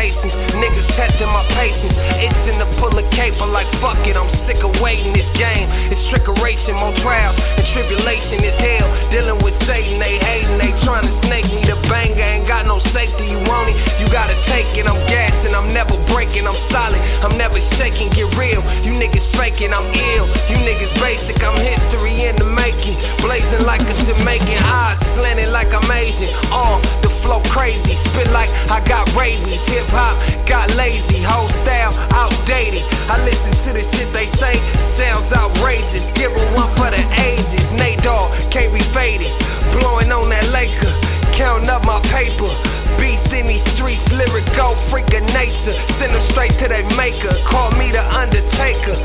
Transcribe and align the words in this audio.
patience. 0.00 0.32
Niggas 0.56 0.88
testing 0.96 1.28
my 1.28 1.44
patience. 1.52 2.09
It's 2.20 2.44
in 2.52 2.60
the 2.60 2.68
pull 2.76 2.92
a 2.92 3.04
caper 3.16 3.48
like 3.48 3.68
fuck 3.80 4.04
it. 4.04 4.16
I'm 4.16 4.28
sick 4.44 4.60
of 4.60 4.76
waiting 4.80 5.16
this 5.16 5.28
game. 5.40 5.68
It's 5.88 6.04
trickeration, 6.12 6.76
more 6.76 6.92
trials 7.00 7.40
and 7.40 7.64
tribulation 7.72 8.44
is 8.44 8.56
hell. 8.60 8.88
Dealing 9.08 9.40
with 9.40 9.56
Satan, 9.64 9.96
they 9.96 10.20
hating, 10.20 10.58
they 10.60 10.72
trying 10.84 11.08
to 11.08 11.14
snake 11.26 11.48
me. 11.48 11.64
The 11.64 11.78
banger 11.88 12.20
ain't 12.20 12.46
got 12.46 12.66
no 12.66 12.78
safety. 12.92 13.24
You 13.30 13.40
want 13.48 13.72
it, 13.72 13.76
you 14.00 14.06
gotta 14.12 14.36
take 14.52 14.68
it. 14.76 14.84
I'm 14.84 15.00
gassing, 15.08 15.54
I'm 15.54 15.72
never 15.72 15.96
breaking. 16.12 16.44
I'm 16.44 16.58
solid, 16.68 17.00
I'm 17.24 17.36
never 17.40 17.58
shaking. 17.80 18.12
Get 18.12 18.28
real, 18.36 18.60
you 18.84 18.92
niggas 18.96 19.24
faking. 19.36 19.72
I'm 19.72 19.88
ill, 19.88 20.26
you 20.52 20.56
niggas 20.60 20.94
basic. 21.00 21.40
I'm 21.40 21.56
history 21.56 22.28
in 22.28 22.36
the 22.36 22.48
making. 22.48 22.96
Blazing 23.24 23.64
like 23.64 23.80
a 23.80 23.94
Jamaican, 24.04 24.60
eyes 24.60 24.98
slanting 25.16 25.52
like 25.52 25.72
I'm 25.72 25.88
Asian. 25.88 26.30
Uh, 26.52 26.80
the 27.00 27.10
flow 27.24 27.40
crazy, 27.52 27.96
spit 28.12 28.30
like 28.32 28.50
I 28.50 28.84
got 28.84 29.08
rabies. 29.16 29.60
Hip 29.72 29.88
hop 29.88 30.16
got 30.48 30.70
lazy, 30.74 31.22
whole 31.22 31.48
style 31.62 32.09
outdated. 32.10 32.82
I 32.84 33.24
listen 33.24 33.52
to 33.66 33.70
the 33.74 33.84
shit 33.94 34.08
they 34.12 34.28
say, 34.38 34.54
sounds 34.98 35.32
outrageous. 35.32 36.04
Give 36.14 36.30
a 36.30 36.44
one 36.54 36.74
for 36.76 36.90
the 36.90 37.00
ages. 37.00 37.60
Dogg 38.02 38.32
can't 38.52 38.72
be 38.72 38.80
faded. 38.94 39.28
Blowing 39.76 40.10
on 40.12 40.28
that 40.30 40.48
Laker, 40.48 40.92
counting 41.36 41.68
up 41.68 41.84
my 41.84 42.00
paper. 42.00 42.79
Beats 42.98 43.30
in 43.30 43.46
these 43.46 43.66
streets, 43.76 44.02
lyrical 44.10 44.74
freak 44.90 45.06
of 45.12 45.24
nature. 45.30 45.76
Send 46.00 46.14
them 46.14 46.24
straight 46.32 46.54
to 46.58 46.66
their 46.66 46.86
maker. 46.96 47.30
Call 47.52 47.70
me 47.76 47.92
the 47.92 48.02
Undertaker. 48.02 48.96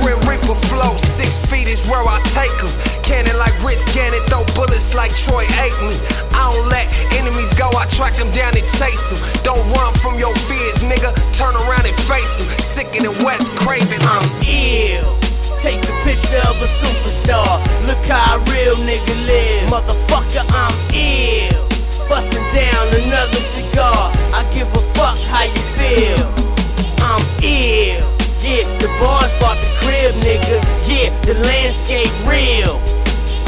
Grim 0.00 0.22
Reaper 0.26 0.58
flow, 0.70 0.94
six 1.18 1.30
feet 1.50 1.66
is 1.66 1.80
where 1.90 2.06
I 2.06 2.22
take 2.34 2.56
them. 2.62 2.72
Cannon 3.06 3.36
like 3.38 3.54
Rich 3.66 3.82
Gannon, 3.94 4.22
throw 4.30 4.46
bullets 4.54 4.90
like 4.94 5.10
Troy 5.26 5.44
Aikman. 5.46 5.98
I 6.30 6.54
don't 6.54 6.68
let 6.70 6.86
enemies 7.14 7.50
go, 7.58 7.70
I 7.74 7.90
track 7.98 8.14
them 8.14 8.30
down 8.30 8.54
and 8.54 8.66
chase 8.78 9.04
them. 9.10 9.20
Don't 9.42 9.66
run 9.74 9.94
from 10.02 10.18
your 10.18 10.34
fears, 10.46 10.78
nigga. 10.86 11.10
Turn 11.38 11.54
around 11.56 11.86
and 11.86 11.98
face 12.06 12.32
them. 12.38 12.48
Sicker 12.78 13.02
than 13.02 13.24
Wes 13.26 13.42
Craven, 13.64 14.02
I'm 14.02 14.26
ill. 14.42 15.18
Take 15.66 15.82
a 15.82 15.94
picture 16.06 16.42
of 16.46 16.56
a 16.62 16.68
superstar. 16.78 17.58
Look 17.90 18.02
how 18.06 18.38
a 18.38 18.44
real 18.46 18.76
nigga 18.78 19.14
live. 19.26 19.66
Motherfucker, 19.72 20.46
I'm 20.46 20.94
ill. 20.94 21.67
Busting 22.08 22.48
down 22.56 22.88
another 22.88 23.42
cigar. 23.52 24.10
I 24.32 24.40
give 24.54 24.68
a 24.68 24.82
fuck 24.96 25.18
how 25.28 25.44
you 25.44 25.60
feel. 25.76 26.24
I'm 27.04 27.22
ill. 27.44 28.08
Yeah, 28.40 28.64
the 28.80 28.88
bars 28.98 29.28
bought 29.38 29.60
the 29.60 29.68
crib, 29.84 30.14
nigga. 30.16 30.56
Yeah, 30.88 31.12
the 31.26 31.34
landscape 31.34 32.12
real. 32.24 32.80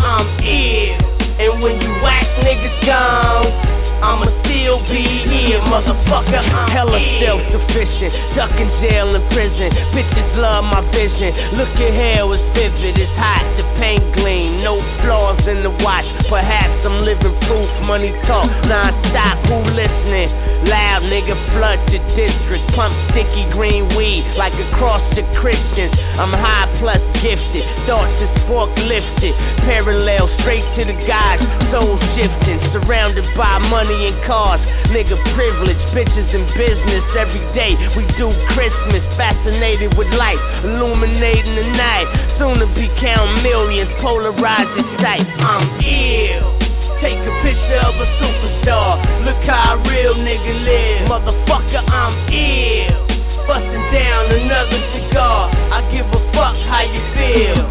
I'm 0.05 0.28
ill. 0.44 1.00
And 1.41 1.62
when 1.62 1.81
you 1.81 1.88
whack 2.05 2.27
niggas 2.44 2.84
gone. 2.84 3.80
I'ma 4.01 4.33
still 4.41 4.81
be 4.89 5.05
here, 5.29 5.61
motherfucker. 5.69 6.41
I'm 6.41 6.73
Hella 6.73 6.97
self 7.20 7.41
sufficient, 7.53 8.12
ducking 8.33 8.73
jail 8.81 9.12
and 9.12 9.25
prison. 9.29 9.69
Bitches 9.93 10.31
love 10.41 10.65
my 10.65 10.81
vision. 10.89 11.37
Look 11.61 11.69
at 11.77 11.93
hell, 11.93 12.33
it's 12.33 12.41
vivid, 12.56 12.97
it's 12.97 13.12
hot, 13.21 13.45
the 13.61 13.65
paint 13.77 14.01
gleam. 14.17 14.65
No 14.65 14.81
flaws 15.05 15.45
in 15.45 15.61
the 15.61 15.73
watch. 15.84 16.09
Perhaps 16.33 16.81
I'm 16.89 17.05
living 17.05 17.37
proof. 17.45 17.69
Money 17.84 18.17
talk 18.25 18.48
non 18.65 18.97
stop. 19.12 19.37
Who 19.53 19.69
listening? 19.77 20.33
Loud 20.65 21.05
nigga 21.05 21.37
flood 21.53 21.81
the 21.93 22.01
district. 22.17 22.65
Pump 22.73 22.97
sticky 23.12 23.53
green 23.53 23.93
weed 23.93 24.25
like 24.41 24.56
across 24.73 25.05
the 25.12 25.25
Christians. 25.45 25.93
I'm 26.17 26.33
high 26.33 26.69
plus 26.81 27.01
gifted. 27.21 27.65
Thoughts 27.84 28.17
is 28.17 28.33
fork 28.48 28.73
lifted. 28.81 29.37
Parallel 29.69 30.25
straight 30.41 30.65
to 30.81 30.89
the 30.89 30.97
gods. 31.05 31.45
Soul 31.69 32.01
shifting. 32.17 32.65
Surrounded 32.73 33.28
by 33.37 33.61
money 33.61 33.90
and 33.91 34.19
cars. 34.27 34.61
Nigga 34.95 35.19
privilege. 35.35 35.79
Bitches 35.91 36.31
in 36.31 36.47
business 36.55 37.05
every 37.19 37.43
day. 37.55 37.75
We 37.99 38.06
do 38.15 38.31
Christmas. 38.55 39.03
Fascinated 39.19 39.97
with 39.99 40.09
life, 40.15 40.41
Illuminating 40.65 41.56
the 41.56 41.69
night. 41.75 42.09
Soon 42.39 42.62
to 42.62 42.69
be 42.75 42.87
count 43.03 43.43
millions. 43.43 43.91
Polarized 44.00 44.71
sight. 45.03 45.27
I'm 45.43 45.67
ill. 45.83 46.61
Take 47.03 47.17
a 47.17 47.34
picture 47.41 47.81
of 47.81 47.97
a 47.97 48.09
superstar. 48.21 49.00
Look 49.25 49.41
how 49.49 49.81
a 49.81 49.89
real 49.89 50.15
nigga 50.15 50.55
live. 50.65 51.09
Motherfucker, 51.09 51.83
I'm 51.89 52.15
ill. 52.29 53.00
Busting 53.49 53.87
down 53.91 54.31
another 54.31 54.81
cigar. 54.95 55.50
I 55.73 55.81
give 55.91 56.06
a 56.06 56.21
fuck 56.37 56.56
how 56.69 56.84
you 56.84 57.03
feel. 57.17 57.65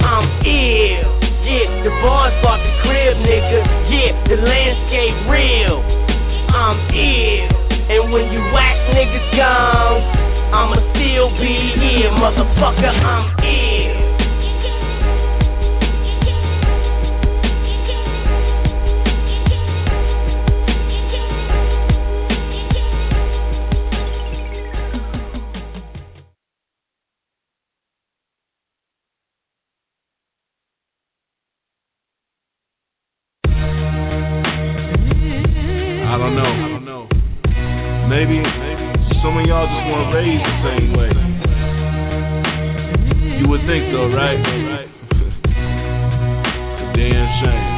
I'm 0.00 0.26
ill. 0.46 1.33
Yeah, 1.44 1.84
the 1.84 1.90
bars 2.00 2.32
bought 2.42 2.56
the 2.56 2.72
crib, 2.80 3.18
nigga. 3.20 3.60
Yeah, 3.92 4.16
the 4.28 4.36
landscape 4.40 5.28
real. 5.28 5.84
I'm 6.48 6.80
ill. 6.88 7.52
And 7.92 8.10
when 8.10 8.32
you 8.32 8.40
whack 8.56 8.76
niggas 8.96 9.36
gone, 9.36 10.00
I'ma 10.56 10.80
still 10.96 11.28
be 11.36 11.76
here, 11.76 12.08
motherfucker. 12.16 12.88
I'm 12.88 13.28
ill. 13.44 14.13
Don't 36.34 36.58
know. 36.58 36.64
I 36.64 36.68
don't 36.68 36.84
know. 36.84 37.06
Maybe, 38.08 38.42
some 39.22 39.38
of 39.38 39.46
y'all 39.46 39.66
just 39.70 39.86
want 39.90 40.14
raised 40.14 40.42
the 40.42 40.56
same 40.66 40.92
way. 40.98 41.10
You 43.38 43.48
would 43.48 43.62
think 43.66 43.92
though, 43.92 44.10
right? 44.10 44.38
Damn 46.94 47.28
shame. 47.40 47.74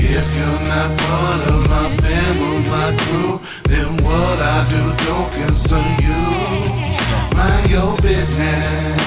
If 0.00 0.26
you're 0.34 0.62
not 0.64 0.98
part 0.98 1.40
of 1.48 1.68
my 1.68 1.96
family, 2.00 2.58
my 2.68 2.96
crew, 3.04 3.38
then 3.68 4.02
what 4.02 4.40
I 4.40 4.64
do 4.70 4.80
don't 5.04 5.30
concern 5.36 6.00
you. 6.00 6.24
Mind 7.36 7.70
your 7.70 7.96
business. 8.00 8.98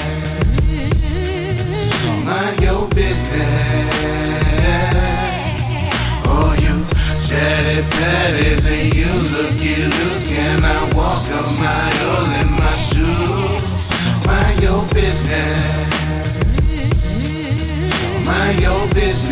Mind 2.25 2.61
your 2.61 2.87
business. 2.89 4.00
You 8.95 9.11
I 10.65 10.93
walk 10.93 11.25
a 11.25 11.41
mile 11.51 12.25
in 12.39 12.51
my 12.51 12.75
shoes. 12.91 14.25
Mind 14.25 14.61
your 14.61 14.85
business. 14.93 15.89
Mind 18.25 18.61
your 18.61 18.87
business. 18.93 19.30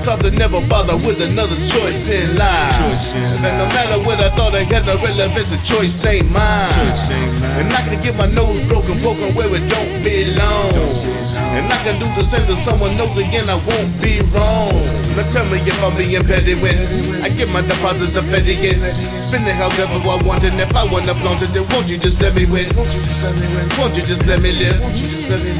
I 0.00 0.02
taught 0.02 0.24
to 0.24 0.30
never 0.30 0.64
bother 0.64 0.96
with 0.96 1.20
another 1.20 1.60
choice 1.76 2.08
in 2.08 2.32
life. 2.40 3.04
And 3.44 3.52
no 3.60 3.68
matter 3.68 4.00
what 4.00 4.16
I 4.16 4.32
thought 4.32 4.56
I 4.56 4.64
had 4.64 4.88
no 4.88 4.96
relevance, 4.96 5.52
the 5.52 5.60
choice 5.68 5.92
ain't 6.08 6.24
mine. 6.24 7.20
And 7.60 7.68
I 7.68 7.84
can 7.84 8.00
get 8.00 8.16
my 8.16 8.24
nose 8.24 8.64
broken, 8.64 9.04
broken 9.04 9.36
where 9.36 9.52
it 9.52 9.68
don't 9.68 10.00
belong. 10.00 11.20
And 11.36 11.68
I 11.68 11.84
can 11.84 12.00
do 12.00 12.08
the 12.16 12.24
same 12.32 12.48
to 12.48 12.56
someone 12.64 12.96
knows 12.96 13.12
again, 13.12 13.52
I 13.52 13.60
won't 13.60 14.00
be 14.00 14.24
wrong. 14.32 14.72
Now 15.20 15.26
tell 15.36 15.44
me 15.44 15.60
if 15.68 15.76
I'm 15.76 15.92
being 15.98 16.24
petty 16.24 16.56
when 16.56 17.20
I 17.20 17.28
get 17.28 17.52
my 17.52 17.60
deposits 17.60 18.16
of 18.16 18.24
petty 18.32 18.56
again. 18.56 18.80
Spend 19.28 19.44
it 19.44 19.58
however 19.58 20.00
I 20.00 20.16
want, 20.24 20.46
and 20.48 20.56
if 20.56 20.72
I 20.72 20.86
wanna 20.88 21.12
flaunt 21.20 21.44
it, 21.44 21.52
then 21.52 21.68
won't 21.68 21.92
you 21.92 22.00
just 22.00 22.16
let 22.22 22.38
me 22.38 22.46
win? 22.46 22.72
Won't 22.72 22.88
you 22.88 23.02
just 23.04 23.20
let 23.20 23.34
me 23.36 23.46
win? 23.52 23.68
Won't 23.76 23.92
you 23.98 24.04
just 24.06 24.24
let 24.24 24.40
me 24.40 24.48
live? 24.54 24.78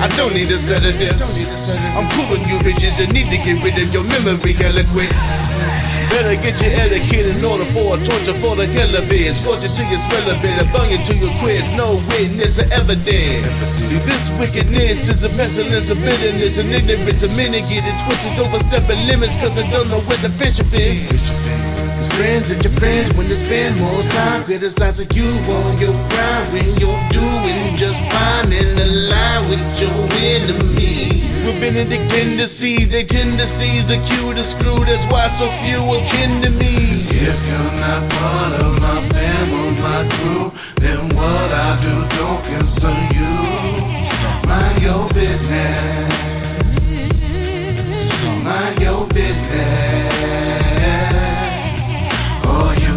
I 0.00 0.09
don't 0.15 0.32
need 0.32 0.49
a 0.49 0.59
sedative. 0.65 1.19
I'm 1.19 2.06
cool 2.15 2.31
with 2.31 2.47
you 2.47 2.62
bitches 2.62 2.94
that 2.94 3.11
need 3.11 3.26
to 3.35 3.38
get 3.43 3.59
rid 3.59 3.75
of 3.82 3.91
your 3.91 4.06
memory 4.06 4.30
quick. 4.38 5.11
Better 6.11 6.35
get 6.43 6.59
your 6.59 6.75
etiquette 6.75 7.27
in 7.35 7.44
order 7.44 7.67
for 7.71 7.94
a 7.94 7.99
torture 8.03 8.35
for 8.43 8.59
the 8.59 8.67
of 8.67 9.11
it. 9.11 9.35
Scorch 9.43 9.62
it 9.62 9.71
till 9.75 9.91
it's 9.91 10.06
relevant, 10.11 10.55
and 10.59 10.71
bung 10.75 10.91
it 10.91 11.03
till 11.06 11.19
you 11.19 11.31
quit. 11.38 11.62
No 11.79 12.03
witness 12.03 12.55
or 12.59 12.67
evidence. 12.71 13.47
This 14.06 14.25
wickedness 14.38 15.06
is 15.06 15.19
a 15.23 15.31
pestilence 15.35 15.87
of 15.91 15.99
bitterness 16.03 16.55
and 16.59 16.71
ignorance. 16.75 17.23
A 17.23 17.31
minute 17.31 17.67
get 17.71 17.87
it 17.87 17.97
twisted, 18.06 18.43
overstepping 18.43 19.06
limits, 19.06 19.35
cause 19.38 19.55
I 19.55 19.67
don't 19.71 19.87
know 19.91 20.03
where 20.03 20.19
the 20.19 20.31
friendship 20.35 20.71
is. 20.75 21.23
Friends 22.19 22.47
and 22.50 22.61
your 22.62 22.75
friends 22.79 23.15
when 23.15 23.31
they 23.31 23.38
spend 23.47 23.79
more 23.79 24.03
time 24.11 24.44
criticizing 24.44 25.11
you 25.15 25.31
on 25.47 25.79
your 25.79 25.94
grind 26.11 26.53
when 26.53 26.75
you're 26.79 27.03
doing 27.15 27.79
just 27.79 27.99
fine 28.11 28.50
in 28.50 28.75
the 28.75 28.87
line 29.11 29.47
with 29.47 29.62
your 29.79 29.94
enemy. 30.11 30.69
Rabbinic 31.50 32.08
tendencies, 32.14 32.91
they 32.93 33.05
tendencies 33.11 33.85
are 33.91 34.06
cue 34.06 34.35
to 34.35 34.44
screw. 34.55 34.87
That's 34.87 35.02
why 35.11 35.26
so 35.35 35.50
few 35.67 35.82
akin 35.82 36.43
to 36.43 36.50
me. 36.50 37.11
If 37.11 37.43
you're 37.43 37.75
not 37.75 38.08
part 38.08 38.52
of 38.55 38.79
my 38.79 39.02
family, 39.11 39.75
my 39.82 40.06
crew, 40.14 40.52
then 40.79 41.11
what 41.17 41.50
I 41.50 41.75
do 41.82 42.06
don't 42.14 42.43
concern 42.47 43.02
you. 43.19 43.35
Mind 44.47 44.79
your 44.81 45.08
business. 45.11 46.14
Mind 48.46 48.81
your 48.81 49.08
business. 49.08 49.91
Oh, 52.46 52.70
you 52.79 52.94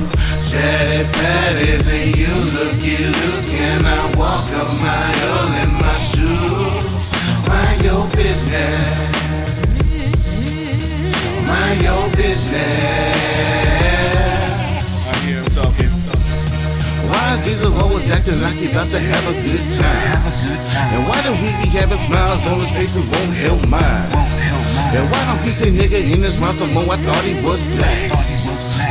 chatty 0.54 1.10
patties 1.10 1.90
and 1.90 2.16
you 2.16 2.34
looky 2.54 2.98
look, 3.02 3.50
and 3.50 3.88
I 3.88 4.16
walk 4.16 4.46
a 4.46 4.74
mile. 4.74 5.33
mind 11.74 11.86
your 11.86 12.06
business. 12.14 12.54
I 15.10 15.26
hear 15.26 15.42
him 15.44 15.50
talking. 15.58 15.94
Why 17.10 17.38
is 17.38 17.46
Jesus 17.46 17.74
always 17.74 18.06
acting 18.14 18.42
like 18.42 18.58
he's 18.58 18.70
about 18.70 18.90
to 18.94 19.00
have 19.02 19.26
a 19.26 19.34
good 19.34 19.66
time? 19.82 20.22
And 20.94 21.08
why 21.10 21.22
don't 21.22 21.42
we 21.42 21.50
be 21.66 21.70
having 21.74 21.98
smiles 22.10 22.42
on 22.46 22.62
his 22.62 22.72
face 22.78 22.94
and 22.94 23.10
won't 23.10 23.34
help 23.38 23.62
mine? 23.66 24.14
And 24.94 25.10
why 25.10 25.26
don't 25.26 25.42
he 25.42 25.52
say 25.58 25.70
nigga 25.74 25.98
in 25.98 26.22
his 26.22 26.38
mouth 26.38 26.60
the 26.60 26.68
more? 26.70 26.94
I 26.94 26.98
thought 27.02 27.26
he 27.26 27.34
was 27.42 27.60
black. 27.78 28.10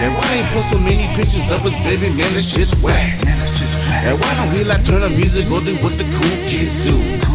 And 0.02 0.14
why 0.19 0.43
ain't 0.43 0.50
post 0.50 0.75
so 0.75 0.79
many 0.79 1.06
pictures 1.14 1.46
of 1.55 1.62
his 1.62 1.79
baby? 1.87 2.11
Man, 2.11 2.34
that 2.34 2.46
shit's 2.55 2.75
whack. 2.82 3.23
And 3.23 4.19
why 4.19 4.34
don't 4.34 4.50
we 4.55 4.64
like 4.64 4.82
turn 4.87 5.06
the 5.06 5.11
music 5.11 5.46
or 5.46 5.62
do 5.62 5.79
what 5.79 5.94
the 5.94 6.06
cool 6.19 6.37
kids 6.50 6.75
do? 6.82 7.31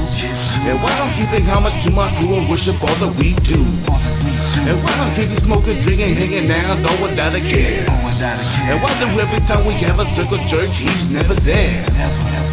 And 0.65 0.81
why 0.81 0.98
don't 0.98 1.13
you 1.19 1.25
think 1.30 1.45
how 1.45 1.59
much 1.59 1.77
to 1.86 1.92
my 1.92 2.09
crew 2.18 2.33
and 2.38 2.50
worship 2.50 2.81
all 2.81 2.98
that 2.98 3.13
we 3.18 3.38
do? 3.45 3.62
And 3.62 4.83
why 4.83 4.94
don't 4.98 5.13
you 5.15 5.30
be 5.30 5.38
smoking, 5.45 5.83
drinking, 5.86 6.18
hanging 6.18 6.50
out, 6.51 6.81
though 6.81 6.98
without 6.98 7.36
a 7.36 7.39
care? 7.39 7.86
And 7.88 8.81
why 8.81 8.98
do 9.00 9.06
every 9.19 9.39
time 9.45 9.63
we 9.68 9.77
have 9.86 10.00
a 10.00 10.07
circle 10.18 10.42
church, 10.50 10.74
he's 10.81 11.13
never 11.13 11.38
there? 11.45 11.86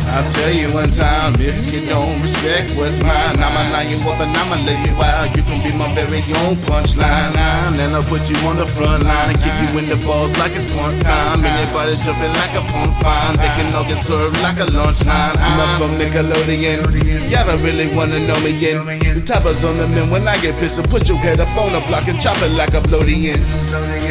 I'll 0.05 0.31
tell 0.37 0.53
you 0.53 0.71
one 0.71 0.95
time, 0.95 1.35
if 1.41 1.59
you 1.75 1.89
don't 1.91 2.23
respect 2.23 2.77
what's 2.77 2.95
mine, 3.03 3.41
I'ma 3.41 3.73
line 3.73 3.89
you 3.91 3.99
up 4.05 4.21
and 4.21 4.37
I'ma 4.37 4.62
lay 4.62 4.79
you 4.87 4.95
out. 5.01 5.35
You 5.35 5.43
can 5.43 5.65
be 5.65 5.73
my 5.75 5.91
very 5.97 6.23
own 6.37 6.61
punchline. 6.69 7.35
And 7.35 7.97
I'll 7.97 8.06
put 8.06 8.23
you 8.31 8.37
on 8.47 8.61
the 8.61 8.69
front 8.79 9.03
line 9.03 9.35
and 9.35 9.39
kick 9.43 9.51
you 9.51 9.75
in 9.81 9.89
the 9.91 9.99
balls 10.06 10.31
like 10.39 10.53
it's 10.55 10.71
one 10.77 11.01
time. 11.03 11.43
Anybody 11.43 11.97
jumping 12.05 12.31
like 12.31 12.55
a 12.55 12.62
pump 12.62 12.95
fine. 13.03 13.41
They 13.41 13.51
can 13.59 13.75
all 13.75 13.89
get 13.89 14.06
served 14.06 14.37
like 14.39 14.61
a 14.61 14.69
lunch 14.71 15.01
line. 15.03 15.35
I'm 15.35 15.59
up 15.59 15.83
from 15.83 15.99
Nickelodeon. 15.99 17.33
Y'all 17.33 17.49
don't 17.49 17.65
really 17.65 17.91
wanna 17.94 18.19
know 18.19 18.41
me 18.41 18.50
yet. 18.58 18.82
The 19.14 19.23
toppers 19.31 19.62
on 19.64 19.79
the 19.79 19.87
men 19.87 20.11
when 20.11 20.26
I 20.26 20.38
get 20.43 20.58
pissed. 20.58 20.75
So 20.75 20.82
put 20.91 21.06
your 21.06 21.19
head 21.19 21.41
up 21.41 21.49
on 21.56 21.73
the 21.73 21.81
block 21.87 22.11
and 22.11 22.19
chop 22.23 22.43
it 22.43 22.50
like 22.50 22.75
a 22.75 22.82
floating 22.91 23.25
in. 23.25 23.41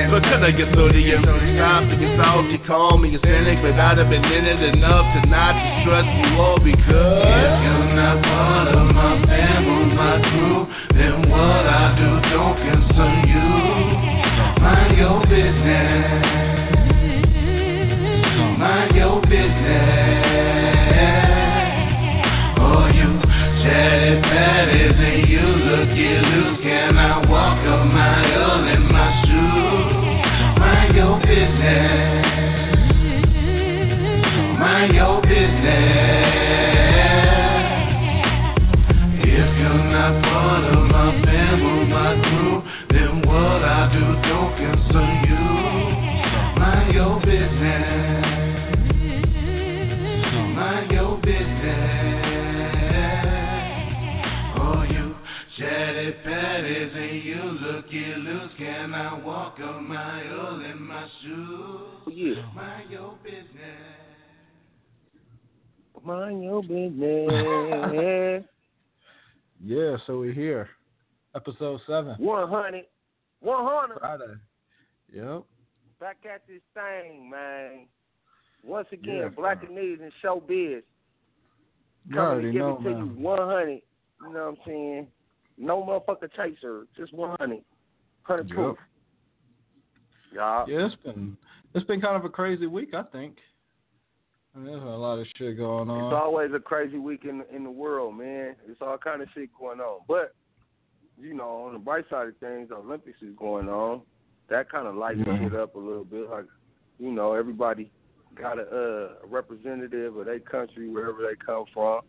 But 0.09 0.24
could 0.24 0.44
I 0.44 0.51
get 0.51 0.71
floating 0.74 1.07
in, 1.07 1.21
Stop 1.24 1.89
to 1.91 1.95
get 2.00 2.15
salty, 2.18 2.57
call 2.65 2.97
me 2.97 3.15
a 3.15 3.19
cynic, 3.19 3.59
but 3.62 3.75
I'd 3.75 3.97
have 4.00 4.09
been 4.09 4.24
in 4.24 4.45
it 4.45 4.62
enough 4.74 5.06
to 5.15 5.27
not 5.27 5.53
trust 5.83 6.07
you 6.07 6.39
all 6.39 6.59
because 6.59 7.27
if 7.27 7.53
you're 7.62 7.94
not 7.94 8.24
part 8.24 8.68
of 8.71 8.88
my 8.95 9.19
family, 9.27 9.95
my 9.95 10.18
crew, 10.31 10.68
then 10.95 11.30
what 11.30 11.65
I 11.68 11.94
do 12.00 12.09
don't 12.31 12.57
concern 12.57 13.27
you. 13.27 13.47
Mind 14.63 14.97
your 14.97 15.19
business. 15.27 16.24
Mind 18.57 18.95
your 18.95 19.21
business. 19.21 20.12
Mind 34.83 34.95
your 34.95 35.21
business. 35.21 35.63
if 39.15 39.50
you're 39.57 39.83
not 39.95 40.21
part 40.25 40.63
of 40.65 40.83
my 40.91 41.21
family, 41.24 41.88
my 41.88 42.12
crew, 42.27 42.62
then 42.89 43.21
what 43.25 43.63
I 43.63 43.88
do 43.94 44.03
don't 44.27 44.51
concern 44.59 45.24
you. 45.31 45.45
Mind 46.59 46.94
your 46.94 47.15
business. 47.21 48.25
Mind 50.53 50.91
your 50.91 51.15
business. 51.21 52.33
Oh, 54.59 54.83
you 54.83 55.15
chatty 55.57 56.12
patties 56.25 56.91
and 56.94 57.24
you 57.24 57.41
looky 57.41 58.15
loose. 58.18 58.51
Can 58.57 58.94
I 58.94 59.18
walk 59.24 59.59
a 59.59 59.80
mile 59.80 60.59
in 60.59 60.81
my 60.83 61.07
shoes? 61.21 62.13
Yeah. 62.13 62.51
Mind 62.53 62.91
your 62.91 63.18
business. 63.24 63.93
Mind 66.04 66.44
your 66.44 66.62
business. 66.62 66.94
yeah, 69.64 69.96
so 70.06 70.20
we're 70.20 70.34
here. 70.34 70.70
Episode 71.36 71.80
7. 71.88 72.16
100. 72.18 72.84
100. 73.40 74.00
Friday. 74.00 74.24
Yep. 75.14 75.44
Back 76.00 76.18
at 76.34 76.42
this 76.48 76.62
thing, 76.74 77.30
man. 77.30 77.88
Once 78.64 78.88
again, 78.92 79.16
yeah, 79.18 79.30
Blackanese 79.30 80.02
and 80.02 80.12
Showbizz. 80.24 80.82
You 82.10 82.16
Coming 82.16 82.46
to 82.46 82.52
give 82.52 82.62
know, 82.62 82.78
it 82.80 82.84
to 82.84 82.90
man. 82.90 82.98
you 82.98 83.06
100. 83.24 83.70
You 83.70 83.82
know 84.22 84.30
what 84.30 84.40
I'm 84.48 84.58
saying? 84.66 85.08
No 85.58 85.84
motherfucker 85.84 86.30
chaser. 86.36 86.86
Just 86.98 87.14
100. 87.14 87.40
100 88.26 88.48
Yep. 88.50 88.56
proof. 88.56 88.78
Y'all. 90.34 90.70
Yeah, 90.70 90.86
it's 90.88 90.96
been 91.04 91.38
it's 91.74 91.86
been 91.86 92.02
kind 92.02 92.16
of 92.18 92.26
a 92.26 92.30
crazy 92.30 92.68
week, 92.68 92.94
I 92.94 93.04
think. 93.04 93.38
There's 94.56 94.84
a 94.84 94.86
lot 94.86 95.18
of 95.18 95.26
shit 95.36 95.58
going 95.58 95.90
on. 95.90 96.14
It's 96.14 96.22
always 96.22 96.52
a 96.54 96.60
crazy 96.60 96.98
week 97.00 97.26
in 97.26 97.44
in 97.54 97.64
the 97.64 97.72
world, 97.72 98.18
man. 98.18 98.56
It's 98.68 98.82
all 98.82 98.98
kind 98.98 99.22
of 99.22 99.28
shit 99.34 99.50
going 99.60 99.80
on. 99.80 100.02
But 100.08 100.34
you 101.20 101.34
know, 101.34 101.66
on 101.66 101.74
the 101.74 101.80
bright 101.80 102.06
side 102.10 102.28
of 102.28 102.38
things, 102.38 102.70
the 102.70 102.76
Olympics 102.76 103.22
is 103.22 103.36
going 103.38 103.68
on. 103.68 104.02
That 104.50 104.70
kind 104.70 104.88
of 104.88 104.96
lights 104.96 105.20
Mhm. 105.22 105.40
shit 105.40 105.56
up 105.56 105.76
a 105.76 105.80
little 105.80 106.04
bit. 106.04 106.30
Like, 106.30 106.46
you 107.00 107.12
know, 107.12 107.34
everybody 107.34 107.92
got 108.36 108.60
a, 108.60 108.68
uh, 108.68 109.16
a 109.24 109.28
representative 109.28 110.16
of 110.18 110.26
their 110.26 110.40
country 110.40 110.90
wherever 110.90 111.22
they 111.24 111.36
come 111.36 111.66
from, 111.74 112.02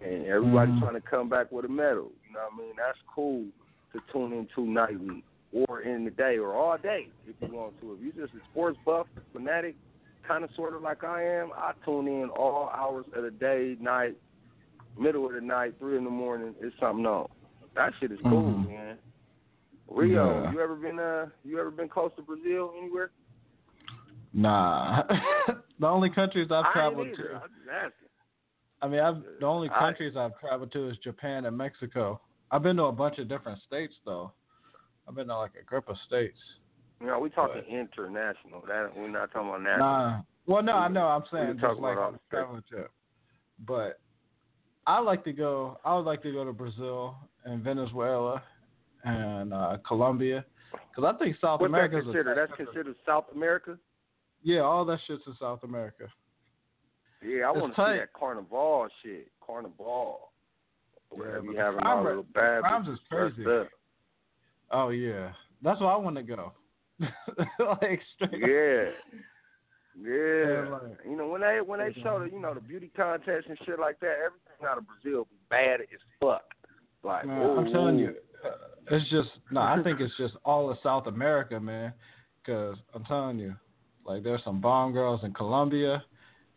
and 0.00 0.26
everybody's 0.26 0.74
Mhm. 0.74 0.80
trying 0.80 0.94
to 0.94 1.00
come 1.00 1.28
back 1.28 1.50
with 1.52 1.64
a 1.64 1.68
medal. 1.68 2.12
You 2.26 2.34
know 2.34 2.40
what 2.40 2.52
I 2.54 2.56
mean? 2.56 2.76
That's 2.76 2.98
cool 3.14 3.46
to 3.92 4.00
tune 4.12 4.32
into 4.32 4.66
nightly 4.66 5.24
or 5.52 5.80
in 5.80 6.04
the 6.04 6.10
day 6.10 6.38
or 6.38 6.54
all 6.54 6.76
day 6.78 7.08
if 7.26 7.40
you 7.40 7.54
want 7.54 7.78
to. 7.80 7.94
If 7.94 8.00
you're 8.00 8.26
just 8.26 8.34
a 8.34 8.44
sports 8.46 8.78
buff 8.84 9.06
fanatic, 9.32 9.76
kind 10.30 10.44
of 10.44 10.50
sort 10.54 10.74
of 10.76 10.82
like 10.82 11.02
I 11.02 11.24
am, 11.24 11.50
I 11.56 11.72
tune 11.84 12.06
in 12.06 12.28
all 12.30 12.70
hours 12.72 13.04
of 13.16 13.24
the 13.24 13.32
day, 13.32 13.76
night, 13.80 14.16
middle 14.96 15.26
of 15.26 15.32
the 15.32 15.40
night, 15.40 15.74
three 15.80 15.96
in 15.98 16.04
the 16.04 16.10
morning. 16.10 16.54
It's 16.60 16.74
something 16.78 17.04
on. 17.04 17.28
That 17.74 17.92
shit 17.98 18.12
is 18.12 18.18
cool, 18.22 18.42
Mhm. 18.44 18.68
man. 18.68 18.98
Rio, 19.88 20.42
Yeah. 20.44 20.52
you 20.52 20.60
ever 20.60 20.76
been 20.76 21.00
uh 21.00 21.30
you 21.44 21.58
ever 21.58 21.72
been 21.72 21.88
close 21.88 22.12
to 22.14 22.22
Brazil 22.22 22.72
anywhere? 22.78 23.10
Nah. 24.32 25.02
the 25.80 25.86
only 25.86 26.10
countries 26.10 26.48
I've 26.52 26.64
I 26.66 26.72
traveled 26.72 27.08
to 27.16 27.34
I'm 27.34 27.40
just 27.58 27.68
asking. 27.68 28.08
I 28.82 28.86
mean, 28.88 29.00
I've 29.00 29.22
the 29.40 29.46
only 29.46 29.68
I- 29.70 29.78
countries 29.80 30.16
I've 30.16 30.38
traveled 30.38 30.70
to 30.72 30.88
is 30.90 30.96
Japan 30.98 31.44
and 31.46 31.56
Mexico. 31.58 32.20
I've 32.52 32.62
been 32.62 32.76
to 32.76 32.84
a 32.84 32.92
bunch 32.92 33.18
of 33.18 33.26
different 33.28 33.60
states 33.62 33.94
though. 34.04 34.30
I've 35.08 35.16
been 35.16 35.26
to 35.26 35.36
like 35.36 35.56
a 35.60 35.64
group 35.64 35.88
of 35.88 35.96
states. 36.06 36.38
Know, 37.00 37.18
we 37.18 37.30
talking 37.30 37.62
But- 37.62 37.68
international. 37.68 38.60
That 38.68 38.94
we're 38.96 39.08
not 39.08 39.30
talking 39.32 39.48
about 39.48 39.62
national. 39.62 39.78
Nah. 39.88 40.22
Well, 40.46 40.62
no, 40.62 40.72
I 40.74 40.88
know. 40.88 41.06
I'm 41.06 41.24
saying 41.32 41.58
just 41.60 41.80
like 41.80 41.96
on 41.96 42.02
all 42.02 42.14
a 42.14 42.20
travel 42.30 42.60
trip. 42.68 42.90
But 43.66 44.00
I 44.86 44.98
like 45.00 45.24
to 45.24 45.32
go. 45.32 45.78
I 45.84 45.94
would 45.96 46.04
like 46.04 46.22
to 46.22 46.32
go 46.32 46.44
to 46.44 46.52
Brazil 46.52 47.14
and 47.44 47.62
Venezuela 47.62 48.42
and 49.04 49.54
uh, 49.54 49.78
Colombia 49.86 50.44
because 50.90 51.12
I 51.14 51.18
think 51.18 51.36
South 51.40 51.60
What's 51.60 51.70
America 51.70 51.98
is 51.98 52.04
considered? 52.04 52.36
That's 52.36 52.52
considered 52.56 52.94
South 53.06 53.26
America. 53.34 53.78
Yeah, 54.42 54.60
all 54.60 54.84
that 54.86 54.98
shit's 55.06 55.22
in 55.26 55.34
South 55.40 55.62
America. 55.64 56.06
Yeah, 57.22 57.44
I 57.48 57.50
want 57.50 57.74
to 57.76 57.80
see 57.92 57.98
that 57.98 58.12
carnival 58.12 58.88
shit. 59.02 59.28
Carnival. 59.46 60.32
Where 61.10 61.36
Yeah, 61.38 61.42
you 61.50 61.56
having 61.56 61.80
all 61.80 61.98
rate- 61.98 62.04
little 62.08 62.22
bad 62.34 62.60
crimes 62.62 62.88
is 62.88 62.98
crazy. 63.10 63.44
Oh 64.70 64.88
yeah, 64.90 65.32
that's 65.62 65.80
where 65.80 65.90
I 65.90 65.96
want 65.96 66.16
to 66.16 66.22
go. 66.22 66.52
like 67.80 68.00
straight. 68.14 68.40
Yeah. 68.40 68.90
Yeah. 70.00 70.64
Yeah, 70.64 70.68
like- 70.70 70.98
you 71.04 71.16
know, 71.16 71.28
when 71.28 71.40
they 71.40 71.58
when 71.64 71.80
they 71.80 71.92
show 72.02 72.20
the 72.20 72.30
you 72.30 72.40
know 72.40 72.54
the 72.54 72.60
beauty 72.60 72.90
contest 72.96 73.46
and 73.48 73.58
shit 73.66 73.78
like 73.78 73.98
that, 74.00 74.16
everything 74.24 74.66
out 74.68 74.78
of 74.78 74.84
Brazil 74.86 75.24
be 75.30 75.36
bad 75.48 75.80
as 75.80 75.88
fuck. 76.20 76.42
Like, 77.02 77.26
Man, 77.26 77.58
I'm 77.58 77.72
telling 77.72 77.98
you, 77.98 78.14
uh, 78.44 78.50
it's 78.90 79.08
just 79.10 79.28
no. 79.50 79.60
I 79.60 79.82
think 79.82 80.00
it's 80.00 80.16
just 80.18 80.34
all 80.44 80.70
of 80.70 80.76
South 80.82 81.06
America, 81.06 81.58
man. 81.58 81.92
Because 82.42 82.76
I'm 82.94 83.04
telling 83.04 83.38
you, 83.38 83.54
like 84.06 84.22
there's 84.22 84.42
some 84.44 84.60
bomb 84.60 84.92
girls 84.92 85.20
in 85.24 85.32
Colombia 85.32 86.02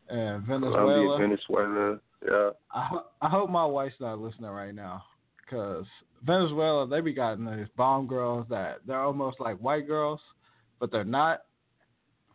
and 0.09 0.45
Venezuela. 0.45 0.93
Colombia, 0.95 1.27
Venezuela, 1.27 1.99
yeah. 2.25 2.49
I, 2.71 2.99
I 3.21 3.29
hope 3.29 3.49
my 3.49 3.65
wife's 3.65 3.95
not 3.99 4.19
listening 4.19 4.49
right 4.49 4.75
now, 4.75 5.03
because 5.43 5.85
Venezuela 6.25 6.87
they 6.87 7.01
be 7.01 7.13
gotten 7.13 7.45
these 7.45 7.67
bomb 7.75 8.07
girls 8.07 8.45
that 8.49 8.79
they're 8.87 9.01
almost 9.01 9.39
like 9.39 9.57
white 9.57 9.87
girls, 9.87 10.19
but 10.79 10.91
they're 10.91 11.03
not. 11.03 11.41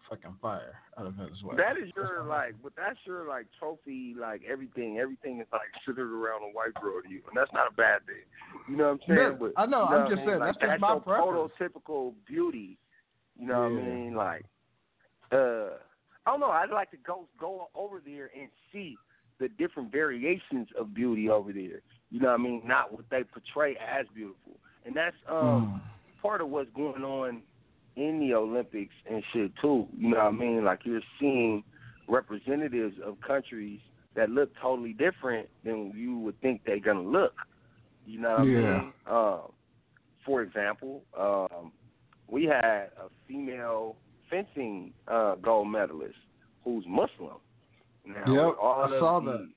Fucking 0.09 0.37
fire 0.41 0.77
out 0.99 1.05
of 1.05 1.13
Venezuela. 1.17 1.55
That 1.59 1.77
is 1.77 1.93
your 1.95 2.25
like, 2.25 2.55
but 2.63 2.73
that's 2.75 2.97
your 3.05 3.29
like 3.29 3.45
trophy, 3.59 4.15
like 4.19 4.41
everything. 4.51 4.97
Everything 4.99 5.39
is 5.39 5.47
like 5.53 5.69
centered 5.85 6.11
around 6.11 6.41
a 6.45 6.47
white 6.55 6.73
girl 6.81 7.03
to 7.03 7.11
you, 7.11 7.21
and 7.29 7.37
that's 7.37 7.53
not 7.53 7.71
a 7.71 7.75
bad 7.75 8.07
thing. 8.07 8.25
You 8.71 8.79
know 8.79 8.93
what 8.93 9.01
I'm 9.07 9.17
saying? 9.17 9.37
But 9.39 9.53
I 9.61 9.67
know, 9.67 9.81
you 9.81 9.97
I'm 9.97 10.01
what 10.05 10.09
just 10.09 10.13
I 10.13 10.25
mean? 10.25 10.29
saying, 10.29 10.41
like, 10.41 10.55
that's 10.59 10.71
just 10.71 10.81
my 10.81 10.93
your 10.93 11.01
preference. 11.01 11.53
prototypical 11.61 12.15
beauty. 12.27 12.79
You 13.39 13.49
know 13.49 13.61
what 13.61 13.67
I 13.67 13.85
mean? 13.85 14.15
Like, 14.15 14.47
uh, 15.31 15.77
I 16.25 16.31
don't 16.31 16.41
know. 16.41 16.53
I'd 16.53 16.71
like 16.71 16.91
to 16.93 16.97
go 17.07 17.29
go 17.39 17.69
over 17.75 18.01
there 18.03 18.31
and 18.35 18.49
see 18.73 18.97
the 19.39 19.51
different 19.59 19.93
variations 19.93 20.69
of 20.81 20.95
beauty 20.95 21.29
over 21.29 21.53
there. 21.53 21.83
You 22.11 22.21
know 22.21 22.29
what 22.29 22.41
I 22.41 22.43
mean? 22.43 22.63
Not 22.65 22.93
what 22.93 23.05
they 23.11 23.23
portray 23.25 23.77
as 23.77 24.07
beautiful, 24.15 24.57
and 24.85 24.95
that's 24.95 25.17
um 25.29 25.37
Mm. 25.37 25.81
part 26.23 26.41
of 26.41 26.49
what's 26.49 26.71
going 26.71 27.05
on 27.05 27.43
in 27.97 28.21
the 28.21 28.35
Olympics 28.35 28.95
and 29.11 29.23
shit 29.33 29.53
too. 29.61 29.87
You 29.97 30.11
know 30.11 30.17
what 30.17 30.27
I 30.27 30.31
mean? 30.31 30.65
Like 30.65 30.81
you're 30.85 31.01
seeing 31.21 31.65
representatives 32.09 32.97
of 33.05 33.21
countries 33.21 33.81
that 34.15 34.31
look 34.31 34.51
totally 34.61 34.93
different 34.93 35.49
than 35.65 35.93
you 35.95 36.19
would 36.19 36.41
think 36.41 36.63
they're 36.65 36.81
gonna 36.81 37.03
look. 37.03 37.35
You 38.07 38.21
know 38.21 38.37
what 38.37 38.49
yeah. 38.49 38.59
I 38.59 38.81
mean? 38.81 38.93
Um, 39.07 39.53
for 40.25 40.43
example, 40.43 41.03
um, 41.19 41.73
we 42.27 42.45
had 42.45 42.91
a 42.99 43.09
female 43.27 43.97
fencing 44.31 44.93
uh, 45.07 45.37
gold 45.37 45.69
medalist 45.69 46.17
who's 46.65 46.85
Muslim. 46.87 47.37
Now, 48.07 48.33
yep, 48.33 48.55
I 48.63 48.99
saw 48.99 49.21
the, 49.21 49.33
that. 49.33 49.49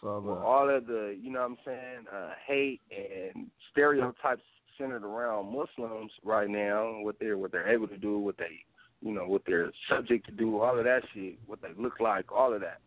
Saw 0.00 0.20
that. 0.20 0.30
all 0.30 0.68
of 0.68 0.86
the, 0.86 1.16
you 1.20 1.30
know 1.30 1.40
what 1.40 1.50
I'm 1.50 1.56
saying, 1.64 2.06
uh, 2.14 2.30
hate 2.46 2.80
and 2.90 3.48
stereotypes 3.72 4.42
centered 4.78 5.04
around 5.04 5.46
Muslims 5.46 6.12
right 6.24 6.48
now, 6.48 7.00
what 7.02 7.16
they're 7.18 7.36
what 7.36 7.50
they're 7.50 7.68
able 7.68 7.88
to 7.88 7.98
do, 7.98 8.18
what 8.18 8.36
they, 8.38 8.64
you 9.00 9.12
know, 9.12 9.26
what 9.26 9.42
they're 9.46 9.72
subject 9.90 10.26
to 10.26 10.32
do, 10.32 10.60
all 10.60 10.78
of 10.78 10.84
that 10.84 11.02
shit, 11.12 11.38
what 11.46 11.60
they 11.62 11.70
look 11.76 11.98
like, 12.00 12.30
all 12.30 12.52
of 12.54 12.60
that, 12.60 12.78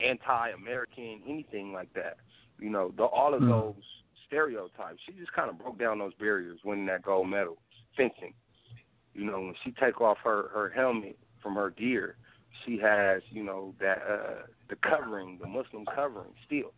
anti-American, 0.00 1.20
anything 1.28 1.72
like 1.72 1.92
that. 1.94 2.16
You 2.58 2.70
know, 2.70 2.92
the, 2.96 3.04
all 3.04 3.34
of 3.34 3.42
Mm. 3.42 3.48
those 3.48 3.84
stereotypes. 4.26 4.98
She 5.06 5.12
just 5.12 5.32
kind 5.32 5.50
of 5.50 5.58
broke 5.58 5.78
down 5.78 5.98
those 5.98 6.14
barriers, 6.14 6.58
winning 6.64 6.86
that 6.86 7.02
gold 7.02 7.28
medal 7.28 7.58
fencing. 7.96 8.34
You 9.14 9.26
know, 9.26 9.40
when 9.40 9.54
she 9.62 9.72
take 9.72 10.00
off 10.00 10.18
her 10.24 10.48
her 10.48 10.70
helmet 10.70 11.18
from 11.42 11.54
her 11.54 11.70
gear, 11.70 12.16
she 12.64 12.78
has 12.78 13.22
you 13.30 13.42
know 13.42 13.74
that 13.80 13.98
uh 14.08 14.42
the 14.68 14.76
covering, 14.76 15.38
the 15.40 15.46
Muslim 15.48 15.84
covering 15.94 16.32
still. 16.46 16.72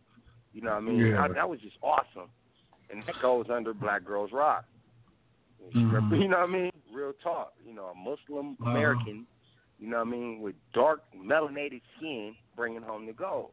You 0.53 0.61
know 0.61 0.71
what 0.71 0.77
I 0.77 0.81
mean? 0.81 0.97
Yeah. 0.97 1.21
I, 1.23 1.27
that 1.29 1.49
was 1.49 1.59
just 1.59 1.75
awesome, 1.81 2.29
and 2.89 3.03
that 3.03 3.15
goes 3.21 3.47
under 3.51 3.73
Black 3.73 4.03
Girls 4.05 4.31
Rock. 4.31 4.65
Mhm. 5.75 6.11
You 6.21 6.27
know 6.27 6.39
what 6.39 6.49
I 6.49 6.51
mean? 6.53 6.71
Real 6.93 7.13
talk. 7.23 7.53
You 7.65 7.73
know, 7.73 7.85
a 7.87 7.95
Muslim 7.95 8.57
Uh-huh. 8.61 8.69
American. 8.71 9.25
You 9.79 9.89
know 9.89 9.97
what 9.97 10.07
I 10.07 10.11
mean? 10.11 10.39
With 10.41 10.55
dark 10.73 11.01
melanated 11.15 11.81
skin, 11.97 12.35
bringing 12.55 12.81
home 12.81 13.05
the 13.05 13.11
gold. 13.13 13.51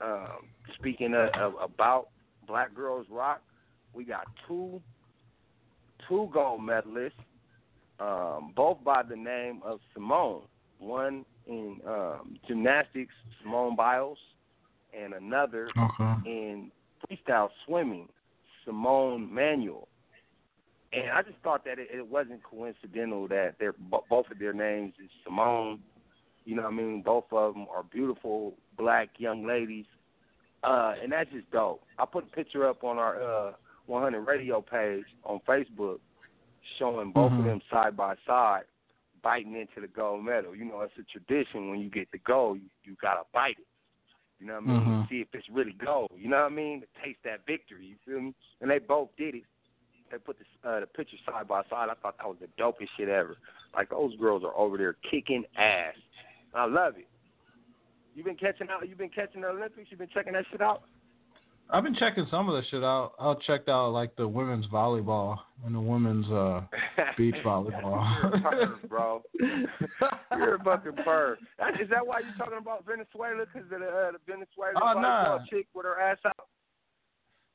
Um, 0.00 0.48
speaking 0.78 1.14
of, 1.14 1.30
of 1.34 1.54
about 1.62 2.08
Black 2.46 2.74
Girls 2.74 3.06
Rock, 3.10 3.40
we 3.94 4.04
got 4.04 4.26
two 4.46 4.80
two 6.08 6.28
gold 6.32 6.60
medalists, 6.60 7.12
um, 8.00 8.52
both 8.54 8.82
by 8.84 9.02
the 9.02 9.16
name 9.16 9.60
of 9.64 9.80
Simone. 9.94 10.42
One 10.78 11.24
in 11.48 11.80
um, 11.86 12.38
gymnastics, 12.46 13.12
Simone 13.42 13.74
Biles, 13.74 14.18
and 14.98 15.14
another 15.14 15.68
Okay. 15.76 16.14
in 16.26 16.70
freestyle 17.10 17.48
swimming, 17.66 18.08
Simone 18.64 19.32
Manuel. 19.32 19.88
And 20.92 21.10
I 21.10 21.22
just 21.22 21.36
thought 21.42 21.64
that 21.64 21.78
it, 21.78 21.88
it 21.92 22.06
wasn't 22.06 22.42
coincidental 22.42 23.28
that 23.28 23.54
they're 23.58 23.74
bo- 23.74 24.04
both 24.08 24.30
of 24.30 24.38
their 24.38 24.52
names 24.54 24.94
is 25.02 25.10
Simone. 25.24 25.80
You 26.44 26.56
know 26.56 26.62
what 26.62 26.72
I 26.72 26.76
mean? 26.76 27.02
Both 27.02 27.24
of 27.32 27.54
them 27.54 27.66
are 27.74 27.82
beautiful 27.82 28.54
black 28.78 29.10
young 29.18 29.46
ladies, 29.46 29.84
uh, 30.64 30.94
and 31.02 31.12
that's 31.12 31.30
just 31.30 31.50
dope. 31.50 31.82
I 31.98 32.06
put 32.06 32.24
a 32.24 32.34
picture 32.34 32.66
up 32.66 32.84
on 32.84 32.96
our 32.98 33.22
uh, 33.48 33.52
100 33.86 34.22
radio 34.22 34.62
page 34.62 35.04
on 35.24 35.40
Facebook, 35.46 35.98
showing 36.78 37.12
both 37.12 37.32
Mhm. 37.32 37.38
of 37.40 37.44
them 37.44 37.60
side 37.70 37.96
by 37.96 38.14
side, 38.26 38.64
biting 39.22 39.54
into 39.54 39.80
the 39.80 39.88
gold 39.88 40.24
medal. 40.24 40.54
You 40.54 40.64
know, 40.64 40.80
it's 40.80 40.92
a 40.98 41.02
tradition 41.02 41.70
when 41.70 41.80
you 41.80 41.90
get 41.90 42.10
the 42.12 42.18
gold, 42.18 42.58
you, 42.58 42.68
you 42.84 42.96
gotta 43.00 43.22
bite 43.32 43.58
it. 43.58 43.66
You 44.40 44.46
know 44.46 44.54
what 44.54 44.62
I 44.62 44.66
mean? 44.66 44.80
Mhm. 44.80 45.08
See 45.08 45.20
if 45.20 45.28
it's 45.32 45.48
really 45.50 45.72
gold. 45.72 46.12
You 46.16 46.28
know 46.28 46.42
what 46.42 46.52
I 46.52 46.54
mean? 46.54 46.80
To 46.80 46.86
taste 47.04 47.18
that 47.24 47.44
victory. 47.46 47.86
You 47.86 47.96
feel 48.06 48.20
me? 48.20 48.34
And 48.60 48.70
they 48.70 48.78
both 48.78 49.08
did 49.16 49.34
it. 49.34 49.42
They 50.10 50.18
put 50.18 50.36
the, 50.38 50.68
uh, 50.68 50.80
the 50.80 50.86
picture 50.86 51.16
side 51.26 51.48
by 51.48 51.62
side. 51.64 51.88
I 51.90 51.94
thought 51.94 52.16
that 52.18 52.28
was 52.28 52.38
the 52.40 52.48
dopest 52.62 52.88
shit 52.96 53.08
ever. 53.08 53.36
Like 53.74 53.90
those 53.90 54.16
girls 54.16 54.44
are 54.44 54.56
over 54.56 54.78
there 54.78 54.94
kicking 55.10 55.44
ass. 55.56 55.94
I 56.54 56.64
love 56.64 56.96
it. 56.96 57.08
You 58.14 58.24
been 58.24 58.36
catching 58.36 58.68
out? 58.70 58.88
You 58.88 58.96
been 58.96 59.10
catching 59.10 59.42
the 59.42 59.48
Olympics? 59.48 59.90
You 59.90 59.96
been 59.96 60.08
checking 60.08 60.32
that 60.32 60.44
shit 60.50 60.60
out? 60.60 60.82
I've 61.70 61.84
been 61.84 61.94
checking 61.94 62.26
some 62.30 62.48
of 62.48 62.54
the 62.54 62.66
shit 62.70 62.82
out. 62.82 63.12
I 63.20 63.34
checked 63.46 63.68
out 63.68 63.90
like 63.90 64.16
the 64.16 64.26
women's 64.26 64.66
volleyball 64.68 65.36
and 65.66 65.74
the 65.74 65.80
women's 65.80 66.26
uh 66.30 66.62
beach 67.16 67.34
volleyball. 67.44 68.22
You're 68.22 68.34
a 68.34 68.40
perv, 68.40 68.74
bro. 68.88 69.22
You're 69.38 70.54
a 70.54 70.64
fucking 70.64 70.92
perv. 71.06 71.36
That, 71.58 71.80
is 71.80 71.90
that 71.90 72.06
why 72.06 72.20
you're 72.20 72.34
talking 72.38 72.58
about 72.58 72.86
Venezuela? 72.86 73.44
Because 73.52 73.70
of 73.70 73.80
the, 73.80 73.86
uh, 73.86 74.12
the 74.12 74.18
Venezuelan 74.26 74.74
Oh, 74.76 74.80
volleyball 74.96 75.02
nah. 75.02 75.38
chick 75.50 75.66
with 75.74 75.84
her 75.84 76.00
ass 76.00 76.18
out? 76.24 76.46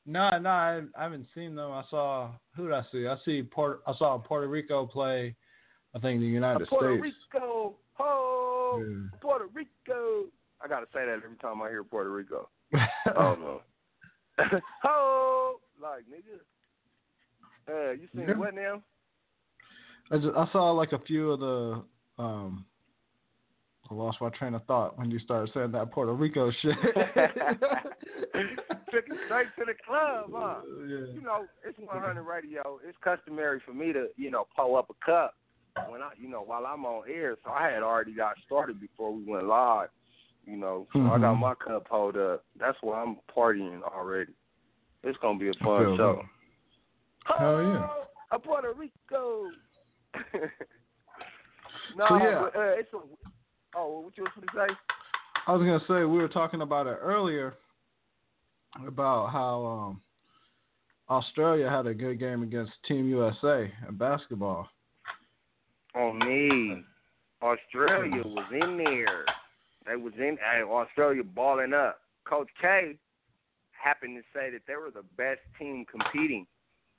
No, 0.06 0.30
no, 0.38 0.48
I, 0.50 0.82
I 0.96 1.02
haven't 1.02 1.26
seen 1.34 1.54
them. 1.56 1.72
I 1.72 1.82
saw 1.90 2.30
who 2.56 2.64
did 2.68 2.74
I 2.74 2.82
see? 2.92 3.06
I 3.08 3.16
see 3.24 3.42
Puerto. 3.42 3.80
I 3.86 3.94
saw 3.96 4.16
Puerto 4.18 4.46
Rico 4.46 4.86
play. 4.86 5.34
I 5.94 5.98
think 5.98 6.20
the 6.20 6.26
United 6.26 6.68
Puerto 6.68 6.98
States. 6.98 7.16
Puerto 7.32 7.46
Rico, 7.48 7.74
ho, 7.94 8.78
Yeah. 8.86 9.18
Puerto 9.20 9.46
Rico. 9.52 10.26
I 10.62 10.68
gotta 10.68 10.86
say 10.94 11.04
that 11.06 11.20
every 11.24 11.36
time 11.40 11.62
I 11.62 11.68
hear 11.68 11.82
Puerto 11.82 12.10
Rico. 12.10 12.48
Oh 13.16 13.34
no. 13.40 13.60
ho, 14.82 15.60
like 15.80 16.04
nigga. 16.10 16.38
Uh, 17.68 17.92
you 17.92 18.08
seen 18.14 18.28
Yeah. 18.28 18.34
what 18.34 18.54
now? 18.54 18.82
I, 20.10 20.18
just, 20.18 20.36
I 20.36 20.46
saw 20.52 20.70
like 20.72 20.92
a 20.92 20.98
few 21.00 21.32
of 21.32 21.40
the. 21.40 21.82
um 22.22 22.66
I 23.90 23.94
lost 23.94 24.18
my 24.20 24.30
train 24.30 24.54
of 24.54 24.64
thought 24.64 24.96
when 24.98 25.10
you 25.10 25.18
started 25.18 25.52
saying 25.52 25.72
that 25.72 25.90
Puerto 25.92 26.14
Rico 26.14 26.50
shit. 26.62 26.74
Took 26.84 26.94
it 29.06 29.18
straight 29.26 29.48
to 29.58 29.64
the 29.66 29.74
club, 29.86 30.30
huh? 30.32 30.60
yeah. 30.80 31.12
you 31.12 31.20
know, 31.22 31.44
it's 31.66 31.78
100 31.78 32.22
radio. 32.22 32.80
It's 32.86 32.96
customary 33.04 33.60
for 33.64 33.74
me 33.74 33.92
to, 33.92 34.06
you 34.16 34.30
know, 34.30 34.46
pull 34.56 34.76
up 34.76 34.88
a 34.88 34.94
cup 35.04 35.34
when 35.90 36.00
I, 36.00 36.12
you 36.16 36.28
know, 36.30 36.40
while 36.40 36.64
I'm 36.64 36.86
on 36.86 37.02
air. 37.10 37.36
So 37.44 37.50
I 37.50 37.68
had 37.68 37.82
already 37.82 38.14
got 38.14 38.36
started 38.46 38.80
before 38.80 39.12
we 39.12 39.22
went 39.24 39.46
live. 39.46 39.90
You 40.46 40.56
know, 40.58 40.86
so 40.92 41.00
I 41.00 41.18
got 41.18 41.36
Mhm. 41.36 41.40
my 41.40 41.54
cup 41.54 41.88
pulled 41.88 42.16
up. 42.16 42.44
That's 42.56 42.76
why 42.82 43.02
I'm 43.02 43.16
partying 43.34 43.82
already. 43.82 44.34
It's 45.02 45.18
gonna 45.18 45.38
be 45.38 45.48
a 45.48 45.54
fun 45.54 45.96
show. 45.96 46.24
Hell 47.26 47.62
yeah. 47.62 47.88
Oh, 47.90 48.06
a 48.30 48.38
Puerto 48.38 48.72
Rico. 48.74 49.50
no, 51.96 52.08
So, 52.08 52.16
yeah. 52.16 52.40
but, 52.40 52.56
uh, 52.56 52.74
it's 52.78 52.92
a. 52.92 52.98
Oh, 53.76 54.00
what 54.00 54.16
you 54.16 54.24
was 54.24 54.32
to 54.34 54.52
say? 54.54 54.74
I 55.46 55.52
was 55.52 55.62
gonna 55.62 55.80
say 55.80 56.04
we 56.04 56.18
were 56.18 56.28
talking 56.28 56.62
about 56.62 56.86
it 56.86 56.98
earlier 57.00 57.54
about 58.86 59.30
how 59.30 59.64
um, 59.64 60.02
Australia 61.08 61.68
had 61.68 61.86
a 61.86 61.94
good 61.94 62.18
game 62.18 62.42
against 62.42 62.72
Team 62.86 63.08
USA 63.08 63.72
in 63.88 63.96
basketball. 63.96 64.68
Oh 65.94 66.12
me. 66.12 66.84
Australia 67.42 68.22
was 68.24 68.46
in 68.52 68.78
there. 68.78 69.26
They 69.86 69.96
was 69.96 70.14
in 70.18 70.38
Australia 70.68 71.22
balling 71.22 71.74
up. 71.74 72.00
Coach 72.24 72.48
K 72.60 72.96
happened 73.72 74.16
to 74.16 74.22
say 74.38 74.50
that 74.50 74.62
they 74.66 74.76
were 74.76 74.90
the 74.90 75.04
best 75.16 75.40
team 75.58 75.84
competing 75.90 76.46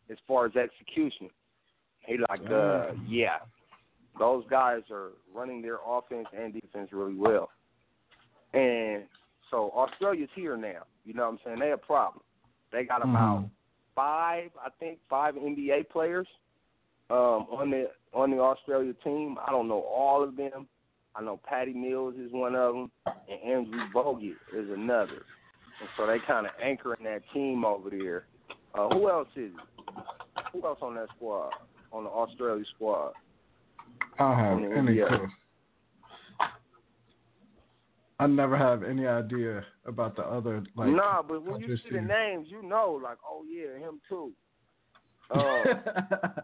as 0.09 0.17
far 0.27 0.45
as 0.45 0.55
execution. 0.55 1.29
He 2.05 2.17
like, 2.17 2.41
uh, 2.41 2.93
Mm. 2.93 2.99
yeah, 3.07 3.39
those 4.19 4.45
guys 4.47 4.83
are 4.91 5.13
running 5.33 5.61
their 5.61 5.79
offense 5.85 6.27
and 6.31 6.53
defense 6.53 6.93
really 6.93 7.15
well. 7.15 7.49
And 8.53 9.07
so 9.49 9.71
Australia's 9.71 10.29
here 10.35 10.55
now. 10.55 10.83
You 11.05 11.13
know 11.13 11.23
what 11.23 11.33
I'm 11.33 11.39
saying? 11.43 11.59
They 11.59 11.71
a 11.71 11.77
problem. 11.77 12.23
They 12.71 12.83
got 12.85 13.01
about 13.01 13.41
Mhm. 13.41 13.49
five, 13.95 14.51
I 14.63 14.69
think, 14.69 14.99
five 15.09 15.35
NBA 15.37 15.83
players 15.83 16.27
um, 17.09 17.47
on 17.51 17.69
the 17.69 17.91
on 18.13 18.31
the 18.31 18.39
Australia 18.39 18.93
team. 18.93 19.37
I 19.45 19.51
don't 19.51 19.67
know 19.67 19.81
all 19.81 20.23
of 20.23 20.35
them. 20.35 20.67
I 21.15 21.21
know 21.21 21.39
Patty 21.47 21.73
Mills 21.73 22.15
is 22.15 22.31
one 22.31 22.55
of 22.55 22.73
them, 22.73 22.91
and 23.05 23.51
Andrew 23.51 23.79
Bogut 23.93 24.35
is 24.53 24.69
another. 24.69 25.23
And 25.79 25.89
so 25.97 26.07
they 26.07 26.17
kind 26.25 26.45
of 26.45 26.51
anchoring 26.61 27.03
that 27.03 27.21
team 27.33 27.63
over 27.65 27.89
there. 27.89 28.25
Uh, 28.73 28.89
who 28.89 29.09
else 29.09 29.27
is 29.35 29.51
it? 29.51 30.03
Who 30.51 30.65
else 30.65 30.79
on 30.81 30.95
that 30.95 31.07
squad? 31.15 31.51
On 31.91 32.03
the 32.03 32.09
Australia 32.09 32.63
squad? 32.75 33.13
I 34.19 34.51
don't 34.51 34.63
have 34.63 34.71
any 34.77 34.97
clue. 34.97 35.27
I 38.17 38.27
never 38.27 38.57
have 38.57 38.83
any 38.83 39.07
idea 39.07 39.65
about 39.85 40.15
the 40.15 40.23
other 40.23 40.63
like. 40.75 40.89
nah, 40.89 41.21
but 41.21 41.43
when 41.43 41.59
you 41.61 41.75
see 41.77 41.89
the 41.91 42.01
names, 42.01 42.47
you 42.49 42.63
know, 42.63 42.99
like, 43.01 43.17
oh 43.29 43.43
yeah, 43.49 43.77
him 43.77 43.99
too. 44.07 44.31
Uh, 45.31 46.41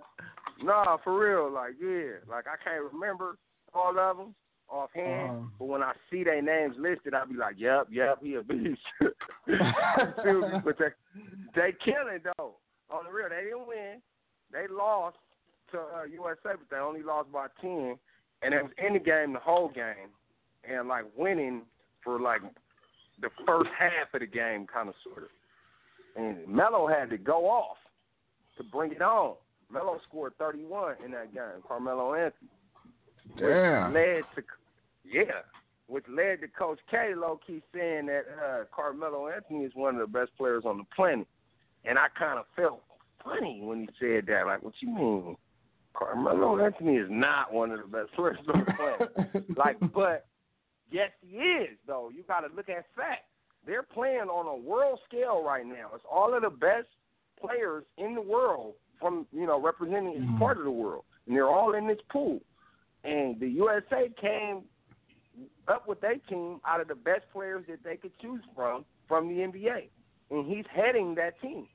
Nah, 0.63 0.97
for 1.03 1.17
real, 1.17 1.51
like 1.51 1.73
yeah, 1.81 2.21
like 2.29 2.45
I 2.47 2.55
can't 2.63 2.91
remember 2.93 3.37
all 3.73 3.97
of 3.97 4.17
them 4.17 4.35
offhand, 4.71 5.29
Uh-huh. 5.29 5.47
but 5.59 5.65
when 5.65 5.83
I 5.83 5.93
see 6.09 6.23
their 6.23 6.41
names 6.41 6.75
listed, 6.79 7.13
I'll 7.13 7.27
be 7.27 7.35
like, 7.35 7.55
yep, 7.57 7.87
yep, 7.91 8.19
he 8.23 8.35
a 8.35 8.43
beast. 8.43 8.79
you 9.01 9.11
feel 10.23 10.41
me? 10.41 10.57
But 10.63 10.77
they 10.79 10.89
they 11.55 11.73
killing 11.83 12.19
though. 12.37 12.55
On 12.89 13.05
the 13.05 13.11
real, 13.11 13.29
they 13.29 13.43
didn't 13.43 13.67
win. 13.67 14.01
They 14.51 14.65
lost 14.73 15.17
to 15.71 15.79
uh, 15.79 16.03
USA, 16.11 16.55
but 16.57 16.69
they 16.69 16.77
only 16.77 17.03
lost 17.03 17.31
by 17.31 17.47
ten, 17.61 17.97
and 18.41 18.53
it 18.53 18.61
was 18.63 18.71
in 18.85 18.93
the 18.93 18.99
game 18.99 19.33
the 19.33 19.39
whole 19.39 19.69
game, 19.69 20.09
and 20.69 20.87
like 20.87 21.05
winning 21.17 21.61
for 22.03 22.19
like 22.19 22.41
the 23.21 23.29
first 23.45 23.69
half 23.77 24.13
of 24.13 24.19
the 24.21 24.25
game, 24.27 24.65
kind 24.67 24.89
of 24.89 24.95
sort 25.03 25.23
of. 25.23 25.29
And 26.17 26.45
Melo 26.47 26.87
had 26.87 27.09
to 27.11 27.17
go 27.17 27.45
off 27.45 27.77
to 28.57 28.63
bring 28.65 28.91
it 28.91 29.01
on. 29.01 29.35
Melo 29.71 29.99
scored 30.09 30.33
31 30.37 30.95
in 31.05 31.11
that 31.11 31.33
game. 31.33 31.61
Carmelo 31.65 32.13
Anthony. 32.13 32.49
Damn. 33.37 33.93
Led 33.93 34.23
to 34.35 34.41
yeah, 35.11 35.41
which 35.87 36.05
led 36.09 36.41
to 36.41 36.47
Coach 36.47 36.79
K 36.89 37.13
low 37.15 37.39
key 37.45 37.61
saying 37.73 38.07
that 38.07 38.23
uh, 38.43 38.63
Carmelo 38.73 39.27
Anthony 39.27 39.65
is 39.65 39.71
one 39.75 39.95
of 39.95 40.01
the 40.01 40.19
best 40.19 40.31
players 40.37 40.63
on 40.65 40.77
the 40.77 40.83
planet. 40.95 41.27
And 41.83 41.97
I 41.97 42.07
kind 42.17 42.39
of 42.39 42.45
felt 42.55 42.81
funny 43.23 43.59
when 43.63 43.81
he 43.81 43.89
said 43.99 44.25
that. 44.27 44.45
Like, 44.45 44.63
what 44.63 44.73
you 44.79 44.89
mean? 44.89 45.35
Carmelo 45.93 46.63
Anthony 46.63 46.95
is 46.95 47.07
not 47.09 47.51
one 47.51 47.71
of 47.71 47.79
the 47.79 47.87
best 47.87 48.11
players 48.15 48.37
on 48.53 48.65
the 48.65 48.73
planet. 48.73 49.57
like, 49.57 49.77
but 49.93 50.25
yes, 50.91 51.09
he 51.21 51.37
is. 51.37 51.77
Though 51.87 52.09
you 52.15 52.23
got 52.23 52.41
to 52.41 52.55
look 52.55 52.69
at 52.69 52.85
facts. 52.95 53.25
They're 53.65 53.83
playing 53.83 54.21
on 54.21 54.47
a 54.47 54.55
world 54.55 54.99
scale 55.07 55.43
right 55.43 55.65
now. 55.65 55.91
It's 55.93 56.03
all 56.11 56.33
of 56.33 56.41
the 56.41 56.49
best 56.49 56.87
players 57.39 57.83
in 57.97 58.15
the 58.15 58.21
world 58.21 58.73
from 58.99 59.27
you 59.31 59.45
know 59.45 59.61
representing 59.61 60.15
mm-hmm. 60.15 60.37
part 60.37 60.57
of 60.57 60.63
the 60.63 60.71
world, 60.71 61.03
and 61.27 61.35
they're 61.35 61.49
all 61.49 61.75
in 61.75 61.87
this 61.87 61.99
pool. 62.11 62.39
And 63.03 63.39
the 63.39 63.47
USA 63.47 64.09
came 64.19 64.63
up 65.67 65.87
with 65.87 66.01
their 66.01 66.17
team 66.29 66.59
out 66.65 66.81
of 66.81 66.87
the 66.87 66.95
best 66.95 67.23
players 67.31 67.65
that 67.69 67.83
they 67.83 67.95
could 67.95 68.11
choose 68.21 68.41
from 68.55 68.85
from 69.07 69.27
the 69.27 69.35
NBA, 69.35 69.89
and 70.29 70.45
he's 70.45 70.65
heading 70.73 71.15
that 71.15 71.39
team. 71.41 71.67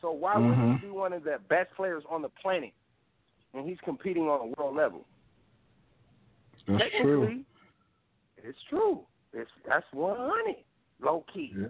So 0.00 0.12
why 0.12 0.34
mm-hmm. 0.34 0.48
wouldn't 0.48 0.80
he 0.80 0.86
be 0.86 0.92
one 0.92 1.12
of 1.12 1.24
the 1.24 1.38
best 1.48 1.70
players 1.76 2.04
on 2.10 2.22
the 2.22 2.28
planet, 2.28 2.72
and 3.54 3.68
he's 3.68 3.78
competing 3.84 4.24
on 4.24 4.48
a 4.48 4.60
world 4.60 4.76
level? 4.76 5.06
That's 6.66 6.90
true. 7.00 7.44
It's 8.36 8.58
true. 8.68 9.00
It's 9.32 9.50
that's 9.66 9.86
one 9.92 10.16
hundred, 10.18 10.56
low 11.00 11.24
key. 11.32 11.52
Yeah. 11.58 11.66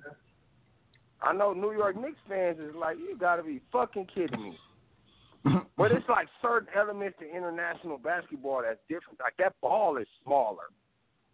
I 1.21 1.33
know 1.33 1.53
New 1.53 1.73
York 1.73 2.01
Knicks 2.01 2.19
fans 2.29 2.59
is 2.61 2.75
like, 2.77 2.97
you 2.99 3.17
got 3.19 3.37
to 3.37 3.43
be 3.43 3.61
fucking 3.73 4.07
kidding 4.15 4.43
me. 4.43 4.59
but 5.77 5.91
it's 5.91 6.09
like 6.09 6.29
certain 6.43 6.69
elements 6.77 7.19
to 7.21 7.37
international 7.37 7.99
basketball 7.99 8.63
that's 8.63 8.79
different. 8.89 9.19
Like 9.21 9.35
that 9.39 9.55
ball 9.61 9.97
is 9.97 10.07
smaller. 10.25 10.65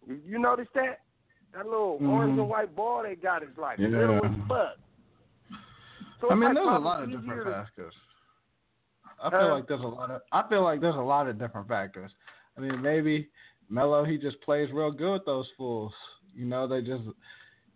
You 0.07 0.39
notice 0.39 0.67
that? 0.75 1.01
That 1.53 1.65
little 1.65 1.95
mm-hmm. 1.95 2.09
orange 2.09 2.37
and 2.37 2.49
white 2.49 2.75
ball 2.75 3.03
they 3.03 3.15
got 3.15 3.43
is 3.43 3.49
like 3.57 3.79
yeah. 3.79 3.87
little 3.87 4.17
as 4.17 4.31
fuck. 4.47 4.77
So 6.21 6.29
I 6.29 6.35
mean, 6.35 6.43
like 6.45 6.55
there's 6.55 6.67
a 6.67 6.79
lot 6.79 7.03
of 7.03 7.11
different 7.11 7.45
to... 7.45 7.51
factors. 7.51 7.93
I 9.23 9.29
feel 9.29 9.39
uh, 9.39 9.55
like 9.55 9.67
there's 9.67 9.81
a 9.81 9.87
lot 9.87 10.11
of. 10.11 10.21
I 10.31 10.47
feel 10.49 10.63
like 10.63 10.81
there's 10.81 10.95
a 10.95 10.99
lot 10.99 11.27
of 11.27 11.39
different 11.39 11.67
factors. 11.67 12.11
I 12.57 12.61
mean, 12.61 12.81
maybe 12.81 13.29
Melo 13.69 14.03
he 14.03 14.17
just 14.17 14.39
plays 14.41 14.69
real 14.73 14.91
good 14.91 15.13
with 15.13 15.25
those 15.25 15.47
fools. 15.57 15.93
You 16.35 16.45
know, 16.45 16.67
they 16.67 16.81
just 16.81 17.03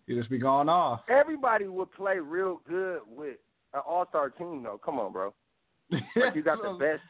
he 0.07 0.15
just 0.15 0.29
be 0.29 0.37
going 0.37 0.69
off. 0.69 1.01
Everybody 1.09 1.67
would 1.67 1.91
play 1.91 2.19
real 2.19 2.61
good 2.67 3.01
with 3.07 3.37
an 3.73 3.81
All 3.87 4.05
Star 4.09 4.29
team, 4.29 4.63
though. 4.63 4.79
Come 4.83 4.99
on, 4.99 5.13
bro. 5.13 5.33
like 5.91 6.35
you 6.35 6.43
got 6.43 6.61
the 6.61 6.73
best 6.79 7.01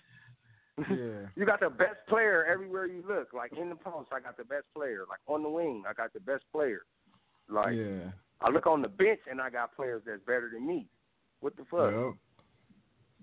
yeah. 0.89 1.27
you 1.35 1.45
got 1.45 1.59
the 1.59 1.69
best 1.69 1.97
player 2.07 2.45
everywhere 2.45 2.85
you 2.85 3.03
look. 3.07 3.33
Like 3.33 3.53
in 3.59 3.69
the 3.69 3.75
post, 3.75 4.09
I 4.11 4.19
got 4.19 4.37
the 4.37 4.43
best 4.43 4.65
player. 4.75 5.05
Like 5.09 5.19
on 5.27 5.43
the 5.43 5.49
wing, 5.49 5.83
I 5.89 5.93
got 5.93 6.13
the 6.13 6.19
best 6.19 6.43
player. 6.51 6.81
Like 7.49 7.75
yeah. 7.75 8.11
I 8.41 8.49
look 8.49 8.67
on 8.67 8.81
the 8.81 8.87
bench 8.87 9.19
and 9.29 9.41
I 9.41 9.49
got 9.49 9.75
players 9.75 10.03
that's 10.05 10.21
better 10.25 10.49
than 10.53 10.65
me. 10.65 10.87
What 11.41 11.55
the 11.55 11.63
fuck? 11.69 11.91
Yep. 11.91 12.13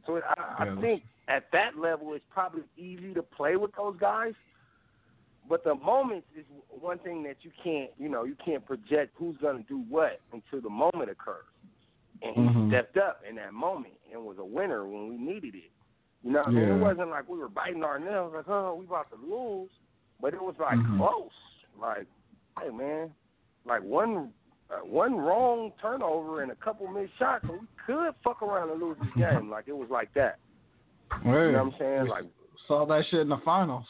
So 0.07 0.21
I, 0.39 0.65
I 0.65 0.81
think 0.81 1.03
at 1.29 1.45
that 1.53 1.79
level, 1.79 2.15
it's 2.15 2.25
probably 2.31 2.63
easy 2.77 3.13
to 3.15 3.23
play 3.23 3.57
with 3.57 3.73
those 3.77 3.97
guys. 3.99 4.35
But 5.49 5.65
the 5.65 5.75
moments 5.75 6.27
is 6.37 6.45
one 6.69 6.99
thing 6.99 7.23
that 7.25 7.37
you 7.43 7.51
can't, 7.63 7.91
you 7.99 8.09
know, 8.09 8.25
you 8.25 8.37
can't 8.45 8.65
project 8.65 9.13
who's 9.17 9.37
going 9.39 9.59
to 9.59 9.69
do 9.69 9.85
what 9.89 10.21
until 10.33 10.61
the 10.61 10.71
moment 10.71 11.11
occurs. 11.11 11.45
And 12.23 12.35
he 12.35 12.43
mm-hmm. 12.43 12.71
stepped 12.71 12.97
up 12.97 13.23
in 13.29 13.37
that 13.37 13.53
moment 13.53 13.95
and 14.13 14.25
was 14.25 14.39
a 14.39 14.45
winner 14.45 14.87
when 14.87 15.09
we 15.09 15.17
needed 15.17 15.55
it. 15.55 15.71
You 16.23 16.33
know, 16.33 16.45
yeah. 16.51 16.75
it 16.75 16.79
wasn't 16.79 17.11
like 17.11 17.29
we 17.29 17.39
were 17.39 17.49
biting 17.49 17.85
our 17.85 17.99
nails 17.99 18.33
like, 18.35 18.49
oh, 18.49 18.77
we 18.79 18.87
about 18.87 19.11
to 19.11 19.17
lose, 19.17 19.71
but 20.21 20.35
it 20.35 20.43
was 20.43 20.55
like 20.59 20.77
mm-hmm. 20.77 20.99
close. 20.99 21.31
Like, 21.81 22.07
hey 22.61 22.71
man, 22.71 23.11
like 23.65 23.83
one 23.83 24.33
uh, 24.71 24.85
one 24.85 25.15
wrong 25.15 25.73
turnover 25.81 26.43
and 26.43 26.51
a 26.51 26.57
couple 26.57 26.89
missed 26.89 27.13
shots, 27.19 27.45
and 27.49 27.61
we 27.61 27.67
could 27.87 28.15
fuck 28.25 28.43
around 28.43 28.71
and 28.71 28.81
lose 28.81 28.97
the 28.99 29.21
game. 29.21 29.51
like 29.51 29.69
it 29.69 29.77
was 29.77 29.89
like 29.91 30.13
that. 30.15 30.39
Hey, 31.23 31.29
you 31.29 31.33
know 31.33 31.53
what 31.53 31.59
I'm 31.59 31.75
saying? 31.79 32.07
Like 32.09 32.25
saw 32.67 32.87
that 32.87 33.05
shit 33.11 33.21
in 33.21 33.29
the 33.29 33.41
finals. 33.45 33.85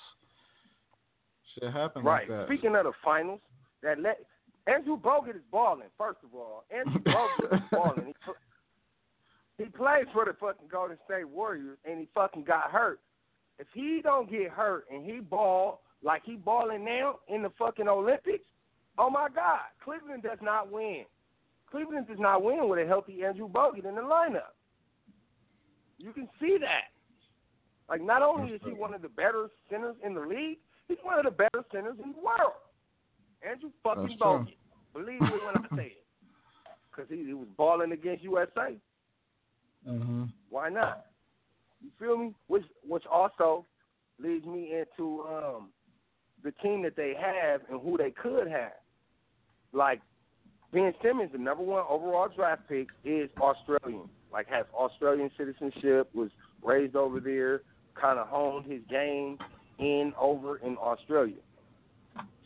Shit 1.55 1.73
happened 1.73 2.05
right. 2.05 2.29
like 2.29 2.41
that. 2.41 2.47
Speaking 2.49 2.77
of 2.77 2.85
the 2.85 2.93
finals, 3.03 3.41
that 3.83 3.99
let 4.01 4.19
Andrew 4.67 4.99
Bogut 4.99 5.37
is 5.37 5.43
balling. 5.51 5.89
First 5.97 6.19
of 6.25 6.35
all, 6.35 6.65
Andrew 6.71 7.01
Bogut 7.07 7.55
is 7.55 7.63
balling. 7.71 8.07
He, 8.07 8.33
he 9.59 9.65
played 9.65 10.07
for 10.13 10.25
the 10.25 10.35
fucking 10.39 10.69
Golden 10.71 10.99
State 11.05 11.29
Warriors 11.29 11.79
and 11.85 11.99
he 11.99 12.09
fucking 12.15 12.45
got 12.45 12.71
hurt. 12.71 13.01
If 13.59 13.67
he 13.73 14.01
don't 14.03 14.31
get 14.31 14.51
hurt 14.51 14.85
and 14.93 15.05
he 15.05 15.21
ball 15.21 15.81
like 16.03 16.23
he 16.25 16.37
balling 16.37 16.85
now 16.85 17.17
in 17.29 17.43
the 17.43 17.51
fucking 17.59 17.89
Olympics, 17.89 18.45
oh 18.99 19.09
my 19.09 19.29
God, 19.35 19.61
Cleveland 19.83 20.23
does 20.23 20.39
not 20.43 20.71
win. 20.71 21.05
Cleveland 21.71 22.07
does 22.07 22.19
not 22.19 22.43
win 22.43 22.69
with 22.69 22.79
a 22.79 22.87
healthy 22.87 23.25
Andrew 23.25 23.49
Bogut 23.49 23.87
in 23.87 23.95
the 23.95 24.03
lineup. 24.03 24.55
You 25.99 26.13
can 26.13 26.29
see 26.41 26.59
that. 26.61 26.93
Like 27.89 28.03
not 28.03 28.23
only 28.23 28.53
is 28.53 28.61
he 28.65 28.73
one 28.73 28.93
of 28.93 29.01
the 29.01 29.09
better 29.09 29.49
centers 29.71 29.97
in 30.05 30.15
the 30.15 30.21
league, 30.21 30.59
he's 30.87 30.99
one 31.03 31.19
of 31.19 31.25
the 31.25 31.31
better 31.31 31.65
centers 31.73 31.97
in 32.05 32.13
the 32.13 32.19
world. 32.19 32.53
Andrew 33.49 33.71
fucking 33.83 34.19
Bogut. 34.21 34.53
Believe 34.93 35.21
me 35.21 35.31
when 35.31 35.65
I 35.65 35.77
say 35.77 35.87
it. 35.87 36.07
Because 36.91 37.11
he, 37.11 37.25
he 37.25 37.35
was 37.35 37.49
balling 37.57 37.93
against 37.93 38.23
USA. 38.23 38.77
Mm-hmm. 39.89 40.25
Why 40.51 40.69
not? 40.69 41.07
You 41.83 41.91
feel 41.99 42.17
me? 42.17 42.35
Which 42.49 42.65
which 42.87 43.05
also 43.11 43.65
leads 44.23 44.47
me 44.47 44.73
into 44.75 45.23
um, 45.23 45.69
the 46.43 46.53
team 46.63 46.83
that 46.83 46.97
they 46.97 47.15
have 47.19 47.61
and 47.71 47.81
who 47.81 47.97
they 47.97 48.11
could 48.11 48.49
have. 48.49 48.73
Like 49.73 50.01
Ben 50.73 50.93
Simmons, 51.03 51.31
the 51.33 51.39
number 51.39 51.63
one 51.63 51.85
overall 51.89 52.29
draft 52.35 52.63
pick, 52.69 52.89
is 53.05 53.29
Australian. 53.41 54.09
Like 54.33 54.49
has 54.49 54.67
Australian 54.75 55.31
citizenship, 55.37 56.09
was 56.15 56.31
raised 56.63 56.97
over 56.97 57.21
there, 57.21 57.63
kind 58.01 58.19
of 58.19 58.27
honed 58.29 58.67
his 58.71 58.81
game 58.91 59.39
in 59.79 60.13
over 60.19 60.59
in 60.59 60.77
Australia. 60.77 61.37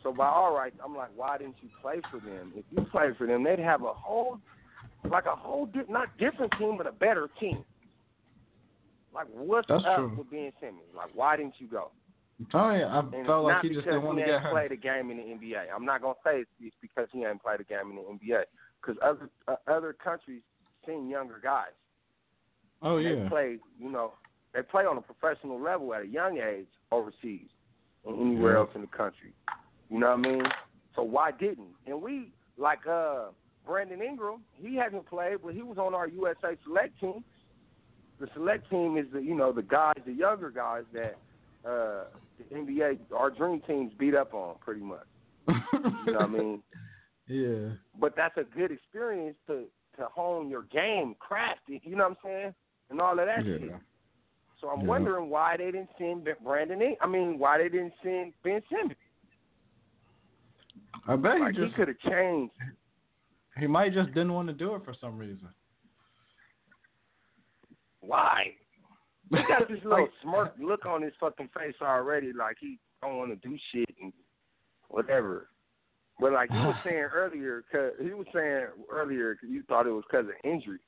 So 0.03 0.11
by 0.11 0.27
all 0.27 0.55
rights, 0.55 0.77
I'm 0.83 0.95
like, 0.95 1.09
why 1.15 1.37
didn't 1.37 1.55
you 1.61 1.69
play 1.81 2.01
for 2.09 2.19
them? 2.19 2.53
If 2.55 2.65
you 2.71 2.83
played 2.91 3.17
for 3.17 3.27
them, 3.27 3.43
they'd 3.43 3.59
have 3.59 3.83
a 3.83 3.93
whole 3.93 4.39
like 5.09 5.25
a 5.25 5.35
whole 5.35 5.65
di- 5.65 5.81
not 5.89 6.15
different 6.17 6.51
team, 6.57 6.77
but 6.77 6.87
a 6.87 6.91
better 6.91 7.29
team. 7.39 7.63
Like 9.13 9.27
what's 9.33 9.67
That's 9.67 9.83
up 9.85 9.97
true. 9.97 10.15
with 10.17 10.31
Ben 10.31 10.51
Simmons? 10.59 10.83
Like 10.95 11.09
why 11.13 11.37
didn't 11.37 11.55
you 11.57 11.67
go? 11.67 11.91
I'm 12.39 12.47
telling 12.47 12.79
you, 12.79 12.85
I 12.85 12.99
and 12.99 13.25
felt 13.25 13.43
like 13.43 13.61
he 13.61 13.69
just 13.69 13.85
didn't 13.85 14.03
want 14.03 14.17
to 14.17 14.25
get 14.25 14.41
hurt. 14.41 14.51
played 14.51 14.71
a 14.71 14.75
game 14.75 15.11
in 15.11 15.17
the 15.17 15.23
NBA. 15.23 15.65
I'm 15.75 15.85
not 15.85 16.01
gonna 16.01 16.15
say 16.25 16.43
it's 16.59 16.75
because 16.81 17.07
he 17.11 17.23
ain't 17.23 17.41
played 17.41 17.59
a 17.59 17.63
game 17.63 17.91
in 17.91 17.95
the 17.97 18.01
NBA 18.01 18.43
because 18.81 18.97
other 19.03 19.29
uh, 19.47 19.55
other 19.67 19.93
countries 19.93 20.41
send 20.85 21.09
younger 21.09 21.39
guys. 21.43 21.67
Oh 22.81 22.97
yeah. 22.97 23.23
They 23.23 23.29
play, 23.29 23.57
you 23.79 23.91
know, 23.91 24.13
they 24.53 24.61
play 24.61 24.83
on 24.83 24.97
a 24.97 25.01
professional 25.01 25.61
level 25.61 25.93
at 25.93 26.03
a 26.03 26.07
young 26.07 26.37
age 26.37 26.67
overseas 26.91 27.47
and 28.05 28.19
anywhere 28.19 28.53
yeah. 28.53 28.59
else 28.59 28.69
in 28.75 28.81
the 28.81 28.87
country. 28.87 29.33
You 29.89 29.99
know 29.99 30.15
what 30.15 30.19
I 30.19 30.31
mean? 30.31 30.43
So 30.95 31.03
why 31.03 31.31
didn't? 31.31 31.67
And 31.85 32.01
we 32.01 32.31
like 32.57 32.87
uh 32.87 33.25
Brandon 33.65 34.01
Ingram, 34.01 34.41
he 34.55 34.75
hasn't 34.75 35.07
played, 35.07 35.37
but 35.43 35.53
he 35.53 35.61
was 35.61 35.77
on 35.77 35.93
our 35.93 36.07
USA 36.07 36.57
select 36.65 36.99
team. 36.99 37.23
The 38.19 38.27
select 38.33 38.69
team 38.69 38.97
is 38.97 39.05
the 39.13 39.19
you 39.19 39.35
know 39.35 39.51
the 39.51 39.63
guys, 39.63 39.97
the 40.05 40.13
younger 40.13 40.49
guys 40.51 40.83
that 40.93 41.17
uh, 41.65 42.05
the 42.37 42.55
NBA, 42.55 42.99
our 43.15 43.29
dream 43.29 43.61
teams 43.65 43.91
beat 43.97 44.15
up 44.15 44.33
on 44.33 44.55
pretty 44.59 44.81
much. 44.81 45.05
you 45.47 45.53
know 46.07 46.19
what 46.19 46.21
I 46.21 46.27
mean? 46.27 46.63
Yeah. 47.27 47.73
But 47.99 48.15
that's 48.15 48.37
a 48.37 48.43
good 48.43 48.71
experience 48.71 49.37
to 49.47 49.65
to 49.97 50.05
hone 50.05 50.49
your 50.49 50.63
game, 50.63 51.15
craft 51.19 51.61
it. 51.67 51.81
You 51.83 51.95
know 51.95 52.09
what 52.09 52.11
I'm 52.11 52.17
saying? 52.23 52.53
And 52.89 53.01
all 53.01 53.19
of 53.19 53.25
that 53.25 53.45
yeah. 53.45 53.57
shit. 53.57 53.71
So 54.59 54.69
I'm 54.69 54.81
yeah. 54.81 54.87
wondering 54.87 55.29
why 55.29 55.57
they 55.57 55.65
didn't 55.65 55.89
send 55.97 56.27
Brandon. 56.43 56.81
In- 56.81 56.97
I 57.01 57.07
mean, 57.07 57.39
why 57.39 57.57
they 57.57 57.69
didn't 57.69 57.93
send 58.03 58.33
Ben 58.43 58.61
Simmons? 58.69 58.97
I 61.07 61.15
bet 61.15 61.39
like 61.39 61.55
he 61.55 61.61
just 61.61 61.73
he 61.73 61.75
could 61.77 61.87
have 61.87 61.99
changed 61.99 62.53
he 63.59 63.67
might 63.67 63.93
just 63.93 64.09
didn't 64.09 64.33
want 64.33 64.47
to 64.47 64.53
do 64.53 64.75
it 64.75 64.85
for 64.85 64.93
some 64.99 65.17
reason. 65.17 65.49
Why? 68.01 68.53
He 69.29 69.37
got 69.47 69.67
this 69.69 69.79
little 69.85 70.09
smirk 70.21 70.53
look 70.59 70.85
on 70.85 71.01
his 71.01 71.13
fucking 71.19 71.49
face 71.57 71.75
already, 71.81 72.33
like 72.33 72.57
he 72.59 72.79
don't 73.01 73.17
want 73.17 73.31
to 73.31 73.47
do 73.47 73.57
shit 73.71 73.89
and 74.01 74.11
whatever. 74.89 75.47
But 76.19 76.33
like 76.33 76.49
he 76.51 76.57
was 76.57 76.75
saying 76.83 77.07
earlier, 77.13 77.63
cause 77.71 77.91
he 78.01 78.13
was 78.13 78.27
saying 78.33 78.67
earlier, 78.91 79.35
cause 79.35 79.49
you 79.49 79.63
thought 79.63 79.87
it 79.87 79.91
was 79.91 80.03
because 80.09 80.27
of 80.27 80.49
injury. 80.49 80.79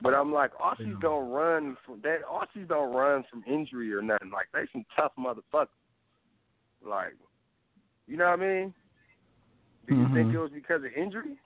But 0.00 0.14
I'm 0.14 0.32
like, 0.32 0.50
Aussies 0.54 1.00
don't 1.00 1.30
run 1.30 1.76
from 1.86 2.00
that. 2.02 2.18
Aussies 2.28 2.66
don't 2.66 2.92
run 2.92 3.24
from 3.30 3.44
injury 3.46 3.94
or 3.94 4.02
nothing. 4.02 4.32
Like 4.32 4.46
they 4.52 4.66
some 4.72 4.84
tough 4.96 5.12
motherfuckers. 5.16 5.68
Like, 6.84 7.12
you 8.08 8.16
know 8.16 8.24
what 8.24 8.40
I 8.40 8.42
mean? 8.42 8.74
Do 9.86 9.94
you 9.94 10.02
mm-hmm. 10.02 10.14
think 10.14 10.34
it 10.34 10.38
was 10.38 10.50
because 10.52 10.82
of 10.82 10.92
injury? 10.96 11.38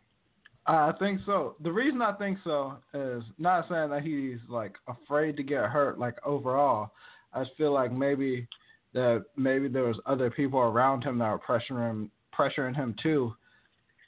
I 0.66 0.92
think 0.98 1.20
so. 1.24 1.54
The 1.62 1.70
reason 1.70 2.02
I 2.02 2.12
think 2.14 2.38
so 2.42 2.78
is 2.92 3.22
not 3.38 3.66
saying 3.68 3.90
that 3.90 4.02
he's 4.02 4.38
like 4.48 4.74
afraid 4.88 5.36
to 5.36 5.42
get 5.42 5.64
hurt. 5.66 5.98
Like 5.98 6.16
overall, 6.24 6.90
I 7.32 7.44
just 7.44 7.56
feel 7.56 7.72
like 7.72 7.92
maybe 7.92 8.48
that 8.92 9.24
maybe 9.36 9.68
there 9.68 9.84
was 9.84 10.00
other 10.06 10.30
people 10.30 10.58
around 10.58 11.04
him 11.04 11.18
that 11.18 11.30
were 11.30 11.38
pressuring 11.38 11.88
him, 11.88 12.10
pressuring 12.36 12.74
him 12.74 12.96
too, 13.00 13.34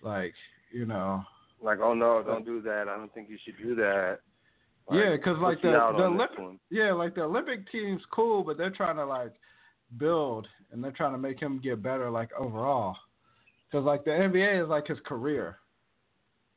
like 0.02 0.34
you 0.72 0.84
know. 0.84 1.22
Like, 1.62 1.78
oh 1.80 1.94
no, 1.94 2.22
don't 2.24 2.44
do 2.44 2.60
that. 2.62 2.88
I 2.88 2.96
don't 2.96 3.12
think 3.14 3.28
you 3.28 3.38
should 3.44 3.56
do 3.62 3.74
that. 3.76 4.18
Like, 4.88 4.98
yeah, 4.98 5.16
because 5.16 5.38
like 5.40 5.60
the 5.62 5.70
the 5.70 6.04
Olympic, 6.04 6.60
yeah, 6.70 6.92
like 6.92 7.14
the 7.14 7.22
Olympic 7.22 7.70
team's 7.70 8.02
cool, 8.10 8.42
but 8.42 8.56
they're 8.56 8.70
trying 8.70 8.96
to 8.96 9.04
like 9.04 9.32
build 9.96 10.48
and 10.72 10.82
they're 10.82 10.92
trying 10.92 11.12
to 11.12 11.18
make 11.18 11.38
him 11.40 11.60
get 11.62 11.82
better, 11.82 12.10
like 12.10 12.30
overall. 12.38 12.96
Because 13.70 13.84
like 13.84 14.04
the 14.04 14.10
NBA 14.10 14.64
is 14.64 14.68
like 14.68 14.86
his 14.86 14.98
career. 15.04 15.58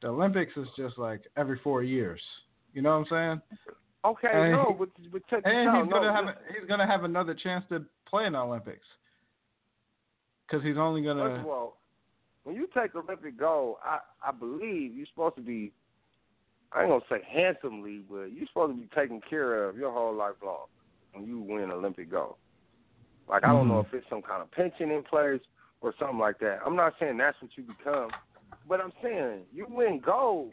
The 0.01 0.07
Olympics 0.07 0.53
is 0.57 0.67
just 0.75 0.97
like 0.97 1.21
every 1.37 1.59
four 1.63 1.83
years. 1.83 2.21
You 2.73 2.81
know 2.81 2.97
what 2.99 3.11
I'm 3.13 3.41
saying? 3.49 3.57
Okay, 4.03 4.29
and 4.33 4.51
no, 4.53 4.75
but, 4.77 4.89
but 5.11 5.21
check 5.29 5.41
and 5.45 5.69
out. 5.69 5.83
he's 5.83 5.91
gonna 5.91 6.07
no, 6.07 6.13
have 6.13 6.25
a, 6.25 6.35
he's 6.47 6.67
gonna 6.67 6.87
have 6.87 7.03
another 7.03 7.35
chance 7.35 7.63
to 7.69 7.85
play 8.07 8.25
in 8.25 8.33
the 8.33 8.39
Olympics. 8.39 8.85
Because 10.47 10.65
he's 10.65 10.77
only 10.77 11.03
gonna. 11.03 11.21
First 11.21 11.39
of 11.41 11.47
all, 11.47 11.77
when 12.43 12.55
you 12.55 12.67
take 12.75 12.95
Olympic 12.95 13.37
gold, 13.39 13.75
I 13.83 13.99
I 14.27 14.31
believe 14.31 14.95
you're 14.95 15.05
supposed 15.07 15.35
to 15.35 15.41
be. 15.41 15.71
I 16.73 16.81
ain't 16.81 16.89
gonna 16.89 17.01
say 17.09 17.21
handsomely, 17.29 18.01
but 18.09 18.33
you're 18.33 18.47
supposed 18.47 18.75
to 18.75 18.81
be 18.81 18.89
taken 18.95 19.21
care 19.29 19.65
of 19.69 19.77
your 19.77 19.91
whole 19.91 20.15
life 20.15 20.35
long 20.43 20.65
when 21.13 21.27
you 21.27 21.39
win 21.39 21.69
Olympic 21.69 22.09
gold. 22.09 22.35
Like 23.29 23.43
I 23.43 23.49
don't 23.49 23.67
know 23.67 23.83
Mm-hmm. 23.83 23.95
if 23.95 24.01
it's 24.01 24.09
some 24.09 24.21
kind 24.23 24.41
of 24.41 24.51
pension 24.51 24.89
in 24.89 25.03
place 25.03 25.41
or 25.81 25.93
something 25.99 26.17
like 26.17 26.39
that. 26.39 26.59
I'm 26.65 26.75
not 26.75 26.93
saying 26.99 27.17
that's 27.17 27.37
what 27.41 27.51
you 27.55 27.63
become, 27.63 28.09
but 28.67 28.79
I'm 28.81 28.93
saying 29.03 29.41
you 29.53 29.65
win 29.69 30.01
gold. 30.05 30.51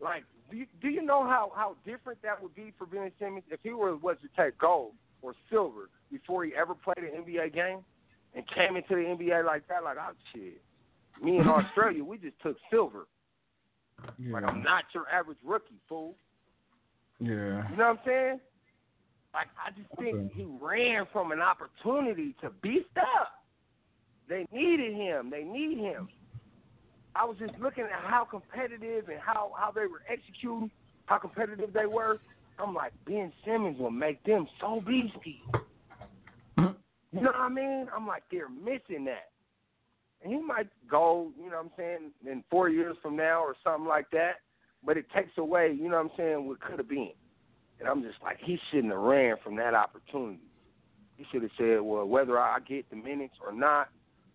Like, 0.00 0.24
do 0.50 0.56
you, 0.58 0.66
do 0.80 0.88
you 0.88 1.02
know 1.02 1.24
how 1.24 1.52
how 1.54 1.76
different 1.84 2.20
that 2.22 2.40
would 2.42 2.54
be 2.54 2.72
for 2.78 2.86
Ben 2.86 3.10
Simmons 3.18 3.44
if 3.50 3.60
he 3.62 3.70
were 3.70 3.96
was 3.96 4.16
to 4.22 4.42
take 4.42 4.58
gold 4.58 4.92
or 5.22 5.34
silver 5.50 5.88
before 6.10 6.44
he 6.44 6.52
ever 6.54 6.74
played 6.74 6.98
an 6.98 7.24
NBA 7.24 7.54
game 7.54 7.78
and 8.34 8.44
came 8.54 8.76
into 8.76 8.90
the 8.94 9.02
NBA 9.02 9.44
like 9.44 9.66
that? 9.68 9.82
Like, 9.82 9.96
oh 10.00 10.12
shit, 10.34 10.60
me 11.22 11.38
in 11.38 11.48
Australia, 11.48 12.04
we 12.04 12.18
just 12.18 12.40
took 12.42 12.56
silver. 12.70 13.06
Yeah. 14.18 14.34
Like, 14.34 14.44
I'm 14.44 14.62
not 14.62 14.84
your 14.94 15.08
average 15.08 15.38
rookie, 15.44 15.80
fool. 15.88 16.14
yeah. 17.18 17.68
You 17.70 17.76
know 17.76 17.84
what 17.84 17.86
I'm 17.86 17.98
saying? 18.04 18.40
Like 19.34 19.46
I 19.66 19.70
just 19.70 19.88
think 19.98 20.14
Okay. 20.16 20.32
he 20.34 20.44
ran 20.60 21.06
from 21.12 21.32
an 21.32 21.40
opportunity 21.40 22.34
to 22.42 22.50
beast 22.62 22.86
up. 22.98 23.32
They 24.28 24.46
needed 24.52 24.94
him. 24.94 25.30
They 25.30 25.42
need 25.44 25.78
him. 25.78 26.08
I 27.18 27.24
was 27.24 27.36
just 27.38 27.54
looking 27.60 27.84
at 27.84 28.04
how 28.04 28.24
competitive 28.24 29.08
and 29.08 29.18
how 29.18 29.52
how 29.58 29.70
they 29.70 29.86
were 29.86 30.02
executing, 30.08 30.70
how 31.06 31.18
competitive 31.18 31.72
they 31.72 31.86
were. 31.86 32.18
I'm 32.58 32.74
like 32.74 32.92
Ben 33.06 33.32
Simmons 33.44 33.78
will 33.78 33.90
make 33.90 34.22
them 34.24 34.46
so 34.60 34.82
beastie. 34.86 35.42
You 37.12 37.22
know 37.22 37.30
what 37.30 37.36
I 37.36 37.48
mean? 37.48 37.86
I'm 37.94 38.06
like 38.06 38.24
they're 38.30 38.48
missing 38.48 39.04
that. 39.06 39.30
And 40.22 40.32
he 40.32 40.40
might 40.40 40.68
go, 40.90 41.30
you 41.38 41.50
know 41.50 41.56
what 41.56 41.66
I'm 41.66 41.70
saying, 41.76 42.10
in 42.30 42.44
four 42.50 42.68
years 42.68 42.96
from 43.02 43.16
now 43.16 43.42
or 43.42 43.54
something 43.62 43.86
like 43.86 44.10
that. 44.10 44.36
But 44.84 44.96
it 44.96 45.06
takes 45.14 45.36
away, 45.38 45.76
you 45.78 45.88
know 45.88 45.96
what 45.96 46.10
I'm 46.10 46.16
saying, 46.16 46.46
what 46.46 46.60
could 46.60 46.78
have 46.78 46.88
been. 46.88 47.12
And 47.78 47.88
I'm 47.88 48.02
just 48.02 48.16
like, 48.22 48.38
he 48.42 48.58
shouldn't 48.70 48.92
have 48.92 49.02
ran 49.02 49.36
from 49.42 49.56
that 49.56 49.74
opportunity. 49.74 50.40
He 51.16 51.24
should 51.30 51.42
have 51.42 51.50
said, 51.58 51.80
well, 51.80 52.06
whether 52.06 52.38
I 52.38 52.58
get 52.60 52.88
the 52.90 52.96
minutes 52.96 53.34
or 53.44 53.52
not, 53.52 53.88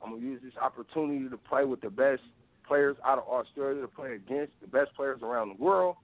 I'm 0.04 0.12
going 0.12 0.22
to 0.22 0.28
use 0.28 0.41
this 0.44 0.54
opportunity 0.62 1.28
to 1.30 1.38
play 1.38 1.65
with 1.65 1.82
the 1.82 1.89
best 1.89 2.22
players 2.71 2.95
out 3.05 3.17
of 3.17 3.25
Australia, 3.27 3.81
to 3.81 3.88
play 3.89 4.13
against 4.13 4.53
the 4.62 4.67
best 4.67 4.95
players 4.95 5.19
around 5.21 5.49
the 5.49 5.62
world, 5.62 5.97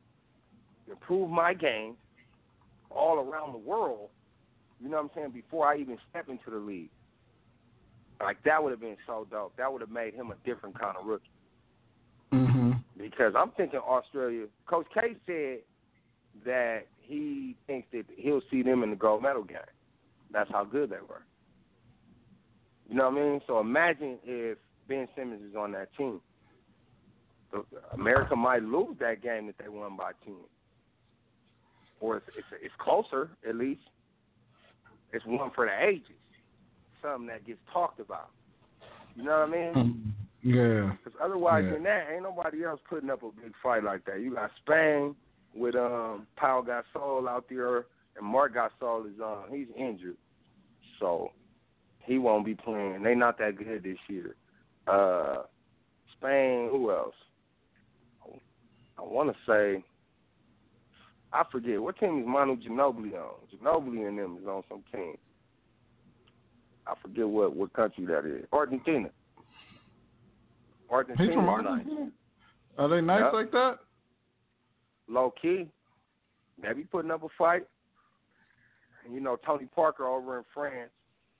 improve 0.91 1.29
my 1.29 1.53
game 1.53 1.95
all 2.91 3.19
around 3.19 3.53
the 3.53 3.57
world, 3.57 4.09
you 4.81 4.89
know 4.89 4.97
what 4.97 5.03
I'm 5.03 5.11
saying, 5.15 5.31
before 5.31 5.65
I 5.65 5.77
even 5.77 5.97
step 6.09 6.27
into 6.27 6.49
the 6.49 6.57
league. 6.57 6.89
Like, 8.19 8.43
that 8.43 8.61
would 8.61 8.71
have 8.71 8.81
been 8.81 8.97
so 9.07 9.25
dope. 9.31 9.55
That 9.55 9.71
would 9.71 9.79
have 9.79 9.89
made 9.89 10.13
him 10.13 10.29
a 10.29 10.35
different 10.45 10.77
kind 10.77 10.97
of 10.97 11.05
rookie. 11.05 11.31
Mhm. 12.33 12.83
Because 12.97 13.33
I'm 13.33 13.51
thinking 13.51 13.79
Australia, 13.79 14.47
Coach 14.65 14.87
K 14.93 15.15
said 15.25 15.59
that 16.43 16.87
he 16.99 17.55
thinks 17.65 17.89
that 17.91 18.05
he'll 18.17 18.41
see 18.51 18.61
them 18.61 18.83
in 18.83 18.89
the 18.89 18.97
gold 18.97 19.21
medal 19.21 19.43
game. 19.43 19.59
That's 20.31 20.51
how 20.51 20.65
good 20.65 20.89
they 20.89 20.99
were. 20.99 21.23
You 22.89 22.95
know 22.95 23.09
what 23.09 23.21
I 23.21 23.23
mean? 23.23 23.41
So 23.47 23.59
imagine 23.59 24.19
if 24.25 24.57
Ben 24.89 25.07
Simmons 25.15 25.43
is 25.49 25.55
on 25.55 25.71
that 25.71 25.93
team. 25.95 26.19
America 27.93 28.35
might 28.35 28.63
lose 28.63 28.95
that 28.99 29.21
game 29.21 29.47
that 29.47 29.55
they 29.57 29.69
won 29.69 29.95
by 29.95 30.11
ten, 30.23 30.35
or 31.99 32.17
it's, 32.17 32.25
it's, 32.37 32.47
it's 32.61 32.73
closer 32.79 33.29
at 33.47 33.55
least. 33.55 33.81
It's 35.13 35.25
one 35.25 35.51
for 35.55 35.65
the 35.65 35.87
ages, 35.87 36.17
something 37.01 37.27
that 37.27 37.45
gets 37.45 37.59
talked 37.71 37.99
about. 37.99 38.29
You 39.15 39.23
know 39.23 39.39
what 39.39 39.49
I 39.49 39.51
mean? 39.51 39.73
Mhm. 39.73 40.11
Yeah. 40.43 40.91
Because 41.03 41.19
otherwise 41.21 41.63
Yeah. 41.65 41.71
than 41.73 41.83
that, 41.83 42.11
ain't 42.11 42.23
nobody 42.23 42.63
else 42.63 42.79
putting 42.87 43.09
up 43.09 43.23
a 43.23 43.31
big 43.31 43.53
fight 43.63 43.83
like 43.83 44.05
that. 44.05 44.19
You 44.19 44.35
got 44.35 44.51
Spain 44.57 45.15
with 45.55 45.75
um 45.75 46.27
Pau 46.35 46.61
Gasol 46.61 47.27
out 47.27 47.45
there, 47.49 47.85
and 48.15 48.25
Marc 48.25 48.53
Gasol 48.53 49.07
is 49.13 49.19
um 49.21 49.45
he's 49.49 49.67
injured, 49.75 50.17
so 50.99 51.31
he 51.99 52.17
won't 52.17 52.45
be 52.45 52.55
playing. 52.55 53.03
They 53.03 53.15
not 53.15 53.37
that 53.39 53.57
good 53.57 53.83
this 53.83 53.97
year. 54.07 54.35
Uh, 54.87 55.43
Spain, 56.17 56.69
who 56.69 56.91
else? 56.91 57.15
I 58.97 59.01
want 59.03 59.29
to 59.29 59.35
say, 59.47 59.83
I 61.33 61.43
forget 61.51 61.81
what 61.81 61.99
team 61.99 62.19
is 62.21 62.25
Manu 62.27 62.55
Ginobili 62.55 63.13
on. 63.13 63.35
Ginobili 63.53 64.07
and 64.07 64.17
them 64.17 64.37
is 64.41 64.47
on 64.47 64.63
some 64.69 64.83
team. 64.93 65.15
I 66.87 66.93
forget 67.01 67.27
what 67.27 67.55
what 67.55 67.73
country 67.73 68.05
that 68.05 68.25
is. 68.25 68.45
Argentina. 68.53 69.09
Argentina. 70.89 71.29
He's 71.29 71.35
from 71.35 71.49
Argentina. 71.49 71.99
Nice. 72.05 72.11
Are 72.77 72.87
they 72.87 73.01
nice 73.01 73.23
Yep. 73.25 73.33
like 73.33 73.51
that? 73.51 73.79
Low 75.09 75.33
key. 75.41 75.67
They 76.61 76.73
be 76.73 76.83
putting 76.83 77.11
up 77.11 77.23
a 77.23 77.27
fight. 77.37 77.67
And 79.05 79.13
you 79.13 79.19
know, 79.19 79.37
Tony 79.45 79.65
Parker 79.65 80.07
over 80.07 80.37
in 80.37 80.45
France 80.53 80.91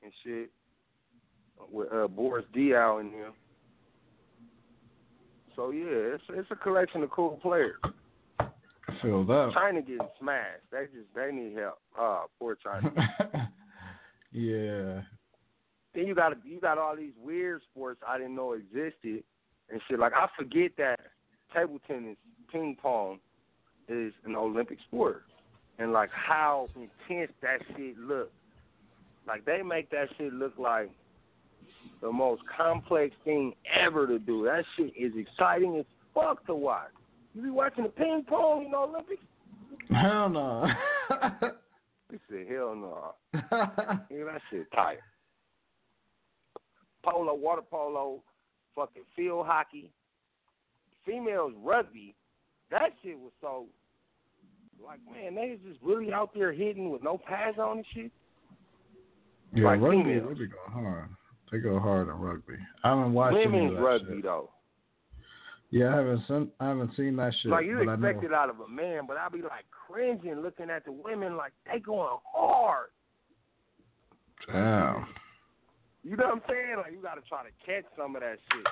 and 0.04 0.12
shit 0.24 0.52
with 1.72 1.92
uh, 1.94 2.08
Boris 2.08 2.46
Diaw 2.54 3.00
and 3.00 3.14
them. 3.14 3.34
So 5.58 5.72
yeah, 5.72 6.14
it's 6.16 6.24
it's 6.30 6.48
a 6.52 6.56
collection 6.56 7.02
of 7.02 7.10
cool 7.10 7.40
players. 7.42 7.76
Feel 9.02 9.26
that. 9.26 9.52
China 9.54 9.82
getting 9.82 10.08
smashed. 10.20 10.62
They 10.72 10.86
just 10.86 11.08
they 11.16 11.32
need 11.32 11.58
help. 11.58 11.80
Oh, 11.98 12.26
poor 12.40 12.56
China. 12.64 12.92
yeah. 14.32 15.02
then 15.96 16.06
you 16.06 16.14
got 16.14 16.34
you 16.46 16.62
got 16.62 16.78
all 16.78 16.96
these 16.96 17.14
weird 17.22 17.62
sports 17.72 18.00
I 18.08 18.20
didn't 18.20 18.36
know 18.36 18.54
existed 18.54 19.24
and 19.70 19.82
shit. 19.88 20.00
Like 20.00 20.14
I 20.14 20.28
forget 20.38 20.72
that 20.78 21.00
table 21.54 21.80
tennis, 21.88 22.18
ping 22.52 22.78
pong, 22.80 23.20
is 23.90 24.14
an 24.26 24.36
Olympic 24.36 24.78
sport, 24.88 25.24
and 25.80 25.92
like 25.92 26.12
how 26.12 26.70
intense 26.76 27.32
that 27.42 27.60
shit 27.76 27.98
look. 27.98 28.32
Like 29.28 29.44
they 29.46 29.64
make 29.64 29.90
that 29.90 30.10
shit 30.18 30.34
look 30.34 30.54
like 30.60 30.92
the 32.02 32.12
most 32.12 32.42
complex 32.56 33.16
thing 33.26 33.54
ever 33.80 34.08
to 34.08 34.20
do. 34.20 34.44
That 34.46 34.64
shit 34.76 34.94
is 34.98 35.14
exciting 35.18 35.78
as 35.78 35.86
fuck 36.14 36.46
to 36.48 36.56
watch. 36.56 36.90
You 37.36 37.44
be 37.44 37.50
watching 37.50 37.84
the 37.84 37.90
ping 37.90 38.24
pong 38.28 38.66
in 38.66 38.72
the 38.72 38.78
Olympics? 38.78 39.24
Hell 39.90 40.30
no. 40.30 40.68
He 42.10 42.18
said, 42.30 42.48
hell 42.50 42.74
no. 42.74 43.16
Nigga, 44.10 44.32
that 44.32 44.42
shit 44.50 44.72
tight. 44.72 45.00
Polo, 47.04 47.34
water 47.36 47.62
polo, 47.70 48.22
fucking 48.76 49.04
field 49.14 49.46
hockey, 49.46 49.92
females 51.06 51.52
rugby. 51.64 52.16
That 52.72 52.92
shit 53.04 53.18
was 53.20 53.32
so 53.42 53.66
like 54.86 55.00
man, 55.12 55.36
they 55.36 55.50
was 55.52 55.60
just 55.68 55.82
really 55.84 56.14
out 56.14 56.30
there 56.34 56.54
hitting 56.54 56.92
with 56.92 57.04
no 57.04 57.18
pads 57.18 57.58
on 57.60 57.78
and 57.80 57.86
shit. 57.94 58.12
yeah, 59.54 59.66
Like 59.66 59.82
rugby, 59.82 60.04
females. 60.04 60.28
rugby 60.30 60.48
go 60.48 60.58
hard. 60.72 61.10
They 61.52 61.60
go 61.60 61.80
hard 61.80 62.10
on 62.10 62.20
rugby. 62.20 62.56
I 62.84 62.90
haven't 62.90 63.14
watched 63.14 63.36
Women's 63.36 63.80
rugby 63.80 64.16
shit. 64.16 64.24
though. 64.24 64.50
Yeah, 65.70 65.94
I 65.94 65.98
haven't 65.98 66.24
seen 66.28 66.52
I 66.60 66.68
haven't 66.68 66.92
seen 66.96 67.16
that 67.18 67.34
shit. 67.42 67.52
like 67.52 67.66
you 67.66 67.80
expect 67.80 68.24
it 68.24 68.34
out 68.34 68.50
of 68.50 68.60
a 68.60 68.68
man, 68.68 69.02
but 69.08 69.18
I 69.18 69.28
be 69.30 69.42
like 69.42 69.66
cringing 69.70 70.42
looking 70.42 70.70
at 70.70 70.86
the 70.86 70.92
women 70.92 71.36
like 71.36 71.52
they 71.66 71.80
going 71.80 72.18
hard. 72.34 72.88
Damn. 74.52 75.08
You 76.04 76.16
know 76.16 76.26
what 76.26 76.36
I'm 76.36 76.42
saying? 76.50 76.76
Like 76.78 76.94
you 76.94 77.02
got 77.02 77.16
to 77.16 77.22
try 77.28 77.44
to 77.44 77.50
catch 77.66 77.84
some 77.98 78.16
of 78.16 78.22
that 78.22 78.38
shit. 78.52 78.66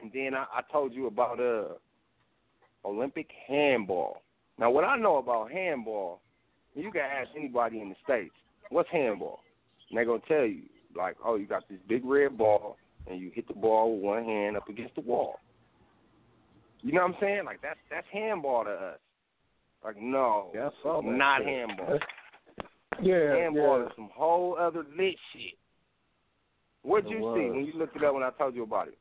And 0.00 0.10
then 0.12 0.34
I, 0.34 0.46
I 0.58 0.62
told 0.72 0.92
you 0.92 1.06
about 1.06 1.40
uh 1.40 1.74
Olympic 2.84 3.28
handball. 3.46 4.22
Now 4.58 4.70
what 4.70 4.84
I 4.84 4.96
know 4.96 5.16
about 5.16 5.50
handball, 5.52 6.20
you 6.74 6.90
can 6.90 7.02
ask 7.02 7.30
anybody 7.36 7.80
in 7.80 7.88
the 7.90 7.96
states, 8.02 8.34
what's 8.70 8.90
handball? 8.90 9.40
And 9.90 9.96
they're 9.96 10.04
gonna 10.04 10.20
tell 10.26 10.44
you 10.44 10.62
like, 10.96 11.16
oh, 11.24 11.36
you 11.36 11.46
got 11.46 11.68
this 11.68 11.78
big 11.88 12.04
red 12.04 12.36
ball, 12.38 12.76
and 13.06 13.20
you 13.20 13.30
hit 13.34 13.46
the 13.48 13.54
ball 13.54 13.94
with 13.94 14.02
one 14.02 14.24
hand 14.24 14.56
up 14.56 14.68
against 14.68 14.94
the 14.94 15.00
wall. 15.00 15.40
You 16.82 16.92
know 16.92 17.02
what 17.02 17.12
I'm 17.12 17.16
saying? 17.20 17.44
Like 17.46 17.62
that's 17.62 17.78
that's 17.90 18.06
handball 18.12 18.64
to 18.64 18.70
us. 18.70 18.98
Like 19.84 19.96
no, 20.00 20.50
Yeah, 20.54 20.68
I 20.84 21.00
not 21.02 21.40
shit. 21.40 21.48
handball. 21.48 21.98
Yeah, 23.02 23.34
handball 23.34 23.80
yeah. 23.80 23.86
is 23.86 23.92
some 23.96 24.08
whole 24.14 24.56
other 24.56 24.84
lit 24.96 25.16
shit. 25.32 25.58
What'd 26.82 27.10
It 27.10 27.16
you 27.16 27.22
was. 27.22 27.36
see 27.38 27.50
when 27.50 27.66
you 27.66 27.72
looked 27.76 27.96
it 27.96 28.04
up 28.04 28.14
when 28.14 28.22
I 28.22 28.30
told 28.38 28.54
you 28.54 28.62
about 28.62 28.86
it? 28.88 28.96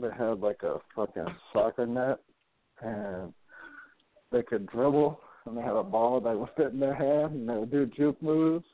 they 0.00 0.08
had 0.16 0.40
like 0.40 0.62
a 0.62 0.76
fucking 0.94 1.26
soccer 1.52 1.86
net, 1.86 2.18
and 2.80 3.32
they 4.32 4.42
could 4.42 4.66
dribble, 4.68 5.20
and 5.44 5.56
they 5.56 5.62
had 5.62 5.76
a 5.76 5.82
ball 5.82 6.20
that 6.20 6.38
would 6.38 6.48
fit 6.56 6.72
in 6.72 6.80
their 6.80 6.94
hand, 6.94 7.34
and 7.34 7.48
they 7.48 7.54
would 7.54 7.70
do 7.70 7.86
juke 7.86 8.20
moves, 8.22 8.64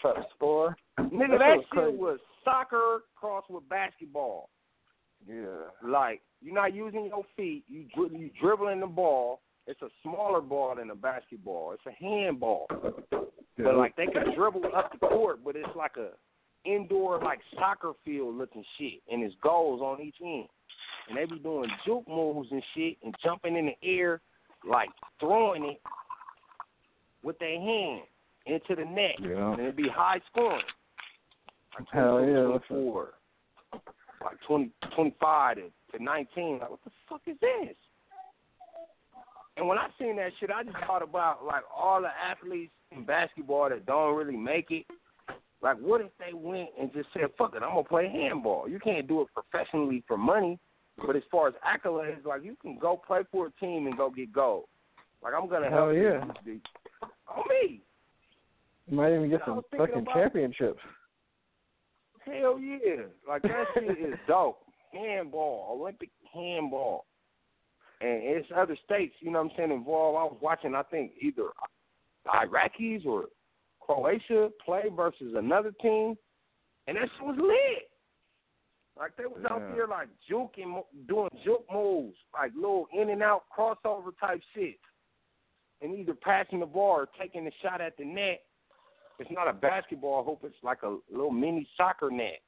try 0.00 0.14
to 0.14 0.24
score. 0.34 0.76
Nigga, 0.98 1.38
that, 1.38 1.56
shit 1.74 1.98
was 1.98 2.18
soccer 2.44 3.02
crossed 3.16 3.50
with 3.50 3.68
basketball. 3.68 4.50
Yeah. 5.28 5.44
Like 5.86 6.20
you're 6.42 6.54
not 6.54 6.74
using 6.74 7.06
your 7.06 7.24
feet. 7.36 7.64
You 7.68 7.84
dri- 7.94 8.18
you 8.18 8.30
dribbling 8.40 8.80
the 8.80 8.86
ball. 8.86 9.40
It's 9.66 9.80
a 9.82 9.88
smaller 10.02 10.40
ball 10.40 10.76
than 10.76 10.90
a 10.90 10.94
basketball. 10.94 11.72
It's 11.72 11.86
a 11.86 12.04
handball. 12.04 12.66
Yeah. 13.10 13.64
But 13.64 13.76
like 13.76 13.96
they 13.96 14.06
can 14.06 14.34
dribble 14.34 14.62
up 14.76 14.92
the 14.92 15.06
court, 15.06 15.40
but 15.44 15.56
it's 15.56 15.74
like 15.74 15.96
a 15.96 16.10
indoor 16.68 17.20
like 17.20 17.40
soccer 17.58 17.92
field 18.04 18.36
looking 18.36 18.64
shit, 18.78 19.00
and 19.10 19.22
it's 19.22 19.34
goals 19.42 19.80
on 19.80 20.00
each 20.00 20.16
end. 20.22 20.46
And 21.08 21.18
they 21.18 21.24
be 21.26 21.40
doing 21.40 21.68
juke 21.84 22.08
moves 22.08 22.48
and 22.50 22.62
shit 22.74 22.96
and 23.02 23.14
jumping 23.22 23.56
in 23.56 23.66
the 23.66 23.88
air, 23.88 24.20
like 24.68 24.88
throwing 25.20 25.64
it 25.64 25.80
with 27.22 27.38
their 27.38 27.60
hand 27.60 28.02
into 28.46 28.74
the 28.74 28.84
net, 28.84 29.16
Yeah. 29.20 29.52
and 29.52 29.60
it'd 29.60 29.76
be 29.76 29.88
high 29.88 30.20
scoring. 30.30 30.62
Like 31.78 31.88
Hell 31.92 32.18
22, 32.18 32.32
yeah, 32.32 32.44
24, 32.46 33.08
like 34.22 34.40
20, 34.46 34.70
25 34.94 35.56
to, 35.56 35.62
to 35.98 36.02
19. 36.02 36.58
Like, 36.60 36.70
what 36.70 36.80
the 36.84 36.90
fuck 37.08 37.20
is 37.26 37.36
this? 37.40 37.76
And 39.56 39.68
when 39.68 39.78
I 39.78 39.88
seen 39.98 40.16
that 40.16 40.32
shit, 40.40 40.50
I 40.50 40.64
just 40.64 40.76
thought 40.86 41.02
about 41.02 41.44
like 41.44 41.62
all 41.74 42.00
the 42.00 42.08
athletes 42.08 42.72
in 42.90 43.04
basketball 43.04 43.68
that 43.70 43.86
don't 43.86 44.16
really 44.16 44.36
make 44.36 44.70
it. 44.70 44.84
Like, 45.62 45.78
what 45.78 46.00
if 46.00 46.08
they 46.18 46.34
went 46.34 46.70
and 46.78 46.92
just 46.92 47.08
said, 47.14 47.30
"Fuck 47.38 47.54
it, 47.54 47.62
I'm 47.62 47.70
gonna 47.70 47.84
play 47.84 48.08
handball." 48.08 48.68
You 48.68 48.78
can't 48.78 49.06
do 49.06 49.22
it 49.22 49.28
professionally 49.32 50.02
for 50.06 50.18
money, 50.18 50.58
but 50.98 51.16
as 51.16 51.22
far 51.30 51.48
as 51.48 51.54
accolades, 51.64 52.24
like 52.24 52.42
you 52.42 52.56
can 52.60 52.78
go 52.78 52.96
play 52.96 53.20
for 53.30 53.46
a 53.46 53.50
team 53.64 53.86
and 53.86 53.96
go 53.96 54.10
get 54.10 54.32
gold. 54.32 54.64
Like 55.22 55.34
I'm 55.34 55.48
gonna 55.48 55.70
Hell 55.70 55.86
help 55.88 55.94
yeah. 55.94 56.24
you. 56.44 56.60
On 57.28 57.44
me. 57.48 57.80
You 58.88 58.96
might 58.96 59.14
even 59.14 59.30
get 59.30 59.40
some 59.46 59.62
fucking 59.76 59.98
about- 60.00 60.14
championships. 60.14 60.80
Hell 62.24 62.58
yeah. 62.58 63.02
Like 63.28 63.42
that 63.42 63.64
shit 63.74 63.84
is 63.98 64.14
dope. 64.26 64.60
Handball, 64.92 65.76
Olympic 65.78 66.10
handball. 66.32 67.06
And 68.00 68.22
it's 68.22 68.48
other 68.54 68.76
states, 68.84 69.14
you 69.20 69.30
know 69.30 69.42
what 69.42 69.52
I'm 69.52 69.56
saying, 69.56 69.70
involved. 69.72 70.16
I 70.18 70.24
was 70.24 70.38
watching 70.40 70.74
I 70.74 70.82
think 70.84 71.12
either 71.20 71.48
Iraqis 72.26 73.04
or 73.06 73.26
Croatia 73.80 74.50
play 74.64 74.84
versus 74.94 75.34
another 75.36 75.72
team 75.82 76.14
and 76.86 76.96
that 76.96 77.08
shit 77.18 77.26
was 77.26 77.36
lit. 77.38 77.88
Like 78.98 79.16
they 79.16 79.26
was 79.26 79.44
out 79.50 79.60
Yeah. 79.60 79.74
there 79.74 79.86
like 79.86 80.08
juking, 80.30 80.82
doing 81.08 81.30
juke 81.44 81.66
moves, 81.72 82.16
like 82.32 82.52
little 82.54 82.86
in 82.92 83.10
and 83.10 83.22
out 83.22 83.42
crossover 83.56 84.12
type 84.20 84.40
shit, 84.54 84.76
and 85.82 85.98
either 85.98 86.14
passing 86.14 86.60
the 86.60 86.66
ball 86.66 86.92
or 87.00 87.08
taking 87.20 87.46
a 87.46 87.50
shot 87.62 87.80
at 87.80 87.96
the 87.96 88.04
net. 88.04 88.42
It's 89.18 89.30
not 89.30 89.48
a 89.48 89.52
basketball 89.52 90.24
hoop; 90.24 90.40
it's 90.42 90.62
like 90.62 90.82
a 90.82 90.96
little 91.10 91.30
mini 91.30 91.68
soccer 91.76 92.10
net. 92.10 92.40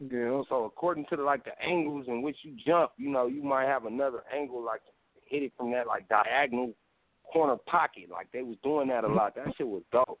Yeah. 0.00 0.42
So 0.48 0.64
according 0.64 1.06
to 1.10 1.16
the 1.16 1.22
like 1.22 1.44
the 1.44 1.58
angles 1.62 2.06
in 2.08 2.22
which 2.22 2.36
you 2.42 2.56
jump, 2.66 2.92
you 2.96 3.10
know, 3.10 3.26
you 3.26 3.42
might 3.42 3.66
have 3.66 3.84
another 3.86 4.22
angle 4.34 4.64
like 4.64 4.80
hit 5.26 5.42
it 5.42 5.52
from 5.56 5.70
that 5.72 5.86
like 5.86 6.08
diagonal 6.08 6.72
corner 7.32 7.56
pocket. 7.66 8.10
Like 8.10 8.28
they 8.32 8.42
was 8.42 8.56
doing 8.62 8.88
that 8.88 9.04
a 9.04 9.08
lot. 9.08 9.34
That 9.36 9.54
shit 9.56 9.68
was 9.68 9.82
dope. 9.92 10.18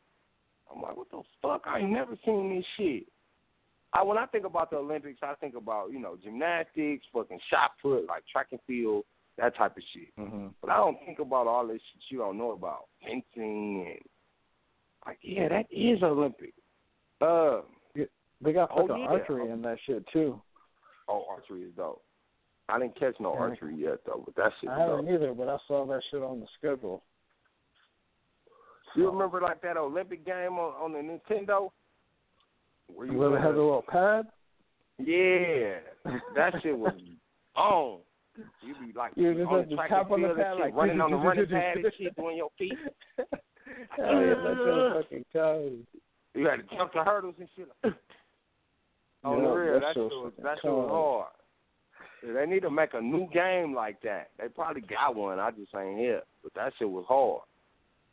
I'm 0.74 0.80
like, 0.80 0.96
what 0.96 1.10
the 1.10 1.22
fuck? 1.42 1.62
I 1.66 1.80
ain't 1.80 1.90
never 1.90 2.16
seen 2.24 2.54
this 2.54 2.64
shit. 2.76 3.04
I 3.92 4.02
when 4.02 4.18
I 4.18 4.26
think 4.26 4.44
about 4.44 4.70
the 4.70 4.76
Olympics, 4.76 5.20
I 5.22 5.34
think 5.34 5.54
about 5.54 5.92
you 5.92 6.00
know 6.00 6.16
gymnastics, 6.22 7.06
fucking 7.12 7.40
shot 7.50 7.72
put, 7.82 8.06
like 8.06 8.24
track 8.30 8.48
and 8.50 8.60
field, 8.66 9.04
that 9.38 9.56
type 9.56 9.76
of 9.76 9.82
shit. 9.92 10.08
hmm 10.16 10.48
But 10.60 10.70
I 10.70 10.76
don't 10.76 10.98
think 11.04 11.18
about 11.18 11.46
all 11.46 11.66
this 11.66 11.80
shit 11.92 12.02
you 12.10 12.18
don't 12.18 12.38
know 12.38 12.52
about 12.52 12.86
fencing 13.02 13.86
and 13.88 14.00
like, 15.06 15.18
yeah, 15.22 15.48
that 15.48 15.66
is 15.70 16.02
Olympic. 16.02 16.54
Uh, 17.20 17.60
They 18.40 18.52
got 18.52 18.70
Oh, 18.74 18.86
fucking 18.86 19.02
yeah. 19.04 19.08
archery 19.08 19.48
in 19.50 19.62
that 19.62 19.78
shit 19.86 20.04
too. 20.12 20.40
oh, 21.08 21.24
archery 21.30 21.62
is 21.62 21.72
dope. 21.76 22.02
I 22.68 22.78
didn't 22.78 22.98
catch 22.98 23.18
no 23.20 23.32
Yeah. 23.34 23.40
archery 23.40 23.74
yet 23.76 24.04
though, 24.04 24.22
but 24.24 24.34
that 24.36 24.52
shit. 24.60 24.68
I 24.70 24.74
is 24.74 24.80
haven't 24.90 25.06
dope. 25.06 25.14
either, 25.14 25.34
but 25.34 25.48
I 25.48 25.56
saw 25.66 25.86
that 25.86 26.02
shit 26.10 26.22
on 26.22 26.40
the 26.40 26.46
schedule. 26.58 27.02
You 28.96 29.10
remember 29.10 29.40
like 29.40 29.60
that 29.62 29.76
Olympic 29.76 30.24
game 30.24 30.52
on, 30.58 30.72
on 30.80 30.92
the 30.92 30.98
Nintendo? 30.98 31.70
Where 32.94 33.06
you 33.06 33.14
Where 33.18 33.30
they 33.30 33.36
had 33.36 33.54
the 33.54 33.62
little 33.62 33.84
pad? 33.88 34.26
Yeah, 34.98 35.78
that 36.36 36.52
shit 36.62 36.76
was 36.78 36.92
on. 37.56 37.98
You 38.62 38.74
be 38.86 38.92
like 38.96 39.12
You 39.16 39.32
just 39.34 39.46
on 39.46 39.62
the 39.62 39.64
to 39.70 39.76
track 39.76 39.90
and 39.90 40.12
on 40.12 40.22
the 40.22 40.28
field 40.28 40.38
and 40.38 40.56
shit, 40.56 40.60
like, 40.66 40.74
running 40.74 41.00
on 41.00 41.10
the 41.10 41.16
running 41.16 41.46
pad 41.46 41.76
and 41.78 41.92
shit, 41.98 42.14
doing 42.16 42.36
your 42.36 42.50
feet. 42.58 42.78
Hell 43.96 44.06
yeah, 44.20 44.34
that 44.34 44.56
shit 44.56 44.74
was 44.74 45.04
fucking 45.04 45.24
cold. 45.32 45.72
You 46.34 46.46
had 46.48 46.56
to 46.68 46.76
jump 46.76 46.92
the 46.92 47.04
hurdles 47.04 47.34
and 47.38 47.48
shit. 47.56 47.68
On 49.24 49.42
the 49.42 49.48
Yeah, 49.48 49.54
real, 49.54 49.72
that 49.74 49.80
that 49.80 49.94
shit 49.94 49.94
shit 49.94 50.02
was 50.12 50.24
was 50.24 50.32
that 50.42 50.58
shit 50.62 50.70
was 50.70 50.90
hard. 50.90 51.30
They 52.34 52.46
need 52.52 52.60
to 52.62 52.70
make 52.70 52.94
a 52.94 53.00
new 53.00 53.28
game 53.32 53.74
like 53.74 54.00
that. 54.02 54.30
They 54.38 54.48
probably 54.48 54.80
got 54.82 55.14
one. 55.14 55.38
I 55.38 55.50
just 55.50 55.74
ain't 55.74 55.98
here, 55.98 56.22
but 56.42 56.52
that 56.54 56.72
shit 56.78 56.88
was 56.90 57.04
hard. 57.08 57.42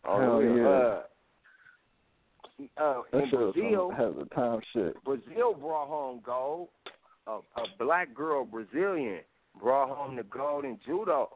On 0.06 0.20
the 0.20 0.26
Hell 0.26 0.38
real. 0.40 0.58
yeah. 0.58 0.68
Uh, 2.80 2.84
uh, 2.84 3.02
That 3.12 3.24
in 3.24 3.30
shit 3.30 3.40
Brazil, 3.40 3.88
some 3.90 3.98
head 3.98 4.08
of 4.08 4.16
the 4.18 4.26
time 4.36 4.60
shit. 4.74 5.04
Brazil 5.04 5.54
brought 5.54 5.88
home 5.88 6.22
gold. 6.26 6.70
A, 7.28 7.32
a 7.34 7.64
black 7.80 8.14
girl, 8.16 8.44
Brazilian, 8.46 9.20
brought 9.60 9.90
home 9.96 10.16
the 10.16 10.24
gold 10.24 10.66
in 10.66 10.80
judo 10.86 11.30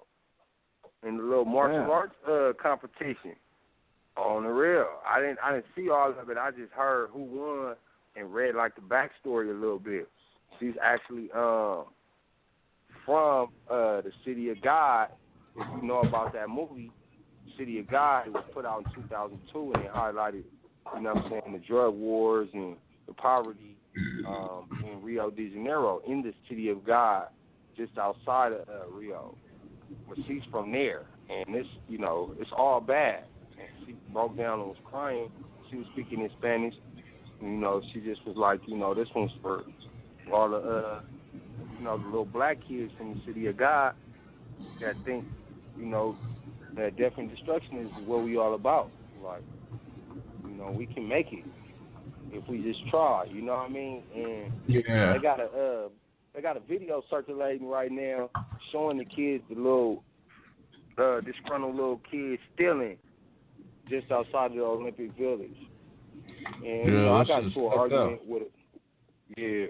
in 1.07 1.17
the 1.17 1.23
little 1.23 1.45
martial 1.45 1.79
Damn. 1.81 1.89
arts 1.89 2.15
uh, 2.27 2.51
competition. 2.61 3.35
On 4.17 4.43
the 4.43 4.49
real, 4.49 4.87
I 5.05 5.19
didn't 5.19 5.39
I 5.43 5.53
didn't 5.53 5.65
see 5.75 5.89
all 5.89 6.13
of 6.17 6.29
it. 6.29 6.37
I 6.37 6.51
just 6.51 6.71
heard 6.71 7.09
who 7.11 7.23
won 7.23 7.75
and 8.15 8.33
read 8.33 8.55
like 8.55 8.73
the 8.75 8.81
backstory 8.81 9.49
a 9.49 9.53
little 9.53 9.79
bit. 9.79 10.07
She's 10.59 10.73
actually 10.81 11.29
um 11.35 11.85
from 13.05 13.49
uh 13.69 14.01
the 14.01 14.11
City 14.25 14.49
of 14.49 14.61
God. 14.61 15.09
If 15.57 15.67
you 15.81 15.87
know 15.87 15.99
about 15.99 16.33
that 16.33 16.49
movie, 16.49 16.91
City 17.57 17.79
of 17.79 17.87
God, 17.87 18.27
it 18.27 18.33
was 18.33 18.43
put 18.53 18.65
out 18.65 18.85
in 18.95 19.03
2002 19.03 19.73
and 19.73 19.83
it 19.85 19.91
highlighted, 19.91 20.43
you 20.95 21.01
know 21.01 21.13
what 21.13 21.25
I'm 21.25 21.29
saying, 21.29 21.53
the 21.53 21.65
drug 21.65 21.93
wars 21.93 22.49
and 22.53 22.75
the 23.07 23.13
poverty 23.13 23.77
um, 24.27 24.67
in 24.85 25.01
Rio 25.01 25.29
de 25.29 25.49
Janeiro, 25.49 26.01
in 26.07 26.21
the 26.21 26.33
City 26.49 26.69
of 26.69 26.85
God, 26.85 27.27
just 27.77 27.97
outside 27.97 28.51
of 28.53 28.67
uh, 28.67 28.87
Rio. 28.91 29.35
But 30.07 30.17
she's 30.27 30.41
from 30.51 30.71
there, 30.71 31.03
and 31.29 31.55
it's 31.55 31.69
you 31.87 31.97
know 31.97 32.33
it's 32.39 32.49
all 32.57 32.81
bad. 32.81 33.25
She 33.85 33.95
broke 34.13 34.37
down 34.37 34.59
and 34.59 34.69
was 34.69 34.77
crying. 34.89 35.29
She 35.69 35.77
was 35.77 35.85
speaking 35.93 36.21
in 36.21 36.29
Spanish. 36.37 36.73
You 37.41 37.49
know, 37.49 37.81
she 37.93 37.99
just 37.99 38.25
was 38.25 38.37
like, 38.37 38.61
you 38.67 38.77
know, 38.77 38.93
this 38.93 39.07
one's 39.15 39.31
for 39.41 39.63
all 40.31 40.49
the 40.49 40.57
uh, 40.57 40.99
you 41.77 41.83
know 41.83 41.97
the 41.97 42.05
little 42.05 42.25
black 42.25 42.57
kids 42.67 42.91
from 42.97 43.15
the 43.15 43.21
City 43.25 43.47
of 43.47 43.57
God 43.57 43.93
that 44.81 44.95
think, 45.05 45.25
you 45.77 45.85
know, 45.85 46.15
that 46.75 46.97
death 46.97 47.13
and 47.17 47.29
destruction 47.29 47.77
is 47.79 47.91
what 48.05 48.23
we 48.23 48.37
all 48.37 48.55
about. 48.55 48.89
Like, 49.23 49.43
you 50.47 50.55
know, 50.55 50.71
we 50.71 50.85
can 50.85 51.07
make 51.07 51.27
it 51.31 51.45
if 52.31 52.47
we 52.49 52.61
just 52.61 52.79
try. 52.89 53.25
You 53.25 53.41
know 53.41 53.53
what 53.53 53.69
I 53.69 53.69
mean? 53.69 54.03
And 54.15 54.51
Yeah. 54.67 55.13
they 55.13 55.19
got 55.19 55.39
a 55.39 55.45
uh, 55.45 55.89
they 56.33 56.41
got 56.41 56.57
a 56.57 56.61
video 56.61 57.01
circulating 57.09 57.67
right 57.67 57.91
now 57.91 58.29
showing 58.71 58.97
the 58.97 59.05
kids 59.05 59.43
the 59.49 59.55
little 59.55 60.03
uh, 60.97 61.21
disgruntled 61.21 61.75
little 61.75 62.01
kids 62.09 62.41
stealing 62.53 62.97
just 63.89 64.11
outside 64.11 64.51
of 64.51 64.57
the 64.57 64.63
Olympic 64.63 65.15
Village. 65.17 65.57
And 66.57 66.65
you 66.65 66.93
Yeah, 66.93 67.05
know, 67.05 67.15
I 67.15 67.25
got 67.25 67.43
into 67.43 67.67
an 67.67 67.73
argument 67.77 68.21
with 68.27 68.43
it. 68.43 68.51
Yeah, 69.37 69.67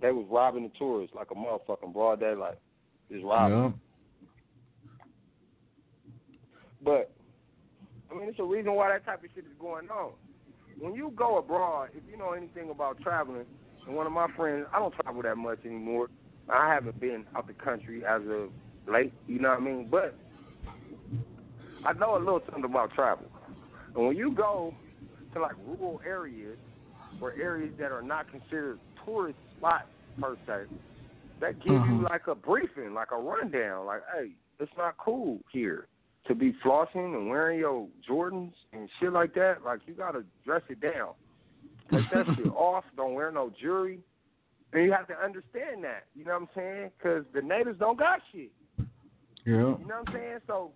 they 0.00 0.12
was 0.12 0.26
robbing 0.30 0.64
the 0.64 0.70
tourists 0.78 1.14
like 1.14 1.30
a 1.30 1.34
motherfucking 1.34 1.92
broad 1.92 2.20
daylight, 2.20 2.58
just 3.10 3.24
robbing. 3.24 3.58
Yeah. 3.58 3.70
But 6.84 7.12
I 8.10 8.18
mean, 8.18 8.28
it's 8.28 8.38
a 8.38 8.44
reason 8.44 8.74
why 8.74 8.88
that 8.90 9.04
type 9.04 9.24
of 9.24 9.30
shit 9.34 9.44
is 9.44 9.58
going 9.60 9.88
on. 9.90 10.12
When 10.78 10.94
you 10.94 11.12
go 11.16 11.38
abroad, 11.38 11.90
if 11.94 12.02
you 12.10 12.16
know 12.16 12.32
anything 12.32 12.70
about 12.70 13.00
traveling, 13.00 13.46
and 13.86 13.96
one 13.96 14.06
of 14.06 14.12
my 14.12 14.26
friends, 14.36 14.66
I 14.72 14.78
don't 14.78 14.94
travel 14.94 15.22
that 15.22 15.36
much 15.36 15.58
anymore. 15.64 16.08
I 16.48 16.72
haven't 16.72 17.00
been 17.00 17.24
out 17.36 17.46
the 17.46 17.52
country 17.52 18.04
as 18.04 18.22
of 18.22 18.50
late. 18.92 19.12
You 19.26 19.38
know 19.38 19.50
what 19.50 19.60
I 19.60 19.62
mean? 19.62 19.88
But 19.90 20.14
I 21.84 21.92
know 21.92 22.16
a 22.16 22.18
little 22.18 22.42
something 22.46 22.64
about 22.64 22.92
travel. 22.94 23.26
And 23.94 24.06
when 24.06 24.16
you 24.16 24.30
go 24.32 24.74
to 25.34 25.40
like 25.40 25.56
rural 25.66 26.00
areas 26.06 26.58
or 27.20 27.32
areas 27.32 27.72
that 27.78 27.92
are 27.92 28.02
not 28.02 28.30
considered 28.30 28.78
tourist 29.04 29.38
spots 29.56 29.84
per 30.20 30.36
se, 30.46 30.64
that 31.40 31.58
give 31.60 31.72
you 31.72 31.78
Mhm. 31.78 32.08
like 32.08 32.26
a 32.28 32.34
briefing, 32.34 32.94
like 32.94 33.10
a 33.10 33.16
rundown, 33.16 33.86
like, 33.86 34.02
hey, 34.14 34.32
it's 34.58 34.76
not 34.76 34.96
cool 34.96 35.40
here 35.50 35.88
to 36.24 36.34
be 36.34 36.52
flossing 36.54 37.14
and 37.16 37.28
wearing 37.28 37.58
your 37.58 37.88
Jordans 38.08 38.54
and 38.72 38.88
shit 39.00 39.12
like 39.12 39.34
that. 39.34 39.64
Like 39.64 39.80
you 39.86 39.94
gotta 39.94 40.24
dress 40.44 40.62
it 40.68 40.80
down. 40.80 41.14
Take 41.90 42.08
that 42.10 42.26
shit 42.36 42.46
off. 42.54 42.84
Don't 42.96 43.14
wear 43.14 43.30
no 43.32 43.50
jewelry. 43.50 44.00
And 44.72 44.84
you 44.84 44.92
have 44.92 45.06
to 45.08 45.18
understand 45.18 45.84
that. 45.84 46.06
You 46.14 46.24
know 46.24 46.32
what 46.32 46.42
I'm 46.42 46.48
saying? 46.54 46.92
Because 46.96 47.26
the 47.34 47.42
natives 47.42 47.78
don't 47.78 47.98
got 47.98 48.22
shit. 48.30 48.52
Yeah. 48.78 48.86
You 49.44 49.60
know 49.60 50.00
what 50.00 50.08
I'm 50.08 50.14
saying? 50.14 50.38
So 50.46 50.72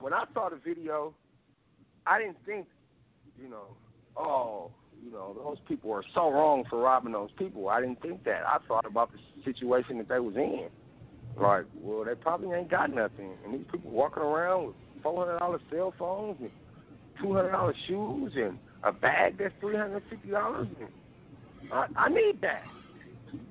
when 0.00 0.12
I 0.12 0.24
saw 0.34 0.50
the 0.50 0.56
video, 0.56 1.14
I 2.08 2.18
didn't 2.18 2.38
think, 2.46 2.66
you 3.40 3.48
know, 3.48 3.76
oh, 4.16 4.70
you 5.04 5.12
know, 5.12 5.34
those 5.34 5.58
people 5.68 5.92
are 5.92 6.02
so 6.14 6.30
wrong 6.30 6.64
for 6.68 6.80
robbing 6.80 7.12
those 7.12 7.30
people. 7.38 7.68
I 7.68 7.80
didn't 7.80 8.00
think 8.02 8.24
that. 8.24 8.42
I 8.46 8.58
thought 8.66 8.86
about 8.86 9.10
the 9.12 9.18
situation 9.44 9.98
that 9.98 10.08
they 10.08 10.18
was 10.18 10.34
in. 10.36 10.68
Like, 11.40 11.66
well, 11.80 12.04
they 12.04 12.14
probably 12.14 12.56
ain't 12.56 12.70
got 12.70 12.92
nothing, 12.92 13.32
and 13.44 13.54
these 13.54 13.66
people 13.70 13.90
walking 13.90 14.24
around 14.24 14.68
with 14.68 14.76
four 15.02 15.24
hundred 15.24 15.38
dollar 15.38 15.60
cell 15.70 15.94
phones 15.96 16.36
and 16.40 16.50
two 17.20 17.32
hundred 17.32 17.52
dollar 17.52 17.74
shoes 17.86 18.32
and 18.34 18.58
a 18.82 18.90
bag 18.90 19.38
that's 19.38 19.54
three 19.60 19.76
hundred 19.76 20.02
fifty 20.10 20.30
dollars. 20.30 20.66
I, 21.72 21.86
I 21.96 22.08
need 22.08 22.40
that. 22.40 22.64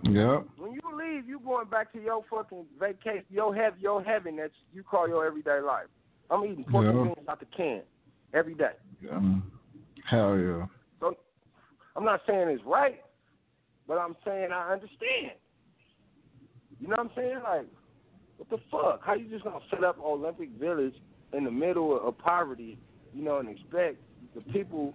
Yeah. 0.03 0.41
When 0.57 0.73
you 0.73 0.81
leave, 0.97 1.29
you 1.29 1.39
going 1.39 1.69
back 1.69 1.93
to 1.93 2.01
your 2.01 2.25
fucking 2.29 2.65
vacation, 2.77 3.23
your 3.29 3.55
heaven, 3.55 3.79
your 3.79 4.03
heaven 4.03 4.35
that 4.37 4.51
you 4.73 4.83
call 4.83 5.07
your 5.07 5.25
everyday 5.25 5.61
life. 5.61 5.87
I'm 6.29 6.43
eating 6.43 6.65
pork 6.65 6.87
Yeah. 6.87 7.03
beans 7.03 7.27
out 7.29 7.39
the 7.39 7.45
can 7.55 7.83
every 8.33 8.55
day. 8.55 8.73
Yeah. 9.01 9.19
Hell 10.09 10.37
yeah. 10.37 10.65
So 10.99 11.15
I'm 11.95 12.05
not 12.05 12.21
saying 12.27 12.47
it's 12.49 12.63
right, 12.65 13.01
but 13.87 13.97
I'm 13.97 14.15
saying 14.25 14.49
I 14.53 14.73
understand. 14.73 15.31
You 16.79 16.87
know 16.87 16.95
what 16.97 16.99
I'm 16.99 17.11
saying? 17.15 17.39
Like, 17.43 17.65
what 18.37 18.49
the 18.49 18.57
fuck? 18.71 19.01
How 19.03 19.15
you 19.15 19.27
just 19.29 19.43
gonna 19.43 19.59
set 19.69 19.83
up 19.83 19.97
Olympic 19.99 20.49
Village 20.59 20.93
in 21.33 21.43
the 21.43 21.51
middle 21.51 21.99
of 21.99 22.17
poverty, 22.17 22.77
you 23.13 23.23
know, 23.23 23.39
and 23.39 23.49
expect 23.49 23.97
the 24.35 24.41
people 24.53 24.93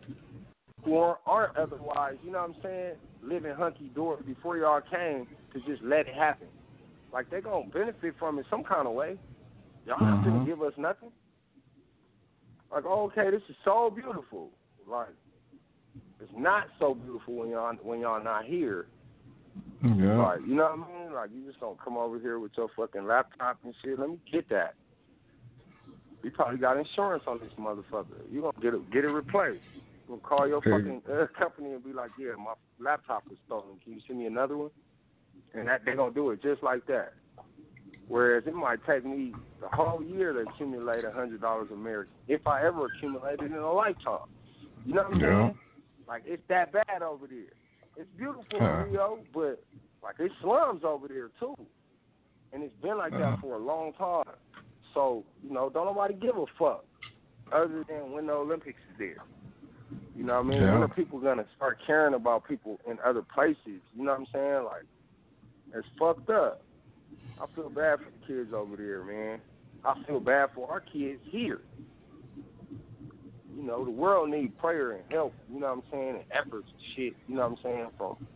who 0.84 0.96
aren't, 0.96 1.18
aren't 1.26 1.56
otherwise, 1.56 2.16
you 2.24 2.32
know 2.32 2.40
what 2.40 2.50
I'm 2.50 2.62
saying, 2.62 2.94
living 3.22 3.54
hunky 3.54 3.90
dory 3.94 4.22
before 4.24 4.56
y'all 4.56 4.80
came 4.80 5.26
to 5.52 5.60
just 5.60 5.82
let 5.82 6.08
it 6.08 6.14
happen? 6.14 6.48
Like 7.12 7.30
they 7.30 7.40
gonna 7.40 7.68
benefit 7.68 8.14
from 8.18 8.38
it 8.38 8.46
some 8.48 8.64
kind 8.64 8.86
of 8.86 8.94
way. 8.94 9.18
Y'all 9.86 10.00
not 10.00 10.24
gonna 10.24 10.36
mm-hmm. 10.36 10.46
give 10.46 10.62
us 10.62 10.72
nothing. 10.78 11.10
Like, 12.72 12.86
okay, 12.86 13.30
this 13.30 13.42
is 13.48 13.56
so 13.64 13.92
beautiful. 13.94 14.48
Like, 14.88 15.08
it's 16.20 16.32
not 16.36 16.68
so 16.78 16.94
beautiful 16.94 17.34
when 17.34 17.50
y'all 17.50 17.74
when 17.82 18.00
y'all 18.00 18.22
not 18.22 18.44
here. 18.44 18.86
Yeah. 19.82 20.16
Like, 20.16 20.40
you 20.46 20.54
know 20.54 20.74
what 20.76 20.88
I 20.88 21.04
mean? 21.04 21.12
Like, 21.12 21.30
you 21.34 21.44
just 21.46 21.60
don't 21.60 21.78
come 21.82 21.96
over 21.96 22.18
here 22.18 22.38
with 22.38 22.52
your 22.56 22.68
fucking 22.76 23.04
laptop 23.04 23.58
and 23.64 23.74
shit. 23.82 23.98
Let 23.98 24.08
me 24.08 24.18
get 24.30 24.48
that. 24.48 24.74
You 26.22 26.30
probably 26.30 26.58
got 26.58 26.76
insurance 26.76 27.24
on 27.26 27.40
this 27.40 27.50
motherfucker. 27.58 28.30
You 28.30 28.42
gonna 28.42 28.62
get 28.62 28.74
it 28.74 28.90
get 28.92 29.04
it 29.04 29.08
replaced. 29.08 29.60
You 29.74 30.20
gonna 30.20 30.20
call 30.20 30.48
your 30.48 30.62
fucking 30.62 31.02
uh, 31.12 31.26
company 31.36 31.72
and 31.72 31.84
be 31.84 31.92
like, 31.92 32.10
yeah, 32.18 32.32
my 32.38 32.54
laptop 32.78 33.24
was 33.28 33.38
stolen. 33.46 33.80
Can 33.82 33.94
you 33.94 34.00
send 34.06 34.20
me 34.20 34.26
another 34.26 34.56
one? 34.56 34.70
And 35.52 35.66
that 35.68 35.84
they 35.84 35.94
gonna 35.94 36.14
do 36.14 36.30
it 36.30 36.40
just 36.42 36.62
like 36.62 36.86
that. 36.86 37.14
Whereas 38.12 38.44
it 38.46 38.52
might 38.52 38.84
take 38.86 39.06
me 39.06 39.32
the 39.58 39.68
whole 39.68 40.02
year 40.04 40.34
to 40.34 40.40
accumulate 40.40 41.02
a 41.02 41.10
hundred 41.10 41.40
dollars 41.40 41.68
American, 41.72 42.12
if 42.28 42.46
I 42.46 42.62
ever 42.62 42.84
accumulate 42.84 43.40
it 43.40 43.46
in 43.50 43.54
a 43.54 43.72
lifetime. 43.72 44.28
You 44.84 44.92
know 44.92 45.04
what 45.04 45.14
I'm 45.14 45.20
Yeah. 45.22 45.40
saying? 45.40 45.54
Like 46.06 46.22
it's 46.26 46.42
that 46.50 46.72
bad 46.72 47.00
over 47.00 47.26
there. 47.26 47.54
It's 47.96 48.10
beautiful 48.18 48.44
Huh. 48.60 48.84
in 48.84 48.92
Rio, 48.92 49.18
but 49.32 49.64
like 50.02 50.16
it's 50.18 50.34
slums 50.42 50.84
over 50.84 51.08
there 51.08 51.30
too, 51.40 51.54
and 52.52 52.62
it's 52.62 52.74
been 52.82 52.98
like 52.98 53.14
Uh-huh. 53.14 53.30
that 53.30 53.40
for 53.40 53.54
a 53.54 53.58
long 53.58 53.94
time. 53.94 54.36
So 54.92 55.24
you 55.42 55.50
know, 55.50 55.70
don't 55.70 55.86
nobody 55.86 56.12
give 56.12 56.36
a 56.36 56.44
fuck 56.58 56.84
other 57.50 57.82
than 57.88 58.12
when 58.12 58.26
the 58.26 58.34
Olympics 58.34 58.80
is 58.90 58.98
there. 58.98 59.24
You 60.14 60.24
know 60.24 60.34
what 60.34 60.44
I 60.44 60.48
mean? 60.50 60.60
Yeah. 60.60 60.72
When 60.74 60.82
are 60.82 60.88
people 60.88 61.18
gonna 61.18 61.46
start 61.56 61.78
caring 61.86 62.12
about 62.12 62.46
people 62.46 62.78
in 62.86 62.98
other 63.02 63.22
places? 63.34 63.80
You 63.94 64.04
know 64.04 64.10
what 64.12 64.20
I'm 64.20 64.26
saying? 64.34 64.64
Like 64.64 64.84
it's 65.74 65.88
fucked 65.98 66.28
up. 66.28 66.62
I 67.40 67.46
feel 67.54 67.68
bad 67.68 67.98
for 67.98 68.04
the 68.04 68.26
kids 68.26 68.52
over 68.54 68.76
there, 68.76 69.04
man. 69.04 69.40
I 69.84 69.94
feel 70.06 70.20
bad 70.20 70.50
for 70.54 70.70
our 70.70 70.80
kids 70.80 71.20
here. 71.24 71.60
You 73.54 73.62
know, 73.62 73.84
the 73.84 73.90
world 73.90 74.30
needs 74.30 74.52
prayer 74.60 74.92
and 74.92 75.02
help, 75.10 75.34
you 75.52 75.60
know 75.60 75.66
what 75.66 75.78
I'm 75.78 75.82
saying, 75.90 76.16
and 76.16 76.24
efforts 76.32 76.66
and 76.68 76.82
shit, 76.96 77.14
you 77.28 77.34
know 77.36 77.48
what 77.48 77.58
I'm 77.58 77.62
saying, 77.62 77.86
from 77.98 78.26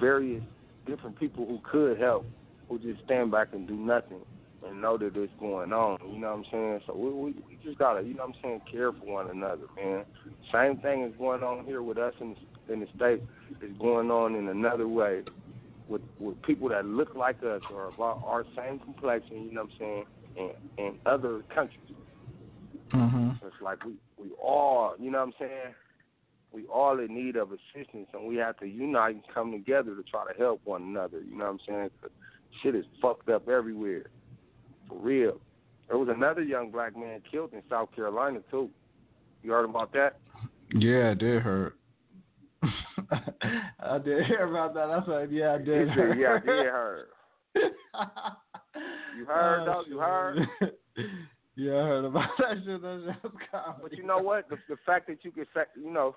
various 0.00 0.42
different 0.86 1.18
people 1.18 1.46
who 1.46 1.60
could 1.70 1.98
help, 1.98 2.26
who 2.68 2.78
just 2.78 3.04
stand 3.04 3.30
back 3.30 3.48
and 3.52 3.68
do 3.68 3.74
nothing 3.74 4.20
and 4.66 4.80
know 4.80 4.98
that 4.98 5.16
it's 5.16 5.32
going 5.38 5.72
on, 5.72 5.98
you 6.12 6.18
know 6.18 6.30
what 6.30 6.38
I'm 6.38 6.44
saying? 6.50 6.80
So 6.86 6.96
we, 6.96 7.10
we, 7.10 7.34
we 7.48 7.58
just 7.64 7.78
gotta, 7.78 8.02
you 8.02 8.14
know 8.14 8.26
what 8.26 8.34
I'm 8.36 8.42
saying, 8.42 8.60
care 8.70 8.92
for 8.92 9.04
one 9.04 9.30
another, 9.30 9.66
man. 9.76 10.04
Same 10.52 10.78
thing 10.78 11.02
is 11.04 11.12
going 11.16 11.42
on 11.42 11.64
here 11.64 11.82
with 11.82 11.98
us 11.98 12.14
in 12.20 12.34
the, 12.66 12.72
in 12.72 12.80
the 12.80 12.88
States 12.96 13.22
is 13.62 13.76
going 13.78 14.10
on 14.10 14.34
in 14.34 14.48
another 14.48 14.88
way 14.88 15.22
with 15.88 16.02
with 16.18 16.40
people 16.42 16.68
that 16.68 16.84
look 16.84 17.14
like 17.14 17.42
us 17.42 17.62
or 17.72 17.88
about 17.88 18.22
our 18.24 18.44
same 18.56 18.78
complexion, 18.78 19.44
you 19.44 19.52
know 19.52 19.62
what 19.62 19.70
I'm 19.72 19.78
saying, 19.78 20.04
in, 20.36 20.84
in 20.84 20.98
other 21.06 21.42
countries. 21.54 21.80
Mhm. 22.92 23.38
It's 23.42 23.56
like 23.60 23.84
we 23.84 23.94
we 24.16 24.30
all, 24.42 24.94
you 24.98 25.10
know 25.10 25.18
what 25.18 25.28
I'm 25.28 25.34
saying? 25.38 25.74
We 26.52 26.64
all 26.66 26.98
in 26.98 27.14
need 27.14 27.36
of 27.36 27.50
assistance, 27.52 28.08
and 28.14 28.26
we 28.26 28.36
have 28.36 28.56
to 28.58 28.66
unite 28.66 29.16
and 29.16 29.24
come 29.34 29.52
together 29.52 29.94
to 29.94 30.02
try 30.02 30.30
to 30.30 30.38
help 30.38 30.60
one 30.64 30.82
another. 30.82 31.20
You 31.20 31.36
know 31.36 31.44
what 31.44 31.50
I'm 31.52 31.60
saying? 31.66 31.90
'Cause 32.00 32.10
shit 32.62 32.74
is 32.74 32.86
fucked 33.00 33.28
up 33.28 33.48
everywhere, 33.48 34.06
for 34.88 34.98
real. 34.98 35.40
There 35.88 35.98
was 35.98 36.08
another 36.08 36.42
young 36.42 36.70
black 36.70 36.96
man 36.96 37.22
killed 37.30 37.52
in 37.54 37.62
South 37.68 37.92
Carolina 37.92 38.42
too. 38.50 38.70
You 39.42 39.52
heard 39.52 39.64
about 39.64 39.92
that? 39.92 40.18
Yeah, 40.74 41.10
I 41.10 41.14
did 41.14 41.42
hurt. 41.42 41.77
I 43.80 43.98
did 43.98 44.26
hear 44.26 44.46
about 44.48 44.74
that. 44.74 44.90
I 44.90 45.04
said, 45.06 45.32
Yeah, 45.32 45.54
I 45.54 45.58
did. 45.58 45.90
Hear. 45.90 46.14
yeah, 46.14 46.34
I 46.34 46.38
did 46.40 46.66
heard. 46.66 47.06
You 49.16 49.24
heard, 49.24 49.62
oh, 49.62 49.64
though? 49.64 49.82
You 49.90 49.98
heard? 49.98 50.38
yeah, 51.56 51.72
I 51.72 51.82
heard 51.88 52.04
about 52.04 52.30
that 52.38 52.54
shit. 52.64 52.80
That 52.82 53.02
shit 53.04 53.32
was 53.32 53.42
comedy. 53.50 53.78
But 53.82 53.92
you 53.98 54.06
know 54.06 54.18
what? 54.18 54.48
The, 54.48 54.56
the 54.68 54.76
fact 54.86 55.08
that 55.08 55.24
you 55.24 55.32
can 55.32 55.44
say, 55.52 55.62
you 55.76 55.90
know, 55.90 56.14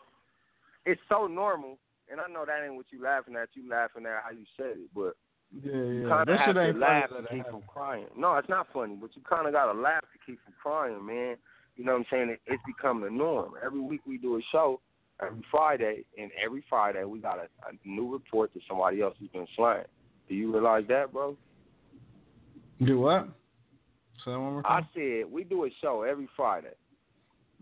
it's 0.85 1.01
so 1.09 1.25
normal, 1.25 1.79
and 2.11 2.19
I 2.21 2.31
know 2.31 2.45
that 2.45 2.63
ain't 2.63 2.75
what 2.75 2.85
you 2.91 3.01
laughing 3.01 3.35
at. 3.35 3.49
You 3.55 3.67
laughing 3.67 4.05
at 4.05 4.21
how 4.23 4.29
you 4.31 4.45
said 4.55 4.77
it, 4.77 4.89
but 4.93 5.15
Yeah, 5.63 5.71
you 5.73 6.03
yeah. 6.03 6.09
kind 6.09 6.27
That 6.27 6.33
of 6.33 6.37
have 6.39 6.47
shit 6.49 6.55
to 6.55 6.61
ain't 6.67 6.79
laugh 6.79 7.09
funny 7.09 7.27
to 7.27 7.33
keep 7.33 7.45
from 7.49 7.61
crying. 7.67 8.05
No, 8.15 8.35
it's 8.35 8.49
not 8.49 8.67
funny, 8.71 8.95
but 9.01 9.09
you 9.15 9.23
kind 9.27 9.47
of 9.47 9.53
got 9.53 9.71
to 9.73 9.79
laugh 9.79 10.01
to 10.01 10.19
keep 10.25 10.39
from 10.43 10.53
crying, 10.61 11.03
man. 11.03 11.37
You 11.75 11.85
know 11.85 11.93
what 11.93 11.99
I'm 11.99 12.05
saying? 12.11 12.29
It, 12.29 12.41
it's 12.45 12.61
become 12.67 13.01
the 13.01 13.09
norm. 13.09 13.53
Every 13.65 13.79
week 13.81 14.01
we 14.05 14.19
do 14.19 14.37
a 14.37 14.41
show, 14.51 14.79
every 15.21 15.43
Friday, 15.51 16.03
and 16.17 16.31
every 16.43 16.63
Friday 16.69 17.03
we 17.03 17.19
got 17.19 17.37
a, 17.37 17.47
a 17.67 17.87
new 17.87 18.11
report 18.11 18.53
that 18.53 18.61
somebody 18.67 19.01
else 19.01 19.15
has 19.19 19.29
been 19.29 19.47
slain. 19.55 19.83
Do 20.27 20.35
you 20.35 20.51
realize 20.51 20.85
that, 20.89 21.11
bro? 21.13 21.35
Do 22.83 22.99
what? 22.99 23.27
Say 24.25 24.31
that 24.31 24.39
one 24.39 24.53
more 24.53 24.67
I 24.67 24.81
said 24.93 25.31
we 25.31 25.43
do 25.43 25.65
a 25.65 25.69
show 25.81 26.03
every 26.03 26.27
Friday. 26.35 26.73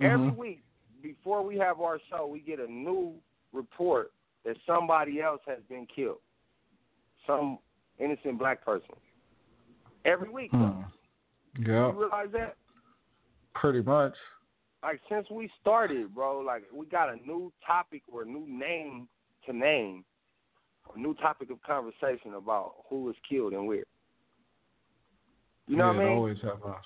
Every 0.01 0.27
Mhm. 0.29 0.37
week 0.37 0.63
before 1.01 1.41
we 1.43 1.57
have 1.57 1.79
our 1.81 1.99
show, 2.09 2.27
we 2.27 2.39
get 2.39 2.59
a 2.59 2.67
new 2.71 3.13
report 3.53 4.11
that 4.45 4.55
somebody 4.65 5.21
else 5.21 5.41
has 5.45 5.59
been 5.69 5.85
killed, 5.87 6.19
some 7.27 7.59
innocent 7.99 8.37
black 8.37 8.63
person. 8.63 8.95
Every 10.05 10.29
week, 10.29 10.51
though. 10.51 10.57
Hmm. 10.57 10.83
Yeah, 11.65 11.91
You 11.91 11.99
realize 11.99 12.31
that? 12.31 12.55
pretty 13.55 13.81
much. 13.81 14.15
Like 14.81 15.01
since 15.09 15.27
we 15.29 15.49
started, 15.59 16.13
bro, 16.15 16.39
like 16.39 16.63
we 16.73 16.85
got 16.85 17.09
a 17.09 17.17
new 17.17 17.51
topic 17.65 18.03
or 18.11 18.23
a 18.23 18.25
new 18.25 18.45
name 18.47 19.07
to 19.45 19.53
name, 19.53 20.05
a 20.95 20.99
new 20.99 21.13
topic 21.15 21.49
of 21.49 21.61
conversation 21.63 22.35
about 22.35 22.75
who 22.89 23.03
was 23.03 23.15
killed 23.29 23.53
and 23.53 23.67
where. 23.67 23.83
You 25.67 25.75
know 25.75 25.91
yeah, 25.91 25.97
what 25.97 26.01
I 26.01 26.09
mean? 26.09 26.17
always 26.17 26.37
have 26.41 26.63
us. 26.63 26.83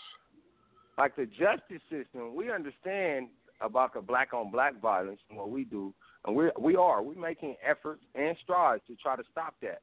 like 0.97 1.15
the 1.15 1.25
justice 1.25 1.81
system, 1.89 2.35
we 2.35 2.51
understand 2.51 3.27
about 3.61 3.93
the 3.93 4.01
black 4.01 4.33
on 4.33 4.51
black 4.51 4.81
violence 4.81 5.19
and 5.29 5.37
what 5.37 5.51
we 5.51 5.63
do, 5.63 5.93
and 6.25 6.35
we 6.35 6.49
we 6.59 6.75
are 6.75 7.01
we 7.01 7.15
making 7.15 7.55
efforts 7.63 8.01
and 8.15 8.35
strides 8.43 8.81
to 8.87 8.95
try 8.95 9.15
to 9.15 9.23
stop 9.31 9.53
that. 9.61 9.81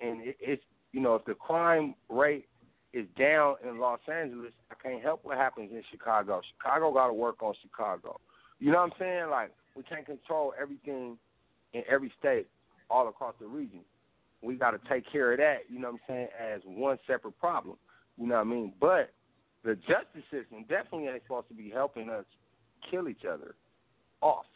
And 0.00 0.22
it, 0.28 0.36
it's 0.40 0.62
you 0.92 1.00
know 1.00 1.16
if 1.16 1.24
the 1.24 1.34
crime 1.34 1.94
rate 2.08 2.46
is 2.92 3.06
down 3.18 3.56
in 3.66 3.78
Los 3.78 4.00
Angeles, 4.10 4.52
I 4.70 4.74
can't 4.82 5.02
help 5.02 5.24
what 5.24 5.36
happens 5.36 5.70
in 5.72 5.82
Chicago. 5.90 6.40
Chicago 6.56 6.92
got 6.92 7.08
to 7.08 7.12
work 7.12 7.42
on 7.42 7.54
Chicago. 7.62 8.20
You 8.58 8.72
know 8.72 8.78
what 8.78 8.92
I'm 8.92 8.98
saying? 8.98 9.30
Like 9.30 9.50
we 9.76 9.82
can't 9.82 10.06
control 10.06 10.54
everything 10.60 11.18
in 11.74 11.82
every 11.90 12.12
state 12.18 12.48
all 12.90 13.08
across 13.08 13.34
the 13.40 13.46
region. 13.46 13.80
We 14.42 14.54
got 14.54 14.70
to 14.70 14.80
take 14.88 15.10
care 15.10 15.32
of 15.32 15.38
that. 15.38 15.58
You 15.68 15.80
know 15.80 15.92
what 15.92 16.00
I'm 16.08 16.14
saying? 16.14 16.28
As 16.40 16.60
one 16.64 16.98
separate 17.06 17.38
problem. 17.38 17.76
You 18.16 18.26
know 18.26 18.36
what 18.36 18.46
I 18.46 18.50
mean? 18.50 18.72
But 18.80 19.12
the 19.64 19.74
justice 19.74 20.24
system 20.30 20.64
definitely 20.68 21.08
ain't 21.08 21.22
supposed 21.24 21.48
to 21.48 21.54
be 21.54 21.70
helping 21.70 22.08
us 22.08 22.24
kill 22.90 23.08
each 23.08 23.24
other 23.30 23.54
off. 24.20 24.46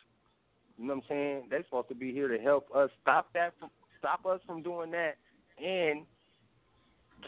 You 0.78 0.86
know 0.86 0.94
what 0.94 1.04
I'm 1.04 1.08
saying? 1.08 1.42
They're 1.50 1.64
supposed 1.64 1.88
to 1.88 1.94
be 1.94 2.12
here 2.12 2.28
to 2.28 2.38
help 2.38 2.74
us 2.74 2.90
stop 3.02 3.32
that, 3.34 3.52
from, 3.58 3.70
stop 3.98 4.24
us 4.26 4.40
from 4.46 4.62
doing 4.62 4.90
that, 4.92 5.16
and 5.62 6.06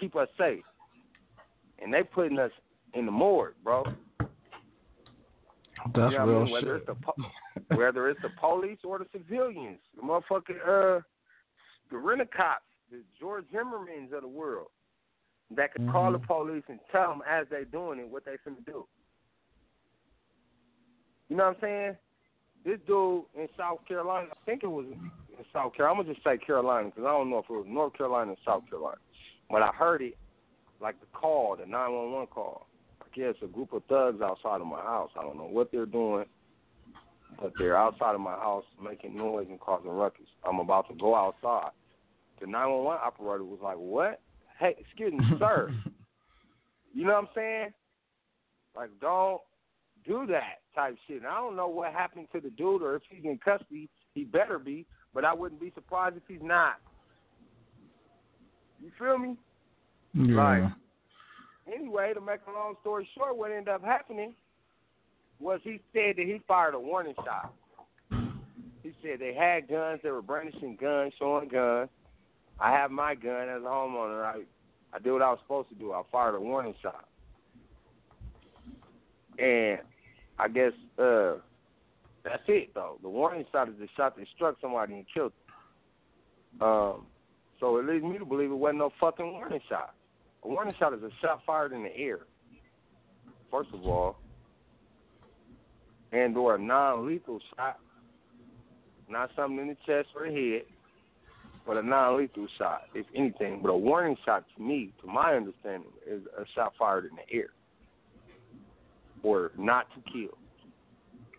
keep 0.00 0.16
us 0.16 0.28
safe. 0.38 0.64
And 1.82 1.92
they 1.92 2.02
putting 2.02 2.38
us 2.38 2.52
in 2.94 3.06
the 3.06 3.12
morgue, 3.12 3.54
bro. 3.62 3.84
That's 5.94 5.96
you 5.96 6.00
know 6.00 6.06
what 6.06 6.18
I 6.18 6.24
real 6.24 6.44
mean? 6.44 6.52
Whether 6.52 6.66
shit. 6.66 6.76
it's 6.76 6.86
the 6.86 6.94
po- 6.94 7.76
whether 7.76 8.08
it's 8.08 8.22
the 8.22 8.30
police 8.40 8.78
or 8.84 8.98
the 8.98 9.06
civilians, 9.12 9.78
the 9.96 10.02
motherfucking 10.02 10.60
uh, 10.66 11.00
the 11.90 11.98
rent 11.98 12.22
a 12.22 12.26
cops 12.26 12.62
the 12.90 13.02
George 13.18 13.44
Zimmermans 13.52 14.12
of 14.12 14.22
the 14.22 14.28
world 14.28 14.68
that 15.56 15.74
can 15.74 15.84
mm-hmm. 15.84 15.92
call 15.92 16.12
the 16.12 16.18
police 16.18 16.62
and 16.68 16.78
tell 16.90 17.08
them 17.08 17.22
as 17.28 17.46
they're 17.50 17.64
doing 17.64 17.98
it 17.98 18.08
what 18.08 18.24
they 18.24 18.32
finna 18.32 18.64
do. 18.64 18.86
You 21.28 21.36
know 21.36 21.46
what 21.46 21.56
I'm 21.56 21.60
saying? 21.60 21.96
This 22.64 22.78
dude 22.86 23.24
in 23.34 23.48
South 23.58 23.78
Carolina, 23.86 24.28
I 24.30 24.36
think 24.46 24.62
it 24.62 24.68
was 24.68 24.86
in 24.86 25.44
South 25.52 25.74
Carolina. 25.74 26.00
I'm 26.00 26.04
gonna 26.04 26.14
just 26.14 26.24
say 26.24 26.38
Carolina 26.38 26.88
because 26.88 27.04
I 27.04 27.10
don't 27.10 27.30
know 27.30 27.38
if 27.38 27.46
it 27.50 27.52
was 27.52 27.66
North 27.68 27.94
Carolina 27.94 28.32
or 28.32 28.36
South 28.44 28.68
Carolina. 28.68 28.98
But 29.50 29.62
I 29.62 29.68
heard 29.68 30.02
it, 30.02 30.16
like 30.80 31.00
the 31.00 31.06
call, 31.12 31.56
the 31.56 31.66
911 31.66 32.28
call. 32.28 32.66
I 33.00 33.06
guess 33.16 33.34
a 33.42 33.46
group 33.46 33.72
of 33.72 33.84
thugs 33.84 34.20
outside 34.22 34.60
of 34.60 34.66
my 34.66 34.80
house. 34.80 35.10
I 35.18 35.22
don't 35.22 35.36
know 35.36 35.48
what 35.48 35.70
they're 35.70 35.86
doing, 35.86 36.24
but 37.40 37.52
they're 37.58 37.76
outside 37.76 38.14
of 38.14 38.20
my 38.20 38.34
house 38.34 38.64
making 38.82 39.16
noise 39.16 39.46
and 39.48 39.60
causing 39.60 39.90
ruckus. 39.90 40.26
I'm 40.44 40.58
about 40.58 40.88
to 40.88 40.94
go 40.94 41.14
outside. 41.14 41.70
The 42.40 42.46
911 42.46 43.00
operator 43.04 43.44
was 43.44 43.60
like, 43.62 43.76
"What? 43.76 44.20
Hey, 44.58 44.76
excuse 44.78 45.12
me, 45.12 45.24
sir. 45.38 45.72
you 46.94 47.04
know 47.04 47.12
what 47.12 47.18
I'm 47.18 47.28
saying? 47.34 47.72
Like, 48.76 48.90
don't 49.00 49.40
do 50.06 50.26
that 50.26 50.60
type 50.74 50.96
shit. 51.06 51.18
And 51.18 51.26
I 51.26 51.36
don't 51.36 51.56
know 51.56 51.68
what 51.68 51.92
happened 51.92 52.28
to 52.32 52.40
the 52.40 52.50
dude 52.50 52.82
or 52.82 52.96
if 52.96 53.02
he's 53.08 53.24
in 53.24 53.38
custody. 53.44 53.88
He 54.14 54.24
better 54.24 54.58
be, 54.58 54.86
but 55.12 55.24
I 55.24 55.34
wouldn't 55.34 55.60
be 55.60 55.72
surprised 55.74 56.16
if 56.16 56.22
he's 56.28 56.42
not. 56.42 56.76
You 58.82 58.90
feel 58.98 59.18
me? 59.18 59.36
Yeah. 60.14 60.34
Like, 60.36 60.72
anyway, 61.74 62.14
to 62.14 62.20
make 62.20 62.40
a 62.48 62.52
long 62.52 62.76
story 62.80 63.08
short, 63.16 63.36
what 63.36 63.50
ended 63.50 63.68
up 63.68 63.84
happening 63.84 64.34
was 65.40 65.60
he 65.64 65.80
said 65.92 66.16
that 66.16 66.26
he 66.26 66.40
fired 66.46 66.74
a 66.74 66.80
warning 66.80 67.14
shot. 67.16 67.52
He 68.82 68.92
said 69.02 69.18
they 69.18 69.34
had 69.34 69.68
guns, 69.68 70.00
they 70.02 70.10
were 70.10 70.22
brandishing 70.22 70.76
guns, 70.80 71.12
showing 71.18 71.48
guns. 71.48 71.88
I 72.60 72.70
have 72.70 72.90
my 72.90 73.14
gun 73.14 73.48
as 73.48 73.62
a 73.62 73.66
homeowner. 73.66 74.24
I 74.24 74.42
I 74.92 74.98
did 75.00 75.12
what 75.12 75.22
I 75.22 75.30
was 75.30 75.40
supposed 75.42 75.70
to 75.70 75.74
do. 75.74 75.92
I 75.92 76.02
fired 76.12 76.36
a 76.36 76.40
warning 76.40 76.74
shot. 76.80 77.08
And 79.38 79.80
I 80.38 80.48
guess 80.48 80.72
uh 80.98 81.36
that's 82.22 82.42
it 82.46 82.72
though. 82.74 82.98
The 83.02 83.08
warning 83.08 83.44
shot 83.50 83.68
is 83.68 83.74
the 83.80 83.88
shot 83.96 84.16
that 84.16 84.26
struck 84.36 84.56
somebody 84.60 84.94
and 84.94 85.06
killed 85.12 85.32
them. 86.60 86.68
Um 86.68 87.06
so 87.58 87.78
it 87.78 87.86
leads 87.86 88.04
me 88.04 88.18
to 88.18 88.24
believe 88.24 88.50
it 88.50 88.54
wasn't 88.54 88.78
no 88.78 88.90
fucking 89.00 89.32
warning 89.32 89.60
shot. 89.68 89.94
A 90.44 90.48
warning 90.48 90.74
shot 90.78 90.92
is 90.92 91.02
a 91.02 91.10
shot 91.20 91.40
fired 91.46 91.72
in 91.72 91.82
the 91.82 91.96
air. 91.96 92.20
First 93.50 93.70
of 93.72 93.84
all. 93.84 94.16
And 96.12 96.36
or 96.36 96.56
a 96.56 96.58
non 96.58 97.06
lethal 97.06 97.40
shot. 97.56 97.78
Not 99.08 99.30
something 99.36 99.58
in 99.58 99.68
the 99.68 99.76
chest 99.86 100.08
or 100.14 100.28
the 100.28 100.34
head 100.34 100.62
but 101.66 101.76
a 101.76 101.82
non-lethal 101.82 102.46
shot, 102.58 102.82
if 102.94 103.06
anything. 103.14 103.60
But 103.62 103.70
a 103.70 103.76
warning 103.76 104.16
shot, 104.24 104.44
to 104.56 104.62
me, 104.62 104.92
to 105.00 105.06
my 105.06 105.34
understanding, 105.34 105.90
is 106.06 106.22
a 106.38 106.44
shot 106.54 106.74
fired 106.78 107.06
in 107.06 107.12
the 107.16 107.36
air 107.36 107.48
or 109.22 109.52
not 109.58 109.86
to 109.94 110.12
kill. 110.12 110.36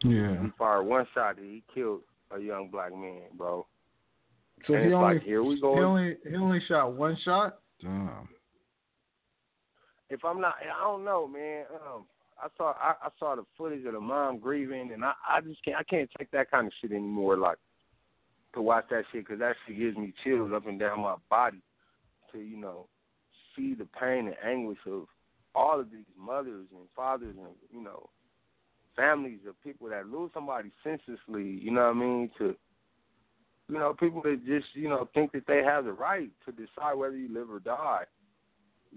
Yeah. 0.04 0.42
He 0.42 0.50
fired 0.58 0.84
one 0.84 1.06
shot 1.14 1.38
and 1.38 1.46
he 1.46 1.64
killed 1.74 2.02
a 2.36 2.40
young 2.40 2.70
black 2.72 2.92
man, 2.92 3.22
bro. 3.38 3.66
So 4.68 4.74
and 4.74 4.84
he 4.84 4.90
it's 4.90 4.96
only 4.96 5.16
like, 5.16 5.24
here 5.24 5.44
we 5.44 5.62
go. 5.62 5.76
he 5.76 5.82
only 5.82 6.18
he 6.28 6.36
only 6.36 6.60
shot 6.68 6.94
one 6.94 7.18
shot. 7.24 7.60
Damn. 7.82 8.28
If 10.10 10.24
I'm 10.24 10.40
not, 10.40 10.56
I 10.62 10.84
don't 10.84 11.04
know, 11.04 11.28
man. 11.28 11.66
Um, 11.74 12.06
I 12.42 12.48
saw 12.58 12.74
I, 12.74 12.94
I 13.04 13.10
saw 13.18 13.36
the 13.36 13.46
footage 13.58 13.86
of 13.86 13.94
the 13.94 14.00
mom 14.00 14.40
grieving, 14.40 14.92
and 14.94 15.04
I 15.04 15.14
I 15.28 15.42
just 15.42 15.64
can't 15.64 15.78
I 15.78 15.84
can't 15.84 16.10
take 16.18 16.32
that 16.32 16.52
kind 16.52 16.68
of 16.68 16.74
shit 16.82 16.92
anymore. 16.92 17.38
Like 17.38 17.58
to 18.54 18.62
watch 18.62 18.86
that 18.90 19.04
shit 19.12 19.26
because 19.26 19.40
that 19.40 19.56
shit 19.66 19.78
gives 19.78 19.98
me 19.98 20.14
chills 20.24 20.52
up 20.54 20.68
and 20.68 20.80
down 20.80 21.02
my 21.02 21.16
body 21.30 21.62
to 22.32 22.40
you 22.40 22.58
know 22.58 22.88
see 23.56 23.74
the 23.74 23.88
pain 24.00 24.28
and 24.28 24.36
anguish 24.46 24.80
of 24.86 25.06
all 25.54 25.80
of 25.80 25.90
these 25.92 26.06
mothers 26.20 26.68
and 26.72 26.88
fathers 26.96 27.36
and 27.38 27.56
you 27.72 27.82
know 27.82 28.10
families 28.96 29.40
of 29.48 29.62
people 29.62 29.90
that 29.90 30.08
lose 30.08 30.32
somebody 30.34 30.72
senselessly. 30.84 31.44
You 31.62 31.72
know 31.72 31.82
what 31.82 31.96
I 31.96 32.00
mean? 32.00 32.30
To 32.38 32.56
you 33.70 33.80
know 33.80 33.96
people 33.98 34.22
that 34.24 34.46
just 34.46 34.68
you 34.74 34.90
know 34.90 35.08
think 35.14 35.32
that 35.32 35.48
they 35.48 35.64
have 35.64 35.86
the 35.86 35.94
right 35.94 36.30
to 36.46 36.52
decide 36.52 36.96
whether 36.96 37.18
you 37.18 37.34
live 37.34 37.50
or 37.50 37.60
die. 37.60 38.04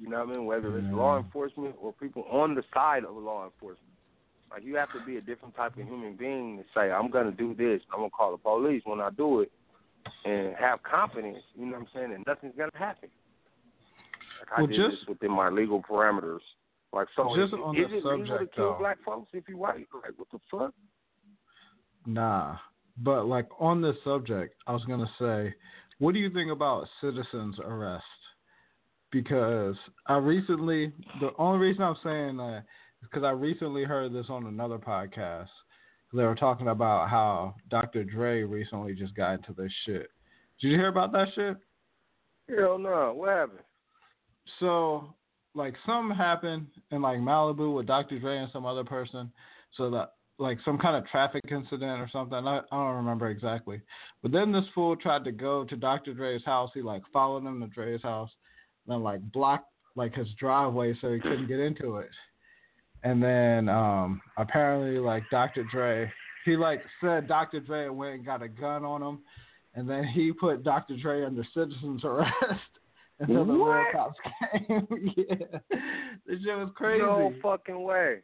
You 0.01 0.09
know 0.09 0.25
what 0.25 0.29
I 0.29 0.33
mean? 0.33 0.47
Whether 0.47 0.79
it's 0.79 0.87
law 0.91 1.17
mm-hmm. 1.17 1.27
enforcement 1.27 1.75
or 1.81 1.93
people 1.93 2.25
on 2.31 2.55
the 2.55 2.63
side 2.73 3.05
of 3.05 3.17
law 3.17 3.45
enforcement. 3.45 3.93
Like 4.51 4.65
you 4.65 4.77
have 4.77 4.93
to 4.93 5.05
be 5.05 5.17
a 5.17 5.21
different 5.21 5.55
type 5.57 5.77
of 5.77 5.87
human 5.87 6.17
being 6.17 6.59
to 6.59 6.65
say, 6.75 6.91
I'm 6.91 7.11
gonna 7.11 7.33
do 7.33 7.55
this, 7.55 7.83
I'm 7.93 8.01
gonna 8.01 8.11
call 8.11 8.33
the 8.33 8.39
police 8.39 8.83
when 8.85 9.01
I 9.01 9.11
do 9.11 9.41
it 9.41 9.53
and 10.25 10.55
have 10.57 10.83
confidence, 10.83 11.39
you 11.55 11.67
know 11.67 11.73
what 11.73 11.81
I'm 11.81 11.87
saying, 11.95 12.13
and 12.15 12.25
nothing's 12.27 12.55
gonna 12.57 12.71
happen. 12.75 13.11
Like 14.41 14.57
well, 14.57 14.67
I 14.67 14.71
did 14.71 14.77
just, 14.77 15.01
this 15.03 15.09
within 15.09 15.33
my 15.33 15.51
legal 15.51 15.83
parameters. 15.83 16.41
Like 16.93 17.09
so 17.15 17.35
just 17.37 17.53
is, 17.53 17.61
on 17.63 17.77
is 17.77 17.91
the 17.91 17.97
it 17.97 18.05
legal 18.05 18.19
subject, 18.19 18.55
to 18.55 18.57
kill 18.57 18.73
though. 18.73 18.79
black 18.79 18.99
folks 19.05 19.29
if 19.35 19.45
you 19.49 19.59
white? 19.59 19.87
Like 19.93 20.15
what 20.17 20.29
the 20.33 20.39
fuck? 20.51 20.73
Nah. 22.07 22.57
But 22.97 23.27
like 23.27 23.49
on 23.61 23.83
this 23.83 23.97
subject, 24.03 24.55
I 24.67 24.73
was 24.73 24.85
gonna 24.87 25.11
say, 25.19 25.55
what 25.99 26.15
do 26.15 26.21
you 26.21 26.31
think 26.31 26.51
about 26.51 26.87
citizens 27.03 27.57
arrest? 27.63 28.05
Because 29.11 29.77
I 30.07 30.17
recently, 30.17 30.93
the 31.21 31.31
only 31.39 31.59
reason 31.59 31.83
I'm 31.83 31.97
saying 32.05 32.37
that 32.37 32.65
is 33.03 33.09
because 33.11 33.25
I 33.25 33.31
recently 33.31 33.85
heard 33.85 34.13
this 34.13 34.27
on 34.29 34.47
another 34.47 34.79
podcast. 34.79 35.49
They 36.13 36.25
were 36.25 36.35
talking 36.35 36.69
about 36.69 37.09
how 37.09 37.55
Dr. 37.71 38.05
Dre 38.05 38.43
recently 38.43 38.95
just 38.95 39.15
got 39.15 39.35
into 39.35 39.53
this 39.53 39.73
shit. 39.85 40.11
Did 40.61 40.69
you 40.69 40.77
hear 40.77 40.89
about 40.89 41.13
that 41.13 41.29
shit? 41.35 41.57
Hell 42.49 42.79
no. 42.79 43.13
What 43.15 43.29
happened? 43.29 43.61
So, 44.59 45.15
like, 45.55 45.75
something 45.87 46.17
happened 46.17 46.67
in 46.91 47.03
like 47.03 47.19
Malibu 47.19 47.75
with 47.75 47.87
Dr. 47.87 48.19
Dre 48.19 48.39
and 48.39 48.51
some 48.53 48.65
other 48.65 48.85
person. 48.85 49.31
So 49.77 49.91
that 49.91 50.13
like 50.39 50.59
some 50.65 50.79
kind 50.79 50.97
of 50.97 51.07
traffic 51.09 51.43
incident 51.51 52.01
or 52.01 52.09
something. 52.13 52.39
I, 52.47 52.59
I 52.59 52.63
don't 52.71 52.97
remember 52.97 53.29
exactly. 53.29 53.81
But 54.23 54.33
then 54.33 54.53
this 54.53 54.65
fool 54.75 54.97
tried 54.97 55.25
to 55.25 55.33
go 55.33 55.65
to 55.65 55.77
Dr. 55.77 56.15
Dre's 56.15 56.45
house. 56.45 56.71
He 56.75 56.83
like 56.83 57.03
followed 57.13 57.45
him 57.45 57.61
to 57.61 57.67
Dre's 57.67 58.03
house, 58.03 58.31
then 58.89 59.03
like 59.03 59.21
blocked 59.33 59.71
like 59.95 60.15
his 60.15 60.29
driveway 60.39 60.97
so 61.01 61.13
he 61.13 61.21
couldn't 61.21 61.49
get 61.49 61.61
into 61.61 61.97
it. 61.97 62.11
And 63.05 63.23
then 63.23 63.69
um 63.69 64.21
apparently 64.37 64.99
like 64.99 65.23
Dr. 65.31 65.65
Dre, 65.71 66.11
he 66.45 66.57
like 66.57 66.83
said 67.01 67.29
Dr. 67.29 67.61
Dre 67.61 67.89
went 67.89 68.15
and 68.17 68.25
got 68.27 68.43
a 68.43 68.49
gun 68.49 68.85
on 68.85 69.03
him, 69.03 69.21
and 69.75 69.89
then 69.89 70.05
he 70.05 70.33
put 70.33 70.65
Dr. 70.65 70.97
Dre 70.97 71.25
under 71.25 71.45
citizen's 71.55 72.03
arrest 72.05 72.33
until 73.21 73.45
the 73.45 73.53
real 73.53 73.85
cops 73.93 74.19
came. 74.51 74.87
yeah, 75.17 75.59
this 76.27 76.41
shit 76.43 76.57
was 76.57 76.71
crazy. 76.75 77.03
No 77.03 77.33
fucking 77.43 77.83
way. 77.83 78.19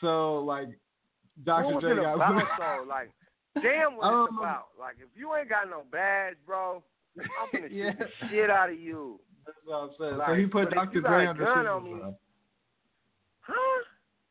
So 0.00 0.38
like 0.38 0.68
Dr. 1.44 1.64
What 1.66 1.74
was 1.74 1.82
Dre 1.82 1.92
it 1.92 2.02
got 2.02 2.14
about 2.14 2.42
though? 2.58 2.84
Like, 2.88 3.10
damn, 3.62 3.96
what 3.96 4.10
don't 4.10 4.24
it's 4.28 4.34
about? 4.38 4.66
Like, 4.78 4.96
if 4.98 5.08
you 5.16 5.34
ain't 5.34 5.48
got 5.48 5.68
no 5.68 5.82
badge, 5.90 6.34
bro, 6.46 6.82
I'm 7.18 7.48
gonna 7.52 7.68
Yeah. 7.72 7.90
shoot 7.90 7.98
the 7.98 8.28
shit 8.28 8.50
out 8.50 8.70
of 8.70 8.78
you. 8.78 9.20
That's 9.46 9.58
what 9.64 9.76
I'm 9.76 9.90
saying. 9.98 10.20
so 10.26 10.34
he 10.34 10.46
put 10.46 10.70
Dr. 10.70 11.00
Dre 11.00 11.26
a 11.26 11.28
on 11.28 11.36
citizen's 11.36 11.84
me- 11.84 12.14
Huh? 13.40 13.84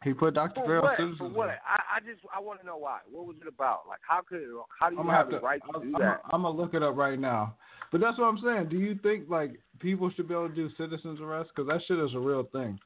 He 0.04 0.14
put 0.14 0.34
Dr. 0.34 0.62
Dre 0.66 0.80
on 0.80 0.96
citizen's 0.98 1.18
For 1.18 1.30
what? 1.30 1.50
I, 1.50 1.98
I 1.98 2.00
just 2.00 2.22
I 2.36 2.40
want 2.40 2.60
to 2.60 2.66
know 2.66 2.78
why. 2.78 3.00
What 3.10 3.26
was 3.26 3.36
it 3.42 3.48
about? 3.48 3.82
Like, 3.88 4.00
how 4.08 4.22
could 4.22 4.42
how 4.80 4.90
do 4.90 4.96
you 4.96 5.02
I'm 5.02 5.08
have, 5.08 5.28
gonna 5.28 5.40
the 5.40 5.46
right 5.46 5.62
to 5.62 5.78
I'm, 5.78 5.82
do 5.82 5.96
I'm, 5.96 6.02
that? 6.02 6.22
I'm 6.32 6.42
gonna 6.42 6.58
look 6.58 6.74
it 6.74 6.84
up 6.84 6.98
right 6.98 7.20
now. 7.20 7.56
But 7.92 8.02
that's 8.02 8.18
what 8.18 8.26
I'm 8.26 8.40
saying. 8.44 8.70
Do 8.70 8.78
you 8.78 8.98
think 9.02 9.30
like 9.30 9.60
people 9.80 10.12
should 10.16 10.28
be 10.28 10.34
able 10.34 10.50
to 10.50 10.56
do 10.56 10.70
citizens 10.78 11.20
arrest? 11.22 11.52
Because 11.56 11.70
that 11.70 11.82
shit 11.88 12.00
is 12.00 12.14
a 12.16 12.20
real 12.20 12.44
thing. 12.52 12.80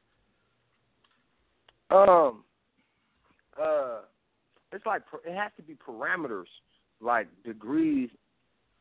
Um, 1.90 2.44
uh, 3.62 4.00
it's 4.74 4.86
like 4.86 5.04
it 5.26 5.34
has 5.34 5.52
to 5.58 5.64
be 5.64 5.76
parameters, 5.76 6.48
like 7.00 7.28
degrees, 7.46 8.10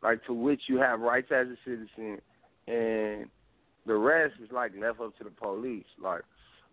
like 0.02 0.24
to 0.26 0.34
which 0.34 0.62
you 0.66 0.78
have 0.78 1.00
rights 1.00 1.28
as 1.30 1.46
a 1.46 1.56
citizen, 1.64 2.18
and 2.66 3.26
the 3.86 3.94
rest 3.94 4.34
is 4.42 4.50
like 4.52 4.72
left 4.78 5.00
up 5.00 5.16
to 5.18 5.24
the 5.24 5.30
police. 5.30 5.84
Like, 6.02 6.22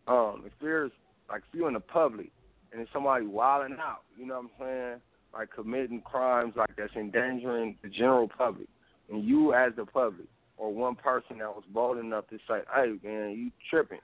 um, 0.07 0.43
if 0.45 0.53
there's 0.61 0.91
like 1.30 1.43
if 1.49 1.57
you're 1.57 1.68
in 1.68 1.76
the 1.76 1.80
public 1.80 2.32
and 2.72 2.80
there's 2.80 2.89
somebody 2.91 3.26
wilding 3.26 3.78
out, 3.80 4.01
you 4.18 4.26
know 4.26 4.36
what 4.36 4.66
I'm 4.68 4.68
saying, 4.68 5.01
like 5.34 5.49
committing 5.55 6.01
crimes 6.01 6.53
like 6.55 6.72
that's 6.78 6.95
endangering 6.95 7.78
the 7.84 7.89
general 7.89 8.28
public, 8.28 8.68
and 9.09 9.24
you 9.24 9.53
as 9.53 9.74
the 9.76 9.86
public 9.86 10.28
or 10.57 10.74
one 10.74 10.95
person 10.95 11.39
that 11.39 11.49
was 11.49 11.64
bold 11.74 11.97
enough 11.97 12.28
to 12.30 12.38
say, 12.47 12.59
"Hey, 12.74 12.93
man, 13.03 13.32
you 13.32 13.51
tripping," 13.70 14.01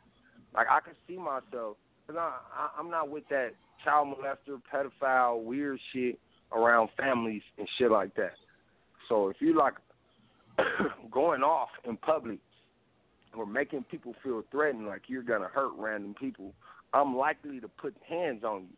like 0.54 0.68
I 0.70 0.80
can 0.80 0.94
see 1.08 1.18
myself. 1.18 1.78
Cause 2.08 2.18
I, 2.18 2.40
I, 2.58 2.70
I'm 2.80 2.90
not 2.90 3.10
with 3.10 3.28
that 3.30 3.52
child 3.84 4.08
molester, 4.08 4.60
pedophile, 4.74 5.44
weird 5.44 5.80
shit 5.94 6.18
around 6.52 6.90
families 6.98 7.44
and 7.60 7.68
shit 7.78 7.92
like 7.92 8.16
that. 8.16 8.34
So 9.08 9.30
if 9.30 9.38
you 9.40 9.56
like 9.56 9.74
going 11.12 11.44
off 11.44 11.70
in 11.88 11.98
public 11.98 12.40
or 13.36 13.46
making 13.46 13.84
people 13.84 14.14
feel 14.24 14.44
threatened, 14.52 14.88
like 14.88 15.04
you're 15.08 15.22
gonna 15.24 15.48
hurt 15.48 15.72
random 15.78 16.16
people, 16.20 16.54
I'm 16.94 17.16
likely 17.16 17.60
to 17.60 17.68
put 17.68 17.96
hands 18.08 18.44
on 18.44 18.64
you. 18.64 18.78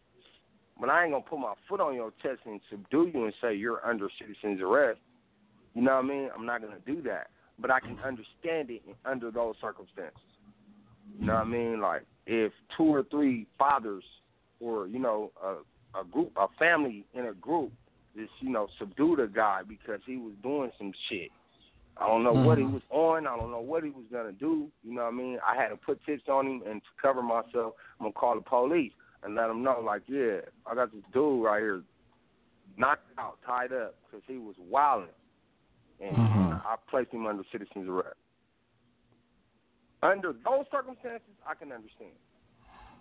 But 0.80 0.90
I 0.90 1.04
ain't 1.04 1.14
gonna 1.14 1.24
put 1.24 1.40
my 1.40 1.54
foot 1.70 1.80
on 1.80 1.96
your 1.96 2.12
chest 2.22 2.40
and 2.46 2.60
subdue 2.70 3.12
you 3.14 3.26
and 3.26 3.34
say 3.42 3.54
you're 3.56 3.86
under 3.86 4.10
citizen's 4.20 4.62
arrest. 4.62 5.00
You 5.74 5.82
know 5.82 5.96
what 5.96 6.06
I 6.06 6.08
mean? 6.08 6.30
I'm 6.36 6.46
not 6.46 6.62
gonna 6.62 6.80
do 6.86 7.02
that. 7.04 7.30
but 7.60 7.70
I 7.72 7.80
can 7.80 7.98
understand 8.04 8.70
it 8.72 8.82
under 9.06 9.30
those 9.32 9.56
circumstances. 9.62 10.18
You 11.20 11.28
know 11.28 11.36
what 11.36 11.42
I 11.46 11.50
mean? 11.50 11.80
Like 11.82 12.04
if 12.26 12.52
two 12.76 12.86
or 12.86 13.04
three 13.04 13.48
fathers, 13.58 14.04
or 14.60 14.88
you 14.88 15.00
know, 15.00 15.32
a, 15.44 16.00
a 16.00 16.04
group, 16.04 16.32
a 16.38 16.48
family 16.60 17.06
in 17.14 17.28
a 17.28 17.34
group, 17.34 17.72
just 18.16 18.32
you 18.40 18.50
know, 18.50 18.68
subdued 18.80 19.20
a 19.20 19.28
guy 19.28 19.62
because 19.68 20.00
he 20.06 20.18
was 20.18 20.34
doing 20.44 20.72
some 20.78 20.92
shit. 21.10 21.30
I 22.02 22.08
don't 22.08 22.24
know 22.24 22.34
mm-hmm. 22.34 22.46
what 22.46 22.58
he 22.58 22.64
mm-hmm. 22.64 22.74
was 22.74 22.84
on. 22.90 23.28
I 23.28 23.38
don't 23.38 23.52
know 23.52 23.62
what 23.62 23.84
he 23.84 23.92
was 23.92 24.06
gonna 24.12 24.32
do. 24.32 24.68
You 24.84 24.96
know 24.96 25.04
what 25.04 25.14
I 25.14 25.18
mean? 25.18 25.38
I 25.48 25.56
had 25.56 25.70
to 25.70 25.78
put 25.78 26.04
tips 26.06 26.24
on 26.28 26.48
him, 26.48 26.64
and 26.68 26.82
to 26.82 26.88
cover 27.02 27.22
myself, 27.22 27.74
I'm 28.00 28.06
gonna 28.06 28.14
call 28.14 28.36
the 28.36 28.42
police 28.42 28.92
and 29.24 29.36
let 29.36 29.48
them 29.48 29.62
know, 29.62 29.82
like, 29.86 30.02
yeah, 30.08 30.40
I 30.66 30.74
got 30.74 30.92
this 30.92 31.04
dude 31.14 31.44
right 31.44 31.60
here, 31.60 31.84
knocked 32.76 33.06
out, 33.20 33.38
tied 33.46 33.72
up, 33.72 33.96
because 34.10 34.24
he 34.28 34.38
was 34.38 34.56
wilding, 34.58 35.10
and 36.00 36.16
mm-hmm. 36.16 36.54
I 36.66 36.76
placed 36.90 37.12
him 37.12 37.28
under 37.28 37.44
citizen's 37.52 37.88
arrest. 37.88 38.16
Under 40.02 40.34
those 40.34 40.66
circumstances, 40.72 41.36
I 41.48 41.54
can 41.54 41.72
understand. 41.72 42.18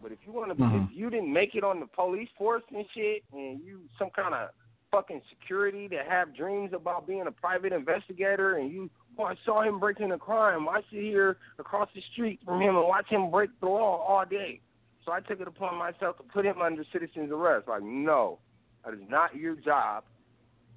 But 0.03 0.13
if 0.13 0.19
you 0.27 0.33
want 0.33 0.51
to, 0.51 0.63
mm-hmm. 0.63 0.85
if 0.85 0.91
you 0.93 1.09
didn't 1.09 1.33
make 1.33 1.55
it 1.55 1.65
on 1.65 1.81
the 1.81 1.87
police 1.87 2.29
force 2.37 2.63
and 2.75 2.85
shit, 2.95 3.23
and 3.33 3.61
you 3.65 3.81
some 3.99 4.11
kind 4.11 4.35
of 4.35 4.51
fucking 4.91 5.23
security 5.29 5.89
that 5.89 6.07
have 6.09 6.35
dreams 6.35 6.73
about 6.75 7.07
being 7.07 7.27
a 7.27 7.31
private 7.31 7.73
investigator, 7.73 8.57
and 8.57 8.71
you, 8.71 8.91
oh, 9.19 9.25
I 9.25 9.35
saw 9.45 9.63
him 9.63 9.79
breaking 9.79 10.13
a 10.13 10.19
crime. 10.19 10.69
I 10.69 10.81
sit 10.91 11.01
here 11.01 11.37
across 11.59 11.89
the 11.95 12.03
street 12.13 12.41
from 12.45 12.61
him 12.61 12.77
and 12.77 12.87
watch 12.87 13.09
him 13.09 13.31
break 13.31 13.51
the 13.61 13.67
law 13.67 14.05
all 14.07 14.25
day. 14.25 14.61
So 15.05 15.13
I 15.13 15.21
took 15.21 15.41
it 15.41 15.49
upon 15.49 15.79
myself 15.79 16.19
to 16.19 16.23
put 16.25 16.45
him 16.45 16.61
under 16.61 16.85
citizen's 16.93 17.33
arrest. 17.33 17.69
Like, 17.69 17.83
no, 17.83 18.39
that 18.85 18.95
is 18.95 19.01
not 19.09 19.35
your 19.35 19.55
job. 19.55 20.05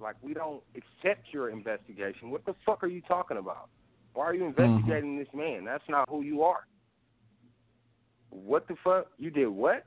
Like, 0.00 0.16
we 0.22 0.34
don't 0.34 0.62
accept 0.74 1.26
your 1.32 1.50
investigation. 1.50 2.30
What 2.30 2.44
the 2.46 2.54
fuck 2.64 2.82
are 2.82 2.88
you 2.88 3.02
talking 3.02 3.36
about? 3.36 3.68
Why 4.14 4.24
are 4.24 4.34
you 4.34 4.44
mm-hmm. 4.44 4.62
investigating 4.62 5.10
mm-hmm. 5.10 5.18
this 5.18 5.28
man? 5.34 5.64
That's 5.64 5.84
not 5.88 6.08
who 6.08 6.22
you 6.22 6.42
are. 6.42 6.66
What 8.30 8.66
the 8.66 8.76
fuck? 8.82 9.06
You 9.18 9.30
did 9.30 9.48
what? 9.48 9.86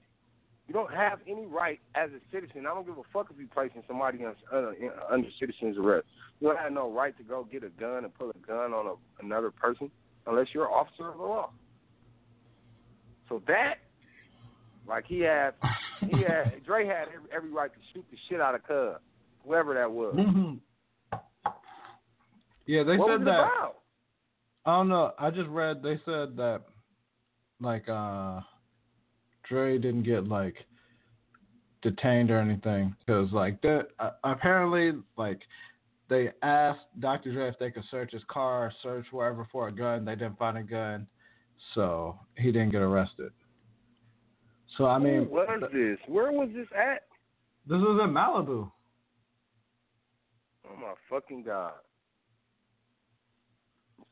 You 0.67 0.73
don't 0.73 0.93
have 0.93 1.19
any 1.27 1.45
right 1.45 1.79
as 1.95 2.09
a 2.11 2.19
citizen. 2.31 2.65
I 2.65 2.73
don't 2.73 2.85
give 2.85 2.97
a 2.97 3.03
fuck 3.13 3.27
if 3.31 3.37
you're 3.37 3.47
placing 3.47 3.83
somebody 3.87 4.19
under, 4.51 4.69
uh, 4.69 5.13
under 5.13 5.29
citizen's 5.39 5.77
arrest. 5.77 6.07
You 6.39 6.49
don't 6.49 6.59
have 6.59 6.73
no 6.73 6.91
right 6.91 7.17
to 7.17 7.23
go 7.23 7.47
get 7.49 7.63
a 7.63 7.69
gun 7.69 8.03
and 8.03 8.13
pull 8.13 8.29
a 8.29 8.47
gun 8.47 8.73
on 8.73 8.85
a, 8.85 9.23
another 9.23 9.49
person 9.49 9.89
unless 10.25 10.47
you're 10.53 10.65
an 10.65 10.73
officer 10.73 11.09
of 11.09 11.17
the 11.17 11.23
law. 11.23 11.51
So 13.29 13.41
that, 13.47 13.75
like 14.87 15.05
he 15.07 15.21
had, 15.21 15.51
he 16.01 16.21
had 16.21 16.63
Dre 16.65 16.85
had 16.85 17.07
every, 17.15 17.29
every 17.33 17.49
right 17.49 17.71
to 17.71 17.79
shoot 17.93 18.05
the 18.11 18.17
shit 18.29 18.41
out 18.41 18.55
of 18.55 18.67
Cub, 18.67 18.99
whoever 19.45 19.73
that 19.73 19.89
was. 19.89 20.15
Mm-hmm. 20.15 20.53
Yeah, 22.65 22.83
they 22.83 22.97
what 22.97 23.09
said 23.09 23.21
that. 23.21 23.39
About? 23.39 23.75
I 24.65 24.77
don't 24.77 24.89
know. 24.89 25.13
I 25.17 25.29
just 25.29 25.47
read 25.47 25.81
they 25.81 25.97
said 26.03 26.35
that 26.35 26.63
like 27.61 27.87
uh 27.87 28.41
Dre 29.49 29.77
didn't 29.77 30.03
get 30.03 30.27
like 30.27 30.55
detained 31.81 32.31
or 32.31 32.39
anything 32.39 32.95
because 33.05 33.31
like 33.31 33.61
that 33.61 33.87
uh, 33.99 34.11
apparently 34.23 34.93
like 35.17 35.41
they 36.09 36.31
asked 36.41 36.85
Dr. 36.99 37.33
Dre 37.33 37.49
if 37.49 37.59
they 37.59 37.69
could 37.69 37.83
search 37.91 38.11
his 38.11 38.23
car, 38.29 38.71
search 38.81 39.05
wherever 39.11 39.47
for 39.51 39.67
a 39.67 39.71
gun. 39.71 40.05
They 40.05 40.15
didn't 40.15 40.37
find 40.39 40.57
a 40.57 40.63
gun, 40.63 41.05
so 41.75 42.17
he 42.37 42.51
didn't 42.51 42.71
get 42.71 42.81
arrested. 42.81 43.31
So 44.77 44.85
I 44.85 44.99
mean, 44.99 45.23
what 45.23 45.49
is 45.55 45.63
this? 45.73 45.97
Where 46.07 46.31
was 46.31 46.49
this 46.53 46.67
at? 46.75 47.03
This 47.67 47.79
was 47.79 47.99
in 48.03 48.13
Malibu. 48.13 48.71
Oh 50.69 50.75
my 50.79 50.93
fucking 51.09 51.43
god! 51.43 51.73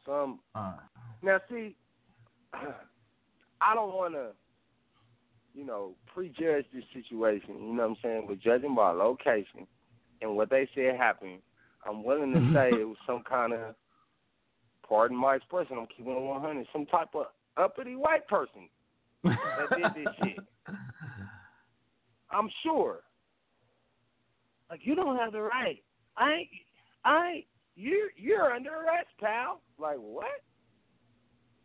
Some 0.05 0.39
uh. 0.53 0.73
now 1.21 1.39
see, 1.49 1.75
I 2.53 3.73
don't 3.73 3.93
want 3.93 4.13
to, 4.13 4.31
you 5.56 5.66
know, 5.66 5.91
prejudge 6.14 6.66
this 6.74 6.84
situation. 6.93 7.56
You 7.60 7.74
know 7.74 7.84
what 7.84 7.89
I'm 7.91 7.97
saying? 8.03 8.26
But 8.28 8.41
judging 8.41 8.76
by 8.76 8.91
location 8.91 9.66
and 10.22 10.36
what 10.36 10.49
they 10.49 10.68
said 10.76 10.97
happened, 10.97 11.39
I'm 11.88 12.03
willing 12.03 12.34
to 12.34 12.39
mm-hmm. 12.39 12.56
say 12.56 12.70
it 12.70 12.88
was 12.88 12.97
some 13.08 13.24
kind 13.28 13.53
of, 13.53 13.76
pardon 14.88 15.18
my 15.18 15.36
expression, 15.36 15.78
I'm 15.80 15.88
keeping 15.95 16.12
it 16.12 16.22
100, 16.22 16.68
some 16.74 16.86
type 16.88 17.10
of 17.14 17.28
uppity 17.58 17.95
white 17.95 18.28
person 18.28 18.70
that 19.24 19.70
did 19.76 20.06
this 20.06 20.14
shit. 20.24 20.39
I'm 22.32 22.49
sure. 22.64 22.99
Like 24.70 24.82
you 24.84 24.95
don't 24.95 25.18
have 25.18 25.32
the 25.32 25.41
right. 25.41 25.82
I, 26.18 26.49
I, 27.06 27.43
you, 27.76 28.10
you're 28.18 28.51
under 28.51 28.72
arrest, 28.72 29.10
pal. 29.22 29.62
Like 29.80 29.97
what? 29.97 30.26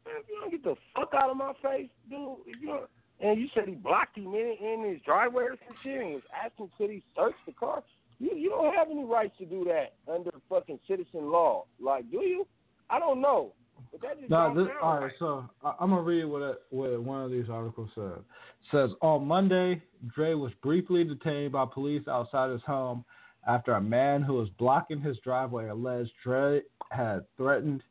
Man, 0.07 0.15
if 0.21 0.29
you 0.29 0.39
don't 0.41 0.51
get 0.51 0.65
the 0.65 0.75
fuck 0.95 1.13
out 1.15 1.31
of 1.31 1.37
my 1.37 1.53
face, 1.63 1.91
dude, 2.09 2.37
if 2.47 2.61
you 2.61 2.69
don't, 2.69 2.91
and 3.21 3.41
you 3.41 3.49
said 3.55 3.65
he 3.67 3.75
blocked 3.75 4.17
him 4.17 4.35
in, 4.35 4.57
in 4.61 4.91
his 4.91 5.01
driveway 5.05 5.45
or 5.45 5.57
some 5.67 5.77
shit 5.83 6.01
and 6.01 6.15
was 6.15 6.23
asking 6.45 6.71
could 6.79 6.91
he 6.91 7.03
search 7.17 7.35
the 7.47 7.53
car. 7.53 7.83
You 8.19 8.35
you 8.37 8.51
don't 8.51 8.75
have 8.75 8.89
any 8.91 9.05
rights 9.05 9.35
to 9.39 9.47
do 9.47 9.65
that 9.65 9.95
under 10.13 10.31
fucking 10.49 10.79
citizen 10.89 11.31
law. 11.31 11.65
Like, 11.81 12.11
do 12.11 12.19
you? 12.19 12.47
I 12.89 12.99
don't 12.99 13.21
know. 13.21 13.53
But 13.93 14.03
that 14.03 14.19
just 14.19 14.31
no, 14.31 14.55
this, 14.55 14.69
all 14.83 15.01
right. 15.01 15.13
So 15.19 15.49
I, 15.65 15.75
am 15.81 15.91
gonna 15.91 16.03
read 16.03 16.25
what 16.25 16.43
it, 16.43 16.63
what 16.71 17.03
one 17.03 17.23
of 17.23 17.31
these 17.31 17.49
articles 17.51 17.91
said. 17.95 18.13
It 18.13 18.25
says 18.71 18.91
on 19.01 19.27
Monday, 19.27 19.83
Dre 20.15 20.35
was 20.35 20.53
briefly 20.63 21.05
detained 21.05 21.53
by 21.53 21.65
police 21.73 22.07
outside 22.09 22.51
his 22.51 22.63
home 22.63 23.05
after 23.47 23.73
a 23.73 23.81
man 23.81 24.23
who 24.23 24.35
was 24.35 24.49
blocking 24.59 25.01
his 25.01 25.17
driveway 25.25 25.69
alleged 25.69 26.11
Dre 26.23 26.61
had 26.91 27.25
threatened 27.37 27.83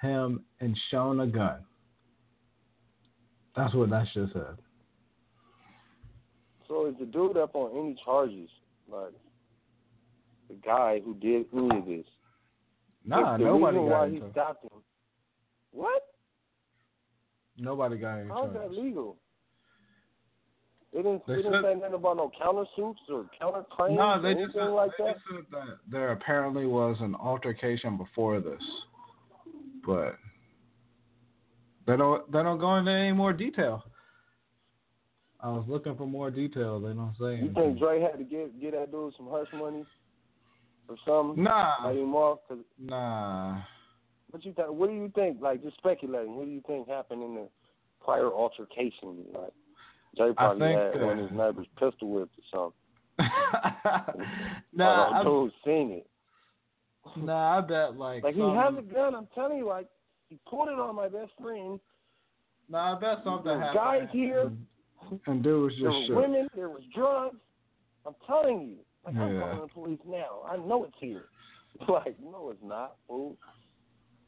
him 0.00 0.44
and 0.60 0.76
shown 0.90 1.20
a 1.20 1.26
gun. 1.26 1.58
That's 3.56 3.74
what 3.74 3.90
that 3.90 4.06
shit 4.12 4.30
said. 4.32 4.56
So 6.68 6.86
is 6.86 6.94
the 6.98 7.06
dude 7.06 7.36
up 7.36 7.54
on 7.54 7.70
any 7.76 7.96
charges? 8.04 8.48
Like 8.90 9.12
the 10.48 10.54
guy 10.64 11.00
who 11.04 11.14
did 11.14 11.46
any 11.52 11.78
of 11.78 11.86
this? 11.86 12.06
Nah, 13.04 13.36
the 13.36 13.44
nobody 13.44 13.78
reason 13.78 13.90
got 13.90 14.00
why 14.00 14.10
he 14.10 14.22
stopped 14.32 14.64
him. 14.64 14.82
What? 15.72 16.02
Nobody 17.58 17.96
got 17.96 18.18
any 18.18 18.28
How's 18.28 18.52
that 18.54 18.70
legal? 18.72 19.16
They 20.92 21.02
didn't, 21.02 21.26
they 21.26 21.36
they 21.36 21.42
didn't 21.42 21.62
say 21.64 21.74
nothing 21.74 21.94
about 21.94 22.16
no 22.16 22.30
countersuits 22.40 22.94
or 23.10 23.26
counterclaims 23.40 23.96
no, 23.96 24.22
they 24.22 24.28
or 24.28 24.30
anything 24.30 24.46
just 24.46 24.54
said, 24.54 24.68
like 24.68 24.90
they 24.96 25.04
that? 25.04 25.14
Just 25.14 25.24
said 25.28 25.44
that 25.50 25.78
there 25.90 26.12
apparently 26.12 26.66
was 26.66 26.96
an 27.00 27.16
altercation 27.16 27.96
before 27.96 28.40
this 28.40 28.62
but 29.86 30.16
they 31.86 31.96
don't 31.96 32.30
they 32.32 32.42
don't 32.42 32.58
go 32.58 32.76
into 32.76 32.90
any 32.90 33.12
more 33.12 33.32
detail. 33.32 33.84
I 35.44 35.48
was 35.48 35.64
looking 35.68 35.94
for 35.94 36.06
more 36.06 36.30
detail. 36.30 36.80
They 36.80 36.94
don't 36.94 37.14
say. 37.20 37.44
You 37.44 37.52
think 37.52 37.78
Dre 37.78 38.00
had 38.00 38.16
to 38.16 38.24
get 38.24 38.58
get 38.62 38.72
that 38.72 38.90
dude 38.90 39.12
some 39.14 39.28
hush 39.30 39.46
money 39.52 39.84
or 40.88 40.96
something? 41.06 41.44
Nah. 41.44 41.74
Like 41.84 41.96
off? 41.96 42.38
Cause 42.48 42.58
nah. 42.78 43.60
What 44.30 44.42
you 44.42 44.54
think? 44.54 44.68
What 44.70 44.88
do 44.88 44.94
you 44.94 45.12
think? 45.14 45.42
Like 45.42 45.62
just 45.62 45.76
speculating. 45.76 46.36
What 46.36 46.46
do 46.46 46.50
you 46.50 46.62
think 46.66 46.88
happened 46.88 47.22
in 47.22 47.34
the 47.34 47.48
prior 48.02 48.28
altercation? 48.28 49.18
Like 49.34 49.52
Dre 50.16 50.32
probably 50.34 50.72
had 50.72 50.96
uh, 50.96 51.06
one 51.06 51.18
of 51.18 51.28
his 51.28 51.38
neighbors 51.38 51.66
pistol 51.78 52.08
whipped 52.08 52.38
or 52.38 52.72
something. 53.18 53.30
nah, 54.72 55.20
I 55.20 55.24
dude 55.24 55.52
seen 55.62 55.90
it. 55.90 56.06
Nah, 57.18 57.58
I 57.58 57.60
bet 57.60 57.96
like 57.98 58.24
like 58.24 58.34
some, 58.34 58.50
he 58.50 58.56
has 58.56 58.74
a 58.78 58.94
gun. 58.94 59.14
I'm 59.14 59.28
telling 59.34 59.58
you, 59.58 59.68
like 59.68 59.88
he 60.30 60.38
pulled 60.48 60.68
it 60.68 60.78
on 60.78 60.96
my 60.96 61.08
best 61.08 61.32
friend. 61.38 61.78
Nah, 62.70 62.96
I 62.96 62.98
bet 62.98 63.18
something 63.22 63.60
happened. 63.60 63.74
guys 63.74 64.08
here. 64.10 64.50
And 65.26 65.44
there 65.44 65.56
was 65.56 65.72
just 65.72 65.82
there 65.82 66.16
were 66.16 66.22
women. 66.22 66.48
There 66.54 66.68
was 66.68 66.82
drugs. 66.94 67.36
I'm 68.06 68.14
telling 68.26 68.60
you. 68.68 68.76
Like 69.04 69.14
yeah. 69.14 69.22
I'm 69.22 69.40
calling 69.40 69.60
the 69.60 69.68
police 69.68 70.00
now. 70.06 70.42
I 70.48 70.56
know 70.56 70.84
it's 70.84 70.96
here. 71.00 71.24
Like 71.88 72.16
no, 72.22 72.50
it's 72.50 72.62
not, 72.62 72.98
fool. 73.08 73.36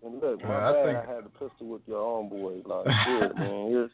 And 0.04 0.20
look, 0.20 0.42
my 0.42 0.48
yeah, 0.48 0.68
I 0.68 0.72
bad. 0.72 0.84
think... 0.84 0.98
I 0.98 1.14
had 1.14 1.24
to 1.24 1.30
pistol 1.30 1.68
with 1.68 1.82
your 1.86 2.02
own 2.02 2.28
boys. 2.28 2.62
Like 2.66 2.86
shit, 3.06 3.36
man. 3.38 3.68
Here's 3.68 3.90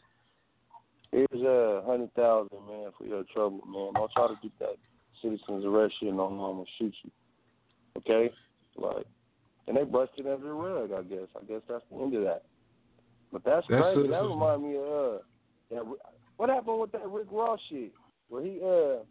here's 1.12 1.42
a 1.44 1.82
uh, 1.82 1.84
hundred 1.84 2.14
thousand, 2.14 2.66
man, 2.66 2.90
for 2.96 3.04
your 3.04 3.24
trouble, 3.30 3.60
man. 3.66 3.92
Don't 3.94 4.10
try 4.12 4.28
to 4.28 4.38
get 4.42 4.58
that 4.58 4.76
citizen's 5.20 5.66
arrest 5.66 5.92
shit. 6.00 6.14
No, 6.14 6.24
I'm 6.24 6.38
gonna 6.38 6.64
shoot 6.78 6.94
you. 7.04 7.10
Okay. 7.98 8.32
Like, 8.76 9.06
and 9.68 9.76
they 9.76 9.84
busted 9.84 10.24
it 10.24 10.32
under 10.32 10.46
the 10.46 10.54
rug. 10.54 10.90
I 10.92 11.02
guess. 11.02 11.28
I 11.36 11.44
guess 11.44 11.60
that's 11.68 11.84
the 11.90 11.98
end 11.98 12.14
of 12.16 12.22
that. 12.22 12.44
But 13.32 13.44
that's, 13.44 13.66
that's 13.68 13.82
crazy. 13.82 14.08
A, 14.08 14.10
that 14.10 14.22
remind 14.22 14.62
me 14.62 14.76
of 14.76 14.84
uh, 14.84 15.18
that, 15.70 15.82
what 16.36 16.48
happened 16.48 16.80
with 16.80 16.92
that 16.92 17.08
Rick 17.08 17.28
Ross 17.30 17.60
shit, 17.68 17.92
where 18.28 18.42
he 18.42 18.60
uh, 18.64 19.04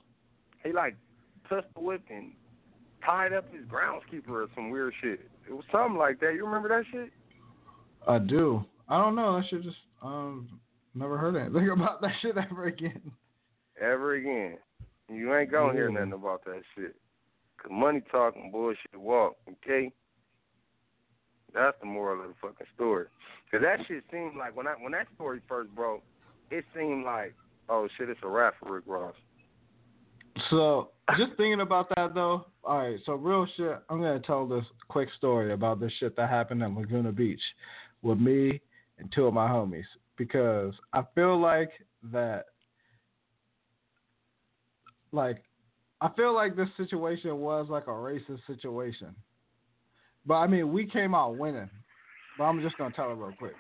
he 0.64 0.74
like 0.74 0.96
pistol 1.44 1.84
whipped 1.84 2.10
and 2.10 2.32
tied 3.06 3.34
up 3.34 3.52
his 3.52 3.66
groundskeeper 3.66 4.30
or 4.30 4.48
some 4.56 4.70
weird 4.70 4.94
shit. 5.02 5.20
It 5.48 5.54
was 5.54 5.66
something 5.72 5.98
like 5.98 6.20
that. 6.20 6.34
You 6.36 6.46
remember 6.46 6.70
that 6.70 6.86
shit? 6.92 7.12
I 8.08 8.20
do. 8.20 8.64
I 8.88 9.02
don't 9.02 9.16
know. 9.16 9.38
I 9.38 9.44
should 9.50 9.64
just 9.64 9.78
um 10.02 10.60
never 10.96 11.18
heard 11.18 11.36
anything 11.36 11.70
about 11.76 12.02
that 12.02 12.12
shit 12.22 12.38
ever 12.38 12.66
again. 12.66 13.12
Ever 13.80 14.16
again. 14.16 14.58
You 15.10 15.36
ain't 15.36 15.52
gonna 15.52 15.74
hear 15.74 15.90
nothing 15.90 16.14
about 16.14 16.46
that 16.46 16.62
shit. 16.76 16.96
Cause 17.62 17.72
money 17.72 18.02
talking 18.12 18.50
bullshit 18.52 18.96
walk, 18.96 19.36
okay? 19.50 19.92
That's 21.54 21.78
the 21.80 21.86
moral 21.86 22.24
of 22.24 22.30
the 22.30 22.36
fucking 22.42 22.68
story. 22.76 23.08
Cause 23.52 23.62
that 23.62 23.80
shit 23.88 24.04
seemed 24.12 24.38
like 24.38 24.56
when 24.56 24.68
I 24.68 24.74
when 24.80 24.94
that 24.94 25.08
story 25.16 25.42
first 25.48 25.74
broke, 25.76 26.02
it 26.52 26.66
seemed 26.76 27.06
like 27.06 27.34
oh 27.72 27.88
shit, 27.98 28.10
it's 28.10 28.20
a 28.24 28.28
rap 28.28 28.54
for 28.60 28.76
Rick 28.76 28.84
Ross. 28.86 29.16
So 30.50 30.92
just 31.18 31.32
thinking 31.38 31.62
about 31.62 31.90
that 31.96 32.14
though. 32.14 32.46
All 32.64 32.78
right, 32.78 33.00
so 33.06 33.14
real 33.14 33.48
shit. 33.58 33.80
I'm 33.90 34.00
gonna 34.00 34.20
tell 34.20 34.48
this 34.48 34.66
quick 34.88 35.10
story 35.18 35.54
about 35.54 35.80
this 35.80 35.92
shit 36.00 36.16
that 36.18 36.30
happened 36.30 36.62
at 36.62 36.72
Laguna 36.72 37.12
Beach 37.12 37.42
with 38.02 38.20
me 38.20 38.62
and 39.00 39.12
two 39.14 39.26
of 39.26 39.34
my 39.34 39.48
homies 39.48 39.86
because 40.18 40.74
I 40.94 41.04
feel 41.16 41.40
like 41.40 41.72
that, 42.12 42.46
like, 45.12 45.44
I 46.02 46.10
feel 46.16 46.34
like 46.34 46.56
this 46.56 46.70
situation 46.78 47.38
was 47.38 47.68
like 47.70 47.88
a 47.88 47.92
racist 47.92 48.46
situation. 48.48 49.16
But 50.26 50.36
I 50.36 50.48
mean, 50.48 50.72
we 50.72 50.86
came 50.86 51.16
out 51.16 51.38
winning. 51.38 51.70
But 52.38 52.46
I'm 52.46 52.62
just 52.62 52.78
gonna 52.78 52.94
tell 52.94 53.12
it 53.12 53.16
real 53.16 53.34
quick. 53.38 53.56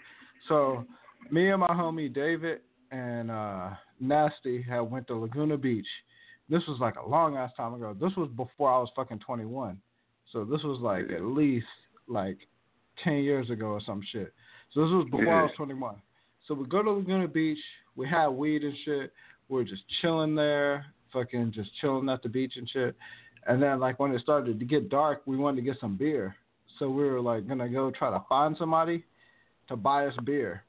So 0.47 0.85
me 1.29 1.49
and 1.49 1.59
my 1.59 1.67
homie 1.67 2.13
David 2.13 2.61
and 2.91 3.31
uh, 3.31 3.69
Nasty 3.99 4.61
had 4.61 4.81
went 4.81 5.07
to 5.07 5.15
Laguna 5.15 5.57
Beach 5.57 5.87
this 6.51 6.63
was 6.67 6.77
like 6.81 6.95
a 6.97 7.07
long 7.07 7.37
ass 7.37 7.51
time 7.55 7.73
ago. 7.73 7.95
This 7.99 8.11
was 8.17 8.29
before 8.35 8.71
I 8.71 8.77
was 8.77 8.89
fucking 8.93 9.19
21. 9.19 9.77
So 10.33 10.43
this 10.43 10.61
was 10.63 10.79
like 10.81 11.09
at 11.09 11.23
least 11.23 11.65
like 12.07 12.37
10 13.05 13.15
years 13.15 13.49
ago 13.49 13.67
or 13.67 13.81
some 13.85 14.01
shit. 14.11 14.33
So 14.73 14.81
this 14.81 14.91
was 14.91 15.05
before 15.09 15.25
yeah. 15.25 15.39
I 15.39 15.43
was 15.43 15.51
21. 15.55 15.95
So 16.45 16.53
we 16.53 16.65
go 16.65 16.83
to 16.83 16.91
Laguna 16.91 17.29
Beach. 17.29 17.57
We 17.95 18.07
had 18.07 18.27
weed 18.27 18.63
and 18.63 18.75
shit. 18.83 19.13
We 19.47 19.61
are 19.61 19.63
just 19.63 19.83
chilling 20.01 20.35
there, 20.35 20.85
fucking 21.13 21.53
just 21.55 21.69
chilling 21.79 22.09
at 22.09 22.21
the 22.21 22.29
beach 22.29 22.53
and 22.57 22.69
shit. 22.69 22.95
And 23.47 23.63
then 23.63 23.79
like 23.79 23.97
when 23.99 24.13
it 24.13 24.21
started 24.21 24.59
to 24.59 24.65
get 24.65 24.89
dark, 24.89 25.21
we 25.25 25.37
wanted 25.37 25.57
to 25.57 25.61
get 25.63 25.79
some 25.79 25.95
beer. 25.95 26.35
So 26.79 26.89
we 26.89 27.03
were 27.03 27.21
like 27.21 27.47
gonna 27.47 27.69
go 27.69 27.91
try 27.91 28.09
to 28.11 28.23
find 28.27 28.57
somebody 28.57 29.05
to 29.69 29.77
buy 29.77 30.07
us 30.07 30.15
beer. 30.25 30.63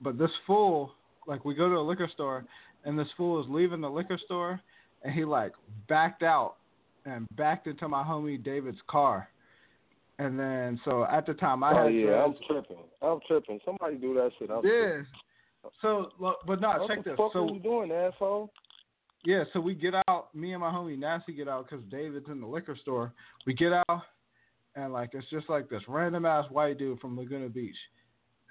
But 0.00 0.18
this 0.18 0.30
fool, 0.46 0.92
like 1.26 1.44
we 1.44 1.54
go 1.54 1.68
to 1.68 1.76
a 1.76 1.80
liquor 1.80 2.08
store, 2.12 2.44
and 2.84 2.98
this 2.98 3.08
fool 3.16 3.42
is 3.42 3.46
leaving 3.48 3.80
the 3.80 3.90
liquor 3.90 4.18
store 4.24 4.60
and 5.04 5.12
he 5.12 5.24
like 5.24 5.52
backed 5.88 6.22
out 6.22 6.56
and 7.04 7.26
backed 7.36 7.66
into 7.66 7.86
my 7.86 8.02
homie 8.02 8.42
David's 8.42 8.78
car. 8.88 9.28
And 10.18 10.38
then 10.38 10.80
so 10.84 11.06
at 11.10 11.26
the 11.26 11.34
time 11.34 11.62
I 11.62 11.72
oh, 11.72 11.84
had 11.84 11.94
yeah, 11.94 12.24
I'm 12.24 12.34
tripping. 12.48 12.76
I'm 13.02 13.20
tripping. 13.28 13.60
Somebody 13.64 13.96
do 13.96 14.14
that 14.14 14.30
shit. 14.38 14.50
I'm 14.50 14.64
yeah. 14.64 14.70
Tripping. 14.70 15.06
So, 15.80 16.10
but 16.46 16.60
no, 16.60 16.68
what 16.68 16.88
check 16.88 17.04
the 17.04 17.10
this. 17.10 17.16
Fuck 17.16 17.32
so 17.32 17.44
are 17.44 17.50
you 17.50 17.58
doing, 17.58 17.90
asshole? 17.90 18.50
Yeah, 19.24 19.44
so 19.54 19.60
we 19.60 19.74
get 19.74 19.94
out. 20.08 20.34
Me 20.34 20.52
and 20.52 20.60
my 20.60 20.70
homie 20.70 20.98
Nasty 20.98 21.32
get 21.32 21.48
out 21.48 21.68
because 21.68 21.82
David's 21.90 22.28
in 22.28 22.40
the 22.40 22.46
liquor 22.46 22.76
store. 22.80 23.12
We 23.46 23.54
get 23.54 23.72
out, 23.72 24.02
and 24.76 24.92
like 24.92 25.10
it's 25.14 25.28
just 25.30 25.48
like 25.48 25.70
this 25.70 25.80
random 25.88 26.26
ass 26.26 26.44
white 26.50 26.78
dude 26.78 27.00
from 27.00 27.16
Laguna 27.16 27.48
Beach, 27.48 27.76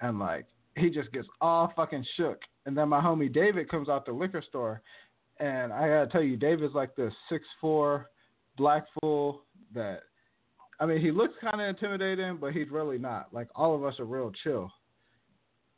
and 0.00 0.18
like 0.18 0.46
he 0.76 0.90
just 0.90 1.12
gets 1.12 1.28
all 1.40 1.72
fucking 1.76 2.04
shook. 2.16 2.40
And 2.66 2.76
then 2.76 2.88
my 2.88 3.00
homie 3.00 3.32
David 3.32 3.68
comes 3.70 3.88
out 3.88 4.06
the 4.06 4.12
liquor 4.12 4.42
store, 4.46 4.82
and 5.38 5.72
I 5.72 5.88
gotta 5.88 6.06
tell 6.08 6.22
you, 6.22 6.36
David's 6.36 6.74
like 6.74 6.94
this 6.96 7.12
six 7.28 7.44
four 7.60 8.10
black 8.56 8.84
fool 9.00 9.42
that 9.74 10.00
I 10.80 10.86
mean 10.86 11.00
he 11.00 11.10
looks 11.10 11.34
kinda 11.40 11.64
intimidating, 11.64 12.38
but 12.40 12.52
he's 12.52 12.70
really 12.70 12.98
not. 12.98 13.32
Like 13.32 13.48
all 13.54 13.74
of 13.74 13.84
us 13.84 13.98
are 13.98 14.04
real 14.04 14.32
chill. 14.42 14.70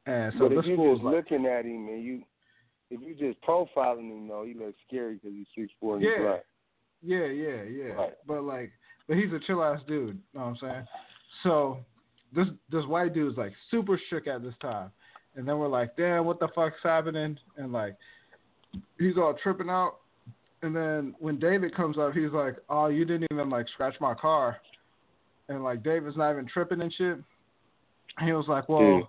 And 0.07 0.32
so 0.38 0.49
but 0.49 0.51
this 0.51 0.59
if 0.61 0.66
you 0.66 0.76
fool's 0.76 0.99
just 0.99 1.05
like, 1.05 1.14
looking 1.14 1.47
at 1.47 1.64
him 1.64 1.88
and 1.88 2.03
you 2.03 2.22
if 2.90 3.01
you 3.01 3.14
just 3.14 3.42
profiling 3.42 4.11
him 4.11 4.28
though, 4.28 4.44
he 4.44 4.55
looks 4.55 4.78
scary 4.86 5.14
because 5.14 5.32
he's 5.32 5.47
six 5.57 5.72
four 5.80 5.97
and 5.97 6.05
yeah. 6.05 6.11
he's 6.11 6.22
black. 6.22 6.44
Yeah, 7.03 7.26
yeah, 7.26 7.62
yeah. 7.62 7.92
Right. 7.94 8.12
But 8.26 8.44
like 8.44 8.72
but 9.09 9.16
he's 9.16 9.32
a 9.32 9.40
chill 9.47 9.62
ass 9.64 9.80
dude, 9.88 10.16
you 10.32 10.38
know 10.38 10.47
what 10.47 10.47
I'm 10.47 10.57
saying? 10.61 10.86
So 11.42 11.78
this 12.35 12.47
this 12.70 12.85
white 12.87 13.14
dude's 13.14 13.37
like 13.37 13.53
super 13.70 14.01
shook 14.11 14.27
at 14.27 14.43
this 14.43 14.55
time. 14.61 14.91
And 15.37 15.47
then 15.47 15.59
we're 15.59 15.68
like, 15.68 15.97
damn, 15.97 16.24
what 16.24 16.41
the 16.41 16.49
fuck's 16.55 16.77
happening? 16.83 17.39
And 17.57 17.72
like 17.72 17.97
he's 18.99 19.16
all 19.16 19.35
tripping 19.43 19.70
out. 19.70 19.97
And 20.62 20.74
then 20.74 21.14
when 21.18 21.39
David 21.39 21.74
comes 21.74 21.99
up, 21.99 22.12
he's 22.14 22.33
like, 22.33 22.57
"Oh, 22.68 22.87
you 22.87 23.05
didn't 23.05 23.27
even 23.31 23.51
like 23.51 23.68
scratch 23.68 23.95
my 24.01 24.14
car," 24.14 24.57
and 25.49 25.62
like 25.62 25.83
David's 25.83 26.16
not 26.16 26.33
even 26.33 26.47
tripping 26.47 26.81
and 26.81 26.93
shit. 26.93 27.18
And 28.18 28.27
he 28.27 28.33
was 28.33 28.47
like, 28.49 28.68
"Well, 28.68 29.09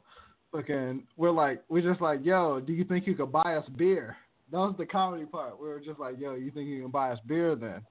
hmm. 0.51 0.57
fucking," 0.57 1.03
we're 1.15 1.32
like, 1.32 1.63
we're 1.70 1.82
just 1.82 2.01
like, 2.01 2.20
"Yo, 2.24 2.59
do 2.59 2.74
you 2.74 2.84
think 2.84 3.07
you 3.07 3.15
could 3.15 3.32
buy 3.32 3.55
us 3.55 3.68
beer?" 3.78 4.18
That 4.51 4.57
was 4.57 4.76
the 4.78 4.86
comedy 4.86 5.26
part. 5.26 5.59
We 5.59 5.68
were 5.68 5.80
just 5.80 5.99
like, 5.99 6.20
"Yo, 6.20 6.36
you 6.36 6.51
think 6.51 6.68
you 6.68 6.82
can 6.82 6.91
buy 6.91 7.11
us 7.11 7.20
beer?" 7.26 7.55
Then 7.55 7.82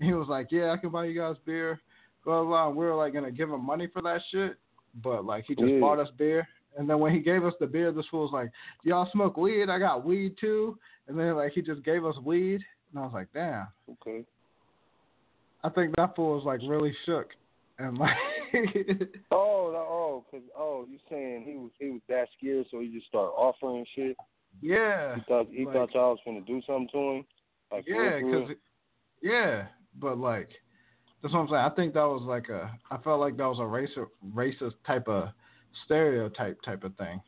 he 0.00 0.14
was 0.14 0.28
like, 0.28 0.46
"Yeah, 0.50 0.70
I 0.70 0.76
can 0.76 0.90
buy 0.90 1.06
you 1.06 1.20
guys 1.20 1.36
beer." 1.44 1.80
Blah 2.24 2.44
blah. 2.44 2.68
We 2.70 2.84
were 2.84 2.94
like 2.94 3.14
gonna 3.14 3.30
give 3.30 3.50
him 3.50 3.64
money 3.64 3.88
for 3.92 4.02
that 4.02 4.20
shit, 4.30 4.56
but 5.02 5.24
like 5.24 5.44
he 5.46 5.54
just 5.54 5.68
yeah. 5.68 5.80
bought 5.80 5.98
us 5.98 6.08
beer. 6.16 6.46
And 6.76 6.88
then 6.88 6.98
when 7.00 7.12
he 7.12 7.20
gave 7.20 7.44
us 7.44 7.52
the 7.60 7.66
beer, 7.66 7.92
this 7.92 8.06
fool 8.10 8.22
was 8.22 8.32
like, 8.32 8.50
"Y'all 8.82 9.08
smoke 9.12 9.36
weed? 9.36 9.68
I 9.68 9.78
got 9.78 10.04
weed 10.04 10.36
too." 10.40 10.78
And 11.08 11.18
then 11.18 11.36
like 11.36 11.52
he 11.52 11.62
just 11.62 11.84
gave 11.84 12.04
us 12.04 12.16
weed, 12.24 12.62
and 12.90 13.00
I 13.00 13.02
was 13.02 13.12
like, 13.12 13.28
"Damn." 13.34 13.68
Okay. 13.90 14.24
I 15.64 15.68
think 15.68 15.94
that 15.96 16.16
fool 16.16 16.36
was 16.36 16.44
like 16.44 16.60
really 16.68 16.94
shook, 17.06 17.28
and 17.78 17.98
like. 17.98 18.16
oh, 19.30 19.70
no, 19.72 19.78
oh, 19.78 20.24
cause 20.30 20.42
oh, 20.56 20.86
you 20.90 20.98
saying 21.08 21.44
he 21.46 21.56
was 21.56 21.70
he 21.78 21.90
was 21.90 22.00
that 22.08 22.28
scared, 22.36 22.66
so 22.70 22.80
he 22.80 22.88
just 22.88 23.06
started 23.06 23.30
offering 23.30 23.84
shit. 23.94 24.16
Yeah. 24.60 25.16
He 25.16 25.22
thought 25.26 25.48
he 25.50 25.64
like, 25.64 25.74
thought 25.74 25.94
y'all 25.94 26.10
was 26.10 26.18
gonna 26.24 26.42
do 26.42 26.60
something 26.66 26.88
to 26.92 26.98
him. 26.98 27.24
Like 27.70 27.84
yeah, 27.86 28.20
cause 28.20 28.50
yeah, 29.22 29.66
but 29.98 30.18
like 30.18 30.50
that's 31.22 31.34
what 31.34 31.40
I'm 31.40 31.48
saying. 31.48 31.60
I 31.60 31.70
think 31.70 31.94
that 31.94 32.04
was 32.04 32.22
like 32.24 32.48
a. 32.48 32.70
I 32.90 32.98
felt 32.98 33.20
like 33.20 33.36
that 33.36 33.46
was 33.46 33.58
a 33.58 33.62
racist 33.62 34.08
racist 34.34 34.74
type 34.86 35.08
of 35.08 35.28
stereotype 35.84 36.60
type 36.62 36.84
of 36.84 36.94
thing. 36.96 37.20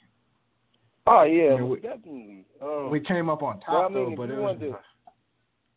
Oh 1.06 1.22
yeah, 1.22 1.54
I 1.54 1.60
mean, 1.60 1.68
we, 1.68 1.76
definitely. 1.80 2.44
Um, 2.62 2.90
we 2.90 3.00
came 3.00 3.28
up 3.28 3.42
on 3.42 3.60
top 3.60 3.68
well, 3.68 3.82
I 3.84 3.88
mean, 3.88 4.10
though, 4.10 4.16
but 4.16 4.30
it 4.30 4.38
was. 4.38 4.56
to, 4.60 4.76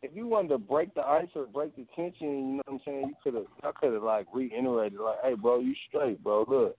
if 0.02 0.12
you 0.16 0.28
wanted 0.28 0.50
to 0.50 0.58
break 0.58 0.94
the 0.96 1.02
ice 1.02 1.28
or 1.36 1.46
break 1.46 1.76
the 1.76 1.86
tension, 1.96 2.28
you 2.28 2.56
know 2.56 2.62
what 2.66 2.74
I'm 2.74 2.80
saying? 2.86 3.08
You 3.08 3.16
could 3.24 3.34
have, 3.34 3.46
I 3.64 3.72
could 3.80 3.94
have 3.94 4.04
like 4.04 4.26
reiterated, 4.34 5.00
like, 5.00 5.18
"Hey, 5.24 5.34
bro, 5.34 5.60
you 5.60 5.76
straight, 5.88 6.24
bro. 6.24 6.46
Look." 6.48 6.78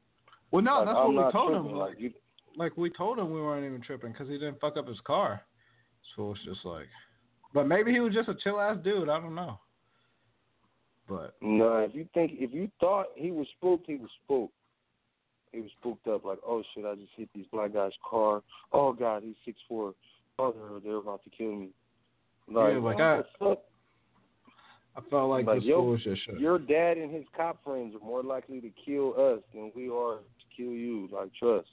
Well, 0.50 0.62
no, 0.62 0.78
like, 0.78 0.86
that's 0.86 0.98
I'm 0.98 1.14
what 1.14 1.26
we 1.26 1.32
told 1.32 1.52
tripping. 1.52 1.70
him. 1.70 1.76
Like, 1.76 2.00
you, 2.00 2.12
like 2.56 2.76
we 2.76 2.90
told 2.90 3.18
him 3.18 3.30
we 3.30 3.40
weren't 3.40 3.66
even 3.66 3.82
tripping 3.82 4.12
because 4.12 4.28
he 4.28 4.38
didn't 4.38 4.60
fuck 4.60 4.76
up 4.76 4.88
his 4.88 5.00
car. 5.06 5.42
So 6.16 6.32
it's 6.32 6.44
just 6.44 6.64
like, 6.64 6.86
but 7.52 7.68
maybe 7.68 7.92
he 7.92 8.00
was 8.00 8.14
just 8.14 8.28
a 8.28 8.34
chill 8.42 8.60
ass 8.60 8.78
dude. 8.82 9.08
I 9.08 9.20
don't 9.20 9.34
know. 9.34 9.60
But 11.08 11.34
no, 11.40 11.78
if 11.78 11.94
you 11.94 12.06
think 12.12 12.32
if 12.34 12.52
you 12.52 12.70
thought 12.80 13.06
he 13.14 13.30
was 13.30 13.46
spooked, 13.56 13.86
he 13.86 13.96
was 13.96 14.10
spooked. 14.24 14.52
He 15.52 15.60
was 15.60 15.70
spooked 15.80 16.06
up 16.06 16.24
like, 16.24 16.38
oh 16.46 16.62
shit, 16.74 16.84
I 16.84 16.94
just 16.94 17.12
hit 17.16 17.30
these 17.34 17.46
black 17.50 17.72
guy's 17.72 17.92
car. 18.08 18.42
Oh 18.72 18.92
god, 18.92 19.22
he's 19.24 19.36
six 19.44 19.58
four. 19.68 19.94
Oh, 20.38 20.52
they're, 20.52 20.80
they're 20.80 21.00
about 21.00 21.24
to 21.24 21.30
kill 21.30 21.56
me. 21.56 21.70
Like, 22.50 22.74
yeah, 22.74 22.78
like 22.78 23.00
I, 23.00 23.22
I 24.96 25.00
felt 25.10 25.30
like, 25.30 25.46
like 25.46 25.58
this 25.58 25.64
yo, 25.64 25.96
just 25.96 26.24
shook. 26.24 26.38
Your 26.38 26.58
dad 26.58 26.98
and 26.98 27.12
his 27.12 27.24
cop 27.36 27.62
friends 27.64 27.94
are 27.94 28.04
more 28.04 28.22
likely 28.22 28.60
to 28.60 28.70
kill 28.84 29.14
us 29.18 29.40
than 29.54 29.72
we 29.74 29.88
are 29.88 30.16
to 30.16 30.56
kill 30.56 30.72
you. 30.72 31.08
Like 31.12 31.30
trust. 31.38 31.68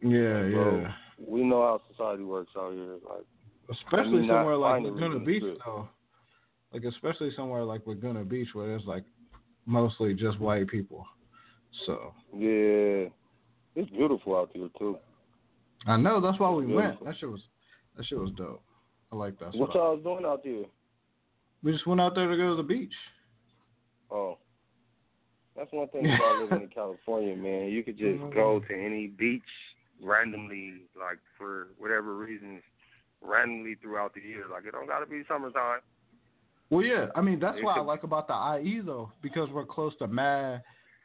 Yeah, 0.00 0.48
Bro, 0.50 0.80
yeah. 0.82 0.92
We 1.26 1.44
know 1.44 1.62
how 1.62 1.80
society 1.90 2.24
works 2.24 2.52
out 2.56 2.72
here. 2.72 2.96
Like 3.08 3.24
especially 3.70 4.26
somewhere 4.26 4.56
like 4.56 4.82
Laguna 4.82 5.18
Beach 5.20 5.42
though. 5.64 5.88
Like 6.72 6.84
especially 6.84 7.30
somewhere 7.36 7.64
like 7.64 7.86
Laguna 7.86 8.24
Beach 8.24 8.48
where 8.54 8.66
there's 8.66 8.86
like 8.86 9.04
mostly 9.66 10.14
just 10.14 10.40
white 10.40 10.68
people. 10.68 11.06
So 11.86 12.14
Yeah. 12.36 13.08
It's 13.74 13.90
beautiful 13.90 14.36
out 14.36 14.50
there 14.54 14.68
too. 14.78 14.98
I 15.86 15.96
know 15.96 16.20
that's 16.20 16.38
why 16.38 16.50
we 16.50 16.66
went. 16.66 17.04
That 17.04 17.14
shit 17.18 17.30
was 17.30 17.40
that 17.96 18.06
shit 18.06 18.18
was 18.18 18.30
dope. 18.36 18.62
I 19.10 19.16
like 19.16 19.38
that. 19.40 19.54
What 19.54 19.74
y'all 19.74 19.94
was 19.96 20.02
doing 20.02 20.24
out 20.24 20.42
there? 20.44 20.64
We 21.62 21.72
just 21.72 21.86
went 21.86 22.00
out 22.00 22.14
there 22.14 22.28
to 22.28 22.36
go 22.36 22.50
to 22.50 22.56
the 22.56 22.62
beach. 22.62 22.92
Oh. 24.10 24.38
That's 25.56 25.70
one 25.72 25.88
thing 25.88 26.06
about 26.14 26.42
living 26.42 26.62
in 26.62 26.68
California, 26.68 27.36
man. 27.36 27.68
You 27.68 27.82
could 27.82 27.98
just 27.98 28.20
go 28.34 28.60
mm-hmm. 28.60 28.72
to 28.72 28.74
any 28.74 29.06
beach 29.06 29.42
randomly, 30.02 30.74
like 30.98 31.18
for 31.38 31.68
whatever 31.78 32.16
reasons, 32.16 32.62
randomly 33.20 33.76
throughout 33.80 34.14
the 34.14 34.20
year. 34.20 34.44
Like 34.50 34.64
it 34.66 34.72
don't 34.72 34.88
gotta 34.88 35.06
be 35.06 35.22
summertime. 35.28 35.80
Well, 36.72 36.82
yeah. 36.82 37.08
I 37.14 37.20
mean, 37.20 37.38
that's 37.38 37.58
what 37.62 37.76
I 37.76 37.82
like 37.82 38.02
about 38.02 38.28
the 38.28 38.62
IE 38.64 38.80
though, 38.80 39.12
because 39.22 39.50
we're 39.50 39.66
close 39.66 39.92
to 39.98 40.06
mad 40.06 40.62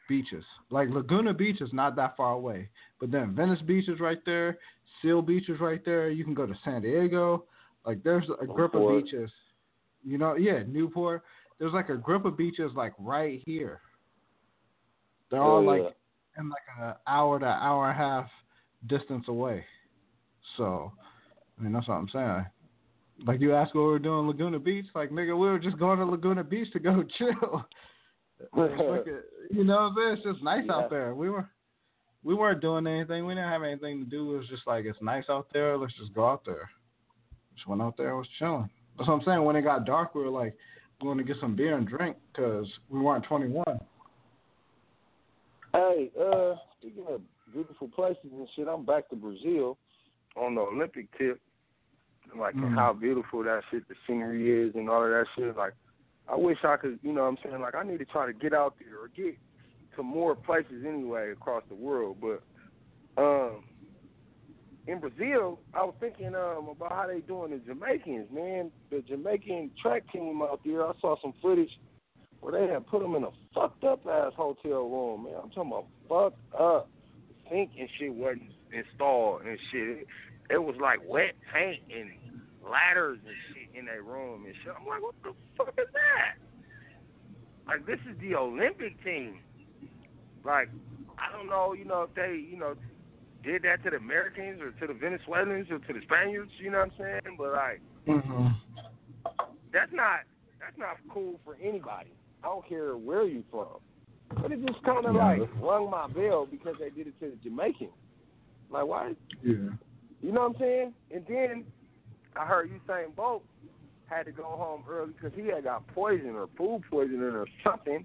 beaches. 0.08 0.42
Like 0.70 0.88
Laguna 0.88 1.34
Beach 1.34 1.60
is 1.60 1.68
not 1.74 1.94
that 1.96 2.16
far 2.16 2.32
away, 2.32 2.70
but 2.98 3.10
then 3.10 3.34
Venice 3.34 3.60
Beach 3.66 3.86
is 3.86 4.00
right 4.00 4.18
there. 4.24 4.58
Seal 5.02 5.20
Beach 5.20 5.50
is 5.50 5.60
right 5.60 5.84
there. 5.84 6.08
You 6.08 6.24
can 6.24 6.32
go 6.32 6.46
to 6.46 6.54
San 6.64 6.80
Diego. 6.80 7.44
Like 7.84 8.02
there's 8.02 8.24
a 8.40 8.46
group 8.46 8.74
of 8.74 8.88
beaches. 8.88 9.30
You 10.02 10.16
know, 10.16 10.36
yeah, 10.36 10.62
Newport. 10.66 11.22
There's 11.58 11.74
like 11.74 11.90
a 11.90 11.98
group 11.98 12.24
of 12.24 12.34
beaches 12.34 12.72
like 12.74 12.94
right 12.98 13.42
here. 13.44 13.82
They're 15.30 15.42
all 15.42 15.58
Oh, 15.58 15.60
like 15.60 15.82
yeah. 15.82 16.40
in 16.40 16.48
like 16.48 16.62
an 16.80 16.94
hour 17.06 17.38
to 17.40 17.44
hour 17.44 17.90
and 17.90 18.00
a 18.00 18.02
half 18.02 18.30
distance 18.86 19.26
away. 19.28 19.66
So, 20.56 20.92
I 21.58 21.62
mean, 21.62 21.74
that's 21.74 21.86
what 21.88 21.96
I'm 21.96 22.08
saying. 22.10 22.46
Like 23.26 23.40
you 23.40 23.54
asked 23.54 23.74
what 23.74 23.82
we 23.82 23.88
were 23.88 23.98
doing 23.98 24.26
Laguna 24.26 24.58
Beach, 24.58 24.86
like 24.94 25.10
nigga, 25.10 25.36
we 25.38 25.48
were 25.48 25.58
just 25.58 25.78
going 25.78 25.98
to 25.98 26.04
Laguna 26.04 26.44
Beach 26.44 26.72
to 26.72 26.78
go 26.78 27.04
chill. 27.18 27.64
you 29.50 29.64
know, 29.64 29.92
it's 29.96 30.22
just 30.22 30.42
nice 30.42 30.64
yeah. 30.66 30.74
out 30.74 30.90
there. 30.90 31.14
We 31.14 31.30
were 31.30 31.48
we 32.22 32.34
weren't 32.34 32.60
doing 32.60 32.86
anything. 32.86 33.26
We 33.26 33.34
didn't 33.34 33.50
have 33.50 33.62
anything 33.62 34.04
to 34.04 34.10
do. 34.10 34.34
It 34.34 34.38
was 34.38 34.48
just 34.48 34.66
like 34.66 34.84
it's 34.84 34.98
nice 35.00 35.24
out 35.28 35.48
there. 35.52 35.76
Let's 35.76 35.94
just 35.98 36.14
go 36.14 36.28
out 36.28 36.44
there. 36.44 36.70
Just 37.54 37.66
went 37.66 37.82
out 37.82 37.96
there. 37.96 38.08
and 38.08 38.18
was 38.18 38.28
chilling. 38.38 38.68
That's 38.96 39.08
what 39.08 39.14
I'm 39.14 39.24
saying. 39.24 39.42
When 39.42 39.56
it 39.56 39.62
got 39.62 39.84
dark, 39.84 40.14
we 40.14 40.22
were 40.22 40.30
like 40.30 40.54
going 41.00 41.18
to 41.18 41.24
get 41.24 41.36
some 41.40 41.56
beer 41.56 41.76
and 41.76 41.88
drink 41.88 42.16
because 42.32 42.66
we 42.88 43.00
weren't 43.00 43.24
21. 43.24 43.64
Hey, 45.72 46.10
uh, 46.20 46.54
speaking 46.78 47.04
of 47.08 47.20
beautiful 47.52 47.88
places 47.88 48.30
and 48.32 48.48
shit, 48.56 48.68
I'm 48.68 48.84
back 48.84 49.08
to 49.10 49.16
Brazil 49.16 49.78
on 50.36 50.54
the 50.54 50.60
Olympic 50.60 51.06
tip. 51.18 51.40
Like 52.36 52.54
mm. 52.54 52.74
how 52.74 52.92
beautiful 52.92 53.42
that 53.44 53.62
shit, 53.70 53.88
the 53.88 53.94
scenery 54.06 54.66
is, 54.68 54.74
and 54.74 54.88
all 54.88 55.04
of 55.04 55.10
that 55.10 55.26
shit. 55.36 55.56
Like, 55.56 55.74
I 56.28 56.36
wish 56.36 56.58
I 56.64 56.76
could, 56.76 56.98
you 57.02 57.12
know, 57.12 57.22
what 57.22 57.28
I'm 57.28 57.38
saying, 57.42 57.60
like, 57.60 57.74
I 57.74 57.82
need 57.82 57.98
to 57.98 58.04
try 58.04 58.26
to 58.26 58.32
get 58.32 58.52
out 58.52 58.74
there 58.78 59.00
or 59.00 59.08
get 59.08 59.38
to 59.96 60.02
more 60.02 60.34
places 60.34 60.84
anyway 60.86 61.32
across 61.32 61.62
the 61.68 61.74
world. 61.74 62.18
But 62.20 62.42
um, 63.20 63.64
in 64.86 65.00
Brazil, 65.00 65.58
I 65.74 65.84
was 65.84 65.94
thinking 66.00 66.34
um, 66.34 66.68
about 66.68 66.92
how 66.92 67.06
they 67.06 67.20
doing 67.20 67.50
the 67.50 67.58
Jamaicans, 67.58 68.28
man. 68.32 68.70
The 68.90 69.00
Jamaican 69.00 69.72
track 69.80 70.10
team 70.12 70.40
out 70.42 70.60
there, 70.64 70.86
I 70.86 70.92
saw 71.00 71.16
some 71.20 71.34
footage 71.42 71.70
where 72.40 72.52
they 72.52 72.72
had 72.72 72.86
put 72.86 73.02
them 73.02 73.14
in 73.14 73.24
a 73.24 73.30
fucked 73.54 73.84
up 73.84 74.06
ass 74.06 74.32
hotel 74.36 74.88
room, 74.88 75.24
man. 75.24 75.34
I'm 75.42 75.50
talking 75.50 75.72
about 75.72 75.86
fucked 76.08 76.60
up. 76.60 76.88
Sink 77.50 77.70
and 77.78 77.88
shit 77.98 78.14
wasn't 78.14 78.52
installed 78.72 79.42
and 79.42 79.58
shit. 79.72 80.06
It, 80.50 80.62
was 80.62 80.76
like 80.80 81.00
wet 81.06 81.34
paint 81.52 81.80
and 81.94 82.10
ladders 82.64 83.18
and 83.26 83.36
shit 83.48 83.78
in 83.78 83.86
their 83.86 84.02
room 84.02 84.44
and 84.46 84.54
shit. 84.62 84.72
I'm 84.78 84.86
like, 84.86 85.02
what 85.02 85.14
the 85.22 85.32
fuck 85.56 85.74
is 85.78 85.88
that? 85.92 86.36
Like, 87.66 87.86
this 87.86 87.98
is 88.10 88.18
the 88.20 88.34
Olympic 88.34 89.02
team. 89.04 89.40
Like, 90.44 90.68
I 91.18 91.30
don't 91.36 91.48
know, 91.48 91.74
you 91.74 91.84
know, 91.84 92.02
if 92.02 92.14
they, 92.14 92.42
you 92.50 92.58
know, 92.58 92.74
did 93.44 93.62
that 93.62 93.84
to 93.84 93.90
the 93.90 93.96
Americans 93.96 94.60
or 94.60 94.72
to 94.72 94.92
the 94.92 94.98
Venezuelans 94.98 95.68
or 95.70 95.78
to 95.78 95.92
the 95.92 96.00
Spaniards, 96.02 96.50
you 96.58 96.70
know 96.70 96.78
what 96.78 96.92
I'm 96.98 97.22
saying? 97.22 97.36
But 97.36 97.52
like, 97.52 97.80
mm-hmm. 98.06 98.48
that's 99.72 99.92
not 99.92 100.20
that's 100.60 100.78
not 100.78 100.96
cool 101.12 101.38
for 101.44 101.56
anybody. 101.62 102.10
I 102.42 102.46
don't 102.46 102.68
care 102.68 102.96
where 102.96 103.24
you 103.24 103.44
from. 103.50 103.78
But 104.42 104.52
it 104.52 104.64
just 104.66 104.82
kind 104.82 105.06
of 105.06 105.14
yeah. 105.14 105.24
like 105.24 105.40
rung 105.60 105.90
my 105.90 106.06
bell 106.08 106.46
because 106.50 106.74
they 106.78 106.90
did 106.90 107.06
it 107.06 107.18
to 107.20 107.30
the 107.30 107.36
Jamaicans. 107.42 107.90
Like, 108.70 108.86
why? 108.86 109.12
Yeah. 109.42 109.54
You 110.20 110.32
know 110.32 110.42
what 110.42 110.56
I'm 110.56 110.60
saying? 110.60 110.94
And 111.14 111.24
then 111.28 111.64
I 112.36 112.44
heard 112.44 112.70
Usain 112.70 113.14
Bolt 113.14 113.44
had 114.06 114.24
to 114.24 114.32
go 114.32 114.44
home 114.44 114.84
early 114.88 115.12
because 115.12 115.32
he 115.36 115.48
had 115.48 115.64
got 115.64 115.86
poisoned 115.88 116.36
or 116.36 116.48
food 116.56 116.82
poisoning 116.90 117.20
or 117.22 117.46
something. 117.64 118.04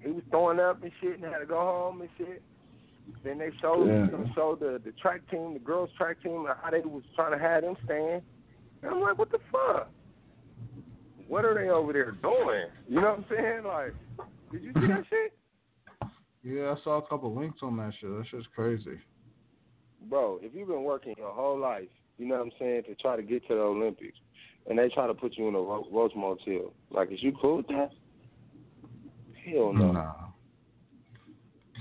He 0.00 0.10
was 0.10 0.22
throwing 0.30 0.60
up 0.60 0.82
and 0.82 0.92
shit 1.00 1.14
and 1.14 1.24
had 1.24 1.38
to 1.38 1.46
go 1.46 1.60
home 1.60 2.00
and 2.00 2.10
shit. 2.18 2.42
Then 3.24 3.38
they 3.38 3.50
showed 3.60 3.88
yeah. 3.88 4.34
showed 4.34 4.60
the 4.60 4.80
the 4.84 4.92
track 4.92 5.28
team, 5.30 5.54
the 5.54 5.58
girls 5.58 5.90
track 5.96 6.22
team, 6.22 6.46
how 6.62 6.70
they 6.70 6.80
was 6.80 7.02
trying 7.16 7.32
to 7.32 7.38
have 7.38 7.62
them 7.62 7.76
stand. 7.84 8.22
And 8.82 8.90
I'm 8.90 9.00
like, 9.00 9.18
what 9.18 9.30
the 9.30 9.38
fuck? 9.50 9.90
What 11.28 11.44
are 11.44 11.54
they 11.54 11.70
over 11.70 11.92
there 11.92 12.12
doing? 12.12 12.66
You 12.88 13.00
know 13.00 13.10
what 13.10 13.18
I'm 13.18 13.24
saying? 13.30 13.64
Like, 13.64 13.94
did 14.52 14.62
you 14.62 14.72
see 14.74 14.86
that 14.86 15.04
shit? 15.10 15.32
Yeah, 16.44 16.74
I 16.76 16.84
saw 16.84 16.98
a 16.98 17.02
couple 17.02 17.34
links 17.34 17.58
on 17.62 17.76
that 17.78 17.92
shit. 18.00 18.10
That 18.10 18.24
shit's 18.30 18.46
crazy. 18.54 18.98
Bro, 20.08 20.40
if 20.42 20.54
you've 20.54 20.68
been 20.68 20.84
working 20.84 21.14
your 21.16 21.32
whole 21.32 21.58
life, 21.58 21.88
you 22.18 22.26
know 22.26 22.36
what 22.36 22.46
I'm 22.46 22.52
saying, 22.58 22.84
to 22.84 22.94
try 22.96 23.16
to 23.16 23.22
get 23.22 23.46
to 23.48 23.54
the 23.54 23.60
Olympics, 23.60 24.18
and 24.68 24.78
they 24.78 24.88
try 24.88 25.06
to 25.06 25.14
put 25.14 25.36
you 25.36 25.48
in 25.48 25.54
a 25.54 25.60
Roach 25.60 26.12
Motel, 26.14 26.72
like, 26.90 27.10
is 27.10 27.22
you 27.22 27.32
cool 27.40 27.58
with 27.58 27.68
that? 27.68 27.90
Hell 29.44 29.72
no. 29.72 29.92
Nah. 29.92 30.12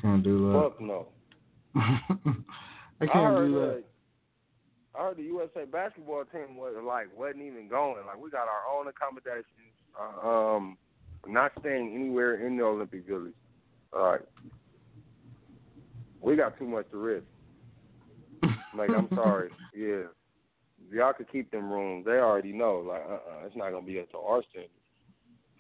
Can't 0.02 0.24
do 0.24 0.52
that. 0.52 0.62
Fuck 0.62 0.82
no. 0.82 1.08
I 1.76 3.06
can't 3.06 3.16
I 3.16 3.24
heard, 3.24 3.48
do 3.48 3.60
that. 3.60 3.84
Uh, 4.96 5.00
I 5.00 5.04
heard 5.04 5.18
the 5.18 5.24
USA 5.24 5.66
basketball 5.66 6.24
team 6.26 6.56
was 6.58 6.74
like 6.84 7.08
wasn't 7.16 7.44
even 7.44 7.68
going. 7.70 8.06
Like 8.06 8.22
we 8.22 8.30
got 8.30 8.48
our 8.48 8.78
own 8.78 8.88
accommodations. 8.88 9.46
Uh, 10.00 10.28
um, 10.28 10.78
not 11.28 11.52
staying 11.60 11.94
anywhere 11.94 12.46
in 12.46 12.58
the 12.58 12.64
Olympic 12.64 13.06
Village. 13.08 13.34
All 13.94 14.12
right. 14.12 14.22
We 16.20 16.36
got 16.36 16.58
too 16.58 16.68
much 16.68 16.90
to 16.92 16.98
risk. 16.98 17.26
Like 18.78 18.90
I'm 18.96 19.10
sorry. 19.16 19.50
Yeah. 19.76 20.04
Y'all 20.92 21.14
could 21.14 21.32
keep 21.32 21.52
them 21.52 21.72
rooms. 21.72 22.06
They 22.06 22.14
already 22.14 22.52
know. 22.52 22.84
Like, 22.86 23.04
uh, 23.08 23.14
uh 23.14 23.46
it's 23.46 23.56
not 23.56 23.72
gonna 23.72 23.86
be 23.86 24.00
up 24.00 24.12
to 24.12 24.18
our 24.18 24.44
standards. 24.50 24.74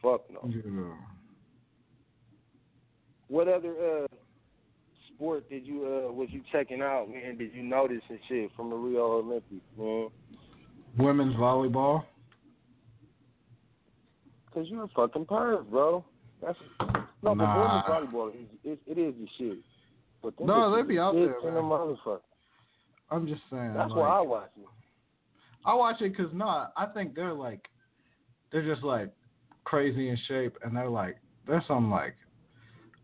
Fuck 0.01 0.21
no. 0.31 0.49
Yeah. 0.49 0.95
What 3.27 3.47
other 3.47 3.71
uh 3.71 4.07
sport 5.07 5.49
did 5.49 5.65
you 5.65 5.85
uh 5.85 6.11
was 6.11 6.27
you 6.31 6.41
checking 6.51 6.81
out, 6.81 7.07
man? 7.09 7.37
Did 7.37 7.53
you 7.53 7.63
notice 7.63 8.01
and 8.09 8.19
shit 8.27 8.51
from 8.57 8.69
the 8.71 8.75
Rio 8.75 9.19
Olympics, 9.19 9.63
man? 9.77 10.09
Women's 10.97 11.35
volleyball. 11.35 12.03
Cause 14.53 14.65
you're 14.67 14.83
a 14.83 14.87
fucking 14.89 15.25
perv, 15.25 15.69
bro. 15.69 16.03
That's 16.41 16.57
no, 17.23 17.33
nah. 17.33 17.83
but 17.85 17.93
women's 17.95 18.13
volleyball 18.13 18.29
is 18.29 18.47
it, 18.65 18.79
it 18.85 18.97
is 18.99 19.13
the 19.13 19.27
shit. 19.37 19.59
But 20.21 20.33
no, 20.39 20.75
they 20.75 20.81
be 20.81 20.99
out 20.99 21.13
there, 21.13 21.35
man. 21.43 21.53
The 21.53 22.19
I'm 23.11 23.27
just 23.27 23.41
saying. 23.51 23.73
That's 23.75 23.89
like, 23.89 23.99
why 23.99 24.17
I 24.17 24.21
watch 24.21 24.51
it. 24.57 24.65
I 25.65 25.73
watch 25.75 26.01
it 26.01 26.15
because 26.15 26.33
no, 26.33 26.67
I 26.75 26.85
think 26.93 27.13
they're 27.13 27.33
like, 27.33 27.67
they're 28.51 28.65
just 28.65 28.83
like 28.83 29.11
crazy 29.63 30.09
in 30.09 30.17
shape, 30.27 30.57
and 30.63 30.75
they're 30.75 30.89
like, 30.89 31.17
there's 31.45 31.63
some 31.67 31.91
like 31.91 32.15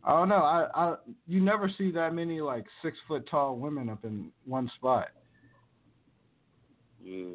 I 0.08 0.12
don't 0.12 0.30
know. 0.30 0.36
I, 0.38 0.68
I 0.74 0.96
you 1.28 1.42
never 1.42 1.70
see 1.78 1.92
that 1.92 2.14
many 2.14 2.40
like 2.40 2.66
six 2.82 2.98
foot 3.10 3.28
tall 3.30 3.58
women 3.58 3.90
up 3.90 4.06
in 4.06 4.32
one 4.46 4.72
spot. 4.78 5.10
Yeah. 7.04 7.32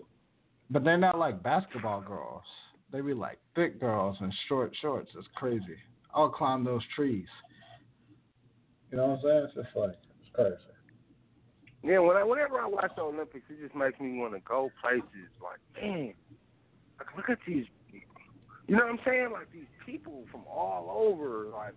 But 0.71 0.83
they're 0.83 0.97
not 0.97 1.19
like 1.19 1.43
basketball 1.43 2.01
girls. 2.01 2.45
They 2.91 3.03
be 3.03 3.13
like 3.13 3.39
thick 3.55 3.79
girls 3.79 4.17
in 4.23 4.33
short 4.49 4.75
shorts. 4.81 5.11
It's 5.19 5.29
crazy. 5.35 5.77
I'll 6.15 6.31
climb 6.31 6.65
those 6.65 6.83
trees. 6.97 7.29
You 8.91 8.97
know 8.97 9.09
what 9.09 9.17
I'm 9.17 9.23
saying? 9.23 9.45
It's 9.45 9.55
just 9.55 9.77
like 9.77 9.91
it's 9.91 10.31
crazy. 10.35 10.57
Yeah, 11.83 11.99
when 11.99 12.17
I, 12.17 12.23
whenever 12.23 12.61
I 12.61 12.67
watch 12.67 12.93
the 12.95 13.03
Olympics, 13.03 13.45
it 13.51 13.61
just 13.61 13.75
makes 13.75 13.99
me 13.99 14.19
want 14.19 14.35
to 14.35 14.41
go 14.41 14.71
places. 14.81 15.31
Like, 15.43 15.59
man, 15.83 16.15
like, 16.99 17.17
look 17.17 17.29
at 17.29 17.39
these. 17.47 17.67
You 18.69 18.77
know 18.77 18.85
what 18.85 18.93
I'm 18.93 18.99
saying? 19.05 19.31
Like 19.33 19.53
these 19.53 19.67
people 19.85 20.25
from 20.31 20.43
all 20.49 20.89
over. 20.91 21.47
Like, 21.47 21.75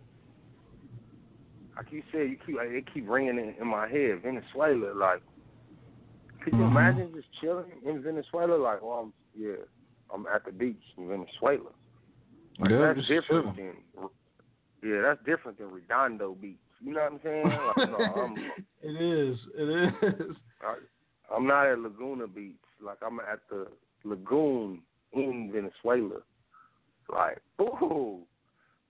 like 1.76 1.91
you 1.91 2.03
said, 2.12 2.30
you 2.30 2.38
keep 2.45 2.58
like, 2.58 2.70
it 2.70 2.86
keep 2.93 3.10
ringing 3.10 3.38
in, 3.38 3.56
in 3.60 3.68
my 3.68 3.88
head. 3.88 4.22
Venezuela, 4.24 4.93
like, 4.93 5.22
could 6.43 6.53
you 6.53 6.60
mm-hmm. 6.60 6.78
imagine 6.78 7.12
just 7.16 7.28
chilling 7.41 7.66
in 7.86 8.03
Venezuela? 8.03 8.56
Like, 8.56 8.84
well, 8.84 8.99
I'm 9.06 9.14
yeah, 9.36 9.56
I'm 10.14 10.28
at 10.28 10.45
the 10.45 10.51
beach 10.51 10.82
in 10.97 11.08
Venezuela. 11.10 11.72
Like, 12.60 12.70
yeah, 12.70 12.93
that's 12.93 13.08
different 13.08 13.58
than 13.58 13.74
yeah, 14.84 15.01
that's 15.01 15.20
different 15.26 15.58
than 15.58 15.72
Redondo 15.72 16.36
Beach. 16.36 16.60
You 16.82 16.93
know 16.93 17.01
what 17.01 17.13
I'm 17.13 17.19
saying? 17.23 17.45
Like, 17.45 17.89
no, 17.89 18.21
I'm, 18.21 18.38
it 18.84 19.01
is. 19.01 19.38
It 19.55 19.93
is. 20.03 20.36
I, 20.61 20.76
I'm 21.36 21.47
not 21.47 21.67
at 21.67 21.80
Laguna 21.80 22.28
Beach. 22.28 22.53
Like 22.84 22.97
I'm 23.05 23.19
at 23.19 23.39
the 23.49 23.67
lagoon 24.03 24.82
in 25.13 25.51
Venezuela. 25.51 26.21
Like, 27.11 27.39
ooh, 27.61 28.19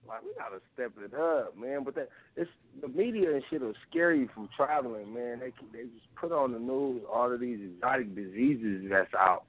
like 0.07 0.21
we 0.23 0.29
gotta 0.37 0.61
step 0.73 0.91
it 1.03 1.13
up, 1.13 1.57
man. 1.57 1.83
But 1.83 1.95
that 1.95 2.09
it's 2.35 2.49
the 2.81 2.87
media 2.87 3.33
and 3.33 3.43
shit 3.49 3.61
will 3.61 3.73
scare 3.89 4.13
you 4.13 4.29
from 4.33 4.49
traveling, 4.55 5.13
man. 5.13 5.39
They 5.39 5.51
they 5.71 5.83
just 5.83 6.13
put 6.15 6.31
on 6.31 6.53
the 6.53 6.59
news 6.59 7.01
all 7.11 7.31
of 7.31 7.39
these 7.39 7.59
exotic 7.61 8.15
diseases 8.15 8.85
that's 8.89 9.13
out 9.13 9.43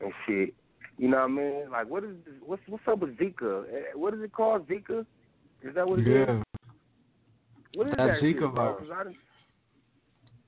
and 0.00 0.12
shit. 0.26 0.54
You 0.96 1.08
know 1.08 1.18
what 1.18 1.24
I 1.24 1.28
mean? 1.28 1.70
Like 1.70 1.88
what 1.88 2.04
is 2.04 2.16
this, 2.24 2.34
what's 2.44 2.62
what's 2.68 2.84
up 2.88 3.00
with 3.00 3.16
Zika? 3.18 3.64
Eh, 3.64 3.82
what 3.94 4.14
is 4.14 4.20
it 4.22 4.32
called? 4.32 4.68
Zika? 4.68 5.06
Is 5.62 5.74
that 5.74 5.88
what 5.88 6.00
it 6.00 6.06
yeah. 6.06 6.38
is? 6.38 6.53
What 7.74 7.88
is 7.88 7.94
that, 7.96 8.06
that 8.06 8.22
Zika 8.22 8.40
shit, 8.40 8.54
virus? 8.54 8.88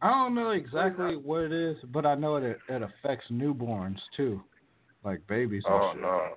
I, 0.03 0.07
I 0.07 0.11
don't 0.11 0.35
know 0.35 0.51
exactly 0.51 1.17
what 1.17 1.43
it 1.43 1.53
is, 1.53 1.77
but 1.93 2.07
I 2.07 2.15
know 2.15 2.37
it 2.37 2.59
it 2.69 2.83
affects 2.83 3.27
newborns 3.31 3.99
too, 4.17 4.43
like 5.05 5.27
babies. 5.27 5.63
oh 5.69 5.93
shit. 5.93 6.03
no. 6.03 6.29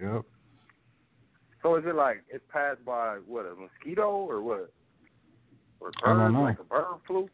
Yep. 0.00 0.24
So 1.62 1.76
is 1.76 1.84
it 1.86 1.94
like 1.94 2.24
it's 2.28 2.44
passed 2.52 2.84
by 2.84 3.18
what 3.26 3.46
a 3.46 3.54
mosquito 3.54 4.10
or 4.10 4.42
what? 4.42 4.72
Or 5.80 5.90
bird, 5.90 5.94
I 6.04 6.14
don't 6.14 6.32
know. 6.32 6.42
like 6.42 6.58
a 6.58 6.64
bird 6.64 6.86
flu? 7.06 7.28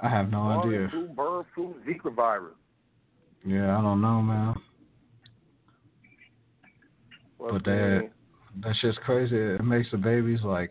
I 0.00 0.08
have 0.08 0.30
no 0.30 0.62
bird 0.62 0.74
idea. 0.74 0.88
Flu, 0.90 1.08
bird 1.08 1.46
flu, 1.54 1.74
Zika 1.86 2.14
virus. 2.14 2.54
Yeah, 3.44 3.78
I 3.78 3.82
don't 3.82 4.00
know, 4.00 4.22
man. 4.22 4.54
What's 7.38 7.52
but 7.52 7.64
that 7.64 8.10
that 8.62 8.74
shit's 8.80 8.98
crazy. 9.04 9.36
It 9.36 9.64
makes 9.64 9.90
the 9.90 9.98
babies 9.98 10.40
like 10.42 10.70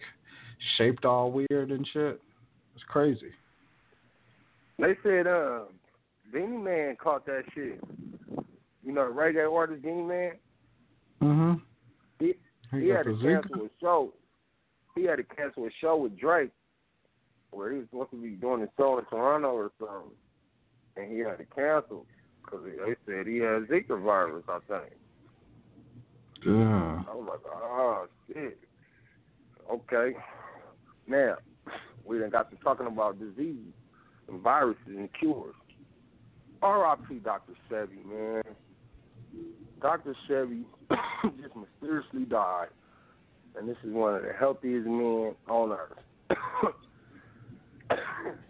shaped 0.78 1.06
all 1.06 1.32
weird 1.32 1.72
and 1.72 1.88
shit. 1.94 2.22
It's 2.76 2.84
crazy. 2.88 3.32
They 4.80 4.96
said 5.04 5.28
uh 5.28 5.62
Beenie 6.34 6.58
Man 6.58 6.96
caught 7.02 7.26
that 7.26 7.44
shit. 7.54 7.80
You 8.84 8.92
know, 8.94 9.12
reggae 9.14 9.52
artist 9.52 9.82
Beenie 9.84 10.04
Man. 10.04 10.32
Mhm. 11.22 11.62
He, 12.20 12.34
he 12.72 12.90
had 12.90 13.06
to 13.06 13.18
cancel 13.22 13.66
a 13.66 13.70
show. 13.80 14.14
he 14.96 15.04
had 15.04 15.18
to 15.18 15.24
cancel 15.24 15.66
a 15.66 15.70
show 15.82 15.96
with 15.98 16.18
Drake 16.20 16.52
where 17.52 17.72
he 17.72 17.78
was 17.80 17.88
supposed 17.90 18.12
to 18.12 18.22
be 18.22 18.32
doing 18.32 18.62
a 18.64 18.70
show 18.78 18.98
in 19.00 19.06
Toronto 19.06 19.50
or 19.54 19.72
something, 19.80 20.12
and 20.98 21.12
he 21.12 21.20
had 21.20 21.38
to 21.38 21.46
cancel 21.46 22.06
because 22.44 22.66
they 22.66 22.96
said 23.06 23.28
he 23.28 23.38
had 23.38 23.68
Zika 23.68 24.02
virus. 24.02 24.44
I 24.50 24.60
think. 24.68 24.94
Yeah. 26.46 27.02
I 27.10 27.16
was 27.16 27.28
like, 27.30 27.40
oh 27.54 28.08
shit. 28.28 28.60
Okay. 29.72 30.16
Now 31.08 31.36
we 32.06 32.20
then 32.20 32.30
got 32.30 32.50
to 32.52 32.58
talking 32.58 32.88
about 32.88 33.20
diseases 33.20 33.74
and 34.28 34.42
viruses 34.42 34.82
and 34.88 35.10
cures. 35.20 35.56
R.I.P. 36.62 37.16
Dr. 37.20 37.54
Sebi, 37.70 38.04
man. 38.06 38.44
Dr. 39.82 40.16
Sebi 40.30 40.64
just 41.42 41.56
mysteriously 41.56 42.26
died, 42.26 42.70
and 43.58 43.68
this 43.70 43.78
is 43.84 43.92
one 43.94 44.16
of 44.16 44.24
the 44.24 44.34
healthiest 44.38 44.88
men 44.88 45.36
on 45.48 45.72
earth. 45.72 45.98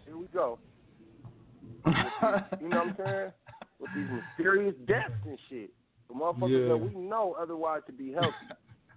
Here 0.06 0.16
we 0.16 0.26
go. 0.32 0.58
you 1.86 1.92
know 2.68 2.78
what 2.78 2.86
I'm 2.88 2.96
saying? 3.04 3.32
With 3.78 3.90
these 3.94 4.06
mysterious 4.38 4.74
deaths 4.86 5.12
and 5.26 5.38
shit. 5.50 5.70
The 6.08 6.14
motherfuckers 6.14 6.62
Yeah. 6.62 6.68
that 6.68 6.76
we 6.78 6.94
know 7.00 7.36
otherwise 7.38 7.82
to 7.86 7.92
be 7.92 8.12
healthy. 8.12 8.32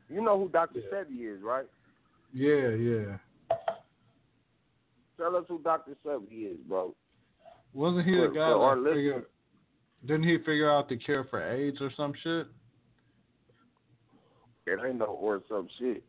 You 0.10 0.22
know 0.22 0.40
who 0.40 0.50
Dr. 0.50 0.80
Sebi 0.94 1.36
is, 1.36 1.42
right? 1.42 1.66
Yeah, 2.34 2.70
yeah. 2.70 3.18
Tell 5.20 5.36
us 5.36 5.44
who 5.50 5.60
Dr. 5.60 5.98
Sebi 6.06 6.52
is, 6.52 6.58
bro. 6.66 6.96
Wasn't 7.74 8.06
he 8.06 8.16
the 8.16 8.28
guy 8.28 8.50
that 8.50 8.92
figured? 8.94 9.26
Didn't 10.06 10.24
he 10.24 10.38
figure 10.38 10.72
out 10.72 10.88
the 10.88 10.96
cure 10.96 11.28
for 11.30 11.44
AIDS 11.44 11.78
or 11.82 11.92
some 11.98 12.14
shit? 12.24 12.48
It 14.66 14.80
ain't 14.86 15.00
no 15.00 15.06
or 15.06 15.42
some 15.50 15.68
shit. 15.78 16.04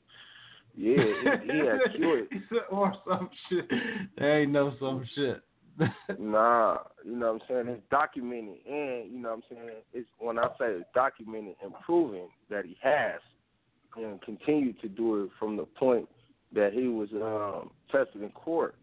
Yeah, 0.77 0.95
he, 0.97 1.53
he 1.53 1.59
had 1.59 1.81
cured. 1.97 2.29
He 2.31 2.39
said, 2.49 2.61
or 2.71 2.95
some 3.09 3.29
shit. 3.49 3.69
There 4.17 4.43
ain't 4.43 4.53
no 4.53 4.75
some 4.79 5.05
shit. 5.15 5.43
Nah, 6.19 6.79
you 7.05 7.17
know 7.17 7.33
what 7.33 7.43
I'm 7.43 7.65
saying? 7.65 7.69
It's 7.75 7.83
documented, 7.91 8.59
and 8.67 9.11
you 9.11 9.19
know 9.19 9.31
what 9.31 9.37
I'm 9.37 9.43
saying. 9.51 9.71
It's 9.95 10.09
when 10.19 10.39
I 10.39 10.49
say 10.59 10.67
it's 10.67 10.85
documented 10.95 11.55
and 11.63 11.73
proven 11.85 12.29
that 12.51 12.67
he 12.67 12.77
has, 12.83 13.21
and 13.97 14.21
continued 14.23 14.81
to 14.83 14.89
do 14.89 15.25
it 15.25 15.31
from 15.39 15.57
the 15.57 15.65
point 15.65 16.07
that 16.53 16.73
he 16.73 16.89
was 16.89 17.09
um, 17.15 17.71
tested 17.91 18.23
in 18.23 18.31
court. 18.31 18.75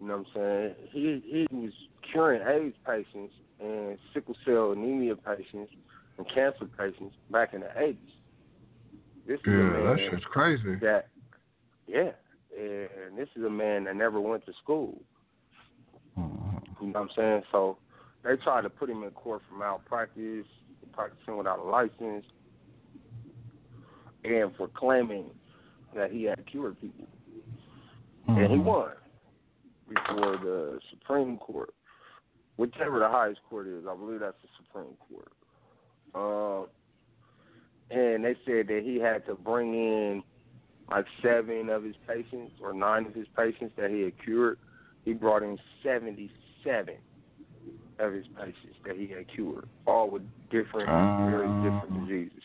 You 0.00 0.08
know 0.08 0.18
what 0.18 0.26
I'm 0.26 0.34
saying? 0.34 0.74
He 0.90 1.46
he 1.50 1.56
was 1.56 1.72
curing 2.12 2.42
AIDS 2.46 2.76
patients 2.86 3.34
and 3.60 3.98
sickle 4.12 4.36
cell 4.44 4.72
anemia 4.72 5.16
patients 5.16 5.72
and 6.18 6.26
cancer 6.28 6.66
patients 6.78 7.14
back 7.30 7.54
in 7.54 7.60
the 7.60 7.66
80s. 7.66 7.96
This 9.26 9.40
is 9.40 9.46
a 9.46 9.50
yeah, 9.50 9.56
man 9.56 9.96
that 9.96 10.10
shit's 10.10 10.24
crazy. 10.26 10.76
that 10.76 11.08
yeah, 11.86 12.10
and 12.58 13.16
this 13.16 13.28
is 13.36 13.44
a 13.44 13.50
man 13.50 13.84
that 13.84 13.96
never 13.96 14.20
went 14.20 14.44
to 14.46 14.52
school. 14.62 15.00
Mhm. 16.18 16.80
You 16.80 16.86
know 16.88 17.00
what 17.00 17.02
I'm 17.02 17.10
saying? 17.16 17.42
So 17.50 17.78
they 18.22 18.36
tried 18.36 18.62
to 18.62 18.70
put 18.70 18.90
him 18.90 19.02
in 19.02 19.10
court 19.10 19.42
for 19.48 19.54
malpractice, 19.56 20.46
practicing 20.92 21.36
without 21.36 21.58
a 21.58 21.62
license, 21.62 22.24
and 24.24 24.54
for 24.56 24.68
claiming 24.68 25.30
that 25.94 26.10
he 26.10 26.24
had 26.24 26.44
cured 26.46 26.80
people. 26.80 27.06
And 28.26 28.50
he 28.50 28.58
Mhm. 28.58 28.64
won 28.64 28.92
before 29.88 30.36
the 30.38 30.78
Supreme 30.90 31.36
Court, 31.38 31.74
whichever 32.56 32.98
the 32.98 33.08
highest 33.08 33.40
court 33.48 33.66
is. 33.66 33.84
I 33.88 33.94
believe 33.94 34.20
that's 34.20 34.36
the 34.42 34.48
Supreme 34.64 34.96
Court. 35.08 35.28
Um, 36.14 36.66
and 37.90 38.24
they 38.24 38.34
said 38.44 38.68
that 38.68 38.82
he 38.84 38.98
had 38.98 39.26
to 39.26 39.34
bring 39.34 39.74
in 39.74 40.22
like 40.90 41.06
seven 41.22 41.68
of 41.70 41.82
his 41.82 41.96
patients 42.06 42.52
or 42.62 42.72
nine 42.72 43.06
of 43.06 43.14
his 43.14 43.26
patients 43.36 43.72
that 43.76 43.90
he 43.90 44.02
had 44.02 44.12
cured. 44.22 44.58
He 45.04 45.12
brought 45.12 45.42
in 45.42 45.58
77 45.82 46.94
of 47.98 48.12
his 48.12 48.26
patients 48.36 48.76
that 48.86 48.96
he 48.96 49.06
had 49.06 49.26
cured, 49.28 49.68
all 49.86 50.10
with 50.10 50.22
different, 50.50 50.88
very 51.30 51.46
different 51.62 51.90
Um, 51.90 52.06
diseases. 52.06 52.42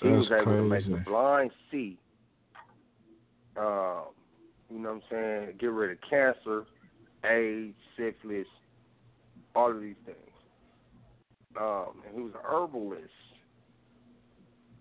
He 0.00 0.08
was 0.08 0.30
able 0.30 0.44
to 0.52 0.62
make 0.62 0.84
the 0.84 0.96
blind 0.98 1.50
see. 1.70 1.98
Um, 3.56 4.06
you 4.74 4.80
know 4.80 4.94
what 4.94 4.96
I'm 4.96 5.02
saying? 5.46 5.56
Get 5.60 5.70
rid 5.70 5.92
of 5.92 5.98
cancer, 6.10 6.64
AIDS, 7.24 7.76
syphilis, 7.96 8.46
all 9.54 9.70
of 9.70 9.80
these 9.80 9.94
things. 10.04 10.18
Um, 11.58 12.02
and 12.04 12.16
he 12.16 12.20
was 12.20 12.32
an 12.34 12.40
herbalist. 12.44 13.08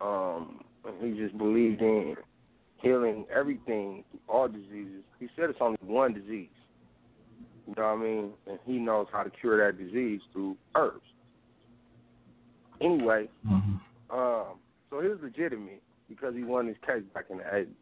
Um, 0.01 0.63
and 0.85 1.15
he 1.15 1.21
just 1.21 1.37
believed 1.37 1.81
in 1.81 2.15
healing 2.81 3.25
everything, 3.33 4.03
all 4.27 4.47
diseases. 4.47 5.03
He 5.19 5.27
said 5.35 5.51
it's 5.51 5.59
only 5.61 5.77
one 5.81 6.13
disease. 6.13 6.49
You 7.67 7.75
know 7.77 7.83
what 7.83 7.99
I 7.99 8.03
mean? 8.03 8.31
And 8.47 8.59
he 8.65 8.73
knows 8.73 9.05
how 9.11 9.21
to 9.21 9.29
cure 9.29 9.63
that 9.63 9.77
disease 9.77 10.21
through 10.33 10.57
herbs. 10.75 11.05
Anyway, 12.81 13.29
Mhm. 13.45 13.79
um, 14.09 14.59
so 14.89 14.99
he 15.01 15.07
was 15.07 15.21
legitimate 15.21 15.81
because 16.09 16.35
he 16.35 16.43
won 16.43 16.67
his 16.67 16.77
case 16.79 17.03
back 17.13 17.29
in 17.29 17.37
the 17.37 17.43
80s. 17.43 17.75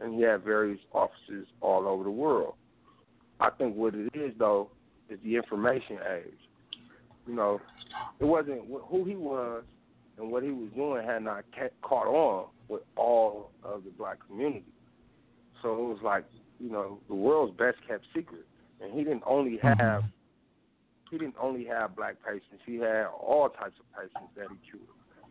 And 0.00 0.14
he 0.14 0.22
had 0.22 0.44
various 0.44 0.80
offices 0.92 1.46
all 1.60 1.86
over 1.88 2.04
the 2.04 2.10
world. 2.10 2.54
I 3.40 3.50
think 3.50 3.76
what 3.76 3.94
it 3.94 4.10
is, 4.14 4.32
though, 4.38 4.70
is 5.08 5.18
the 5.24 5.36
information 5.36 5.98
age. 6.14 6.38
You 7.26 7.34
know, 7.34 7.60
it 8.20 8.24
wasn't 8.24 8.62
who 8.88 9.04
he 9.04 9.16
was 9.16 9.64
and 10.18 10.30
what 10.30 10.42
he 10.42 10.50
was 10.50 10.68
doing 10.74 11.06
had 11.06 11.22
not 11.22 11.44
caught 11.82 12.06
on 12.06 12.46
with 12.68 12.82
all 12.96 13.50
of 13.62 13.84
the 13.84 13.90
black 13.90 14.18
community. 14.26 14.64
So 15.62 15.72
it 15.74 15.88
was 15.88 15.98
like, 16.02 16.24
you 16.58 16.70
know, 16.70 16.98
the 17.08 17.14
world's 17.14 17.56
best 17.56 17.76
kept 17.86 18.04
secret. 18.14 18.46
And 18.80 18.92
he 18.92 19.04
didn't 19.04 19.22
only 19.26 19.58
mm-hmm. 19.58 19.80
have 19.80 20.04
he 21.10 21.16
didn't 21.16 21.36
only 21.40 21.64
have 21.64 21.96
black 21.96 22.16
patients, 22.24 22.62
he 22.66 22.76
had 22.76 23.06
all 23.06 23.48
types 23.48 23.76
of 23.80 23.86
patients 23.96 24.30
that 24.36 24.46
he 24.50 24.70
cured. 24.70 24.84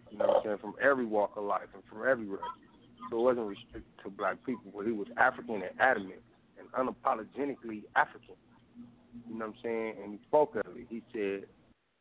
You 0.10 0.18
know 0.18 0.26
what 0.26 0.38
I'm 0.38 0.44
saying? 0.44 0.58
From 0.60 0.74
every 0.82 1.06
walk 1.06 1.34
of 1.36 1.44
life 1.44 1.68
and 1.74 1.84
from 1.90 2.08
every 2.08 2.26
race. 2.26 2.42
So 3.10 3.20
it 3.20 3.24
wasn't 3.24 3.48
restricted 3.48 3.84
to 4.04 4.10
black 4.10 4.38
people, 4.46 4.72
but 4.76 4.86
he 4.86 4.92
was 4.92 5.08
African 5.18 5.56
and 5.56 5.80
adamant 5.80 6.22
and 6.60 6.68
unapologetically 6.74 7.84
African. 7.96 8.36
You 9.30 9.40
know 9.40 9.46
what 9.48 9.56
I'm 9.56 9.64
saying? 9.64 9.94
And 10.04 10.12
he 10.14 10.20
spoke 10.28 10.56
of 10.56 10.78
it. 10.78 10.88
He 10.90 11.02
said 11.14 11.46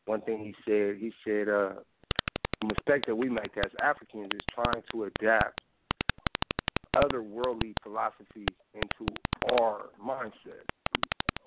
one 0.06 0.20
thing 0.22 0.38
he 0.38 0.54
said, 0.64 0.96
he 0.98 1.12
said, 1.24 1.48
uh, 1.48 1.74
the 2.60 2.68
mistake 2.68 3.04
that 3.06 3.14
we 3.14 3.28
make 3.28 3.56
as 3.58 3.70
Africans 3.82 4.30
is 4.34 4.40
trying 4.54 4.82
to 4.92 5.04
adapt 5.04 5.60
other 6.96 7.22
worldly 7.22 7.74
philosophies 7.82 8.46
into 8.74 9.12
our 9.60 9.90
mindset. 10.02 10.64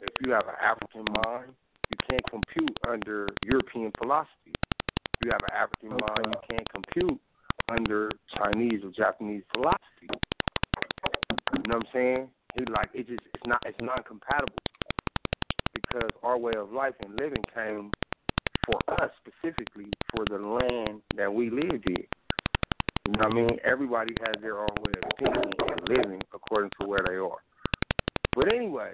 If 0.04 0.14
you 0.22 0.32
have 0.32 0.48
an 0.48 0.56
African 0.62 1.06
mind, 1.26 1.52
you 1.90 1.98
can't 2.10 2.24
compute 2.30 2.78
under 2.88 3.28
European 3.46 3.92
philosophy. 3.98 4.54
If 4.54 5.26
you 5.26 5.32
have 5.32 5.42
an 5.50 5.56
African 5.56 5.90
mind, 5.90 6.36
you 6.36 6.56
can't 6.56 6.70
compute 6.70 7.20
under 7.72 8.12
Chinese 8.38 8.82
or 8.84 8.92
Japanese 8.92 9.44
philosophy. 9.54 10.10
You 11.54 11.64
know 11.68 11.78
what 11.78 11.88
I'm 11.88 11.94
saying? 11.94 12.30
He 12.56 12.66
like 12.66 12.90
it 12.94 13.08
just 13.08 13.22
it's 13.34 13.46
not 13.46 13.62
it's 13.66 13.78
non 13.82 14.02
compatible 14.04 14.56
because 15.74 16.10
our 16.24 16.38
way 16.38 16.54
of 16.58 16.72
life 16.72 16.94
and 17.02 17.16
living 17.16 17.44
came 17.54 17.92
for 18.66 18.80
us 19.02 19.12
specifically 19.20 19.90
for 20.16 20.26
the 20.26 20.38
land 20.38 21.02
that 21.16 21.34
we 21.34 21.50
lived 21.50 21.88
in. 21.88 22.06
You 23.06 23.14
know 23.18 23.28
what 23.28 23.32
I 23.32 23.36
mean? 23.36 23.60
Everybody 23.64 24.14
has 24.26 24.42
their 24.42 24.60
own 24.60 24.76
way 24.86 24.94
of 25.02 25.10
thinking 25.18 25.52
and 25.68 25.90
living 25.90 26.22
according 26.34 26.72
to 26.80 26.88
where 26.88 27.04
they 27.08 27.16
are. 27.16 27.42
But 28.36 28.54
anyway, 28.54 28.94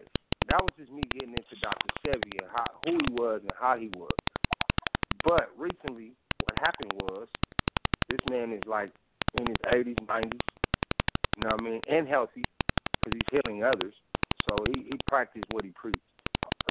that 0.49 0.61
was 0.61 0.71
just 0.77 0.91
me 0.91 1.01
getting 1.11 1.31
into 1.31 1.55
Dr. 1.61 1.89
Sebi 2.05 2.39
and 2.41 2.49
how 2.53 2.65
who 2.85 2.91
he 3.07 3.13
was 3.13 3.41
and 3.41 3.51
how 3.59 3.77
he 3.77 3.89
was. 3.97 4.15
But 5.23 5.49
recently, 5.57 6.13
what 6.45 6.57
happened 6.59 6.93
was 7.01 7.27
this 8.09 8.19
man 8.29 8.51
is 8.51 8.61
like 8.65 8.91
in 9.37 9.45
his 9.47 9.57
80s, 9.71 9.95
90s, 10.05 10.31
you 11.37 11.43
know 11.43 11.49
what 11.49 11.59
I 11.59 11.63
mean, 11.63 11.81
and 11.89 12.07
healthy 12.07 12.43
because 13.03 13.19
he's 13.19 13.41
healing 13.43 13.63
others. 13.63 13.93
So 14.47 14.55
he, 14.73 14.83
he 14.83 14.99
practiced 15.07 15.45
what 15.51 15.65
he 15.65 15.71
preached. 15.71 15.99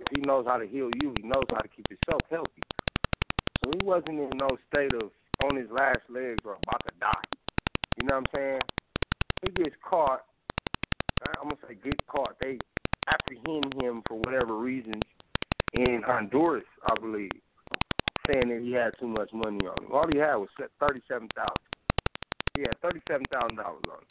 If 0.01 0.07
he 0.16 0.22
knows 0.22 0.47
how 0.47 0.59
to 0.59 0.66
heal 0.66 0.91
you, 1.01 1.14
he 1.20 1.26
knows 1.26 1.45
how 1.51 1.59
to 1.59 1.68
keep 1.68 1.87
himself 1.89 2.22
healthy. 2.30 2.62
So 3.64 3.72
he 3.78 3.85
wasn't 3.85 4.20
in 4.20 4.30
no 4.37 4.57
state 4.72 4.95
of 4.95 5.11
on 5.43 5.57
his 5.57 5.70
last 5.70 6.01
legs 6.09 6.39
or 6.45 6.57
about 6.62 6.82
to 6.87 6.93
die. 7.01 7.39
You 7.97 8.05
know 8.05 8.20
what 8.20 8.28
I'm 8.35 8.39
saying? 8.39 8.61
He 9.43 9.51
gets 9.62 9.76
caught. 9.89 10.24
I'm 11.41 11.49
gonna 11.49 11.57
say 11.68 11.76
get 11.82 12.07
caught. 12.07 12.37
They 12.41 12.59
apprehend 13.09 13.74
him 13.80 14.03
for 14.07 14.16
whatever 14.18 14.57
reason 14.57 14.95
in 15.72 16.03
Honduras, 16.05 16.64
I 16.87 16.95
believe, 17.01 17.30
saying 18.27 18.49
that 18.49 18.61
he 18.62 18.72
had 18.72 18.93
too 18.99 19.09
much 19.09 19.31
money 19.33 19.66
on 19.66 19.85
him. 19.85 19.93
All 19.93 20.09
he 20.11 20.18
had 20.18 20.37
was 20.37 20.49
thirty-seven 20.81 21.29
thousand. 21.35 21.57
He 22.55 22.62
had 22.62 22.79
thirty-seven 22.83 23.27
thousand 23.33 23.57
dollars 23.57 23.83
on 23.89 23.99
him. 23.99 24.07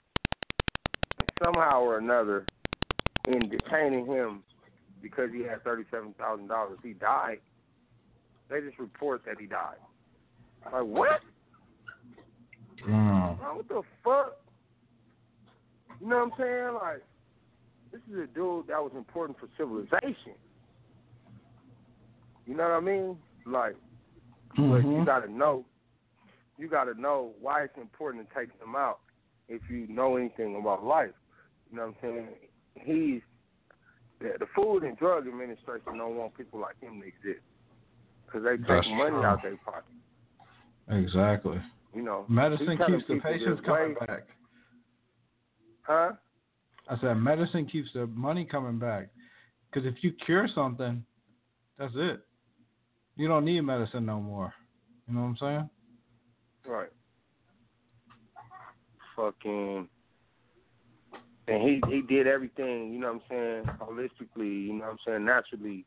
And 1.19 1.29
somehow 1.43 1.81
or 1.81 1.97
another, 1.97 2.45
in 3.27 3.49
detaining 3.49 4.05
him 4.05 4.43
because 5.01 5.29
he 5.33 5.41
had 5.41 5.63
thirty-seven 5.63 6.15
thousand 6.17 6.47
dollars, 6.47 6.79
he 6.83 6.93
died. 6.93 7.39
They 8.49 8.61
just 8.61 8.77
report 8.79 9.23
that 9.25 9.39
he 9.39 9.47
died. 9.47 9.77
Like 10.71 10.83
what? 10.83 11.21
Mm. 12.87 12.89
Man, 12.89 13.55
what 13.55 13.67
the 13.67 13.81
fuck? 14.03 14.37
You 16.01 16.09
know 16.09 16.17
what 16.17 16.33
I'm 16.33 16.39
saying? 16.39 16.73
Like, 16.73 17.03
this 17.91 18.01
is 18.11 18.23
a 18.23 18.27
dude 18.27 18.67
that 18.67 18.83
was 18.83 18.91
important 18.95 19.39
for 19.39 19.47
civilization. 19.57 20.35
You 22.45 22.55
know 22.55 22.63
what 22.63 22.73
I 22.73 22.79
mean? 22.81 23.17
Like, 23.45 23.75
mm-hmm. 24.57 24.71
but 24.71 24.97
you 24.97 25.05
gotta 25.05 25.31
know, 25.31 25.65
you 26.57 26.67
gotta 26.69 26.99
know 26.99 27.31
why 27.41 27.63
it's 27.63 27.77
important 27.77 28.27
to 28.27 28.35
take 28.35 28.49
him 28.61 28.75
out 28.75 28.99
if 29.47 29.61
you 29.69 29.87
know 29.87 30.17
anything 30.17 30.55
about 30.55 30.83
life. 30.83 31.11
You 31.71 31.77
know 31.77 31.87
what 31.87 31.95
I'm 32.03 32.25
saying? 32.25 32.27
He's 32.75 33.21
the, 34.19 34.33
the 34.39 34.45
Food 34.55 34.83
and 34.83 34.97
Drug 34.97 35.27
Administration 35.27 35.97
don't 35.97 36.15
want 36.15 36.35
people 36.37 36.59
like 36.59 36.79
him 36.81 37.01
to 37.01 37.07
exist 37.07 37.43
because 38.25 38.43
they 38.43 38.57
take 38.57 38.91
money 38.91 39.11
true. 39.11 39.23
out 39.23 39.41
their 39.41 39.57
pocket. 39.57 39.83
Exactly. 40.89 41.61
You 41.93 42.01
know, 42.01 42.25
medicine 42.27 42.77
keeps 42.77 43.03
the 43.07 43.19
patients 43.19 43.61
coming 43.65 43.89
way. 43.89 44.05
back. 44.07 44.23
Huh? 45.83 46.11
I 46.89 46.99
said 46.99 47.13
medicine 47.15 47.65
keeps 47.65 47.89
the 47.93 48.07
money 48.07 48.45
coming 48.45 48.79
back. 48.79 49.09
Because 49.69 49.87
if 49.87 50.03
you 50.03 50.11
cure 50.25 50.47
something, 50.53 51.03
that's 51.77 51.93
it. 51.95 52.21
You 53.15 53.27
don't 53.27 53.45
need 53.45 53.61
medicine 53.61 54.05
no 54.05 54.19
more. 54.19 54.53
You 55.07 55.15
know 55.15 55.21
what 55.21 55.27
I'm 55.27 55.37
saying? 55.37 55.69
Right. 56.67 56.89
Fucking. 59.15 59.87
And 61.47 61.61
he 61.61 61.81
he 61.89 62.01
did 62.01 62.25
everything, 62.25 62.93
you 62.93 62.99
know 62.99 63.13
what 63.13 63.37
I'm 63.37 63.65
saying, 63.65 63.77
holistically, 63.79 64.67
you 64.67 64.73
know 64.73 64.85
what 64.85 64.91
I'm 64.91 64.97
saying, 65.05 65.25
naturally. 65.25 65.85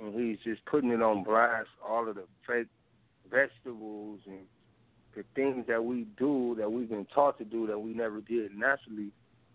And 0.00 0.14
he's 0.14 0.38
just 0.44 0.64
putting 0.66 0.90
it 0.90 1.02
on 1.02 1.24
blast, 1.24 1.68
all 1.86 2.08
of 2.08 2.16
the 2.16 2.24
fake 2.46 2.68
vegetables 3.30 4.20
and 4.26 4.40
the 5.16 5.24
things 5.34 5.64
that 5.68 5.84
we 5.84 6.06
do 6.18 6.54
that 6.58 6.70
we've 6.70 6.88
been 6.88 7.06
taught 7.06 7.38
to 7.38 7.44
do 7.44 7.66
that 7.66 7.78
we 7.78 7.92
never 7.92 8.20
did 8.20 8.56
naturally 8.56 9.10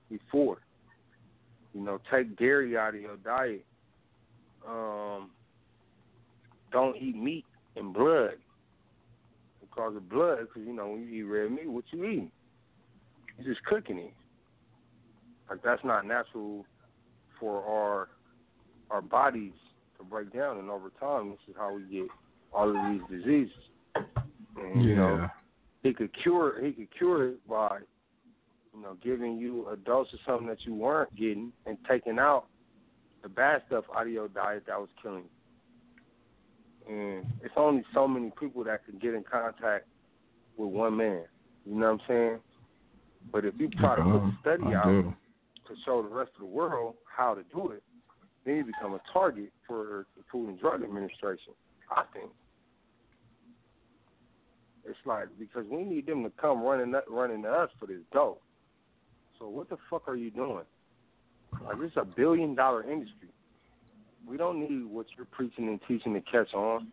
before. 0.10 0.58
You 1.74 1.82
know, 1.82 2.00
take 2.12 2.38
dairy 2.38 2.78
out 2.78 2.96
of 2.96 3.02
your 3.02 3.18
diet. 3.18 3.66
Um, 4.68 5.30
don't 6.76 6.98
eat 6.98 7.16
meat 7.16 7.46
and 7.78 7.94
blood 7.94 8.34
because 9.62 9.96
of 9.96 10.10
blood. 10.10 10.40
Because 10.42 10.68
you 10.68 10.74
know, 10.74 10.90
when 10.90 11.08
you 11.08 11.08
eat 11.08 11.24
red 11.24 11.52
meat, 11.52 11.70
what 11.70 11.86
you 11.92 12.04
eating? 12.04 12.32
You're 13.40 13.54
just 13.54 13.66
cooking 13.66 13.98
it. 13.98 14.14
Like 15.50 15.64
that's 15.64 15.84
not 15.86 16.06
natural 16.06 16.66
for 17.40 17.64
our 17.64 18.10
our 18.92 19.02
bodies 19.02 19.54
to 19.98 20.04
break 20.04 20.34
down, 20.34 20.58
and 20.58 20.70
over 20.70 20.92
time, 21.00 21.30
this 21.30 21.40
is 21.48 21.56
how 21.58 21.74
we 21.74 21.84
get 21.84 22.10
all 22.54 22.70
of 22.70 22.76
these 22.92 23.02
diseases. 23.10 23.56
And, 23.96 24.84
yeah. 24.84 24.90
You 24.90 24.96
know, 24.96 25.28
he 25.82 25.94
could 25.94 26.12
cure 26.22 26.62
he 26.62 26.74
could 26.74 26.94
cure 26.98 27.30
it 27.30 27.48
by 27.48 27.80
you 28.76 28.82
know 28.82 28.98
giving 29.02 29.38
you 29.38 29.70
a 29.70 29.78
dose 29.78 30.08
of 30.12 30.20
something 30.26 30.48
that 30.48 30.66
you 30.66 30.76
weren't 30.76 31.16
getting 31.16 31.54
and 31.66 31.78
taking 31.90 32.20
out 32.20 32.48
the 33.24 33.30
bad 33.30 33.62
stuff 33.68 33.86
out 33.96 34.08
of 34.08 34.12
your 34.12 34.28
diet 34.28 34.64
that 34.68 34.78
was 34.78 34.90
killing 35.02 35.24
you. 35.24 35.35
And 36.88 37.26
it's 37.44 37.54
only 37.58 37.84
so 37.94 38.08
many 38.08 38.32
people 38.40 38.64
that 38.66 38.86
can 38.86 39.00
get 39.00 39.14
in 39.14 39.24
contact 39.24 39.88
with 40.58 40.70
one 40.70 40.98
man. 40.98 41.24
You 41.66 41.76
know 41.76 41.94
what 41.94 42.02
I'm 42.02 42.08
saying? 42.08 42.40
But 43.32 43.46
if 43.46 43.56
you 43.58 43.70
try 43.70 43.96
to 43.96 44.04
put 44.04 44.12
the 44.12 44.18
uh-huh. 44.18 44.32
study 44.42 44.76
out 44.76 45.14
to 45.68 45.76
show 45.84 46.04
the 46.04 46.10
rest 46.10 46.32
of 46.36 46.42
the 46.42 46.46
world 46.46 46.96
how 47.06 47.34
to 47.34 47.42
do 47.54 47.72
it, 47.72 47.82
then 48.46 48.58
you 48.58 48.66
become 48.66 48.94
a 48.94 49.02
target 49.12 49.52
for 49.68 50.06
the 50.16 50.24
Food 50.32 50.50
and 50.50 50.60
Drug 50.60 50.84
Administration. 50.84 51.54
I 51.92 52.04
think. 52.14 52.30
It's 54.88 54.98
like 55.06 55.26
because 55.40 55.66
we 55.70 55.84
need 55.84 56.06
them 56.06 56.24
to 56.24 56.32
come 56.40 56.62
running 56.62 56.94
running 57.10 57.42
to 57.44 57.50
us 57.50 57.70
for 57.80 57.88
this 57.88 58.02
dope. 58.14 58.42
So 59.40 59.48
what 59.48 59.70
the 59.70 59.78
fuck 59.90 60.08
are 60.08 60.16
you 60.16 60.30
doing? 60.30 60.64
Like 61.64 61.80
this 61.80 61.92
is 61.92 61.98
a 61.98 62.06
billion 62.06 62.56
dollar 62.56 62.84
industry. 62.84 63.30
We 64.28 64.38
don't 64.38 64.60
need 64.60 64.86
what 64.86 65.06
you're 65.16 65.28
preaching 65.28 65.68
and 65.68 65.80
teaching 65.88 66.14
to 66.14 66.22
catch 66.22 66.54
on. 66.54 66.88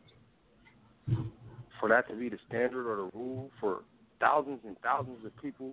For 1.80 1.88
that 1.88 2.08
to 2.08 2.14
be 2.14 2.28
the 2.28 2.38
standard 2.48 2.86
or 2.86 2.96
the 2.96 3.18
rule 3.18 3.50
for 3.60 3.80
thousands 4.20 4.60
and 4.64 4.76
thousands 4.82 5.24
of 5.24 5.32
people 5.42 5.72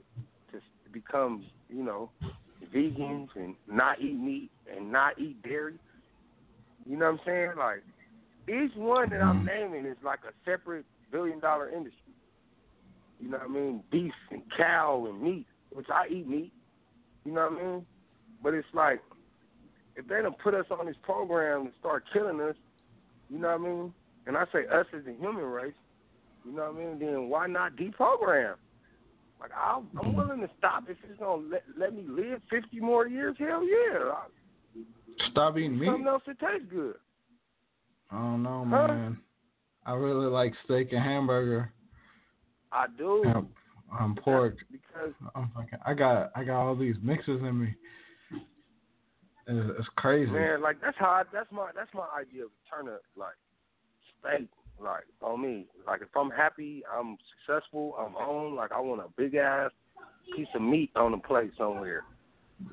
to 0.52 0.60
become, 0.92 1.46
you 1.70 1.84
know, 1.84 2.10
vegans 2.74 3.30
and 3.36 3.56
not 3.68 4.02
eat 4.02 4.16
meat 4.16 4.50
and 4.76 4.92
not 4.92 5.20
eat 5.20 5.42
dairy. 5.44 5.76
You 6.86 6.98
know 6.98 7.12
what 7.12 7.20
I'm 7.22 7.26
saying? 7.26 7.52
Like 7.58 7.84
each 8.48 8.76
one 8.76 9.10
that 9.12 9.22
I'm 9.22 9.46
naming 9.46 9.86
is 9.86 9.98
like 10.04 10.20
a 10.28 10.34
separate 10.50 10.86
billion 11.12 11.40
dollar 11.40 11.70
industry. 11.70 12.14
You 13.20 13.30
know 13.30 13.38
what 13.38 13.50
I 13.50 13.54
mean? 13.54 13.84
Beef 13.92 14.14
and 14.32 14.42
cow 14.58 15.06
and 15.08 15.22
meat, 15.22 15.46
which 15.72 15.88
I 15.94 16.08
eat 16.12 16.28
meat. 16.28 16.52
You 17.26 17.34
know 17.34 17.50
what 17.50 17.60
I 17.60 17.64
mean? 17.64 17.86
But 18.42 18.54
it's 18.54 18.68
like 18.74 19.02
if 20.00 20.08
they 20.08 20.22
don't 20.22 20.38
put 20.40 20.54
us 20.54 20.66
on 20.72 20.86
this 20.86 20.96
program 21.04 21.62
and 21.62 21.72
start 21.80 22.06
killing 22.14 22.40
us, 22.40 22.56
you 23.30 23.38
know 23.38 23.50
what 23.50 23.60
I 23.60 23.64
mean? 23.64 23.94
And 24.26 24.38
I 24.38 24.46
say 24.54 24.66
us 24.72 24.86
as 24.98 25.04
the 25.06 25.14
human 25.14 25.44
race, 25.44 25.74
you 26.46 26.54
know 26.54 26.72
what 26.72 26.82
I 26.82 26.86
mean? 26.86 27.00
Then 27.00 27.30
why 27.30 27.48
not 27.48 27.76
deprogram? 27.76 28.56
Like 29.42 29.52
i 29.56 29.78
am 29.78 29.84
mm-hmm. 29.96 30.18
willing 30.18 30.42
to 30.42 30.50
stop 30.58 30.84
if 30.90 30.98
it's 31.10 31.20
gonna 31.20 31.42
let, 31.48 31.64
let 31.78 31.94
me 31.94 32.04
live 32.08 32.42
50 32.50 32.80
more 32.80 33.08
years. 33.08 33.36
Hell 33.40 33.64
yeah! 33.64 34.84
Stop 35.32 35.58
eating 35.58 35.80
meat. 35.80 35.88
Something 35.88 36.08
else 36.08 36.24
that 36.28 36.40
tastes 36.40 36.68
good. 36.70 36.96
I 38.12 38.18
don't 38.18 38.44
know, 38.44 38.66
man. 38.66 39.18
Huh? 39.86 39.92
I 39.92 39.96
really 39.96 40.28
like 40.28 40.54
steak 40.66 40.92
and 40.92 41.02
hamburger. 41.02 41.72
I 42.72 42.86
do. 42.98 43.24
I'm, 43.26 43.36
um, 43.38 43.50
I'm 43.98 44.16
pork. 44.16 44.58
Because 44.72 45.14
I'm 45.36 45.50
fucking, 45.56 45.80
I 45.86 45.94
got 45.94 46.32
I 46.36 46.44
got 46.44 46.62
all 46.62 46.76
these 46.76 46.96
mixes 47.02 47.42
in 47.42 47.62
me. 47.62 47.76
It's, 49.50 49.80
it's 49.80 49.88
crazy. 49.96 50.32
Man, 50.32 50.62
like 50.62 50.80
that's 50.80 50.98
how 51.00 51.08
I, 51.08 51.24
that's 51.34 51.52
my 51.52 51.72
that's 51.76 51.92
my 51.94 52.06
idea 52.20 52.44
of 52.46 52.52
eternal 52.68 53.00
like 53.18 53.34
steak. 54.20 54.48
Like 54.82 55.04
on 55.22 55.42
me, 55.42 55.66
like 55.86 56.02
if 56.02 56.08
I'm 56.16 56.30
happy, 56.30 56.84
I'm 56.98 57.18
successful, 57.46 57.96
I'm 58.00 58.16
on. 58.16 58.56
Like 58.56 58.72
I 58.72 58.80
want 58.80 59.02
a 59.02 59.10
big 59.18 59.36
ass 59.36 59.72
piece 60.36 60.48
of 60.56 60.62
meat 60.62 60.92
on 60.96 61.12
the 61.12 61.18
plate 61.18 61.52
somewhere. 61.58 62.04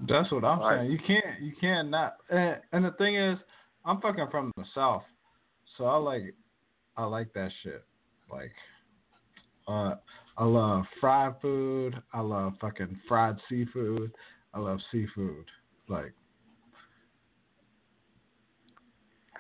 That's 0.09 0.31
what 0.31 0.45
I'm 0.45 0.61
saying. 0.71 0.93
You 0.93 0.99
can't 0.99 1.41
you 1.41 1.53
can't 1.61 1.91
not. 1.91 2.17
And, 2.31 2.59
and 2.73 2.85
the 2.85 2.93
thing 2.93 3.17
is, 3.17 3.39
I'm 3.85 4.01
fucking 4.01 4.29
from 4.31 4.53
the 4.57 4.65
south, 4.75 5.03
so 5.77 5.87
I 5.87 5.97
like 5.97 6.35
I 6.97 7.05
like 7.07 7.33
that 7.33 7.51
shit. 7.63 7.83
Like 8.31 8.53
uh, 9.67 9.95
I 10.37 10.45
love 10.45 10.85
fried 11.01 11.35
food. 11.41 11.97
I 12.13 12.21
love 12.21 12.53
fucking 12.61 13.01
fried 13.09 13.37
seafood. 13.49 14.13
I 14.53 14.61
love 14.61 14.79
seafood. 14.93 15.47
Like. 15.89 16.13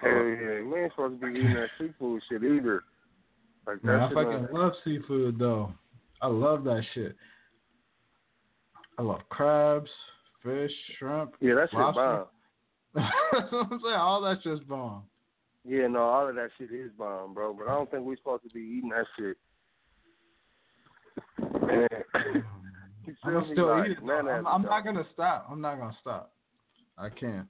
Hell 0.00 0.10
yeah, 0.12 0.18
uh-huh. 0.18 0.70
we 0.72 0.80
ain't 0.80 0.92
supposed 0.92 1.20
to 1.20 1.26
be 1.26 1.38
eating 1.38 1.54
that 1.54 1.68
seafood 1.78 2.22
shit 2.28 2.42
either. 2.42 2.84
Like 3.66 3.82
Man, 3.82 4.00
I 4.00 4.08
fucking 4.12 4.48
love 4.52 4.72
seafood 4.84 5.38
though. 5.38 5.72
I 6.22 6.28
love 6.28 6.64
that 6.64 6.82
shit. 6.94 7.16
I 8.98 9.02
love 9.02 9.20
crabs, 9.28 9.90
fish, 10.42 10.70
shrimp. 10.98 11.34
Yeah, 11.40 11.54
that 11.54 11.70
shit 11.70 11.78
bomb. 11.78 12.26
I'm 12.96 13.80
saying. 13.82 13.94
All 13.94 14.22
that 14.22 14.42
just 14.42 14.66
bomb. 14.68 15.02
Yeah, 15.64 15.88
no, 15.88 16.02
all 16.02 16.28
of 16.28 16.34
that 16.36 16.50
shit 16.56 16.70
is 16.70 16.90
bomb, 16.96 17.34
bro. 17.34 17.52
But 17.52 17.68
I 17.68 17.74
don't 17.74 17.90
think 17.90 18.04
we're 18.04 18.16
supposed 18.16 18.44
to 18.44 18.48
be 18.50 18.60
eating 18.60 18.90
that 18.90 19.06
shit 19.18 19.36
Man. 21.66 21.88
I'm 23.24 23.44
still 23.52 23.68
like, 23.68 23.90
eat 23.90 23.98
it. 23.98 24.04
Man, 24.04 24.28
I'm, 24.28 24.46
I'm 24.46 24.62
not 24.62 24.84
gonna 24.84 25.06
stop. 25.12 25.46
I'm 25.50 25.60
not 25.60 25.78
gonna 25.78 25.96
stop. 26.00 26.32
I 26.98 27.08
can't. 27.08 27.46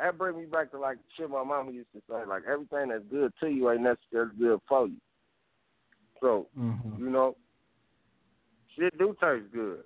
That 0.00 0.16
brings 0.16 0.38
me 0.38 0.46
back 0.46 0.70
to 0.70 0.78
like 0.78 0.98
shit 1.16 1.28
my 1.28 1.44
mama 1.44 1.72
used 1.72 1.92
to 1.94 2.00
say. 2.08 2.26
Like 2.26 2.42
everything 2.50 2.88
that's 2.88 3.04
good 3.10 3.32
to 3.40 3.48
you 3.48 3.70
ain't 3.70 3.82
necessarily 3.82 4.32
good 4.38 4.60
for 4.68 4.86
you. 4.86 4.96
So 6.20 6.46
mm-hmm. 6.58 7.04
you 7.04 7.10
know, 7.10 7.36
shit 8.76 8.96
do 8.98 9.14
taste 9.20 9.52
good. 9.52 9.84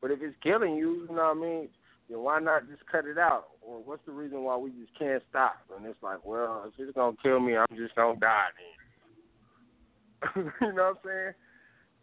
But 0.00 0.12
if 0.12 0.20
it's 0.22 0.36
killing 0.42 0.76
you, 0.76 1.06
you 1.08 1.16
know 1.16 1.34
what 1.34 1.36
I 1.36 1.40
mean? 1.40 1.68
Then 2.08 2.20
why 2.20 2.38
not 2.38 2.68
just 2.68 2.86
cut 2.90 3.04
it 3.04 3.18
out? 3.18 3.48
Or 3.60 3.82
what's 3.84 4.04
the 4.06 4.12
reason 4.12 4.44
why 4.44 4.56
we 4.56 4.70
just 4.70 4.96
can't 4.98 5.22
stop? 5.28 5.56
And 5.76 5.84
it's 5.84 6.02
like, 6.02 6.24
well, 6.24 6.64
if 6.66 6.72
it's 6.78 6.94
gonna 6.94 7.16
kill 7.22 7.40
me, 7.40 7.56
I'm 7.56 7.76
just 7.76 7.96
gonna 7.96 8.18
die 8.18 8.46
then. 10.34 10.52
you 10.60 10.72
know 10.72 10.84
what 10.84 10.84
I'm 10.84 10.94
saying? 11.04 11.34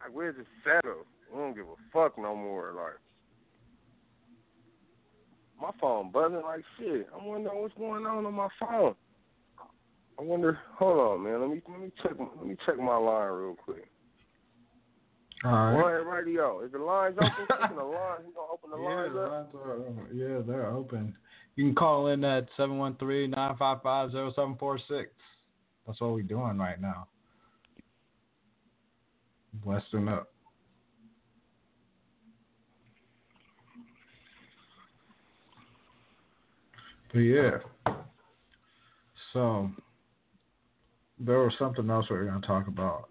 Like 0.01 0.13
we're 0.13 0.34
just 0.34 0.49
settled. 0.63 1.05
We 1.32 1.39
don't 1.39 1.55
give 1.55 1.65
a 1.65 1.76
fuck 1.93 2.17
no 2.17 2.36
more. 2.36 2.73
Like 2.76 2.99
my 5.60 5.72
phone 5.80 6.12
buzzing 6.12 6.41
like 6.41 6.64
shit. 6.78 7.08
I'm 7.16 7.26
wondering 7.26 7.62
what's 7.62 7.74
going 7.76 8.06
on 8.06 8.26
on 8.26 8.34
my 8.34 8.49
phone. 8.60 8.95
I 10.18 10.22
wonder. 10.22 10.60
Hold 10.78 10.99
on, 10.99 11.24
man. 11.24 11.41
Let 11.41 11.49
me 11.49 11.62
let 11.70 11.80
me 11.80 11.91
check. 12.01 12.14
Let 12.20 12.45
me 12.45 12.56
check 12.66 12.78
my 12.78 12.97
line 12.97 13.32
real 13.32 13.56
quick. 13.56 13.89
All 15.43 15.51
right. 15.51 15.97
Line 15.97 16.08
radio. 16.08 16.62
Is 16.62 16.72
the 16.72 16.80
lines 16.80 17.18
open? 17.18 17.34
the 17.76 17.84
lines. 17.84 18.22
You 18.26 18.32
gonna 18.34 18.51
open 18.51 18.70
the 18.72 18.78
yeah, 18.78 18.95
lines 18.95 19.16
up? 19.16 19.32
Lines 19.32 19.56
are, 19.56 19.80
yeah, 20.14 20.41
they're 20.47 20.72
open. 20.72 21.16
You 21.56 21.66
can 21.66 21.76
call 21.76 22.08
in 22.08 22.24
at 22.26 22.47
713-955-0746. 22.58 25.06
That's 25.88 26.01
what 26.01 26.14
we're 26.14 26.24
doing 26.24 26.58
right 26.58 26.82
now. 26.82 27.08
Western 29.64 30.10
up. 30.10 30.34
But 37.16 37.22
yeah. 37.22 37.59
So 39.32 39.72
there 41.18 41.39
was 41.39 41.53
something 41.57 41.89
else 41.89 42.07
we 42.09 42.18
were 42.18 42.26
gonna 42.26 42.45
talk 42.45 42.68
about. 42.68 43.07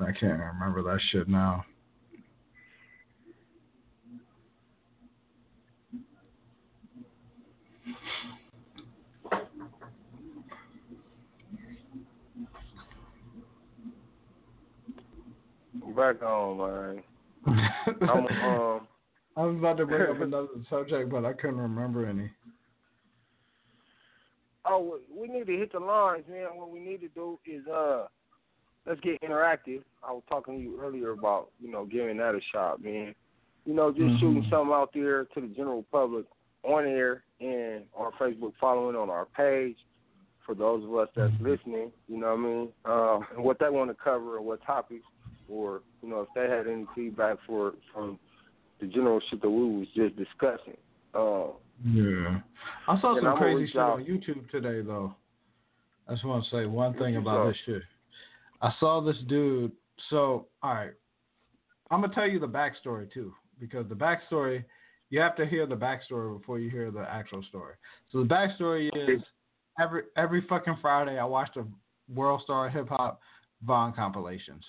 I 0.00 0.12
can't 0.18 0.40
remember 0.40 0.82
that 0.84 0.98
shit 1.10 1.28
now. 1.28 1.62
Back 15.94 16.22
on, 16.22 16.56
man. 16.56 17.02
I'm, 18.00 18.26
um, 18.26 18.88
I 19.36 19.44
was 19.44 19.56
about 19.58 19.76
to 19.76 19.84
bring 19.84 20.10
up 20.10 20.20
another 20.22 20.48
subject, 20.70 21.10
but 21.10 21.26
I 21.26 21.34
couldn't 21.34 21.58
remember 21.58 22.06
any. 22.06 22.30
Oh, 24.64 24.98
we 25.14 25.28
need 25.28 25.46
to 25.46 25.56
hit 25.56 25.72
the 25.72 25.80
lines, 25.80 26.24
man. 26.30 26.46
What 26.54 26.70
we 26.70 26.78
need 26.78 27.00
to 27.00 27.08
do 27.08 27.38
is 27.44 27.66
uh, 27.66 28.06
let's 28.86 29.00
get 29.00 29.20
interactive. 29.22 29.82
I 30.02 30.12
was 30.12 30.22
talking 30.28 30.56
to 30.56 30.62
you 30.62 30.80
earlier 30.80 31.10
about 31.10 31.48
you 31.60 31.70
know 31.70 31.84
giving 31.84 32.18
that 32.18 32.34
a 32.34 32.40
shot, 32.52 32.82
man. 32.82 33.14
You 33.64 33.74
know, 33.74 33.90
just 33.90 34.02
mm-hmm. 34.02 34.20
shooting 34.20 34.46
something 34.50 34.72
out 34.72 34.90
there 34.94 35.24
to 35.24 35.40
the 35.40 35.48
general 35.48 35.84
public 35.90 36.26
on 36.64 36.84
air 36.84 37.24
and 37.40 37.84
on 37.94 38.12
Facebook, 38.20 38.52
following 38.60 38.96
on 38.96 39.10
our 39.10 39.26
page. 39.26 39.76
For 40.46 40.54
those 40.56 40.84
of 40.84 40.94
us 40.96 41.08
that's 41.14 41.32
mm-hmm. 41.34 41.48
listening, 41.48 41.92
you 42.08 42.18
know 42.18 42.34
what 42.34 42.38
I 42.38 42.42
mean, 42.42 42.68
um, 42.84 43.26
and 43.36 43.44
what 43.44 43.58
they 43.58 43.68
want 43.68 43.90
to 43.90 43.96
cover 44.02 44.36
and 44.36 44.46
what 44.46 44.64
topics, 44.64 45.04
or 45.48 45.82
you 46.02 46.08
know 46.08 46.20
if 46.20 46.28
they 46.34 46.52
had 46.52 46.66
any 46.66 46.86
feedback 46.94 47.38
for 47.46 47.74
from 47.92 48.18
the 48.80 48.86
general 48.86 49.20
shit 49.30 49.40
that 49.42 49.50
we 49.50 49.78
was 49.78 49.88
just 49.94 50.16
discussing. 50.16 50.76
Um, 51.14 51.52
yeah, 51.84 52.40
I 52.88 53.00
saw 53.00 53.20
some 53.20 53.36
crazy 53.36 53.66
shit 53.68 53.80
out. 53.80 53.94
on 53.94 54.04
YouTube 54.04 54.48
today 54.50 54.82
though. 54.82 55.14
I 56.08 56.12
just 56.12 56.24
want 56.24 56.44
to 56.44 56.50
say 56.50 56.66
one 56.66 56.94
thing 56.98 57.16
about 57.16 57.48
this 57.48 57.56
shit. 57.66 57.82
I 58.60 58.70
saw 58.80 59.00
this 59.00 59.16
dude. 59.28 59.72
So, 60.10 60.46
all 60.62 60.74
right, 60.74 60.92
I'm 61.90 62.00
gonna 62.00 62.14
tell 62.14 62.28
you 62.28 62.38
the 62.38 62.48
backstory 62.48 63.12
too, 63.12 63.32
because 63.60 63.88
the 63.88 63.94
backstory 63.94 64.64
you 65.12 65.20
have 65.20 65.36
to 65.36 65.44
hear 65.44 65.66
the 65.66 65.76
backstory 65.76 66.38
before 66.38 66.58
you 66.58 66.70
hear 66.70 66.90
the 66.90 67.02
actual 67.02 67.42
story. 67.50 67.74
So 68.10 68.20
the 68.20 68.24
backstory 68.24 68.88
is 68.94 69.20
every 69.78 70.04
every 70.16 70.42
fucking 70.48 70.78
Friday 70.80 71.18
I 71.18 71.24
watch 71.24 71.50
the 71.54 71.66
World 72.12 72.40
Star 72.44 72.70
Hip 72.70 72.88
Hop 72.88 73.20
Vine 73.62 73.92
compilations, 73.92 74.64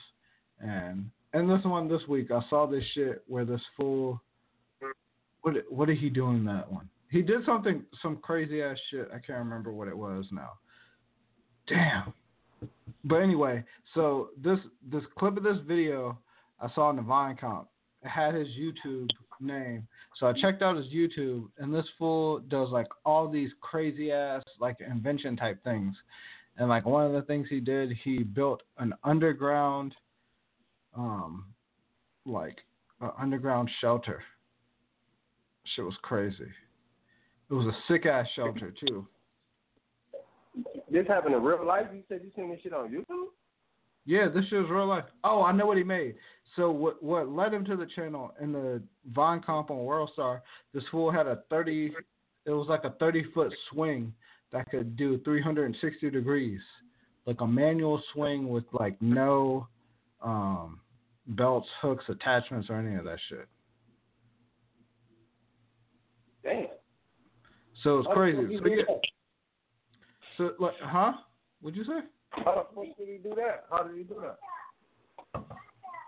and 0.60 1.10
and 1.32 1.49
this 1.49 1.64
one 1.64 1.88
this 1.88 2.01
week 2.10 2.30
I 2.30 2.41
saw 2.49 2.68
this 2.68 2.84
shit 2.93 3.24
where 3.26 3.45
this 3.45 3.62
fool. 3.78 4.22
What 5.43 5.56
what 5.70 5.88
did 5.88 5.97
he 5.97 6.10
do 6.10 6.30
in 6.32 6.43
that 6.43 6.70
one? 6.70 6.89
He 7.14 7.22
did 7.22 7.45
something 7.45 7.84
some 8.01 8.18
crazy 8.18 8.64
ass 8.64 8.76
shit. 8.89 9.07
I 9.14 9.20
can't 9.20 9.38
remember 9.38 9.72
what 9.72 9.88
it 9.88 9.95
was 9.95 10.26
now. 10.32 10.53
Damn. 11.68 12.11
But 13.03 13.18
anyway, 13.18 13.64
so 13.93 14.30
this 14.43 14.57
this 14.91 15.03
clip 15.20 15.38
of 15.38 15.43
this 15.43 15.59
video 15.68 16.18
I 16.59 16.74
saw 16.74 16.89
in 16.89 16.95
the 16.95 17.03
Vine 17.03 17.38
comp. 17.39 17.68
It 18.03 18.07
had 18.07 18.34
his 18.34 18.47
YouTube 18.59 19.11
name. 19.39 19.88
So 20.18 20.26
I 20.26 20.34
checked 20.34 20.64
out 20.64 20.76
his 20.76 20.88
YouTube 20.88 21.49
and 21.59 21.72
this 21.72 21.86
fool 21.99 22.39
does 22.47 22.70
like 22.70 22.88
all 23.05 23.30
these 23.30 23.51
crazy 23.61 24.11
ass 24.11 24.41
like 24.59 24.78
invention 24.82 25.38
type 25.38 25.64
things. 25.64 25.95
And 26.57 26.68
like 26.68 26.84
one 26.84 27.05
of 27.05 27.14
the 27.14 27.22
things 27.22 27.45
he 27.47 27.59
did, 27.59 27.91
he 28.03 28.24
built 28.24 28.64
an 28.80 28.91
underground 29.03 29.93
um 30.97 31.45
like 32.26 32.57
an 33.01 33.11
underground 33.20 33.70
shelter. 33.82 34.24
Shit 35.76 35.86
was 35.86 35.95
crazy. 36.01 36.49
It 37.54 37.58
was 37.58 37.68
a 37.68 37.78
sick 37.88 38.08
ass 38.08 38.26
shelter 38.36 38.74
too. 38.84 39.08
This 40.89 41.06
happened 41.08 41.36
in 41.36 41.43
real 41.43 41.64
life. 41.64 41.86
You 41.93 42.01
said 42.10 42.22
you 42.24 42.32
seen 42.36 42.49
this 42.49 42.60
shit 42.64 42.74
on 42.74 42.89
YouTube. 42.89 43.28
Yeah, 44.08 44.28
this 44.28 44.43
shit 44.45 44.60
was 44.60 44.72
real 44.72 44.88
life. 44.88 45.04
Oh, 45.24 45.43
I 45.43 45.51
know 45.51 45.68
what 45.68 45.78
he 45.78 45.84
made. 45.84 46.16
So 46.56 46.72
what 46.72 47.04
what 47.04 47.30
led 47.30 47.54
him 47.54 47.64
to 47.66 47.76
the 47.76 47.86
channel 47.95 48.34
in 48.41 48.54
the 48.54 48.82
Vine 49.14 49.39
comp 49.39 49.70
on 49.70 49.86
World 49.86 50.10
Star? 50.14 50.41
This 50.74 50.84
fool 50.89 51.12
had 51.12 51.28
a 51.28 51.43
thirty. 51.51 51.93
It 52.47 52.49
was 52.49 52.66
like 52.70 52.86
a 52.86 52.95
thirty 52.97 53.24
foot 53.36 53.54
swing 53.72 54.12
that 54.51 54.68
could 54.72 54.97
do 54.97 55.20
three 55.20 55.39
hundred 55.39 55.66
and 55.66 55.76
sixty 55.80 56.10
degrees, 56.10 56.60
like 57.28 57.41
a 57.41 57.47
manual 57.47 58.01
swing 58.14 58.49
with 58.49 58.66
like 58.72 58.99
no 58.99 59.68
um, 60.24 60.80
belts, 61.28 61.68
hooks, 61.84 62.06
attachments, 62.10 62.68
or 62.72 62.78
any 62.78 62.95
of 62.95 63.06
that 63.06 63.20
shit. 63.30 63.47
Damn. 66.43 66.73
So 67.84 68.00
it's 68.00 68.08
crazy. 68.14 68.58
So, 68.58 68.68
yeah. 68.68 68.84
so 70.38 70.52
like, 70.60 70.74
huh? 70.82 71.14
What'd 71.62 71.78
you 71.78 71.84
say? 71.84 72.00
How 72.30 72.56
the 72.56 72.76
fuck 72.76 72.98
did 72.98 73.08
he 73.08 73.18
do 73.18 73.36
that? 73.36 73.66
How 73.70 73.84
did 73.84 73.98
he 73.98 74.04
do 74.04 74.22
that? 74.22 75.44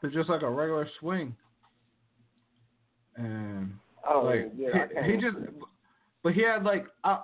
It's 0.03 0.13
just 0.13 0.29
like 0.29 0.41
a 0.41 0.49
regular 0.49 0.87
swing. 0.99 1.35
And 3.17 3.73
oh, 4.09 4.21
like 4.21 4.51
yeah, 4.57 4.87
he, 5.05 5.13
he, 5.13 5.17
just, 5.17 5.37
but 6.23 6.33
he 6.33 6.43
had 6.43 6.63
like, 6.63 6.85
uh, 7.03 7.19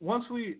once 0.00 0.24
we, 0.30 0.56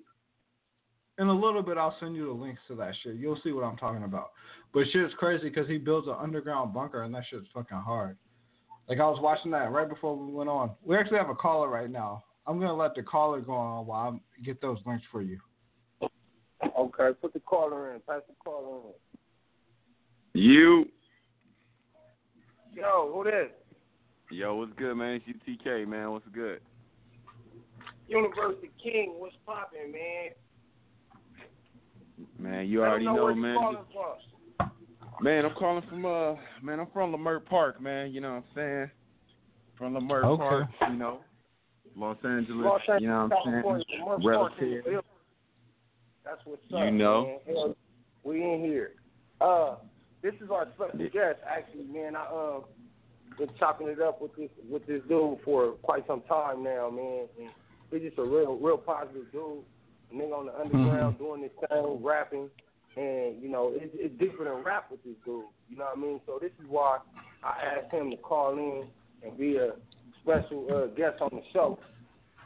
in 1.18 1.28
a 1.28 1.32
little 1.32 1.62
bit, 1.62 1.78
I'll 1.78 1.97
send 2.01 2.16
you 2.16 2.26
the 2.26 2.32
links 2.32 2.61
to 2.68 2.74
that 2.76 2.95
shit. 3.03 3.16
You'll 3.16 3.40
see 3.45 3.53
what 3.53 3.64
I'm 3.64 3.76
talking 3.76 4.04
about. 4.04 4.30
But 4.75 4.84
shit's 4.92 5.14
crazy 5.18 5.49
because 5.50 5.68
he 5.68 5.79
builds 5.79 6.08
an 6.08 6.16
underground 6.18 6.75
bunker, 6.75 7.03
and 7.03 7.14
that 7.14 7.25
shit's 7.30 7.46
fucking 7.54 7.76
hard. 7.76 8.16
Like 8.88 8.99
I 8.99 9.07
was 9.08 9.21
watching 9.21 9.50
that 9.53 9.71
right 9.71 9.88
before 9.88 10.16
we 10.16 10.33
went 10.33 10.50
on. 10.50 10.72
We 10.84 10.96
actually 10.96 11.18
have 11.18 11.30
a 11.30 11.34
caller 11.34 11.68
right 11.68 11.91
now. 11.91 12.25
I'm 12.46 12.58
gonna 12.58 12.74
let 12.74 12.94
the 12.94 13.02
caller 13.02 13.40
go 13.40 13.54
on 13.54 13.86
while 13.86 14.14
I 14.14 14.42
get 14.44 14.60
those 14.60 14.78
links 14.84 15.04
for 15.10 15.22
you. 15.22 15.38
Okay, 16.78 17.10
put 17.20 17.32
the 17.32 17.40
caller 17.40 17.94
in. 17.94 18.00
Pass 18.00 18.22
the 18.28 18.34
caller 18.42 18.80
in. 20.34 20.40
You. 20.40 20.86
Yo, 22.74 23.12
who 23.12 23.24
this? 23.24 23.50
Yo, 24.30 24.54
what's 24.54 24.72
good, 24.76 24.94
man? 24.94 25.20
It's 25.26 25.38
UTK, 25.46 25.86
man. 25.86 26.10
What's 26.10 26.26
good? 26.32 26.60
University 28.08 28.70
King, 28.82 29.14
what's 29.18 29.34
poppin', 29.46 29.92
man? 29.92 30.30
Man, 32.38 32.66
you 32.66 32.82
already 32.82 33.04
know, 33.04 33.28
know 33.28 33.34
man. 33.34 33.56
Man, 35.20 35.44
I'm 35.44 35.54
calling 35.54 35.84
from 35.88 36.04
uh, 36.04 36.34
man, 36.62 36.80
I'm 36.80 36.88
from 36.92 37.12
Leimert 37.12 37.46
Park, 37.46 37.80
man. 37.80 38.10
You 38.10 38.20
know 38.20 38.30
what 38.30 38.36
I'm 38.36 38.44
saying? 38.54 38.90
From 39.76 39.94
Leimert 39.94 40.24
okay. 40.24 40.42
Park, 40.42 40.68
you 40.90 40.96
know, 40.96 41.20
Los 41.96 42.16
Angeles. 42.24 42.64
Los 42.64 42.80
Angeles 42.88 43.02
you 43.02 43.08
know 43.08 43.28
what 43.28 43.54
I'm 43.54 43.82
saying? 44.18 44.26
Relative. 44.26 45.04
That's 46.24 46.40
what's 46.44 46.62
up. 46.72 46.84
You 46.84 46.90
know. 46.90 47.40
Man. 47.46 47.74
We 48.24 48.42
in 48.42 48.60
here. 48.60 48.92
Uh, 49.40 49.76
this 50.22 50.34
is 50.40 50.50
our 50.50 50.68
special 50.76 51.08
guest, 51.12 51.40
actually, 51.48 51.84
man. 51.84 52.14
I 52.14 52.22
uh, 52.22 52.60
been 53.38 53.48
chopping 53.58 53.88
it 53.88 54.00
up 54.00 54.22
with 54.22 54.34
this 54.36 54.50
with 54.70 54.86
this 54.86 55.02
dude 55.08 55.38
for 55.44 55.72
quite 55.82 56.06
some 56.06 56.22
time 56.22 56.62
now, 56.62 56.90
man. 56.90 57.26
And 57.40 57.50
he's 57.90 58.08
just 58.08 58.18
a 58.18 58.22
real, 58.22 58.56
real 58.56 58.78
positive 58.78 59.30
dude. 59.32 59.64
A 60.10 60.14
nigga 60.14 60.32
on 60.32 60.46
the 60.46 60.54
underground 60.60 61.16
mm-hmm. 61.16 61.24
doing 61.24 61.42
this 61.42 61.50
thing, 61.68 61.98
rapping, 62.02 62.50
and 62.96 63.42
you 63.42 63.48
know, 63.48 63.72
it's, 63.74 63.92
it's 63.94 64.16
different 64.18 64.54
than 64.54 64.62
rap 64.64 64.90
with 64.90 65.02
this 65.02 65.14
dude. 65.24 65.44
You 65.68 65.76
know 65.78 65.86
what 65.86 65.98
I 65.98 66.00
mean? 66.00 66.20
So 66.26 66.38
this 66.40 66.52
is 66.60 66.66
why 66.68 66.98
I 67.42 67.78
asked 67.78 67.92
him 67.92 68.10
to 68.10 68.16
call 68.18 68.52
in 68.52 68.86
and 69.24 69.38
be 69.38 69.56
a 69.56 69.72
special 70.22 70.66
uh, 70.72 70.86
guest 70.94 71.20
on 71.20 71.30
the 71.32 71.42
show 71.53 71.78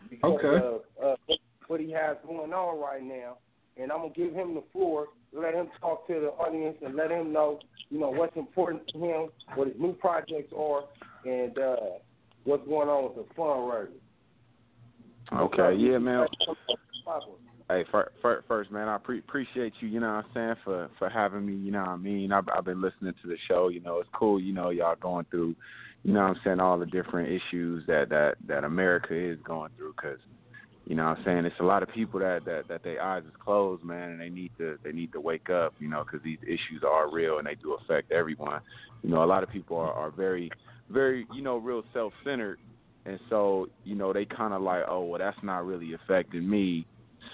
because 0.08 0.40
okay. 0.44 0.66
of 0.66 0.80
uh, 1.02 1.34
what 1.68 1.80
he 1.80 1.90
has 1.90 2.16
going 2.26 2.52
on 2.52 2.80
right 2.80 3.02
now 3.02 3.36
and 3.76 3.92
I'm 3.92 3.98
gonna 3.98 4.12
give 4.14 4.32
him 4.32 4.54
the 4.54 4.62
floor, 4.72 5.08
let 5.32 5.54
him 5.54 5.68
talk 5.80 6.06
to 6.08 6.14
the 6.14 6.28
audience, 6.28 6.76
and 6.84 6.94
let 6.94 7.10
him 7.10 7.32
know, 7.32 7.58
you 7.90 8.00
know, 8.00 8.10
what's 8.10 8.36
important 8.36 8.82
to 8.88 8.98
him, 8.98 9.28
what 9.54 9.68
his 9.68 9.76
new 9.78 9.92
projects 9.94 10.52
are, 10.56 10.84
and 11.24 11.58
uh, 11.58 11.76
what's 12.44 12.66
going 12.66 12.88
on 12.88 13.04
with 13.04 13.26
the 13.26 13.34
fundraising. 13.34 13.88
Okay, 15.32 15.76
yeah, 15.76 15.98
man. 15.98 16.26
Hey, 17.68 17.84
first, 17.90 18.46
first, 18.46 18.70
man, 18.70 18.88
I 18.88 18.96
pre- 18.98 19.18
appreciate 19.18 19.72
you. 19.80 19.88
You 19.88 19.98
know 19.98 20.06
what 20.06 20.24
I'm 20.24 20.30
saying 20.34 20.54
for 20.64 20.88
for 20.98 21.08
having 21.08 21.44
me. 21.44 21.54
You 21.54 21.72
know 21.72 21.80
what 21.80 21.88
I 21.88 21.96
mean. 21.96 22.32
I've, 22.32 22.48
I've 22.56 22.64
been 22.64 22.80
listening 22.80 23.12
to 23.22 23.28
the 23.28 23.36
show. 23.48 23.68
You 23.68 23.80
know, 23.80 23.98
it's 23.98 24.08
cool. 24.14 24.40
You 24.40 24.52
know, 24.52 24.70
y'all 24.70 24.96
going 24.96 25.26
through. 25.30 25.56
You 26.06 26.12
know 26.12 26.20
I'm 26.20 26.36
saying 26.44 26.60
all 26.60 26.78
the 26.78 26.86
different 26.86 27.30
issues 27.30 27.84
that 27.88 28.10
that 28.10 28.36
that 28.46 28.62
America 28.62 29.12
is 29.12 29.40
going 29.44 29.72
through 29.76 29.92
because 29.96 30.20
you 30.84 30.94
know 30.94 31.02
what 31.06 31.18
I'm 31.18 31.24
saying? 31.24 31.44
It's 31.46 31.58
a 31.58 31.64
lot 31.64 31.82
of 31.82 31.88
people 31.88 32.20
that 32.20 32.44
that 32.44 32.68
that 32.68 32.84
their 32.84 33.02
eyes 33.02 33.24
is 33.24 33.32
closed, 33.44 33.82
man, 33.82 34.10
and 34.10 34.20
they 34.20 34.28
need 34.28 34.52
to 34.58 34.78
they 34.84 34.92
need 34.92 35.10
to 35.14 35.20
wake 35.20 35.50
up, 35.50 35.74
you 35.80 35.88
know, 35.88 36.04
because 36.04 36.22
these 36.22 36.38
issues 36.44 36.84
are 36.86 37.10
real 37.10 37.38
and 37.38 37.46
they 37.48 37.56
do 37.56 37.74
affect 37.74 38.12
everyone. 38.12 38.60
You 39.02 39.10
know, 39.10 39.24
a 39.24 39.26
lot 39.26 39.42
of 39.42 39.50
people 39.50 39.78
are 39.78 39.92
are 39.92 40.12
very 40.12 40.48
very 40.90 41.26
you 41.34 41.42
know 41.42 41.56
real 41.56 41.82
self-centered, 41.92 42.60
and 43.04 43.18
so 43.28 43.66
you 43.82 43.96
know 43.96 44.12
they 44.12 44.26
kind 44.26 44.54
of 44.54 44.62
like, 44.62 44.84
oh 44.88 45.02
well, 45.02 45.18
that's 45.18 45.42
not 45.42 45.66
really 45.66 45.92
affecting 45.94 46.48
me, 46.48 46.86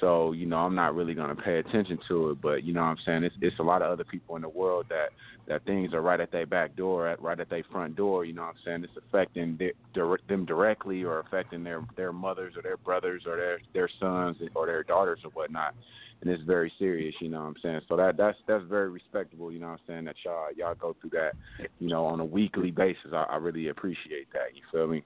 So, 0.02 0.32
you 0.32 0.46
know, 0.46 0.56
I'm 0.56 0.74
not 0.74 0.96
really 0.96 1.14
gonna 1.14 1.36
pay 1.36 1.58
attention 1.58 1.96
to 2.08 2.30
it, 2.30 2.40
but 2.42 2.64
you 2.64 2.72
know 2.72 2.80
what 2.80 2.88
I'm 2.88 2.96
saying? 3.06 3.22
It's 3.22 3.36
it's 3.40 3.60
a 3.60 3.62
lot 3.62 3.82
of 3.82 3.92
other 3.92 4.02
people 4.02 4.34
in 4.34 4.42
the 4.42 4.48
world 4.48 4.86
that 4.88 5.10
that 5.46 5.64
things 5.64 5.94
are 5.94 6.02
right 6.02 6.18
at 6.18 6.32
their 6.32 6.44
back 6.44 6.74
door, 6.74 7.06
at 7.06 7.22
right 7.22 7.38
at 7.38 7.48
their 7.48 7.62
front 7.70 7.94
door, 7.94 8.24
you 8.24 8.32
know 8.32 8.42
what 8.42 8.48
I'm 8.48 8.54
saying? 8.64 8.84
It's 8.84 9.06
affecting 9.06 9.56
their, 9.94 10.16
them 10.28 10.44
directly 10.44 11.04
or 11.04 11.20
affecting 11.20 11.62
their 11.62 11.86
their 11.96 12.12
mothers 12.12 12.54
or 12.56 12.62
their 12.62 12.78
brothers 12.78 13.22
or 13.28 13.36
their 13.36 13.60
their 13.74 13.88
sons 14.00 14.38
or 14.56 14.66
their 14.66 14.82
daughters 14.82 15.20
or 15.22 15.30
whatnot. 15.30 15.72
And 16.20 16.28
it's 16.28 16.42
very 16.42 16.72
serious, 16.80 17.14
you 17.20 17.28
know 17.28 17.38
what 17.38 17.46
I'm 17.46 17.56
saying? 17.62 17.80
So 17.88 17.96
that 17.96 18.16
that's 18.16 18.38
that's 18.48 18.64
very 18.64 18.90
respectable, 18.90 19.52
you 19.52 19.60
know 19.60 19.68
what 19.68 19.80
I'm 19.86 19.86
saying, 19.86 20.04
that 20.06 20.16
y'all 20.24 20.48
y'all 20.56 20.74
go 20.74 20.96
through 21.00 21.10
that, 21.10 21.34
you 21.78 21.88
know, 21.88 22.06
on 22.06 22.18
a 22.18 22.24
weekly 22.24 22.72
basis. 22.72 23.12
I, 23.12 23.22
I 23.30 23.36
really 23.36 23.68
appreciate 23.68 24.32
that, 24.32 24.56
you 24.56 24.62
feel 24.72 24.88
me? 24.88 25.04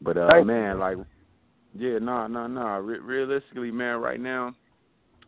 But 0.00 0.16
uh 0.16 0.44
man, 0.44 0.78
like 0.78 0.96
yeah, 1.76 1.98
no, 1.98 2.26
no. 2.26 2.78
Re- 2.78 2.98
realistically, 2.98 3.70
man, 3.70 3.98
right 3.98 4.20
now, 4.20 4.54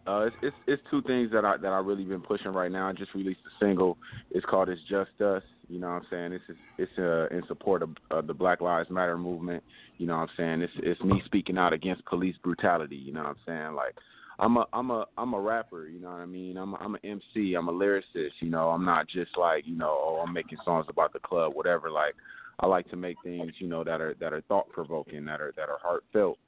uh, 0.07 0.27
it's, 0.27 0.37
it's 0.43 0.57
it's 0.67 0.83
two 0.91 1.03
things 1.03 1.31
that 1.33 1.45
I 1.45 1.57
that 1.59 1.69
I 1.69 1.79
really 1.79 2.05
been 2.05 2.23
pushing 2.23 2.53
right 2.53 2.73
now. 2.73 2.89
I 2.89 2.93
just 2.93 3.15
released 3.15 3.41
a 3.47 3.65
single. 3.65 3.99
It's 4.31 4.47
called 4.47 4.69
"It's 4.69 4.81
Just 4.89 5.21
Us." 5.21 5.43
You 5.69 5.79
know 5.79 5.89
what 5.89 6.03
I'm 6.03 6.07
saying? 6.11 6.33
It's 6.33 6.59
it's 6.79 6.99
uh, 6.99 7.29
in 7.29 7.43
support 7.47 7.83
of 7.83 7.91
uh, 8.11 8.23
the 8.23 8.35
Black 8.35 8.61
Lives 8.61 8.91
Matter 8.91 9.19
movement. 9.19 9.63
You 9.99 10.07
know 10.07 10.17
what 10.17 10.23
I'm 10.23 10.29
saying? 10.37 10.63
It's 10.63 10.73
it's 10.79 11.01
me 11.03 11.23
speaking 11.27 11.59
out 11.59 11.73
against 11.73 12.05
police 12.07 12.37
brutality. 12.43 12.97
You 12.97 13.13
know 13.13 13.21
what 13.21 13.29
I'm 13.29 13.37
saying? 13.47 13.75
Like 13.75 13.95
I'm 14.39 14.57
a 14.57 14.67
I'm 14.73 14.91
a 14.91 15.05
I'm 15.19 15.35
a 15.35 15.41
rapper. 15.41 15.87
You 15.87 16.01
know 16.01 16.11
what 16.11 16.21
I 16.21 16.27
mean? 16.27 16.57
I'm 16.57 16.73
a, 16.73 16.77
I'm 16.79 16.95
an 16.95 17.01
MC. 17.05 17.55
I'm 17.55 17.69
a 17.69 17.73
lyricist. 17.73 18.33
You 18.41 18.49
know, 18.49 18.71
I'm 18.71 18.85
not 18.85 19.07
just 19.07 19.37
like 19.37 19.67
you 19.67 19.77
know 19.77 19.97
oh 20.01 20.25
I'm 20.27 20.33
making 20.33 20.59
songs 20.65 20.87
about 20.89 21.13
the 21.13 21.21
club, 21.21 21.53
whatever. 21.55 21.91
Like 21.91 22.15
I 22.61 22.67
like 22.67 22.89
to 22.91 22.97
make 22.97 23.17
things, 23.25 23.53
you 23.59 23.69
know, 23.69 23.85
that 23.85 24.01
are 24.01 24.15
that 24.21 24.33
are 24.33 24.43
thought 24.43 24.69
provoking, 24.71 25.25
that 25.25 25.41
are 25.41 25.53
that 25.57 25.69
are 25.69 25.79
heartfelt. 25.83 26.39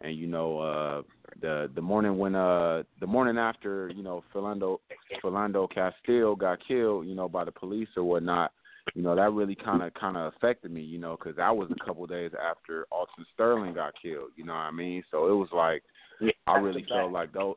And 0.00 0.16
you 0.16 0.26
know, 0.26 0.58
uh 0.58 1.02
the 1.40 1.70
the 1.74 1.80
morning 1.80 2.18
when 2.18 2.34
uh 2.34 2.82
the 3.00 3.06
morning 3.06 3.38
after, 3.38 3.90
you 3.94 4.02
know, 4.02 4.22
Philando 4.34 4.78
Philando 5.22 5.68
Castile 5.72 6.36
got 6.36 6.58
killed, 6.66 7.06
you 7.06 7.14
know, 7.14 7.28
by 7.28 7.44
the 7.44 7.52
police 7.52 7.88
or 7.96 8.04
whatnot, 8.04 8.52
you 8.94 9.02
know, 9.02 9.14
that 9.14 9.32
really 9.32 9.54
kind 9.54 9.82
of 9.82 9.94
kind 9.94 10.16
of 10.16 10.32
affected 10.34 10.70
me, 10.70 10.82
you 10.82 10.98
know, 10.98 11.16
because 11.16 11.36
that 11.36 11.56
was 11.56 11.70
a 11.70 11.84
couple 11.84 12.04
of 12.04 12.10
days 12.10 12.32
after 12.34 12.86
Alton 12.90 13.24
Sterling 13.34 13.74
got 13.74 13.94
killed. 14.00 14.30
You 14.36 14.44
know 14.44 14.54
what 14.54 14.60
I 14.60 14.70
mean? 14.72 15.02
So 15.10 15.28
it 15.28 15.34
was 15.34 15.48
like 15.52 15.82
I 16.46 16.58
really 16.58 16.84
felt 16.88 17.12
like 17.12 17.32
those 17.32 17.56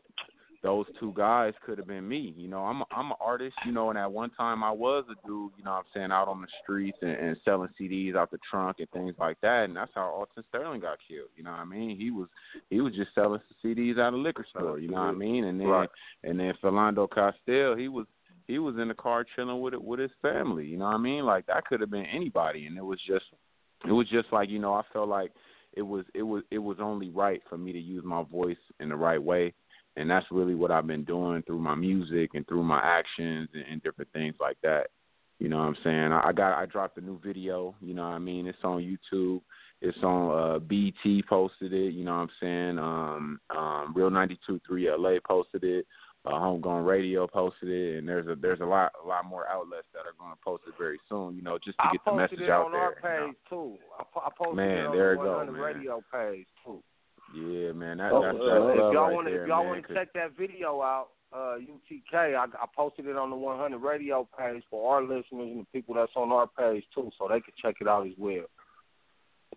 those 0.65 0.87
two 0.99 1.13
guys 1.15 1.53
could 1.63 1.77
have 1.77 1.85
been 1.85 2.07
me. 2.07 2.33
You 2.35 2.47
know, 2.47 2.61
I'm 2.65 2.81
a, 2.81 2.85
I'm 2.89 3.11
an 3.11 3.17
artist, 3.21 3.55
you 3.67 3.71
know, 3.71 3.91
and 3.91 3.99
at 3.99 4.11
one 4.11 4.31
time 4.31 4.63
I 4.63 4.71
was 4.71 5.05
a 5.11 5.27
dude, 5.27 5.51
you 5.59 5.63
know 5.63 5.73
I'm 5.73 5.83
saying, 5.93 6.11
out 6.11 6.27
on 6.27 6.41
the 6.41 6.47
streets 6.63 6.97
and, 7.03 7.11
and 7.11 7.37
selling 7.45 7.69
CDs 7.79 8.15
out 8.15 8.31
the 8.31 8.39
trunk 8.49 8.77
and 8.79 8.89
things 8.89 9.13
like 9.19 9.39
that, 9.41 9.65
and 9.65 9.75
that's 9.75 9.91
how 9.93 10.09
Alton 10.09 10.43
Sterling 10.49 10.81
got 10.81 10.97
killed. 11.07 11.29
You 11.37 11.43
know 11.43 11.51
what 11.51 11.59
I 11.59 11.65
mean? 11.65 11.95
He 11.95 12.09
was 12.09 12.27
he 12.71 12.81
was 12.81 12.95
just 12.95 13.13
selling 13.13 13.41
CDs 13.63 13.99
out 13.99 14.15
of 14.15 14.21
liquor 14.21 14.45
store. 14.49 14.79
You 14.79 14.89
know 14.89 15.01
what 15.01 15.09
I 15.09 15.11
mean? 15.11 15.43
And 15.43 15.61
then 15.61 15.67
right. 15.67 15.89
and 16.23 16.39
then 16.39 16.53
Philando 16.63 17.07
Castile, 17.07 17.75
he 17.77 17.87
was 17.87 18.07
he 18.47 18.57
was 18.57 18.75
in 18.81 18.87
the 18.87 18.95
car 18.95 19.23
chilling 19.35 19.61
with 19.61 19.75
it 19.75 19.83
with 19.83 19.99
his 19.99 20.11
family. 20.23 20.65
You 20.65 20.77
know 20.77 20.85
what 20.85 20.95
I 20.95 20.99
mean? 20.99 21.25
Like 21.25 21.45
that 21.45 21.65
could 21.65 21.79
have 21.81 21.91
been 21.91 22.07
anybody, 22.07 22.65
and 22.65 22.75
it 22.75 22.83
was 22.83 22.99
just 23.07 23.25
it 23.87 23.91
was 23.91 24.09
just 24.09 24.33
like 24.33 24.49
you 24.49 24.57
know 24.57 24.73
I 24.73 24.81
felt 24.91 25.09
like 25.09 25.31
it 25.73 25.83
was 25.83 26.05
it 26.15 26.23
was 26.23 26.41
it 26.49 26.57
was 26.57 26.77
only 26.79 27.11
right 27.11 27.43
for 27.47 27.57
me 27.59 27.71
to 27.71 27.79
use 27.79 28.03
my 28.03 28.23
voice 28.23 28.57
in 28.79 28.89
the 28.89 28.95
right 28.95 29.21
way 29.21 29.53
and 29.95 30.09
that's 30.09 30.25
really 30.31 30.55
what 30.55 30.71
I've 30.71 30.87
been 30.87 31.03
doing 31.03 31.43
through 31.43 31.59
my 31.59 31.75
music 31.75 32.31
and 32.33 32.47
through 32.47 32.63
my 32.63 32.79
actions 32.83 33.49
and, 33.53 33.63
and 33.69 33.83
different 33.83 34.11
things 34.13 34.35
like 34.39 34.57
that. 34.63 34.87
You 35.39 35.49
know 35.49 35.57
what 35.57 35.65
I'm 35.65 35.77
saying? 35.83 36.11
I, 36.11 36.29
I 36.29 36.33
got 36.33 36.57
I 36.57 36.65
dropped 36.65 36.97
a 36.97 37.01
new 37.01 37.19
video, 37.23 37.75
you 37.81 37.93
know 37.93 38.03
what 38.03 38.15
I 38.15 38.19
mean? 38.19 38.47
It's 38.47 38.57
on 38.63 38.81
YouTube. 38.81 39.41
It's 39.81 39.97
on 40.03 40.55
uh 40.55 40.59
BT 40.59 41.23
posted 41.27 41.73
it, 41.73 41.93
you 41.93 42.05
know 42.05 42.15
what 42.15 42.21
I'm 42.21 42.29
saying? 42.41 42.79
Um 42.79 43.39
um 43.55 43.93
Real 43.95 44.09
92.3 44.09 44.97
LA 44.97 45.19
posted 45.27 45.63
it. 45.63 45.85
Uh, 46.25 46.39
Homegrown 46.39 46.85
Radio 46.85 47.27
posted 47.27 47.69
it, 47.69 47.99
and 47.99 48.07
there's 48.07 48.25
a 48.25 48.35
there's 48.35 48.59
a 48.59 48.65
lot 48.65 48.91
a 49.03 49.07
lot 49.07 49.25
more 49.25 49.47
outlets 49.47 49.85
that 49.93 49.99
are 49.99 50.17
going 50.17 50.31
to 50.31 50.37
post 50.43 50.63
it 50.67 50.73
very 50.75 50.99
soon. 51.07 51.35
You 51.35 51.43
know, 51.43 51.59
just 51.63 51.77
to 51.77 51.83
get 51.91 52.01
the 52.03 52.13
message 52.13 52.49
out 52.49 52.71
there. 52.71 52.81
I 52.81 52.93
posted 52.95 53.11
it 53.11 53.11
on 53.11 53.21
our 53.21 53.27
page 53.27 53.35
you 53.51 53.57
know? 53.57 53.77
too. 53.77 53.77
I, 53.99 54.19
I 54.25 54.29
posted 54.35 54.55
man, 54.55 54.77
it 54.77 54.85
on 54.87 54.97
there 54.97 55.15
the 55.17 55.23
go, 55.23 55.45
man. 55.45 55.53
Radio 55.53 56.03
page 56.11 56.47
too. 56.65 56.81
Yeah, 57.33 57.71
man. 57.71 57.97
That, 57.97 58.11
oh, 58.11 58.21
that's, 58.21 58.37
uh, 58.37 58.67
if 58.69 58.93
y'all 58.93 58.93
right 58.93 59.13
want 59.13 59.27
to 59.27 59.41
if 59.41 59.47
y'all 59.47 59.65
want 59.65 59.87
to 59.87 59.93
check 59.93 60.13
that 60.13 60.37
video 60.37 60.81
out, 60.81 61.09
uh, 61.33 61.57
UTK, 61.57 62.35
I, 62.35 62.45
I 62.45 62.65
posted 62.75 63.07
it 63.07 63.17
on 63.17 63.29
the 63.29 63.35
100 63.35 63.77
radio 63.79 64.27
page 64.37 64.63
for 64.69 64.95
our 64.95 65.01
listeners 65.01 65.25
and 65.31 65.61
the 65.61 65.67
people 65.73 65.95
that's 65.95 66.11
on 66.15 66.31
our 66.31 66.47
page 66.47 66.83
too, 66.93 67.09
so 67.17 67.27
they 67.27 67.41
can 67.41 67.53
check 67.61 67.75
it 67.81 67.87
out 67.87 68.05
as 68.05 68.13
well. 68.17 68.45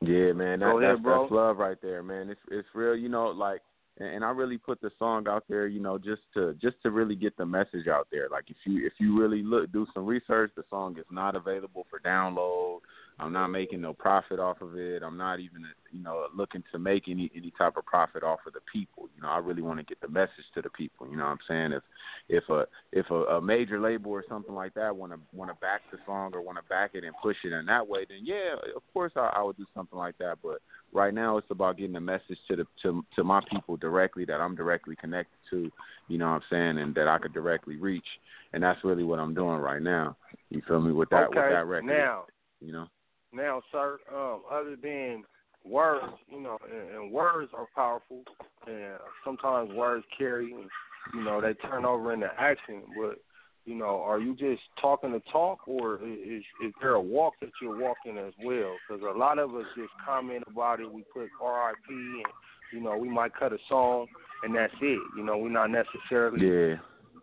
Yeah, 0.00 0.32
man. 0.32 0.60
That, 0.60 0.66
ahead, 0.66 0.96
that's, 0.96 1.04
that's 1.04 1.30
love 1.30 1.58
right 1.58 1.78
there, 1.82 2.02
man. 2.02 2.30
It's 2.30 2.40
it's 2.50 2.68
real. 2.74 2.96
You 2.96 3.08
know, 3.08 3.28
like 3.28 3.60
and, 3.98 4.08
and 4.08 4.24
I 4.24 4.30
really 4.30 4.58
put 4.58 4.80
the 4.80 4.90
song 4.98 5.26
out 5.28 5.44
there, 5.48 5.66
you 5.66 5.80
know, 5.80 5.98
just 5.98 6.22
to 6.34 6.54
just 6.54 6.76
to 6.82 6.90
really 6.90 7.16
get 7.16 7.36
the 7.36 7.46
message 7.46 7.88
out 7.90 8.08
there. 8.10 8.28
Like 8.30 8.44
if 8.48 8.56
you 8.64 8.86
if 8.86 8.94
you 8.98 9.18
really 9.18 9.42
look 9.42 9.70
do 9.72 9.86
some 9.94 10.06
research, 10.06 10.52
the 10.56 10.64
song 10.70 10.96
is 10.98 11.04
not 11.10 11.36
available 11.36 11.86
for 11.90 12.00
download. 12.00 12.80
I'm 13.20 13.32
not 13.32 13.48
making 13.48 13.80
no 13.80 13.92
profit 13.92 14.38
off 14.38 14.60
of 14.60 14.76
it. 14.76 15.02
I'm 15.02 15.16
not 15.16 15.40
even 15.40 15.64
you 15.90 16.02
know 16.02 16.26
looking 16.36 16.62
to 16.72 16.78
make 16.78 17.08
any 17.08 17.30
any 17.34 17.52
type 17.58 17.76
of 17.76 17.84
profit 17.84 18.22
off 18.22 18.40
of 18.46 18.52
the 18.52 18.60
people. 18.72 19.08
You 19.16 19.22
know, 19.22 19.28
I 19.28 19.38
really 19.38 19.62
want 19.62 19.80
to 19.80 19.84
get 19.84 20.00
the 20.00 20.08
message 20.08 20.46
to 20.54 20.62
the 20.62 20.70
people. 20.70 21.08
You 21.08 21.16
know 21.16 21.24
what 21.24 21.30
I'm 21.30 21.38
saying? 21.48 21.72
If 21.72 21.82
if 22.28 22.48
a 22.48 22.66
if 22.92 23.10
a, 23.10 23.36
a 23.36 23.40
major 23.40 23.80
label 23.80 24.12
or 24.12 24.24
something 24.28 24.54
like 24.54 24.74
that 24.74 24.94
want 24.94 25.12
to 25.12 25.18
want 25.32 25.50
to 25.50 25.56
back 25.56 25.80
the 25.90 25.98
song 26.06 26.30
or 26.32 26.42
want 26.42 26.58
to 26.58 26.68
back 26.68 26.90
it 26.94 27.02
and 27.02 27.14
push 27.20 27.36
it 27.44 27.52
in 27.52 27.66
that 27.66 27.88
way, 27.88 28.06
then 28.08 28.20
yeah, 28.22 28.54
of 28.76 28.82
course 28.92 29.12
I, 29.16 29.32
I 29.34 29.42
would 29.42 29.56
do 29.56 29.66
something 29.74 29.98
like 29.98 30.16
that. 30.18 30.38
But 30.42 30.58
right 30.92 31.12
now 31.12 31.38
it's 31.38 31.50
about 31.50 31.76
getting 31.76 31.94
the 31.94 32.00
message 32.00 32.38
to 32.48 32.56
the 32.56 32.66
to 32.82 33.04
to 33.16 33.24
my 33.24 33.40
people 33.50 33.76
directly 33.76 34.26
that 34.26 34.40
I'm 34.40 34.54
directly 34.54 34.94
connected 34.94 35.38
to. 35.50 35.70
You 36.06 36.18
know 36.18 36.26
what 36.26 36.34
I'm 36.34 36.42
saying, 36.50 36.78
and 36.78 36.94
that 36.94 37.08
I 37.08 37.18
could 37.18 37.34
directly 37.34 37.76
reach. 37.76 38.06
And 38.52 38.62
that's 38.62 38.82
really 38.84 39.04
what 39.04 39.18
I'm 39.18 39.34
doing 39.34 39.58
right 39.58 39.82
now. 39.82 40.16
You 40.50 40.62
feel 40.66 40.80
me 40.80 40.92
with 40.92 41.10
that 41.10 41.28
okay. 41.28 41.40
with 41.40 41.50
that 41.50 41.66
record? 41.66 41.86
Now, 41.86 42.24
you 42.60 42.72
know. 42.72 42.86
Now, 43.32 43.62
sir, 43.70 43.98
um, 44.14 44.42
other 44.50 44.76
than 44.82 45.24
words, 45.64 46.14
you 46.30 46.40
know, 46.40 46.59
and, 46.70 46.96
and 46.96 47.12
words 47.12 47.50
are 47.56 47.66
powerful, 47.74 48.22
and 48.66 48.94
sometimes 49.24 49.72
words 49.72 50.05
carry, 50.16 50.52
and, 50.52 50.68
you 51.14 51.22
know, 51.22 51.40
they 51.40 51.55
turn 51.55 51.84
over 51.84 52.12
into 52.12 52.28
action. 52.38 52.82
But 52.98 53.18
you 53.64 53.74
know, 53.74 54.00
are 54.02 54.18
you 54.18 54.34
just 54.34 54.62
talking 54.80 55.12
to 55.12 55.20
talk, 55.30 55.68
or 55.68 55.96
is 55.96 56.42
is 56.64 56.72
there 56.80 56.94
a 56.94 57.00
walk 57.00 57.34
that 57.42 57.50
you're 57.60 57.78
walking 57.78 58.16
as 58.16 58.32
well? 58.42 58.74
Because 58.88 59.02
a 59.02 59.18
lot 59.18 59.38
of 59.38 59.55
us 59.55 59.66
just 59.76 59.92
comment 60.06 60.44
about 60.50 60.80
it. 60.80 60.90
We 60.90 61.05
put 61.12 61.28
R.I.P. 61.42 61.94
and 61.94 62.32
you 62.72 62.80
know, 62.80 62.96
we 62.96 63.10
might 63.10 63.34
cut 63.34 63.52
a 63.52 63.59
song, 63.68 64.06
and 64.42 64.55
that's 64.55 64.72
it. 64.80 64.98
You 65.16 65.22
know, 65.22 65.36
we're 65.36 65.50
not 65.50 65.70
necessarily 65.70 66.46
yeah. 66.46 66.76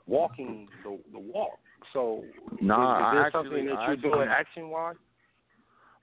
walking 0.05 0.67
the 0.83 0.99
the 1.11 1.19
walk. 1.19 1.57
So, 1.93 2.23
nah, 2.61 2.97
is, 2.97 3.07
is 3.07 3.13
there 3.13 3.25
actually, 3.25 3.31
something 3.31 3.65
that 3.65 3.71
you're 3.71 3.93
actually, 3.93 4.09
doing 4.09 4.27
action 4.29 4.69
wise? 4.69 4.95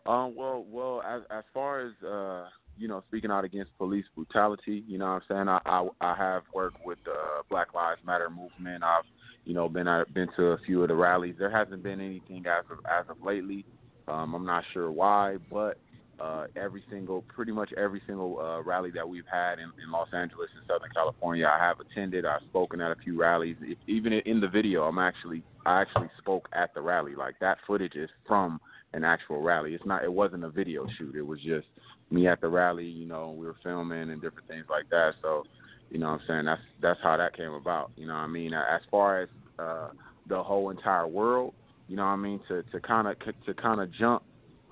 Um, 0.06 0.34
well, 0.36 0.64
well, 0.68 1.02
as 1.02 1.22
as 1.30 1.44
far 1.54 1.86
as 1.86 1.92
uh, 2.04 2.48
you 2.76 2.88
know, 2.88 3.02
speaking 3.08 3.30
out 3.30 3.44
against 3.44 3.76
police 3.78 4.04
brutality, 4.14 4.84
you 4.86 4.98
know 4.98 5.06
what 5.06 5.22
I'm 5.30 5.46
saying. 5.46 5.48
I 5.48 5.60
I, 5.64 5.88
I 6.00 6.16
have 6.16 6.42
worked 6.54 6.84
with 6.84 6.98
the 7.04 7.14
Black 7.50 7.74
Lives 7.74 8.00
Matter 8.04 8.28
movement. 8.30 8.82
I've 8.82 9.04
you 9.44 9.54
know 9.54 9.68
been 9.68 9.86
at, 9.88 10.12
been 10.12 10.28
to 10.36 10.46
a 10.46 10.58
few 10.58 10.82
of 10.82 10.88
the 10.88 10.94
rallies. 10.94 11.36
There 11.38 11.50
hasn't 11.50 11.82
been 11.82 12.00
anything 12.00 12.44
as 12.46 12.64
of 12.70 12.78
as 12.86 13.08
of 13.08 13.24
lately. 13.24 13.64
Um, 14.08 14.34
I'm 14.34 14.44
not 14.44 14.64
sure 14.72 14.90
why, 14.90 15.36
but 15.50 15.78
uh, 16.20 16.46
every 16.56 16.84
single, 16.90 17.22
pretty 17.22 17.52
much 17.52 17.72
every 17.76 18.00
single 18.06 18.38
uh, 18.38 18.62
rally 18.62 18.90
that 18.92 19.08
we've 19.08 19.26
had 19.30 19.58
in, 19.58 19.70
in 19.82 19.90
Los 19.90 20.08
Angeles 20.12 20.48
and 20.56 20.64
Southern 20.68 20.90
California, 20.94 21.46
I 21.46 21.58
have 21.58 21.78
attended. 21.80 22.24
I've 22.24 22.42
spoken 22.48 22.80
at 22.80 22.92
a 22.92 22.96
few 22.96 23.18
rallies. 23.18 23.56
If, 23.60 23.78
even 23.86 24.12
in 24.12 24.40
the 24.40 24.48
video, 24.48 24.84
I'm 24.84 24.98
actually 24.98 25.42
I 25.66 25.80
actually 25.80 26.10
spoke 26.18 26.48
at 26.52 26.74
the 26.74 26.80
rally. 26.80 27.14
Like 27.14 27.36
that 27.40 27.58
footage 27.66 27.94
is 27.94 28.10
from 28.26 28.60
an 28.94 29.04
actual 29.04 29.40
rally. 29.40 29.74
It's 29.74 29.86
not. 29.86 30.04
It 30.04 30.12
wasn't 30.12 30.44
a 30.44 30.50
video 30.50 30.86
shoot. 30.98 31.14
It 31.14 31.22
was 31.22 31.40
just 31.40 31.66
me 32.10 32.26
at 32.26 32.40
the 32.40 32.48
rally. 32.48 32.86
You 32.86 33.06
know, 33.06 33.34
we 33.36 33.46
were 33.46 33.56
filming 33.62 34.10
and 34.10 34.20
different 34.20 34.48
things 34.48 34.66
like 34.68 34.88
that. 34.90 35.14
So, 35.22 35.44
you 35.90 35.98
know, 35.98 36.10
what 36.10 36.20
I'm 36.20 36.26
saying 36.26 36.44
that's 36.44 36.62
that's 36.80 37.00
how 37.02 37.16
that 37.16 37.36
came 37.36 37.52
about. 37.52 37.90
You 37.96 38.06
know, 38.06 38.14
what 38.14 38.20
I 38.20 38.26
mean, 38.26 38.52
as 38.54 38.80
far 38.90 39.22
as 39.22 39.28
uh, 39.58 39.88
the 40.28 40.42
whole 40.42 40.70
entire 40.70 41.06
world, 41.06 41.54
you 41.88 41.96
know, 41.96 42.04
what 42.04 42.10
I 42.10 42.16
mean, 42.16 42.40
to 42.48 42.62
to 42.64 42.80
kind 42.80 43.08
of 43.08 43.16
to 43.46 43.54
kind 43.54 43.80
of 43.80 43.92
jump 43.92 44.22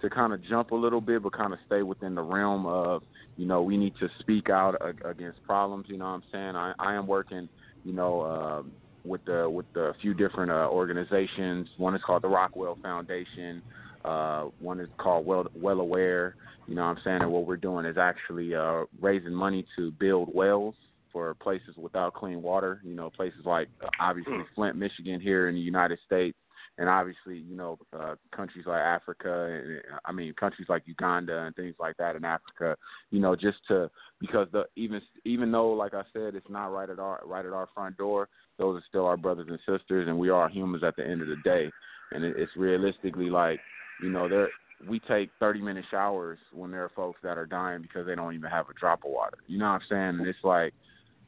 to 0.03 0.11
kind 0.11 0.33
of 0.33 0.43
jump 0.45 0.71
a 0.71 0.77
little 0.77 1.01
bit, 1.01 1.23
but 1.23 1.33
kind 1.33 1.53
of 1.53 1.59
stay 1.67 1.83
within 1.83 2.15
the 2.15 2.23
realm 2.23 2.67
of, 2.67 3.03
you 3.37 3.47
know, 3.47 3.63
we 3.63 3.77
need 3.77 3.95
to 4.01 4.09
speak 4.21 4.49
out 4.49 4.75
against 5.05 5.43
problems. 5.45 5.87
You 5.89 5.99
know 5.99 6.07
what 6.07 6.11
I'm 6.11 6.23
saying? 6.33 6.57
I, 6.57 6.73
I 6.79 6.95
am 6.95 7.07
working, 7.07 7.49
you 7.85 7.93
know, 7.93 8.21
uh, 8.23 8.63
with 9.05 9.25
the 9.25 9.49
with 9.49 9.67
the 9.75 9.93
few 10.01 10.15
different 10.15 10.51
uh, 10.51 10.69
organizations. 10.71 11.69
One 11.79 11.95
is 11.95 12.03
called 12.05 12.23
the 12.23 12.29
Rockwell 12.29 12.79
Foundation. 12.83 13.63
Uh, 14.05 14.45
one 14.61 14.81
is 14.81 14.89
called 14.99 15.27
Well 15.27 15.47
Well 15.55 15.81
Aware. 15.81 16.37
You 16.67 16.75
know 16.75 16.83
what 16.83 16.99
I'm 16.99 17.03
saying? 17.05 17.23
And 17.23 17.33
what 17.33 17.47
we're 17.47 17.57
doing 17.57 17.85
is 17.85 17.99
actually 17.99 18.55
uh, 18.55 18.85
raising 19.01 19.35
money 19.35 19.67
to 19.77 19.91
build 19.93 20.31
wells 20.33 20.75
for 21.13 21.35
places 21.35 21.77
without 21.77 22.15
clean 22.15 22.43
water. 22.43 22.81
You 22.85 22.95
know, 22.95 23.11
places 23.11 23.41
like 23.45 23.69
uh, 23.83 23.89
obviously 24.01 24.39
Flint, 24.55 24.77
Michigan, 24.77 25.21
here 25.21 25.49
in 25.49 25.55
the 25.55 25.61
United 25.61 25.99
States, 26.07 26.37
and 26.79 26.89
obviously, 26.89 27.39
you 27.39 27.57
know, 27.57 27.79
uh, 27.93 28.15
countries 28.35 28.65
like 28.67 28.81
Africa, 28.81 29.61
and 29.63 29.81
I 30.05 30.13
mean, 30.13 30.33
countries 30.35 30.69
like 30.69 30.83
Uganda 30.87 31.43
and 31.43 31.55
things 31.55 31.75
like 31.79 31.97
that 31.99 32.17
in 32.17 32.25
Africa, 32.25 32.77
you 33.11 33.21
know, 33.21 33.37
just 33.37 33.59
to 33.69 33.91
because 34.21 34.49
the 34.53 34.65
even 34.77 35.03
even 35.25 35.53
though, 35.53 35.73
like 35.73 35.93
I 35.93 36.03
said, 36.13 36.35
it's 36.35 36.49
not 36.49 36.73
right 36.73 36.89
at 36.89 36.99
our 36.99 37.21
right 37.25 37.45
at 37.45 37.53
our 37.53 37.69
front 37.75 37.99
door, 37.99 38.29
those 38.59 38.81
are 38.81 38.85
still 38.89 39.07
our 39.07 39.17
brothers 39.17 39.49
and 39.51 39.59
sisters, 39.59 40.09
and 40.09 40.19
we 40.19 40.31
are 40.31 40.49
humans 40.49 40.85
at 40.85 40.97
the 40.97 41.07
end 41.07 41.21
of 41.21 41.29
the 41.29 41.37
day, 41.45 41.71
and 42.13 42.25
it, 42.25 42.37
it's 42.39 42.53
realistically 42.57 43.29
like, 43.29 43.61
you 44.03 44.11
know, 44.11 44.29
there 44.29 44.49
we 44.89 44.99
take 45.01 45.31
30 45.41 45.61
minute 45.61 45.85
showers 45.91 46.39
when 46.53 46.71
there 46.71 46.85
are 46.85 46.93
folks 46.95 47.21
that 47.23 47.37
are 47.37 47.47
dying 47.47 47.83
because 47.83 48.07
they 48.07 48.15
don't 48.15 48.35
even 48.35 48.51
have 48.51 48.69
a 48.69 48.75
drop 48.75 49.05
of 49.05 49.11
water. 49.11 49.39
You 49.47 49.59
know 49.59 49.67
what 49.67 49.73
I'm 49.73 49.81
saying? 49.89 50.21
And 50.21 50.27
it's 50.27 50.39
like 50.43 50.73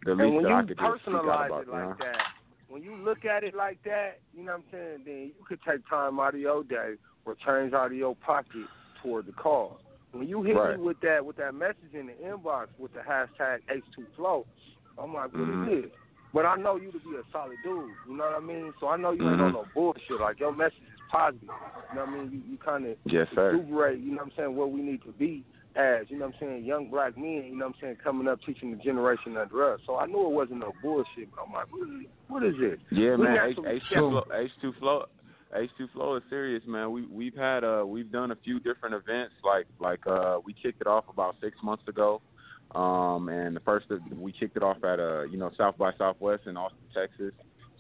the 0.05 0.15
least 0.15 0.43
that 0.43 0.53
I 0.53 0.63
could 0.63 0.79
just 0.79 1.03
speak 1.03 1.15
out 1.15 1.47
about. 1.47 1.63
it 1.63 1.69
like 1.69 1.69
you 1.69 1.73
know? 1.73 1.95
that, 1.99 2.17
when 2.69 2.83
you 2.83 2.97
look 2.97 3.25
at 3.25 3.45
it 3.45 3.55
like 3.55 3.79
that, 3.85 4.21
you 4.35 4.45
know 4.45 4.53
what 4.53 4.59
I'm 4.59 4.65
saying, 4.73 5.03
then 5.05 5.33
you 5.39 5.45
could 5.47 5.61
take 5.69 5.87
time 5.89 6.19
out 6.19 6.35
of 6.35 6.41
your 6.41 6.65
day 6.65 6.95
or 7.25 7.37
change 7.47 7.75
out 7.75 7.87
of 7.87 7.93
your 7.93 8.17
pocket 8.17 8.67
toward 9.03 9.27
the 9.27 9.33
cause. 9.33 9.79
When 10.13 10.29
you 10.29 10.43
hit 10.43 10.57
right. 10.57 10.79
me 10.79 10.85
with 10.85 11.01
that 11.03 11.25
with 11.25 11.37
that 11.37 11.55
message 11.55 11.93
in 11.95 12.07
the 12.07 12.13
inbox 12.13 12.67
with 12.79 12.93
the 12.93 13.01
hashtag 13.01 13.61
H2Flow, 13.71 14.45
I'm 14.99 15.15
like, 15.15 15.33
what 15.33 15.43
mm-hmm. 15.43 15.73
is 15.73 15.83
this? 15.85 15.91
But 16.35 16.47
I 16.47 16.57
know 16.57 16.77
you 16.77 16.91
to 16.93 16.99
be 16.99 17.17
a 17.17 17.23
solid 17.31 17.57
dude. 17.63 17.91
You 18.09 18.17
know 18.17 18.25
what 18.25 18.35
I 18.35 18.41
mean? 18.41 18.73
So 18.81 18.89
I 18.89 18.97
know 18.97 19.13
you 19.13 19.23
mm-hmm. 19.23 19.33
ain't 19.33 19.41
on 19.41 19.53
no 19.53 19.65
bullshit. 19.75 20.21
Like 20.21 20.41
your 20.41 20.55
message 20.55 20.81
is 20.81 20.92
positive. 21.13 21.43
You 21.43 21.97
know 21.97 22.07
what 22.07 22.09
I 22.09 22.19
mean? 22.25 22.33
You, 22.33 22.53
you 22.53 22.59
kind 22.59 22.87
of 22.87 22.97
yes, 23.05 23.29
exuberate. 23.31 24.01
You 24.01 24.13
know 24.13 24.17
what 24.17 24.25
I'm 24.25 24.33
saying? 24.37 24.57
Where 24.57 24.67
we 24.67 24.81
need 24.81 25.03
to 25.05 25.13
be 25.13 25.45
as, 25.77 26.05
you 26.09 26.19
know 26.19 26.27
what 26.27 26.35
I'm 26.35 26.41
saying, 26.41 26.65
young 26.65 26.91
black 26.91 27.17
men, 27.17 27.45
you 27.47 27.57
know 27.57 27.67
what 27.67 27.77
I'm 27.77 27.81
saying, 27.81 27.97
coming 28.05 28.29
up 28.29 28.39
teaching 28.45 28.73
the 28.73 28.77
generation 28.83 29.37
under 29.37 29.73
us. 29.73 29.81
So 29.87 29.97
I 29.97 30.07
knew 30.07 30.27
it 30.27 30.33
wasn't 30.33 30.61
no 30.61 30.73
bullshit, 30.83 31.31
but 31.35 31.47
I'm 31.47 31.53
like, 31.53 31.73
what 31.73 31.89
is, 31.89 32.07
what 32.29 32.43
is 32.43 32.55
this? 32.61 32.79
Yeah, 32.91 33.17
we 33.17 33.25
man, 33.25 33.39
H, 33.49 33.57
H2 33.57 33.99
flow, 33.99 34.25
H2 34.31 34.79
flow 34.79 35.05
H2 35.55 35.93
flow 35.93 36.17
is 36.17 36.23
serious, 36.31 36.63
man. 36.67 36.93
We 36.93 37.07
we've 37.07 37.37
had 37.37 37.63
uh 37.65 37.85
we've 37.87 38.11
done 38.11 38.31
a 38.31 38.37
few 38.37 38.59
different 38.61 38.95
events 38.95 39.35
like 39.45 39.67
like 39.81 40.01
uh 40.07 40.39
we 40.45 40.55
kicked 40.55 40.81
it 40.81 40.87
off 40.87 41.05
about 41.09 41.37
6 41.41 41.57
months 41.63 41.87
ago. 41.89 42.23
Um 42.75 43.29
and 43.29 43.55
the 43.55 43.61
first 43.61 43.87
we 44.19 44.33
kicked 44.33 44.57
it 44.57 44.63
off 44.63 44.83
at 44.83 44.99
uh 44.99 45.23
you 45.23 45.37
know 45.37 45.51
South 45.59 45.77
by 45.77 45.93
Southwest 45.99 46.47
in 46.47 46.57
Austin, 46.57 46.79
Texas. 46.95 47.33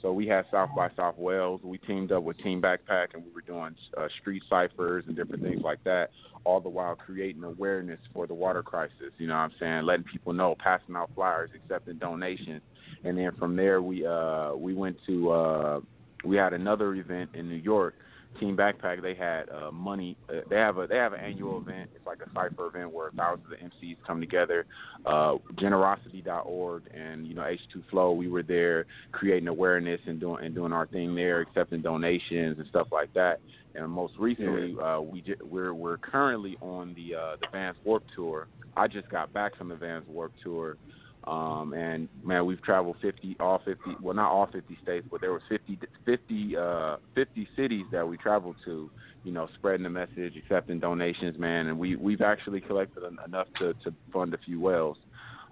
So 0.03 0.12
we 0.12 0.27
had 0.27 0.45
South 0.51 0.70
by 0.77 0.89
Southwest. 0.97 1.65
We 1.65 1.79
teamed 1.79 2.11
up 2.11 2.24
with 2.24 2.37
Team 2.39 2.61
Backpack, 2.61 3.15
and 3.15 3.24
we 3.24 3.31
were 3.33 3.41
doing 3.41 3.77
uh, 3.97 4.09
street 4.20 4.43
ciphers 4.51 5.05
and 5.07 5.15
different 5.15 5.43
things 5.43 5.62
like 5.62 5.83
that. 5.85 6.11
All 6.45 6.61
the 6.61 6.69
while 6.69 6.97
creating 6.97 7.45
awareness 7.45 8.01
for 8.12 8.27
the 8.27 8.35
water 8.35 8.65
crisis. 8.65 9.12
You 9.19 9.29
know 9.29 9.35
what 9.35 9.41
I'm 9.41 9.53
saying? 9.61 9.83
Letting 9.85 10.05
people 10.05 10.33
know, 10.33 10.57
passing 10.59 10.97
out 10.97 11.11
flyers, 11.15 11.51
accepting 11.55 11.99
donations, 11.99 12.62
and 13.05 13.16
then 13.16 13.31
from 13.39 13.55
there 13.55 13.81
we 13.81 14.05
uh, 14.05 14.55
we 14.57 14.74
went 14.74 14.97
to 15.07 15.31
uh, 15.31 15.81
we 16.24 16.37
had 16.37 16.53
another 16.53 16.95
event 16.95 17.31
in 17.35 17.49
New 17.49 17.55
York 17.55 17.95
Team 18.41 18.57
Backpack, 18.57 19.03
they 19.03 19.15
had 19.15 19.49
uh, 19.51 19.71
money. 19.71 20.17
Uh, 20.29 20.41
they 20.49 20.57
have 20.57 20.79
a 20.79 20.87
they 20.87 20.97
have 20.97 21.13
an 21.13 21.21
annual 21.21 21.59
event. 21.61 21.91
It's 21.95 22.07
like 22.07 22.19
a 22.21 22.31
cipher 22.35 22.67
event 22.67 22.93
where 22.93 23.11
thousands 23.17 23.47
of 23.53 23.59
MCs 23.59 23.97
come 24.07 24.21
together. 24.21 24.67
Uh, 25.07 25.37
generosity.org 25.59 26.83
and 26.95 27.27
you 27.27 27.35
know 27.35 27.43
H2 27.43 27.83
Flow. 27.91 28.13
We 28.13 28.29
were 28.29 28.43
there 28.43 28.87
creating 29.13 29.49
awareness 29.49 30.01
and 30.07 30.19
doing 30.19 30.45
and 30.45 30.55
doing 30.55 30.73
our 30.73 30.87
thing 30.87 31.15
there, 31.15 31.41
accepting 31.41 31.83
donations 31.83 32.59
and 32.59 32.67
stuff 32.69 32.89
like 32.91 33.13
that. 33.15 33.41
And 33.75 33.91
most 33.91 34.15
recently, 34.19 34.77
uh, 34.83 35.01
we 35.01 35.23
j- 35.23 35.35
we're 35.43 35.75
we're 35.75 35.97
currently 35.99 36.57
on 36.61 36.95
the 36.95 37.15
uh, 37.15 37.37
the 37.41 37.47
Vans 37.53 37.77
Warp 37.85 38.05
Tour. 38.15 38.49
I 38.77 38.89
just 38.89 39.09
got 39.11 39.33
back 39.33 39.57
from 39.57 39.69
the 39.69 39.77
Vans 39.77 40.05
Warp 40.09 40.33
Tour. 40.43 40.77
Um, 41.24 41.73
and 41.73 42.09
man, 42.24 42.47
we've 42.47 42.62
traveled 42.62 42.97
50, 43.01 43.36
all 43.39 43.61
50, 43.65 43.81
well, 44.01 44.15
not 44.15 44.31
all 44.31 44.49
50 44.53 44.77
states, 44.82 45.07
but 45.11 45.20
there 45.20 45.32
was 45.32 45.43
50, 45.49 45.78
50, 46.05 46.57
uh, 46.57 46.97
50 47.15 47.49
cities 47.57 47.85
that 47.93 48.07
we 48.07 48.16
traveled 48.16 48.57
to, 48.65 48.90
you 49.23 49.32
know, 49.32 49.49
spreading 49.55 49.85
the 49.85 49.90
message, 49.90 50.35
accepting 50.36 50.81
donations, 50.81 51.39
man. 51.39 51.69
And 51.69 51.78
we, 51.78 51.94
we've 51.94 52.23
actually 52.23 52.61
collected 52.61 53.05
enough 53.27 53.47
to, 53.61 53.73
to 53.85 53.94
fund 54.12 54.35
a 54.35 54.39
few 54.39 54.59
wells. 54.61 54.97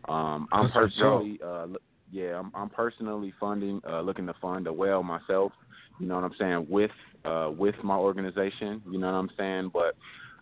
Um, 0.08 0.48
I'm 0.50 0.70
personally, 0.72 1.38
uh, 1.44 1.66
yeah, 2.10 2.36
I'm, 2.38 2.50
I'm 2.54 2.70
personally 2.70 3.32
funding, 3.38 3.80
uh, 3.88 4.00
looking 4.00 4.26
to 4.26 4.34
fund 4.42 4.66
a 4.66 4.72
well 4.72 5.04
myself, 5.04 5.52
you 6.00 6.06
know 6.06 6.16
what 6.16 6.24
I'm 6.24 6.34
saying, 6.36 6.66
with, 6.68 6.90
uh, 7.24 7.50
with 7.56 7.76
my 7.84 7.96
organization, 7.96 8.82
you 8.90 8.98
know 8.98 9.06
what 9.06 9.18
I'm 9.18 9.30
saying? 9.38 9.70
But, 9.72 9.94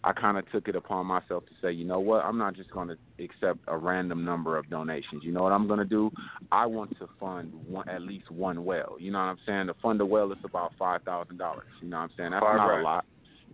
I 0.05 0.13
kind 0.13 0.39
of 0.39 0.51
took 0.53 0.69
it 0.69 0.77
upon 0.77 1.07
myself 1.07 1.45
to 1.47 1.53
say, 1.61 1.73
you 1.73 1.85
know 1.85 1.99
what, 1.99 2.25
I'm 2.25 2.39
not 2.39 2.55
just 2.55 2.71
going 2.71 2.89
to 2.89 2.97
accept 3.23 3.59
a 3.67 3.77
random 3.77 4.25
number 4.25 4.57
of 4.57 4.71
donations. 4.71 5.23
You 5.25 5.33
know 5.33 5.43
what 5.43 5.53
I'm 5.53 5.67
going 5.67 5.81
to 5.81 5.85
do? 5.85 6.11
I 6.53 6.67
want 6.67 6.97
to 6.99 7.09
fund 7.19 7.53
one, 7.67 7.89
at 7.89 8.03
least 8.03 8.31
one 8.31 8.65
well. 8.65 8.97
You 8.99 9.11
know 9.11 9.19
what 9.19 9.25
I'm 9.25 9.39
saying? 9.47 9.67
To 9.67 9.75
fund 9.83 10.01
a 10.01 10.07
well 10.07 10.31
is 10.33 10.39
about 10.45 10.73
five 10.79 11.03
thousand 11.03 11.39
dollars. 11.39 11.67
You 11.83 11.89
know 11.89 11.97
what 11.97 12.05
I'm 12.05 12.11
saying? 12.17 12.31
That's 12.31 12.45
All 12.47 12.57
not 12.57 12.67
right. 12.67 12.81
a 12.81 12.85
lot. 12.85 13.05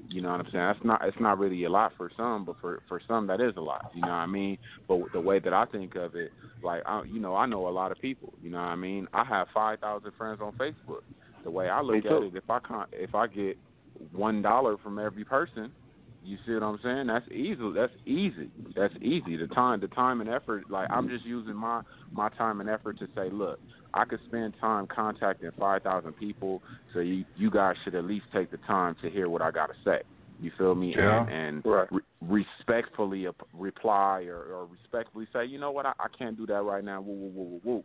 You 0.08 0.20
know 0.20 0.30
what 0.32 0.40
I'm 0.40 0.46
saying? 0.52 0.66
That's 0.66 0.84
not 0.84 1.04
it's 1.04 1.16
not 1.18 1.38
really 1.38 1.64
a 1.64 1.70
lot 1.70 1.92
for 1.96 2.10
some, 2.16 2.44
but 2.44 2.56
for 2.60 2.82
for 2.88 3.00
some 3.08 3.26
that 3.28 3.40
is 3.40 3.54
a 3.56 3.60
lot. 3.60 3.90
You 3.94 4.02
know 4.02 4.08
what 4.08 4.14
I 4.14 4.26
mean? 4.26 4.58
But 4.86 5.00
the 5.12 5.20
way 5.20 5.38
that 5.38 5.54
I 5.54 5.64
think 5.64 5.94
of 5.94 6.14
it, 6.14 6.30
like 6.62 6.82
I, 6.84 7.04
you 7.04 7.20
know, 7.20 7.34
I 7.34 7.46
know 7.46 7.68
a 7.68 7.70
lot 7.70 7.90
of 7.90 7.98
people. 8.00 8.34
You 8.42 8.50
know 8.50 8.58
what 8.58 8.64
I 8.64 8.76
mean? 8.76 9.08
I 9.14 9.24
have 9.24 9.48
five 9.54 9.80
thousand 9.80 10.12
friends 10.18 10.40
on 10.42 10.52
Facebook. 10.52 11.02
The 11.42 11.50
way 11.50 11.68
I 11.68 11.80
look 11.80 12.04
at 12.04 12.12
it, 12.12 12.34
if 12.34 12.50
I 12.50 12.58
can't, 12.58 12.88
if 12.92 13.14
I 13.14 13.26
get 13.26 13.56
one 14.12 14.42
dollar 14.42 14.76
from 14.78 14.98
every 14.98 15.24
person, 15.24 15.72
you 16.24 16.38
see 16.46 16.52
what 16.54 16.62
I'm 16.62 16.78
saying? 16.82 17.06
That's 17.06 17.26
easy. 17.30 17.72
That's 17.74 17.92
easy. 18.06 18.50
That's 18.74 18.94
easy. 19.02 19.36
The 19.36 19.46
time, 19.48 19.80
the 19.80 19.88
time 19.88 20.20
and 20.20 20.30
effort. 20.30 20.70
Like 20.70 20.88
I'm 20.90 21.08
just 21.08 21.24
using 21.24 21.54
my 21.54 21.82
my 22.12 22.28
time 22.30 22.60
and 22.60 22.68
effort 22.70 22.98
to 23.00 23.08
say, 23.14 23.30
look, 23.30 23.60
I 23.92 24.04
could 24.04 24.20
spend 24.26 24.54
time 24.60 24.86
contacting 24.86 25.50
5,000 25.58 26.12
people, 26.14 26.62
so 26.92 27.00
you 27.00 27.24
you 27.36 27.50
guys 27.50 27.76
should 27.84 27.94
at 27.94 28.04
least 28.04 28.26
take 28.32 28.50
the 28.50 28.58
time 28.58 28.96
to 29.02 29.10
hear 29.10 29.28
what 29.28 29.42
I 29.42 29.50
got 29.50 29.66
to 29.66 29.74
say. 29.84 30.00
You 30.40 30.50
feel 30.58 30.74
me? 30.74 30.94
Yeah. 30.96 31.20
And, 31.22 31.30
and 31.30 31.62
Right. 31.64 31.88
re- 31.92 32.02
respectfully 32.22 33.28
ap- 33.28 33.46
reply 33.52 34.24
or, 34.24 34.42
or 34.42 34.66
respectfully 34.66 35.28
say, 35.32 35.44
you 35.44 35.58
know 35.58 35.70
what, 35.70 35.86
I, 35.86 35.92
I 36.00 36.06
can't 36.18 36.36
do 36.36 36.46
that 36.46 36.62
right 36.62 36.82
now. 36.82 37.00
Woo, 37.00 37.12
woo, 37.14 37.30
woo, 37.34 37.44
woo, 37.44 37.60
woo. 37.64 37.84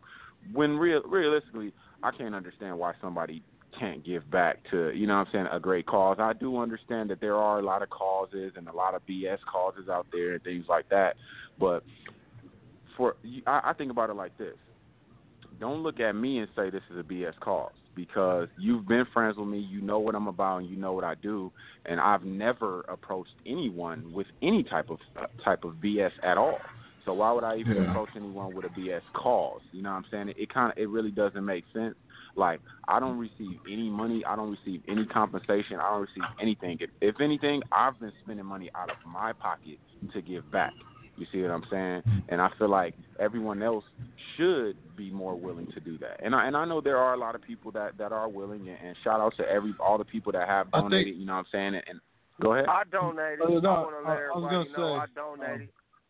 When 0.54 0.78
real, 0.78 1.02
realistically, 1.04 1.74
I 2.02 2.12
can't 2.12 2.34
understand 2.34 2.80
why 2.80 2.94
somebody 3.02 3.44
can't 3.78 4.06
give 4.06 4.30
back 4.32 4.58
to, 4.72 4.92
you 4.92 5.08
know 5.08 5.18
what 5.18 5.28
I'm 5.28 5.34
saying, 5.34 5.48
a 5.52 5.60
great 5.60 5.86
cause. 5.86 6.18
I 6.20 6.34
do 6.34 6.58
understand 6.58 7.10
that 7.10 7.20
there 7.22 7.36
are 7.36 7.60
a 7.60 7.64
lot 7.64 7.82
of 7.82 7.90
causes 7.90 8.54
and 8.56 8.68
a 8.68 8.74
lot 8.74 8.96
of 8.96 9.06
BS 9.06 9.38
causes 9.52 9.90
out 9.90 10.08
there 10.12 10.34
and 10.34 10.44
things 10.44 10.66
like 10.70 10.88
that. 10.90 11.16
But 11.60 11.84
for 12.98 13.16
I, 13.48 13.62
I 13.66 13.74
think 13.74 13.92
about 13.92 14.10
it 14.10 14.16
like 14.16 14.38
this. 14.38 14.56
Don't 15.60 15.84
look 15.84 16.00
at 16.00 16.14
me 16.14 16.40
and 16.40 16.48
say 16.56 16.70
this 16.70 16.84
is 16.92 16.98
a 17.00 17.04
BS 17.04 17.34
cause 17.42 17.72
because 17.96 18.48
you've 18.58 18.88
been 18.88 19.06
friends 19.14 19.38
with 19.38 19.48
me, 19.48 19.60
you 19.60 19.82
know 19.82 20.00
what 20.00 20.16
I'm 20.16 20.28
about 20.28 20.60
and 20.60 20.70
you 20.70 20.78
know 20.78 20.94
what 20.94 21.04
I 21.04 21.16
do, 21.16 21.52
and 21.86 22.00
I've 22.00 22.24
never 22.24 22.82
approached 22.82 23.34
anyone 23.46 24.12
with 24.14 24.28
any 24.42 24.64
type 24.64 24.90
of 24.90 25.00
uh, 25.20 25.26
type 25.44 25.64
of 25.64 25.76
BS 25.76 26.12
at 26.24 26.38
all. 26.38 26.60
So 27.06 27.14
why 27.14 27.32
would 27.32 27.44
I 27.44 27.58
even 27.58 27.78
Yeah. 27.78 27.84
approach 27.90 28.12
anyone 28.16 28.54
with 28.54 28.66
a 28.66 28.70
BS 28.70 29.02
cause? 29.16 29.62
You 29.72 29.82
know 29.82 29.90
what 29.90 29.98
I'm 29.98 30.06
saying? 30.12 30.30
It, 30.30 30.38
it 30.38 30.54
kind 30.54 30.72
of 30.72 30.78
it 30.78 30.90
really 30.90 31.12
doesn't 31.12 31.44
make 31.46 31.66
sense. 31.74 31.96
Like 32.40 32.62
I 32.88 33.00
don't 33.00 33.18
receive 33.20 33.60
any 33.72 33.90
money, 33.90 34.24
I 34.26 34.36
don't 34.36 34.50
receive 34.52 34.82
any 34.88 35.06
compensation, 35.06 35.78
I 35.80 35.90
don't 35.92 36.02
receive 36.02 36.24
anything. 36.42 36.78
If, 36.80 36.90
if 37.02 37.22
anything, 37.22 37.62
I've 37.72 38.00
been 38.00 38.14
spending 38.24 38.46
money 38.46 38.72
out 38.74 38.90
of 38.90 38.98
my 39.06 39.34
pocket 39.34 39.78
to 40.14 40.22
give 40.22 40.50
back. 40.52 40.72
You 41.18 41.26
see 41.34 41.42
what 41.42 41.52
I'm 41.52 41.66
saying? 41.70 42.02
Mm-hmm. 42.08 42.20
And 42.30 42.42
I 42.42 42.48
feel 42.58 42.70
like 42.70 42.96
everyone 43.20 43.62
else 43.62 43.84
should 44.38 44.78
be 44.96 45.12
more 45.12 45.36
willing 45.36 45.68
to 45.74 45.82
do 45.82 45.98
that. 45.98 46.22
And 46.24 46.34
I 46.34 46.48
and 46.48 46.56
I 46.56 46.64
know 46.64 46.80
there 46.80 46.98
are 46.98 47.14
a 47.14 47.18
lot 47.18 47.36
of 47.36 47.42
people 47.42 47.72
that 47.74 47.98
that 47.98 48.14
are 48.14 48.30
willing. 48.30 48.70
And, 48.70 48.78
and 48.82 48.96
shout 49.04 49.20
out 49.20 49.34
to 49.38 49.44
every 49.48 49.74
all 49.80 49.98
the 49.98 50.06
people 50.06 50.32
that 50.32 50.48
have 50.48 50.68
I 50.74 50.80
think- 50.80 50.92
donated. 50.92 51.18
you 51.18 51.26
know 51.26 51.34
what 51.34 51.40
I'm 51.40 51.46
saying? 51.52 51.76
And, 51.76 51.84
and 51.90 52.00
go 52.42 52.54
ahead. 52.54 52.68
I 52.70 52.84
donated. 52.90 53.40
Oh, 53.44 53.60
no, 53.60 53.70
I 53.70 53.80
want 53.82 53.96
to 54.06 54.10
let 54.10 54.18
I- 54.18 54.22
I 54.24 54.38
was 54.38 54.46
everybody 54.46 54.70
gonna 54.76 54.88
know 54.88 54.94
I 54.96 55.06
donated. 55.14 55.62
You 55.62 55.68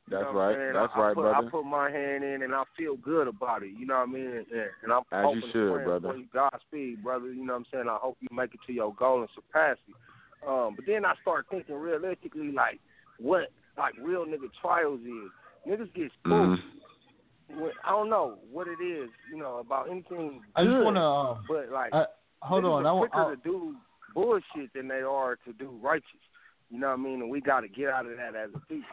That's 0.10 0.23
know 0.23 0.34
what 0.34 0.41
I'm 0.41 0.57
right. 0.57 0.73
That's 0.73 0.94
I, 0.95 0.99
I 0.99 1.02
right, 1.03 1.15
put, 1.15 1.22
brother. 1.22 1.48
I 1.48 1.49
put 1.49 1.65
my 1.65 1.91
hand 1.91 2.23
in 2.23 2.41
and 2.44 2.53
I 2.53 2.64
feel 2.77 2.98
good 2.98 3.27
about 3.27 3.64
it. 3.64 3.72
You 3.77 3.86
know 3.86 3.95
what 3.95 4.10
I 4.10 4.11
mean? 4.11 4.27
And, 4.27 4.45
and 4.84 4.91
I'm 4.91 5.03
As 5.11 5.26
hoping 5.26 5.41
you 5.41 5.52
should, 5.52 5.84
brother. 5.84 6.10
for 6.10 6.18
you. 6.18 6.26
Godspeed, 6.34 7.03
brother. 7.03 7.31
You 7.31 7.45
know 7.45 7.53
what 7.53 7.60
I'm 7.60 7.65
saying? 7.72 7.86
I 7.90 7.98
hope 8.02 8.18
you 8.22 8.27
make 8.31 8.53
it 8.53 8.60
to 8.68 8.73
your 8.73 8.94
goal 8.95 9.22
and 9.22 9.30
surpass 9.36 9.77
it. 9.88 9.95
Um, 10.48 10.76
but 10.76 10.86
then 10.88 11.06
I 11.06 11.14
start 11.22 11.45
thinking 11.52 11.76
realistically, 11.76 12.52
like 12.52 12.80
what 13.19 13.52
like 13.77 13.94
real 14.02 14.26
nigga 14.26 14.49
trials 14.61 15.02
is. 15.02 15.31
Niggas 15.68 15.94
get 15.94 16.11
spooked. 16.19 16.61
When, 17.49 17.72
I 17.84 17.91
don't 17.91 18.10
know 18.10 18.38
what 18.52 18.68
it 18.68 18.81
is, 18.84 19.10
you 19.31 19.38
know, 19.38 19.57
about 19.57 19.90
anything 19.90 20.41
I 20.56 20.64
just 20.64 20.76
want 20.76 20.95
to. 20.95 21.02
Uh, 21.02 21.38
but 21.48 21.73
like 21.73 21.94
I, 21.94 22.06
hold 22.41 22.65
on. 22.65 22.86
I 22.86 22.91
want. 22.94 23.11
quicker 23.11 23.36
to 23.36 23.41
do 23.41 23.76
bullshit 24.14 24.73
than 24.73 24.88
they 24.88 25.02
are 25.02 25.36
to 25.45 25.53
do 25.53 25.77
righteous. 25.81 26.06
You 26.69 26.80
know 26.80 26.88
what 26.90 26.99
I 26.99 27.03
mean? 27.03 27.22
And 27.22 27.30
we 27.30 27.41
got 27.41 27.61
to 27.61 27.68
get 27.68 27.90
out 27.90 28.06
of 28.06 28.15
that 28.18 28.36
as 28.36 28.49
a 28.53 28.60
people. 28.60 28.86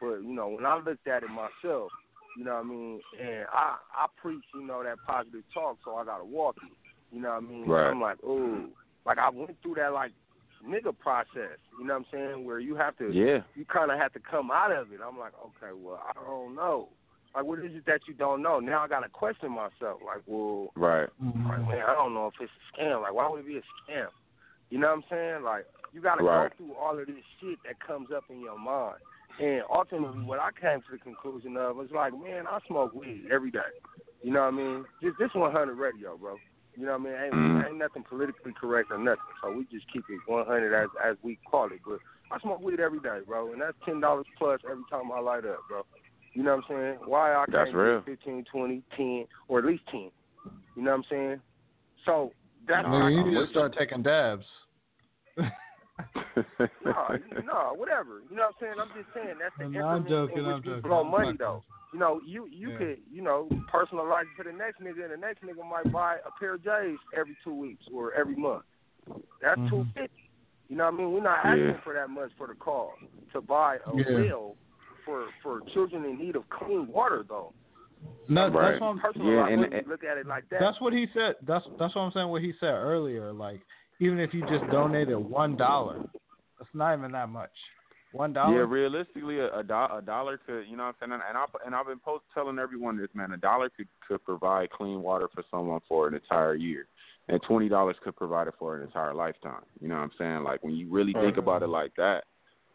But 0.00 0.22
you 0.22 0.34
know, 0.34 0.48
when 0.48 0.66
I 0.66 0.76
looked 0.78 1.06
at 1.06 1.22
it 1.22 1.30
myself, 1.30 1.90
you 2.36 2.44
know 2.44 2.54
what 2.54 2.64
I 2.64 2.68
mean, 2.68 3.00
and 3.20 3.46
I 3.52 3.76
I 3.94 4.06
preach, 4.20 4.44
you 4.54 4.66
know, 4.66 4.82
that 4.82 4.98
positive 5.06 5.42
talk, 5.52 5.78
so 5.84 5.96
I 5.96 6.04
got 6.04 6.18
to 6.18 6.24
walk 6.24 6.56
it. 6.64 6.72
You 7.14 7.22
know 7.22 7.30
what 7.30 7.36
I 7.38 7.40
mean? 7.40 7.66
Right. 7.66 7.90
I'm 7.90 8.00
like, 8.00 8.18
oh, 8.24 8.66
like 9.06 9.18
I 9.18 9.30
went 9.30 9.56
through 9.62 9.76
that 9.76 9.92
like 9.92 10.12
nigga 10.66 10.96
process. 10.98 11.58
You 11.78 11.86
know 11.86 11.94
what 11.94 12.00
I'm 12.00 12.06
saying? 12.12 12.44
Where 12.44 12.58
you 12.60 12.74
have 12.76 12.96
to, 12.98 13.10
Yeah. 13.12 13.40
you 13.54 13.64
kind 13.64 13.90
of 13.90 13.98
have 13.98 14.12
to 14.12 14.20
come 14.20 14.50
out 14.50 14.72
of 14.72 14.92
it. 14.92 15.00
I'm 15.06 15.18
like, 15.18 15.32
okay, 15.40 15.72
well, 15.74 16.02
I 16.06 16.12
don't 16.14 16.54
know. 16.54 16.88
Like, 17.34 17.44
what 17.44 17.60
is 17.60 17.70
it 17.74 17.86
that 17.86 18.00
you 18.08 18.14
don't 18.14 18.42
know? 18.42 18.58
Now 18.58 18.82
I 18.84 18.88
got 18.88 19.00
to 19.00 19.08
question 19.08 19.52
myself. 19.52 20.00
Like, 20.04 20.22
well, 20.26 20.70
Right. 20.74 21.08
Mm-hmm. 21.22 21.46
like, 21.46 21.60
man, 21.60 21.82
I 21.88 21.94
don't 21.94 22.14
know 22.14 22.26
if 22.26 22.34
it's 22.40 22.50
a 22.50 22.80
scam. 22.80 23.02
Like, 23.02 23.14
why 23.14 23.28
would 23.28 23.40
it 23.40 23.46
be 23.46 23.58
a 23.58 23.62
scam? 23.90 24.08
You 24.70 24.78
know 24.78 24.88
what 24.88 24.96
I'm 24.96 25.04
saying? 25.10 25.42
Like 25.44 25.66
you 25.92 26.00
got 26.02 26.16
to 26.16 26.24
right. 26.24 26.50
go 26.50 26.56
through 26.66 26.74
all 26.74 26.98
of 26.98 27.06
this 27.06 27.16
shit 27.40 27.58
that 27.64 27.80
comes 27.80 28.08
up 28.14 28.24
in 28.28 28.40
your 28.40 28.58
mind. 28.58 28.98
And 29.40 29.62
ultimately, 29.72 30.24
what 30.24 30.40
I 30.40 30.50
came 30.50 30.80
to 30.80 30.92
the 30.92 30.98
conclusion 30.98 31.56
of 31.56 31.76
was 31.76 31.88
like, 31.94 32.12
man, 32.12 32.46
I 32.48 32.58
smoke 32.66 32.92
weed 32.92 33.28
every 33.32 33.50
day. 33.50 33.70
You 34.22 34.32
know 34.32 34.40
what 34.40 34.54
I 34.54 34.56
mean? 34.56 34.84
Just 35.02 35.18
this 35.18 35.30
100 35.32 35.74
radio, 35.74 36.16
bro. 36.16 36.36
You 36.76 36.86
know 36.86 36.98
what 36.98 37.00
I 37.00 37.04
mean? 37.04 37.14
Ain't, 37.24 37.34
mm. 37.34 37.66
ain't 37.66 37.78
nothing 37.78 38.04
politically 38.08 38.52
correct 38.58 38.90
or 38.90 38.98
nothing. 38.98 39.18
So 39.42 39.52
we 39.52 39.64
just 39.64 39.90
keep 39.92 40.04
it 40.08 40.20
100 40.26 40.74
as 40.74 40.88
as 41.04 41.16
we 41.22 41.38
call 41.50 41.66
it. 41.66 41.80
But 41.86 41.98
I 42.30 42.38
smoke 42.40 42.60
weed 42.60 42.80
every 42.80 43.00
day, 43.00 43.18
bro, 43.26 43.52
and 43.52 43.60
that's 43.60 43.76
ten 43.84 44.00
dollars 44.00 44.26
plus 44.38 44.60
every 44.68 44.84
time 44.90 45.10
I 45.12 45.20
light 45.20 45.44
up, 45.44 45.60
bro. 45.68 45.82
You 46.34 46.42
know 46.42 46.56
what 46.56 46.64
I'm 46.70 46.76
saying? 46.76 46.98
Why 47.04 47.34
I 47.34 47.44
that's 47.50 47.70
can't 47.70 47.76
real. 47.76 48.00
get 48.00 48.18
15, 48.24 48.44
20, 48.52 48.82
10, 48.96 49.24
or 49.48 49.58
at 49.58 49.64
least 49.64 49.82
10. 49.90 50.10
You 50.76 50.82
know 50.82 50.90
what 50.90 50.96
I'm 50.98 51.04
saying? 51.10 51.40
So 52.04 52.32
that's 52.68 52.86
no, 52.86 52.90
why 52.90 53.08
you 53.08 53.20
I 53.20 53.28
need 53.28 53.34
to 53.34 53.46
start 53.50 53.74
taking 53.78 54.02
dabs. 54.02 54.44
no, 56.36 56.44
no, 57.44 57.72
whatever. 57.76 58.22
You 58.30 58.36
know 58.36 58.44
what 58.50 58.54
I'm 58.54 58.60
saying? 58.60 58.74
I'm 58.80 58.88
just 58.94 59.14
saying 59.14 59.36
that's 59.40 59.54
the 59.58 59.68
no, 59.68 59.86
I'm 59.86 60.06
joking. 60.08 60.38
in 60.38 60.46
which 60.46 60.54
I'm 60.54 60.62
we 60.62 60.68
joking. 60.68 60.82
blow 60.82 61.04
money 61.04 61.32
though. 61.38 61.62
You 61.92 61.98
know, 61.98 62.20
you 62.26 62.46
you 62.50 62.70
Yeah. 62.72 62.78
could 62.78 62.98
you 63.10 63.22
know 63.22 63.48
personalize 63.72 64.22
it 64.22 64.42
to 64.42 64.50
the 64.50 64.56
next 64.56 64.80
nigga, 64.80 65.04
and 65.04 65.12
the 65.12 65.16
next 65.16 65.42
nigga 65.42 65.68
might 65.68 65.90
buy 65.92 66.16
a 66.26 66.30
pair 66.38 66.54
of 66.54 66.62
J's 66.64 66.98
every 67.18 67.36
two 67.42 67.54
weeks 67.54 67.84
or 67.92 68.12
every 68.14 68.36
month. 68.36 68.64
That's 69.42 69.58
Mhm. 69.58 69.70
two 69.70 69.86
fifty. 69.94 70.30
You 70.68 70.76
know 70.76 70.84
what 70.84 70.94
I 70.94 70.96
mean? 70.98 71.12
We're 71.12 71.22
not 71.22 71.44
asking 71.44 71.64
Yeah. 71.64 71.80
for 71.82 71.94
that 71.94 72.10
much 72.10 72.30
for 72.36 72.46
the 72.46 72.54
car 72.54 72.90
to 73.32 73.40
buy 73.40 73.78
a 73.86 73.96
Yeah. 73.96 74.30
well 74.30 74.56
for 75.04 75.28
for 75.42 75.60
children 75.72 76.04
in 76.04 76.18
need 76.18 76.36
of 76.36 76.48
clean 76.50 76.86
water 76.88 77.24
though. 77.26 77.52
No, 78.28 78.48
Right. 78.48 78.72
that's 78.72 78.80
what 78.80 78.88
I'm, 78.88 79.00
Personally, 79.00 79.34
Yeah, 79.34 79.44
I 79.44 79.50
and- 79.50 79.86
look 79.88 80.04
at 80.04 80.18
it 80.18 80.26
like 80.26 80.48
that. 80.50 80.60
That's 80.60 80.80
what 80.80 80.92
he 80.92 81.06
said. 81.14 81.36
That's 81.42 81.66
that's 81.78 81.94
what 81.94 82.02
I'm 82.02 82.12
saying. 82.12 82.28
What 82.28 82.42
he 82.42 82.52
said 82.60 82.74
earlier, 82.74 83.32
like 83.32 83.60
even 84.00 84.18
if 84.18 84.32
you 84.32 84.42
just 84.42 84.68
donated 84.70 85.16
one 85.16 85.56
dollar, 85.56 86.04
it's 86.60 86.70
not 86.74 86.96
even 86.96 87.12
that 87.12 87.28
much. 87.28 87.50
One 88.12 88.32
Yeah, 88.54 88.64
realistically, 88.66 89.38
a, 89.38 89.58
a, 89.58 89.62
do- 89.62 89.74
a 89.74 90.02
dollar 90.04 90.38
could, 90.38 90.62
you 90.62 90.76
know 90.76 90.84
what 90.84 90.96
I'm 91.02 91.10
saying? 91.10 91.20
And, 91.28 91.36
I, 91.36 91.44
and 91.66 91.74
I've 91.74 91.86
been 91.86 91.98
post 91.98 92.24
telling 92.32 92.58
everyone 92.58 92.96
this, 92.96 93.08
man. 93.12 93.32
A 93.32 93.36
dollar 93.36 93.68
could, 93.68 93.88
could 94.06 94.24
provide 94.24 94.70
clean 94.70 95.02
water 95.02 95.28
for 95.34 95.44
someone 95.50 95.80
for 95.86 96.08
an 96.08 96.14
entire 96.14 96.54
year. 96.54 96.88
And 97.28 97.42
$20 97.42 97.94
could 98.02 98.16
provide 98.16 98.48
it 98.48 98.54
for 98.58 98.76
an 98.76 98.82
entire 98.82 99.12
lifetime. 99.12 99.62
You 99.82 99.88
know 99.88 99.96
what 99.96 100.04
I'm 100.04 100.10
saying? 100.16 100.44
Like, 100.44 100.64
when 100.64 100.74
you 100.74 100.90
really 100.90 101.12
think 101.12 101.36
about 101.36 101.62
it 101.62 101.68
like 101.68 101.92
that, 101.96 102.24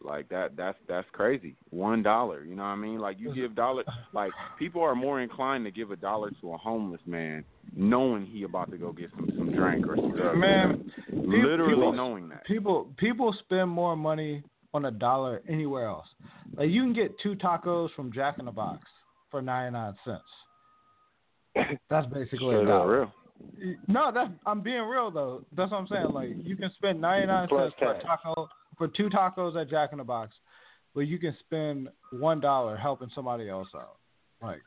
like 0.04 0.28
that, 0.28 0.56
that's 0.56 0.78
that's 0.88 1.06
crazy. 1.12 1.56
One 1.70 2.02
dollar, 2.02 2.44
you 2.44 2.54
know 2.54 2.62
what 2.62 2.68
I 2.70 2.76
mean? 2.76 2.98
Like 2.98 3.18
you 3.18 3.34
give 3.34 3.54
dollar, 3.54 3.84
like 4.12 4.32
people 4.58 4.82
are 4.82 4.94
more 4.94 5.20
inclined 5.20 5.64
to 5.64 5.70
give 5.70 5.90
a 5.90 5.96
dollar 5.96 6.30
to 6.40 6.52
a 6.52 6.56
homeless 6.58 7.00
man, 7.06 7.44
knowing 7.76 8.26
he 8.26 8.42
about 8.44 8.70
to 8.70 8.76
go 8.78 8.92
get 8.92 9.10
some 9.16 9.30
some 9.36 9.52
drink 9.54 9.86
or 9.86 9.96
some 9.96 10.14
drugs. 10.16 10.38
Man, 10.38 10.90
literally 11.12 11.74
people- 11.74 11.92
knowing 11.92 12.28
that. 12.28 12.44
People 12.46 12.92
people 12.98 13.34
spend 13.44 13.70
more 13.70 13.96
money 13.96 14.42
on 14.72 14.84
a 14.86 14.90
dollar 14.90 15.42
anywhere 15.48 15.86
else. 15.86 16.06
Like 16.56 16.68
you 16.68 16.82
can 16.82 16.92
get 16.92 17.18
two 17.20 17.34
tacos 17.36 17.88
from 17.94 18.12
Jack 18.12 18.38
in 18.38 18.44
the 18.44 18.52
Box 18.52 18.82
for 19.30 19.40
ninety 19.40 19.72
nine 19.72 19.94
cents. 20.04 21.78
That's 21.88 22.06
basically 22.08 22.38
Straight 22.38 22.62
a 22.64 22.66
dollar. 22.66 23.00
real. 23.00 23.12
No, 23.88 24.10
that's 24.12 24.30
I'm 24.46 24.60
being 24.60 24.82
real 24.82 25.10
though. 25.10 25.44
That's 25.56 25.70
what 25.70 25.78
I'm 25.78 25.86
saying. 25.88 26.10
Like 26.12 26.30
you 26.42 26.56
can 26.56 26.70
spend 26.74 27.00
ninety 27.00 27.26
nine 27.26 27.48
cents 27.48 27.74
for 27.78 27.92
a 27.94 28.02
taco 28.02 28.48
for 28.78 28.88
two 28.88 29.08
tacos 29.08 29.60
at 29.60 29.68
Jack 29.70 29.90
in 29.92 29.98
the 29.98 30.04
Box, 30.04 30.32
but 30.94 31.02
you 31.02 31.18
can 31.18 31.36
spend 31.40 31.88
one 32.12 32.40
dollar 32.40 32.76
helping 32.76 33.10
somebody 33.14 33.48
else 33.48 33.68
out. 33.74 33.96
Like 34.42 34.60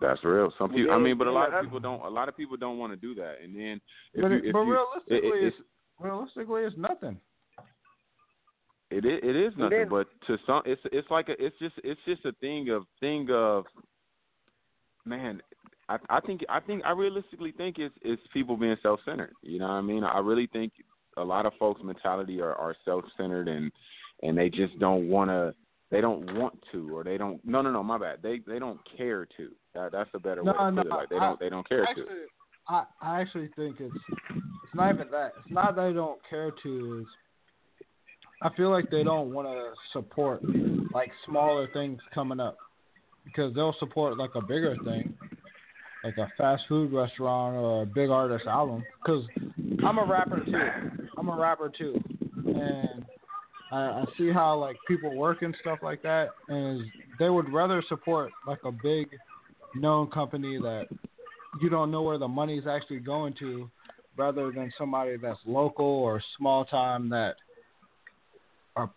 That's 0.00 0.22
real. 0.24 0.52
Some 0.58 0.72
people, 0.72 0.92
I 0.92 0.98
mean, 0.98 1.18
but 1.18 1.26
a 1.26 1.32
lot 1.32 1.50
yeah, 1.50 1.58
of 1.58 1.64
people 1.64 1.80
don't. 1.80 2.04
A 2.04 2.08
lot 2.08 2.28
of 2.28 2.36
people 2.36 2.56
don't 2.56 2.78
want 2.78 2.92
to 2.92 2.96
do 2.96 3.14
that. 3.16 3.36
And 3.42 3.54
then, 3.54 3.80
if 4.14 4.22
but, 4.22 4.28
you, 4.30 4.36
if 4.44 4.52
but 4.52 4.62
you, 4.62 4.72
realistically, 4.72 5.16
it, 5.16 5.44
it, 5.44 5.46
it's 5.48 5.56
realistically 5.98 6.62
it's 6.62 6.76
nothing. 6.76 7.18
it, 8.90 9.04
it, 9.04 9.24
it 9.24 9.36
is 9.36 9.52
nothing. 9.56 9.78
then- 9.78 9.88
but 9.88 10.06
to 10.26 10.38
some, 10.46 10.62
it's 10.66 10.80
it's 10.92 11.10
like 11.10 11.28
a, 11.28 11.44
it's 11.44 11.56
just 11.58 11.74
it's 11.84 12.00
just 12.06 12.24
a 12.24 12.32
thing 12.40 12.70
of 12.70 12.84
thing 13.00 13.28
of, 13.30 13.64
man. 15.04 15.40
I 15.88 15.96
I 16.10 16.20
think 16.20 16.42
I 16.48 16.60
think 16.60 16.82
I 16.84 16.92
realistically 16.92 17.52
think 17.52 17.78
it's 17.78 17.94
it's 18.02 18.22
people 18.32 18.56
being 18.56 18.76
self 18.82 19.00
centered. 19.04 19.32
You 19.42 19.58
know 19.58 19.66
what 19.68 19.72
I 19.74 19.80
mean? 19.80 20.04
I 20.04 20.18
really 20.18 20.46
think 20.46 20.72
a 21.18 21.24
lot 21.24 21.46
of 21.46 21.52
folks' 21.58 21.82
mentality 21.82 22.40
are 22.40 22.54
are 22.54 22.74
self 22.84 23.04
centered 23.16 23.48
and 23.48 23.70
and 24.22 24.36
they 24.36 24.48
just 24.50 24.78
don't 24.78 25.08
want 25.08 25.30
to. 25.30 25.54
They 25.90 26.02
don't 26.02 26.36
want 26.36 26.58
to, 26.72 26.94
or 26.94 27.02
they 27.02 27.16
don't. 27.16 27.42
No, 27.46 27.62
no, 27.62 27.70
no. 27.70 27.82
My 27.82 27.96
bad. 27.96 28.18
They 28.22 28.40
they 28.46 28.58
don't 28.58 28.78
care 28.96 29.26
to. 29.36 29.48
That, 29.74 29.92
that's 29.92 30.10
a 30.12 30.18
better 30.18 30.42
No, 30.42 30.52
way 30.52 30.58
to 30.58 30.70
no, 30.72 30.82
put 30.82 30.86
it. 30.86 30.90
Like 30.94 31.08
they 31.08 31.16
I- 31.16 31.20
don't 31.20 31.40
they 31.40 31.48
don't 31.48 31.68
care 31.68 31.86
to. 31.94 32.04
I 32.68 32.84
I 33.00 33.20
actually 33.22 33.48
think 33.56 33.76
it's 33.80 33.96
it's 34.10 34.74
not 34.74 34.94
even 34.94 35.10
that. 35.10 35.32
It's 35.38 35.50
not 35.50 35.76
that 35.76 35.88
they 35.88 35.92
don't 35.94 36.20
care 36.28 36.50
to. 36.62 37.00
Is 37.00 37.06
I 38.42 38.50
feel 38.56 38.70
like 38.70 38.90
they 38.90 39.02
don't 39.02 39.32
want 39.32 39.48
to 39.48 39.72
support 39.92 40.42
like 40.92 41.10
smaller 41.26 41.68
things 41.72 42.00
coming 42.14 42.38
up 42.40 42.56
because 43.24 43.54
they'll 43.54 43.74
support 43.78 44.18
like 44.18 44.34
a 44.34 44.42
bigger 44.42 44.76
thing, 44.84 45.14
like 46.08 46.16
a 46.16 46.32
fast 46.38 46.62
food 46.68 46.92
restaurant 46.92 47.56
or 47.56 47.82
a 47.82 47.86
big 47.86 48.08
artist 48.08 48.46
album. 48.46 48.82
Because 49.02 49.24
I'm 49.84 49.98
a 49.98 50.04
rapper 50.04 50.42
too. 50.44 51.08
I'm 51.18 51.28
a 51.28 51.36
rapper 51.36 51.70
too, 51.76 52.00
and 52.46 53.04
I, 53.70 53.76
I 53.76 54.04
see 54.16 54.32
how 54.32 54.58
like 54.58 54.76
people 54.86 55.14
work 55.14 55.42
and 55.42 55.54
stuff 55.60 55.80
like 55.82 56.02
that, 56.02 56.28
and 56.48 56.84
they 57.18 57.28
would 57.28 57.52
rather 57.52 57.82
support 57.88 58.30
like 58.46 58.60
a 58.64 58.72
big 58.72 59.08
known 59.74 60.10
company 60.10 60.58
that 60.58 60.86
you 61.60 61.68
don't 61.68 61.90
know 61.90 62.02
where 62.02 62.18
the 62.18 62.28
money's 62.28 62.66
actually 62.66 63.00
going 63.00 63.34
to, 63.40 63.68
rather 64.16 64.50
than 64.50 64.72
somebody 64.78 65.16
that's 65.16 65.40
local 65.44 65.84
or 65.84 66.22
small 66.38 66.64
time 66.64 67.10
that 67.10 67.34
are 68.76 68.90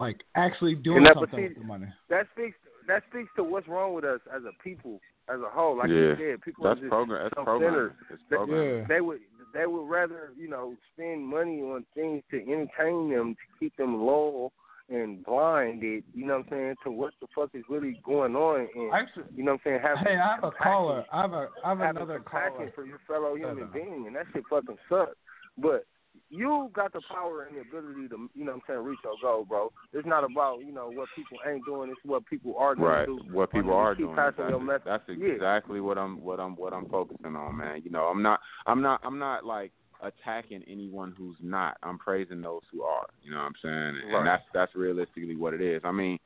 like 0.00 0.16
actually 0.34 0.74
doing 0.74 1.04
something 1.14 1.38
see, 1.38 1.42
with 1.48 1.58
the 1.58 1.64
money. 1.64 1.86
that 2.10 2.26
speaks 2.34 2.56
that 2.88 3.04
speaks 3.10 3.30
to 3.36 3.44
what's 3.44 3.68
wrong 3.68 3.94
with 3.94 4.04
us 4.04 4.20
as 4.34 4.42
a 4.42 4.62
people 4.64 4.98
as 5.32 5.40
a 5.40 5.48
whole. 5.50 5.76
Like 5.76 5.88
Yeah. 5.88 5.94
you 5.94 6.16
said, 6.16 6.42
people 6.42 6.66
are 6.66 6.70
That's 6.70 6.80
just 6.80 6.90
program. 6.90 7.22
That's 7.24 7.34
self-centered. 7.34 7.70
program. 7.70 7.96
It's 8.10 8.22
They- 8.30 8.36
program. 8.36 8.78
Yeah. 8.80 8.84
they 8.88 9.00
would 9.00 9.20
they 9.54 9.66
would 9.66 9.88
rather 9.88 10.32
you 10.36 10.48
know 10.48 10.74
spend 10.92 11.26
money 11.26 11.62
on 11.62 11.84
things 11.94 12.22
to 12.30 12.36
entertain 12.40 13.10
them 13.10 13.34
to 13.34 13.40
keep 13.58 13.74
them 13.76 14.00
low 14.04 14.52
and 14.90 15.22
blinded. 15.24 16.02
You 16.14 16.26
know 16.26 16.38
what 16.38 16.46
I'm 16.46 16.50
saying 16.50 16.74
to 16.84 16.90
what 16.90 17.12
the 17.20 17.26
fuck 17.34 17.50
is 17.54 17.64
really 17.68 18.00
going 18.04 18.34
on. 18.36 18.68
And 18.74 18.92
Actually, 18.92 19.24
you 19.36 19.44
know 19.44 19.52
what 19.52 19.60
I'm 19.66 19.72
saying. 19.72 19.80
Have 19.82 19.98
hey, 19.98 20.16
I 20.16 20.34
have 20.36 20.44
a 20.44 20.50
caller. 20.50 21.04
I 21.12 21.20
have 21.22 21.32
a 21.32 21.48
I 21.64 21.68
have 21.70 21.78
having 21.78 21.96
another 22.02 22.18
compassion 22.20 22.52
caller. 22.56 22.72
for 22.74 22.84
your 22.86 22.98
fellow 23.06 23.34
human 23.36 23.68
being, 23.72 24.06
and 24.06 24.16
that 24.16 24.26
shit 24.32 24.44
fucking 24.50 24.78
sucks. 24.88 25.16
But 25.58 25.84
you 26.30 26.70
got 26.74 26.92
the 26.92 27.00
power 27.12 27.44
and 27.44 27.56
the 27.56 27.60
ability 27.62 28.08
to, 28.08 28.28
you 28.34 28.44
know 28.44 28.52
what 28.52 28.62
I'm 28.68 28.74
saying, 28.74 28.80
reach 28.84 28.98
your 29.02 29.14
goal, 29.22 29.44
bro. 29.44 29.72
It's 29.92 30.06
not 30.06 30.24
about, 30.24 30.60
you 30.60 30.72
know, 30.72 30.90
what 30.90 31.08
people 31.16 31.38
ain't 31.46 31.64
doing, 31.64 31.90
it's 31.90 32.00
what 32.04 32.26
people 32.26 32.54
are 32.58 32.74
doing. 32.74 32.86
Right. 32.88 33.06
do. 33.06 33.20
What 33.30 33.52
people 33.52 33.72
are 33.72 33.94
doing. 33.94 34.14
passing 34.14 34.66
That's, 34.66 34.84
that's 34.84 35.08
Yeah. 35.08 35.28
exactly 35.28 35.80
what 35.80 35.96
I'm 35.96 36.20
what 36.22 36.40
I'm 36.40 36.56
what 36.56 36.72
I'm 36.72 36.86
focusing 36.86 37.34
on, 37.34 37.56
man. 37.56 37.82
You 37.82 37.90
know, 37.90 38.04
I'm 38.04 38.22
not 38.22 38.40
I'm 38.66 38.82
not 38.82 39.00
I'm 39.04 39.18
not 39.18 39.44
like 39.44 39.72
attacking 40.00 40.62
anyone 40.68 41.14
who's 41.16 41.36
not. 41.40 41.76
I'm 41.82 41.98
praising 41.98 42.40
those 42.40 42.62
who 42.70 42.82
are. 42.82 43.06
You 43.22 43.32
know 43.32 43.38
what 43.38 43.44
I'm 43.44 43.54
saying? 43.62 44.02
And 44.04 44.12
Right. 44.12 44.24
that's 44.24 44.44
that's 44.52 44.74
realistically 44.74 45.36
what 45.36 45.54
it 45.54 45.60
is. 45.60 45.82
I 45.84 45.92
mean, 45.92 46.18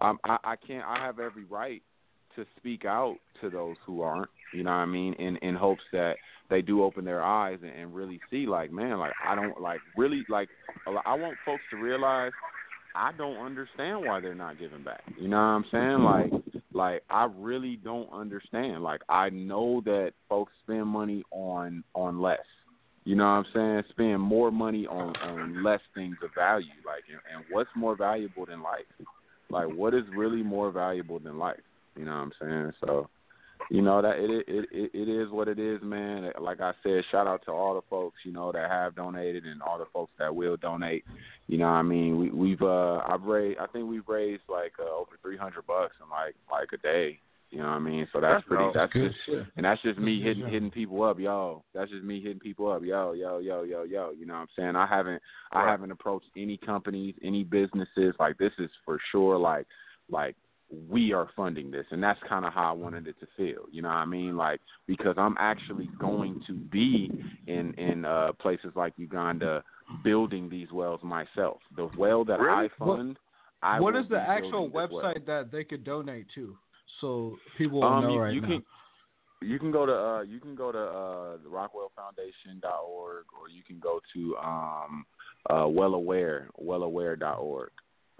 um, 0.00 0.18
I 0.24 0.38
I 0.44 0.56
can't 0.56 0.84
I 0.86 0.98
have 0.98 1.18
every 1.20 1.44
right 1.44 1.82
to 2.36 2.44
speak 2.56 2.84
out 2.84 3.16
to 3.40 3.50
those 3.50 3.76
who 3.86 4.02
aren't. 4.02 4.30
You 4.54 4.64
know 4.64 4.70
what 4.70 4.76
I 4.76 4.86
mean? 4.86 5.14
In 5.14 5.36
in 5.38 5.54
hopes 5.54 5.82
that 5.92 6.14
they 6.48 6.62
do 6.62 6.82
open 6.82 7.04
their 7.04 7.22
eyes 7.22 7.58
and, 7.62 7.70
and 7.70 7.94
really 7.94 8.20
see 8.30 8.46
like, 8.46 8.72
man, 8.72 8.98
like 8.98 9.12
I 9.24 9.34
don't 9.34 9.60
like 9.60 9.80
really 9.96 10.24
like 10.28 10.48
I 10.86 11.14
want 11.14 11.36
folks 11.44 11.62
to 11.70 11.76
realize 11.76 12.32
I 12.94 13.12
don't 13.16 13.36
understand 13.36 14.04
why 14.04 14.20
they're 14.20 14.34
not 14.34 14.58
giving 14.58 14.82
back. 14.82 15.02
You 15.16 15.28
know 15.28 15.36
what 15.36 15.42
I'm 15.42 15.64
saying? 15.70 16.00
Like 16.00 16.42
like 16.72 17.02
I 17.08 17.28
really 17.36 17.76
don't 17.76 18.10
understand. 18.12 18.82
Like 18.82 19.02
I 19.08 19.30
know 19.30 19.80
that 19.84 20.12
folks 20.28 20.52
spend 20.64 20.86
money 20.86 21.22
on 21.30 21.84
on 21.94 22.20
less. 22.20 22.38
You 23.04 23.16
know 23.16 23.24
what 23.24 23.30
I'm 23.30 23.46
saying? 23.54 23.82
Spend 23.90 24.20
more 24.20 24.50
money 24.50 24.86
on 24.86 25.14
on 25.16 25.62
less 25.62 25.80
things 25.94 26.16
of 26.22 26.30
value. 26.34 26.66
Like 26.84 27.04
and, 27.08 27.20
and 27.34 27.44
what's 27.50 27.70
more 27.76 27.96
valuable 27.96 28.46
than 28.46 28.62
life? 28.62 28.84
Like 29.50 29.68
what 29.68 29.94
is 29.94 30.04
really 30.14 30.42
more 30.42 30.70
valuable 30.70 31.18
than 31.20 31.38
life? 31.38 31.60
You 31.96 32.04
know 32.04 32.12
what 32.12 32.18
I'm 32.18 32.32
saying? 32.40 32.72
So 32.80 33.08
you 33.70 33.82
know 33.82 34.02
that 34.02 34.16
it 34.18 34.44
it 34.48 34.68
it, 34.72 34.90
it 34.94 35.08
is 35.08 35.30
what 35.30 35.48
it 35.48 35.58
is, 35.58 35.80
man. 35.82 36.30
Like 36.40 36.60
I 36.60 36.72
said, 36.82 37.02
shout 37.10 37.26
out 37.26 37.42
to 37.44 37.52
all 37.52 37.74
the 37.74 37.86
folks 37.88 38.16
you 38.24 38.32
know 38.32 38.52
that 38.52 38.70
have 38.70 38.96
donated 38.96 39.44
and 39.44 39.62
all 39.62 39.78
the 39.78 39.86
folks 39.92 40.12
that 40.18 40.34
will 40.34 40.56
donate. 40.56 41.04
You 41.46 41.58
know, 41.58 41.66
what 41.66 41.72
I 41.72 41.82
mean, 41.82 42.18
we 42.18 42.30
we've 42.30 42.62
uh 42.62 42.98
I've 42.98 43.22
raised 43.22 43.58
I 43.58 43.66
think 43.66 43.88
we've 43.88 44.08
raised 44.08 44.42
like 44.48 44.72
uh, 44.78 44.94
over 44.94 45.12
three 45.22 45.36
hundred 45.36 45.66
bucks 45.66 45.94
in 46.02 46.08
like 46.08 46.34
like 46.50 46.68
a 46.72 46.78
day. 46.78 47.20
You 47.50 47.58
know 47.58 47.64
what 47.64 47.72
I 47.72 47.78
mean? 47.80 48.06
So 48.12 48.20
that's, 48.20 48.44
pretty. 48.46 48.64
That's 48.72 48.92
Good 48.92 49.08
just 49.08 49.18
shit. 49.26 49.46
and 49.56 49.64
that's 49.64 49.82
just 49.82 49.98
me 49.98 50.22
hitting 50.22 50.44
job. 50.44 50.52
hitting 50.52 50.70
people 50.70 51.02
up, 51.02 51.18
yo. 51.18 51.64
That's 51.74 51.90
just 51.90 52.04
me 52.04 52.22
hitting 52.22 52.38
people 52.38 52.70
up, 52.70 52.82
yo, 52.84 53.12
yo, 53.12 53.38
yo, 53.38 53.62
yo, 53.62 53.82
yo. 53.82 54.12
You 54.16 54.24
know 54.24 54.34
what 54.34 54.40
I'm 54.40 54.46
saying? 54.56 54.76
I 54.76 54.86
haven't 54.86 55.20
I 55.50 55.68
haven't 55.68 55.90
approached 55.90 56.28
any 56.36 56.56
companies, 56.58 57.16
any 57.24 57.42
businesses. 57.42 58.14
Like 58.20 58.38
this 58.38 58.52
is 58.60 58.70
for 58.84 59.00
sure. 59.10 59.36
Like 59.36 59.66
like 60.08 60.36
we 60.88 61.12
are 61.12 61.28
funding 61.34 61.70
this, 61.70 61.86
and 61.90 62.02
that's 62.02 62.20
kind 62.28 62.44
of 62.44 62.52
how 62.52 62.68
I 62.70 62.72
wanted 62.72 63.06
it 63.08 63.16
to 63.20 63.26
feel. 63.36 63.64
You 63.72 63.82
know 63.82 63.88
what 63.88 63.96
I 63.96 64.04
mean? 64.04 64.36
Like 64.36 64.60
because 64.86 65.14
I'm 65.18 65.34
actually 65.38 65.88
going 65.98 66.42
to 66.46 66.52
be 66.54 67.10
in 67.46 67.74
in 67.74 68.04
uh 68.04 68.32
places 68.40 68.72
like 68.76 68.92
Uganda, 68.96 69.64
building 70.04 70.48
these 70.48 70.70
wells 70.72 71.00
myself. 71.02 71.58
The 71.76 71.90
well 71.98 72.24
that 72.26 72.40
really? 72.40 72.66
I 72.66 72.68
fund. 72.78 73.18
What, 73.60 73.68
I 73.68 73.80
what 73.80 73.96
is 73.96 74.06
the 74.08 74.18
actual 74.18 74.66
this 74.66 74.74
well. 74.74 74.88
website 75.02 75.26
that 75.26 75.50
they 75.52 75.64
could 75.64 75.84
donate 75.84 76.26
to? 76.36 76.56
So 77.00 77.36
people 77.58 77.82
Um, 77.82 78.02
know 78.02 78.14
you, 78.14 78.20
right 78.20 78.34
you 78.34 78.40
now. 78.40 78.48
can 78.48 78.62
you 79.42 79.58
can 79.58 79.70
go 79.72 79.86
to 79.86 79.92
uh 79.94 80.20
you 80.22 80.38
can 80.38 80.54
go 80.54 80.70
to 80.70 80.78
uh 80.78 81.36
the 81.42 81.48
rockwellfoundation.org 81.48 83.24
or 83.38 83.48
you 83.48 83.62
can 83.66 83.78
go 83.78 84.00
to 84.14 84.36
um 84.36 85.04
uh 85.48 85.64
wellaware 85.64 86.46
wellaware.org. 86.62 87.70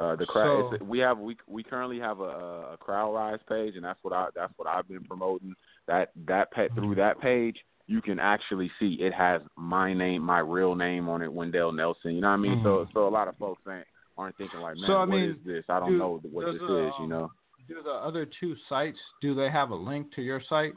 Uh 0.01 0.17
the 0.17 0.27
crowd 0.27 0.79
So- 0.79 0.85
we 0.85 0.99
have 1.01 1.19
we 1.19 1.37
we 1.47 1.63
currently 1.63 1.99
have 2.01 2.21
a 2.21 2.75
a 2.75 2.79
CrowdRise 2.81 3.41
page 3.49 3.75
and 3.77 3.85
that's 3.85 3.99
what 4.03 4.13
I 4.15 4.29
that's 4.35 4.53
what 4.57 4.67
I've 4.67 4.89
been 4.89 5.05
promoting. 5.05 5.55
That 5.87 6.11
that 6.27 6.51
pa- 6.53 6.69
through 6.75 6.95
that 6.97 7.21
page 7.21 7.57
you 7.87 8.01
can 8.01 8.19
actually 8.21 8.71
see 8.79 8.95
it 9.01 9.13
has 9.13 9.43
my 9.57 9.93
name, 9.93 10.23
my 10.23 10.39
real 10.39 10.75
name 10.77 11.09
on 11.09 11.23
it, 11.23 11.33
Wendell 11.33 11.73
Nelson. 11.73 12.15
You 12.15 12.21
know 12.23 12.29
what 12.29 12.35
I 12.35 12.37
mean? 12.39 12.61
So 12.65 12.87
so 12.95 13.07
a 13.07 13.11
lot 13.11 13.29
of 13.29 13.37
folks 13.37 13.63
ain't 13.69 13.85
aren't 14.17 14.37
thinking 14.37 14.61
like, 14.61 14.77
man, 14.77 14.85
So, 14.87 14.93
I 14.95 14.99
what 15.01 15.09
mean, 15.09 15.31
is 15.31 15.37
this? 15.45 15.65
I 15.69 15.81
don't 15.81 15.93
do- 15.93 15.99
know 15.99 16.21
what 16.31 16.47
this 16.53 16.63
uh, 16.63 16.87
is. 16.89 16.93
You 17.01 17.07
know? 17.07 17.31
do 17.69 17.83
the 17.83 17.91
other 17.91 18.27
two 18.41 18.55
sites 18.69 18.99
do 19.21 19.35
they 19.35 19.51
have 19.51 19.71
a 19.71 19.75
link 19.75 20.13
to 20.15 20.23
your 20.23 20.41
site? 20.49 20.73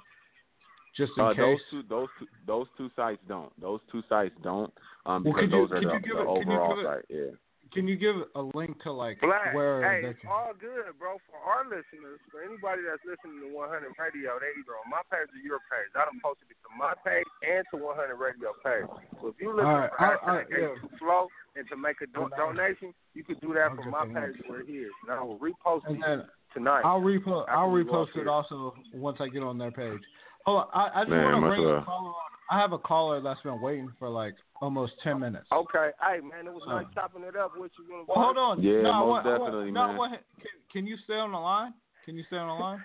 Just 0.96 1.12
in 1.18 1.24
Uh, 1.26 1.30
case. 1.34 1.40
those 1.40 1.60
two, 1.72 1.84
those 1.90 2.08
two, 2.20 2.28
those 2.46 2.68
two 2.78 2.90
sites 2.96 3.22
don't. 3.28 3.52
Those 3.60 3.80
two 3.92 4.02
sites 4.08 4.36
don't. 4.44 4.72
Um, 5.08 5.24
Well, 5.24 5.34
because 5.34 5.50
could 5.50 5.52
you- 5.52 5.68
those 5.68 5.72
are 5.72 5.82
the, 5.82 5.88
the 5.88 5.96
it- 5.96 6.04
can 6.04 6.12
you 6.12 6.20
overall 6.20 6.80
it- 6.80 6.84
site. 6.86 7.06
Yeah. 7.10 7.32
Can 7.74 7.88
you 7.90 7.98
give 7.98 8.16
a 8.38 8.42
link 8.54 8.78
to 8.86 8.92
like 8.94 9.20
Black, 9.20 9.54
where 9.54 9.82
hey, 9.82 10.06
it's 10.08 10.20
can? 10.22 10.30
all 10.30 10.54
good, 10.54 10.86
bro. 11.02 11.18
For 11.26 11.42
our 11.42 11.66
listeners, 11.66 12.22
for 12.30 12.46
anybody 12.46 12.86
that's 12.86 13.02
listening 13.02 13.42
to 13.42 13.50
100 13.50 13.90
Radio, 13.98 14.38
they 14.38 14.54
either 14.62 14.78
on 14.78 14.94
my 14.94 15.02
page 15.10 15.26
or 15.34 15.42
your 15.42 15.58
page. 15.74 15.90
I 15.98 16.06
done 16.06 16.22
posted 16.22 16.54
it 16.54 16.60
to 16.62 16.70
my 16.78 16.94
page 17.02 17.26
and 17.42 17.66
to 17.74 17.82
100 17.82 18.14
Radio 18.22 18.54
page. 18.62 18.86
So 19.22 19.34
if 19.34 19.38
you 19.42 19.50
looking 19.58 19.66
All 19.66 19.90
right, 19.90 19.94
for 19.98 20.06
I- 20.06 20.46
hashtag 20.46 20.54
I- 20.54 20.62
yeah. 20.70 20.78
H2 20.86 20.98
Flow 21.02 21.24
and 21.58 21.66
to 21.70 21.76
make 21.78 21.98
a 22.06 22.08
do- 22.14 22.30
donation, 22.38 22.94
you 23.18 23.24
could 23.26 23.42
do 23.42 23.54
that 23.58 23.74
I'll 23.74 23.78
from 23.82 23.90
my 23.90 24.06
the 24.06 24.14
link. 24.14 24.38
page 24.38 24.38
where 24.46 24.62
it 24.62 24.70
is. 24.70 24.94
And 25.10 25.18
I 25.18 25.22
will 25.26 25.42
repost 25.42 25.90
And 25.90 25.98
it 25.98 26.26
tonight. 26.54 26.86
I'll 26.86 27.02
repost. 27.02 27.50
I'll 27.50 27.66
After 27.66 27.74
we 27.74 27.84
go 27.84 27.92
repost 28.06 28.10
it 28.14 28.24
here. 28.26 28.30
also 28.30 28.78
once 28.94 29.18
I 29.20 29.28
get 29.34 29.42
on 29.42 29.58
their 29.58 29.72
page. 29.74 30.02
Hold 30.46 30.62
on, 30.62 30.68
I, 30.78 31.02
I 31.02 31.04
just 31.06 31.16
want 31.16 31.36
to 31.42 31.50
bring 31.50 31.64
a 31.66 31.70
love. 31.82 31.86
caller 31.86 32.10
on. 32.14 32.32
I 32.52 32.60
have 32.60 32.74
a 32.74 32.78
caller 32.78 33.22
that's 33.22 33.42
been 33.42 33.62
waiting 33.62 33.92
for 33.98 34.10
like 34.10 34.36
almost 34.62 34.94
ten 35.04 35.20
minutes. 35.20 35.48
Okay, 35.52 35.90
hey 36.02 36.20
man, 36.22 36.48
it 36.48 36.54
was 36.54 36.64
nice 36.68 36.86
chopping 36.94 37.24
it 37.24 37.36
up 37.36 37.52
with 37.58 37.72
you. 37.80 37.86
Universe. 37.86 38.08
Well, 38.10 38.26
hold 38.26 38.38
on. 38.38 38.62
Yeah, 38.62 38.82
no, 38.82 38.92
most 38.94 39.08
want, 39.08 39.26
I 39.26 39.30
want- 39.38 39.44
definitely, 39.46 39.72
no, 39.72 39.88
man. 39.88 39.98
want 39.98 40.14
him- 40.14 40.22
can, 40.42 40.52
can 40.72 40.88
you 40.88 40.98
stay 41.06 41.16
on 41.16 41.32
the 41.32 41.38
line? 41.40 41.74
Can 42.06 42.18
you 42.18 42.24
stay 42.28 42.38
on 42.38 42.48
the 42.58 42.64
line? 42.64 42.84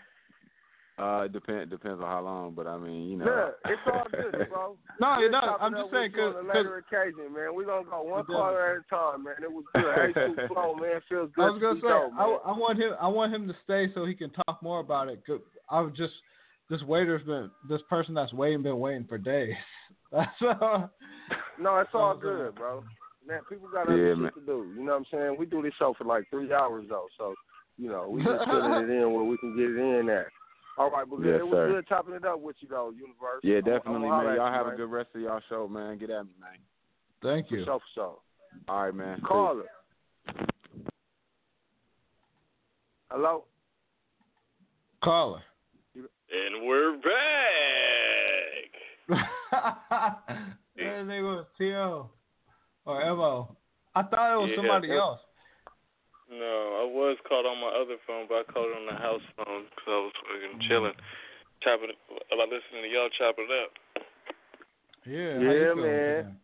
Uh, 0.98 1.22
it 1.26 1.32
depend 1.32 1.70
depends 1.70 2.00
on 2.02 2.08
how 2.08 2.20
long, 2.20 2.54
but 2.54 2.66
I 2.66 2.76
mean, 2.76 3.08
you 3.10 3.16
know. 3.18 3.24
Look, 3.24 3.54
it's 3.66 3.80
all 3.86 4.06
good, 4.10 4.48
bro. 4.50 4.76
No, 5.00 5.22
it 5.24 5.30
does. 5.30 5.44
I'm 5.60 5.70
just 5.72 5.90
saying 5.92 6.10
with 6.10 6.18
you 6.18 6.22
on 6.26 6.44
because 6.46 6.54
a 6.54 6.58
later 6.58 6.78
occasion, 6.82 7.32
man. 7.32 7.54
We're 7.54 7.66
gonna 7.66 7.84
go 7.88 8.02
one 8.02 8.24
caller 8.26 8.74
at 8.74 8.82
a 8.82 8.90
time, 8.90 9.22
man. 9.22 9.34
It 9.40 9.52
was 9.52 9.62
good. 9.74 10.14
H2 10.16 10.48
flow, 10.48 10.74
man. 10.74 11.00
Feels 11.08 11.30
good 11.36 11.44
I 11.44 11.50
was 11.50 11.60
gonna 11.62 11.74
be 11.76 11.80
say 11.82 11.88
dope, 11.88 12.12
I. 12.18 12.50
I 12.50 12.58
want 12.58 12.78
him. 12.80 12.92
I 13.00 13.06
want 13.06 13.32
him 13.32 13.46
to 13.46 13.54
stay 13.62 13.92
so 13.94 14.06
he 14.06 14.14
can 14.14 14.30
talk 14.30 14.60
more 14.60 14.80
about 14.80 15.06
it. 15.08 15.22
'cause 15.24 15.38
I 15.70 15.80
was 15.80 15.92
just 15.96 16.14
this 16.70 16.82
waiter's 16.82 17.22
been 17.24 17.50
this 17.68 17.80
person 17.88 18.14
that's 18.14 18.32
waiting 18.32 18.62
been 18.62 18.78
waiting 18.78 19.06
for 19.06 19.18
days. 19.18 19.54
That's 20.12 20.30
No, 21.60 21.78
it's 21.78 21.90
all 21.92 22.14
good. 22.16 22.38
good, 22.38 22.54
bro. 22.54 22.82
Man, 23.26 23.40
people 23.48 23.68
got 23.68 23.88
other 23.88 23.96
Yeah, 23.96 24.12
shit 24.14 24.18
man. 24.22 24.32
to 24.32 24.40
do. 24.40 24.72
You 24.74 24.84
know 24.84 24.92
what 24.92 24.98
I'm 24.98 25.04
saying? 25.10 25.36
We 25.38 25.44
do 25.44 25.60
this 25.60 25.74
show 25.78 25.94
for 25.98 26.04
like 26.04 26.24
three 26.30 26.50
hours 26.52 26.86
though, 26.88 27.06
so 27.18 27.34
you 27.76 27.88
know 27.90 28.08
we 28.08 28.24
just 28.24 28.44
filling 28.46 28.72
it 28.84 28.90
in 28.90 29.12
where 29.12 29.24
we 29.24 29.36
can 29.38 29.54
get 29.56 29.66
it 29.70 29.76
in 29.78 30.08
at. 30.08 30.26
All 30.78 30.90
right, 30.90 31.04
but 31.08 31.20
Yes, 31.20 31.40
it 31.40 31.46
was 31.46 31.56
sir. 31.56 31.68
good 31.68 31.88
chopping 31.88 32.14
it 32.14 32.24
up 32.24 32.40
with 32.40 32.56
you 32.60 32.68
though, 32.68 32.90
Universe. 32.90 33.40
yeah, 33.42 33.56
I'm- 33.56 33.64
I'm 33.66 33.72
definitely, 33.78 34.08
man. 34.08 34.36
Y'all 34.36 34.46
you, 34.46 34.52
have 34.52 34.66
a 34.68 34.76
good 34.76 34.90
rest 34.90 35.10
of 35.14 35.20
y'all 35.20 35.40
show, 35.48 35.68
man. 35.68 35.98
Get 35.98 36.10
at 36.10 36.24
me, 36.24 36.32
man. 36.40 36.50
thank 37.22 37.48
For 37.48 37.56
you. 37.56 37.64
sure, 37.64 37.80
for 37.80 37.84
sure. 37.94 38.18
All 38.68 38.84
right, 38.84 38.94
man. 38.94 39.20
Caller. 39.22 39.64
Hello. 43.10 43.44
Caller. 45.02 45.42
And 46.30 46.66
we're 46.66 46.96
back. 46.96 48.68
that 49.50 51.06
nigga 51.08 51.22
was 51.22 51.46
T.O. 51.56 52.10
or 52.84 53.16
Mo. 53.16 53.56
I 53.94 54.02
thought 54.02 54.34
it 54.34 54.36
was 54.36 54.50
Yeah. 54.50 54.56
somebody 54.56 54.92
else. 54.92 55.20
No, 56.30 56.84
I 56.84 56.84
was 56.92 57.16
called 57.26 57.46
on 57.46 57.58
my 57.58 57.68
other 57.68 57.96
phone, 58.06 58.26
but 58.28 58.34
I 58.34 58.52
called 58.52 58.68
on 58.76 58.84
the 58.84 58.92
house 59.00 59.22
phone 59.36 59.64
because 59.70 59.88
I 59.88 59.90
was 59.90 60.12
fucking 60.20 60.58
mm. 60.58 60.68
chilling, 60.68 60.92
chopping. 61.62 61.90
it- 61.90 61.98
I 62.30 62.34
listening 62.44 62.82
to 62.82 62.88
y'all 62.88 63.08
chop 63.16 63.36
it 63.38 63.50
up. 63.64 63.72
Yeah. 65.06 65.16
Yeah, 65.16 65.40
you 65.40 65.74
feeling 65.74 65.90
man. 65.90 66.36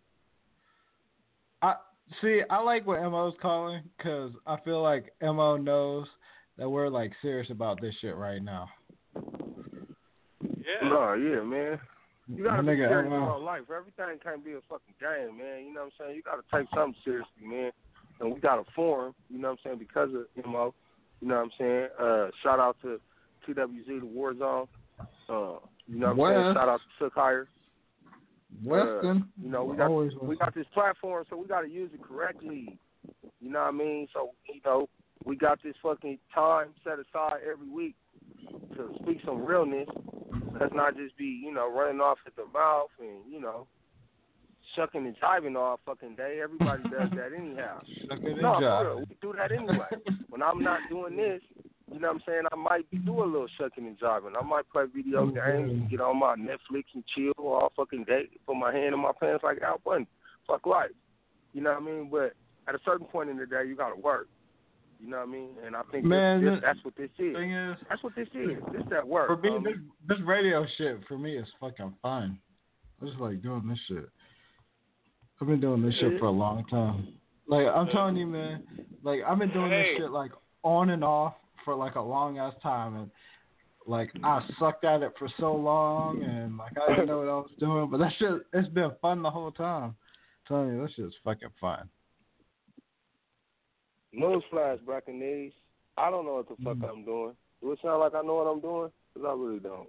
I 1.60 1.74
see. 2.22 2.40
I 2.48 2.62
like 2.62 2.86
what 2.86 3.02
Mo's 3.02 3.34
calling 3.42 3.82
because 3.98 4.32
I 4.46 4.56
feel 4.64 4.82
like 4.82 5.12
Mo 5.20 5.58
knows 5.58 6.06
that 6.56 6.70
we're 6.70 6.88
like 6.88 7.12
serious 7.20 7.50
about 7.50 7.82
this 7.82 7.94
shit 8.00 8.16
right 8.16 8.42
now. 8.42 8.70
Yeah. 10.64 10.88
No, 10.88 11.14
yeah, 11.14 11.42
man. 11.42 11.80
You 12.26 12.44
gotta 12.44 12.62
My 12.62 12.72
be 12.72 12.78
serious 12.78 13.06
about 13.06 13.42
life. 13.42 13.62
Everything 13.70 14.18
can't 14.22 14.44
be 14.44 14.52
a 14.52 14.60
fucking 14.68 14.94
game, 14.98 15.36
man. 15.36 15.66
You 15.66 15.74
know 15.74 15.84
what 15.84 15.92
I'm 16.00 16.06
saying? 16.06 16.16
You 16.16 16.22
gotta 16.22 16.42
take 16.52 16.68
something 16.74 16.96
seriously, 17.04 17.44
man. 17.44 17.70
And 18.20 18.32
we 18.32 18.40
got 18.40 18.58
a 18.58 18.64
forum, 18.74 19.14
you 19.28 19.38
know 19.38 19.50
what 19.50 19.58
I'm 19.64 19.64
saying, 19.64 19.78
because 19.78 20.08
of 20.14 20.46
MO. 20.46 20.72
You 21.20 21.28
know 21.28 21.36
what 21.36 21.44
I'm 21.44 21.50
saying? 21.58 21.88
Uh 22.00 22.28
shout 22.42 22.60
out 22.60 22.76
to 22.82 22.98
TWZ 23.46 23.86
the 23.86 24.06
Warzone. 24.06 24.68
Uh 25.28 25.58
you 25.86 25.98
know 25.98 26.14
what 26.14 26.32
I'm 26.32 26.42
saying? 26.42 26.54
Shout 26.54 26.68
out 26.68 26.80
to 26.98 27.04
SookHigher. 27.04 27.46
Weston. 28.64 29.28
You 29.42 29.50
know, 29.50 29.64
we 29.64 29.76
got 29.76 29.90
always 29.90 30.12
we 30.22 30.36
got 30.36 30.54
this 30.54 30.66
platform 30.72 31.24
so 31.28 31.36
we 31.36 31.46
gotta 31.46 31.68
use 31.68 31.90
it 31.92 32.02
correctly. 32.02 32.78
You 33.40 33.50
know 33.50 33.60
what 33.60 33.68
I 33.68 33.72
mean? 33.72 34.08
So, 34.14 34.30
you 34.48 34.60
know, 34.64 34.88
we 35.24 35.36
got 35.36 35.62
this 35.62 35.74
fucking 35.82 36.18
time 36.34 36.68
set 36.82 36.94
aside 36.94 37.40
every 37.50 37.68
week 37.68 37.94
to 38.76 38.94
speak 39.02 39.18
some 39.26 39.44
realness. 39.44 39.88
Let's 40.60 40.74
not 40.74 40.96
just 40.96 41.16
be, 41.16 41.40
you 41.42 41.52
know, 41.52 41.70
running 41.72 42.00
off 42.00 42.18
at 42.26 42.36
the 42.36 42.46
mouth 42.52 42.90
and, 43.00 43.20
you 43.30 43.40
know, 43.40 43.66
shucking 44.76 45.06
and 45.06 45.16
jiving 45.18 45.56
all 45.56 45.80
fucking 45.84 46.16
day. 46.16 46.40
Everybody 46.42 46.82
does 46.84 47.10
that 47.16 47.32
anyhow. 47.36 47.80
Sucking 48.08 48.38
No, 48.40 48.54
jiving. 48.60 48.84
real. 48.84 48.98
We 49.08 49.16
do 49.20 49.34
that 49.36 49.52
anyway. 49.52 49.86
when 50.28 50.42
I'm 50.42 50.62
not 50.62 50.80
doing 50.88 51.16
this, 51.16 51.40
you 51.92 52.00
know 52.00 52.08
what 52.08 52.14
I'm 52.16 52.22
saying, 52.26 52.42
I 52.50 52.56
might 52.56 52.90
be 52.90 52.98
doing 52.98 53.20
a 53.20 53.32
little 53.32 53.48
shucking 53.58 53.86
and 53.86 53.98
jiving. 53.98 54.32
I 54.40 54.44
might 54.44 54.68
play 54.70 54.84
video 54.92 55.26
mm-hmm. 55.26 55.34
games 55.34 55.70
and 55.70 55.90
get 55.90 56.00
on 56.00 56.18
my 56.18 56.34
Netflix 56.34 56.84
and 56.94 57.04
chill 57.14 57.32
all 57.38 57.72
fucking 57.76 58.04
day, 58.04 58.28
put 58.46 58.56
my 58.56 58.72
hand 58.72 58.94
in 58.94 59.00
my 59.00 59.12
pants 59.18 59.44
like 59.44 59.60
Al 59.62 59.80
Bundy. 59.84 60.08
Fuck 60.46 60.66
life. 60.66 60.90
You 61.52 61.62
know 61.62 61.70
what 61.72 61.82
I 61.82 61.84
mean? 61.84 62.08
But 62.10 62.34
at 62.66 62.74
a 62.74 62.78
certain 62.84 63.06
point 63.06 63.30
in 63.30 63.36
the 63.36 63.46
day, 63.46 63.64
you 63.66 63.76
got 63.76 63.90
to 63.90 64.00
work. 64.00 64.28
You 65.04 65.10
know 65.10 65.18
what 65.18 65.28
I 65.28 65.32
mean? 65.32 65.50
And 65.66 65.76
I 65.76 65.82
think 65.92 66.04
Man, 66.06 66.40
this, 66.42 66.50
this- 66.54 66.60
this, 66.60 66.64
that's 66.64 66.84
what 66.84 66.96
this 66.96 67.10
is. 67.18 67.34
Thing 67.36 67.52
is, 67.52 67.76
That's 67.90 68.02
what 68.02 68.14
this 68.16 68.28
is. 68.34 68.56
This 68.72 68.82
that 68.90 69.06
work. 69.06 69.28
for 69.28 69.36
me, 69.36 69.50
homie. 69.50 69.64
this, 69.64 69.76
this 70.08 70.18
radio 70.24 70.64
shit 70.78 71.00
for 71.06 71.18
me 71.18 71.36
is 71.36 71.46
fucking 71.60 71.94
fun. 72.00 72.38
I 73.02 73.06
just 73.06 73.20
like 73.20 73.42
doing 73.42 73.68
this 73.68 73.78
shit. 73.88 74.08
I've 75.40 75.46
been 75.48 75.60
doing 75.60 75.82
this 75.82 75.94
shit 76.00 76.18
for 76.18 76.26
a 76.26 76.30
long 76.30 76.64
time. 76.70 77.08
Like 77.46 77.66
I'm 77.66 77.88
telling 77.88 78.16
you, 78.16 78.26
man. 78.26 78.62
Like 79.02 79.20
I've 79.28 79.38
been 79.38 79.52
doing 79.52 79.70
Hey. 79.70 79.92
this 79.94 80.02
shit 80.04 80.10
like 80.10 80.30
on 80.62 80.88
and 80.90 81.04
off 81.04 81.34
for 81.64 81.74
like 81.74 81.96
a 81.96 82.00
long 82.00 82.38
ass 82.38 82.54
time, 82.62 82.96
and 82.96 83.10
like 83.86 84.10
I 84.22 84.40
sucked 84.58 84.84
at 84.84 85.02
it 85.02 85.12
for 85.18 85.28
so 85.38 85.54
long, 85.54 86.22
and 86.22 86.56
like 86.56 86.72
I 86.80 86.92
didn't 86.94 87.08
know 87.08 87.18
what 87.18 87.28
I 87.28 87.34
was 87.36 87.50
doing. 87.58 87.90
But 87.90 87.98
that 87.98 88.12
shit, 88.18 88.42
it's 88.54 88.68
been 88.68 88.92
fun 89.02 89.22
the 89.22 89.30
whole 89.30 89.50
time. 89.50 89.82
I'm 89.90 89.94
telling 90.48 90.68
you, 90.74 90.82
this 90.86 90.94
shit's 90.94 91.14
fucking 91.24 91.50
fun. 91.60 91.88
Newsflash, 94.18 94.80
Blackanese. 94.80 95.52
I 95.96 96.10
don't 96.10 96.24
know 96.26 96.34
what 96.34 96.48
the 96.48 96.56
fuck 96.64 96.76
Mm. 96.76 96.90
I'm 96.90 97.04
doing. 97.04 97.32
Do 97.60 97.72
it 97.72 97.78
sound 97.82 98.00
like 98.00 98.14
I 98.14 98.22
know 98.22 98.34
what 98.34 98.46
I'm 98.46 98.60
doing? 98.60 98.90
Because 99.12 99.28
I 99.28 99.32
really 99.32 99.60
don't. 99.60 99.88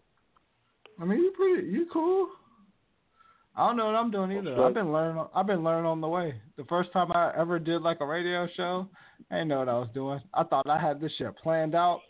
I 0.99 1.06
mean, 1.06 1.19
you 1.19 1.31
pretty, 1.31 1.68
you 1.68 1.88
cool. 1.91 2.30
I 3.57 3.68
don't 3.68 3.77
know 3.77 3.85
what 3.88 3.95
I'm 3.95 4.11
doing 4.11 4.31
either. 4.31 4.52
Okay. 4.52 4.64
I've 4.64 4.73
been 4.73 4.91
learning. 4.91 5.26
I've 5.34 5.47
been 5.47 5.64
learning 5.64 5.85
on 5.85 6.02
the 6.02 6.07
way. 6.07 6.35
The 6.57 6.65
first 6.65 6.91
time 6.91 7.11
I 7.14 7.31
ever 7.38 7.57
did 7.57 7.81
like 7.81 8.02
a 8.02 8.06
radio 8.06 8.47
show, 8.56 8.88
I 9.31 9.35
didn't 9.35 9.47
know 9.49 9.60
what 9.60 9.69
I 9.69 9.77
was 9.77 9.89
doing. 9.93 10.19
I 10.34 10.43
thought 10.43 10.69
I 10.69 10.80
had 10.80 10.99
this 10.99 11.11
shit 11.18 11.35
planned 11.38 11.73
out. 11.76 12.02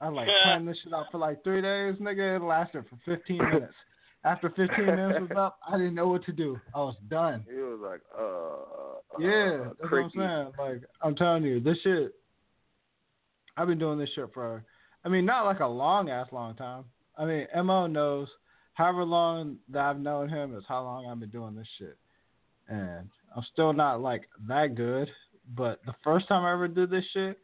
I 0.00 0.08
like 0.08 0.28
planned 0.44 0.66
this 0.68 0.78
shit 0.82 0.92
out 0.94 1.06
for 1.10 1.18
like 1.18 1.42
three 1.44 1.60
days, 1.60 1.96
nigga. 2.00 2.36
It 2.36 2.42
lasted 2.42 2.84
for 2.88 2.98
15 3.04 3.36
minutes. 3.38 3.74
After 4.24 4.50
15 4.50 4.84
minutes 4.84 5.20
was 5.20 5.30
up, 5.38 5.58
I 5.66 5.76
didn't 5.78 5.94
know 5.94 6.08
what 6.08 6.24
to 6.24 6.32
do. 6.32 6.60
I 6.74 6.78
was 6.78 6.96
done. 7.08 7.44
It 7.48 7.54
was 7.60 7.78
like, 7.80 8.00
uh, 8.18 9.20
Yeah, 9.20 9.60
uh, 9.60 9.64
that's 9.78 9.88
creaky. 9.88 10.18
what 10.18 10.24
I'm 10.24 10.52
saying. 10.58 10.72
Like 10.74 10.82
I'm 11.02 11.14
telling 11.14 11.44
you, 11.44 11.60
this 11.60 11.78
shit. 11.82 12.14
I've 13.56 13.68
been 13.68 13.78
doing 13.78 13.98
this 13.98 14.10
shit 14.14 14.26
for. 14.34 14.64
I 15.04 15.08
mean, 15.08 15.24
not 15.24 15.44
like 15.46 15.60
a 15.60 15.66
long 15.66 16.10
ass 16.10 16.26
long 16.32 16.54
time. 16.56 16.84
I 17.16 17.24
mean, 17.24 17.46
Mo 17.64 17.86
knows. 17.86 18.28
However 18.74 19.02
long 19.04 19.56
that 19.70 19.82
I've 19.82 19.98
known 19.98 20.28
him 20.28 20.56
is 20.56 20.62
how 20.68 20.82
long 20.84 21.06
I've 21.06 21.18
been 21.18 21.30
doing 21.30 21.56
this 21.56 21.66
shit, 21.78 21.96
and 22.68 23.08
I'm 23.34 23.42
still 23.52 23.72
not 23.72 24.00
like 24.00 24.28
that 24.46 24.74
good. 24.76 25.08
But 25.56 25.80
the 25.86 25.94
first 26.04 26.28
time 26.28 26.44
I 26.44 26.52
ever 26.52 26.68
did 26.68 26.88
this 26.90 27.04
shit, 27.12 27.38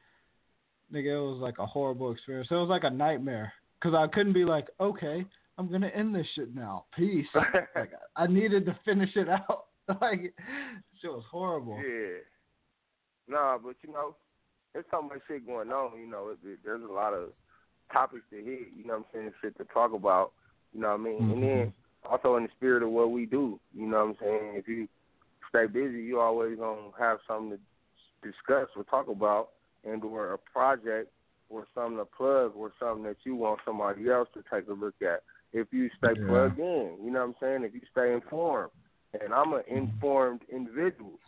nigga, 0.92 1.16
it 1.16 1.20
was 1.32 1.40
like 1.40 1.58
a 1.58 1.66
horrible 1.66 2.12
experience. 2.12 2.48
It 2.50 2.54
was 2.54 2.68
like 2.68 2.84
a 2.84 2.90
nightmare 2.90 3.52
because 3.80 3.94
I 3.96 4.06
couldn't 4.14 4.32
be 4.34 4.44
like, 4.44 4.68
okay, 4.78 5.24
I'm 5.58 5.70
gonna 5.70 5.88
end 5.88 6.14
this 6.14 6.26
shit 6.34 6.54
now. 6.54 6.84
Peace. 6.96 7.26
like 7.34 7.92
I 8.16 8.26
needed 8.26 8.66
to 8.66 8.78
finish 8.84 9.10
it 9.16 9.28
out. 9.28 9.66
like, 10.00 10.34
shit 11.00 11.10
was 11.10 11.24
horrible. 11.30 11.76
Yeah. 11.76 12.18
Nah, 13.28 13.58
but 13.58 13.76
you 13.82 13.92
know, 13.92 14.16
there's 14.72 14.84
so 14.90 15.02
much 15.02 15.20
shit 15.28 15.46
going 15.46 15.70
on. 15.70 15.98
You 16.00 16.10
know, 16.10 16.30
it, 16.30 16.38
it, 16.46 16.58
there's 16.64 16.82
a 16.82 16.92
lot 16.92 17.14
of 17.14 17.30
topics 17.92 18.24
to 18.30 18.36
hit. 18.36 18.68
You 18.76 18.84
know 18.86 18.98
what 18.98 19.06
I'm 19.14 19.20
saying? 19.20 19.32
Shit 19.40 19.56
to 19.58 19.64
talk 19.64 19.92
about. 19.92 20.32
You 20.72 20.80
know 20.80 20.88
what 20.88 21.00
I 21.00 21.04
mean? 21.04 21.20
Mm-hmm. 21.20 21.32
And 21.32 21.42
then 21.42 21.72
also 22.10 22.36
in 22.36 22.44
the 22.44 22.48
spirit 22.56 22.82
of 22.82 22.90
what 22.90 23.10
we 23.10 23.26
do. 23.26 23.60
You 23.74 23.86
know 23.86 23.98
what 23.98 24.08
I'm 24.08 24.16
saying? 24.20 24.52
If 24.54 24.68
you 24.68 24.88
stay 25.48 25.66
busy, 25.66 26.02
you 26.02 26.20
always 26.20 26.58
gonna 26.58 26.90
have 26.98 27.18
something 27.28 27.58
to 27.58 28.28
discuss 28.28 28.68
or 28.76 28.84
talk 28.84 29.08
about, 29.08 29.50
and 29.84 30.02
or 30.02 30.32
a 30.32 30.38
project 30.38 31.10
or 31.48 31.66
something 31.74 31.98
to 31.98 32.04
plug 32.04 32.52
or 32.56 32.72
something 32.80 33.04
that 33.04 33.16
you 33.24 33.36
want 33.36 33.60
somebody 33.64 34.10
else 34.10 34.28
to 34.34 34.42
take 34.52 34.68
a 34.68 34.72
look 34.72 34.94
at. 35.02 35.22
If 35.54 35.68
you 35.72 35.88
stay 35.96 36.14
Yeah. 36.18 36.26
plugged 36.26 36.58
in, 36.58 36.98
you 37.02 37.10
know 37.10 37.20
what 37.20 37.28
I'm 37.28 37.34
saying? 37.40 37.64
If 37.64 37.72
you 37.74 37.80
stay 37.90 38.12
informed, 38.12 38.72
and 39.18 39.32
I'm 39.32 39.52
an 39.54 39.62
informed 39.68 40.42
individual, 40.52 41.18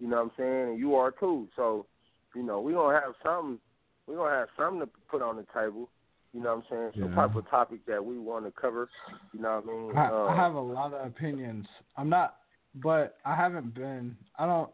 you 0.00 0.08
know 0.08 0.16
what 0.16 0.24
I'm 0.24 0.30
saying, 0.38 0.68
and 0.70 0.78
you 0.78 0.96
are 0.96 1.12
too. 1.12 1.48
So, 1.54 1.86
you 2.34 2.42
know, 2.42 2.60
we're 2.60 2.72
gonna 2.72 2.98
have 2.98 3.14
something. 3.22 3.60
we're 4.06 4.16
gonna 4.16 4.34
have 4.34 4.48
something 4.56 4.80
to 4.80 4.88
put 5.08 5.22
on 5.22 5.36
the 5.36 5.46
table. 5.54 5.90
You 6.32 6.40
know 6.42 6.56
what 6.56 6.64
I'm 6.72 6.92
saying? 6.92 6.92
Some 7.00 7.10
Yeah. 7.10 7.14
type 7.14 7.36
of 7.36 7.48
topic 7.48 7.84
that 7.86 8.04
we 8.04 8.18
want 8.18 8.46
to 8.46 8.50
cover. 8.50 8.88
You 9.32 9.40
know 9.40 9.60
what 9.62 9.72
I 9.72 9.76
mean? 9.76 9.96
I, 9.96 10.06
Uh, 10.08 10.24
I 10.32 10.36
have 10.36 10.54
a 10.54 10.60
lot 10.60 10.94
of 10.94 11.06
opinions. 11.06 11.66
I'm 11.96 12.08
not, 12.08 12.36
but 12.76 13.18
I 13.24 13.36
haven't 13.36 13.74
been. 13.74 14.16
I 14.38 14.46
don't. 14.46 14.70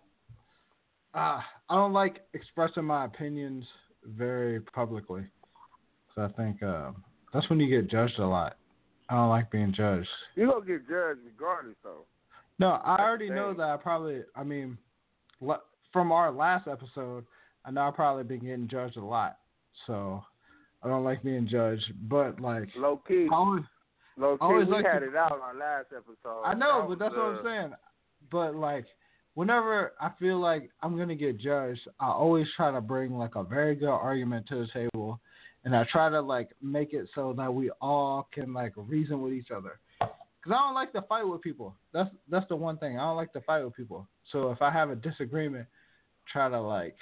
Uh, 1.15 1.41
I 1.69 1.75
don't 1.75 1.93
like 1.93 2.25
expressing 2.35 2.85
my 2.85 3.05
opinions 3.05 3.67
very 4.05 4.61
publicly. 4.61 5.25
So 6.15 6.23
I 6.23 6.29
think 6.29 6.63
uh, 6.63 6.93
that's 7.33 7.49
when 7.51 7.59
you 7.59 7.69
get 7.69 7.91
judged 7.91 8.19
a 8.21 8.27
lot. 8.27 8.57
I 9.11 9.15
don't 9.15 9.29
like 9.29 9.51
being 9.51 9.73
judged. 9.77 10.09
you 10.37 10.47
gonna 10.47 10.65
get 10.65 10.89
judged 10.89 11.21
regardless, 11.27 11.77
though. 11.83 12.05
No, 12.59 12.69
I 12.85 12.97
That's 12.97 13.01
already 13.01 13.31
know 13.31 13.53
that 13.55 13.69
I 13.69 13.77
probably. 13.77 14.23
I 14.37 14.45
mean, 14.45 14.79
from 15.93 16.13
our 16.13 16.31
last 16.31 16.69
episode, 16.69 17.25
I 17.65 17.71
know 17.71 17.83
I've 17.89 17.95
probably 17.95 18.25
been 18.25 18.41
getting 18.41 18.69
judged 18.69 18.97
a 18.97 19.05
lot. 19.05 19.39
So 19.87 20.23
I 20.83 20.89
don't 20.89 21.05
like 21.05 21.23
being 21.23 21.49
judged. 21.49 21.85
But 22.09 22.41
like, 22.41 22.69
Low 22.77 22.99
key, 23.07 23.29
I 23.31 23.35
always, 23.35 23.65
low 24.17 24.37
key, 24.37 24.43
always 24.43 24.67
we 24.69 24.75
like 24.75 24.87
had 24.87 25.01
to- 25.01 25.09
it 25.09 25.17
out 25.17 25.33
on 25.33 25.41
our 25.41 25.57
last 25.57 25.87
episode. 25.97 26.43
I 26.45 26.55
know, 26.55 26.83
That 26.83 26.89
but 26.89 26.99
that's 26.99 27.15
what 27.17 27.25
I'm 27.25 27.45
saying. 27.45 27.73
But 28.31 28.55
like, 28.55 28.87
whenever 29.35 29.93
I 30.01 30.11
feel 30.21 30.39
like 30.39 30.71
I'm 30.83 30.97
gonna 30.97 31.17
get 31.17 31.39
judged, 31.39 31.81
I 31.99 32.09
always 32.09 32.47
try 32.57 32.71
to 32.71 32.81
bring 32.81 33.15
like 33.17 33.35
a 33.35 33.43
very 33.43 33.75
good 33.75 33.89
argument 33.91 34.47
to 34.49 34.57
the 34.67 34.69
table, 34.73 35.19
and 35.65 35.75
I 35.77 35.85
try 35.91 36.09
to 36.09 36.21
like 36.21 36.51
make 36.63 36.93
it 36.93 37.07
so 37.15 37.35
that 37.37 37.53
we 37.53 37.71
all 37.81 38.29
can 38.33 38.53
like 38.53 38.73
reason 38.77 39.21
with 39.23 39.33
each 39.33 39.51
other. 39.51 39.79
Cause 40.01 40.55
I 40.55 40.59
don't 40.59 40.75
like 40.75 40.93
to 40.93 41.03
fight 41.03 41.25
with 41.29 41.43
people. 41.43 41.75
That's 41.93 42.09
that's 42.31 42.49
the 42.49 42.57
one 42.57 42.79
thing 42.79 42.99
I 42.99 43.03
don't 43.03 43.17
like 43.17 43.33
to 43.35 43.43
fight 43.43 43.63
with 43.63 43.75
people. 43.77 44.09
So 44.33 44.51
if 44.51 44.63
I 44.63 44.71
have 44.71 44.89
a 44.91 44.97
disagreement, 44.97 45.67
try 46.33 46.49
to 46.49 46.61
like 46.61 46.97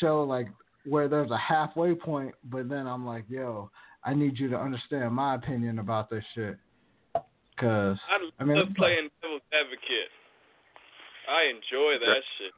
show 0.00 0.24
like 0.24 0.48
where 0.84 1.06
there's 1.08 1.30
a 1.30 1.36
halfway 1.38 1.94
point, 1.94 2.34
but 2.44 2.68
then 2.68 2.86
I'm 2.86 3.06
like, 3.06 3.24
yo, 3.28 3.70
I 4.04 4.14
need 4.14 4.38
you 4.38 4.48
to 4.50 4.56
understand 4.58 5.12
my 5.14 5.34
opinion 5.36 5.78
about 5.78 6.10
this 6.10 6.24
shit. 6.34 6.56
Cause 7.14 7.98
I 8.08 8.18
I 8.40 8.44
mean, 8.44 8.56
love 8.56 8.68
it's 8.70 8.78
like- 8.78 8.94
playing 8.94 9.08
devil's 9.22 9.42
advocate. 9.52 10.10
I 11.28 11.50
enjoy 11.50 11.98
that 12.00 12.22
shit. 12.38 12.52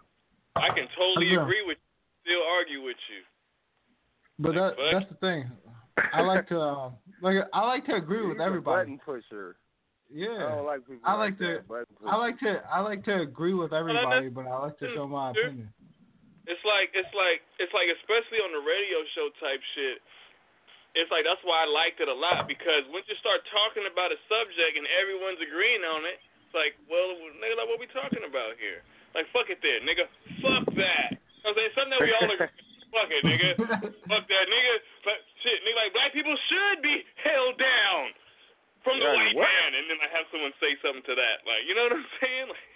I 0.56 0.68
can 0.74 0.86
totally 0.96 1.32
Yeah. 1.32 1.42
agree 1.42 1.64
with 1.66 1.78
you, 1.78 2.32
still 2.32 2.44
argue 2.48 2.82
with 2.82 2.96
you. 3.10 3.20
But 4.40 4.56
that, 4.56 4.72
that's 4.92 5.08
the 5.12 5.18
thing. 5.20 5.50
I 6.16 6.24
like 6.24 6.48
to 6.48 6.58
um, 6.58 6.96
like 7.20 7.36
I 7.52 7.60
like 7.68 7.84
to 7.86 7.94
agree 8.00 8.24
with 8.24 8.40
He's 8.40 8.44
a 8.44 8.48
Everybody. 8.48 8.96
Button 8.96 9.00
pusher. 9.04 9.56
I 9.60 10.16
Yeah, 10.16 10.56
don't 10.56 10.64
like 10.66 10.82
people. 10.88 11.04
I 11.04 11.14
like 11.20 11.36
that, 11.38 11.60
to- 11.60 11.68
Button 11.68 11.92
I 12.08 12.16
like 12.16 12.40
to 12.40 12.50
I 12.66 12.80
like 12.80 13.04
to 13.04 13.20
agree 13.20 13.52
with 13.54 13.72
everybody, 13.76 14.32
but 14.32 14.48
I 14.48 14.56
like 14.64 14.78
to 14.80 14.88
show 14.96 15.04
my 15.06 15.30
opinion. 15.36 15.68
It's 16.48 16.64
like 16.64 16.88
it's 16.96 17.12
like 17.12 17.44
it's 17.60 17.70
like 17.76 17.92
especially 18.00 18.40
on 18.40 18.50
the 18.56 18.64
radio 18.64 19.04
show 19.14 19.28
type 19.44 19.60
shit. 19.76 20.00
It's 20.98 21.06
like 21.14 21.22
that's 21.28 21.38
why 21.46 21.62
I 21.62 21.68
liked 21.70 22.00
it 22.02 22.08
a 22.10 22.16
lot 22.16 22.48
because 22.50 22.82
once 22.90 23.06
you 23.06 23.14
start 23.22 23.44
talking 23.52 23.86
about 23.86 24.10
a 24.10 24.18
subject 24.26 24.74
and 24.74 24.88
everyone's 24.98 25.38
agreeing 25.38 25.84
on 25.86 26.02
it, 26.08 26.18
it's 26.48 26.56
like, 26.56 26.74
well, 26.90 27.14
nigga, 27.38 27.54
like 27.60 27.68
what 27.70 27.78
we 27.78 27.86
talking 27.94 28.26
about 28.26 28.58
here? 28.58 28.82
Like, 29.14 29.30
fuck 29.30 29.46
it 29.52 29.62
there, 29.62 29.78
nigga. 29.86 30.10
Fuck 30.42 30.66
that. 30.74 31.14
I'm 31.46 31.54
saying 31.54 31.70
something 31.78 31.94
that 31.94 32.02
we 32.02 32.10
all 32.10 32.26
agree. 32.34 32.50
Fuck 32.90 33.08
it, 33.10 33.22
nigga. 33.24 33.50
Fuck 34.10 34.24
that, 34.26 34.46
nigga. 34.50 34.74
But 35.06 35.18
shit, 35.42 35.58
nigga, 35.62 35.78
like 35.86 35.92
black 35.94 36.12
people 36.12 36.34
should 36.50 36.82
be 36.82 37.06
held 37.22 37.54
down 37.58 38.10
from 38.82 38.98
the 38.98 39.06
Yeah, 39.06 39.16
white 39.16 39.36
what? 39.38 39.46
man, 39.46 39.70
and 39.78 39.84
then 39.92 39.98
I 40.02 40.08
have 40.14 40.26
someone 40.34 40.50
say 40.58 40.74
something 40.82 41.04
to 41.06 41.14
that, 41.14 41.44
like, 41.46 41.62
you 41.68 41.76
know 41.78 41.86
what 41.86 41.94
I'm 42.00 42.10
saying? 42.22 42.46
Like, 42.50 42.68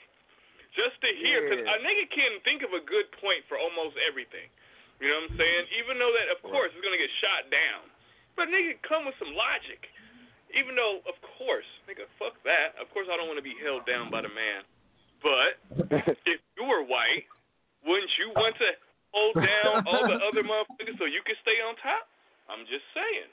just 0.76 0.96
to 1.02 1.10
hear, 1.18 1.46
because 1.48 1.62
Yeah. 1.64 1.74
a 1.74 1.76
nigga 1.82 2.06
can 2.12 2.32
think 2.46 2.62
of 2.62 2.74
a 2.76 2.82
good 2.82 3.10
point 3.22 3.42
for 3.50 3.56
almost 3.58 3.94
everything. 4.06 4.46
You 5.02 5.10
know 5.10 5.26
what 5.26 5.34
I'm 5.34 5.38
saying? 5.42 5.62
Even 5.82 5.98
though 5.98 6.12
that, 6.14 6.28
of 6.30 6.38
course, 6.46 6.70
it's 6.70 6.82
gonna 6.84 6.98
get 7.00 7.10
shot 7.18 7.50
down, 7.50 7.90
but 8.38 8.46
nigga 8.50 8.78
come 8.86 9.06
with 9.06 9.18
some 9.18 9.34
logic. 9.34 9.90
Even 10.54 10.78
though, 10.78 11.02
of 11.10 11.18
course, 11.34 11.66
nigga, 11.90 12.06
fuck 12.14 12.38
that. 12.46 12.78
Of 12.78 12.86
course, 12.94 13.10
I 13.10 13.18
don't 13.18 13.26
want 13.26 13.42
to 13.42 13.46
be 13.46 13.58
held 13.58 13.82
down 13.90 14.06
by 14.06 14.22
the 14.22 14.30
man. 14.30 14.62
But 15.18 15.58
if 16.30 16.38
you 16.54 16.62
were 16.62 16.86
white, 16.86 17.26
wouldn't 17.82 18.12
you 18.22 18.30
want 18.38 18.54
to 18.62 18.68
hold 19.14 19.34
down 19.38 19.86
all 19.86 20.02
the 20.10 20.18
other 20.18 20.42
motherfuckers 20.42 20.98
so 20.98 21.06
you 21.06 21.22
can 21.24 21.38
stay 21.40 21.62
on 21.62 21.78
top? 21.78 22.10
I'm 22.50 22.66
just 22.66 22.84
saying. 22.92 23.30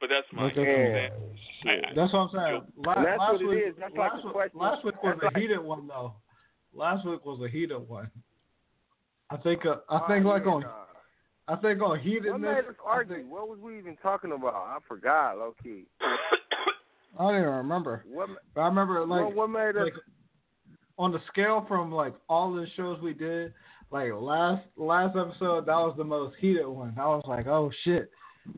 But 0.00 0.10
that's 0.10 0.26
my 0.32 0.44
Look 0.44 0.56
at 0.58 0.62
Yeah. 0.66 1.08
I- 1.66 1.90
I- 1.90 1.94
That's 1.94 2.12
what 2.12 2.20
I'm 2.20 2.30
saying. 2.30 2.72
La- 2.86 2.94
that's 3.02 3.18
last 3.18 3.32
what 3.32 3.42
it 3.42 3.46
week, 3.48 3.64
is. 3.66 3.74
That's 3.78 3.96
last, 3.96 4.22
the 4.22 4.26
week- 4.28 4.32
question- 4.34 4.60
last 4.60 4.84
week 4.84 5.02
was 5.02 5.14
that's 5.18 5.22
a 5.22 5.24
like- 5.34 5.36
heated 5.42 5.58
one 5.58 5.86
though. 5.88 6.14
Last 6.74 7.04
week 7.06 7.24
was 7.24 7.40
a 7.42 7.48
heated 7.48 7.78
one. 7.88 8.10
I 9.30 9.36
think 9.38 9.66
uh, 9.66 9.78
I 9.88 10.00
Oh, 10.04 10.06
think 10.06 10.24
like 10.24 10.44
yeah, 10.44 10.52
on 10.52 10.60
nah. 10.62 10.84
I 11.48 11.56
think 11.56 11.82
on 11.82 11.90
What 11.90 12.00
heatedness. 12.00 12.40
made 12.40 12.64
us 12.68 12.76
I, 12.86 12.88
argue? 12.90 13.16
think, 13.16 13.30
What 13.30 13.48
was 13.48 13.58
we 13.58 13.78
even 13.78 13.96
talking 13.96 14.32
about? 14.32 14.54
I 14.54 14.78
forgot, 14.86 15.38
low 15.38 15.54
key. 15.62 15.84
I 16.00 17.22
don't 17.22 17.34
even 17.36 17.48
remember. 17.48 18.04
What? 18.06 18.28
But 18.54 18.60
I 18.60 18.66
remember 18.66 19.00
like 19.04 19.24
what, 19.24 19.34
what 19.34 19.50
made 19.50 19.76
us? 19.76 19.84
like 19.84 19.94
on 20.98 21.10
the 21.10 21.20
scale 21.28 21.64
from 21.66 21.90
like 21.90 22.14
all 22.28 22.52
the 22.52 22.66
shows 22.76 23.00
we 23.00 23.14
did, 23.14 23.52
like 23.90 24.10
last 24.14 24.62
last 24.76 25.16
episode, 25.16 25.66
that 25.66 25.76
was 25.76 25.94
the 25.96 26.04
most 26.04 26.36
heated 26.40 26.66
one. 26.66 26.94
I 26.98 27.06
was 27.06 27.24
like, 27.26 27.46
oh 27.46 27.70
shit, 27.84 28.10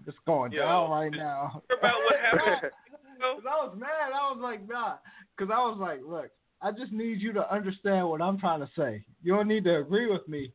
it's 0.06 0.16
going 0.26 0.52
Yo, 0.52 0.62
down 0.62 0.90
right 0.90 1.12
now. 1.12 1.62
about 1.66 1.94
what 2.04 2.16
happened? 2.22 2.72
Cause 3.20 3.44
I 3.44 3.66
was 3.66 3.76
mad. 3.78 4.12
I 4.14 4.32
was 4.32 4.38
like, 4.42 4.66
nah. 4.68 4.96
Cause 5.38 5.48
I 5.52 5.58
was 5.58 5.78
like, 5.80 6.00
look, 6.06 6.30
I 6.62 6.72
just 6.72 6.92
need 6.92 7.20
you 7.20 7.32
to 7.34 7.52
understand 7.52 8.08
what 8.08 8.20
I'm 8.22 8.38
trying 8.38 8.60
to 8.60 8.68
say. 8.76 9.04
You 9.22 9.34
don't 9.34 9.48
need 9.48 9.64
to 9.64 9.78
agree 9.78 10.10
with 10.10 10.26
me, 10.28 10.52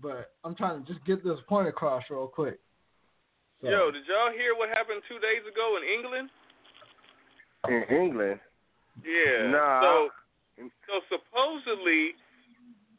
but 0.00 0.32
I'm 0.44 0.54
trying 0.54 0.82
to 0.84 0.92
just 0.92 1.04
get 1.06 1.22
this 1.22 1.38
point 1.48 1.68
across 1.68 2.02
real 2.10 2.26
quick. 2.26 2.58
So, 3.60 3.68
Yo, 3.68 3.90
did 3.92 4.02
y'all 4.08 4.32
hear 4.36 4.56
what 4.56 4.68
happened 4.70 5.02
two 5.08 5.20
days 5.20 5.46
ago 5.46 5.78
in 5.78 5.86
England? 5.86 6.30
in 7.68 7.84
England. 7.94 8.40
Yeah. 9.04 9.50
Nah. 9.50 9.80
So, 9.80 10.10
so 10.58 10.94
supposedly, 11.08 12.18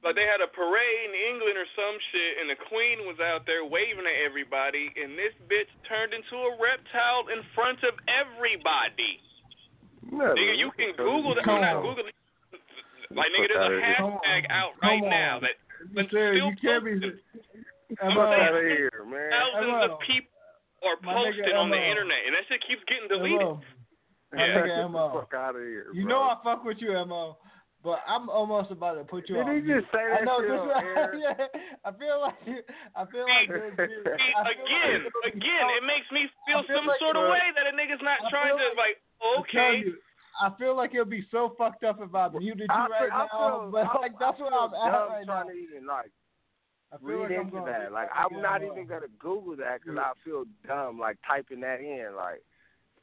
like 0.04 0.16
they 0.20 0.28
had 0.28 0.44
a 0.44 0.52
parade 0.52 1.00
in 1.08 1.16
England 1.34 1.56
or 1.56 1.68
some 1.80 1.96
shit, 2.12 2.34
and 2.44 2.48
the 2.52 2.60
Queen 2.68 3.08
was 3.08 3.18
out 3.24 3.48
there 3.48 3.64
waving 3.64 4.04
at 4.04 4.20
everybody, 4.28 4.92
and 5.00 5.16
this 5.18 5.32
bitch 5.48 5.72
turned 5.88 6.12
into 6.14 6.36
a 6.36 6.52
reptile 6.60 7.32
in 7.32 7.40
front 7.56 7.80
of 7.88 7.96
everybody. 8.12 9.24
No, 10.12 10.36
Nigga, 10.36 10.60
you 10.60 10.70
can 10.76 10.92
Google 11.00 11.34
that. 11.36 11.48
I'm 11.48 11.62
not 11.64 11.80
Googling. 11.84 12.12
Like 13.16 13.30
nigga, 13.32 13.48
there's 13.56 13.80
a 13.80 14.02
hashtag 14.02 14.44
out 14.50 14.74
right 14.82 15.02
now 15.04 15.40
that 15.40 15.56
You 15.94 16.04
said 16.12 16.36
you 16.36 16.52
can't 16.62 16.84
be. 16.84 17.00
I'm 18.02 18.18
out 18.18 18.56
of 18.56 18.62
here, 18.64 18.90
man. 19.06 19.30
thousands 19.32 19.70
Emma. 19.70 19.94
of 19.94 20.00
people 20.02 20.34
are 20.84 20.98
nigga 20.98 21.32
posted 21.38 21.54
on 21.56 21.70
the 21.70 21.78
internet, 21.80 22.18
and 22.26 22.34
that 22.36 22.44
shit 22.50 22.62
keeps 22.68 22.82
getting 22.90 23.08
deleted. 23.08 23.40
My 24.34 24.48
Yeah. 24.48 24.56
nigga 24.66 24.84
Emma. 24.86 25.12
fuck 25.14 25.34
out 25.38 25.56
of 25.56 25.62
here, 25.62 25.92
You 25.94 26.06
bro. 26.06 26.10
know 26.10 26.22
I 26.24 26.36
fuck 26.44 26.66
with 26.66 26.82
you, 26.82 26.92
Mo, 27.06 27.38
but 27.84 28.00
I'm 28.08 28.30
almost 28.32 28.72
about 28.72 28.96
to 28.96 29.04
put 29.04 29.28
you 29.28 29.36
Did 29.36 29.44
on. 29.46 29.54
Did 29.54 29.64
he 29.64 29.68
mute. 29.68 29.82
just 29.84 29.92
say 29.92 30.00
I 30.08 30.24
that 30.24 30.26
know 30.26 30.40
shit 30.40 30.56
this. 30.56 31.20
yeah, 31.24 31.48
I 31.84 31.92
feel 32.00 32.18
like 32.24 32.40
I 32.96 33.04
feel 33.12 33.28
like 33.28 33.48
See, 33.52 33.76
this, 33.76 33.92
dude, 33.92 34.08
I 34.08 34.42
feel 34.48 34.64
again, 34.64 35.00
like 35.24 35.36
again, 35.36 35.66
it 35.78 35.84
makes 35.84 36.08
me 36.16 36.32
feel 36.48 36.64
feel 36.64 36.80
some 36.80 36.88
like, 36.88 37.00
sort 37.04 37.20
of 37.20 37.28
way 37.28 37.44
that 37.60 37.68
a 37.68 37.74
nigga's 37.76 38.02
not 38.02 38.24
I 38.24 38.30
trying 38.32 38.56
to 38.58 38.68
like. 38.80 38.98
I'm 39.20 39.44
Okay, 39.44 39.84
I 40.42 40.52
feel 40.60 40.76
like 40.76 40.92
it'll 40.94 41.06
be 41.06 41.24
so 41.32 41.56
fucked 41.58 41.84
up 41.84 42.00
if 42.02 42.14
I 42.16 42.28
muted 42.30 42.68
you 42.68 42.76
I 42.76 42.88
right 42.92 43.08
feel, 43.08 43.16
I 43.16 43.28
now, 43.32 43.60
feel, 43.62 43.72
but 43.72 43.86
I, 43.88 44.00
like 44.00 44.16
that's 44.20 44.40
I 44.40 44.44
where 44.44 44.52
I'm 44.52 44.74
at 44.74 44.92
dumb 44.92 45.10
right 45.12 45.26
trying 45.26 45.48
now. 45.48 45.54
to 45.54 45.60
even 45.60 45.88
like 45.88 46.12
I 46.92 46.98
feel 46.98 47.08
read 47.08 47.32
like 47.32 47.40
I'm 47.40 47.48
into 47.48 47.62
that. 47.68 47.92
Like 47.92 48.10
I'm 48.16 48.42
not 48.42 48.64
even 48.64 48.88
gonna 48.88 49.12
Google 49.20 49.56
that 49.58 49.80
because 49.82 49.98
I 50.00 50.12
feel 50.24 50.44
dumb 50.68 51.00
like 51.00 51.18
typing 51.28 51.62
that 51.62 51.80
in. 51.80 52.16
Like 52.16 52.44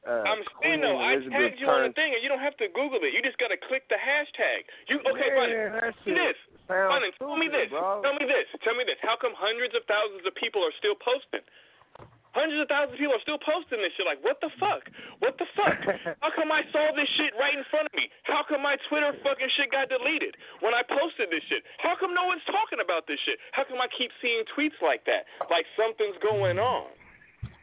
uh, 0.09 0.25
I'm 0.25 0.41
Queen 0.57 0.81
saying 0.81 0.81
though, 0.81 0.97
I 0.97 1.21
tagged 1.21 1.61
you 1.61 1.69
on 1.69 1.85
the 1.85 1.93
thing, 1.93 2.17
and 2.17 2.25
you 2.25 2.33
don't 2.33 2.41
have 2.41 2.57
to 2.57 2.73
Google 2.73 3.05
it. 3.05 3.13
You 3.13 3.21
just 3.21 3.37
gotta 3.37 3.61
click 3.61 3.85
the 3.93 4.01
hashtag. 4.01 4.65
You 4.89 4.97
okay? 5.05 5.29
yeah, 5.29 5.37
fine. 5.37 5.53
that 5.77 5.93
Tell 6.01 6.09
me 6.09 6.17
this. 6.17 6.39
Fine. 6.65 7.13
Tell 7.21 7.37
me 7.37 7.49
this. 7.53 7.69
bro. 7.69 8.01
Tell 8.01 8.17
me 8.17 8.25
this. 8.25 8.47
Tell 8.65 8.77
me 8.77 8.85
this. 8.89 8.97
How 9.05 9.21
come 9.21 9.37
hundreds 9.37 9.77
of 9.77 9.85
thousands 9.85 10.25
of 10.25 10.33
people 10.41 10.65
are 10.65 10.73
still 10.81 10.97
posting? 10.97 11.45
Hundreds 12.31 12.63
of 12.63 12.71
thousands 12.71 12.95
of 12.95 13.01
people 13.03 13.13
are 13.19 13.27
still 13.27 13.43
posting 13.43 13.83
this 13.83 13.91
shit. 13.99 14.07
Like, 14.07 14.23
what 14.23 14.39
the 14.39 14.55
fuck? 14.63 14.87
What 15.19 15.35
the 15.37 15.51
fuck? 15.59 15.83
How 16.23 16.31
come 16.31 16.55
I 16.55 16.63
saw 16.71 16.95
this 16.95 17.11
shit 17.19 17.35
right 17.35 17.59
in 17.59 17.67
front 17.75 17.91
of 17.91 17.95
me? 17.99 18.07
How 18.23 18.47
come 18.47 18.63
my 18.63 18.79
Twitter 18.87 19.11
fucking 19.27 19.51
shit 19.59 19.75
got 19.75 19.91
deleted 19.91 20.39
when 20.63 20.71
I 20.71 20.87
posted 20.87 21.29
this 21.35 21.43
shit? 21.51 21.67
How 21.83 21.99
come 21.99 22.15
no 22.15 22.31
one's 22.31 22.47
talking 22.47 22.79
about 22.79 23.11
this 23.11 23.19
shit? 23.27 23.43
How 23.51 23.67
come 23.67 23.83
I 23.83 23.91
keep 23.91 24.15
seeing 24.23 24.47
tweets 24.55 24.79
like 24.79 25.03
that? 25.11 25.27
Like 25.51 25.67
something's 25.75 26.17
going 26.23 26.63
on. 26.63 26.95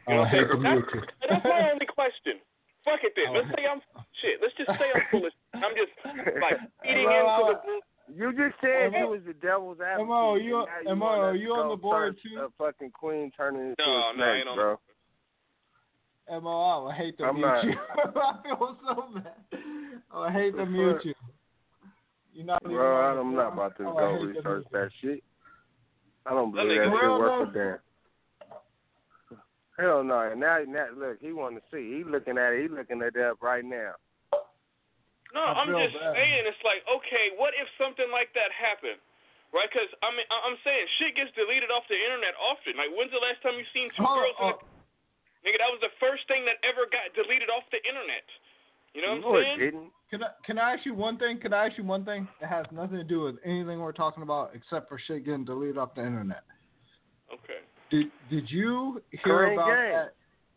You 0.08 0.16
oh, 0.16 0.22
I 0.24 0.28
hate 0.28 0.48
that's, 0.48 1.04
that's 1.28 1.44
my 1.44 1.70
only 1.72 1.86
question. 1.86 2.40
Fuck 2.84 3.04
it 3.04 3.12
then. 3.12 3.36
Let's 3.36 3.48
oh. 3.52 3.56
say 3.56 3.64
I'm 3.68 3.80
shit. 4.24 4.40
Let's 4.40 4.56
just 4.56 4.72
say 4.80 4.88
I'm 4.88 5.04
foolish. 5.12 5.36
I'm 5.52 5.76
just 5.76 5.92
like 6.40 6.56
feeding 6.82 7.04
into 7.04 7.52
the 7.52 7.80
you 8.14 8.32
just 8.32 8.56
said 8.60 8.92
you 8.96 9.08
was 9.08 9.20
the 9.26 9.34
devil's 9.34 9.78
advocate. 9.80 10.08
Mo, 10.08 10.36
you, 10.36 10.64
Mo, 10.96 11.32
you 11.32 11.50
on 11.52 11.68
the 11.68 11.76
board 11.76 12.16
too? 12.22 12.40
A 12.40 12.48
fucking 12.56 12.90
queen 12.92 13.30
turning 13.36 13.60
into 13.60 13.74
no, 13.78 13.92
a 13.92 14.12
snake, 14.16 14.44
no, 14.46 14.54
bro. 14.54 16.40
Mo, 16.40 16.62
I 16.62 16.84
would 16.84 16.94
hate 16.94 17.18
to 17.18 17.24
I'm 17.24 17.36
mute 17.36 17.46
not. 17.46 17.64
you. 17.64 17.72
I 18.16 18.42
feel 18.42 18.78
so 18.82 19.14
bad. 19.14 19.60
I 20.12 20.20
would 20.20 20.32
hate 20.32 20.56
to 20.56 20.66
mute 20.66 21.00
you. 21.04 21.14
You're 22.32 22.46
not 22.46 22.62
even 22.64 22.76
Bro, 22.76 23.20
I'm 23.20 23.34
not 23.34 23.52
about 23.52 23.76
to 23.78 23.84
Oh, 23.86 23.94
go 23.94 24.12
research 24.24 24.64
that 24.72 24.90
shit. 25.02 25.22
I 26.24 26.30
don't 26.30 26.52
believe 26.52 26.78
that 26.78 26.84
shit 26.84 27.10
worth 27.10 27.48
a 27.48 27.52
damn. 27.52 27.78
Hell 29.78 30.02
no. 30.02 30.26
And 30.26 30.42
now, 30.42 30.58
now, 30.66 30.90
look, 30.90 31.22
he 31.22 31.30
want 31.30 31.54
to 31.54 31.62
see. 31.70 31.98
He 31.98 32.02
looking 32.02 32.34
at 32.36 32.50
it. 32.52 32.66
He 32.66 32.68
looking 32.68 32.98
at 33.00 33.14
that 33.14 33.38
right 33.38 33.62
now. 33.64 33.94
No, 35.30 35.44
I 35.44 35.62
I'm 35.62 35.70
just 35.70 35.94
bad. 35.94 36.18
saying. 36.18 36.42
It's 36.50 36.64
like, 36.66 36.82
okay, 36.90 37.36
what 37.38 37.54
if 37.54 37.68
something 37.78 38.08
like 38.10 38.32
that 38.34 38.50
happened? 38.50 38.98
Right? 39.54 39.68
Because 39.70 39.88
I 40.02 40.10
mean, 40.12 40.26
I- 40.28 40.44
I'm 40.50 40.58
saying 40.66 40.82
shit 40.98 41.14
gets 41.14 41.30
deleted 41.38 41.70
off 41.70 41.86
the 41.86 41.96
internet 41.96 42.34
often. 42.42 42.74
Like, 42.74 42.90
when's 42.92 43.14
the 43.14 43.22
last 43.22 43.38
time 43.40 43.54
you 43.56 43.64
seen 43.72 43.88
two 43.94 44.02
Oh, 44.02 44.18
girls 44.18 44.36
in 44.40 44.46
oh, 44.50 44.58
the 44.58 45.46
nigga? 45.46 45.58
That 45.62 45.70
was 45.72 45.80
the 45.84 45.94
first 46.02 46.26
thing 46.28 46.42
that 46.50 46.58
ever 46.66 46.84
got 46.90 47.14
deleted 47.14 47.48
off 47.48 47.64
the 47.70 47.80
internet. 47.86 48.26
You 48.96 49.04
know 49.04 49.20
what 49.20 49.22
no, 49.22 49.28
I'm 49.30 49.36
it 49.36 49.44
saying? 49.46 49.58
didn't. 49.62 49.88
Can 50.10 50.20
I 50.24 50.30
can 50.44 50.56
I 50.58 50.72
ask 50.74 50.82
you 50.88 50.96
one 50.96 51.16
thing? 51.20 51.38
Can 51.38 51.52
I 51.52 51.68
ask 51.68 51.76
you 51.78 51.84
one 51.84 52.02
thing 52.08 52.26
that 52.40 52.48
has 52.50 52.64
nothing 52.72 52.96
to 52.98 53.04
do 53.04 53.28
with 53.28 53.36
anything 53.44 53.78
we're 53.78 53.92
talking 53.92 54.24
about 54.24 54.56
except 54.56 54.88
for 54.88 54.98
shit 55.06 55.24
getting 55.24 55.44
deleted 55.44 55.76
off 55.78 55.94
the 55.94 56.02
internet? 56.04 56.42
Okay. 57.28 57.60
Did 57.90 58.06
did 58.30 58.50
you 58.50 59.02
hear 59.10 59.20
Korean 59.22 59.52
about 59.54 59.66
game. 59.66 59.92
that? 59.92 60.14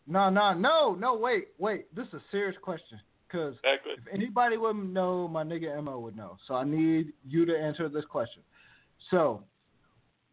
No, 0.08 0.30
no, 0.30 0.54
no, 0.54 0.96
no. 0.96 1.16
Wait, 1.16 1.50
wait. 1.58 1.94
This 1.96 2.08
is 2.08 2.16
a 2.16 2.22
serious 2.32 2.56
question 2.62 3.00
because 3.28 3.56
Exactly. 3.64 3.94
if 3.94 4.14
anybody 4.14 4.58
would 4.58 4.76
know, 4.76 5.28
my 5.28 5.44
nigga 5.44 5.82
Mo 5.82 6.00
would 6.00 6.18
know. 6.18 6.38
So 6.48 6.56
I 6.56 6.64
need 6.64 7.14
you 7.28 7.46
to 7.46 7.58
answer 7.58 7.88
this 7.88 8.06
question. 8.06 8.44
So, 9.10 9.44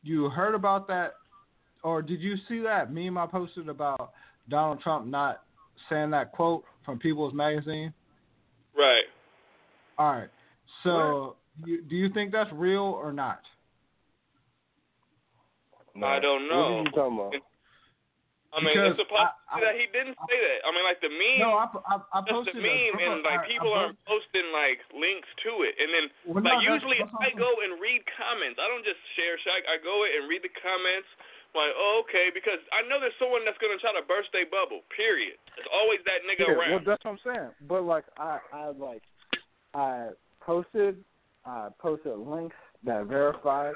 you 0.03 0.29
heard 0.29 0.55
about 0.55 0.89
that, 0.89 1.15
or 1.83 2.03
did 2.03 2.21
you 2.21 2.35
see 2.49 2.61
that 2.61 2.93
meme 2.93 3.17
I 3.17 3.27
posted 3.27 3.69
about 3.69 4.13
Donald 4.49 4.81
Trump 4.81 5.07
not 5.07 5.43
saying 5.89 6.11
that 6.11 6.33
quote 6.33 6.65
from 6.85 6.99
People's 6.99 7.35
Magazine? 7.35 7.93
Right. 8.77 9.05
All 9.97 10.13
right. 10.13 10.29
So, 10.83 11.37
you, 11.65 11.83
do 11.83 11.97
you 11.97 12.13
think 12.13 12.33
that's 12.33 12.51
real 12.53 12.83
or 12.83 13.13
not? 13.13 13.41
No. 15.99 16.07
I 16.07 16.19
don't 16.23 16.47
know. 16.49 16.63
What 16.63 16.71
are 16.71 16.83
you 16.87 16.95
talking 16.95 17.19
about? 17.19 17.35
I 18.49 18.65
mean, 18.65 18.73
Because 18.73 18.97
it's 18.97 19.05
a 19.05 19.11
possibility 19.13 19.45
I- 19.53 19.57
I- 19.61 19.61
that 19.61 19.75
he 19.77 19.85
didn't 19.93 20.17
say 20.25 20.39
that. 20.41 20.59
I 20.65 20.69
mean, 20.73 20.85
like 20.89 21.01
the 21.05 21.13
meme. 21.13 21.45
No, 21.45 21.53
I, 21.61 21.67
I, 21.85 21.95
I 22.17 22.19
just 22.25 22.33
posted 22.33 22.57
the 22.57 22.65
a- 22.65 22.65
meme, 22.65 22.97
and 22.97 23.21
like 23.21 23.45
I- 23.45 23.45
I 23.45 23.51
people 23.51 23.69
are 23.77 23.93
posting 24.09 24.49
like 24.57 24.81
links 24.97 25.29
to 25.45 25.69
it, 25.69 25.77
and 25.77 25.89
then 25.93 26.05
Well, 26.25 26.41
like 26.41 26.57
no, 26.57 26.65
usually 26.65 26.97
that's 26.97 27.13
I 27.21 27.29
I'm 27.29 27.37
go 27.37 27.51
and 27.61 27.77
read 27.77 28.01
comments. 28.17 28.57
I 28.57 28.65
don't 28.73 28.87
just 28.89 28.99
share 29.21 29.37
shit. 29.45 29.53
I, 29.53 29.77
I 29.77 29.77
go 29.85 30.01
in 30.09 30.17
and 30.17 30.25
read 30.33 30.41
the 30.41 30.55
comments. 30.65 31.09
Like, 31.53 31.73
oh, 31.77 32.05
okay, 32.09 32.29
because 32.33 32.61
I 32.73 32.85
know 32.89 32.97
there's 33.01 33.17
someone 33.21 33.45
that's 33.45 33.57
gonna 33.61 33.77
try 33.81 33.93
to 33.93 34.05
burst 34.09 34.33
a 34.33 34.45
bubble. 34.49 34.81
Period. 34.97 35.37
There's 35.57 35.69
always 35.69 36.01
that 36.09 36.25
nigga 36.25 36.49
Yeah, 36.49 36.57
around. 36.57 36.71
well, 36.73 36.85
that's 36.89 37.05
what 37.05 37.21
I'm 37.21 37.23
saying. 37.25 37.53
But 37.69 37.85
like, 37.85 38.05
I, 38.17 38.41
I 38.53 38.65
like, 38.73 39.05
I 39.77 40.17
posted, 40.41 41.05
I 41.45 41.69
posted 41.81 42.17
links 42.17 42.57
that 42.85 43.05
verified 43.13 43.75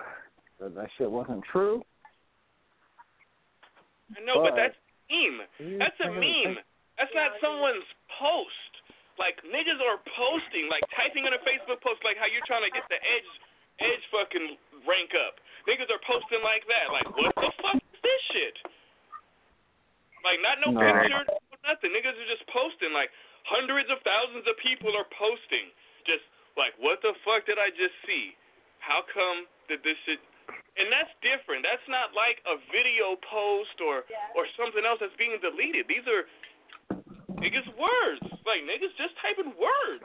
that 0.61 0.75
that 0.77 0.89
shit 0.97 1.11
wasn't 1.11 1.45
true. 1.51 1.85
I 4.17 4.21
know, 4.25 4.43
but 4.45 4.53
but- 4.53 4.61
that's 4.61 4.77
a 4.77 5.13
meme. 5.13 5.79
That's 5.81 6.01
a 6.05 6.11
meme. 6.13 6.57
That's 7.01 7.13
not 7.17 7.35
someone's 7.41 7.87
post. 8.21 8.73
Like 9.21 9.37
niggas 9.45 9.81
are 9.81 10.01
posting, 10.17 10.69
like 10.73 10.83
typing 10.97 11.29
in 11.29 11.33
a 11.37 11.43
Facebook 11.45 11.81
post, 11.85 12.01
like 12.05 12.17
how 12.17 12.27
you're 12.29 12.45
trying 12.49 12.65
to 12.65 12.73
get 12.73 12.85
the 12.89 12.97
edge, 12.97 13.31
edge 13.85 14.05
fucking 14.13 14.57
rank 14.89 15.13
up. 15.17 15.37
Niggas 15.69 15.89
are 15.93 16.01
posting 16.09 16.41
like 16.43 16.65
that. 16.69 16.89
Like 16.91 17.09
what 17.17 17.33
the 17.37 17.51
fuck 17.61 17.77
is 17.77 18.01
this 18.01 18.23
shit? 18.33 18.57
Like 20.25 20.39
not 20.41 20.63
no 20.65 20.71
No. 20.73 20.81
picture, 20.81 21.23
no 21.29 21.57
nothing. 21.67 21.93
Niggas 21.93 22.15
are 22.17 22.31
just 22.31 22.47
posting. 22.51 22.95
Like 22.95 23.11
hundreds 23.47 23.91
of 23.91 23.99
thousands 24.07 24.47
of 24.49 24.55
people 24.63 24.95
are 24.97 25.07
posting. 25.19 25.71
Just 26.09 26.25
like 26.57 26.73
what 26.81 27.03
the 27.05 27.13
fuck 27.27 27.45
did 27.47 27.59
I 27.61 27.69
just 27.75 27.95
see? 28.09 28.33
How 28.81 29.03
come 29.13 29.47
that 29.71 29.83
this 29.87 29.99
shit? 30.09 30.19
And 30.81 30.89
that's 30.89 31.13
different. 31.21 31.63
That's 31.69 31.85
not 31.89 32.17
like 32.17 32.41
a 32.49 32.57
video 32.73 33.21
post 33.29 33.77
or 33.85 34.09
or 34.33 34.45
something 34.57 34.83
else 34.89 34.99
that's 35.05 35.15
being 35.21 35.37
deleted. 35.45 35.85
These 35.85 36.07
are 36.09 36.25
niggas 37.37 37.69
words. 37.77 38.25
Like 38.49 38.65
niggas 38.65 38.93
just 38.97 39.13
typing 39.21 39.53
words. 39.61 40.05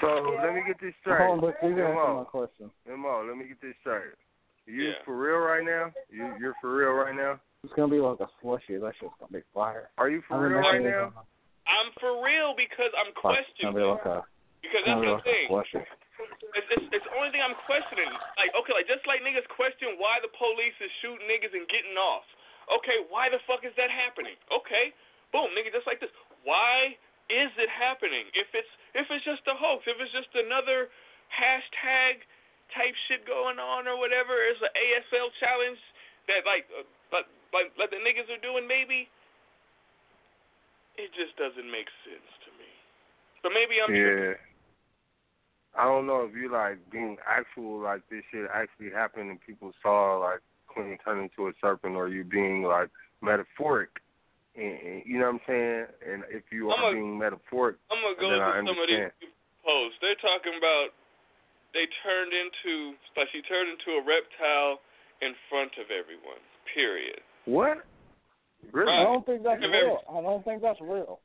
So 0.00 0.38
let 0.42 0.54
me 0.54 0.62
get 0.66 0.78
this 0.80 0.94
straight. 1.02 1.26
Hold 1.26 1.42
on, 1.44 1.50
but 1.50 1.58
you 1.62 1.74
didn't 1.74 1.90
answer 1.92 2.06
my 2.06 2.22
Mo, 2.22 2.28
question. 2.30 2.70
Mo, 2.86 3.26
let 3.26 3.36
me 3.36 3.44
get 3.50 3.60
this 3.60 3.74
straight. 3.82 4.14
You 4.66 4.94
Yeah. 4.94 5.02
for 5.04 5.16
real 5.18 5.42
right 5.42 5.64
now? 5.66 5.90
You 6.08 6.34
you're 6.38 6.54
for 6.62 6.70
real 6.74 6.94
right 6.94 7.14
now? 7.14 7.40
It's 7.64 7.72
gonna 7.74 7.90
be 7.92 7.98
like 8.00 8.20
a 8.20 8.30
slushy. 8.40 8.78
That 8.78 8.94
shit's 8.96 9.12
gonna 9.18 9.32
be 9.32 9.42
fire. 9.52 9.90
Are 9.98 10.08
you 10.08 10.22
for 10.30 10.38
I 10.38 10.42
mean, 10.46 10.52
real 10.54 10.60
right 10.70 10.82
now? 10.82 11.10
gonna- 11.10 11.26
I'm 11.66 11.92
for 12.00 12.24
real 12.24 12.54
because 12.56 12.90
I'm 12.96 13.12
fuck, 13.20 13.36
It's 13.36 13.60
gonna 13.60 13.74
be 13.74 13.82
questioning. 13.82 13.90
like 13.90 14.06
a, 14.06 14.24
Because 14.60 14.82
that's 14.84 15.00
the 15.00 15.18
thing. 15.24 15.48
It's, 16.52 16.68
it's, 16.68 16.86
it's 17.00 17.06
the 17.08 17.14
only 17.16 17.32
thing 17.32 17.40
I'm 17.40 17.56
questioning. 17.64 18.10
Like, 18.36 18.52
okay, 18.52 18.76
like 18.76 18.84
just 18.84 19.04
like 19.08 19.24
niggas 19.24 19.48
question 19.56 19.96
why 19.96 20.20
the 20.20 20.28
police 20.36 20.76
is 20.82 20.92
shooting 21.00 21.24
niggas 21.24 21.56
and 21.56 21.64
getting 21.72 21.96
off. 21.96 22.26
Okay, 22.68 23.02
why 23.08 23.32
the 23.32 23.40
fuck 23.48 23.64
is 23.64 23.74
that 23.80 23.88
happening? 23.90 24.36
Okay, 24.52 24.92
boom, 25.32 25.50
nigga, 25.56 25.72
just 25.72 25.88
like 25.88 25.98
this. 25.98 26.12
Why 26.44 26.94
is 27.32 27.50
it 27.56 27.70
happening? 27.72 28.28
If 28.36 28.52
it's 28.52 28.68
if 28.92 29.06
it's 29.08 29.24
just 29.24 29.42
a 29.48 29.56
hoax, 29.56 29.86
if 29.86 29.96
it's 29.98 30.12
just 30.12 30.30
another 30.34 30.92
hashtag 31.30 32.22
type 32.74 32.94
shit 33.08 33.26
going 33.26 33.58
on 33.58 33.86
or 33.86 33.98
whatever, 33.98 34.38
it's 34.46 34.62
an 34.62 34.70
ASL 34.74 35.30
challenge 35.38 35.80
that 36.28 36.44
like 36.44 36.66
uh, 36.74 36.86
like 37.10 37.26
like 37.54 37.68
like 37.78 37.90
the 37.90 38.02
niggas 38.02 38.28
are 38.30 38.42
doing 38.42 38.66
maybe. 38.66 39.08
It 40.98 41.08
just 41.16 41.32
doesn't 41.40 41.70
make 41.70 41.88
sense 42.04 42.28
to 42.44 42.50
me. 42.60 42.68
But 43.40 43.56
maybe 43.56 43.80
I'm 43.80 43.88
Yeah. 43.88 44.36
I 45.78 45.84
don't 45.84 46.06
know 46.06 46.26
if 46.28 46.34
you 46.34 46.50
like 46.50 46.78
being 46.90 47.16
actual 47.26 47.80
like 47.80 48.02
this 48.10 48.22
shit 48.30 48.48
actually 48.52 48.90
happened 48.90 49.30
and 49.30 49.38
people 49.40 49.72
saw 49.82 50.18
like 50.18 50.40
Clinton 50.72 50.98
turn 51.04 51.20
into 51.22 51.48
a 51.48 51.52
serpent 51.60 51.96
or 51.96 52.08
you 52.08 52.24
being 52.24 52.62
like 52.62 52.90
metaphoric. 53.22 53.90
And, 54.56 54.78
and 54.82 55.02
you 55.06 55.18
know 55.18 55.26
what 55.30 55.34
I'm 55.34 55.46
saying? 55.46 55.86
And 56.02 56.24
if 56.28 56.42
you 56.50 56.70
I'm 56.72 56.84
are 56.84 56.90
a- 56.90 56.94
being 56.94 57.18
metaphoric, 57.18 57.76
I'm 57.90 58.02
gonna 58.02 58.18
go 58.18 58.30
then 58.30 58.40
I 58.40 58.58
into 58.58 58.72
some 58.72 58.82
of 58.82 58.88
these 58.88 59.30
posts. 59.64 59.98
They're 60.02 60.18
talking 60.18 60.58
about 60.58 60.90
they 61.72 61.86
turned 62.02 62.32
into 62.34 62.98
like 63.16 63.28
she 63.30 63.42
turned 63.42 63.70
into 63.70 63.98
a 63.98 64.02
reptile 64.02 64.82
in 65.22 65.34
front 65.48 65.70
of 65.78 65.90
everyone. 65.94 66.42
Period. 66.74 67.20
What? 67.46 67.86
Really? 68.72 68.92
I 68.92 69.04
don't 69.04 69.24
think 69.24 69.42
that's 69.42 69.62
If 69.62 69.70
real. 69.70 70.02
I 70.10 70.20
don't 70.20 70.44
think 70.44 70.62
that's 70.62 70.80
real. 70.80 71.20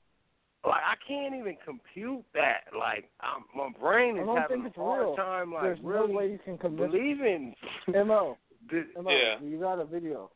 Like 0.66 0.82
I 0.82 0.96
can't 1.08 1.36
even 1.36 1.58
compute 1.64 2.26
that. 2.34 2.66
Like 2.78 3.06
I'm, 3.22 3.46
my 3.56 3.70
brain 3.78 4.18
is 4.18 4.26
having 4.26 4.64
think 4.64 4.76
a 4.76 4.80
hard 4.82 5.02
real. 5.02 5.16
time 5.16 5.54
like 5.54 5.64
There's 5.64 5.80
really 5.84 6.12
no 6.12 6.18
way 6.18 6.32
you 6.32 6.40
can 6.44 6.58
convince 6.58 6.92
believing. 6.92 7.54
Mo. 7.88 8.38
this. 8.72 8.86
Mo, 8.98 9.10
Yeah. 9.12 9.38
you 9.46 9.60
got 9.60 9.78
a 9.80 9.86
video. 9.86 10.32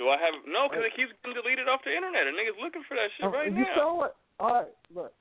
Do 0.00 0.08
I 0.08 0.16
have 0.18 0.34
no? 0.48 0.66
Because 0.68 0.84
it 0.88 0.96
keeps 0.96 1.12
getting 1.22 1.36
deleted 1.38 1.68
off 1.68 1.84
the 1.84 1.94
internet, 1.94 2.26
and 2.26 2.34
niggas 2.34 2.58
looking 2.58 2.82
for 2.88 2.96
that 2.98 3.12
shit 3.14 3.26
Oh, 3.26 3.30
right 3.30 3.52
you 3.52 3.62
now. 3.62 3.74
saw 3.76 4.04
it? 4.10 4.14
All 4.40 4.50
right, 4.64 4.74
look. 4.90 5.12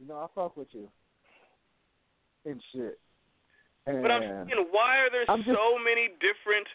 You 0.00 0.08
know 0.08 0.18
I 0.20 0.26
fuck 0.34 0.56
with 0.58 0.68
you. 0.72 0.90
And 2.44 2.60
shit. 2.74 2.98
And 3.86 4.02
But 4.02 4.10
I'm 4.10 4.20
saying, 4.50 4.66
why 4.74 4.98
are 4.98 5.10
there 5.10 5.24
I'm 5.28 5.42
just- 5.46 5.56
so 5.56 5.78
many 5.78 6.08
different? 6.20 6.66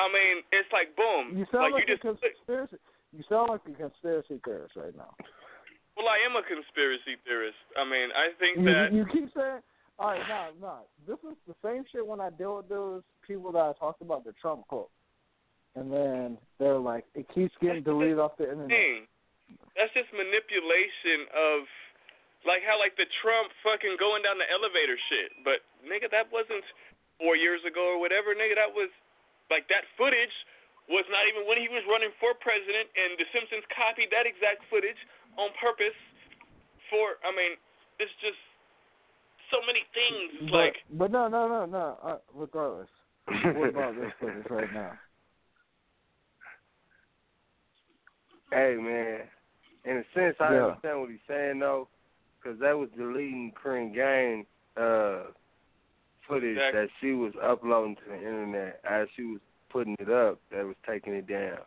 I 0.00 0.08
mean, 0.08 0.42
it's 0.50 0.72
like 0.72 0.96
boom. 0.96 1.36
you 1.38 1.44
sound 1.52 1.70
like 1.72 1.84
like, 1.84 1.88
you 1.88 1.94
a 1.94 1.96
just. 2.00 2.02
conspiracy. 2.02 2.76
You 3.12 3.22
sound 3.28 3.50
like 3.50 3.60
a 3.68 3.76
conspiracy 3.76 4.40
theorist 4.44 4.74
right 4.76 4.96
now. 4.96 5.12
Well, 5.96 6.08
I 6.08 6.16
am 6.24 6.32
a 6.36 6.42
conspiracy 6.44 7.20
theorist. 7.28 7.60
I 7.76 7.84
mean, 7.84 8.08
I 8.16 8.32
think 8.40 8.56
You, 8.64 8.72
that. 8.72 8.88
you 8.92 9.04
keep 9.12 9.28
saying, 9.36 9.60
all 10.00 10.16
right, 10.16 10.24
no, 10.24 10.56
no. 10.60 10.76
This 11.04 11.20
is 11.28 11.36
the 11.44 11.54
same 11.60 11.84
shit 11.92 12.00
when 12.06 12.20
I 12.20 12.30
deal 12.32 12.56
with 12.56 12.68
those 12.72 13.04
people 13.28 13.52
that 13.52 13.60
I 13.60 13.72
talked 13.76 14.00
about 14.00 14.24
the 14.24 14.32
Trump 14.40 14.64
quote, 14.72 14.88
and 15.76 15.92
then 15.92 16.38
they're 16.58 16.80
like, 16.80 17.04
it 17.14 17.28
keeps 17.36 17.52
getting 17.60 17.84
deleted 17.84 18.18
off 18.18 18.40
the 18.40 18.48
internet. 18.48 18.72
thing. 18.72 19.04
That's 19.76 19.92
just 19.92 20.08
manipulation 20.16 21.28
of 21.36 21.68
like 22.48 22.64
how 22.64 22.80
like 22.80 22.96
the 22.96 23.06
Trump 23.20 23.52
fucking 23.60 24.00
going 24.00 24.24
down 24.24 24.40
the 24.40 24.48
elevator 24.48 24.96
shit. 25.12 25.36
But 25.44 25.60
nigga, 25.84 26.08
that 26.10 26.32
wasn't 26.32 26.64
four 27.20 27.36
years 27.36 27.60
ago 27.68 27.94
or 27.94 28.00
whatever. 28.00 28.32
Nigga, 28.32 28.56
that 28.56 28.72
was 28.72 28.88
like 29.52 29.68
that 29.68 29.84
footage 30.00 30.32
was 30.90 31.06
not 31.10 31.26
even 31.30 31.46
when 31.46 31.58
he 31.58 31.70
was 31.70 31.82
running 31.86 32.10
for 32.18 32.34
president, 32.38 32.90
and 32.94 33.14
The 33.18 33.26
Simpsons 33.30 33.62
copied 33.70 34.10
that 34.10 34.26
exact 34.26 34.66
footage 34.66 34.98
on 35.38 35.50
purpose. 35.58 35.96
For 36.90 37.20
I 37.22 37.30
mean, 37.32 37.56
it's 38.02 38.12
just 38.20 38.38
so 39.52 39.60
many 39.66 39.84
things. 39.94 40.50
But, 40.50 40.58
like, 40.58 40.76
but 40.90 41.10
no, 41.10 41.28
no, 41.28 41.46
no, 41.48 41.66
no. 41.66 41.98
Uh, 42.02 42.18
regardless, 42.34 42.90
what 43.54 43.68
about 43.68 43.94
this 43.96 44.12
footage 44.18 44.48
right 44.50 44.72
now? 44.72 44.92
Hey 48.52 48.76
man, 48.78 49.20
in 49.86 49.96
a 49.96 50.04
sense, 50.12 50.36
I 50.38 50.52
Yeah. 50.52 50.66
understand 50.66 51.00
what 51.00 51.08
he's 51.08 51.24
saying 51.26 51.58
though, 51.58 51.88
because 52.36 52.58
that 52.60 52.76
was 52.76 52.90
deleting 52.90 53.50
Korryn 53.52 53.94
Gaines 53.94 54.46
uh, 54.76 55.32
footage 56.28 56.58
Exactly. 56.58 56.80
that 56.80 56.90
she 57.00 57.12
was 57.12 57.32
uploading 57.42 57.96
to 57.96 58.02
the 58.10 58.16
internet 58.16 58.80
as 58.84 59.08
she 59.16 59.24
was 59.24 59.40
putting 59.72 59.96
it 59.98 60.10
up. 60.10 60.40
That 60.50 60.64
was 60.64 60.76
taking 60.86 61.14
it 61.14 61.26
down. 61.26 61.58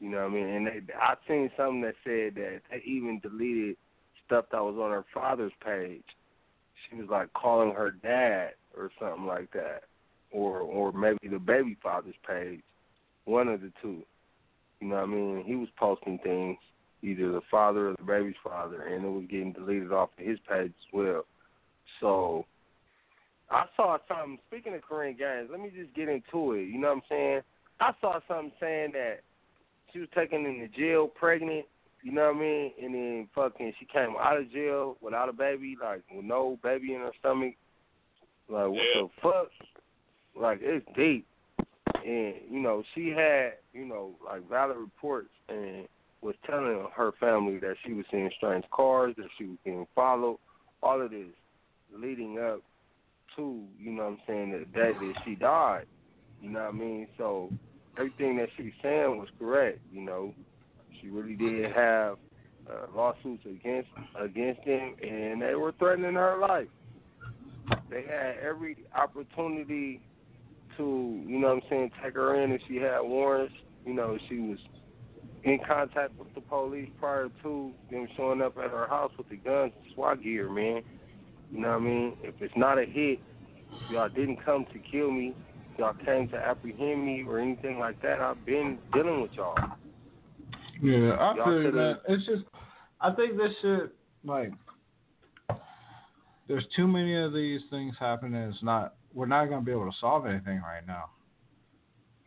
You 0.00 0.10
know 0.10 0.18
what 0.18 0.32
I 0.32 0.34
mean? 0.34 0.46
And 0.48 0.66
they, 0.66 0.94
I 1.00 1.14
seen 1.28 1.50
something 1.56 1.80
that 1.82 1.94
said 2.04 2.34
that 2.34 2.60
they 2.70 2.82
even 2.84 3.20
deleted 3.20 3.76
stuff 4.26 4.46
that 4.50 4.62
was 4.62 4.76
on 4.76 4.90
her 4.90 5.04
father's 5.14 5.52
page. 5.64 6.02
She 6.90 6.96
was 6.96 7.08
like 7.08 7.32
calling 7.34 7.72
her 7.74 7.90
dad 7.90 8.50
or 8.76 8.90
something 8.98 9.26
like 9.26 9.52
that, 9.52 9.84
or 10.32 10.60
or 10.60 10.92
maybe 10.92 11.28
the 11.30 11.38
baby 11.38 11.76
father's 11.82 12.16
page, 12.26 12.62
one 13.24 13.48
of 13.48 13.60
the 13.60 13.72
two. 13.80 14.02
You 14.80 14.88
know 14.88 14.96
what 14.96 15.04
I 15.04 15.06
mean? 15.06 15.44
He 15.46 15.54
was 15.54 15.68
posting 15.78 16.18
things, 16.24 16.58
either 17.02 17.30
the 17.30 17.40
father 17.48 17.90
or 17.90 17.94
the 17.96 18.02
baby's 18.02 18.34
father, 18.42 18.82
and 18.82 19.04
it 19.04 19.08
was 19.08 19.24
getting 19.30 19.52
deleted 19.52 19.92
off 19.92 20.10
of 20.18 20.26
his 20.26 20.38
page 20.48 20.72
as 20.72 20.92
well. 20.92 21.24
So 22.00 22.46
I 23.52 23.66
saw 23.76 23.98
something. 24.08 24.38
Speaking 24.48 24.74
of 24.74 24.80
Korryn 24.80 25.18
Gaines, 25.18 25.48
let 25.50 25.60
me 25.60 25.70
just 25.74 25.94
get 25.94 26.08
into 26.08 26.52
it. 26.52 26.68
You 26.68 26.78
know 26.78 26.88
what 26.88 26.96
I'm 26.96 27.02
saying? 27.08 27.40
I 27.80 27.92
saw 28.00 28.18
something 28.26 28.52
saying 28.58 28.92
that 28.92 29.20
she 29.92 29.98
was 29.98 30.08
taken 30.14 30.46
into 30.46 30.68
jail 30.68 31.06
pregnant. 31.06 31.66
You 32.02 32.12
know 32.12 32.28
what 32.28 32.36
I 32.36 32.40
mean? 32.40 32.72
And 32.82 32.94
then 32.94 33.28
fucking 33.34 33.74
she 33.78 33.84
came 33.84 34.14
out 34.18 34.38
of 34.38 34.50
jail 34.50 34.96
without 35.02 35.28
a 35.28 35.32
baby, 35.32 35.76
like 35.80 36.02
with 36.10 36.24
no 36.24 36.58
baby 36.62 36.94
in 36.94 37.00
her 37.00 37.12
stomach. 37.20 37.54
Like 38.48 38.68
what 38.68 38.80
Yeah. 38.94 39.02
the 39.02 39.08
fuck? 39.20 39.48
Like 40.34 40.58
it's 40.62 40.86
deep. 40.96 41.26
And 42.04 42.34
you 42.50 42.60
know 42.60 42.82
she 42.94 43.10
had 43.10 43.58
you 43.72 43.84
know 43.84 44.12
like 44.24 44.48
valid 44.48 44.78
reports 44.78 45.30
and 45.48 45.86
was 46.22 46.34
telling 46.46 46.86
her 46.94 47.12
family 47.20 47.58
that 47.58 47.76
she 47.84 47.92
was 47.92 48.06
seeing 48.10 48.30
strange 48.36 48.64
cars, 48.70 49.14
that 49.16 49.28
she 49.36 49.44
was 49.44 49.58
being 49.64 49.86
followed, 49.94 50.38
all 50.82 51.00
of 51.00 51.10
this 51.10 51.26
leading 51.94 52.38
up 52.38 52.62
to, 53.36 53.62
you 53.78 53.92
know 53.92 54.04
what 54.04 54.12
I'm 54.12 54.18
saying, 54.26 54.52
the 54.52 54.78
day 54.78 54.92
she 55.24 55.34
died. 55.34 55.86
You 56.40 56.50
know 56.50 56.60
what 56.60 56.74
I 56.74 56.78
mean? 56.78 57.08
So 57.18 57.50
everything 57.96 58.36
that 58.38 58.48
she 58.56 58.64
was 58.64 58.72
saying 58.82 59.18
was 59.18 59.28
correct, 59.38 59.78
you 59.92 60.02
know. 60.02 60.34
She 61.00 61.08
really 61.08 61.34
did 61.34 61.72
have 61.72 62.18
uh, 62.70 62.86
lawsuits 62.94 63.44
against 63.44 63.88
against 64.18 64.64
them 64.64 64.94
and 65.02 65.42
they 65.42 65.54
were 65.54 65.72
threatening 65.78 66.14
her 66.14 66.38
life. 66.38 66.68
They 67.90 68.02
had 68.02 68.36
every 68.42 68.76
opportunity 68.94 70.00
to, 70.76 71.22
you 71.26 71.38
know 71.38 71.48
what 71.48 71.64
I'm 71.64 71.68
saying, 71.68 71.90
take 72.02 72.14
her 72.14 72.42
in 72.42 72.52
if 72.52 72.60
she 72.68 72.76
had 72.76 73.00
warrants. 73.00 73.54
You 73.84 73.94
know, 73.94 74.18
she 74.28 74.38
was 74.38 74.58
in 75.44 75.58
contact 75.66 76.16
with 76.18 76.32
the 76.34 76.40
police 76.40 76.88
prior 77.00 77.28
to 77.42 77.72
them 77.90 78.08
showing 78.16 78.42
up 78.42 78.56
at 78.58 78.70
her 78.70 78.86
house 78.86 79.12
with 79.18 79.28
the 79.28 79.36
guns 79.36 79.72
and 79.82 79.94
SWAT 79.94 80.22
gear, 80.22 80.48
man. 80.50 80.82
You 81.52 81.60
know 81.60 81.68
what 81.68 81.76
I 81.76 81.80
mean? 81.80 82.16
If 82.22 82.34
it's 82.40 82.54
not 82.56 82.78
a 82.78 82.84
hit, 82.86 83.20
y'all 83.90 84.08
didn't 84.08 84.42
come 84.42 84.64
to 84.72 84.78
kill 84.78 85.10
me, 85.10 85.34
y'all 85.78 85.94
came 86.04 86.28
to 86.30 86.36
apprehend 86.36 87.04
me 87.04 87.24
or 87.28 87.38
anything 87.38 87.78
like 87.78 88.00
that, 88.02 88.20
I've 88.20 88.44
been 88.46 88.78
dealing 88.94 89.20
with 89.20 89.32
y'all. 89.32 89.54
Yeah, 90.80 91.12
I 91.12 91.36
Y'all 91.36 91.44
feel 91.44 91.62
you, 91.62 91.72
man. 91.72 91.96
It's 92.08 92.24
just, 92.26 92.44
I 93.00 93.12
think 93.12 93.36
this 93.36 93.52
shit, 93.60 93.94
like, 94.24 94.52
there's 96.48 96.66
too 96.74 96.86
many 96.86 97.14
of 97.22 97.32
these 97.32 97.60
things 97.70 97.94
happening. 98.00 98.40
It's 98.42 98.62
not, 98.62 98.94
we're 99.12 99.26
not 99.26 99.46
gonna 99.46 99.62
be 99.62 99.72
able 99.72 99.90
to 99.90 99.96
solve 100.00 100.26
anything 100.26 100.60
right 100.60 100.86
now. 100.86 101.04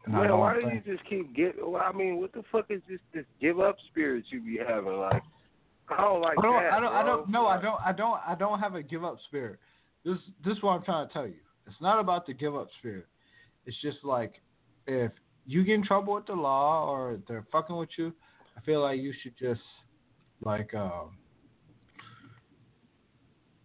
And 0.06 0.16
I 0.16 0.20
Man, 0.20 0.28
don't 0.30 0.40
why 0.40 0.54
do 0.54 0.68
you 0.68 0.82
just 0.86 1.08
keep 1.10 1.36
get? 1.36 1.56
Well, 1.58 1.82
I 1.84 1.92
mean, 1.92 2.20
what 2.20 2.32
the 2.32 2.44
fuck 2.52 2.68
is 2.70 2.82
this 2.88 3.00
this 3.14 3.26
give 3.42 3.60
up 3.60 3.76
spirit 3.90 4.26
you 4.30 4.40
be 4.40 4.60
having? 4.66 4.98
Like, 4.98 5.24
I 5.90 6.02
don't 6.02 6.22
like 6.22 6.38
I 6.40 6.42
don't, 6.42 6.64
that. 6.64 6.74
I 6.74 6.80
don't, 6.80 6.94
I 6.94 7.04
don't, 7.04 7.30
no, 7.30 7.48
I 7.48 7.62
don't, 7.62 7.80
I 7.86 7.92
don't, 7.92 8.20
I 8.28 8.36
don't 8.36 8.60
have 8.60 8.76
a 8.76 8.82
give 8.84 9.04
up 9.04 9.18
spirit. 9.28 9.60
This, 10.04 10.18
this 10.44 10.58
is 10.58 10.64
what 10.64 10.72
I'm 10.72 10.84
trying 10.84 11.08
to 11.08 11.14
tell 11.14 11.28
you. 11.28 11.36
It's 11.68 11.76
not 11.82 12.00
about 12.00 12.26
the 12.26 12.34
give 12.34 12.56
up 12.56 12.68
spirit. 12.80 13.06
It's 13.66 13.78
just 13.82 13.98
like, 14.04 14.42
if 14.88 15.12
you 15.46 15.64
get 15.64 15.76
in 15.76 15.84
trouble 15.86 16.14
with 16.16 16.26
the 16.28 16.34
law 16.34 16.90
or 16.90 17.20
they're 17.28 17.46
fucking 17.52 17.76
with 17.76 17.90
you, 17.98 18.14
I 18.58 18.62
feel 18.62 18.82
like 18.82 19.00
you 19.00 19.14
should 19.22 19.38
just, 19.38 19.62
like, 20.44 20.74
um, 20.74 21.18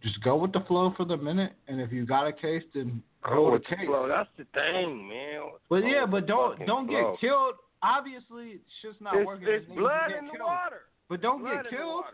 just 0.03 0.23
go 0.23 0.37
with 0.37 0.53
the 0.53 0.61
flow 0.67 0.93
for 0.97 1.05
the 1.05 1.17
minute. 1.17 1.53
And 1.69 1.81
if 1.81 1.93
you 1.93 2.07
got 2.07 2.27
a 2.27 2.33
case, 2.33 2.63
then 2.75 3.03
Go 3.23 3.35
go 3.35 3.53
with 3.53 3.63
the 3.69 3.77
case. 3.77 3.87
flow. 3.87 4.09
That's 4.09 4.29
the 4.39 4.45
thing, 4.55 5.09
man. 5.09 5.43
But 5.69 5.85
yeah, 5.87 6.07
but 6.11 6.27
don't 6.27 6.59
don't 6.67 6.87
flow. 6.89 7.13
get 7.13 7.21
killed. 7.21 7.55
Obviously, 7.83 8.61
shit's 8.81 8.97
not 9.01 9.13
There's, 9.15 9.27
working. 9.27 9.45
there's 9.47 9.67
blood 9.67 10.11
in 10.19 10.27
the 10.27 10.33
killed. 10.33 10.43
water. 10.47 10.83
But 11.11 11.21
don't 11.21 11.41
blood 11.43 11.65
get 11.65 11.71
killed. 11.71 12.05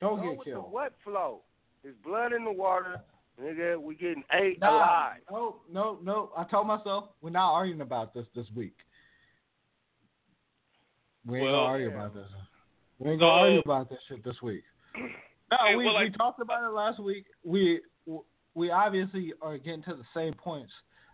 Don't 0.00 0.20
Go 0.20 0.34
get 0.34 0.44
killed. 0.44 0.64
The 0.64 0.68
wet 0.74 0.92
flow. 1.04 1.42
There's 1.82 1.94
blood 2.02 2.32
in 2.32 2.42
the 2.44 2.50
water, 2.52 3.00
nigga. 3.40 3.80
We 3.80 3.94
getting 3.94 4.24
ate 4.32 4.58
Nah, 4.58 4.70
alive. 4.76 5.20
no, 5.30 5.60
no, 5.70 5.98
no. 6.02 6.32
I 6.36 6.44
told 6.44 6.66
myself 6.66 7.10
we're 7.20 7.28
not 7.30 7.52
arguing 7.52 7.82
about 7.82 8.14
this 8.14 8.26
this 8.34 8.46
week. 8.56 8.76
We 11.26 11.38
ain't 11.38 11.44
Well, 11.46 11.54
gonna 11.54 11.66
argue 11.66 11.88
yeah. 11.88 11.94
about 11.94 12.14
this. 12.14 12.30
We 12.98 13.10
ain't 13.10 13.20
gonna 13.20 13.30
So- 13.32 13.44
argue 13.44 13.58
about 13.60 13.88
this 13.90 14.00
shit 14.08 14.24
this 14.24 14.40
week. 14.42 14.64
No, 15.52 15.58
Okay, 15.60 15.76
we 15.76 15.84
well, 15.84 15.98
we 16.00 16.04
like- 16.08 16.16
talked 16.16 16.40
about 16.40 16.64
it 16.64 16.72
last 16.72 16.98
week. 16.98 17.26
We 17.44 17.80
we 18.54 18.70
obviously 18.70 19.34
are 19.42 19.58
getting 19.58 19.82
to 19.84 19.94
the 19.94 20.04
same 20.14 20.32
points. 20.34 20.72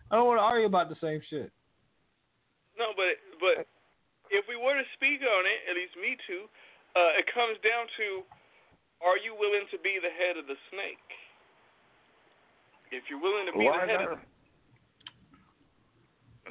I 0.09 0.15
don't 0.15 0.25
want 0.25 0.39
to 0.39 0.43
argue 0.43 0.65
about 0.65 0.87
the 0.89 0.95
same 0.95 1.21
shit. 1.29 1.51
No, 2.79 2.93
but 2.95 3.19
but 3.43 3.67
if 4.31 4.47
we 4.47 4.55
were 4.55 4.73
to 4.73 4.87
speak 4.95 5.19
on 5.21 5.45
it, 5.45 5.59
at 5.69 5.75
least 5.75 5.95
me 5.97 6.15
too, 6.25 6.47
uh, 6.95 7.19
it 7.19 7.27
comes 7.31 7.57
down 7.63 7.87
to: 7.99 8.07
Are 9.03 9.17
you 9.19 9.35
willing 9.35 9.67
to 9.71 9.77
be 9.79 9.97
the 10.01 10.11
head 10.11 10.35
of 10.35 10.47
the 10.47 10.57
snake? 10.73 11.07
If 12.91 13.07
you're 13.07 13.23
willing 13.23 13.47
to 13.47 13.55
be 13.55 13.65
Why 13.65 13.87
the 13.87 13.87
head 13.87 14.03
not? 14.03 14.19
of, 14.19 14.19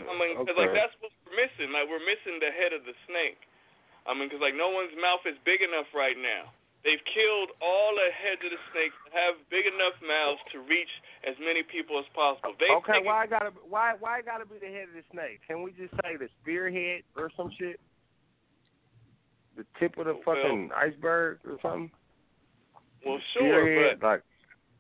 I 0.09 0.13
mean, 0.17 0.41
because 0.41 0.57
like 0.57 0.73
that's 0.73 0.97
what 1.05 1.13
we're 1.27 1.37
missing. 1.37 1.69
Like 1.73 1.85
we're 1.89 2.05
missing 2.05 2.41
the 2.41 2.53
head 2.53 2.73
of 2.73 2.89
the 2.89 2.97
snake. 3.05 3.41
I 4.09 4.17
mean, 4.17 4.33
because 4.33 4.41
like 4.41 4.57
no 4.57 4.73
one's 4.73 4.97
mouth 4.97 5.21
is 5.29 5.37
big 5.45 5.61
enough 5.61 5.89
right 5.93 6.17
now. 6.17 6.49
They've 6.81 7.03
killed 7.13 7.53
all 7.61 7.93
the 7.93 8.09
heads 8.09 8.41
of 8.41 8.57
the 8.57 8.63
snakes 8.73 8.97
that 9.05 9.13
have 9.13 9.37
big 9.53 9.69
enough 9.69 9.93
mouths 10.01 10.41
to 10.57 10.65
reach 10.65 10.89
as 11.29 11.37
many 11.37 11.61
people 11.61 12.01
as 12.01 12.09
possible. 12.17 12.57
They've 12.57 12.73
Okay, 12.81 13.05
taken, 13.05 13.13
why 13.13 13.25
I 13.25 13.29
gotta 13.29 13.53
why 13.69 14.01
why 14.01 14.19
I 14.19 14.23
gotta 14.25 14.49
be 14.49 14.57
the 14.57 14.73
head 14.73 14.89
of 14.89 14.97
the 14.97 15.05
snake? 15.13 15.45
Can 15.45 15.61
we 15.61 15.77
just 15.77 15.93
say 16.01 16.17
the 16.17 16.33
spearhead 16.41 17.05
or 17.21 17.29
some 17.37 17.53
shit? 17.61 17.77
The 19.61 19.69
tip 19.77 20.01
of 20.01 20.09
the 20.09 20.17
fucking 20.25 20.73
iceberg 20.73 21.45
or 21.45 21.61
something? 21.61 21.93
Well, 23.05 23.21
sure, 23.37 23.61
spearhead, 23.61 24.01
but 24.01 24.25
like 24.25 24.25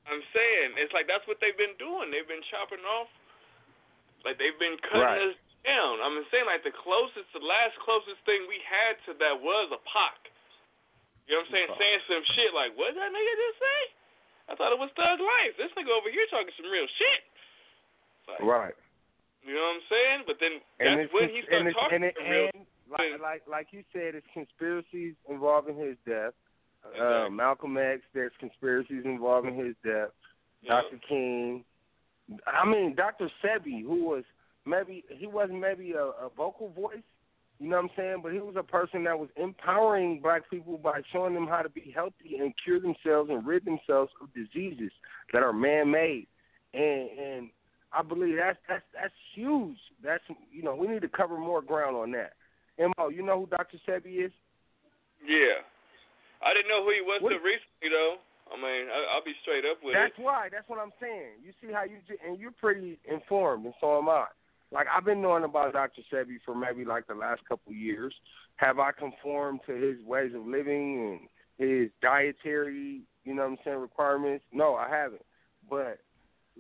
I'm 0.09 0.24
saying 0.32 0.81
it's 0.81 0.93
like 0.97 1.05
that's 1.05 1.28
what 1.28 1.36
they've 1.44 1.57
been 1.61 1.77
doing. 1.77 2.09
They've 2.09 2.24
been 2.24 2.40
chopping 2.48 2.81
off, 2.89 3.12
like 4.24 4.40
they've 4.40 4.57
been 4.57 4.81
cutting 4.89 5.05
Right. 5.05 5.36
us 5.36 5.36
down. 5.69 6.01
I'm 6.01 6.16
saying 6.32 6.48
like 6.48 6.65
the 6.65 6.73
closest, 6.73 7.28
the 7.36 7.44
last 7.44 7.77
closest 7.85 8.24
thing 8.24 8.48
we 8.48 8.57
had 8.65 8.97
to 9.05 9.12
that 9.20 9.36
was 9.36 9.69
a 9.69 9.81
Pac. 9.85 10.32
You 11.28 11.36
know 11.36 11.44
what 11.44 11.52
I'm 11.52 11.77
saying? 11.77 11.77
Saying 11.77 12.01
some 12.09 12.24
shit 12.32 12.57
like, 12.57 12.73
what 12.81 12.97
did 12.97 13.05
that 13.05 13.12
nigga 13.12 13.35
just 13.36 13.59
say? 13.61 13.81
I 14.48 14.52
thought 14.57 14.73
it 14.73 14.81
was 14.81 14.89
Thug 14.97 15.20
Life. 15.20 15.61
This 15.61 15.70
nigga 15.77 15.93
over 15.93 16.09
here 16.09 16.24
talking 16.32 16.57
some 16.57 16.73
real 16.73 16.89
shit. 16.97 17.20
Like, 18.24 18.40
right. 18.40 18.77
You 19.44 19.52
know 19.52 19.61
what 19.61 19.77
I'm 19.77 19.85
saying? 19.93 20.20
But 20.24 20.40
then 20.40 20.65
And 20.81 21.05
that's 21.05 21.12
when 21.12 21.28
he 21.28 21.44
started 21.44 21.77
talking 21.77 22.01
and, 22.01 22.09
it, 22.09 22.16
real 22.16 22.48
and 22.57 22.65
like, 22.91 23.21
like 23.23 23.43
like 23.51 23.67
you 23.71 23.83
said, 23.93 24.15
it's 24.15 24.27
conspiracies 24.33 25.15
involving 25.29 25.77
his 25.77 25.97
death. 26.07 26.33
Uh, 27.01 27.29
Malcolm 27.29 27.77
X, 27.77 28.01
there's 28.15 28.33
conspiracies 28.41 29.03
involving 29.05 29.55
his 29.55 29.75
death. 29.85 30.11
Yeah. 30.62 30.81
Dr. 30.83 31.01
King. 31.09 31.65
I 32.47 32.67
mean, 32.67 32.95
Dr. 32.95 33.31
Sebi, 33.45 33.83
who 33.83 34.05
was 34.05 34.25
maybe 34.67 35.05
he 35.09 35.27
wasn't 35.27 35.61
maybe 35.61 35.93
a, 35.93 36.05
a 36.05 36.31
vocal 36.37 36.71
voice, 36.71 37.03
you 37.59 37.69
know 37.69 37.77
what 37.77 37.85
I'm 37.85 37.91
saying, 37.97 38.17
but 38.23 38.33
he 38.33 38.39
was 38.39 38.55
a 38.59 38.62
person 38.62 39.05
that 39.05 39.19
was 39.19 39.29
empowering 39.37 40.21
black 40.23 40.49
people 40.49 40.79
by 40.79 41.03
showing 41.12 41.35
them 41.35 41.47
how 41.47 41.61
to 41.61 41.69
be 41.69 41.93
healthy 41.95 42.39
and 42.39 42.55
cure 42.65 42.81
themselves 42.81 43.31
and 43.31 43.47
rid 43.47 43.65
themselves 43.65 44.11
of 44.23 44.29
diseases 44.33 44.91
that 45.33 45.43
are 45.43 45.53
man-made. 45.53 46.27
And 46.73 47.11
and 47.19 47.51
I 47.93 48.03
believe 48.03 48.37
that's 48.37 48.59
that's 48.69 48.85
that's 48.95 49.15
huge. 49.35 49.77
That's 50.03 50.23
you 50.51 50.62
know 50.62 50.75
we 50.75 50.89
need 50.89 51.03
to 51.03 51.09
cover 51.09 51.37
more 51.37 51.61
ground 51.61 51.97
on 51.97 52.12
that. 52.12 52.33
Mo, 52.97 53.09
you 53.09 53.23
know 53.23 53.40
who 53.40 53.47
Dr. 53.47 53.78
Sebi 53.86 54.24
is? 54.27 54.32
Yeah. 55.27 55.61
I 56.43 56.55
didn't 56.55 56.69
know 56.69 56.82
who 56.85 56.90
he 56.97 57.02
was 57.05 57.20
till 57.20 57.36
recently 57.44 57.90
though. 57.93 58.16
I 58.51 58.57
mean, 58.57 58.89
I, 58.89 59.15
I'll 59.15 59.24
be 59.24 59.35
straight 59.43 59.65
up 59.65 59.78
with 59.85 59.94
That's 59.94 60.16
it. 60.19 60.23
why. 60.23 60.48
That's 60.51 60.69
what 60.69 60.78
I'm 60.81 60.93
saying. 61.01 61.39
You 61.44 61.52
see 61.61 61.73
how 61.73 61.85
you 61.85 61.98
and 62.27 62.39
you're 62.39 62.52
pretty 62.52 62.98
informed, 63.05 63.65
and 63.66 63.74
so 63.81 63.98
am 63.98 64.09
I. 64.09 64.27
like 64.73 64.86
I've 64.94 65.05
been 65.05 65.20
knowing 65.23 65.44
about 65.44 65.73
Dr. 65.74 66.02
Sebi 66.12 66.39
for 66.44 66.55
maybe 66.55 66.85
like 66.85 67.07
the 67.07 67.15
last 67.15 67.43
couple 67.48 67.73
years. 67.73 68.15
Have 68.57 68.78
I 68.78 68.90
conformed 68.93 69.61
to 69.66 69.74
his 69.74 70.05
ways 70.05 70.32
of 70.35 70.47
living 70.47 71.19
and 71.59 71.69
his 71.69 71.90
dietary, 72.02 73.02
you 73.24 73.35
know 73.35 73.43
what 73.43 73.51
I'm 73.52 73.59
saying, 73.65 73.78
requirements? 73.78 74.44
No, 74.52 74.74
I 74.74 74.89
haven't. 74.89 75.24
But 75.69 75.98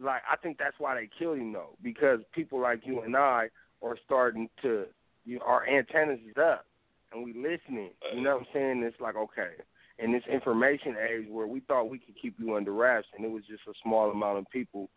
like 0.00 0.22
I 0.30 0.36
think 0.36 0.58
that's 0.58 0.78
why 0.78 0.94
they 0.94 1.08
killed 1.18 1.38
him 1.38 1.52
though, 1.52 1.76
because 1.82 2.20
people 2.34 2.60
like 2.60 2.80
you 2.84 3.00
and 3.00 3.16
I 3.16 3.48
are 3.82 3.96
starting 4.04 4.48
to 4.62 4.84
you 5.24 5.40
our 5.40 5.66
antennas 5.68 6.20
is 6.28 6.36
up 6.36 6.66
and 7.12 7.24
we 7.24 7.32
listening. 7.32 7.90
You 8.14 8.22
know 8.22 8.36
what 8.36 8.40
I'm 8.40 8.46
saying? 8.52 8.82
It's 8.82 9.00
like 9.00 9.16
okay. 9.16 9.52
In 9.98 10.12
this 10.12 10.22
information 10.32 10.96
age 10.96 11.26
where 11.28 11.46
we 11.46 11.60
thought 11.60 11.90
we 11.90 11.98
could 11.98 12.14
keep 12.20 12.34
you 12.38 12.56
under 12.56 12.72
wraps 12.72 13.06
and 13.16 13.24
it 13.24 13.30
was 13.30 13.42
just 13.48 13.62
a 13.68 13.72
small 13.82 14.10
amount 14.10 14.38
of 14.38 14.50
people 14.50 14.88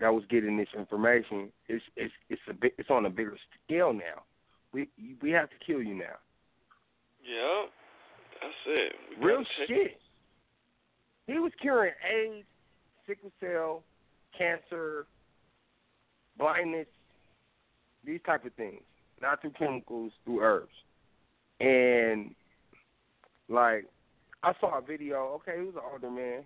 that 0.00 0.12
was 0.12 0.24
getting 0.30 0.56
this 0.56 0.68
information, 0.76 1.50
it's 1.68 1.84
it's 1.96 2.12
it's 2.28 2.42
a 2.48 2.54
bit 2.54 2.74
it's 2.78 2.90
on 2.90 3.06
a 3.06 3.10
bigger 3.10 3.36
scale 3.64 3.92
now. 3.92 4.22
We 4.72 4.88
we 5.22 5.30
have 5.30 5.50
to 5.50 5.56
kill 5.64 5.82
you 5.82 5.94
now. 5.94 6.18
Yeah, 7.22 7.66
that's 8.40 8.54
it. 8.66 8.92
We 9.20 9.26
Real 9.26 9.44
shit. 9.66 10.00
He 11.26 11.38
was 11.38 11.52
curing 11.60 11.92
AIDS, 12.10 12.46
sickle 13.06 13.30
cell, 13.38 13.82
cancer, 14.36 15.06
blindness, 16.38 16.86
these 18.04 18.20
type 18.24 18.44
of 18.46 18.52
things, 18.54 18.80
not 19.20 19.40
through 19.40 19.52
chemicals, 19.58 20.12
through 20.24 20.40
herbs. 20.40 20.72
And 21.60 22.34
like, 23.48 23.86
I 24.42 24.52
saw 24.60 24.78
a 24.78 24.82
video. 24.82 25.40
Okay, 25.40 25.58
he 25.58 25.64
was 25.64 25.74
an 25.74 25.82
older 25.90 26.10
man. 26.10 26.44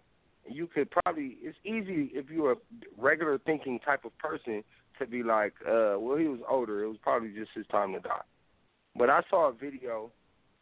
You 0.48 0.66
could 0.66 0.90
probably 0.90 1.36
it's 1.40 1.58
easy 1.64 2.10
if 2.14 2.30
you're 2.30 2.52
a 2.52 2.56
regular 2.98 3.38
thinking 3.38 3.78
type 3.80 4.04
of 4.04 4.16
person 4.18 4.64
to 4.98 5.06
be 5.06 5.22
like, 5.22 5.52
uh, 5.66 5.96
well, 5.98 6.16
he 6.16 6.26
was 6.26 6.40
older. 6.50 6.82
It 6.82 6.88
was 6.88 6.96
probably 7.02 7.30
just 7.30 7.50
his 7.54 7.66
time 7.68 7.92
to 7.92 8.00
die. 8.00 8.22
But 8.96 9.08
I 9.08 9.22
saw 9.30 9.48
a 9.48 9.52
video 9.52 10.10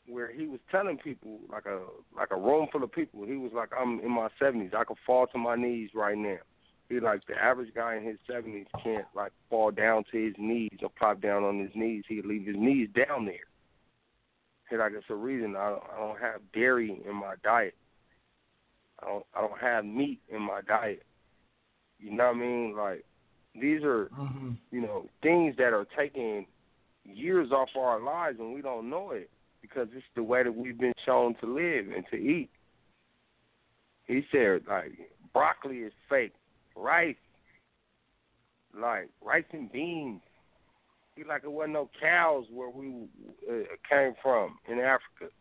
where 0.07 0.31
he 0.33 0.47
was 0.47 0.61
telling 0.71 0.99
people 0.99 1.39
like 1.51 1.67
a 1.67 1.81
like 2.17 2.31
a 2.31 2.37
room 2.37 2.69
full 2.71 2.83
of 2.83 2.93
people. 2.93 3.25
He 3.25 3.37
was 3.37 3.53
like, 3.55 3.71
I'm 3.79 4.01
in 4.01 4.11
my 4.11 4.29
seventies. 4.39 4.73
I 4.77 4.85
could 4.85 4.99
fall 5.07 5.27
to 5.29 5.39
my 5.39 5.57
knees 5.57 5.91
right 5.95 6.19
now. 6.19 6.39
He 6.91 6.99
like 6.99 7.25
the 7.27 7.41
average 7.41 7.73
guy 7.73 7.95
in 7.95 8.05
his 8.05 8.19
seventies 8.27 8.67
can't 8.83 9.07
like 9.15 9.31
fall 9.49 9.71
down 9.71 10.03
to 10.11 10.27
his 10.27 10.35
knees 10.39 10.77
or 10.83 10.91
pop 10.91 11.23
down 11.23 11.45
on 11.45 11.61
his 11.61 11.71
knees. 11.75 12.03
He'd 12.09 12.27
leave 12.27 12.45
his 12.45 12.57
knees 12.59 12.89
down 12.95 13.27
there. 13.27 13.37
He 14.69 14.77
like 14.77 14.93
it's 14.95 15.07
a 15.09 15.15
reason 15.15 15.55
I 15.57 15.71
don't, 15.71 15.83
I 15.95 16.01
don't 16.01 16.21
have 16.21 16.41
dairy 16.53 17.01
in 17.09 17.15
my 17.15 17.35
diet. 17.45 17.77
I 19.01 19.07
don't 19.07 19.25
I 19.37 19.41
don't 19.41 19.61
have 19.61 19.85
meat 19.85 20.21
in 20.29 20.43
my 20.43 20.63
diet. 20.67 21.05
You 22.01 22.11
know 22.11 22.27
what 22.27 22.37
I 22.37 22.41
mean? 22.41 22.77
Like 22.77 23.05
these 23.55 23.85
are 23.85 24.07
Mm-hmm. 24.19 24.51
you 24.73 24.81
know 24.81 25.07
things 25.23 25.55
that 25.59 25.73
are 25.73 25.87
taking 25.97 26.47
years 27.05 27.53
off 27.53 27.69
our 27.79 28.01
lives 28.01 28.39
and 28.41 28.53
we 28.53 28.63
don't 28.63 28.91
know 28.91 29.13
it 29.13 29.31
because 29.63 29.87
it's 29.95 30.05
the 30.17 30.23
way 30.25 30.43
that 30.43 30.55
we've 30.55 30.79
been 30.79 30.93
shown 31.07 31.35
to 31.37 31.47
live 31.47 31.87
and 31.95 32.05
to 32.11 32.17
eat. 32.17 32.51
He 34.07 34.23
said 34.33 34.63
like 34.69 34.93
broccoli 35.33 35.79
is 35.79 35.93
fake, 36.09 36.33
rice, 36.81 37.17
like 38.79 39.09
rice 39.23 39.45
and 39.53 39.71
beans. 39.71 40.21
He 41.17 41.25
like 41.25 41.45
it 41.45 41.53
wasn't 41.53 41.75
no 41.75 41.91
cows 42.01 42.47
where 42.53 42.71
we 42.71 43.09
uh, 43.49 43.65
came 43.89 44.15
from 44.23 44.59
in 44.69 44.79
Africa. 44.79 45.33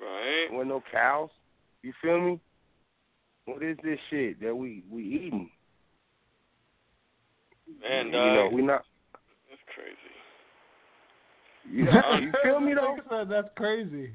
Right. 0.00 0.46
There 0.48 0.58
wasn't 0.58 0.70
no 0.70 0.82
cows. 0.92 1.30
You 1.82 1.92
feel 2.02 2.20
me? 2.20 2.40
What 3.46 3.62
is 3.62 3.76
this 3.82 3.98
shit 4.10 4.40
that 4.40 4.54
we 4.54 4.82
we 4.90 5.02
eating? 5.02 5.50
Man, 7.80 8.06
you 8.06 8.12
know, 8.12 8.50
we 8.52 8.62
not. 8.62 8.84
that's 9.48 9.60
crazy. 9.74 10.14
You, 11.70 11.84
know, 11.84 12.18
you 12.20 12.32
feel 12.42 12.60
me 12.60 12.74
though? 12.74 13.24
That's 13.28 13.48
crazy. 13.56 14.12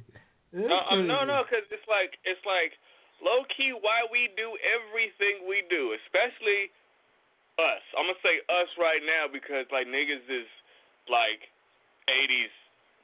It 0.53 0.57
is 0.57 0.69
No, 0.69 0.79
um, 0.89 1.07
no, 1.07 1.25
no, 1.25 1.43
because 1.45 1.65
it's 1.69 1.85
like 1.87 2.17
it's 2.25 2.41
like 2.45 2.73
low 3.21 3.43
key 3.53 3.71
why 3.75 4.05
we 4.11 4.31
do 4.35 4.55
everything 4.63 5.47
we 5.47 5.63
do, 5.67 5.95
especially 6.05 6.71
us. 7.59 7.83
I'm 7.95 8.07
gonna 8.07 8.23
say 8.23 8.39
us 8.47 8.69
right 8.79 9.03
now 9.03 9.27
because 9.27 9.67
like 9.71 9.87
niggas 9.87 10.23
is 10.27 10.47
like 11.11 11.43
80s 12.07 12.53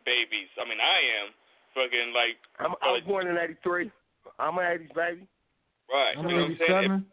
babies. 0.08 0.50
I 0.56 0.64
mean, 0.64 0.80
I 0.80 1.00
am 1.24 1.28
fucking 1.76 2.10
like 2.16 2.38
I'm, 2.60 2.74
I 2.80 2.96
was 2.96 3.04
born 3.04 3.28
in 3.28 3.36
'83. 3.36 3.92
I'm 4.40 4.58
an 4.58 4.66
'80s 4.66 4.94
baby. 4.96 5.24
right. 5.92 6.16
I'm 6.18 6.28
you 6.30 6.36
know 6.36 6.48
what 6.48 6.56
I'm 6.56 6.64
saying? 6.64 7.06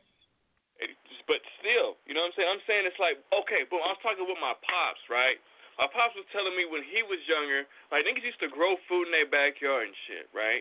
87. 0.80 0.88
It- 0.88 0.98
but 1.30 1.38
still, 1.62 1.94
you 2.04 2.18
know 2.18 2.26
what 2.26 2.34
I'm 2.34 2.36
saying? 2.36 2.50
I'm 2.50 2.64
saying 2.66 2.82
it's 2.82 2.98
like, 2.98 3.14
okay, 3.30 3.62
boom, 3.70 3.78
I 3.86 3.94
was 3.94 4.02
talking 4.02 4.26
with 4.26 4.42
my 4.42 4.58
pops, 4.58 5.00
right? 5.06 5.38
My 5.78 5.86
pops 5.88 6.18
was 6.18 6.26
telling 6.34 6.52
me 6.58 6.66
when 6.66 6.82
he 6.84 7.00
was 7.06 7.22
younger, 7.30 7.64
like 7.94 8.04
niggas 8.04 8.26
used 8.26 8.42
to 8.42 8.50
grow 8.50 8.74
food 8.90 9.08
in 9.08 9.12
their 9.14 9.30
backyard 9.30 9.86
and 9.88 9.96
shit, 10.10 10.26
right? 10.34 10.60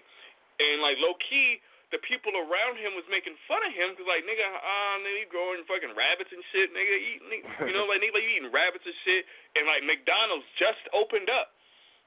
And 0.62 0.80
like 0.80 1.02
low 1.02 1.18
key, 1.18 1.60
the 1.92 2.00
people 2.08 2.32
around 2.40 2.80
him 2.80 2.96
was 2.96 3.04
making 3.12 3.36
fun 3.52 3.60
of 3.68 3.72
him 3.76 3.92
because 3.94 4.08
like 4.08 4.24
nigga, 4.24 4.48
ah, 4.48 4.96
nigga, 5.04 5.24
you 5.24 5.28
growing 5.28 5.60
fucking 5.68 5.92
rabbits 5.92 6.32
and 6.32 6.40
shit, 6.56 6.72
nigga, 6.72 6.96
eating, 6.96 7.44
you 7.68 7.74
know, 7.76 7.84
like 7.88 8.00
nigga, 8.00 8.16
like 8.16 8.26
you 8.26 8.40
eating 8.40 8.52
rabbits 8.52 8.88
and 8.88 8.96
shit, 9.04 9.28
and 9.60 9.68
like 9.68 9.84
McDonald's 9.84 10.48
just 10.56 10.82
opened 10.96 11.28
up. 11.28 11.52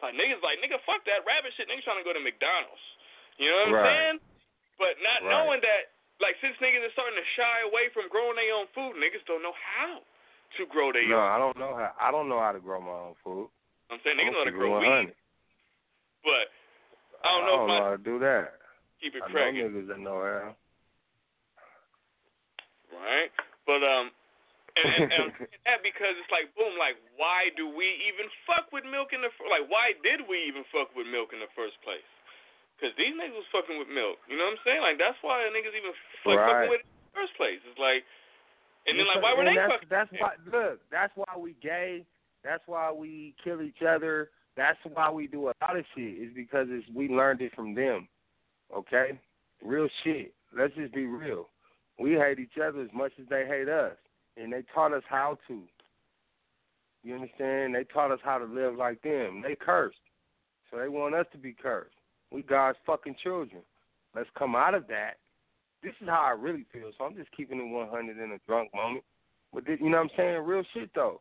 Like 0.00 0.16
niggas, 0.16 0.40
like 0.40 0.58
nigga, 0.64 0.80
fuck 0.88 1.04
that 1.04 1.22
rabbit 1.28 1.52
shit. 1.54 1.68
Niggas 1.68 1.84
trying 1.84 2.00
to 2.00 2.06
go 2.08 2.16
to 2.16 2.20
McDonald's. 2.24 2.82
You 3.36 3.52
know 3.52 3.56
what 3.60 3.68
I'm 3.68 3.78
Right. 3.78 3.88
saying? 3.92 4.18
But 4.80 4.92
not 5.04 5.22
Right. 5.22 5.30
knowing 5.30 5.60
that, 5.62 5.94
like 6.18 6.34
since 6.40 6.56
niggas 6.58 6.82
are 6.82 6.94
starting 6.96 7.20
to 7.20 7.28
shy 7.36 7.56
away 7.68 7.92
from 7.92 8.08
growing 8.08 8.40
their 8.40 8.56
own 8.56 8.66
food, 8.72 8.96
niggas 8.96 9.22
don't 9.28 9.44
know 9.44 9.54
how 9.54 10.00
to 10.58 10.62
grow 10.66 10.92
their 10.92 11.06
No, 11.06 11.20
own. 11.20 11.28
I 11.28 11.38
don't 11.38 11.56
know 11.60 11.72
how. 11.76 11.92
I 12.00 12.08
don't 12.10 12.28
know 12.32 12.40
how 12.40 12.52
to 12.56 12.62
grow 12.62 12.80
my 12.80 13.12
own 13.12 13.16
food. 13.22 13.52
I'm 13.92 14.00
saying 14.00 14.16
niggas 14.16 14.32
know 14.32 14.42
how 14.42 14.48
to 14.48 14.50
gonna 14.50 14.56
keep 14.56 14.64
it 14.64 14.64
grow 14.64 14.80
100. 14.80 15.12
weed, 15.12 15.14
but 16.24 16.44
I 17.22 17.28
don't 17.36 17.44
know 17.46 17.56
if 17.62 17.68
my 17.68 17.78
how 17.78 17.90
to 17.92 18.02
do 18.02 18.18
that. 18.20 18.63
Keep 19.04 19.12
it 19.12 19.20
I 19.20 19.28
know 19.28 19.52
niggas 19.52 19.88
that 19.92 20.00
know 20.00 20.16
right? 22.96 23.28
But 23.68 23.84
um, 23.84 24.08
and, 24.80 24.86
and, 24.88 25.02
and 25.12 25.20
I'm 25.28 25.32
saying 25.36 25.64
that 25.68 25.80
because 25.84 26.16
it's 26.16 26.32
like 26.32 26.48
boom, 26.56 26.74
like 26.80 26.96
why 27.20 27.52
do 27.52 27.68
we 27.68 27.84
even 28.08 28.32
fuck 28.48 28.72
with 28.72 28.88
milk 28.88 29.12
in 29.12 29.20
the 29.20 29.28
like 29.52 29.68
why 29.68 29.92
did 30.00 30.24
we 30.24 30.40
even 30.48 30.64
fuck 30.72 30.88
with 30.96 31.04
milk 31.04 31.36
in 31.36 31.44
the 31.44 31.52
first 31.52 31.76
place? 31.84 32.04
Because 32.80 32.96
these 32.98 33.12
niggas 33.14 33.36
was 33.36 33.46
fucking 33.54 33.76
with 33.78 33.92
milk. 33.92 34.18
You 34.26 34.40
know 34.40 34.48
what 34.50 34.58
I'm 34.58 34.64
saying? 34.64 34.80
Like 34.80 34.96
that's 34.96 35.20
why 35.20 35.44
niggas 35.52 35.76
even 35.76 35.92
fuck, 36.24 36.40
Right. 36.40 36.48
fucking 36.48 36.72
with 36.72 36.82
it 36.82 36.88
in 36.88 37.04
the 37.12 37.14
first 37.14 37.34
place. 37.36 37.60
It's 37.62 37.78
like, 37.78 38.02
and 38.88 38.96
then 38.98 39.06
like 39.06 39.20
why 39.20 39.36
were 39.36 39.44
And 39.46 39.52
they 39.52 39.60
that's, 39.60 39.72
fucking? 39.72 39.92
That's 39.92 40.10
with 40.10 40.20
it? 40.20 40.24
why. 40.24 40.32
Look, 40.48 40.76
that's 40.90 41.14
why 41.14 41.32
we 41.36 41.52
gay. 41.60 42.02
That's 42.42 42.64
why 42.66 42.92
we 42.92 43.34
kill 43.42 43.62
each 43.62 43.80
other. 43.86 44.30
That's 44.56 44.78
why 44.92 45.10
we 45.10 45.26
do 45.26 45.48
a 45.48 45.54
lot 45.62 45.78
of 45.78 45.84
shit. 45.96 46.18
Is 46.18 46.34
because 46.34 46.66
it's 46.70 46.86
we 46.94 47.08
learned 47.08 47.40
it 47.40 47.54
from 47.54 47.74
them. 47.74 48.06
Okay, 48.76 49.18
real 49.62 49.88
shit. 50.02 50.34
Let's 50.56 50.74
just 50.74 50.94
be 50.94 51.06
real. 51.06 51.48
We 51.98 52.12
hate 52.12 52.38
each 52.38 52.58
other 52.62 52.82
as 52.82 52.90
much 52.92 53.12
as 53.20 53.26
they 53.28 53.46
hate 53.46 53.68
us, 53.68 53.96
and 54.36 54.52
they 54.52 54.62
taught 54.74 54.92
us 54.92 55.02
how 55.08 55.38
to. 55.48 55.62
You 57.02 57.14
understand? 57.14 57.74
They 57.74 57.84
taught 57.84 58.10
us 58.10 58.20
how 58.24 58.38
to 58.38 58.46
live 58.46 58.76
like 58.76 59.02
them. 59.02 59.42
They 59.46 59.54
cursed, 59.54 59.96
so 60.70 60.78
they 60.78 60.88
want 60.88 61.14
us 61.14 61.26
to 61.32 61.38
be 61.38 61.52
cursed. 61.52 61.94
We 62.32 62.42
God's 62.42 62.78
fucking 62.86 63.16
children. 63.22 63.62
Let's 64.14 64.28
come 64.36 64.56
out 64.56 64.74
of 64.74 64.86
that. 64.88 65.14
This 65.82 65.92
is 66.00 66.08
how 66.08 66.22
I 66.24 66.30
really 66.30 66.64
feel. 66.72 66.90
So 66.96 67.04
I'm 67.04 67.14
just 67.14 67.30
keeping 67.36 67.58
it 67.58 67.70
100 67.70 68.18
in 68.18 68.32
a 68.32 68.38
drunk 68.46 68.70
moment. 68.74 69.04
But 69.52 69.66
this, 69.66 69.78
you 69.80 69.90
know 69.90 69.98
what 69.98 70.04
I'm 70.04 70.16
saying? 70.16 70.42
Real 70.44 70.64
shit 70.72 70.90
though. 70.94 71.20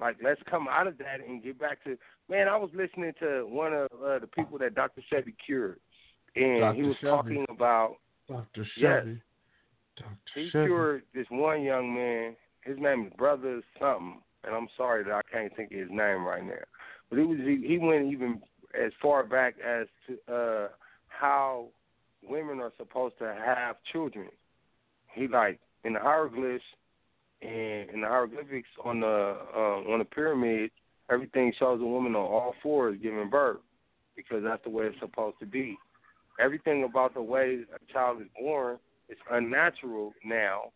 Like 0.00 0.16
let's 0.22 0.40
come 0.50 0.66
out 0.68 0.86
of 0.86 0.98
that 0.98 1.26
and 1.26 1.42
get 1.42 1.58
back 1.58 1.82
to. 1.84 1.96
Man, 2.28 2.48
I 2.48 2.56
was 2.56 2.70
listening 2.74 3.12
to 3.20 3.46
one 3.48 3.72
of 3.72 3.88
uh, 4.04 4.18
the 4.18 4.26
people 4.26 4.58
that 4.58 4.74
Dr. 4.74 5.02
Sebi 5.12 5.34
cured, 5.44 5.78
and 6.36 6.60
Dr. 6.60 6.74
he 6.74 6.82
was 6.82 6.96
talking 7.02 7.44
about 7.48 7.96
Dr. 8.28 8.66
Yes. 8.76 9.06
Dr. 9.96 10.08
he 10.34 10.50
cured 10.50 11.02
this 11.14 11.26
one 11.30 11.62
young 11.62 11.94
man. 11.94 12.36
His 12.62 12.76
name 12.78 13.06
is 13.06 13.12
Brother 13.16 13.62
something, 13.80 14.20
and 14.44 14.54
I'm 14.54 14.68
sorry 14.76 15.04
that 15.04 15.12
I 15.12 15.20
can't 15.32 15.54
think 15.56 15.72
of 15.72 15.78
his 15.78 15.90
name 15.90 16.24
right 16.24 16.44
now. 16.44 16.54
But 17.08 17.18
he 17.18 17.24
was 17.24 17.38
he, 17.38 17.64
he 17.66 17.78
went 17.78 18.12
even 18.12 18.40
as 18.80 18.92
far 19.02 19.24
back 19.24 19.54
as 19.66 19.86
to 20.06 20.32
uh 20.32 20.68
how 21.08 21.66
women 22.22 22.60
are 22.60 22.72
supposed 22.76 23.18
to 23.18 23.34
have 23.44 23.76
children. 23.92 24.28
He 25.12 25.26
like 25.26 25.58
in 25.84 25.94
the 25.94 26.00
hieroglyphs 26.00 26.62
and 27.42 27.90
in 27.90 28.00
the 28.02 28.06
hieroglyphics 28.06 28.68
on 28.84 29.00
the 29.00 29.36
uh, 29.54 29.92
on 29.92 29.98
the 29.98 30.04
pyramid, 30.04 30.70
everything 31.10 31.52
shows 31.58 31.80
a 31.80 31.84
woman 31.84 32.14
on 32.14 32.22
all 32.22 32.54
fours 32.62 32.98
giving 33.02 33.30
birth 33.30 33.58
because 34.16 34.42
that's 34.44 34.62
the 34.64 34.70
way 34.70 34.84
it's 34.86 35.00
supposed 35.00 35.38
to 35.40 35.46
be. 35.46 35.76
Everything 36.38 36.84
about 36.84 37.14
the 37.14 37.22
way 37.22 37.60
a 37.74 37.92
child 37.92 38.20
is 38.20 38.28
born 38.38 38.78
is 39.08 39.18
unnatural 39.30 40.12
now 40.24 40.72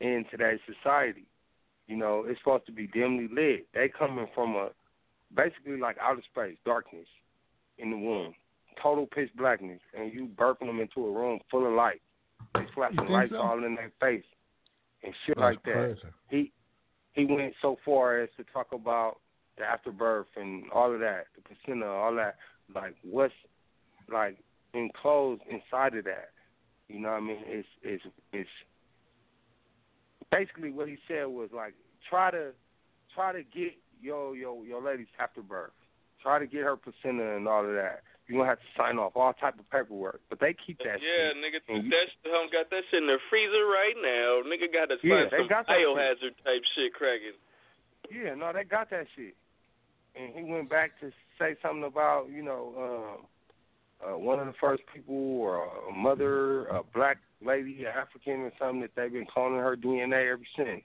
in 0.00 0.24
today's 0.30 0.60
society. 0.66 1.26
You 1.86 1.96
know, 1.96 2.24
it's 2.26 2.38
supposed 2.40 2.66
to 2.66 2.72
be 2.72 2.86
dimly 2.86 3.28
lit. 3.32 3.66
They 3.74 3.88
coming 3.88 4.26
from 4.34 4.54
a 4.56 4.70
basically 5.34 5.78
like 5.78 5.96
outer 6.00 6.22
space, 6.32 6.56
darkness 6.64 7.06
in 7.78 7.90
the 7.90 7.96
womb, 7.96 8.34
total 8.82 9.06
pitch 9.06 9.30
blackness, 9.36 9.80
and 9.96 10.12
you 10.12 10.28
burping 10.36 10.66
them 10.66 10.80
into 10.80 11.06
a 11.06 11.12
room 11.12 11.40
full 11.50 11.66
of 11.66 11.72
light. 11.72 12.00
They 12.54 12.66
flashing 12.74 13.06
lights 13.08 13.32
so? 13.32 13.38
all 13.38 13.64
in 13.64 13.74
their 13.76 13.92
face 14.00 14.24
and 15.02 15.14
shit 15.26 15.36
That's 15.36 15.56
like 15.56 15.62
that. 15.64 15.72
crazy. 15.72 16.00
He 16.30 16.52
he 17.12 17.24
went 17.26 17.54
so 17.60 17.76
far 17.84 18.20
as 18.20 18.28
to 18.36 18.44
talk 18.52 18.68
about 18.72 19.18
the 19.58 19.64
afterbirth 19.64 20.28
and 20.36 20.70
all 20.72 20.92
of 20.92 21.00
that, 21.00 21.26
the 21.34 21.42
placenta, 21.42 21.86
all 21.86 22.14
that. 22.14 22.36
Like 22.74 22.94
what's 23.02 23.34
like 24.12 24.38
enclosed 24.74 25.42
inside 25.50 25.96
of 25.96 26.04
that. 26.04 26.30
You 26.88 27.00
know 27.00 27.10
what 27.10 27.16
I 27.16 27.20
mean? 27.20 27.38
It's 27.46 27.68
it's 27.82 28.04
it's 28.32 28.50
basically 30.30 30.70
what 30.70 30.88
he 30.88 30.96
said 31.08 31.24
was 31.26 31.50
like 31.54 31.74
try 32.08 32.30
to 32.30 32.50
try 33.14 33.32
to 33.32 33.42
get 33.42 33.74
your 34.00 34.34
your 34.36 34.64
your 34.64 34.82
lady's 34.82 35.10
afterbirth. 35.18 35.72
Try 36.22 36.38
to 36.38 36.46
get 36.46 36.62
her 36.64 36.76
placenta 36.76 37.36
and 37.36 37.48
all 37.48 37.64
of 37.64 37.72
that. 37.74 38.02
You're 38.28 38.38
gonna 38.38 38.50
have 38.50 38.60
to 38.60 38.70
sign 38.76 38.98
off 38.98 39.16
all 39.16 39.32
type 39.32 39.58
of 39.58 39.68
paperwork. 39.70 40.20
But 40.28 40.38
they 40.38 40.54
keep 40.54 40.78
that 40.78 41.00
yeah, 41.02 41.32
shit. 41.32 41.36
nigga, 41.38 41.82
you- 41.82 41.90
that 41.90 42.06
shit, 42.22 42.32
um, 42.32 42.46
got 42.52 42.70
that 42.70 42.82
shit 42.90 43.02
in 43.02 43.06
the 43.08 43.18
freezer 43.30 43.66
right 43.66 43.96
now. 43.96 44.42
Nigga 44.46 44.70
got 44.72 44.86
to 44.90 44.96
Yeah, 45.02 45.22
find 45.24 45.30
they 45.30 45.36
some 45.38 45.48
got 45.48 45.66
that 45.66 45.76
shit. 45.78 45.86
biohazard 45.88 46.36
type 46.44 46.62
shit 46.76 46.94
cracking. 46.94 47.32
Yeah, 48.10 48.34
no, 48.34 48.52
they 48.52 48.64
got 48.64 48.90
that 48.90 49.06
shit. 49.16 49.34
And 50.14 50.34
he 50.34 50.42
went 50.44 50.68
back 50.68 50.98
to 51.00 51.10
say 51.38 51.56
something 51.62 51.84
about, 51.84 52.28
you 52.30 52.42
know, 52.42 52.74
um, 53.18 53.26
uh, 54.04 54.16
one 54.16 54.38
of 54.38 54.46
the 54.46 54.54
first 54.60 54.82
people 54.94 55.14
or 55.14 55.68
a 55.90 55.92
mother, 55.94 56.66
a 56.66 56.82
black 56.94 57.18
lady, 57.44 57.84
an 57.84 57.92
African 57.96 58.40
or 58.40 58.52
something 58.58 58.80
that 58.80 58.90
they've 58.96 59.12
been 59.12 59.26
cloning 59.26 59.62
her 59.62 59.76
DNA 59.76 60.32
ever 60.32 60.42
since 60.56 60.82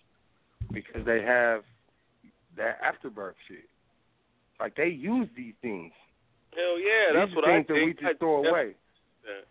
because 0.72 1.06
they 1.06 1.22
have 1.22 1.62
that 2.58 2.78
afterbirth 2.84 3.36
shit. 3.48 3.70
Like 4.60 4.76
they 4.76 4.88
use 4.88 5.28
these 5.36 5.54
things. 5.62 5.92
Hell 6.54 6.80
yeah, 6.80 7.12
these 7.14 7.28
that's 7.28 7.36
what 7.36 7.46
I 7.46 7.58
things 7.58 7.68
that 7.68 7.74
we 7.74 7.86
think. 7.94 8.00
just 8.00 8.20
throw 8.20 8.44
I- 8.46 8.50
away. 8.50 8.76
Yeah. 9.26 9.44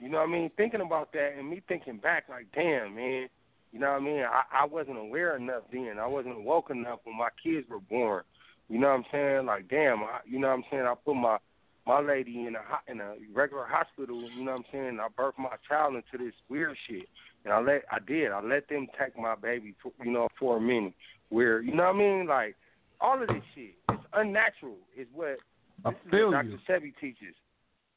You 0.00 0.08
know 0.08 0.18
what 0.18 0.28
I 0.28 0.32
mean? 0.32 0.50
Thinking 0.56 0.80
about 0.80 1.12
that 1.12 1.34
and 1.38 1.48
me 1.48 1.62
thinking 1.68 1.98
back, 1.98 2.24
like, 2.28 2.46
damn, 2.54 2.94
man. 2.96 3.28
You 3.72 3.78
know 3.78 3.92
what 3.92 4.02
I 4.02 4.04
mean? 4.04 4.22
I, 4.22 4.42
I 4.62 4.66
wasn't 4.66 4.98
aware 4.98 5.36
enough 5.36 5.62
then. 5.72 5.94
I 6.00 6.06
wasn't 6.06 6.42
woke 6.42 6.70
enough 6.70 6.98
when 7.04 7.16
my 7.16 7.28
kids 7.42 7.68
were 7.70 7.78
born. 7.80 8.22
You 8.68 8.78
know 8.78 8.88
what 8.88 8.94
I'm 8.94 9.04
saying? 9.12 9.46
Like, 9.46 9.68
damn, 9.68 10.02
I, 10.02 10.18
you 10.26 10.38
know 10.40 10.48
what 10.48 10.54
I'm 10.54 10.64
saying? 10.70 10.82
I 10.82 10.94
put 11.04 11.14
my 11.14 11.38
my 11.86 12.00
lady 12.00 12.46
in 12.46 12.54
a 12.54 12.60
ho- 12.66 12.84
in 12.86 13.00
a 13.00 13.14
regular 13.32 13.66
hospital. 13.66 14.28
You 14.36 14.44
know 14.44 14.52
what 14.52 14.58
I'm 14.58 14.64
saying? 14.72 14.98
I 15.00 15.08
birthed 15.20 15.38
my 15.38 15.56
child 15.68 15.94
into 15.94 16.24
this 16.24 16.34
weird 16.48 16.76
shit, 16.88 17.08
and 17.44 17.52
I 17.52 17.60
let 17.60 17.82
I 17.90 17.98
did. 18.06 18.30
I 18.32 18.40
let 18.40 18.68
them 18.68 18.86
take 18.98 19.18
my 19.18 19.34
baby, 19.34 19.74
for, 19.82 19.92
you 20.04 20.12
know, 20.12 20.28
for 20.38 20.56
a 20.56 20.60
minute. 20.60 20.94
Where 21.30 21.60
you 21.60 21.74
know 21.74 21.84
what 21.84 21.96
I 21.96 21.98
mean? 21.98 22.26
Like, 22.26 22.56
all 23.00 23.20
of 23.20 23.28
this 23.28 23.42
shit, 23.54 23.74
it's 23.90 24.02
unnatural. 24.12 24.76
Is 24.96 25.06
what 25.12 25.38
I 25.84 25.90
this 25.90 25.98
is 26.04 26.10
feel 26.10 26.30
what 26.30 26.44
you. 26.44 26.58
Dr. 26.66 26.80
Sebi 26.80 26.92
teaches. 27.00 27.34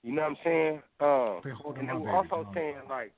You 0.04 0.14
know 0.14 0.22
what 0.22 0.32
I'm 0.32 0.38
saying? 0.44 0.82
Um, 1.00 1.42
and 1.80 1.90
they 1.90 1.94
were 1.94 2.00
baby, 2.00 2.12
also 2.12 2.30
hold 2.44 2.48
saying 2.54 2.76
like 2.90 3.12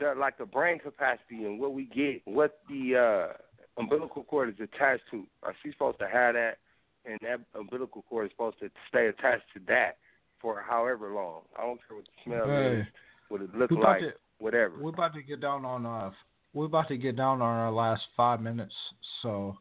the 0.00 0.14
like 0.18 0.38
the 0.38 0.46
brain 0.46 0.78
capacity 0.78 1.44
and 1.44 1.60
what 1.60 1.72
we 1.72 1.84
get, 1.84 2.22
what 2.24 2.58
the 2.68 2.96
uh, 2.96 3.80
umbilical 3.80 4.24
cord 4.24 4.48
is 4.48 4.54
attached 4.60 5.04
to. 5.12 5.24
Are 5.42 5.54
she 5.62 5.70
supposed 5.70 5.98
to 6.00 6.08
have 6.08 6.34
that? 6.34 6.58
And 7.04 7.18
that 7.22 7.40
umbilical 7.58 8.04
cord 8.08 8.26
is 8.26 8.32
supposed 8.32 8.58
to 8.60 8.70
stay 8.88 9.06
attached 9.06 9.44
to 9.54 9.60
that 9.68 9.96
for 10.40 10.62
however 10.66 11.12
long. 11.12 11.42
I 11.58 11.62
don't 11.62 11.80
care 11.86 11.96
what 11.96 12.04
the 12.06 12.22
smell 12.24 12.46
Hey, 12.46 12.80
is, 12.80 12.86
what 13.28 13.40
it 13.42 13.54
look 13.54 13.70
we 13.70 13.76
about 13.76 13.88
like, 13.88 14.00
to 14.00 14.12
whatever. 14.38 14.74
we're 14.80 14.90
about 14.90 15.14
to 15.14 15.22
get 15.22 15.40
down 15.40 15.64
on 15.64 15.86
uh 15.86 16.10
we're 16.52 16.66
about 16.66 16.88
to 16.88 16.96
get 16.96 17.16
down 17.16 17.40
on 17.40 17.56
our 17.56 17.70
last 17.70 18.02
five 18.16 18.40
minutes, 18.40 18.74
so 19.22 19.56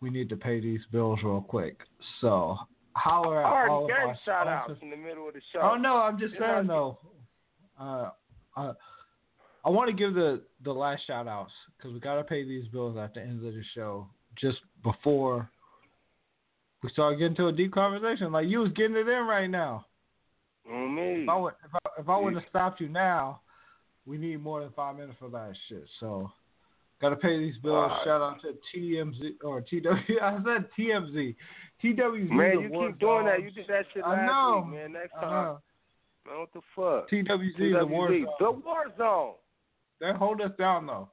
we 0.00 0.08
need 0.10 0.28
to 0.30 0.36
pay 0.36 0.60
these 0.60 0.80
bills 0.90 1.18
real 1.22 1.42
quick. 1.42 1.76
So 2.20 2.56
holler 2.94 3.44
at 3.44 3.68
all 3.68 3.84
of 3.84 3.90
our 3.90 4.16
shout 4.24 4.48
outs 4.48 4.64
sponsors. 4.66 4.82
in 4.82 4.90
the 4.90 4.96
middle 4.96 5.28
of 5.28 5.34
the 5.34 5.40
show. 5.52 5.60
Oh 5.62 5.76
no, 5.76 5.96
I'm 5.96 6.18
just 6.18 6.34
saying 6.38 6.66
though. 6.66 6.98
Uh, 7.78 8.10
uh, 8.56 8.72
I 9.64 9.70
want 9.70 9.88
to 9.90 9.96
give 9.96 10.14
the 10.14 10.42
the 10.64 10.72
last 10.72 11.06
shout 11.06 11.28
outs 11.28 11.52
because 11.76 11.92
we 11.92 12.00
got 12.00 12.16
to 12.16 12.24
pay 12.24 12.44
these 12.44 12.66
bills 12.68 12.96
at 12.96 13.14
the 13.14 13.20
end 13.20 13.44
of 13.46 13.52
the 13.52 13.62
show, 13.74 14.08
just 14.40 14.58
before 14.82 15.50
we 16.82 16.90
start 16.90 17.18
getting 17.18 17.36
to 17.36 17.48
a 17.48 17.52
deep 17.52 17.72
conversation. 17.72 18.32
Like 18.32 18.48
you 18.48 18.60
was 18.60 18.72
getting 18.72 18.96
it 18.96 19.08
in 19.08 19.26
right 19.26 19.48
now. 19.48 19.86
On 20.70 20.94
me. 20.94 21.22
If 21.22 21.28
I 21.28 21.36
would, 21.36 21.54
if 21.64 21.74
I, 21.74 22.00
if 22.00 22.08
I 22.08 22.16
would 22.16 22.34
have 22.34 22.42
stopped 22.48 22.80
you 22.80 22.88
now, 22.88 23.40
we 24.06 24.18
need 24.18 24.42
more 24.42 24.60
than 24.60 24.70
five 24.74 24.96
minutes 24.96 25.16
for 25.18 25.28
that 25.30 25.52
shit. 25.68 25.84
So, 26.00 26.30
got 27.00 27.10
to 27.10 27.16
pay 27.16 27.38
these 27.38 27.56
bills. 27.62 27.90
Alright. 27.90 28.04
Shout 28.04 28.20
out 28.20 28.40
to 28.42 28.54
TMZ 28.74 29.34
or 29.44 29.60
TW. 29.60 30.20
I 30.22 30.38
said 30.44 30.66
TMZ. 30.78 31.34
TWZ. 31.82 32.30
Man, 32.30 32.60
you 32.60 32.88
keep 32.88 32.98
doing 33.00 33.26
that. 33.26 33.42
You 33.42 33.50
did 33.50 33.66
that 33.68 33.86
shit 33.92 34.04
last 34.04 34.20
I 34.20 34.26
know. 34.26 34.64
week, 34.66 34.74
man. 34.74 34.92
Next 34.92 35.12
I 35.18 35.20
time. 35.20 35.56
Man, 36.26 36.38
what 36.38 36.52
the 36.52 36.60
fuck? 36.76 37.10
TWZ, 37.10 37.58
the 37.58 37.86
Warzone. 37.86 38.24
The 38.38 38.50
war 38.52 38.84
zone. 38.96 39.34
They 40.00 40.12
hold 40.16 40.40
us 40.40 40.52
down 40.58 40.86
though. 40.86 41.08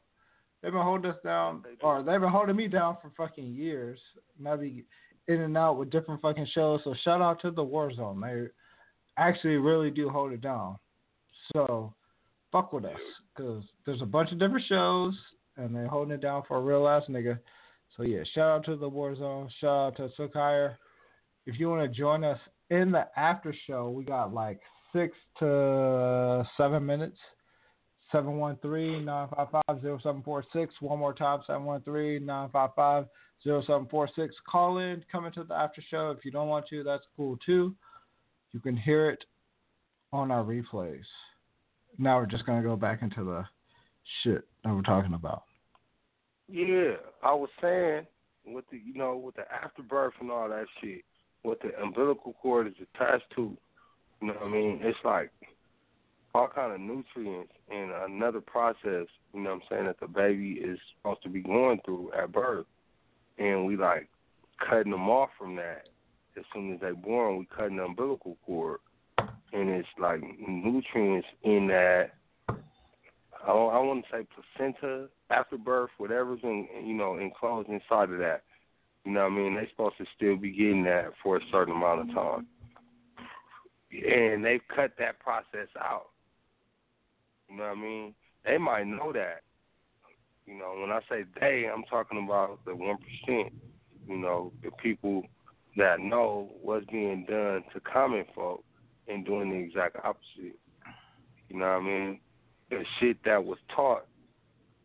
They've 0.62 0.74
been 0.74 0.82
holding 0.82 1.12
us 1.12 1.18
down, 1.24 1.64
or 1.82 2.04
they've 2.04 2.20
been 2.20 2.30
holding 2.30 2.56
me 2.56 2.68
down 2.68 2.98
for 3.02 3.12
fucking 3.16 3.54
years. 3.54 3.98
I 4.46 4.56
be 4.58 4.84
in 5.30 5.42
and 5.42 5.56
out 5.56 5.78
with 5.78 5.92
different 5.92 6.22
fucking 6.22 6.48
shows. 6.54 6.82
So 6.84 6.94
shout 7.04 7.22
out 7.22 7.40
to 7.42 7.52
the 7.52 7.64
Warzone. 7.64 8.22
They 8.22 8.48
actually 9.18 9.56
really 9.56 9.92
do 9.92 10.10
hold 10.10 10.34
it 10.34 10.42
down. 10.42 10.78
So 11.54 11.94
fuck 12.52 12.74
with 12.74 12.86
us, 12.86 13.00
cause 13.38 13.64
there's 13.86 14.02
a 14.02 14.08
bunch 14.08 14.32
of 14.32 14.40
different 14.40 14.66
shows, 14.68 15.14
and 15.56 15.74
they're 15.74 15.88
holding 15.88 16.14
it 16.14 16.22
down 16.22 16.44
for 16.48 16.58
a 16.58 16.62
real 16.62 16.88
ass 16.88 17.04
nigga. 17.10 17.40
So 17.96 18.04
yeah, 18.04 18.24
shout 18.34 18.50
out 18.50 18.66
to 18.66 18.76
the 18.76 18.90
Warzone. 18.90 19.50
Shout 19.62 19.70
out 19.70 19.96
to 19.98 20.10
SookHigher. 20.20 20.76
If 21.46 21.60
you 21.60 21.70
want 21.70 21.82
to 21.82 21.98
join 21.98 22.24
us 22.24 22.40
in 22.70 22.92
the 22.92 23.08
after 23.16 23.54
show, 23.68 23.90
we 23.90 24.04
got 24.04 24.34
like 24.34 24.60
six 24.94 25.16
to 25.40 26.44
seven 26.58 26.86
minutes. 26.86 27.18
713-955-0746. 28.14 30.68
One 30.80 30.98
more 30.98 31.14
time, 31.14 31.42
713-955-0746. 31.48 33.06
Call 33.44 34.78
in, 34.80 35.04
come 35.12 35.26
into 35.26 35.44
the 35.44 35.54
after 35.54 35.82
show. 35.90 36.12
If 36.12 36.26
you 36.26 36.32
don't 36.32 36.48
want 36.48 36.68
to, 36.70 36.84
that's 36.84 37.06
cool 37.16 37.38
too. 37.46 37.76
You 38.52 38.60
can 38.60 38.76
hear 38.76 39.10
it 39.10 39.24
on 40.12 40.32
our 40.32 40.44
replays. 40.44 41.04
Now 41.98 42.18
we're 42.18 42.26
just 42.26 42.46
gonna 42.46 42.64
go 42.64 42.76
back 42.76 43.02
into 43.02 43.24
the 43.24 43.46
shit 44.24 44.46
that 44.64 44.74
we're 44.74 44.82
talking 44.82 45.14
about. 45.14 45.44
Yeah, 46.52 46.96
I 47.24 47.34
was 47.34 47.50
saying 47.62 48.08
with 48.46 48.66
the 48.72 48.78
you 48.78 48.96
know 48.96 49.16
with 49.18 49.36
the 49.36 49.44
afterbirth 49.52 50.14
and 50.20 50.32
all 50.32 50.50
that 50.50 50.66
shit, 50.82 51.04
what 51.44 51.60
the 51.62 51.70
umbilical 51.82 52.34
cord 52.42 52.68
is 52.68 52.74
attached 52.96 53.30
to. 53.36 53.56
You 54.22 54.28
know 54.28 54.34
what 54.34 54.48
I 54.48 54.50
mean? 54.50 54.80
It's 54.82 54.98
like 55.06 55.32
all 56.34 56.48
kind 56.54 56.74
of 56.74 56.80
nutrients 56.80 57.54
and 57.70 57.92
another 57.92 58.42
process. 58.42 59.08
You 59.34 59.42
know 59.42 59.52
what 59.52 59.56
I'm 59.56 59.62
saying 59.70 59.86
that 59.86 60.00
the 60.00 60.08
baby 60.08 60.60
is 60.64 60.80
supposed 60.98 61.24
to 61.24 61.30
be 61.30 61.42
going 61.42 61.80
through 61.86 62.12
at 62.14 62.32
birth, 62.32 62.66
and 63.40 63.66
we 63.66 63.78
like 63.78 64.08
cutting 64.70 64.92
them 64.92 65.10
off 65.10 65.30
from 65.38 65.56
that 65.56 65.90
as 66.38 66.44
soon 66.54 66.74
as 66.74 66.80
they're 66.80 66.94
born. 66.94 67.38
We 67.38 67.48
cutting 67.56 67.78
the 67.78 67.84
umbilical 67.84 68.38
cord, 68.46 68.80
and 69.18 69.70
it's 69.70 69.88
like 70.00 70.22
nutrients 70.48 71.28
in 71.44 71.68
that. 71.68 72.12
I 72.50 73.52
I 73.52 73.80
want 73.80 74.06
to 74.06 74.18
say 74.18 74.28
placenta, 74.58 75.08
afterbirth, 75.30 75.92
whatever's 75.98 76.42
in 76.44 76.68
you 76.86 76.94
know 76.94 77.18
enclosed 77.18 77.70
inside 77.70 78.12
of 78.12 78.20
that. 78.20 78.44
You 79.06 79.14
know 79.14 79.24
what 79.24 79.32
I 79.32 79.36
mean? 79.36 79.56
They're 79.56 79.70
supposed 79.70 79.98
to 79.98 80.06
still 80.16 80.36
be 80.36 80.52
getting 80.52 80.84
that 80.84 81.14
for 81.24 81.38
a 81.38 81.42
certain 81.52 81.76
amount 81.76 82.10
of 82.10 82.16
time, 82.16 82.48
and 83.92 84.44
they've 84.44 84.62
cut 84.76 84.92
that 85.00 85.20
process 85.20 85.70
out. 85.80 86.08
You 87.50 87.58
know 87.58 87.64
what 87.64 87.78
I 87.78 87.82
mean? 87.82 88.14
They 88.46 88.58
might 88.58 88.88
know 88.88 89.12
that. 89.14 89.42
You 90.50 90.58
know, 90.58 90.74
when 90.80 90.90
I 90.90 91.00
say 91.08 91.26
they, 91.40 91.70
I'm 91.72 91.84
talking 91.84 92.24
about 92.24 92.60
the 92.66 92.76
one 92.76 92.98
percent. 92.98 93.54
You 94.08 94.18
know, 94.18 94.52
the 94.64 94.72
people 94.72 95.24
that 95.78 96.00
know 96.00 96.50
what's 96.64 96.88
being 96.88 97.26
done 97.30 97.64
to 97.74 97.80
common 97.82 98.26
folk 98.34 98.64
and 99.08 99.24
doing 99.24 99.52
the 99.52 99.58
exact 99.58 99.98
opposite. 99.98 100.58
You 101.50 101.60
know 101.60 101.66
what 101.66 101.82
I 101.82 101.82
mean? 101.82 102.20
The 102.72 102.84
shit 103.00 103.18
that 103.26 103.46
was 103.46 103.60
taught 103.76 104.08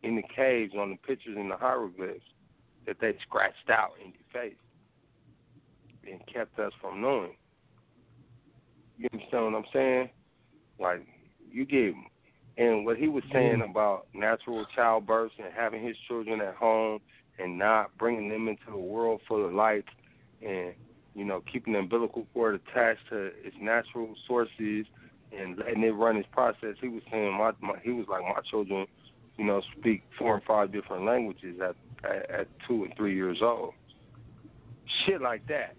in 0.03 0.15
the 0.15 0.23
caves 0.35 0.73
on 0.77 0.91
the 0.91 0.97
pictures 0.97 1.35
and 1.35 1.49
the 1.49 1.57
hieroglyphs 1.57 2.21
that 2.85 2.97
they 3.01 3.17
scratched 3.27 3.69
out 3.69 3.93
and 4.03 4.13
defaced 4.13 4.61
and 6.07 6.21
kept 6.31 6.59
us 6.59 6.73
from 6.79 7.01
knowing. 7.01 7.35
You 8.99 9.09
understand 9.11 9.45
what 9.45 9.55
I'm 9.55 9.65
saying? 9.73 10.09
Like 10.79 11.07
you 11.51 11.65
get 11.65 11.95
and 12.57 12.85
what 12.85 12.97
he 12.97 13.07
was 13.07 13.23
saying 13.33 13.61
about 13.61 14.07
natural 14.13 14.65
childbirth 14.75 15.31
and 15.37 15.53
having 15.55 15.85
his 15.85 15.97
children 16.07 16.41
at 16.41 16.55
home 16.55 16.99
and 17.37 17.57
not 17.57 17.95
bringing 17.97 18.29
them 18.29 18.47
into 18.47 18.63
the 18.69 18.77
world 18.77 19.21
full 19.27 19.45
of 19.45 19.53
lights 19.53 19.89
and 20.45 20.73
you 21.13 21.25
know 21.25 21.41
keeping 21.51 21.73
the 21.73 21.79
umbilical 21.79 22.25
cord 22.33 22.55
attached 22.55 23.01
to 23.09 23.31
its 23.43 23.55
natural 23.59 24.15
sources 24.27 24.85
and 25.37 25.57
letting 25.57 25.83
it 25.83 25.89
run 25.89 26.17
its 26.17 26.27
process. 26.31 26.75
He 26.79 26.87
was 26.87 27.03
saying 27.11 27.33
my, 27.33 27.51
my 27.61 27.77
he 27.83 27.91
was 27.91 28.05
like 28.07 28.21
my 28.21 28.41
children, 28.49 28.85
you 29.37 29.45
know, 29.45 29.61
speak 29.77 30.03
four 30.17 30.35
and 30.35 30.43
five 30.43 30.71
different 30.71 31.05
languages 31.05 31.59
at 31.61 31.75
at, 32.09 32.29
at 32.29 32.47
two 32.67 32.83
and 32.83 32.93
three 32.95 33.15
years 33.15 33.39
old. 33.41 33.73
Shit 35.05 35.21
like 35.21 35.45
that. 35.47 35.75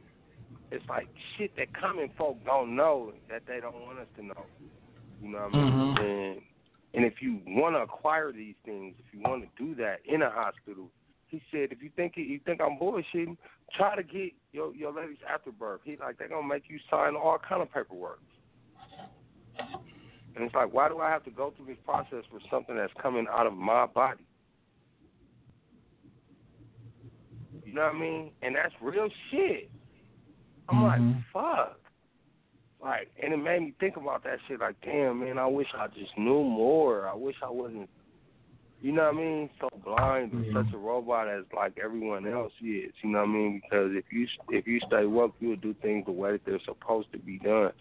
It's 0.71 0.85
like 0.89 1.09
shit 1.37 1.57
that 1.57 1.73
common 1.79 2.11
folk 2.19 2.45
don't 2.45 2.75
know 2.75 3.13
that 3.31 3.43
they 3.47 3.61
don't 3.61 3.81
want 3.87 4.01
us 4.01 4.09
to 4.17 4.27
know. 4.27 4.45
You 5.23 5.31
know 5.31 5.39
what 5.39 5.55
I 5.55 5.59
mean? 5.59 5.73
Mhm. 5.73 6.01
And 6.01 6.43
and 6.97 7.05
if 7.05 7.21
you 7.21 7.41
want 7.47 7.77
to 7.77 7.81
acquire 7.81 8.33
these 8.33 8.55
things, 8.65 8.95
if 8.99 9.13
you 9.13 9.21
want 9.21 9.45
to 9.45 9.63
do 9.63 9.75
that 9.77 9.99
in 10.09 10.23
a 10.23 10.31
hospital, 10.31 10.91
He 11.29 11.43
said, 11.51 11.71
if 11.71 11.83
you 11.83 11.91
think 11.95 12.15
you 12.17 12.41
think 12.45 12.61
I'm 12.61 12.79
bullshitting, 12.79 13.37
try 13.77 13.95
to 13.97 14.03
get 14.03 14.33
your 14.53 14.75
your 14.75 14.93
lady's 14.93 15.19
afterbirth. 15.29 15.81
He 15.85 15.97
like 15.97 16.19
they're 16.19 16.29
gonna 16.29 16.47
make 16.47 16.65
you 16.69 16.79
sign 16.91 17.15
all 17.15 17.39
kind 17.47 17.61
of 17.61 17.71
paperwork. 17.73 18.21
And 20.35 20.45
it's 20.45 20.55
like, 20.55 20.73
why 20.73 20.89
do 20.89 21.01
I 21.01 21.11
have 21.11 21.25
to 21.25 21.31
go 21.31 21.53
through 21.57 21.67
this 21.67 21.79
process 21.85 22.25
for 22.31 22.41
something 22.51 22.77
that's 22.77 22.93
coming 23.01 23.27
out 23.31 23.47
of 23.47 23.55
my 23.55 23.87
body? 23.87 24.25
You 27.65 27.75
know 27.75 27.83
what 27.87 27.95
I 27.97 27.99
mean? 27.99 28.31
And 28.43 28.55
that's 28.55 28.75
real 28.81 29.09
shit. 29.31 29.71
I'm 30.69 30.77
Mhm. 30.77 30.83
like, 30.83 31.33
fuck. 31.33 31.81
Like, 32.87 33.11
and 33.21 33.35
it 33.35 33.39
made 33.39 33.63
me 33.63 33.75
think 33.81 33.97
about 33.97 34.23
that 34.23 34.39
shit. 34.47 34.61
Like, 34.61 34.77
damn, 34.81 35.19
man, 35.19 35.39
I 35.39 35.47
wish 35.47 35.67
I 35.77 35.89
just 35.89 36.17
knew 36.17 36.45
more. 36.45 37.09
I 37.09 37.15
wish 37.15 37.35
I 37.45 37.51
wasn't, 37.51 37.91
you 38.81 38.93
know 38.93 39.07
what 39.07 39.15
I 39.15 39.19
mean, 39.19 39.51
so 39.61 39.69
blind 39.85 40.31
to 40.31 40.37
Mhm. 40.37 40.53
such 40.53 40.73
a 40.73 40.79
robot 40.79 41.27
as 41.27 41.45
like 41.53 41.77
everyone 41.83 42.29
else 42.29 42.53
is. 42.61 42.93
You 43.03 43.11
know 43.11 43.23
what 43.23 43.31
I 43.31 43.33
mean? 43.33 43.61
Because 43.61 43.93
if 43.97 44.05
you 44.13 44.29
if 44.51 44.69
you 44.69 44.79
stay 44.87 45.05
woke, 45.05 45.35
you'll 45.41 45.57
do 45.57 45.75
things 45.75 46.07
the 46.07 46.13
way 46.13 46.31
that 46.33 46.45
they're 46.45 46.61
supposed 46.61 47.11
to 47.11 47.19
be 47.19 47.39
done. 47.41 47.73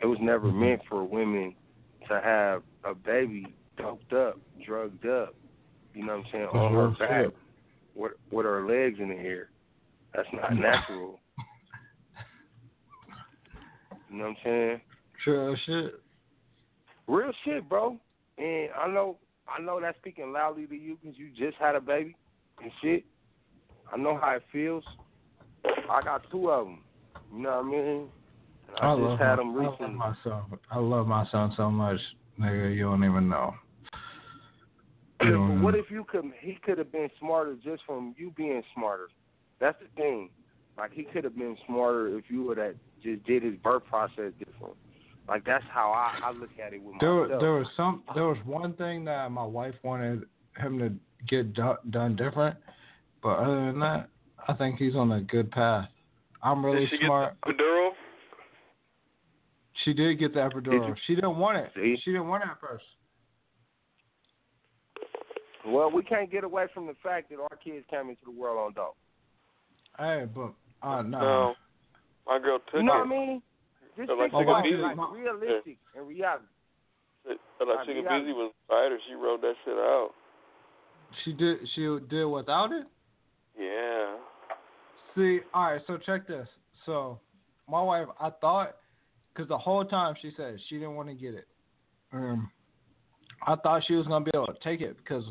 It 0.00 0.06
was 0.06 0.18
never 0.20 0.48
Mhm. 0.48 0.60
meant 0.60 0.84
for 0.84 1.02
women 1.02 1.54
to 2.08 2.20
have 2.20 2.62
a 2.84 2.94
baby 2.94 3.46
doped 3.78 4.12
up, 4.12 4.38
drugged 4.60 5.06
up. 5.06 5.34
You 5.94 6.04
know 6.04 6.18
what 6.18 6.26
I'm 6.26 6.32
saying? 6.32 6.44
That's 6.44 6.56
on 6.56 6.74
her 6.74 6.88
back 6.98 7.24
shit. 7.24 7.36
with 7.94 8.12
with 8.30 8.44
her 8.44 8.66
legs 8.66 9.00
in 9.00 9.08
the 9.08 9.16
air. 9.16 9.48
That's 10.12 10.30
not 10.34 10.54
natural. 10.54 11.20
You 14.12 14.18
know 14.18 14.24
what 14.24 14.30
I'm 14.30 14.36
saying? 14.44 14.80
True 15.24 15.56
shit. 15.66 15.94
Real 17.08 17.32
shit, 17.44 17.68
bro. 17.68 17.96
And 18.38 18.68
I 18.78 18.86
know, 18.88 19.16
I 19.48 19.60
know 19.60 19.80
that's 19.80 19.96
speaking 19.98 20.32
loudly 20.32 20.66
to 20.66 20.74
you 20.74 20.98
because 21.00 21.18
you 21.18 21.30
just 21.30 21.56
had 21.58 21.74
a 21.74 21.80
baby 21.80 22.14
and 22.62 22.70
shit. 22.82 23.04
I 23.92 23.96
know 23.96 24.18
how 24.20 24.32
it 24.32 24.42
feels. 24.52 24.84
I 25.64 26.02
got 26.02 26.30
two 26.30 26.50
of 26.50 26.66
them. 26.66 26.80
You 27.34 27.42
know 27.42 27.50
what 27.50 27.64
I 27.64 27.70
mean? 27.70 28.08
And 28.68 28.78
I, 28.80 28.92
I 28.92 28.94
just 28.94 29.02
love 29.02 29.18
had 29.18 29.28
my, 29.28 29.36
them 29.36 29.48
I 29.48 29.62
love 29.62 29.72
recently. 29.72 29.94
my 29.94 30.14
son. 30.22 30.42
I 30.70 30.78
love 30.78 31.06
my 31.06 31.26
son 31.30 31.52
so 31.56 31.70
much, 31.70 31.98
nigga. 32.38 32.74
You 32.74 32.84
don't 32.84 33.04
even 33.04 33.28
know. 33.28 33.54
Don't 35.20 35.56
But 35.56 35.64
what 35.64 35.74
if 35.74 35.90
you 35.90 36.04
could? 36.04 36.24
He 36.40 36.58
could 36.62 36.78
have 36.78 36.92
been 36.92 37.08
smarter 37.18 37.56
just 37.64 37.82
from 37.86 38.14
you 38.18 38.32
being 38.36 38.62
smarter. 38.74 39.08
That's 39.60 39.78
the 39.80 39.88
thing. 40.00 40.30
Like 40.76 40.92
he 40.92 41.04
could 41.04 41.24
have 41.24 41.36
been 41.36 41.56
smarter 41.66 42.16
if 42.18 42.24
you 42.28 42.44
would 42.44 42.58
have 42.58 42.74
just 43.02 43.24
did 43.24 43.42
his 43.42 43.54
birth 43.62 43.84
process 43.88 44.32
different. 44.38 44.74
Like 45.28 45.44
that's 45.44 45.64
how 45.70 45.90
I, 45.92 46.28
I 46.28 46.32
look 46.32 46.50
at 46.64 46.72
it 46.72 46.82
with 46.82 46.96
There, 47.00 47.22
myself. 47.24 47.40
there 47.40 47.52
was 47.52 47.66
some. 47.76 48.02
There 48.14 48.24
was 48.26 48.38
one 48.44 48.72
thing 48.74 49.04
that 49.04 49.30
my 49.30 49.44
wife 49.44 49.74
wanted 49.82 50.24
him 50.56 50.78
to 50.80 50.92
get 51.28 51.54
do, 51.54 51.74
done 51.90 52.16
different, 52.16 52.56
but 53.22 53.38
other 53.38 53.66
than 53.66 53.78
that, 53.80 54.08
I 54.48 54.52
think 54.54 54.78
he's 54.78 54.94
on 54.96 55.12
a 55.12 55.20
good 55.20 55.50
path. 55.52 55.88
I'm 56.42 56.64
really 56.64 56.80
Did 56.86 56.90
she 56.90 57.06
smart. 57.06 57.36
get 57.46 57.56
the 57.56 57.62
epidural? 57.62 57.90
She 59.84 59.92
did 59.94 60.18
get 60.18 60.34
the 60.34 60.40
epidural. 60.40 60.88
you- 60.88 60.94
she 61.06 61.14
didn't 61.14 61.36
want 61.38 61.58
it. 61.58 61.70
See? 61.76 61.96
She 62.04 62.10
didn't 62.10 62.28
want 62.28 62.42
it 62.42 62.50
at 62.50 62.60
first. 62.60 62.84
Well, 65.64 65.90
we 65.90 66.02
can't 66.02 66.30
get 66.30 66.42
away 66.42 66.66
from 66.74 66.86
the 66.86 66.94
fact 67.02 67.30
that 67.30 67.38
our 67.38 67.56
kids 67.62 67.84
came 67.88 68.08
into 68.10 68.22
the 68.24 68.32
world 68.32 68.58
on 68.58 68.72
dope. 68.74 68.96
Hey, 69.98 70.26
but 70.34 70.52
uh, 70.86 71.02
no. 71.02 71.20
No. 71.20 71.54
My 72.26 72.38
girl 72.38 72.58
took 72.58 72.74
You 72.74 72.82
know 72.84 72.94
it. 73.02 73.06
what 73.06 73.06
I 73.06 73.10
mean? 73.10 73.42
Just 73.96 74.08
So, 74.08 74.14
like, 74.14 74.30
think 74.30 74.40
she 74.40 74.48
about 74.50 74.66
it, 74.66 74.70
busy. 74.70 74.82
like 74.82 75.12
realistic 75.12 75.78
and 75.96 76.08
reality. 76.08 76.44
But 77.24 77.68
like 77.68 77.76
Like, 77.78 77.86
Sugar. 77.86 78.02
Busy 78.02 78.32
was 78.32 78.52
a 78.52 78.68
fighter. 78.68 78.98
She 79.08 79.14
wrote 79.14 79.40
that 79.42 79.54
shit 79.64 79.74
out. 79.76 80.10
She 81.24 81.32
did. 81.32 81.58
She 81.74 81.98
did 82.08 82.24
without 82.24 82.72
it. 82.72 82.86
Yeah. 83.58 84.16
See, 85.14 85.40
all 85.52 85.72
right. 85.72 85.80
So 85.86 85.98
check 85.98 86.26
this. 86.26 86.48
So 86.86 87.20
my 87.68 87.82
wife, 87.82 88.08
I 88.18 88.30
thought, 88.40 88.76
because 89.32 89.48
the 89.48 89.58
whole 89.58 89.84
time 89.84 90.14
she 90.22 90.32
said 90.36 90.58
she 90.68 90.76
didn't 90.76 90.94
want 90.96 91.08
to 91.08 91.14
get 91.14 91.34
it. 91.34 91.46
Um, 92.12 92.50
I 93.46 93.56
thought 93.56 93.82
she 93.86 93.94
was 93.94 94.06
gonna 94.06 94.24
be 94.24 94.30
able 94.34 94.46
to 94.46 94.58
take 94.64 94.80
it 94.80 94.96
because 94.96 95.24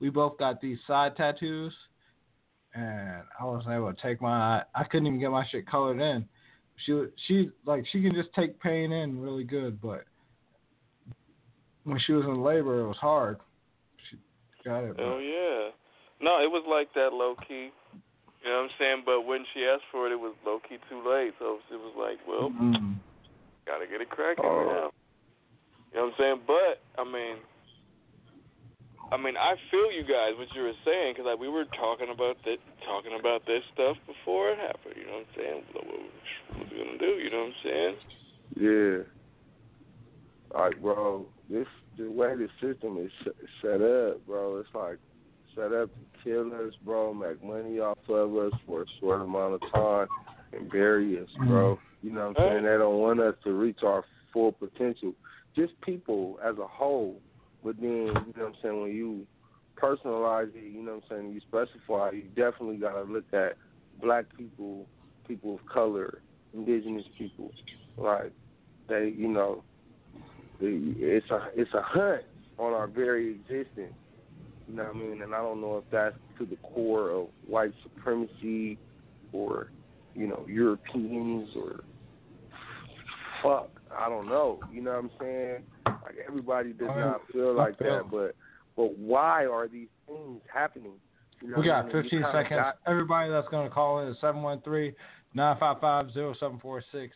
we 0.00 0.08
both 0.08 0.38
got 0.38 0.60
these 0.60 0.78
side 0.86 1.16
tattoos, 1.16 1.72
and 2.74 3.22
I 3.38 3.44
wasn't 3.44 3.74
able 3.74 3.92
to 3.92 4.02
take 4.02 4.20
mine. 4.22 4.62
I, 4.74 4.80
I 4.80 4.84
couldn't 4.84 5.06
even 5.06 5.20
get 5.20 5.30
my 5.30 5.46
shit 5.50 5.66
colored 5.66 6.00
in. 6.00 6.26
She 6.84 7.04
she 7.26 7.50
like 7.64 7.84
she 7.92 8.02
can 8.02 8.14
just 8.14 8.28
take 8.34 8.60
pain 8.60 8.92
in 8.92 9.20
really 9.20 9.44
good, 9.44 9.80
but 9.80 10.04
when 11.84 11.98
she 12.06 12.12
was 12.12 12.24
in 12.26 12.42
labor, 12.42 12.80
it 12.80 12.88
was 12.88 12.96
hard. 12.98 13.38
She 14.10 14.18
got 14.64 14.84
it. 14.84 14.96
Oh 14.98 15.18
yeah. 15.18 15.70
No, 16.20 16.42
it 16.42 16.50
was 16.50 16.64
like 16.68 16.92
that 16.94 17.12
low 17.12 17.34
key. 17.48 17.70
You 18.44 18.52
know 18.52 18.62
what 18.62 18.64
I'm 18.64 18.70
saying? 18.78 19.02
But 19.04 19.22
when 19.22 19.44
she 19.54 19.64
asked 19.64 19.84
for 19.90 20.06
it, 20.06 20.12
it 20.12 20.20
was 20.20 20.34
low 20.44 20.60
key 20.68 20.76
too 20.88 21.02
late. 21.08 21.32
So 21.38 21.58
it 21.70 21.76
was 21.80 21.94
like, 21.98 22.18
well, 22.28 22.50
Mm. 22.50 22.96
gotta 23.66 23.86
get 23.86 24.00
it 24.00 24.10
cracking 24.10 24.44
Oh. 24.44 24.64
now. 24.66 24.90
You 25.92 25.96
know 25.98 26.06
what 26.06 26.12
I'm 26.12 26.14
saying? 26.18 26.40
But 26.46 26.82
I 27.00 27.04
mean, 27.04 27.36
I 29.12 29.16
mean, 29.16 29.36
I 29.36 29.54
feel 29.70 29.92
you 29.92 30.02
guys 30.02 30.34
what 30.38 30.48
you 30.54 30.62
were 30.62 30.78
saying 30.84 31.14
because 31.14 31.26
like 31.26 31.38
we 31.38 31.48
were 31.48 31.64
talking 31.78 32.10
about 32.12 32.36
that, 32.44 32.58
talking 32.84 33.14
about 33.18 33.46
this 33.46 33.62
stuff 33.72 33.96
before 34.06 34.50
it 34.50 34.58
happened. 34.58 34.94
You 34.96 35.06
know 35.06 35.22
what 35.22 35.30
I'm 35.30 35.36
saying? 35.36 35.62
What, 35.72 35.86
what, 35.86 36.00
what 36.58 36.70
we 36.70 36.78
gonna 36.78 36.98
do? 36.98 37.14
You 37.22 37.30
know 37.30 37.46
what 37.46 37.54
I'm 37.54 37.62
saying? 37.62 37.94
Yeah. 38.58 38.96
Like, 40.54 40.82
bro, 40.82 41.26
this 41.48 41.66
the 41.98 42.10
way 42.10 42.34
the 42.34 42.48
system 42.60 42.98
is 42.98 43.10
set 43.62 43.80
up, 43.80 44.26
bro. 44.26 44.58
It's 44.58 44.68
like 44.74 44.98
set 45.54 45.72
up 45.72 45.88
to 45.88 46.24
kill 46.24 46.52
us, 46.52 46.74
bro. 46.84 47.14
Make 47.14 47.42
money 47.44 47.78
off 47.78 47.98
of 48.08 48.36
us 48.36 48.52
for 48.66 48.82
a 48.82 48.86
short 49.00 49.22
amount 49.22 49.54
of 49.54 49.60
time 49.72 50.08
and 50.52 50.70
bury 50.70 51.18
us, 51.20 51.28
bro. 51.46 51.76
Mm-hmm. 51.76 52.06
You 52.06 52.12
know 52.12 52.28
what 52.28 52.40
I'm 52.40 52.50
saying? 52.50 52.64
They 52.64 52.76
don't 52.76 52.98
want 52.98 53.20
us 53.20 53.34
to 53.44 53.52
reach 53.52 53.80
our 53.82 54.04
full 54.32 54.52
potential. 54.52 55.12
Just 55.54 55.80
people 55.80 56.38
as 56.44 56.58
a 56.58 56.66
whole. 56.66 57.20
But 57.66 57.80
then, 57.80 57.88
you 57.90 58.12
know 58.12 58.22
what 58.36 58.46
I'm 58.46 58.54
saying, 58.62 58.80
when 58.80 58.94
you 58.94 59.26
personalize 59.76 60.54
it, 60.54 60.72
you 60.72 60.84
know 60.84 61.00
what 61.00 61.16
I'm 61.16 61.24
saying, 61.24 61.32
you 61.32 61.40
specify, 61.40 62.12
you 62.12 62.22
definitely 62.36 62.76
got 62.76 62.92
to 62.92 63.02
look 63.02 63.24
at 63.32 63.56
black 64.00 64.26
people, 64.38 64.86
people 65.26 65.56
of 65.56 65.66
color, 65.66 66.20
indigenous 66.54 67.02
people. 67.18 67.50
Like, 67.98 68.30
they, 68.88 69.12
you 69.16 69.26
know, 69.26 69.64
it's 70.60 71.28
a 71.28 71.48
it's 71.56 71.74
a 71.74 71.82
hunt 71.82 72.22
on 72.56 72.72
our 72.72 72.86
very 72.86 73.32
existence. 73.32 73.94
You 74.68 74.76
know 74.76 74.84
what 74.84 74.94
I 74.94 74.98
mean? 74.98 75.22
And 75.22 75.34
I 75.34 75.38
don't 75.38 75.60
know 75.60 75.78
if 75.78 75.84
that's 75.90 76.14
to 76.38 76.46
the 76.46 76.56
core 76.62 77.10
of 77.10 77.26
white 77.48 77.72
supremacy 77.82 78.78
or, 79.32 79.72
you 80.14 80.28
know, 80.28 80.46
Europeans 80.48 81.48
or 81.56 81.80
fuck, 83.42 83.75
I 83.98 84.08
don't 84.08 84.28
know. 84.28 84.60
You 84.72 84.82
know 84.82 84.92
what 84.92 84.98
I'm 85.04 85.10
saying? 85.20 85.62
Like 85.86 86.16
everybody 86.26 86.72
does 86.72 86.88
not 86.88 87.20
feel 87.32 87.54
like 87.54 87.78
that, 87.78 88.02
but 88.10 88.34
but 88.76 88.96
why 88.98 89.46
are 89.46 89.66
these 89.68 89.88
things 90.06 90.40
happening? 90.52 90.92
You 91.40 91.48
know 91.50 91.60
We 91.60 91.68
what 91.68 91.76
I 91.76 91.82
got 91.82 91.94
mean? 91.94 92.02
15 92.02 92.22
seconds. 92.32 92.60
got- 92.60 92.78
Everybody 92.86 93.30
that's 93.30 93.48
going 93.48 93.68
to 93.68 93.74
call 93.74 94.00
in 94.00 94.08
is 94.08 94.16
713 94.20 94.94
955 95.34 96.12
0746. 96.38 97.14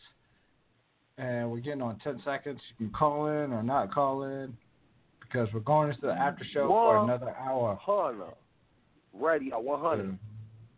And 1.18 1.50
we're 1.50 1.60
getting 1.60 1.82
on 1.82 1.98
10 1.98 2.20
seconds. 2.24 2.60
You 2.78 2.86
can 2.86 2.94
call 2.94 3.26
in 3.26 3.52
or 3.52 3.62
not 3.62 3.92
call 3.92 4.22
in 4.24 4.56
because 5.20 5.48
we're 5.52 5.60
going 5.60 5.90
into 5.90 6.02
the 6.06 6.12
after 6.12 6.44
show 6.52 6.66
for 6.68 7.04
another 7.04 7.34
hour. 7.38 7.78
Hunter. 7.80 8.32
Radio 9.12 9.60
100. 9.60 10.18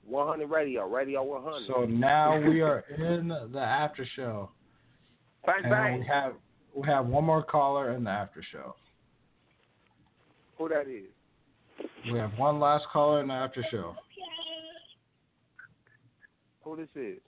100 0.07 0.47
radio. 0.51 0.89
Radio 0.89 1.23
100. 1.23 1.67
So 1.69 1.85
now 1.85 2.41
we 2.41 2.61
are 2.61 2.81
in 2.97 3.29
the 3.53 3.61
after 3.61 4.07
show. 4.17 4.51
Bang, 5.47 5.61
And 5.63 5.71
bang. 5.71 6.01
we 6.01 6.07
have 6.07 6.35
we 6.75 6.89
have 6.89 7.07
one 7.07 7.25
more 7.25 7.43
caller 7.43 7.93
in 7.93 8.05
the 8.05 8.11
after 8.11 8.43
show. 8.53 8.75
Who 10.59 10.69
that 10.69 10.89
is? 10.89 11.11
We 12.11 12.19
have 12.19 12.33
one 12.39 12.61
last 12.61 12.85
caller 12.93 13.21
in 13.21 13.29
the 13.29 13.35
after 13.35 13.65
show. 13.71 13.95
Who 16.63 16.77
this 16.77 16.89
is? 16.95 17.19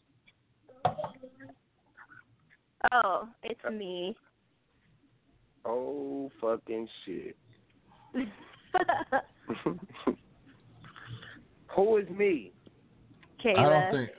Oh, 2.92 3.28
it's 3.42 3.60
me. 3.72 4.14
Oh, 5.64 6.30
fucking 6.40 6.86
shit. 7.04 7.36
Who 11.74 11.96
is 11.96 12.08
me? 12.10 12.52
Kayla. 13.44 13.58
I 13.58 13.90
don't 13.90 13.92
think. 13.92 14.10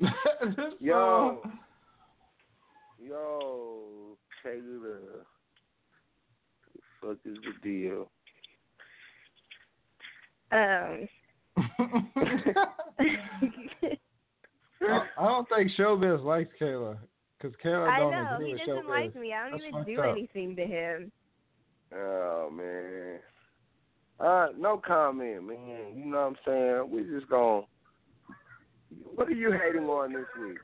yo. 0.80 1.42
Yo, 2.98 4.16
Kayla. 4.44 4.98
The 6.74 6.80
fuck 7.00 7.18
is 7.24 7.36
the 7.44 7.52
deal? 7.62 8.10
Um. 10.52 11.08
I, 11.56 11.66
I 15.18 15.24
don't 15.26 15.48
think 15.48 15.70
Showbizz 15.78 16.24
likes 16.24 16.52
Kayla 16.60 16.98
because 17.40 17.56
Kayla 17.64 17.88
I 17.88 17.98
don't 17.98 18.12
know 18.12 18.34
agree 18.34 18.46
he 18.48 18.52
with 18.54 18.60
doesn't 18.66 18.84
Showbizz. 18.84 18.88
like 18.88 19.16
me. 19.16 19.32
I 19.32 19.48
don't 19.48 19.60
That's 19.60 19.64
even 19.68 19.84
do 19.84 20.00
up. 20.00 20.06
anything 20.16 20.56
to 20.56 20.64
him. 20.64 21.12
Oh 21.94 22.50
man. 22.52 23.18
Uh, 24.18 24.48
no 24.58 24.78
comment, 24.84 25.46
man. 25.46 25.92
You 25.94 26.06
know 26.06 26.16
what 26.16 26.26
I'm 26.26 26.36
saying? 26.46 26.90
We 26.90 27.02
just 27.14 27.28
going 27.30 27.64
What 29.14 29.28
are 29.28 29.32
you 29.32 29.52
hating 29.52 29.88
on 29.88 30.12
this 30.12 30.26
week? 30.40 30.58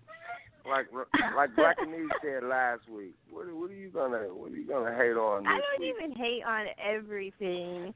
Like 0.69 0.87
like 1.37 1.51
Blackanese 1.57 2.09
said 2.23 2.45
last 2.45 2.89
week. 2.89 3.15
What 3.31 3.53
what 3.55 3.71
are 3.71 3.75
you 3.75 3.91
gonna 3.91 4.27
what 4.33 4.53
are 4.53 4.57
you 4.57 4.67
gonna 4.67 4.95
hate 4.95 5.17
on 5.17 5.45
this 5.45 5.51
I 5.51 5.61
don't 5.61 5.81
week? 5.81 5.95
even 5.99 6.17
hate 6.17 6.43
on 6.47 6.67
everything. 6.83 7.95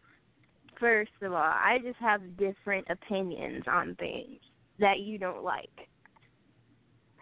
First 0.80 1.12
of 1.22 1.32
all, 1.32 1.38
I 1.38 1.78
just 1.82 1.98
have 2.00 2.36
different 2.36 2.86
opinions 2.90 3.64
on 3.66 3.94
things 3.94 4.40
that 4.78 5.00
you 5.00 5.18
don't 5.18 5.42
like. 5.42 5.70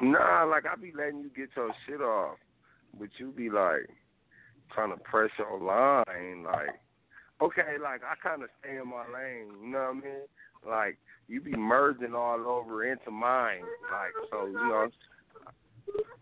Nah, 0.00 0.44
like 0.44 0.64
I 0.66 0.74
be 0.74 0.92
letting 0.96 1.20
you 1.20 1.30
get 1.36 1.50
your 1.56 1.72
shit 1.86 2.00
off, 2.00 2.36
but 2.98 3.08
you 3.18 3.30
be 3.30 3.48
like 3.48 3.88
trying 4.74 4.90
to 4.90 4.96
press 5.04 5.30
your 5.38 5.60
line. 5.60 6.42
Like, 6.42 6.80
okay, 7.40 7.78
like 7.80 8.00
I 8.02 8.14
kind 8.26 8.42
of 8.42 8.48
stay 8.60 8.76
in 8.76 8.88
my 8.88 9.04
lane. 9.06 9.52
You 9.62 9.70
know 9.70 9.78
what 9.78 10.04
I 10.04 10.08
mean? 10.08 10.26
Like 10.68 10.98
you 11.28 11.40
be 11.40 11.56
merging 11.56 12.14
all 12.14 12.46
over 12.46 12.84
into 12.84 13.10
mine. 13.10 13.62
Like 13.90 14.12
so, 14.30 14.46
you 14.46 14.52
know. 14.54 14.88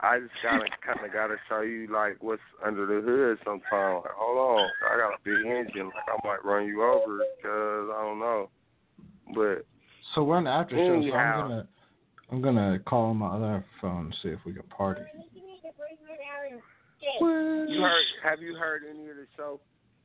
I 0.01 0.19
just 0.19 0.33
gotta 0.43 0.65
kind 0.87 1.07
of 1.07 1.13
gotta 1.13 1.37
show 1.49 1.61
you 1.61 1.89
like 1.93 2.17
what's 2.21 2.43
under 2.65 2.87
the 2.87 3.01
hood. 3.07 3.39
Sometimes, 3.45 4.03
like, 4.05 4.13
hold 4.17 4.61
on, 4.61 4.69
I 4.91 4.99
got 4.99 5.15
a 5.15 5.19
big 5.25 5.47
engine. 5.47 5.87
Like 5.87 6.09
I 6.09 6.27
might 6.27 6.45
run 6.45 6.67
you 6.67 6.83
over 6.83 7.21
because 7.37 7.89
I 7.95 8.03
don't 8.03 8.19
know. 8.19 8.49
But 9.35 9.65
So 10.15 10.25
we're 10.25 10.39
in 10.39 10.45
the 10.45 10.51
after 10.51 10.77
show, 10.77 10.89
so 10.89 10.95
Anyhow. 10.95 11.17
I'm 11.19 11.49
gonna 11.49 11.69
I'm 12.31 12.43
gonna 12.43 12.79
call 12.81 13.11
on 13.11 13.19
my 13.19 13.29
other 13.29 13.65
phone 13.81 14.07
and 14.07 14.17
see 14.23 14.29
if 14.31 14.41
we 14.45 14.53
can 14.53 14.63
party. 14.65 15.03
you 17.21 17.81
heard? 17.81 18.05
Have 18.23 18.41
you 18.41 18.55
heard 18.55 18.83
any 18.89 19.09
of 19.09 19.17
the 19.17 19.27
show 19.37 19.61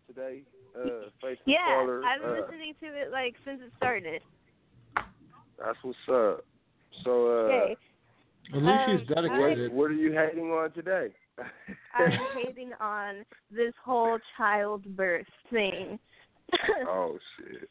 today? 0.08 0.44
Uh, 0.76 1.10
Facebook 1.24 1.38
Yeah, 1.46 1.58
caller. 1.68 2.02
I've 2.06 2.22
been 2.22 2.30
uh, 2.30 2.42
listening 2.42 2.74
to 2.82 2.86
it 2.88 3.12
like 3.12 3.36
since 3.46 3.62
it 3.64 3.72
started. 3.78 4.22
That's 4.96 5.78
what's 5.82 5.98
up. 6.10 6.46
So, 7.04 7.28
uh, 7.28 7.30
Okay. 7.52 7.78
At 8.54 8.62
least 8.62 8.68
Um, 8.90 8.98
she's 9.00 9.08
dedicated. 9.10 9.74
what 9.74 9.92
are 9.92 9.94
you 9.96 10.14
hating 10.14 10.52
on 10.52 10.72
today? 10.72 11.14
I'm 11.94 12.12
hating 12.46 12.72
on 12.80 13.26
this 13.52 13.74
whole 13.84 14.18
childbirth 14.38 15.28
thing 15.52 16.00
oh 16.88 17.20
shit. 17.38 17.70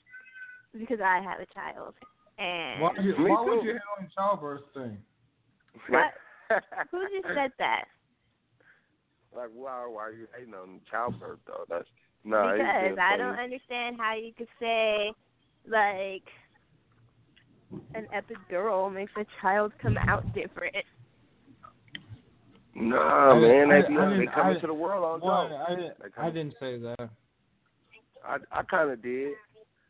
because 0.78 1.01
I 1.01 1.20
have 1.23 1.40
a 1.40 1.47
child. 1.55 1.94
And 2.39 2.82
Why, 2.82 2.90
you, 3.01 3.14
why 3.16 3.43
would 3.43 3.64
you 3.64 3.73
hate 3.73 3.81
on 3.98 4.09
childbirth 4.14 4.60
thing? 4.74 4.98
What? 5.89 6.12
who 6.90 7.01
just 7.09 7.35
said 7.35 7.52
that? 7.59 7.86
like, 9.35 9.51
why? 9.55 9.86
Why 9.86 10.02
are 10.05 10.12
you 10.12 10.27
hating 10.36 10.55
on 10.55 10.81
childbirth 10.90 11.39
though? 11.47 11.64
That's 11.68 11.89
no. 12.27 12.53
because 12.57 12.98
I 13.01 13.16
don't 13.16 13.39
understand 13.39 13.97
how 13.98 14.15
you 14.15 14.32
could 14.36 14.48
say 14.61 15.12
like 15.69 16.23
an 17.94 18.07
epidural 18.15 18.93
makes 18.93 19.12
a 19.16 19.24
child 19.40 19.73
come 19.81 19.97
out 20.09 20.24
different. 20.35 20.74
Nah, 22.74 23.35
man, 23.40 23.70
I- 23.73 23.82
they 23.82 23.89
be 23.89 23.97
I 23.97 24.16
they 24.19 24.27
come 24.27 24.47
I- 24.48 24.55
into 24.55 24.66
the 24.66 24.74
world 24.74 25.05
on 25.05 25.20
One, 25.20 25.51
dope. 25.51 25.61
I 25.69 25.74
didn't, 25.74 25.94
I 26.19 26.31
didn't 26.31 26.55
say 26.61 26.78
that. 26.78 27.09
I 28.24 28.36
I 28.53 28.62
kind 28.65 28.90
of 28.90 29.03
did. 29.03 29.32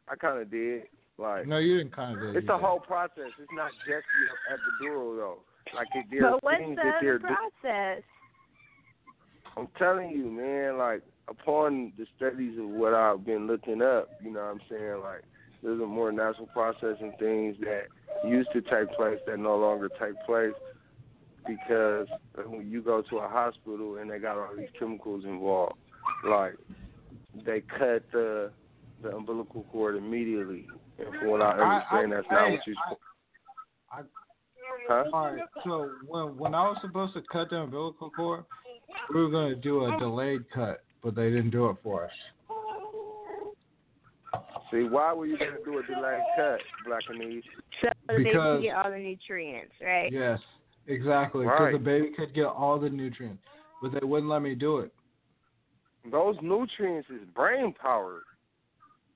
I 0.09 0.15
kind 0.15 0.41
of 0.41 0.51
did. 0.51 0.85
Like, 1.19 1.47
No, 1.47 1.59
you 1.59 1.79
didn't 1.79 1.95
kind 1.97 2.17
of. 2.23 2.37
it's 2.37 2.49
a 2.49 2.59
whole 2.59 2.79
process. 2.79 3.33
It's 3.41 3.51
not 3.53 3.71
just 3.89 4.05
the 4.21 4.55
epidural 4.87 5.17
though. 5.17 5.39
Like, 5.75 5.89
it, 5.95 6.05
there 6.11 6.31
But 6.31 6.45
what's 6.45 6.59
things 6.59 6.77
the 6.77 6.83
that 6.85 6.95
they're. 7.01 7.17
other 7.17 7.37
process? 7.63 8.03
I'm 9.57 9.67
telling 9.79 10.11
you, 10.11 10.31
man. 10.31 10.77
Like, 10.79 11.03
upon 11.29 11.93
the 11.99 12.07
studies 12.17 12.59
of 12.59 12.69
what 12.69 12.95
I've 12.95 13.25
been 13.25 13.47
looking 13.47 13.83
up, 13.83 14.09
you 14.23 14.33
know 14.33 14.41
what 14.41 14.53
I'm 14.53 14.61
saying? 14.71 15.01
Like, 15.03 15.23
there's 15.63 15.81
a 15.81 15.87
more 15.87 16.13
natural 16.13 16.47
process 16.47 16.97
and 17.01 17.13
things 17.19 17.57
that 17.61 17.87
used 18.29 18.51
to 18.53 18.61
take 18.61 18.95
place 18.97 19.19
that 19.27 19.39
no 19.39 19.57
longer 19.57 19.89
take 19.89 20.15
place 20.27 20.55
because 21.47 22.07
when 22.47 22.69
you 22.71 22.83
go 22.83 23.03
to 23.03 23.19
a 23.19 23.29
hospital 23.29 23.99
and 23.99 24.11
they 24.11 24.19
got 24.19 24.37
all 24.37 24.57
these 24.57 24.69
chemicals 24.79 25.25
involved, 25.25 25.77
like 26.29 26.55
they 27.45 27.61
cut 27.61 28.03
the 28.13 28.51
the 29.03 29.11
umbilical 29.15 29.65
cord 29.71 29.97
immediately. 29.97 30.67
And 30.99 31.09
from 31.19 31.31
what 31.31 31.43
I 31.43 31.51
understand, 31.51 32.13
that's 32.13 32.27
not 32.31 32.51
what 32.51 32.61
you're 32.67 32.77
supposed. 32.85 33.01
Huh? 34.89 35.05
all 35.13 35.33
right. 35.33 35.43
So 35.65 35.91
when 36.07 36.37
when 36.37 36.55
I 36.55 36.63
was 36.63 36.79
supposed 36.81 37.15
to 37.15 37.23
cut 37.31 37.51
the 37.51 37.57
umbilical 37.57 38.11
cord, 38.11 38.45
we 39.13 39.23
were 39.23 39.31
gonna 39.31 39.57
do 39.57 39.85
a 39.85 39.99
delayed 39.99 40.51
cut, 40.53 40.85
but 41.03 41.15
they 41.15 41.31
didn't 41.31 41.51
do 41.51 41.69
it 41.71 41.77
for 41.83 42.05
us. 42.05 42.11
See, 44.71 44.83
why 44.83 45.13
were 45.13 45.27
you 45.27 45.39
gonna 45.39 45.53
do 45.65 45.79
a 45.79 45.83
delayed 45.85 46.21
cut, 46.37 46.61
Blackanese? 46.87 47.43
So 47.81 47.89
they 48.09 48.25
Because- 48.25 48.57
can 48.57 48.63
get 48.63 48.77
all 48.77 48.91
the 48.91 48.99
nutrients, 48.99 49.75
right? 49.81 50.11
Yes, 50.11 50.41
exactly. 50.87 51.45
Because 51.45 51.61
Right. 51.61 51.73
the 51.73 51.79
baby 51.79 52.11
could 52.11 52.35
get 52.35 52.47
all 52.47 52.79
the 52.79 52.91
nutrients, 52.91 53.43
but 53.81 53.93
they 53.93 54.05
wouldn't 54.05 54.29
let 54.31 54.43
me 54.43 54.55
do 54.55 54.79
it. 54.79 54.93
Those 56.11 56.41
nutrients 56.43 57.09
is 57.11 57.25
brain 57.27 57.73
powered. 57.75 58.25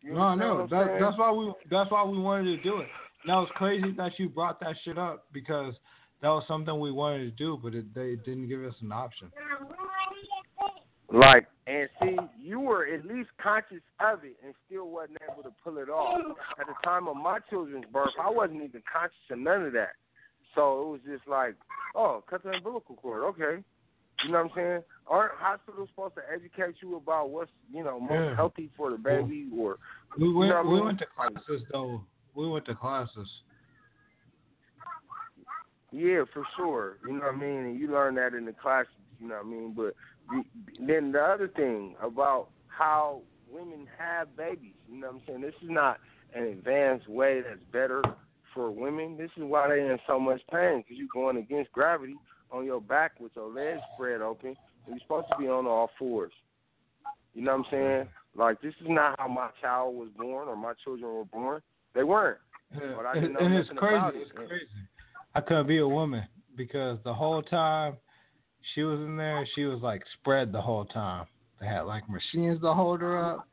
You 0.03 0.15
No, 0.15 0.35
no, 0.35 0.67
that, 0.69 0.99
that's 0.99 1.19
why 1.19 1.31
we 1.31 1.53
that's 1.69 1.91
why 1.91 2.05
we 2.05 2.19
wanted 2.19 2.57
to 2.57 2.63
do 2.63 2.81
it. 2.81 2.89
And 3.23 3.31
that 3.31 3.37
was 3.37 3.51
crazy 3.51 3.91
that 3.93 4.19
you 4.19 4.29
brought 4.29 4.61
that 4.61 4.77
shit 4.79 4.99
up 4.99 5.27
because 5.33 5.79
that 6.21 6.29
was 6.29 6.47
something 6.47 6.79
we 6.79 6.91
wanted 6.91 7.25
to 7.25 7.31
do, 7.33 7.59
but 7.63 7.75
it, 7.75 7.93
they 7.93 8.17
didn't 8.17 8.49
give 8.49 8.65
us 8.65 8.81
an 8.83 8.93
option. 8.93 9.31
Like, 11.13 11.47
and 11.67 11.89
see, 12.03 12.17
you 12.41 12.61
were 12.61 12.87
at 12.87 13.05
least 13.05 13.31
conscious 13.43 13.83
of 14.01 14.25
it 14.25 14.37
and 14.45 14.55
still 14.67 14.89
wasn't 14.89 15.19
able 15.31 15.43
to 15.43 15.53
pull 15.63 15.79
it 15.79 15.89
off. 15.89 16.21
At 16.59 16.67
the 16.67 16.75
time 16.85 17.09
of 17.09 17.17
my 17.17 17.39
children's 17.49 17.85
birth, 17.93 18.11
I 18.23 18.31
wasn't 18.31 18.63
even 18.63 18.83
conscious 18.91 19.17
of 19.31 19.39
none 19.39 19.67
of 19.67 19.73
that. 19.73 19.95
So 20.55 20.83
it 20.83 20.89
was 20.91 21.01
just 21.07 21.29
like, 21.29 21.55
oh, 21.95 22.23
cut 22.29 22.43
the 22.43 22.51
umbilical 22.51 22.97
cord, 22.97 23.25
okay. 23.25 23.63
You 24.25 24.33
know 24.33 24.43
what 24.45 24.51
I'm 24.53 24.57
saying? 24.57 24.83
Aren't 25.07 25.33
hospitals 25.37 25.89
supposed 25.91 26.15
to 26.17 26.23
educate 26.33 26.77
you 26.83 26.97
about 26.97 27.31
what's, 27.31 27.51
you 27.73 27.83
know, 27.83 27.99
most 27.99 28.13
Yeah. 28.13 28.35
healthy 28.37 28.71
for 28.77 28.91
the 28.91 28.99
baby 28.99 29.49
or 29.57 29.79
We 30.19 30.33
went 30.33 30.51
know 30.51 30.57
what 30.57 30.67
I 30.67 30.69
we 30.69 30.75
mean? 30.77 30.85
went 30.87 30.99
to 30.99 31.07
classes 31.07 31.63
though. 31.73 32.03
We 32.35 32.49
went 32.49 32.67
to 32.67 32.75
classes. 32.75 33.29
Yeah, 35.93 36.25
for 36.33 36.45
sure. 36.57 36.99
You 37.05 37.15
know 37.15 37.27
what 37.27 37.35
I 37.35 37.37
mean? 37.37 37.65
And 37.65 37.81
you 37.81 37.91
learn 37.91 38.15
that 38.17 38.35
in 38.35 38.45
the 38.45 38.53
classes, 38.53 38.93
you 39.21 39.29
know 39.29 39.37
what 39.37 39.47
I 39.47 39.49
mean? 39.49 39.75
But 39.77 39.95
the, 40.31 40.43
then 40.87 41.13
the 41.13 41.21
other 41.21 41.49
thing 41.49 41.95
about 42.03 42.49
how 42.69 43.23
women 43.51 43.87
have 43.99 44.37
babies, 44.37 44.75
you 44.89 45.01
know 45.01 45.09
what 45.09 45.17
I'm 45.17 45.23
saying? 45.27 45.41
This 45.43 45.55
is 45.63 45.71
not 45.71 45.99
an 46.35 46.45
advanced 46.45 47.09
way 47.09 47.43
that's 47.43 47.63
better 47.73 48.03
for 48.55 48.71
women. 48.71 49.17
This 49.17 49.31
is 49.37 49.43
why 49.45 49.69
they're 49.69 49.93
in 49.93 49.99
so 50.07 50.19
much 50.19 50.41
pain 50.51 50.79
because 50.79 50.97
you're 50.97 51.09
going 51.13 51.37
against 51.37 51.73
gravity 51.73 52.17
on 52.51 52.65
your 52.65 52.81
back 52.81 53.21
with 53.21 53.33
your 53.37 53.51
legs 53.53 53.81
spread 53.95 54.21
open. 54.21 54.57
And 54.87 54.95
you're 54.95 55.01
supposed 55.01 55.27
to 55.31 55.39
be 55.39 55.49
on 55.49 55.67
all 55.67 55.91
fours. 55.99 56.33
You 57.35 57.43
know 57.43 57.57
what 57.57 57.67
I'm 57.67 57.71
saying? 57.71 58.09
Like, 58.35 58.61
this 58.61 58.75
is 58.81 58.87
not 58.89 59.19
how 59.19 59.29
my 59.29 59.51
child 59.61 59.95
was 59.95 60.09
born 60.17 60.49
or 60.49 60.57
my 60.57 60.73
children 60.85 61.13
were 61.13 61.25
born. 61.25 61.63
They 61.95 62.03
weren't. 62.03 62.39
Yeah. 62.73 62.95
But 62.97 63.07
I 63.07 63.13
and 63.13 63.21
didn't 63.21 63.35
know 63.35 63.47
and 63.47 63.55
it's 63.55 63.69
crazy. 63.77 63.97
about 63.97 64.15
it. 64.15 64.23
It's 64.23 64.33
crazy. 64.33 64.67
I 65.35 65.41
couldn't 65.41 65.67
be 65.67 65.79
a 65.79 65.89
woman 65.89 66.25
because 66.57 66.99
the 67.05 67.15
whole 67.15 67.43
time 67.43 67.95
she 68.75 68.83
was 68.83 68.99
in 69.01 69.17
there, 69.17 69.47
she 69.55 69.65
was 69.65 69.81
like 69.81 70.03
spread 70.21 70.53
the 70.53 70.61
whole 70.61 70.85
time. 70.87 71.27
They 71.61 71.67
had 71.67 71.83
like 71.83 72.05
machines 72.09 72.61
to 72.63 72.73
hold 72.75 73.01
her 73.01 73.19
up. 73.19 73.47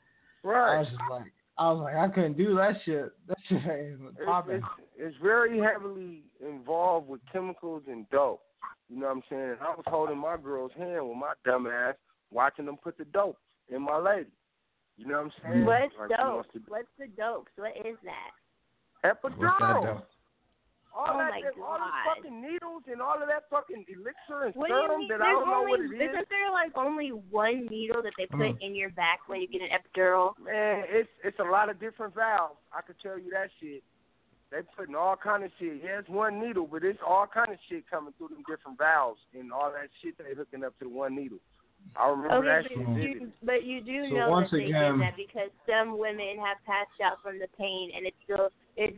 Right. 0.43 0.55
I 0.55 0.73
Right. 0.75 0.79
was 0.79 0.87
just 0.89 1.01
like, 1.09 1.33
I 1.57 1.71
was 1.71 1.81
like, 1.81 1.95
I 1.95 2.07
couldn't 2.09 2.37
do 2.37 2.55
that 2.55 2.75
shit. 2.85 3.11
That 3.27 3.37
shit 3.49 3.57
ain't 3.57 3.93
even 3.93 4.07
it's, 4.19 4.47
it's, 4.49 4.65
it's 4.97 5.17
very 5.21 5.59
heavily 5.59 6.23
involved 6.39 7.07
with 7.09 7.21
chemicals 7.31 7.83
and 7.87 8.09
dope. 8.09 8.41
You 8.89 8.99
know 8.99 9.07
what 9.07 9.17
I'm 9.17 9.23
saying? 9.29 9.41
And 9.51 9.61
I 9.61 9.69
was 9.75 9.83
holding 9.87 10.17
my 10.17 10.37
girl's 10.37 10.71
hand 10.77 11.07
with 11.07 11.17
my 11.17 11.33
dumb 11.43 11.67
ass, 11.67 11.95
watching 12.31 12.65
them 12.65 12.77
put 12.81 12.97
the 12.97 13.05
dope 13.05 13.37
in 13.69 13.81
my 13.81 13.97
lady. 13.97 14.29
You 14.97 15.07
know 15.07 15.23
what 15.23 15.31
I'm 15.45 15.51
saying? 15.53 15.65
What's 15.65 15.93
Like, 15.99 16.09
dope? 16.09 16.19
wants 16.35 16.49
to- 16.53 16.61
What's 16.67 16.87
the 16.97 17.07
dopes? 17.07 17.51
What 17.57 17.75
is 17.85 17.97
that? 18.03 18.31
What's 19.01 19.21
that 19.21 19.31
Epidural. 19.31 20.01
Though? 20.97 21.01
All 21.05 21.13
Oh 21.13 21.17
that, 21.21 21.29
my 21.29 21.61
all 21.61 21.77
those 21.77 22.01
fucking 22.09 22.41
needles 22.41 22.83
and 22.91 23.01
all 23.01 23.21
of 23.21 23.27
that 23.29 23.45
fucking 23.53 23.85
elixir 23.87 24.49
and 24.49 24.55
What 24.55 24.67
do 24.67 24.73
you 24.73 24.81
serum 24.89 24.99
mean? 24.99 25.09
that 25.13 25.21
I 25.21 25.31
don't 25.31 25.45
know 25.45 25.61
only, 25.61 25.71
what 25.71 25.79
it 25.81 25.93
is. 25.93 26.09
Isn't 26.09 26.29
there 26.33 26.49
like 26.51 26.73
only 26.75 27.09
one 27.09 27.67
needle 27.69 28.01
that 28.01 28.13
they 28.17 28.25
put 28.25 28.57
Mm. 28.57 28.61
in 28.61 28.75
your 28.75 28.89
back 28.91 29.19
when 29.27 29.41
you 29.41 29.47
get 29.47 29.61
an 29.61 29.69
epidural? 29.69 30.33
Man, 30.41 30.83
it's 30.89 31.09
it's 31.23 31.39
a 31.39 31.43
lot 31.45 31.69
of 31.69 31.79
different 31.79 32.15
valves. 32.15 32.57
I 32.73 32.81
could 32.81 32.97
tell 32.99 33.17
you 33.19 33.29
that 33.31 33.49
shit. 33.61 33.83
They 34.49 34.63
putting 34.77 34.95
all 34.95 35.15
kind 35.17 35.43
of 35.43 35.51
shit. 35.59 35.83
Yeah, 35.83 35.99
it's 35.99 36.09
one 36.09 36.39
needle, 36.39 36.67
but 36.71 36.83
it's 36.83 36.99
all 37.05 37.27
kind 37.27 37.51
of 37.51 37.59
shit 37.69 37.83
coming 37.89 38.13
through 38.17 38.29
them 38.29 38.43
different 38.47 38.77
valves 38.79 39.19
and 39.37 39.51
all 39.51 39.69
that 39.71 39.89
shit 40.01 40.17
they 40.17 40.33
hooking 40.33 40.63
up 40.63 40.77
to 40.79 40.85
the 40.85 40.89
one 40.89 41.15
needle. 41.15 41.39
I 41.95 42.07
remember 42.09 42.43
that 42.45 42.65
Okay, 42.65 42.69
shit 42.73 42.77
but 42.85 42.93
vividly. 42.95 43.11
you, 43.27 43.31
but 43.43 43.63
you 43.63 43.81
do 43.81 44.09
So 44.09 44.15
know 44.15 44.29
once 44.31 44.49
that 44.51 44.57
they 44.57 44.63
again- 44.71 44.93
did 44.97 45.01
that 45.01 45.15
because 45.17 45.51
some 45.67 45.97
women 45.99 46.39
have 46.39 46.57
passed 46.65 46.95
out 47.03 47.21
from 47.21 47.39
the 47.39 47.47
pain, 47.59 47.91
and 47.95 48.07
it's 48.07 48.17
still 48.23 48.49
it's 48.77 48.95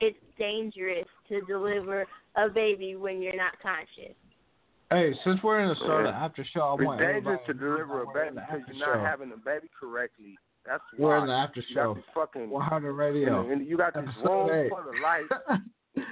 it's 0.00 0.18
dangerous 0.38 1.06
to 1.28 1.40
deliver 1.42 2.06
a 2.36 2.48
baby 2.48 2.96
when 2.96 3.20
you're 3.22 3.36
not 3.36 3.52
conscious. 3.62 4.14
Hey, 4.90 5.12
since 5.24 5.40
we're 5.44 5.60
in 5.60 5.68
the 5.68 5.76
start 5.76 6.06
of 6.06 6.14
Yeah. 6.14 6.24
after 6.24 6.44
show, 6.44 6.60
I 6.62 6.74
It's 6.74 6.82
want 6.84 6.98
dangerous 7.00 7.40
everybody 7.40 7.46
to 7.46 7.54
deliver 7.54 8.02
a 8.02 8.06
baby 8.12 8.34
because 8.34 8.60
you're 8.68 8.86
not 8.88 8.96
show. 8.96 9.04
having 9.04 9.32
a 9.32 9.36
baby 9.36 9.68
correctly. 9.78 10.36
That's 10.66 10.82
why 10.96 11.08
We're 11.08 11.18
in 11.18 11.26
the 11.28 11.32
after 11.34 11.60
You 11.60 11.74
got 11.74 11.82
show. 11.84 11.94
this 11.94 12.04
fucking 12.14 12.50
100 12.50 12.92
Radio. 12.92 13.40
and, 13.42 13.52
and 13.52 13.66
you 13.66 13.76
got 13.76 13.94
this 13.94 14.02
Episode 14.08 14.48
room 14.48 14.50
eight. 14.50 14.68
full 14.70 14.78
of 14.78 14.94
lights, 15.00 15.66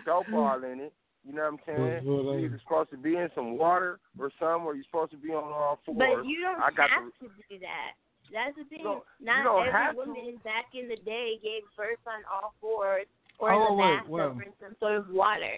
dope 0.04 0.26
all 0.32 0.62
in 0.62 0.80
it. 0.80 0.92
You 1.24 1.34
know 1.34 1.42
what 1.50 1.52
I'm 1.54 1.58
saying? 1.66 1.88
Episode 1.98 2.22
You're 2.24 2.38
either 2.40 2.60
supposed 2.62 2.90
to 2.90 2.96
be 2.96 3.16
in 3.16 3.28
some 3.34 3.58
water 3.58 3.98
or 4.18 4.30
some, 4.38 4.64
or 4.64 4.74
you're 4.74 4.84
supposed 4.84 5.10
to 5.10 5.18
be 5.18 5.30
on 5.34 5.44
all 5.44 5.80
fours. 5.84 5.98
But 5.98 6.24
you 6.24 6.40
don't 6.40 6.62
I 6.62 6.70
got 6.70 6.88
have 6.90 7.04
the, 7.20 7.26
to 7.28 7.34
do 7.50 7.58
that. 7.60 7.92
That's 8.32 8.56
the 8.56 8.64
thing. 8.64 8.84
don't- 8.84 9.02
Not 9.20 9.38
you 9.38 9.44
don't 9.44 9.66
every 9.66 9.72
have 9.72 9.92
to. 9.92 9.98
woman 9.98 10.36
back 10.44 10.66
in 10.72 10.88
the 10.88 10.96
day 11.04 11.38
gave 11.42 11.62
birth 11.76 11.98
on 12.06 12.22
all 12.32 12.54
fours 12.60 13.06
or 13.38 13.52
Oh, 13.52 13.66
the 13.68 13.74
wait, 13.74 13.96
bathtub 13.96 14.10
wait. 14.10 14.22
or 14.22 14.42
in 14.42 14.52
some 14.60 14.76
sort 14.80 14.96
of 14.96 15.08
water. 15.10 15.56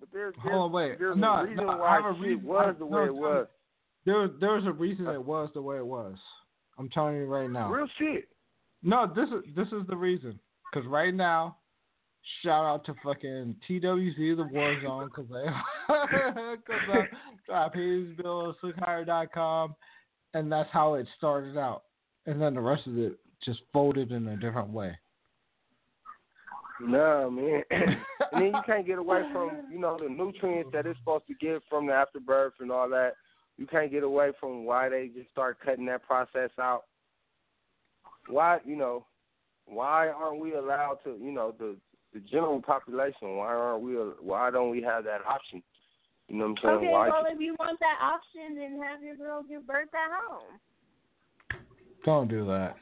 but 0.00 0.08
there's, 0.12 0.34
there's, 0.42 0.52
Hold 0.52 0.66
on, 0.66 0.72
wait. 0.72 0.98
there's 0.98 1.16
no, 1.16 1.32
a 1.34 1.44
reason 1.46 1.66
no, 1.66 1.72
I 1.72 1.76
why 1.78 1.94
have 1.96 2.04
a 2.06 2.14
shit 2.18 2.26
reason. 2.28 2.44
was 2.44 2.66
I- 2.68 2.72
the 2.78 2.84
no, 2.84 2.86
way 2.86 3.04
it 3.06 3.14
was. 3.14 3.46
There, 4.06 4.18
was- 4.18 4.30
there 4.40 4.52
was 4.52 4.66
a 4.66 4.72
reason 4.72 5.06
it 5.06 5.16
uh, 5.16 5.20
was 5.20 5.50
the 5.54 5.62
way 5.62 5.76
it 5.78 5.86
was. 5.86 6.16
I'm 6.78 6.88
telling 6.90 7.16
you 7.16 7.24
right 7.26 7.48
now. 7.50 7.70
Real 7.70 7.86
shit. 7.98 8.28
No, 8.82 9.06
this 9.14 9.28
is 9.28 9.54
this 9.54 9.68
is 9.68 9.86
the 9.88 9.96
reason. 9.96 10.38
Because 10.72 10.86
right 10.88 11.14
now, 11.14 11.56
shout 12.42 12.64
out 12.66 12.84
to 12.86 12.94
fucking 13.04 13.54
TWZ, 13.68 14.36
the 14.36 14.48
Warzone, 14.52 15.06
because 15.06 15.26
they 15.30 15.44
because 16.56 17.06
I 17.52 17.68
paid 17.72 18.08
his 18.08 18.16
bill 18.16 18.54
at 18.76 19.32
com, 19.32 19.74
and 20.34 20.50
that's 20.50 20.68
how 20.72 20.94
it 20.94 21.06
started 21.16 21.56
out, 21.56 21.84
and 22.26 22.42
then 22.42 22.54
the 22.54 22.60
rest 22.60 22.86
of 22.86 22.98
it 22.98 23.18
just 23.44 23.60
folded 23.72 24.10
in 24.10 24.26
a 24.28 24.36
different 24.36 24.68
way. 24.70 24.98
No, 26.80 27.30
man. 27.30 27.62
and 27.70 28.42
then 28.42 28.46
you 28.46 28.60
can't 28.66 28.86
get 28.86 28.98
away 28.98 29.22
from, 29.32 29.50
you 29.70 29.78
know, 29.78 29.98
the 30.00 30.08
nutrients 30.08 30.70
that 30.72 30.86
it's 30.86 30.98
supposed 30.98 31.26
to 31.28 31.34
get 31.34 31.62
from 31.68 31.86
the 31.86 31.92
afterbirth 31.92 32.54
and 32.60 32.70
all 32.70 32.88
that. 32.88 33.12
You 33.56 33.66
can't 33.66 33.92
get 33.92 34.02
away 34.02 34.32
from 34.40 34.64
why 34.64 34.88
they 34.88 35.10
just 35.14 35.30
start 35.30 35.58
cutting 35.64 35.86
that 35.86 36.02
process 36.02 36.50
out. 36.60 36.84
Why, 38.28 38.58
you 38.64 38.74
know, 38.74 39.06
why 39.66 40.08
aren't 40.08 40.40
we 40.40 40.54
allowed 40.54 40.98
to, 41.04 41.16
you 41.20 41.32
know, 41.32 41.54
the 41.58 41.76
the 42.12 42.20
general 42.20 42.62
population? 42.62 43.36
Why 43.36 43.54
aren't 43.54 43.82
we? 43.82 43.94
Why 43.94 44.50
don't 44.50 44.70
we 44.70 44.82
have 44.82 45.04
that 45.04 45.20
option? 45.28 45.62
You 46.28 46.36
know 46.36 46.48
what 46.48 46.50
I'm 46.50 46.56
saying? 46.62 46.76
Okay, 46.76 46.88
why? 46.88 47.08
well, 47.08 47.24
if 47.26 47.40
you 47.40 47.54
want 47.58 47.78
that 47.80 47.98
option, 48.02 48.56
then 48.56 48.80
have 48.82 49.02
your 49.02 49.16
girl 49.16 49.42
give 49.46 49.66
birth 49.66 49.88
at 49.94 50.10
home. 50.26 50.58
Don't 52.04 52.28
do 52.28 52.46
that. 52.46 52.76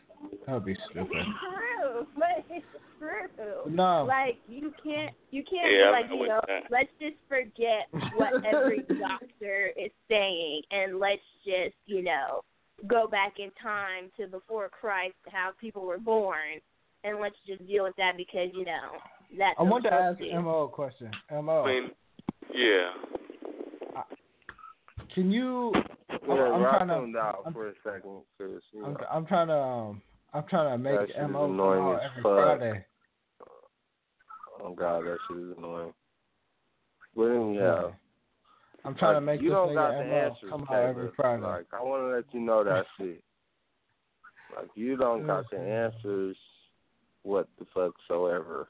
That 0.46 0.54
would 0.54 0.64
be 0.64 0.76
stupid. 0.90 1.08
True, 1.40 2.06
but 2.16 2.44
it's 2.50 2.64
true. 2.98 3.70
No. 3.70 4.04
Like 4.04 4.38
you 4.48 4.72
can't, 4.82 5.14
you 5.30 5.42
can't 5.48 5.70
Yeah, 5.72 5.86
be 5.86 5.92
like 5.92 6.10
you 6.10 6.28
know. 6.28 6.40
that. 6.46 6.62
Let's 6.70 6.90
just 7.00 7.16
forget 7.28 7.88
what 8.16 8.44
every 8.52 8.80
doctor 8.98 9.70
is 9.76 9.90
saying, 10.08 10.62
and 10.70 10.98
let's 10.98 11.22
just 11.44 11.74
you 11.86 12.02
know 12.02 12.42
go 12.86 13.06
back 13.06 13.34
in 13.38 13.50
time 13.62 14.10
to 14.18 14.26
before 14.26 14.68
Christ, 14.68 15.14
how 15.30 15.50
people 15.60 15.84
were 15.86 15.98
born, 15.98 16.60
and 17.04 17.18
let's 17.20 17.36
just 17.46 17.66
deal 17.66 17.84
with 17.84 17.96
that 17.96 18.16
because 18.16 18.48
you 18.54 18.64
know 18.64 18.98
that's. 19.38 19.56
I 19.58 19.62
want 19.62 19.84
to 19.84 19.92
ask 19.92 20.18
supposed 20.18 20.32
to. 20.32 20.42
Mo 20.42 20.62
a 20.64 20.68
question. 20.68 21.10
Mo, 21.30 21.62
I 21.64 21.66
mean, 21.66 21.90
yeah. 22.54 22.90
can 25.14 25.30
you? 25.30 25.72
Yeah, 26.10 26.34
I'm 26.34 26.62
rock 26.62 26.78
trying 26.86 27.12
to. 27.12 27.18
out 27.18 27.40
I'm- 27.44 27.52
for 27.52 27.68
a 27.68 27.72
second, 27.84 28.22
cause 28.38 28.60
you 28.72 28.84
I'm, 28.84 28.96
I'm 29.12 29.26
trying 29.26 29.48
to. 29.48 29.54
Um, 29.54 30.02
I'm 30.34 30.44
trying 30.48 30.72
to 30.72 30.78
make 30.78 30.98
That 31.00 31.08
shit 31.14 31.30
Mo 31.30 31.44
annoying 31.44 31.94
as 31.96 32.00
every 32.10 32.22
fuck. 32.22 32.58
Friday. 32.58 32.84
oh 34.62 34.74
god, 34.74 35.04
that 35.04 35.18
shit 35.28 35.36
is 35.36 35.54
annoying. 35.58 35.92
But 37.14 37.24
anyhow. 37.24 37.92
I'm 38.84 38.94
trying 38.96 39.14
to 39.14 39.20
make 39.20 39.40
you 39.40 39.50
this 39.50 39.54
don't 39.54 39.68
nigga 39.68 39.74
got 39.74 39.98
the 39.98 40.04
Mo 40.04 40.14
answers, 40.16 40.50
come 40.50 40.66
out 40.70 40.82
every 40.82 41.10
Friday. 41.14 41.42
Like 41.42 41.66
I 41.72 41.82
want 41.82 42.02
to 42.02 42.16
let 42.16 42.24
you 42.32 42.40
know 42.40 42.64
that 42.64 42.84
shit. 42.98 43.22
Like 44.56 44.68
you 44.74 44.96
don't 44.96 45.26
got 45.26 45.50
the 45.50 45.58
answers, 45.58 46.36
what 47.22 47.48
the 47.58 47.66
fuck 47.74 47.92
so 48.08 48.26
ever. 48.26 48.68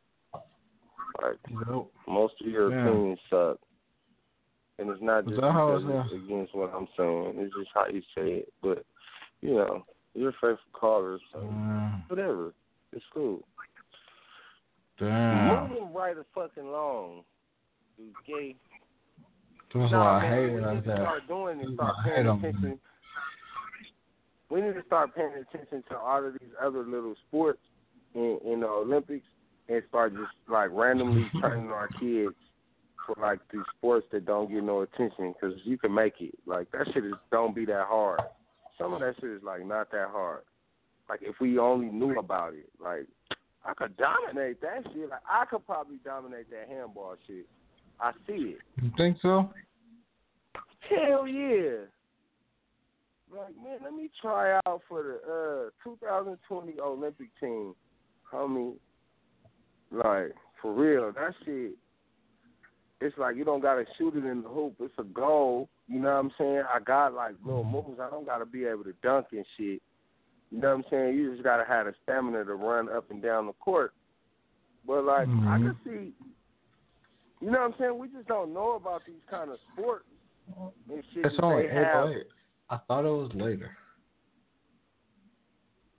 Like 1.23 1.39
Nope. 1.69 1.93
most 2.09 2.35
of 2.41 2.47
your 2.49 2.71
Yeah. 2.73 2.83
opinions 2.83 3.21
suck, 3.31 3.59
and 4.79 4.91
it's 4.91 5.03
not 5.03 5.25
just 5.27 5.37
because 5.41 5.83
it's 5.87 6.25
against 6.25 6.55
what 6.55 6.73
I'm 6.75 6.89
saying. 6.97 7.35
It's 7.39 7.55
just 7.55 7.71
how 7.75 7.87
you 7.87 8.01
say 8.15 8.33
it. 8.43 8.53
But 8.63 8.85
you 9.41 9.55
know, 9.55 9.85
you're 10.15 10.31
a 10.31 10.33
faithful 10.33 10.59
caller, 10.73 11.19
so 11.33 11.39
Mm, 11.41 12.03
whatever. 12.09 12.53
It's 12.93 13.05
cool. 13.15 13.41
damn. 14.99 15.49
Moving 15.49 15.93
right 15.95 16.17
a 16.17 16.25
fucking 16.35 16.71
long. 16.71 17.23
Dude, 17.97 18.13
gay. 18.27 18.57
That's 19.75 19.91
why 19.93 19.99
I 19.99 20.23
man, 20.23 20.33
hate 20.33 20.53
it 20.57 20.63
like 20.63 20.85
that. 20.85 20.97
start 20.99 21.29
doing 21.29 21.61
is 21.61 21.67
That's 21.69 21.75
start 21.77 21.95
why 21.97 22.03
I 22.03 22.17
hate 22.17 22.25
paying 22.25 22.39
attention. 22.39 22.79
We 24.51 24.61
need 24.61 24.75
to 24.75 24.83
start 24.87 25.15
paying 25.15 25.33
attention 25.33 25.83
to 25.91 25.97
all 25.97 26.27
of 26.27 26.35
these 26.35 26.51
other 26.63 26.85
little 26.85 27.15
sports 27.29 27.61
in, 28.15 28.39
in 28.45 28.61
the 28.61 28.67
Olympics 28.67 29.25
and 29.71 29.83
start 29.89 30.13
just 30.15 30.31
like 30.49 30.69
randomly 30.73 31.31
training 31.41 31.71
our 31.71 31.89
kids 31.99 32.35
for 33.07 33.17
like 33.21 33.41
these 33.51 33.63
sports 33.79 34.07
that 34.13 34.27
don't 34.27 34.51
get 34.53 34.63
no 34.63 34.83
attention 34.83 35.33
because 35.33 35.57
you 35.65 35.79
can 35.79 35.95
make 35.95 36.21
it. 36.21 36.35
Like 36.47 36.71
that 36.73 36.87
shit 36.93 37.05
is 37.07 37.15
don't 37.31 37.55
be 37.55 37.65
that 37.65 37.87
hard. 37.87 38.21
Some 38.79 38.95
of 38.95 39.01
that 39.01 39.15
shit 39.21 39.31
is 39.31 39.43
like 39.43 39.65
not 39.67 39.91
that 39.91 40.09
hard. 40.11 40.43
Like 41.09 41.21
if 41.23 41.37
we 41.41 41.59
only 41.59 41.89
knew 41.89 42.19
about 42.19 42.55
it, 42.55 42.69
like 42.83 43.07
I 43.65 43.75
could 43.75 43.97
dominate 43.97 44.61
that 44.61 44.85
shit. 44.93 45.09
Like 45.11 45.23
I 45.29 45.45
could 45.45 45.65
probably 45.67 45.99
dominate 46.05 46.51
that 46.51 46.69
handball 46.69 47.17
shit. 47.27 47.47
I 48.01 48.13
see 48.27 48.57
it. 48.57 48.59
You 48.83 48.91
think 48.97 49.19
so? 49.23 49.51
Hell 50.89 51.27
yeah. 51.27 51.87
Like, 53.31 53.55
man, 53.65 53.79
let 53.83 53.95
me 53.95 54.11
try 54.21 54.61
out 54.67 54.83
for 54.89 55.03
the 55.03 55.71
uh 55.87 55.91
2020 55.91 56.81
Olympic 56.81 57.29
team. 57.41 57.75
Homie, 58.31 58.75
like, 59.91 60.35
for 60.61 60.73
real, 60.73 61.13
that 61.13 61.35
shit, 61.45 61.73
it's 63.03 63.19
like 63.19 63.37
you 63.37 63.45
don't 63.45 63.61
got 63.61 63.75
to 63.75 63.85
shoot 63.99 64.17
it 64.17 64.25
in 64.25 64.43
the 64.43 64.49
hoop. 64.49 64.75
It's 64.81 64.95
a 64.99 65.05
goal. 65.05 65.69
You 65.89 65.99
know 66.01 66.09
what 66.09 66.21
I'm 66.21 66.33
saying? 66.39 66.63
I 66.73 66.79
got, 66.81 67.15
like, 67.15 67.35
little 67.45 67.65
moves. 67.65 68.01
I 68.01 68.09
don't 68.09 68.25
got 68.25 68.39
to 68.39 68.47
be 68.47 68.65
able 68.65 68.85
to 68.85 68.95
dunk 69.03 69.27
and 69.33 69.45
shit. 69.57 69.83
You 70.51 70.61
know 70.61 70.69
what 70.69 70.85
I'm 70.85 70.85
saying? 70.91 71.15
You 71.17 71.33
just 71.33 71.43
got 71.43 71.57
to 71.57 71.65
have 71.65 71.87
the 71.87 71.95
stamina 72.03 72.45
to 72.45 72.55
run 72.55 72.89
up 72.89 73.11
and 73.11 73.23
down 73.23 73.47
the 73.47 73.53
court. 73.55 73.93
But, 74.87 75.05
like, 75.05 75.29
I 75.29 75.59
Mhm. 75.59 75.63
can 75.63 75.77
see, 75.85 76.15
you 77.41 77.51
know 77.51 77.61
what 77.61 77.73
I'm 77.73 77.75
saying? 77.79 77.99
We 77.99 78.09
just 78.09 78.29
don't 78.29 78.53
know 78.53 78.73
about 78.73 79.05
these 79.07 79.23
kind 79.29 79.51
of 79.51 79.59
sports 79.73 80.07
and 80.91 81.05
shit 81.13 81.27
It's 81.27 81.37
that 81.37 81.45
only 81.45 81.63
they 81.63 81.69
eight 81.69 81.85
have. 81.85 82.05
oh 82.05 82.09
eight. 82.09 82.27
I 82.71 82.77
thought 82.79 83.05
it 83.05 83.11
was 83.11 83.35
later. 83.35 83.77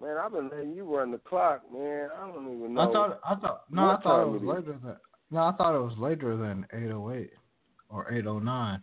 Man, 0.01 0.17
I've 0.17 0.31
been 0.33 0.49
letting 0.49 0.73
you 0.73 0.83
run 0.83 1.11
the 1.11 1.17
clock, 1.19 1.61
man. 1.71 2.09
I 2.17 2.27
don't 2.27 2.53
even 2.57 2.73
know. 2.73 2.81
I 2.81 2.93
thought 2.93 3.19
I 3.23 3.35
thought 3.35 3.63
no, 3.69 3.89
I 3.89 4.01
thought 4.01 4.21
it 4.21 4.27
was 4.27 4.41
later 4.41 4.77
than 4.83 4.97
no, 5.31 5.39
I 5.39 5.51
thought 5.53 5.75
it 5.75 5.79
was 5.79 5.97
later 5.97 6.37
than 6.37 6.65
eight 6.73 6.91
oh 6.91 7.11
eight 7.11 7.31
or 7.89 8.11
eight 8.13 8.25
oh 8.27 8.39
nine. 8.39 8.81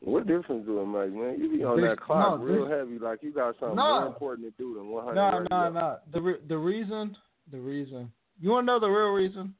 What 0.00 0.26
difference 0.26 0.64
do 0.64 0.80
it 0.80 0.86
make, 0.86 1.12
man? 1.12 1.38
You 1.38 1.50
be 1.58 1.62
on 1.62 1.78
This- 1.80 1.90
that 1.90 2.00
clock 2.00 2.40
no, 2.40 2.46
real 2.46 2.64
this- 2.66 2.78
heavy, 2.78 2.98
like 2.98 3.22
you 3.22 3.32
got 3.32 3.54
something 3.58 3.76
No. 3.76 4.00
more 4.00 4.06
important 4.06 4.46
to 4.56 4.62
do 4.62 4.74
than 4.74 4.88
100. 4.88 5.14
No, 5.14 5.46
no, 5.50 5.70
no. 5.70 5.98
The 6.12 6.20
re- 6.22 6.40
the 6.46 6.56
reason 6.58 7.16
the 7.50 7.60
reason 7.60 8.10
you 8.40 8.50
want 8.50 8.62
to 8.66 8.66
know 8.72 8.78
the 8.78 8.88
real 8.88 9.12
reason? 9.12 9.54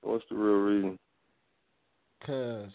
What's 0.00 0.24
the 0.28 0.34
real 0.36 0.60
reason? 0.62 0.98
Cause 2.24 2.70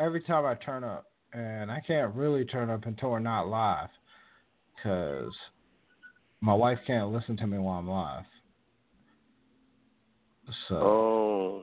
every 0.00 0.22
time 0.22 0.44
I 0.44 0.54
turn 0.56 0.82
up, 0.82 1.04
and 1.32 1.70
I 1.70 1.80
can't 1.86 2.12
really 2.14 2.44
turn 2.44 2.70
up 2.70 2.86
until 2.86 3.10
we're 3.10 3.18
not 3.20 3.46
live, 3.48 3.90
cause 4.82 5.32
my 6.40 6.54
wife 6.54 6.78
can't 6.86 7.10
listen 7.12 7.36
to 7.36 7.46
me 7.46 7.58
while 7.58 7.78
I'm 7.78 7.88
live. 7.88 8.24
So, 10.68 10.74
Oh, 10.76 11.62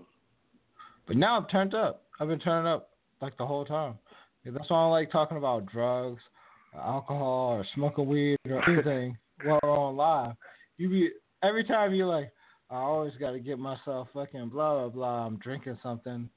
but 1.07 1.15
now 1.17 1.37
I'm 1.37 1.45
turned 1.47 1.73
up. 1.73 2.03
I've 2.19 2.27
been 2.27 2.39
turned 2.39 2.67
up 2.67 2.89
like 3.21 3.37
the 3.37 3.45
whole 3.45 3.65
time. 3.65 3.95
That's 4.45 4.69
why 4.69 4.83
I 4.83 4.87
like 4.87 5.11
talking 5.11 5.37
about 5.37 5.65
drugs, 5.67 6.21
or 6.73 6.81
alcohol, 6.81 7.53
or 7.57 7.65
smoking 7.75 8.07
weed, 8.07 8.37
or 8.49 8.67
anything 8.69 9.17
while 9.43 9.59
we're 9.63 9.77
on 9.77 9.95
live. 9.95 10.35
You 10.77 10.89
be 10.89 11.09
every 11.43 11.63
time 11.63 11.93
you're 11.93 12.07
like, 12.07 12.31
I 12.69 12.75
always 12.77 13.13
got 13.19 13.31
to 13.31 13.39
get 13.39 13.59
myself 13.59 14.07
fucking 14.13 14.49
blah 14.49 14.79
blah 14.79 14.89
blah. 14.89 15.25
I'm 15.27 15.37
drinking 15.37 15.77
something, 15.83 16.27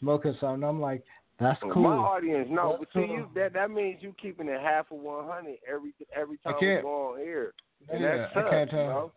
smoking 0.00 0.36
something. 0.40 0.62
I'm 0.68 0.80
like, 0.80 1.02
that's 1.40 1.60
cool. 1.72 1.82
my 1.82 1.96
audience, 1.96 2.48
no, 2.50 2.76
but 2.78 2.88
see, 2.94 3.00
you 3.10 3.28
that 3.34 3.54
that 3.54 3.70
means 3.70 3.98
you 4.02 4.14
keeping 4.20 4.48
it 4.48 4.60
half 4.60 4.90
of 4.92 4.98
100 4.98 5.56
every 5.72 5.94
every 6.14 6.38
I 6.44 6.50
time 6.52 6.58
we 6.60 6.66
can't- 6.66 6.82
go 6.82 7.12
on 7.14 7.18
here. 7.20 7.54
And 7.88 8.00
Yeah, 8.02 8.26
I 8.34 8.42
can't 8.50 8.70
you 8.72 8.78
turn. 8.78 8.88
know? 8.88 9.12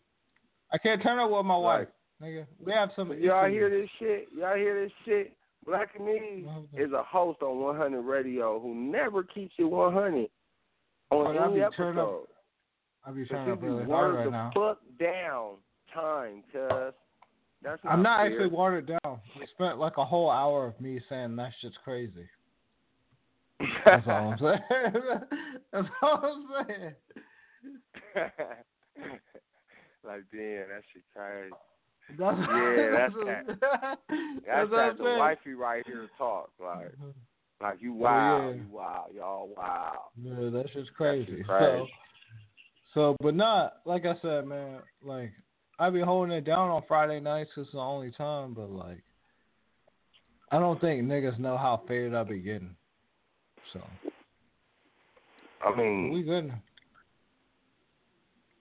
I 0.73 0.77
can't 0.77 1.01
turn 1.01 1.19
up 1.19 1.29
with 1.31 1.45
my 1.45 1.55
wife, 1.57 1.87
nigga. 2.21 2.45
We 2.63 2.71
have 2.71 2.89
some. 2.95 3.09
y'all 3.19 3.45
issues. 3.45 3.53
hear 3.53 3.69
this 3.69 3.89
shit? 3.99 4.27
Y'all 4.37 4.55
hear 4.55 4.83
this 4.83 4.91
shit? 5.05 5.33
Blackanese 5.67 6.47
is 6.77 6.91
a 6.93 7.03
host 7.03 7.41
on 7.41 7.59
100 7.59 8.01
Radio 8.01 8.59
who 8.59 8.73
never 8.73 9.23
keeps 9.23 9.53
it 9.59 9.65
100 9.65 10.27
Oh, 11.11 11.25
on 11.25 11.37
I 11.37 11.45
any 11.45 11.55
be 11.55 11.61
episode. 11.61 11.77
turned 11.77 11.99
up 11.99 12.23
I 13.05 13.11
be 13.11 13.19
you 13.29 13.35
up 13.53 13.61
be 13.61 13.67
really 13.67 13.85
hard 13.85 14.15
right 14.15 14.25
the 14.25 14.31
now. 14.31 14.51
fuck 14.53 14.79
down 14.99 15.55
time, 15.93 16.43
cuz. 16.51 16.93
That's 17.63 17.83
not 17.83 17.91
I'm 17.93 18.01
not 18.03 18.19
fair. 18.19 18.31
actually 18.31 18.49
watered 18.49 18.87
down. 18.87 19.19
We 19.39 19.45
spent 19.55 19.77
like 19.79 19.97
a 19.97 20.05
whole 20.05 20.29
hour 20.29 20.67
of 20.67 20.79
me 20.79 20.99
saying 21.09 21.35
that 21.37 21.51
shit's 21.61 21.75
crazy. 21.83 22.27
That's 23.85 24.05
all 24.07 24.31
I'm 24.33 24.37
saying. 24.39 24.59
That's 25.73 25.87
all 26.01 26.21
I'm 26.23 26.67
saying. 26.67 26.95
like 30.05 30.23
damn, 30.31 30.69
that 30.69 30.83
shit 30.93 31.03
crazy. 31.15 31.53
That's, 32.17 32.37
yeah, 32.39 32.89
that's 32.91 33.13
that's, 33.25 33.59
that. 33.59 33.97
That's 34.45 34.71
what 34.71 34.77
that 34.77 34.97
the 34.97 35.15
wifey 35.17 35.53
right 35.53 35.85
here 35.85 36.07
talk. 36.17 36.49
Like 36.59 36.93
like 37.61 37.81
you 37.81 37.93
Oh, 37.93 37.97
wow, 37.97 38.49
yeah. 38.49 38.55
you 38.55 38.67
wow, 38.71 39.05
y'all 39.13 39.49
wow. 39.57 40.03
Yeah, 40.15 40.49
that's 40.51 40.71
just 40.73 40.93
crazy. 40.93 41.25
shit 41.25 41.47
So, 41.47 41.53
crazy. 41.53 41.91
so, 42.93 43.15
but 43.19 43.35
not 43.35 43.77
like 43.85 44.05
I 44.05 44.15
said, 44.21 44.45
man. 44.45 44.79
Like 45.03 45.31
I 45.79 45.89
be 45.89 46.01
holding 46.01 46.35
it 46.35 46.45
down 46.45 46.69
on 46.69 46.83
Friday 46.87 47.19
nights 47.19 47.51
'cause 47.53 47.65
it's 47.65 47.73
the 47.73 47.79
only 47.79 48.11
time. 48.11 48.53
But 48.53 48.69
like, 48.69 49.03
I 50.51 50.59
don't 50.59 50.79
think 50.79 51.03
niggas 51.03 51.39
know 51.39 51.57
how 51.57 51.83
faded 51.87 52.15
I 52.15 52.23
be 52.23 52.39
getting. 52.39 52.75
So 53.73 53.81
I 55.61 55.75
mean 55.75 56.11
we 56.11 56.23
good. 56.23 56.53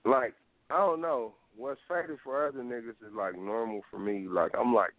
like 0.04 0.34
I 0.70 0.78
don't 0.78 1.00
know. 1.00 1.34
What's 1.56 1.80
faded 1.88 2.18
for 2.22 2.46
other 2.48 2.58
niggas 2.58 2.90
is 3.06 3.14
like 3.16 3.34
normal 3.38 3.80
for 3.90 3.98
me. 3.98 4.26
Like 4.28 4.52
I'm 4.58 4.74
like, 4.74 4.90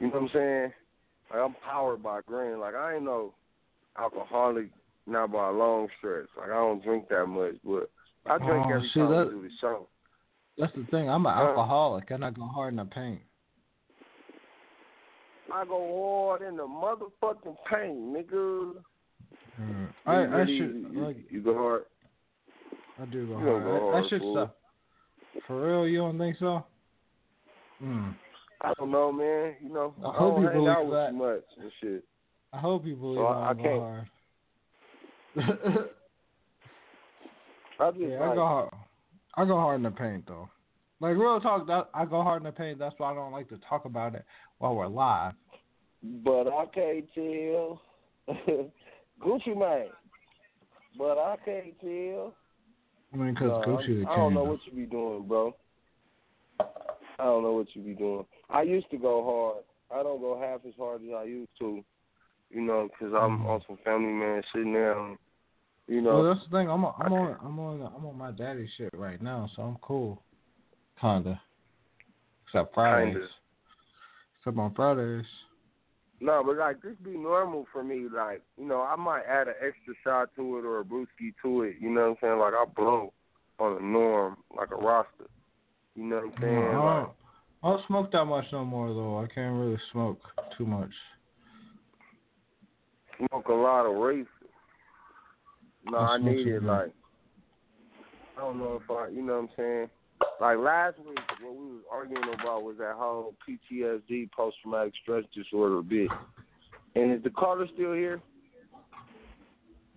you 0.00 0.06
know 0.06 0.12
what 0.14 0.22
I'm 0.22 0.28
saying? 0.32 0.72
Like 1.30 1.40
I'm 1.40 1.54
powered 1.64 2.02
by 2.02 2.20
green. 2.26 2.58
Like 2.60 2.74
I 2.74 2.94
ain't 2.94 3.04
no 3.04 3.34
alcoholic, 3.98 4.70
not 5.06 5.30
by 5.32 5.48
a 5.48 5.52
long 5.52 5.88
stretch. 5.98 6.26
Like 6.36 6.50
I 6.50 6.54
don't 6.54 6.82
drink 6.82 7.08
that 7.10 7.26
much, 7.26 7.54
but 7.64 7.90
I 8.26 8.38
drink 8.38 8.66
Oh, 8.66 8.74
every 8.74 8.90
see, 8.94 9.00
time 9.00 9.10
that- 9.10 9.26
we 9.26 9.32
do 9.34 9.42
the 9.42 9.50
show. 9.60 9.86
That's 10.56 10.72
the 10.74 10.84
thing. 10.90 11.08
I'm 11.08 11.24
an 11.26 11.32
Uh. 11.36 11.42
alcoholic 11.42 12.10
and 12.10 12.24
I 12.24 12.30
go 12.30 12.42
hard 12.46 12.72
in 12.72 12.78
the 12.78 12.84
paint. 12.86 13.20
I 15.52 15.64
go 15.64 16.26
hard 16.28 16.42
in 16.42 16.56
the 16.56 16.66
motherfucking 16.66 17.56
paint, 17.70 17.98
nigga. 17.98 18.74
Mm. 19.60 19.88
I, 20.06 20.12
I 20.12 20.16
really- 20.16 20.58
should 20.58 20.92
you, 20.92 21.00
like 21.04 21.16
you 21.30 21.40
go 21.42 21.54
hard. 21.54 21.84
I 23.00 23.04
do 23.06 23.26
go 23.26 23.38
You 23.38 23.44
don't 23.46 23.62
hard. 23.62 23.94
I, 23.94 23.98
I 24.06 24.08
should 24.08 24.22
stop. 24.32 24.56
For 25.46 25.66
real, 25.66 25.86
you 25.88 25.98
don't 25.98 26.18
think 26.18 26.36
so? 26.38 26.64
Mm. 27.82 28.14
I 28.60 28.72
don't 28.74 28.90
know, 28.90 29.12
man. 29.12 29.54
You 29.62 29.72
know, 29.72 29.94
I 30.04 30.08
I, 30.08 30.16
hope 30.16 30.34
don't 30.36 30.42
you 30.42 30.48
hang 30.48 30.66
out 30.68 30.76
believe 30.86 30.88
with 30.90 30.98
that. 30.98 31.10
too 31.10 31.16
much 31.16 31.44
and 31.62 31.72
shit. 31.80 32.04
I 32.52 32.58
hope 32.58 32.84
you 32.86 32.96
believe 32.96 33.18
So 33.18 33.26
I- 33.26 33.50
I, 33.50 33.54
can't- 33.54 33.80
hard. 33.80 34.08
I 37.80 37.90
just 37.92 38.00
yeah, 38.00 38.20
I 38.30 38.34
go 38.34 38.46
hard. 38.46 38.70
I 39.36 39.44
go 39.44 39.54
hard 39.56 39.76
in 39.76 39.82
the 39.84 39.90
paint 39.90 40.24
though. 40.26 40.48
Like 41.00 41.16
real 41.16 41.38
talk, 41.40 41.66
that 41.68 41.88
I 41.94 42.04
go 42.04 42.22
hard 42.22 42.42
in 42.42 42.46
the 42.46 42.52
paint. 42.52 42.78
That's 42.80 42.94
why 42.98 43.12
I 43.12 43.14
don't 43.14 43.30
like 43.32 43.48
to 43.50 43.58
talk 43.68 43.84
about 43.84 44.14
it 44.16 44.24
while 44.58 44.74
we're 44.74 44.88
live. 44.88 45.34
but 46.24 46.48
I 46.48 46.66
can't 46.74 47.04
tell. 47.14 47.80
Gucci 49.24 49.56
Mane. 49.56 49.90
But 50.98 51.18
I 51.18 51.36
can't 51.44 51.78
tell. 51.80 52.34
I 53.12 53.16
mean, 53.16 53.34
because 53.34 53.50
Nah, 53.50 53.64
Gucci 53.64 54.04
the 54.04 54.06
I 54.10 54.16
don't 54.16 54.34
know 54.34 54.44
what 54.44 54.60
you 54.66 54.72
be 54.72 54.86
doing, 54.86 55.26
bro. 55.26 55.54
I 56.60 57.24
don't 57.24 57.42
know 57.42 57.52
what 57.52 57.74
you 57.74 57.82
be 57.82 57.94
doing. 57.94 58.26
I 58.48 58.62
used 58.62 58.90
to 58.90 58.96
go 58.98 59.24
hard. 59.24 59.64
I 59.90 60.02
don't 60.02 60.20
go 60.20 60.38
half 60.38 60.60
as 60.66 60.74
hard 60.78 61.02
as 61.02 61.10
I 61.16 61.24
used 61.24 61.50
to. 61.58 61.84
You 62.50 62.60
know, 62.62 62.88
because 62.88 63.12
I'm 63.14 63.40
Mhm. 63.40 63.46
on 63.46 63.62
some 63.66 63.76
family 63.78 64.12
man 64.12 64.42
sitting 64.52 64.72
there. 64.72 64.98
and, 64.98 65.18
You 65.86 66.02
know, 66.02 66.16
well, 66.20 66.34
that's 66.34 66.44
the 66.44 66.50
thing. 66.50 66.70
I'm 66.70 66.84
on, 66.84 66.94
I'm 66.98 67.12
on 67.14 67.38
I'm 67.42 67.58
on 67.58 67.82
I'm 67.82 68.04
on 68.04 68.18
my 68.18 68.30
daddy 68.30 68.66
shit 68.76 68.90
right 68.92 69.20
now, 69.22 69.46
so 69.54 69.62
I'm 69.62 69.76
cool. 69.76 70.22
Kinda. 71.00 71.40
Except 72.44 72.74
Fridays. 72.74 73.14
Kinda. 73.14 73.28
Except 74.38 74.58
on 74.58 74.74
Fridays. 74.74 75.26
No, 76.20 76.42
but 76.44 76.56
like 76.56 76.82
this 76.82 76.94
be 77.04 77.16
normal 77.16 77.66
for 77.72 77.84
me. 77.84 78.06
Like, 78.12 78.42
you 78.58 78.66
know, 78.66 78.82
I 78.82 78.96
might 78.96 79.22
add 79.28 79.48
an 79.48 79.54
extra 79.54 79.94
shot 80.02 80.30
to 80.36 80.58
it 80.58 80.64
or 80.64 80.80
a 80.80 80.84
brewski 80.84 81.32
to 81.42 81.62
it. 81.62 81.76
You 81.80 81.90
know 81.90 82.00
what 82.00 82.08
I'm 82.08 82.16
saying? 82.20 82.38
Like 82.38 82.54
I 82.54 82.64
blow 82.64 83.12
on 83.58 83.78
a 83.78 83.84
norm, 83.84 84.36
like 84.56 84.70
a 84.72 84.76
roster. 84.76 85.28
You 85.94 86.04
know 86.04 86.16
what 86.16 86.24
I'm 86.24 86.42
saying? 86.42 86.58
I 86.58 86.72
don't, 86.72 87.10
I 87.62 87.68
don't 87.70 87.86
smoke 87.86 88.12
that 88.12 88.24
much 88.24 88.46
no 88.52 88.64
more 88.64 88.88
though. 88.88 89.18
I 89.18 89.26
can't 89.32 89.56
really 89.56 89.78
smoke 89.92 90.20
too 90.56 90.66
much. 90.66 90.90
smoke 93.18 93.48
a 93.48 93.52
lot 93.52 93.86
of 93.86 93.96
race. 93.96 94.26
No, 95.90 95.98
I 95.98 96.14
I 96.14 96.18
need 96.18 96.46
it. 96.46 96.62
Like, 96.62 96.92
I 98.36 98.40
don't 98.40 98.58
know 98.58 98.80
if 98.82 98.90
I, 98.90 99.08
you 99.08 99.22
know 99.22 99.34
what 99.34 99.42
I'm 99.42 99.48
saying? 99.56 99.88
Like 100.40 100.58
last 100.58 100.98
week, 100.98 101.18
what 101.42 101.54
we 101.56 101.66
was 101.66 101.82
arguing 101.90 102.22
about 102.40 102.62
was 102.62 102.76
that 102.78 102.94
whole 102.96 103.34
PTSD, 103.48 104.30
post 104.30 104.56
traumatic 104.62 104.94
stress 105.02 105.24
disorder 105.34 105.82
bit. 105.82 106.08
And 106.94 107.12
is 107.12 107.22
the 107.22 107.30
caller 107.30 107.66
still 107.74 107.92
here? 107.92 108.20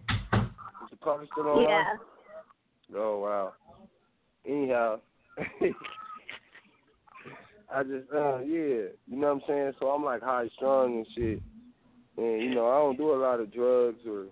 Is 0.10 0.89
the 0.89 0.98
caller 1.03 1.26
still 1.31 1.48
on? 1.48 1.61
Yeah. 1.64 1.84
Oh 2.95 3.19
wow. 3.19 3.53
Anyhow, 4.45 4.99
I 7.73 7.84
just 7.84 8.11
uh 8.14 8.39
yeah, 8.39 8.89
you 9.07 9.18
know 9.18 9.27
what 9.27 9.34
I'm 9.34 9.41
saying. 9.48 9.73
So 9.80 9.88
I'm 9.88 10.03
like 10.03 10.22
high 10.22 10.49
strung 10.56 10.98
and 10.98 11.07
shit, 11.15 11.41
and 12.18 12.41
you 12.41 12.53
know 12.56 12.68
I 12.68 12.80
don't 12.80 12.98
do 12.98 13.14
a 13.14 13.22
lot 13.22 13.39
of 13.39 13.53
drugs 13.53 13.99
or 14.07 14.26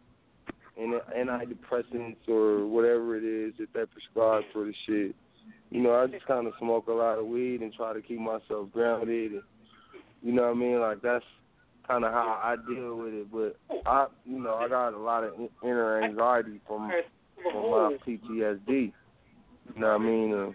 antidepressants 0.80 2.28
or 2.28 2.66
whatever 2.66 3.18
it 3.18 3.24
is 3.24 3.54
that 3.60 3.74
they 3.74 3.86
prescribe 3.86 4.44
for 4.52 4.66
the 4.66 4.74
shit. 4.86 5.16
You 5.70 5.82
know 5.82 5.96
I 5.96 6.08
just 6.08 6.26
kind 6.26 6.48
of 6.48 6.54
smoke 6.60 6.88
a 6.88 6.94
lot 6.94 7.20
of 7.20 7.28
weed 7.28 7.62
and 7.62 7.74
try 7.74 7.94
to 7.94 8.02
keep 8.02 8.20
myself 8.20 8.72
grounded. 8.74 9.34
And, 9.34 9.44
you 10.24 10.34
know 10.34 10.44
what 10.44 10.56
I 10.56 10.60
mean? 10.60 10.80
Like 10.80 11.02
that's 11.02 11.26
kind 11.88 12.04
of 12.04 12.12
how 12.12 12.40
I 12.42 12.56
deal 12.72 12.96
with 12.96 13.14
it. 13.14 13.32
But 13.32 13.58
I, 13.86 14.08
you 14.26 14.40
know, 14.40 14.56
I 14.56 14.68
got 14.68 14.94
a 14.94 14.98
lot 14.98 15.24
of 15.24 15.34
inner 15.64 16.04
anxiety 16.04 16.60
from 16.68 16.92
from 17.44 17.72
my 17.72 17.98
PTSD. 18.06 18.68
You 18.68 18.94
know 19.82 19.88
what 19.88 20.02
I 20.02 20.04
mean? 20.04 20.34
Uh, 20.34 20.52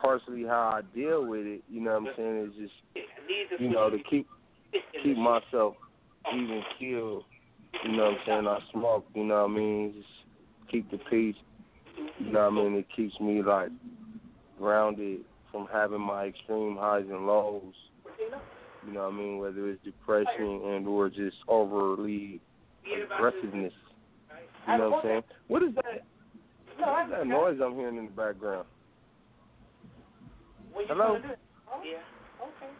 partially 0.00 0.44
how 0.44 0.78
I 0.78 0.96
deal 0.96 1.26
with 1.26 1.46
it, 1.46 1.62
you 1.68 1.80
know 1.80 1.98
what 1.98 2.10
I'm 2.10 2.16
saying, 2.16 2.50
is 2.50 2.68
just, 2.68 3.60
you 3.60 3.70
know, 3.70 3.90
to 3.90 3.98
keep 4.08 4.26
keep 5.02 5.16
myself 5.16 5.74
even 6.34 6.62
killed. 6.78 7.24
You 7.84 7.96
know 7.96 8.04
what 8.04 8.12
I'm 8.12 8.18
saying? 8.26 8.46
I 8.46 8.58
smoke, 8.72 9.06
you 9.14 9.24
know 9.24 9.42
what 9.42 9.50
I 9.50 9.54
mean? 9.54 9.94
Just 9.96 10.70
keep 10.70 10.90
the 10.90 10.98
peace. 11.10 11.36
You 12.18 12.32
know 12.32 12.50
what 12.50 12.60
I 12.60 12.68
mean? 12.68 12.74
It 12.76 12.86
keeps 12.94 13.18
me 13.20 13.42
like 13.42 13.68
grounded 14.60 15.20
from 15.50 15.66
having 15.72 16.00
my 16.00 16.26
extreme 16.26 16.76
highs 16.76 17.04
and 17.08 17.26
lows. 17.26 17.74
You 18.86 18.92
know 18.92 19.04
what 19.04 19.14
I 19.14 19.16
mean? 19.16 19.38
Whether 19.38 19.68
it's 19.70 19.82
depression 19.84 20.62
and 20.64 20.86
or 20.86 21.08
just 21.08 21.36
overly 21.48 22.40
aggressiveness. 22.84 23.72
You 24.68 24.78
know 24.78 24.90
what 24.90 25.04
I'm 25.04 25.10
saying? 25.10 25.22
What 25.48 25.62
is 25.62 25.74
that? 25.74 25.84
What 26.78 27.04
is 27.04 27.10
that 27.10 27.26
noise 27.26 27.58
I'm 27.62 27.74
hearing 27.74 27.98
in 27.98 28.06
the 28.06 28.10
background? 28.10 28.66
Hello? 30.74 31.18
Yeah. 31.18 31.98
Okay. 32.40 32.72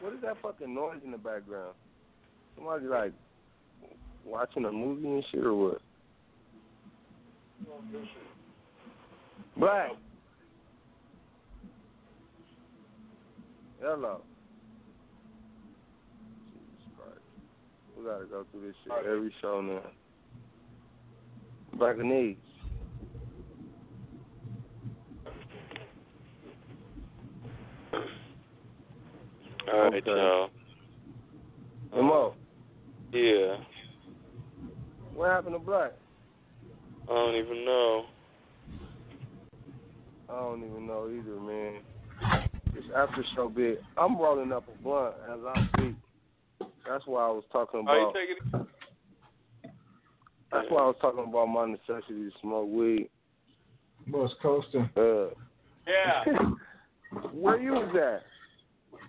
What 0.00 0.12
is 0.12 0.20
that 0.22 0.36
fucking 0.42 0.74
noise 0.74 0.98
in 1.04 1.12
the 1.12 1.18
background? 1.18 1.74
Somebody 2.56 2.86
like 2.86 3.12
watching 4.24 4.64
a 4.64 4.72
movie 4.72 5.08
and 5.08 5.24
shit 5.30 5.44
or 5.44 5.54
what? 5.54 5.80
Black. 9.56 9.90
Hello. 13.82 14.20
Jesus 16.52 16.86
Christ. 16.96 17.18
We 17.98 18.04
gotta 18.04 18.26
go 18.26 18.44
through 18.52 18.68
this 18.68 18.76
shit 18.84 18.92
every 19.06 19.34
show 19.42 19.60
now. 19.60 19.82
Back 21.78 21.98
of 21.98 22.04
knees. 22.06 22.36
All 29.72 29.90
right, 29.90 29.94
Okay. 29.94 30.10
y'all. 30.10 30.50
Mo, 31.94 32.34
Yeah, 33.12 33.58
what 35.14 35.30
happened 35.30 35.54
to 35.54 35.58
Black? 35.58 35.92
I 37.08 37.12
don't 37.12 37.34
even 37.36 37.64
know. 37.64 38.06
I 40.28 40.32
don't 40.40 40.64
even 40.64 40.86
know 40.86 41.08
either, 41.08 41.38
man. 41.38 41.82
This 42.74 42.84
after 42.96 43.22
show 43.34 43.48
bit. 43.48 43.82
I'm 43.98 44.18
rolling 44.18 44.52
up 44.52 44.64
a 44.68 44.82
blunt 44.82 45.14
as 45.30 45.38
I 45.46 45.66
speak. 45.76 45.94
That's 46.88 47.06
why 47.06 47.26
I 47.26 47.30
was 47.30 47.44
talking 47.52 47.84
How 47.86 47.94
you 47.94 48.02
about. 48.02 48.14
taking 48.14 48.36
it? 48.60 49.72
That's 50.50 50.66
why 50.70 50.82
I 50.82 50.86
was 50.86 50.96
talking 51.00 51.24
about 51.28 51.46
my 51.46 51.66
necessity 51.66 52.28
to 52.28 52.30
smoke 52.40 52.68
weed. 52.70 53.08
What's 54.10 54.34
coasting? 54.42 54.88
Uh, 54.96 55.28
Yeah. 55.86 56.24
where 57.32 57.60
you 57.60 57.72
was 57.72 57.94
at? 57.96 58.22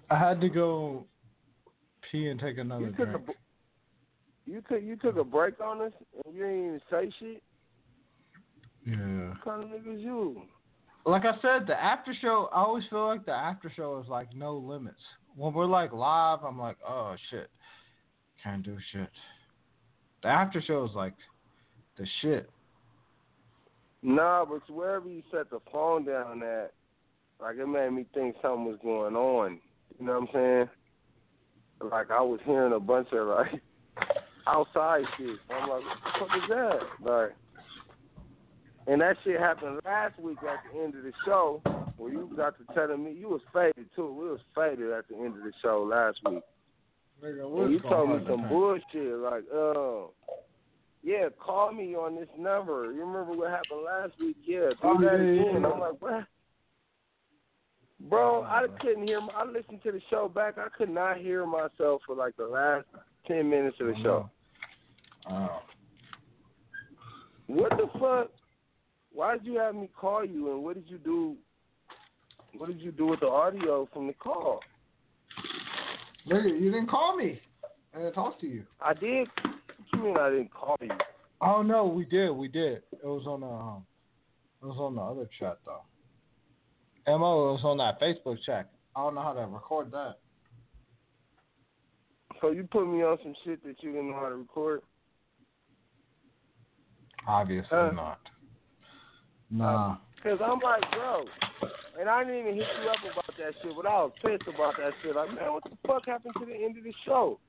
I 0.09 0.19
had 0.19 0.41
to 0.41 0.49
go 0.49 1.05
pee 2.11 2.27
and 2.27 2.39
take 2.39 2.57
another 2.57 2.85
You 2.85 2.91
took 2.91 2.99
a 2.99 3.05
drink. 3.11 3.25
br- 3.25 3.31
you 4.45 4.61
took 4.69 4.83
you 4.83 4.95
took 4.97 5.17
a 5.17 5.23
break 5.23 5.59
on 5.61 5.81
us 5.81 5.93
and 6.25 6.35
you 6.35 6.41
didn't 6.43 6.65
even 6.65 6.81
say 6.91 7.11
shit. 7.19 7.43
Yeah. 8.85 9.29
What 9.29 9.41
kind 9.43 9.63
of 9.63 9.69
niggas 9.69 10.01
you? 10.01 10.41
Like 11.05 11.23
I 11.25 11.33
said, 11.41 11.67
the 11.67 11.81
after 11.81 12.13
show. 12.21 12.49
I 12.53 12.59
always 12.61 12.85
feel 12.89 13.07
like 13.07 13.25
the 13.25 13.33
after 13.33 13.71
show 13.75 13.99
is 13.99 14.09
like 14.09 14.33
no 14.33 14.55
limits. 14.55 15.01
When 15.35 15.53
we're 15.53 15.65
like 15.65 15.91
live, 15.91 16.39
I'm 16.45 16.59
like, 16.59 16.77
oh 16.87 17.15
shit, 17.29 17.49
can't 18.41 18.63
do 18.63 18.77
shit. 18.91 19.09
The 20.21 20.29
after 20.29 20.61
show 20.61 20.85
is 20.85 20.95
like 20.95 21.13
the 21.97 22.05
shit. 22.21 22.49
Nah, 24.01 24.45
but 24.45 24.69
wherever 24.73 25.07
you 25.07 25.23
set 25.31 25.49
the 25.49 25.59
phone 25.71 26.05
down 26.05 26.41
at, 26.43 26.73
like 27.41 27.57
it 27.57 27.67
made 27.67 27.91
me 27.91 28.05
think 28.13 28.35
something 28.41 28.65
was 28.65 28.77
going 28.81 29.15
on. 29.15 29.59
You 29.99 30.05
know 30.05 30.19
what 30.19 30.29
I'm 30.29 30.69
saying? 31.81 31.89
Like 31.91 32.11
I 32.11 32.21
was 32.21 32.39
hearing 32.45 32.73
a 32.73 32.79
bunch 32.79 33.09
of 33.11 33.27
like 33.27 33.61
outside 34.47 35.03
shit. 35.17 35.37
I'm 35.49 35.69
like, 35.69 35.81
what 35.83 35.97
the 36.03 36.19
fuck 36.19 36.37
is 36.37 36.49
that? 36.49 37.11
Like, 37.11 37.35
and 38.87 39.01
that 39.01 39.17
shit 39.23 39.39
happened 39.39 39.79
last 39.85 40.19
week 40.19 40.37
at 40.43 40.59
the 40.73 40.79
end 40.81 40.95
of 40.95 41.03
the 41.03 41.13
show, 41.25 41.61
where 41.97 42.11
you 42.11 42.31
got 42.35 42.55
to 42.57 42.73
telling 42.73 43.03
me 43.03 43.11
you 43.13 43.29
was 43.29 43.41
faded 43.53 43.87
too. 43.95 44.11
We 44.11 44.29
was 44.29 44.39
faded 44.55 44.91
at 44.91 45.07
the 45.07 45.15
end 45.15 45.37
of 45.37 45.43
the 45.43 45.53
show 45.61 45.83
last 45.89 46.19
week. 46.25 46.43
Nigga, 47.23 47.71
you 47.71 47.79
told 47.81 48.09
me 48.09 48.25
some 48.27 48.49
bullshit 48.49 49.17
like, 49.19 49.43
uh, 49.55 50.07
yeah, 51.03 51.29
call 51.39 51.71
me 51.71 51.95
on 51.95 52.15
this 52.15 52.27
number. 52.37 52.91
You 52.91 53.05
remember 53.05 53.33
what 53.33 53.49
happened 53.49 53.83
last 53.85 54.11
week? 54.19 54.37
Yeah, 54.45 54.69
do 54.69 54.75
Oh, 54.83 55.01
that 55.01 55.19
yeah, 55.19 55.41
again. 55.41 55.61
yeah. 55.61 55.67
I'm 55.69 55.79
like, 55.79 56.01
what? 56.01 56.25
Bro, 58.09 58.43
I 58.43 58.65
couldn't 58.81 59.07
hear. 59.07 59.21
I 59.33 59.45
listened 59.45 59.81
to 59.83 59.91
the 59.93 60.01
show 60.09 60.27
back. 60.27 60.57
I 60.57 60.67
could 60.77 60.89
not 60.89 61.17
hear 61.17 61.45
myself 61.45 62.01
for 62.05 62.15
like 62.15 62.35
the 62.35 62.45
last 62.45 62.85
ten 63.25 63.49
minutes 63.49 63.77
of 63.79 63.87
the 63.87 63.95
show. 64.03 64.29
Oh. 65.29 65.59
What 67.47 67.69
the 67.71 67.87
fuck? 67.99 68.31
Why 69.13 69.37
did 69.37 69.45
you 69.45 69.59
have 69.59 69.75
me 69.75 69.89
call 69.95 70.25
you? 70.25 70.51
And 70.51 70.63
what 70.63 70.75
did 70.75 70.89
you 70.89 70.97
do? 70.97 71.35
What 72.57 72.67
did 72.67 72.81
you 72.81 72.91
do 72.91 73.07
with 73.07 73.19
the 73.19 73.27
audio 73.27 73.87
from 73.93 74.07
the 74.07 74.13
call? 74.13 74.59
Nigga, 76.27 76.59
you 76.59 76.71
didn't 76.71 76.89
call 76.89 77.15
me. 77.15 77.39
I 77.93 77.99
didn't 77.99 78.13
talk 78.13 78.39
to 78.41 78.47
you. 78.47 78.63
I 78.81 78.93
did. 78.93 79.27
What 79.43 79.55
you 79.93 80.03
mean 80.03 80.17
I 80.17 80.29
didn't 80.29 80.53
call 80.53 80.77
you? 80.81 80.89
Oh 81.41 81.61
no, 81.61 81.85
we 81.85 82.05
did, 82.05 82.31
we 82.31 82.47
did. 82.47 82.81
It 82.91 83.05
was 83.05 83.25
on 83.27 83.41
the 83.41 83.47
um, 83.47 83.85
it 84.61 84.65
was 84.65 84.77
on 84.79 84.95
the 84.95 85.01
other 85.01 85.29
chat 85.39 85.57
though. 85.65 85.81
Mo, 87.05 87.49
it 87.49 87.53
was 87.53 87.61
on 87.63 87.77
that 87.77 87.99
Facebook 87.99 88.37
chat. 88.45 88.69
I 88.95 89.01
don't 89.01 89.15
know 89.15 89.21
how 89.21 89.33
to 89.33 89.45
record 89.45 89.91
that. 89.91 90.15
So 92.39 92.51
you 92.51 92.67
put 92.71 92.87
me 92.87 93.03
on 93.03 93.17
some 93.21 93.35
shit 93.43 93.63
that 93.63 93.75
you 93.81 93.91
didn't 93.91 94.11
know 94.11 94.19
how 94.19 94.29
to 94.29 94.35
record? 94.35 94.81
Obviously 97.27 97.77
not. 97.93 98.19
Nah. 99.53 99.97
Cause 100.23 100.39
I'm 100.43 100.59
like, 100.59 100.81
bro, 100.91 101.25
and 101.99 102.09
I 102.09 102.23
didn't 102.23 102.39
even 102.39 102.55
hit 102.55 102.65
you 102.81 102.89
up 102.89 102.97
about 103.11 103.37
that 103.37 103.53
shit, 103.61 103.75
but 103.75 103.85
I 103.85 104.03
was 104.03 104.11
pissed 104.21 104.47
about 104.47 104.75
that 104.77 104.93
shit. 105.03 105.15
Like, 105.15 105.29
man, 105.35 105.53
what 105.53 105.63
the 105.63 105.77
fuck 105.85 106.05
happened 106.05 106.33
to 106.39 106.45
the 106.45 106.55
end 106.55 106.77
of 106.77 106.83
the 106.83 106.93
show? 107.05 107.39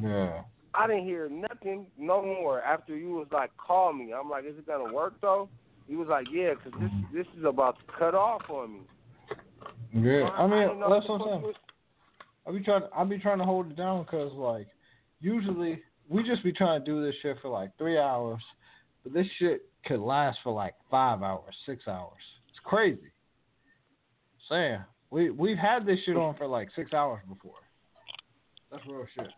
Yeah. 0.00 0.42
I 0.72 0.86
didn't 0.86 1.04
hear 1.04 1.28
nothing 1.28 1.86
no 1.98 2.22
more 2.22 2.62
after 2.62 2.96
you 2.96 3.10
was 3.10 3.26
like, 3.32 3.50
call 3.56 3.92
me. 3.92 4.12
I'm 4.12 4.30
like, 4.30 4.44
is 4.44 4.56
it 4.56 4.66
gonna 4.66 4.92
work 4.92 5.14
though? 5.20 5.48
He 5.88 5.96
was 5.96 6.06
like, 6.08 6.26
yeah, 6.32 6.54
'cause 6.54 6.72
this 6.80 6.90
mm-hmm. 6.90 7.16
this 7.16 7.26
is 7.36 7.44
about 7.44 7.76
to 7.78 7.92
cut 7.98 8.14
off 8.14 8.42
on 8.48 8.74
me. 8.74 8.80
Yeah. 9.92 10.28
I 10.28 10.46
mean, 10.46 10.68
didn't 10.68 10.80
that's 10.80 11.08
what 11.08 11.22
I'm 11.22 11.42
saying. 11.42 11.52
I 12.46 12.52
be 12.52 12.60
trying. 12.60 12.82
I 12.96 13.04
be 13.04 13.18
trying 13.18 13.38
to 13.38 13.44
hold 13.44 13.72
it 13.72 13.76
down 13.76 14.04
because 14.04 14.32
like 14.34 14.68
usually 15.20 15.82
we 16.08 16.22
just 16.22 16.44
be 16.44 16.52
trying 16.52 16.80
to 16.80 16.84
do 16.84 17.04
this 17.04 17.14
shit 17.20 17.36
for 17.42 17.48
like 17.48 17.76
three 17.76 17.98
hours, 17.98 18.40
but 19.02 19.12
this 19.12 19.26
shit 19.38 19.62
could 19.86 20.00
last 20.00 20.38
for 20.42 20.52
like 20.52 20.74
five 20.90 21.22
hours, 21.22 21.54
six 21.66 21.86
hours. 21.88 22.20
It's 22.50 22.58
crazy. 22.64 23.10
Saying 24.48 24.80
we 25.10 25.30
we've 25.30 25.56
had 25.58 25.86
this 25.86 25.98
shit 26.04 26.16
on 26.16 26.34
for 26.36 26.46
like 26.46 26.68
six 26.76 26.92
hours 26.92 27.20
before. 27.28 27.54
That's 28.70 28.84
real 28.86 29.06
shit. 29.16 29.28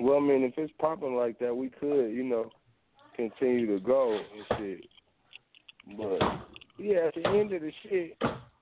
Well, 0.00 0.18
I 0.18 0.20
mean, 0.20 0.44
if 0.44 0.54
it's 0.56 0.72
popping 0.80 1.16
like 1.16 1.38
that, 1.40 1.54
we 1.56 1.70
could, 1.70 2.10
you 2.10 2.22
know, 2.22 2.50
continue 3.16 3.66
to 3.76 3.80
go 3.84 4.12
and 4.16 4.58
shit. 4.58 4.84
But 5.96 6.18
yeah, 6.78 7.08
at 7.08 7.14
the 7.14 7.28
end 7.28 7.52
of 7.52 7.62
the 7.62 7.72
shit, 7.82 8.16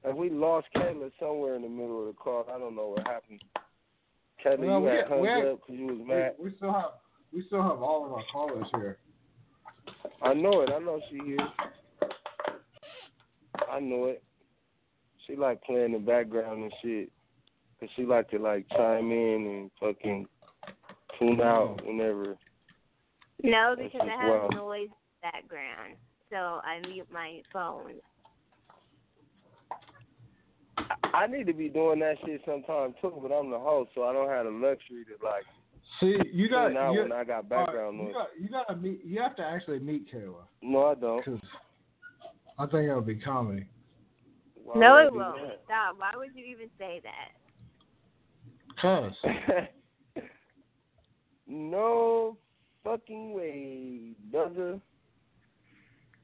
and 0.05 0.17
we 0.17 0.31
lost 0.31 0.69
Kayla 0.75 1.11
somewhere 1.20 1.57
in 1.57 1.62
the 1.62 1.69
middle 1.69 2.01
of 2.01 2.07
the 2.07 2.12
call. 2.15 2.47
I 2.53 2.59
don't 2.59 2.75
know 2.77 2.95
what 2.97 3.07
happened. 3.07 3.43
Kayla, 4.45 4.59
Well, 4.61 4.79
you 4.81 4.85
we- 4.85 4.91
had 4.97 5.07
hung 5.09 5.20
we 5.20 5.29
had- 5.29 5.45
up 5.47 5.61
because 5.67 5.79
you 5.81 5.87
was 5.87 5.99
mad. 6.07 6.35
We, 6.39 6.51
we 6.51 6.57
still 6.57 6.73
have 6.73 6.93
we 7.33 7.45
still 7.47 7.63
have 7.63 7.83
all 7.83 8.07
of 8.07 8.13
our 8.13 8.25
callers 8.33 8.67
here. 8.75 8.99
I 10.23 10.35
know 10.35 10.63
it. 10.63 10.71
I 10.71 10.79
know 10.79 11.01
she 11.11 11.17
is. 11.17 11.41
I 13.71 13.81
know 13.81 14.07
it. 14.07 14.23
She 15.27 15.37
like 15.37 15.63
playing 15.63 15.93
the 15.93 15.99
background 15.99 16.63
and 16.63 16.73
shit. 16.83 17.11
Cause 17.79 17.91
she 17.95 18.05
like 18.05 18.31
to 18.31 18.39
like 18.39 18.67
chime 18.71 19.11
in 19.11 19.47
and 19.47 19.71
fucking 19.79 20.27
tune 21.19 21.41
out 21.43 21.85
whenever. 21.85 22.37
No, 23.43 23.75
because 23.77 24.01
I 24.03 24.23
have 24.23 24.41
wild. 24.41 24.55
noise 24.55 24.89
in 24.89 24.89
the 24.89 25.31
background, 25.31 25.97
so 26.31 26.37
I 26.37 26.81
mute 26.89 27.07
my 27.13 27.43
phone. 27.53 27.97
I 31.13 31.27
need 31.27 31.47
to 31.47 31.53
be 31.53 31.69
doing 31.69 32.01
that 32.01 32.17
shit 32.25 32.41
sometime 32.47 32.95
too, 33.01 33.19
but 33.23 33.33
I'm 33.33 33.51
the 33.51 33.59
host, 33.59 33.91
so 33.95 34.05
I 34.05 34.13
don't 34.13 34.29
have 34.29 34.47
the 34.47 34.53
luxury 34.53 35.05
to 35.05 35.25
like 35.25 35.45
See, 36.01 36.17
you 36.33 36.49
got 36.49 36.69
tune 36.69 36.77
out 36.77 36.93
you, 36.93 37.03
when 37.03 37.13
I 37.13 37.25
got 37.25 37.49
background 37.49 37.97
you 37.99 38.05
noise. 38.05 38.13
got 38.15 38.29
you 38.41 38.49
gotta 38.49 38.77
meet. 38.77 39.05
You 39.05 39.21
have 39.23 39.37
to 39.37 39.43
actually 39.43 39.79
meet 39.79 40.13
Kayla. 40.13 40.43
No, 40.63 40.87
I 40.87 40.95
don't. 40.95 41.25
Cause 41.25 41.39
I 42.59 42.67
think 42.67 42.89
it'll 42.89 43.01
be 43.01 43.17
comedy. 43.17 43.67
Why 44.65 44.81
no, 44.81 44.97
it 44.99 45.13
won't. 45.13 45.39
Stop. 45.65 45.97
Why 45.99 46.11
would 46.17 46.31
you 46.35 46.45
even 46.45 46.69
say 46.79 47.01
that? 47.03 47.33
Cause 48.81 49.13
no 51.47 52.37
fucking 52.85 53.33
way, 53.33 54.13
brother. 54.31 54.81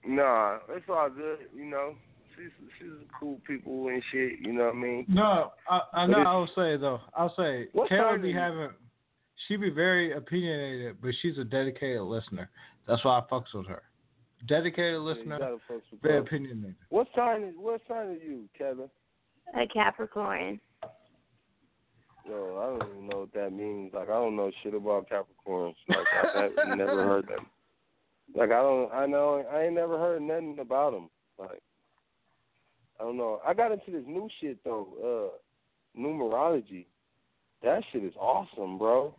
Nah, 0.04 0.58
it's 0.70 0.84
all 0.88 1.08
good. 1.10 1.38
You 1.54 1.64
know, 1.66 1.94
she's 2.36 2.50
she's 2.78 2.88
cool 3.18 3.40
people 3.46 3.88
and 3.88 4.02
shit. 4.10 4.40
You 4.40 4.52
know 4.52 4.64
what 4.66 4.74
I 4.74 4.78
mean? 4.78 5.04
no, 5.08 5.52
I, 5.70 5.80
I 5.94 6.06
But 6.06 6.12
know. 6.12 6.18
I 6.28 6.34
will 6.36 6.48
say 6.48 6.76
though. 6.76 7.00
I'll 7.16 7.34
say 7.36 7.68
What 7.72 7.90
Kayla 7.90 8.12
time 8.12 8.22
be 8.22 8.30
is 8.30 8.36
it? 8.36 8.38
having. 8.38 8.68
She 9.48 9.56
be 9.56 9.70
very 9.70 10.12
opinionated, 10.12 10.96
but 11.00 11.12
she's 11.20 11.38
a 11.38 11.44
dedicated 11.44 12.02
listener. 12.02 12.50
That's 12.86 13.04
why 13.04 13.18
I 13.18 13.22
fucks 13.32 13.54
with 13.54 13.66
her. 13.66 13.82
Dedicated 14.48 15.00
listener, 15.00 15.38
gotta 15.38 15.58
fuck 15.68 15.82
with 15.90 16.02
very 16.02 16.14
her. 16.14 16.20
opinionated. 16.20 16.74
What 16.88 17.06
sign 17.14 17.42
is 17.44 17.54
what 17.56 17.80
sign 17.86 18.06
are 18.06 18.12
you, 18.14 18.48
Kevin? 18.58 18.90
A 19.54 19.66
Capricorn. 19.68 20.60
Yo, 22.26 22.78
I 22.78 22.78
don't 22.78 22.90
even 22.90 23.08
know 23.08 23.20
what 23.20 23.34
that 23.34 23.52
means. 23.52 23.92
Like 23.94 24.08
I 24.08 24.14
don't 24.14 24.36
know 24.36 24.50
shit 24.62 24.74
about 24.74 25.08
Capricorns. 25.08 25.74
Like 25.88 26.06
I've 26.36 26.56
never, 26.56 26.76
never 26.76 27.04
heard 27.04 27.28
them. 27.28 27.46
Like 28.34 28.50
I 28.50 28.62
don't, 28.62 28.92
I 28.92 29.06
know, 29.06 29.44
I 29.52 29.64
ain't 29.64 29.74
never 29.74 29.98
heard 29.98 30.22
nothing 30.22 30.58
about 30.60 30.92
them. 30.92 31.08
Like 31.38 31.62
I 33.00 33.04
don't 33.04 33.16
know. 33.16 33.40
I 33.46 33.54
got 33.54 33.72
into 33.72 33.90
this 33.90 34.04
new 34.06 34.28
shit 34.40 34.58
though, 34.64 35.32
uh, 35.96 36.00
numerology. 36.00 36.86
That 37.62 37.82
shit 37.92 38.02
is 38.04 38.14
awesome, 38.18 38.78
bro. 38.78 39.14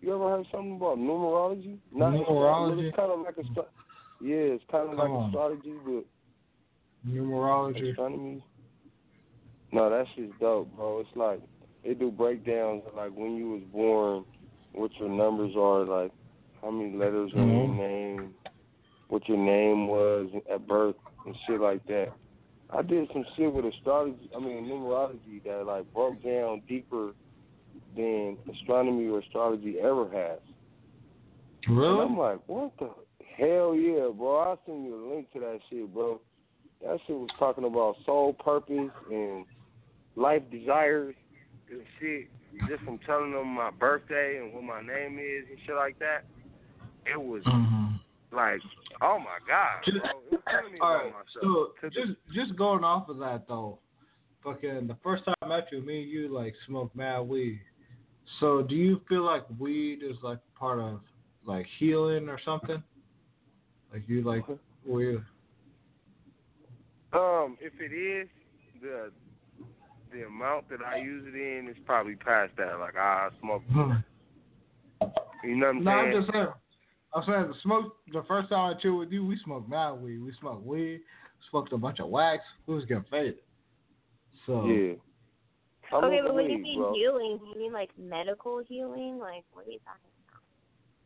You 0.00 0.14
ever 0.14 0.30
heard 0.30 0.46
something 0.52 0.76
about 0.76 0.98
numerology? 0.98 1.78
Numerology? 1.94 2.86
It's 2.88 2.96
kind 2.96 3.10
of 3.12 3.20
like 3.20 3.36
a, 3.38 3.42
yeah, 4.20 4.54
it's 4.54 4.64
kind 4.70 4.88
of 4.90 4.96
Come 4.96 4.98
like 4.98 5.10
on. 5.10 5.26
astrology, 5.28 5.74
but 5.84 6.04
Numerology. 7.08 7.90
astronomy. 7.90 8.44
No, 9.72 9.90
that 9.90 10.06
shit's 10.14 10.32
dope, 10.40 10.74
bro. 10.76 11.00
It's 11.00 11.08
like 11.16 11.40
they 11.84 11.94
do 11.94 12.10
breakdowns 12.10 12.82
of 12.86 12.94
like 12.94 13.12
when 13.14 13.36
you 13.36 13.50
was 13.50 13.62
born, 13.72 14.24
what 14.72 14.90
your 14.98 15.08
numbers 15.08 15.54
are, 15.56 15.84
like 15.84 16.12
how 16.62 16.70
many 16.70 16.96
letters 16.96 17.32
are 17.34 17.38
in 17.40 17.48
your 17.48 17.68
Mhm. 17.68 17.76
name, 17.76 18.34
what 19.08 19.28
your 19.28 19.38
name 19.38 19.88
was 19.88 20.30
at 20.50 20.66
birth, 20.66 20.96
and 21.24 21.36
shit 21.46 21.60
like 21.60 21.84
that. 21.86 22.12
I 22.70 22.82
did 22.82 23.08
some 23.12 23.24
shit 23.36 23.52
with 23.52 23.64
astrology. 23.64 24.30
I 24.34 24.38
mean 24.40 24.66
numerology 24.66 25.42
that 25.44 25.66
like 25.66 25.92
broke 25.92 26.22
down 26.22 26.62
deeper 26.68 27.14
than 27.96 28.36
astronomy 28.52 29.06
or 29.08 29.20
astrology 29.20 29.78
ever 29.80 30.08
has. 30.10 30.38
And 31.66 31.76
Really? 31.78 32.00
I'm 32.04 32.16
like, 32.16 32.40
what 32.46 32.72
the 32.78 32.90
hell 33.36 33.74
yeah, 33.74 34.08
bro? 34.16 34.38
I'll 34.38 34.60
send 34.66 34.84
you 34.84 34.94
a 34.94 35.14
link 35.14 35.32
to 35.32 35.40
that 35.40 35.58
shit, 35.68 35.92
bro. 35.92 36.20
That 36.82 36.98
shit 37.06 37.16
was 37.16 37.30
talking 37.38 37.64
about 37.64 37.96
soul 38.04 38.34
purpose 38.34 38.90
and 39.10 39.46
life 40.14 40.42
desires 40.50 41.14
and 41.70 41.82
shit. 41.98 42.28
Just 42.68 42.84
from 42.84 42.98
telling 43.04 43.32
them 43.32 43.48
my 43.48 43.70
birthday 43.70 44.38
and 44.38 44.52
what 44.54 44.62
my 44.62 44.80
name 44.80 45.18
is 45.18 45.44
and 45.50 45.58
shit 45.66 45.74
like 45.74 45.98
that. 45.98 46.24
It 47.04 47.20
was 47.20 47.42
Mhm. 47.44 47.98
like, 48.32 48.60
oh 49.02 49.18
my 49.18 49.38
god, 49.46 49.84
bro. 49.84 50.20
It 50.20 50.32
was 50.32 50.42
telling 50.48 50.72
me 50.72 50.78
All 50.80 50.94
about 50.94 51.04
right. 51.04 51.12
myself. 51.12 51.74
So 51.82 51.88
just 51.90 52.12
just 52.32 52.56
going 52.56 52.84
off 52.84 53.08
of 53.08 53.18
that 53.18 53.46
though, 53.46 53.78
fucking 54.46 54.86
the 54.86 54.96
first 55.02 55.24
time 55.24 55.34
I 55.42 55.48
met 55.48 55.66
you, 55.72 55.82
me 55.82 56.02
and 56.02 56.10
you 56.10 56.32
like 56.32 56.54
smoked 56.66 56.94
mad 56.96 57.20
weed. 57.20 57.60
So 58.40 58.62
do 58.62 58.74
you 58.74 59.00
feel 59.08 59.24
like 59.24 59.44
weed 59.58 60.00
is 60.02 60.16
like 60.22 60.38
part 60.58 60.78
of 60.78 61.00
like 61.44 61.66
healing 61.78 62.28
or 62.28 62.38
something? 62.44 62.82
Like 63.92 64.02
you 64.06 64.22
like 64.22 64.44
weed? 64.86 65.18
Um, 67.12 67.56
if 67.60 67.72
it 67.80 67.94
is 67.94 68.28
the 68.80 69.10
the 70.12 70.26
amount 70.26 70.68
that 70.70 70.78
I 70.82 70.98
use 70.98 71.24
it 71.26 71.34
in 71.34 71.68
is 71.68 71.76
probably 71.84 72.14
past 72.14 72.52
that. 72.58 72.78
Like 72.78 72.96
I 72.96 73.28
smoke 73.40 73.62
Hmm. 73.70 73.92
You 75.44 75.56
know 75.56 75.66
what 75.66 75.76
I'm 75.76 75.84
no, 75.84 75.90
saying? 75.90 76.14
I'm 76.14 76.20
just 76.22 76.32
saying. 76.32 76.46
I'm 77.14 77.24
saying 77.26 77.48
the 77.48 77.54
smoke. 77.62 77.96
The 78.12 78.24
first 78.26 78.48
time 78.48 78.74
I 78.74 78.80
chilled 78.80 78.98
with 78.98 79.12
you, 79.12 79.24
we 79.24 79.38
smoked 79.44 79.68
mad 79.68 79.92
weed. 79.92 80.18
We 80.18 80.32
smoked 80.40 80.64
weed, 80.64 81.00
smoked 81.50 81.72
a 81.72 81.78
bunch 81.78 82.00
of 82.00 82.08
wax. 82.08 82.42
We 82.66 82.74
was 82.74 82.84
getting 82.84 83.04
faded. 83.10 83.36
So 84.46 84.64
yeah. 84.66 84.94
I'm 85.92 86.04
okay, 86.04 86.20
but 86.22 86.28
the 86.28 86.34
when 86.34 86.50
you 86.50 86.56
weed, 86.56 86.62
mean 86.62 86.78
bro. 86.78 86.94
healing, 86.94 87.38
do 87.38 87.46
you 87.46 87.58
mean 87.58 87.72
like 87.72 87.90
medical 87.98 88.62
healing? 88.66 89.18
Like 89.18 89.44
what 89.52 89.66
are 89.66 89.70
you 89.70 89.78
talking 89.84 90.10
about? 90.28 90.42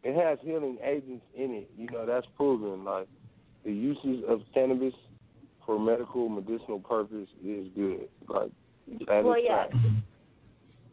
It 0.02 0.17
has 0.17 0.39
healing 0.43 0.78
agents 0.83 1.25
in 1.35 1.52
it. 1.52 1.70
You 1.77 1.89
know, 1.91 2.07
that's 2.07 2.27
proven. 2.36 2.85
Like 2.85 3.09
the 3.65 3.73
uses 3.73 4.25
of 4.28 4.41
cannabis 4.55 4.94
for 5.67 5.78
medical 5.78 6.28
medicinal 6.28 6.81
purpose 6.81 7.28
is 7.44 7.67
good. 7.75 8.09
Like 8.28 8.51
that 9.07 9.25
Well, 9.25 9.35
is 9.35 9.44
yeah. 9.44 9.67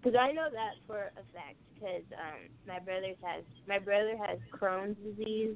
Because 0.02 0.18
I 0.20 0.32
know 0.32 0.48
that 0.52 0.76
for 0.86 1.12
a 1.18 1.24
fact. 1.34 1.58
Because 1.74 2.04
um, 2.14 2.50
my 2.68 2.80
brother 2.80 3.14
has 3.24 3.44
my 3.68 3.80
brother 3.80 4.16
has 4.28 4.40
Crohn's 4.52 4.98
disease, 5.04 5.56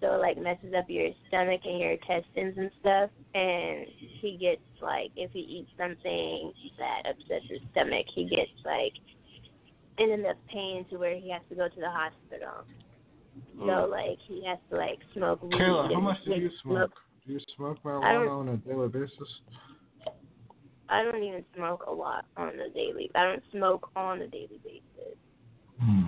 so 0.00 0.14
it, 0.14 0.18
like 0.18 0.38
messes 0.38 0.74
up 0.76 0.84
your 0.88 1.10
stomach 1.28 1.60
and 1.64 1.80
your 1.80 1.92
intestines 1.92 2.54
and 2.58 2.70
stuff. 2.80 3.10
And 3.36 3.86
he 4.22 4.38
gets 4.40 4.62
like 4.80 5.10
if 5.14 5.30
he 5.32 5.40
eats 5.40 5.70
something 5.76 6.52
that 6.78 7.10
upsets 7.10 7.44
his 7.50 7.60
stomach, 7.72 8.06
he 8.14 8.24
gets 8.24 8.50
like 8.64 8.94
in 9.98 10.10
enough 10.10 10.38
pain 10.50 10.86
to 10.88 10.96
where 10.96 11.16
he 11.16 11.30
has 11.30 11.42
to 11.50 11.54
go 11.54 11.68
to 11.68 11.80
the 11.80 11.90
hospital. 11.90 12.64
So 13.58 13.64
Mm. 13.64 13.90
like 13.90 14.18
he 14.26 14.42
has 14.46 14.58
to 14.70 14.76
like 14.76 15.00
smoke 15.12 15.42
weed. 15.42 15.60
Kayla, 15.60 15.92
how 15.92 16.00
much 16.00 16.24
do 16.24 16.34
you 16.34 16.50
smoke? 16.62 16.92
Do 17.26 17.32
you 17.34 17.40
smoke 17.56 17.82
marijuana 17.82 18.30
on 18.30 18.48
a 18.48 18.56
daily 18.56 18.88
basis? 18.88 19.28
I 20.88 21.02
don't 21.02 21.22
even 21.22 21.44
smoke 21.54 21.84
a 21.86 21.92
lot 21.92 22.24
on 22.38 22.58
a 22.58 22.70
daily. 22.70 23.10
I 23.14 23.24
don't 23.24 23.42
smoke 23.50 23.90
on 23.96 24.22
a 24.22 24.28
daily 24.28 24.60
basis. 24.64 25.18
Hmm. 25.78 26.06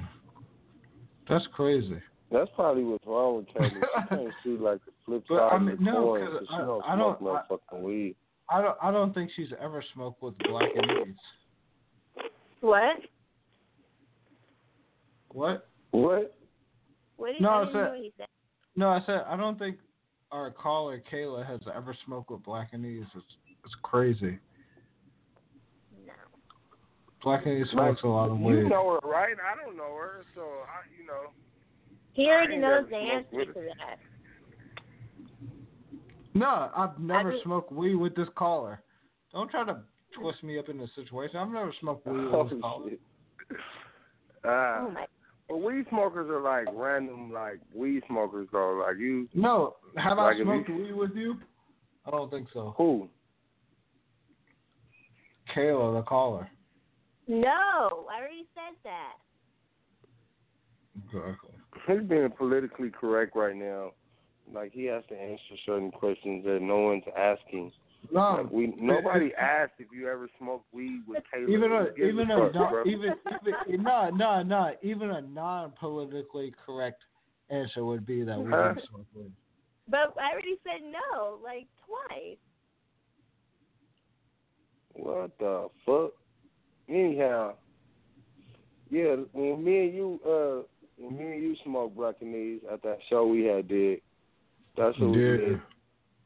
That's 1.29 1.47
crazy. 1.49 2.01
That's 2.31 2.51
probably 2.55 2.85
what's 2.85 3.07
wrong 3.07 3.37
with 3.39 3.49
cannabis. 3.49 3.79
You 4.11 4.17
can't 4.17 4.35
see 4.45 4.51
like 4.51 4.81
the 4.85 4.93
flip 5.07 5.25
side 5.29 5.39
I 5.39 5.57
of 5.57 5.65
the 5.65 5.77
no, 5.85 5.93
coin 5.93 6.21
'cause 6.27 6.39
'cause 6.39 6.47
she 6.51 6.55
I- 6.55 6.59
don't 6.59 6.83
I 6.85 6.95
smoke 6.97 7.19
don't- 7.21 7.23
no 7.23 7.37
I- 7.37 7.43
fucking 7.49 7.83
weed. 7.83 8.17
I 8.51 8.63
don't. 8.63 8.79
I 8.83 8.91
don't 8.91 9.13
think 9.15 9.31
she's 9.37 9.53
ever 9.61 9.83
smoked 9.95 10.23
with 10.23 10.37
Blackanese. 10.39 11.15
What? 12.61 12.97
What? 15.31 15.69
What? 15.91 16.35
What 17.17 17.33
did 17.33 17.41
No, 17.43 17.49
I 17.51 17.63
I 17.63 17.67
said- 17.67 17.73
know 17.75 17.91
what 17.91 17.99
he 17.99 18.13
said? 18.17 18.27
No, 18.77 18.89
I 18.91 19.01
said 19.07 19.23
I 19.27 19.37
don't 19.37 19.59
think 19.59 19.79
our 20.31 20.51
caller 20.51 21.03
Kayla 21.13 21.45
has 21.47 21.61
ever 21.75 21.95
smoked 22.07 22.31
with 22.31 22.43
Blackanese. 22.43 23.07
It's 23.15 23.37
it's 23.65 23.75
crazy. 23.83 24.39
No. 26.07 26.13
Blackanese 27.23 27.71
smokes 27.71 28.03
a 28.03 28.07
lot 28.07 28.31
of 28.31 28.39
weed. 28.39 28.57
You 28.59 28.69
know 28.69 28.99
her, 29.03 29.09
right? 29.09 29.37
I 29.41 29.63
don't 29.63 29.77
know 29.77 29.95
her, 29.97 30.23
so 30.35 30.43
I, 30.43 30.87
you 30.99 31.07
know. 31.07 31.31
He 32.19 32.27
already 32.27 32.57
knows 32.57 32.85
the 32.91 32.97
answer 32.97 33.45
to 33.45 33.61
that. 33.79 33.99
No, 36.35 36.69
I've 36.77 36.99
never 36.99 37.31
mean- 37.31 37.43
smoked 37.45 37.71
weed 37.71 37.95
with 37.95 38.17
this 38.17 38.29
caller. 38.35 38.83
Don't 39.33 39.49
try 39.49 39.63
to 39.65 39.83
twist 40.19 40.43
me 40.43 40.59
up 40.59 40.69
in 40.69 40.79
this 40.79 40.91
situation. 40.97 41.37
I've 41.37 41.49
never 41.49 41.73
smoked 41.79 42.05
weed 42.09 42.25
with 42.27 42.51
this 42.51 42.61
caller. 42.61 42.91
shit. 42.91 43.01
Uh, 44.45 44.49
Oh 44.49 44.91
my. 44.95 45.07
but 45.49 45.59
weed 45.59 45.87
smokers 45.91 46.29
are 46.29 46.41
like 46.41 46.67
random, 46.73 47.33
like 47.33 47.61
weed 47.73 48.03
smokers 48.09 48.49
though. 48.51 48.83
Like 48.85 48.97
you, 48.99 49.29
No, 49.35 49.77
have 49.97 50.19
Like 50.19 50.39
I 50.39 50.43
smoked 50.43 50.69
you- 50.71 50.75
weed 50.77 50.93
with 50.95 51.15
you? 51.15 51.41
I 52.05 52.11
don't 52.11 52.31
think 52.33 52.49
so. 52.53 52.75
who? 52.77 53.09
Kayla, 55.55 56.01
the 56.01 56.03
caller. 56.03 56.51
No, 57.29 58.09
I 58.11 58.19
already 58.19 58.49
said 58.57 58.75
that. 58.83 59.19
Exactly. 60.97 61.48
He's 61.87 62.03
being 62.09 62.29
politically 62.37 62.91
correct 62.91 63.37
right 63.37 63.57
now. 63.57 63.93
Like 64.53 64.73
he 64.73 64.85
has 64.87 65.03
to 65.11 65.15
answer 65.21 65.43
certain 65.67 65.91
questions 65.91 66.45
that 66.45 66.61
no 66.63 66.79
one's 66.79 67.05
asking. 67.17 67.71
No, 68.13 68.41
Like, 68.43 68.51
we 68.51 68.75
nobody 68.79 69.33
asked 69.39 69.73
if 69.79 69.89
you 69.93 70.09
ever 70.09 70.29
smoked 70.39 70.67
weed 70.73 71.03
with 71.07 71.23
Taylor. 71.33 71.49
even 71.49 71.73
a 71.73 71.87
even 72.03 72.31
a 72.31 72.39
a 72.47 72.53
fuck, 72.53 72.55
non, 72.55 72.89
even 72.89 73.15
even 73.69 73.83
no 73.83 74.11
no 74.11 74.43
no 74.43 74.71
even 74.83 75.11
a 75.11 75.21
non 75.23 75.73
politically 75.79 76.55
correct 76.65 77.03
answer 77.51 77.85
would 77.85 78.07
be 78.07 78.23
that 78.25 78.39
we 78.39 78.51
Huh? 78.51 78.75
didn't 78.75 78.89
smoke 78.89 79.07
weed. 79.15 79.33
But 79.89 80.15
I 80.21 80.33
already 80.33 80.59
said 80.65 80.81
no, 80.91 81.39
like 81.43 81.67
twice. 81.87 82.37
What 84.95 85.31
the 85.39 85.69
fuck? 85.87 86.13
Anyhow, 86.89 87.55
yeah, 88.91 89.17
when 89.33 89.63
me 89.63 89.85
and 89.87 89.95
you, 89.95 90.21
uh, 90.27 90.78
when 90.99 91.17
me 91.17 91.25
and 91.33 91.43
you 91.43 91.57
smoked 91.65 91.97
and 92.23 92.33
knees 92.33 92.61
at 92.73 92.83
that 92.83 92.99
show 93.09 93.27
we 93.27 93.45
had 93.45 93.69
did, 93.69 94.01
that's 94.77 94.99
what 94.99 95.11
we 95.11 95.17
did. 95.17 95.61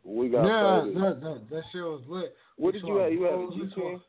We 0.05 0.29
got 0.29 0.45
Yeah, 0.45 1.01
that, 1.01 1.21
that 1.21 1.43
that 1.51 1.63
shit 1.73 1.83
was 1.83 2.03
lit. 2.09 2.35
What 2.57 2.73
did 2.75 2.83
you 2.85 2.97
have? 2.97 3.13
You 3.13 3.23
had 3.23 3.35
a 3.35 3.49
smoked- 3.53 3.75
pen? 3.77 4.01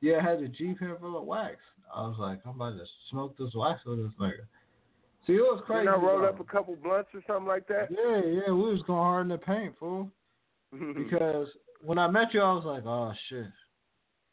Yeah, 0.00 0.18
I 0.18 0.22
had 0.22 0.40
a 0.40 0.48
G 0.48 0.74
pen 0.78 0.94
full 1.00 1.18
of 1.18 1.24
wax. 1.24 1.56
I 1.94 2.02
was 2.02 2.16
like, 2.18 2.40
I'm 2.44 2.56
about 2.56 2.76
to 2.76 2.84
smoke 3.10 3.36
this 3.38 3.54
wax 3.54 3.80
with 3.86 3.98
this 3.98 4.12
nigga. 4.20 4.44
See, 5.26 5.32
it 5.34 5.40
was 5.40 5.62
crazy. 5.66 5.86
Didn't 5.86 6.00
I 6.00 6.06
roll 6.06 6.20
though. 6.20 6.26
up 6.28 6.38
a 6.40 6.44
couple 6.44 6.76
blunts 6.76 7.08
or 7.14 7.22
something 7.26 7.46
like 7.46 7.66
that? 7.68 7.88
Yeah, 7.90 8.20
yeah, 8.24 8.52
we 8.52 8.70
was 8.72 8.82
going 8.86 8.98
hard 9.02 9.22
in 9.22 9.28
the 9.30 9.38
paint, 9.38 9.74
fool. 9.78 10.10
Because 10.94 11.48
when 11.82 11.98
I 11.98 12.06
met 12.08 12.34
you, 12.34 12.40
I 12.42 12.52
was 12.52 12.64
like, 12.64 12.84
oh 12.86 13.12
shit. 13.28 13.46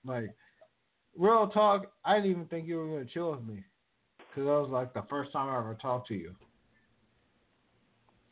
Like, 0.05 0.35
real 1.17 1.47
talk, 1.47 1.85
I 2.03 2.15
didn't 2.17 2.31
even 2.31 2.45
think 2.45 2.67
you 2.67 2.77
were 2.77 2.87
gonna 2.87 3.05
chill 3.11 3.31
with 3.31 3.43
me, 3.45 3.63
because 4.33 4.47
that 4.47 4.53
was 4.53 4.69
like 4.71 4.93
the 4.93 5.03
first 5.09 5.31
time 5.31 5.49
I 5.49 5.57
ever 5.59 5.75
talked 5.81 6.07
to 6.07 6.15
you. 6.15 6.35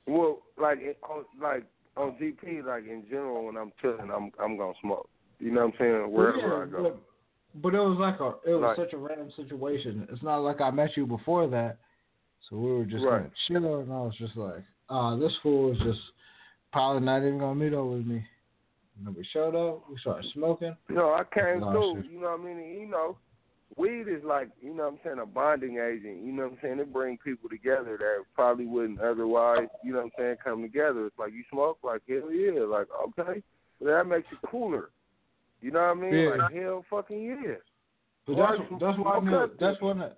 well, 0.07 0.39
like 0.57 0.79
on 1.07 1.25
like 1.41 1.65
on 1.95 2.15
GP, 2.21 2.65
like 2.65 2.85
in 2.87 3.03
general, 3.09 3.45
when 3.45 3.57
I'm 3.57 3.71
chilling, 3.81 4.09
I'm 4.13 4.31
I'm 4.41 4.57
gonna 4.57 4.73
smoke. 4.81 5.09
You 5.39 5.51
know 5.51 5.65
what 5.65 5.73
I'm 5.73 5.79
saying? 5.79 6.11
Wherever 6.11 6.37
Yeah, 6.37 6.63
I 6.63 6.65
go. 6.65 6.83
But, 7.53 7.61
but 7.61 7.75
it 7.75 7.79
was 7.79 7.97
like 7.99 8.19
a, 8.19 8.49
it 8.49 8.53
was 8.55 8.63
Right. 8.63 8.77
such 8.77 8.93
a 8.93 8.97
random 8.97 9.31
situation. 9.35 10.07
It's 10.11 10.23
not 10.23 10.37
like 10.37 10.61
I 10.61 10.71
met 10.71 10.95
you 10.95 11.05
before 11.05 11.47
that, 11.47 11.77
so 12.49 12.57
we 12.57 12.71
were 12.71 12.85
just 12.85 13.03
Right. 13.03 13.29
chill, 13.47 13.79
and 13.79 13.91
I 13.91 14.01
was 14.01 14.15
just 14.15 14.35
like, 14.37 14.63
ah, 14.89 15.15
this 15.15 15.35
fool 15.43 15.71
is 15.71 15.79
just 15.79 16.01
probably 16.71 17.01
not 17.03 17.19
even 17.19 17.39
gonna 17.39 17.55
meet 17.55 17.73
up 17.73 17.85
with 17.85 18.05
me. 18.05 18.23
And 18.97 19.07
then 19.07 19.13
we 19.15 19.23
showed 19.25 19.55
up, 19.55 19.89
we 19.89 19.97
started 19.99 20.29
smoking. 20.31 20.75
No, 20.89 21.13
I 21.13 21.23
came 21.23 21.59
through. 21.59 22.03
You 22.09 22.21
know 22.21 22.31
what 22.31 22.39
I 22.41 22.43
mean? 22.43 22.79
You 22.81 22.87
know, 22.87 23.17
weed 23.77 24.07
is 24.07 24.23
like, 24.23 24.49
you 24.61 24.73
know 24.73 24.83
what 24.83 24.93
I'm 24.93 24.99
saying, 25.03 25.19
a 25.19 25.25
bonding 25.25 25.77
agent. 25.77 26.25
You 26.25 26.31
know 26.31 26.43
what 26.43 26.51
I'm 26.53 26.57
saying? 26.61 26.79
It 26.79 26.93
brings 26.93 27.19
people 27.23 27.49
together 27.49 27.97
that 27.97 28.23
probably 28.35 28.65
wouldn't 28.65 29.01
otherwise, 29.01 29.67
you 29.83 29.93
know 29.93 29.99
what 29.99 30.05
I'm 30.05 30.11
saying, 30.17 30.35
come 30.43 30.61
together. 30.61 31.05
It's 31.05 31.19
like 31.19 31.33
you 31.33 31.43
smoke, 31.51 31.79
like 31.83 32.01
hell 32.07 32.31
yeah, 32.31 32.61
like 32.61 32.87
okay, 33.07 33.41
but 33.79 33.87
that 33.87 34.07
makes 34.07 34.27
you 34.31 34.37
cooler. 34.49 34.89
You 35.61 35.71
know 35.71 35.79
what 35.79 35.97
I 35.97 36.01
mean? 36.01 36.13
Yeah. 36.13 36.29
Like 36.29 36.53
hell 36.53 36.85
fucking 36.89 37.21
yeah. 37.21 37.55
But 38.27 38.35
that's 38.35 38.61
that's 38.79 38.97
why 38.99 39.17
I 39.17 39.19
knew 39.19 39.51
that's 39.59 39.81
when 39.81 40.01
I, 40.01 40.09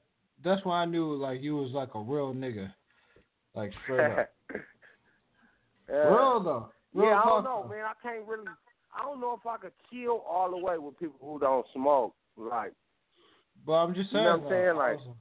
that's 0.43 0.65
why 0.65 0.81
I 0.81 0.85
knew 0.85 1.15
like 1.15 1.41
you 1.41 1.55
was 1.55 1.71
like 1.71 1.89
a 1.95 1.99
real 1.99 2.33
nigga, 2.33 2.71
like 3.55 3.71
straight 3.83 4.19
up. 4.19 4.29
Yeah. 5.89 5.95
real 6.07 6.41
though. 6.41 6.69
Real 6.93 7.09
yeah, 7.09 7.19
I 7.19 7.25
don't 7.25 7.43
know, 7.43 7.63
though. 7.63 7.75
man. 7.75 7.83
I 7.83 7.91
can't 8.01 8.25
really. 8.25 8.45
I 8.97 9.03
don't 9.03 9.19
know 9.19 9.37
if 9.39 9.45
I 9.45 9.57
could 9.57 9.73
chill 9.91 10.23
all 10.27 10.49
the 10.49 10.57
way 10.57 10.77
with 10.77 10.97
people 10.97 11.19
who 11.21 11.39
don't 11.39 11.65
smoke. 11.73 12.15
Like 12.37 12.71
But 13.65 13.73
I'm 13.73 13.93
just 13.95 14.11
You 14.11 14.17
saying. 14.17 14.25
know 14.25 14.37
what 14.37 14.45
I'm 14.45 14.49
saying? 14.51 14.75
Like- 14.75 14.97
was- 14.97 15.15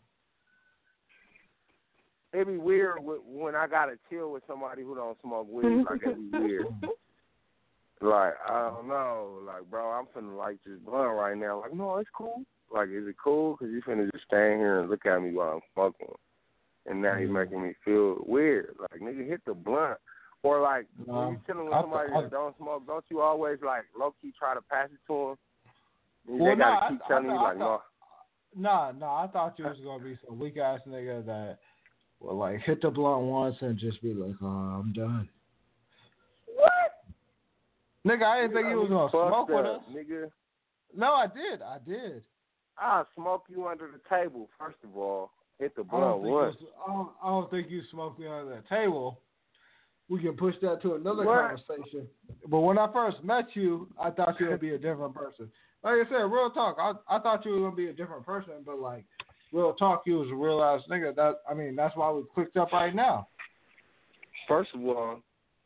it'd 2.32 2.46
be 2.48 2.56
weird 2.56 2.96
when 3.02 3.54
I 3.54 3.66
gotta 3.66 3.98
chill 4.10 4.32
with 4.32 4.42
somebody 4.46 4.82
who 4.82 4.94
don't 4.94 5.20
smoke 5.20 5.48
weed. 5.50 5.64
Like 5.90 6.02
it'd 6.02 6.32
be 6.32 6.38
weird. 6.38 6.66
Like 8.00 8.34
I 8.48 8.70
don't 8.74 8.88
know, 8.88 9.38
like 9.46 9.62
bro, 9.70 9.90
I'm 9.92 10.06
finna 10.06 10.36
light 10.36 10.58
this 10.66 10.78
blunt 10.84 11.14
right 11.16 11.36
now. 11.36 11.60
Like 11.60 11.72
no, 11.74 11.98
it's 11.98 12.10
cool. 12.16 12.42
Like 12.72 12.88
is 12.88 13.06
it 13.06 13.16
cool? 13.22 13.56
Cause 13.56 13.68
you 13.70 13.80
finna 13.82 14.10
just 14.10 14.24
stand 14.24 14.58
here 14.60 14.80
and 14.80 14.90
look 14.90 15.06
at 15.06 15.22
me 15.22 15.32
while 15.32 15.52
I'm 15.52 15.60
smoking, 15.72 16.08
and 16.86 17.00
now 17.00 17.16
you're 17.16 17.28
Mhm. 17.28 17.44
making 17.44 17.62
me 17.62 17.74
feel 17.84 18.24
weird. 18.26 18.74
Like 18.80 19.00
nigga, 19.00 19.24
hit 19.28 19.44
the 19.44 19.54
blunt. 19.54 19.98
Or 20.42 20.58
like 20.60 20.86
when 20.96 21.14
Nah, 21.14 21.30
you 21.30 21.40
chilling 21.46 21.66
with 21.66 21.74
I- 21.74 21.80
somebody 21.82 22.12
I- 22.12 22.22
that 22.22 22.30
don't 22.32 22.56
smoke, 22.56 22.84
don't 22.86 23.04
you 23.08 23.20
always 23.20 23.62
like 23.62 23.84
low 23.96 24.12
key 24.20 24.32
try 24.36 24.54
to 24.54 24.62
pass 24.62 24.90
it 24.90 24.98
to 25.06 25.36
them? 26.26 26.38
Well, 26.40 26.50
they 26.50 26.56
gotta 26.56 26.74
nah, 26.74 26.88
keep 26.88 27.02
I- 27.02 27.04
I 27.04 27.08
telling 27.08 27.26
you 27.30 27.36
I 27.36 27.42
like 27.42 27.58
no. 27.58 27.82
Nah, 28.56 28.92
nah. 28.92 29.24
I 29.24 29.26
thought 29.28 29.58
you 29.58 29.66
uh, 29.66 29.70
was 29.70 29.78
gonna 29.84 30.04
be 30.04 30.18
some 30.26 30.38
weak 30.38 30.56
ass 30.58 30.80
nigga 30.88 31.24
that 31.26 31.58
will 32.20 32.36
like 32.36 32.60
hit 32.60 32.82
the 32.82 32.90
blunt 32.90 33.24
once 33.24 33.56
and 33.60 33.78
just 33.78 34.02
be 34.02 34.14
like, 34.14 34.36
"Oh, 34.42 34.46
I'm 34.46 34.92
done." 34.92 35.28
What? 36.54 37.04
Nigga, 38.06 38.24
I 38.24 38.42
didn't 38.42 38.54
think 38.54 38.68
you 38.68 38.80
was 38.80 38.88
gonna 38.88 39.10
smoke 39.10 39.48
with 39.48 39.66
us. 39.66 39.80
nigga. 39.90 40.30
No, 40.94 41.12
I 41.14 41.26
did. 41.26 41.62
I 41.62 41.78
did. 41.86 42.22
I'll 42.78 43.06
smoke 43.14 43.44
you 43.48 43.66
under 43.66 43.88
the 43.90 44.00
table, 44.14 44.48
first 44.58 44.78
of 44.84 44.96
all. 44.96 45.30
Hit 45.58 45.76
the 45.76 45.84
blunt 45.84 46.22
once. 46.22 46.56
I, 46.86 46.92
don't, 46.92 47.10
I 47.22 47.28
don't 47.28 47.50
think 47.50 47.70
you 47.70 47.82
smoked 47.90 48.18
me 48.18 48.26
under 48.26 48.50
that 48.54 48.68
table. 48.68 49.20
We 50.08 50.20
can 50.20 50.36
push 50.36 50.54
that 50.62 50.82
to 50.82 50.94
another 50.94 51.24
What? 51.24 51.56
conversation. 51.66 52.08
But 52.48 52.60
when 52.60 52.78
I 52.78 52.92
first 52.92 53.22
met 53.22 53.44
you, 53.54 53.88
I 54.00 54.10
thought 54.10 54.40
you 54.40 54.48
would 54.48 54.60
be 54.60 54.74
a 54.74 54.78
different 54.78 55.14
person. 55.14 55.50
Like 55.84 55.94
I 56.06 56.08
said, 56.08 56.22
real 56.30 56.50
talk. 56.50 56.76
I 56.78 56.92
I 57.16 57.18
thought 57.20 57.44
you 57.44 57.52
were 57.52 57.60
gonna 57.60 57.76
be 57.76 57.88
a 57.88 57.92
different 57.92 58.24
person, 58.24 58.54
but 58.64 58.78
like 58.78 59.04
real 59.52 59.74
talk, 59.74 60.02
you 60.06 60.18
was 60.18 60.28
a 60.30 60.34
real 60.34 60.62
ass 60.62 60.82
nigga. 60.88 61.14
That 61.14 61.40
I 61.48 61.54
mean, 61.54 61.74
that's 61.76 61.96
why 61.96 62.10
we 62.10 62.22
clicked 62.34 62.56
up 62.56 62.72
right 62.72 62.94
now. 62.94 63.28
First 64.48 64.70
of 64.74 64.84
all, 64.84 65.20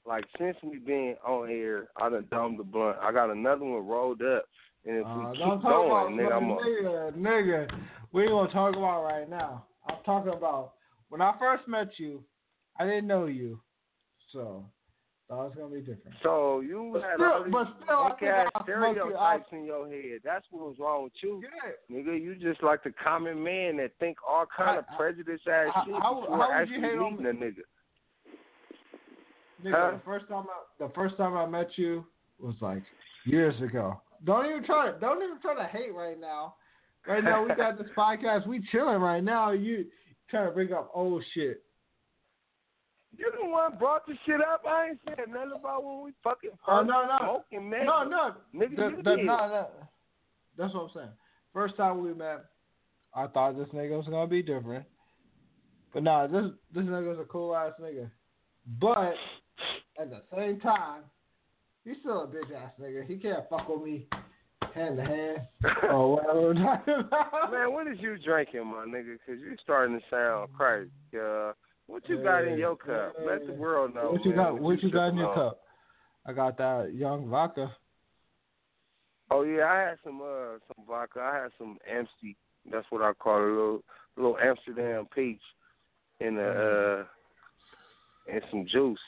like 0.06 0.24
since 0.38 0.56
we 0.62 0.78
been 0.78 1.16
on 1.26 1.50
air, 1.50 1.88
I 2.00 2.08
done 2.08 2.26
dumbed 2.30 2.58
the 2.58 2.64
blunt. 2.64 2.96
I 3.00 3.12
got 3.12 3.30
another 3.30 3.64
one 3.64 3.86
rolled 3.86 4.22
up, 4.22 4.44
and 4.86 4.96
if 4.98 5.06
Uh, 5.06 5.14
we 5.32 5.38
don't 5.38 5.58
keep 5.58 5.62
talk 5.62 5.62
going, 5.62 5.90
about 5.90 6.10
nigga, 6.12 6.36
I'm 6.36 6.50
a, 6.50 6.54
nigga, 6.56 7.16
nigga. 7.16 7.80
We 8.12 8.22
ain't 8.22 8.30
gonna 8.32 8.52
talk 8.52 8.74
about 8.74 9.04
right 9.04 9.28
now. 9.28 9.66
I'm 9.88 10.02
talking 10.04 10.32
about 10.32 10.72
when 11.10 11.20
I 11.20 11.34
first 11.38 11.68
met 11.68 11.98
you. 11.98 12.24
I 12.78 12.84
didn't 12.84 13.06
know 13.06 13.26
you, 13.26 13.60
so 14.32 14.64
thought 15.28 15.46
it's 15.46 15.56
gonna 15.56 15.74
be 15.74 15.80
different. 15.80 16.14
So 16.22 16.60
you 16.60 16.90
But 16.92 17.02
had 17.02 17.14
still- 17.16 17.32
all 17.32 17.42
these 17.44 17.52
but 17.52 17.68
still, 17.82 17.98
I 17.98 18.08
fake 18.10 18.18
think 18.20 18.30
ass 18.30 18.50
I'll 18.54 18.60
you 18.66 18.72
stereotypes 18.72 19.52
in 19.52 19.64
your 19.64 19.88
head. 19.88 20.20
That's 20.24 20.46
what 20.50 20.68
was 20.68 20.78
wrong 20.78 21.04
with 21.04 21.12
you, 21.22 21.42
nigga. 21.90 22.20
You 22.22 22.34
just 22.36 22.62
like 22.62 22.82
the 22.84 22.92
common 22.92 23.42
man 23.42 23.76
that 23.78 23.92
think 23.98 24.18
all 24.26 24.46
kind 24.46 24.78
of 24.78 24.84
I- 24.92 24.96
prejudice 24.96 25.40
ass 25.46 25.70
how- 25.74 25.84
shit 25.84 25.94
how- 25.94 26.20
before 26.20 26.36
how 26.36 26.58
would 26.60 26.68
you 26.68 26.76
actually 26.76 26.80
hate 26.80 26.98
on 26.98 27.12
meeting 27.16 27.26
a 27.26 27.44
nigga. 27.44 27.62
Nigga, 29.64 29.72
Huh? 29.72 29.90
the 29.92 29.98
first 30.04 30.28
time 30.28 30.46
I 30.48 30.62
the 30.86 30.88
first 30.94 31.16
time 31.16 31.36
I 31.36 31.46
met 31.46 31.76
you 31.78 32.04
was 32.38 32.54
like 32.60 32.82
years 33.24 33.60
ago. 33.62 34.00
Don't 34.24 34.46
even 34.46 34.62
try 34.64 34.90
to 34.92 34.98
don't 35.00 35.22
even 35.22 35.38
try 35.40 35.54
to 35.54 35.64
hate 35.64 35.94
right 35.94 36.18
now. 36.20 36.54
Right 37.06 37.24
now 37.24 37.42
we 37.42 37.54
got 37.54 37.78
this 37.78 37.88
podcast. 37.96 38.46
We 38.46 38.60
chilling 38.70 39.00
right 39.00 39.22
now. 39.24 39.50
You 39.52 39.86
trying 40.28 40.46
to 40.46 40.52
bring 40.52 40.72
up 40.72 40.90
old 40.92 41.24
shit. 41.34 41.62
You 43.18 43.32
the 43.40 43.48
one 43.48 43.78
brought 43.78 44.06
the 44.06 44.14
shit 44.26 44.40
up. 44.40 44.62
I 44.68 44.88
ain't 44.90 44.98
saying 45.06 45.32
nothing 45.32 45.52
about 45.58 45.84
when 45.84 46.02
we 46.04 46.12
fucking 46.22 46.50
Oh 46.68 46.82
no 46.82 47.06
no 47.06 47.18
smoking, 47.50 47.70
man. 47.70 47.86
no 47.86 48.04
no. 48.04 48.34
Nigga, 48.54 48.76
The- 48.76 48.96
you 48.96 49.02
the- 49.02 49.16
did. 49.16 49.26
no, 49.26 49.36
no. 49.36 49.66
That's 50.58 50.74
what 50.74 50.82
I'm 50.84 50.90
saying. 50.94 51.08
First 51.52 51.76
time 51.76 52.02
we 52.02 52.12
met, 52.14 52.44
I 53.14 53.26
thought 53.28 53.56
this 53.56 53.68
nigga 53.68 53.96
was 53.96 54.06
gonna 54.08 54.26
be 54.26 54.42
different. 54.42 54.84
But 55.94 56.02
nah, 56.02 56.26
this 56.26 56.44
this 56.74 56.84
nigga's 56.84 57.18
a 57.18 57.24
cool 57.24 57.56
ass 57.56 57.72
nigga. 57.80 58.10
But 58.80 59.14
at 59.98 60.10
the 60.10 60.22
same 60.36 60.60
time, 60.60 61.02
he's 61.84 61.96
still 62.00 62.24
a 62.24 62.26
bitch 62.26 62.54
ass 62.54 62.72
nigga. 62.80 63.06
He 63.06 63.16
can't 63.16 63.48
fuck 63.48 63.68
with 63.68 63.82
me 63.82 64.06
hand 64.74 64.96
to 64.98 65.04
hand 65.04 65.38
or 65.90 66.16
whatever. 66.16 66.40
we're 66.42 66.54
talking 66.54 66.94
about. 67.06 67.50
Man, 67.52 67.72
what 67.72 67.86
is 67.86 67.96
you 68.00 68.18
drinking, 68.18 68.66
my 68.66 68.84
nigga? 68.84 69.16
Because 69.24 69.40
you 69.40 69.56
starting 69.62 69.98
to 69.98 70.04
sound 70.10 70.50
crazy. 70.54 70.90
Uh, 71.18 71.52
what 71.86 72.08
you 72.08 72.22
got 72.22 72.44
in 72.44 72.58
your 72.58 72.76
cup? 72.76 73.14
Let 73.24 73.46
the 73.46 73.52
world 73.52 73.94
know. 73.94 74.10
What 74.12 74.24
you 74.24 74.34
man, 74.34 74.52
got? 74.52 74.60
What 74.60 74.82
you 74.82 74.90
got 74.90 75.08
in 75.08 75.16
your 75.16 75.28
on. 75.28 75.34
cup? 75.34 75.60
I 76.26 76.32
got 76.32 76.56
that 76.58 76.92
young 76.94 77.28
vodka. 77.28 77.74
Oh 79.30 79.42
yeah, 79.42 79.64
I 79.64 79.80
had 79.80 79.98
some 80.04 80.20
uh 80.20 80.58
some 80.66 80.84
vodka. 80.86 81.20
I 81.20 81.42
had 81.42 81.50
some 81.58 81.78
Amsty. 81.90 82.36
That's 82.70 82.86
what 82.90 83.02
I 83.02 83.12
call 83.12 83.38
it, 83.38 83.42
a 83.42 83.46
little 83.46 83.84
little 84.16 84.38
Amsterdam 84.38 85.06
peach, 85.14 85.40
and 86.20 86.38
uh 86.38 87.04
and 88.30 88.42
some 88.50 88.66
juice. 88.66 88.98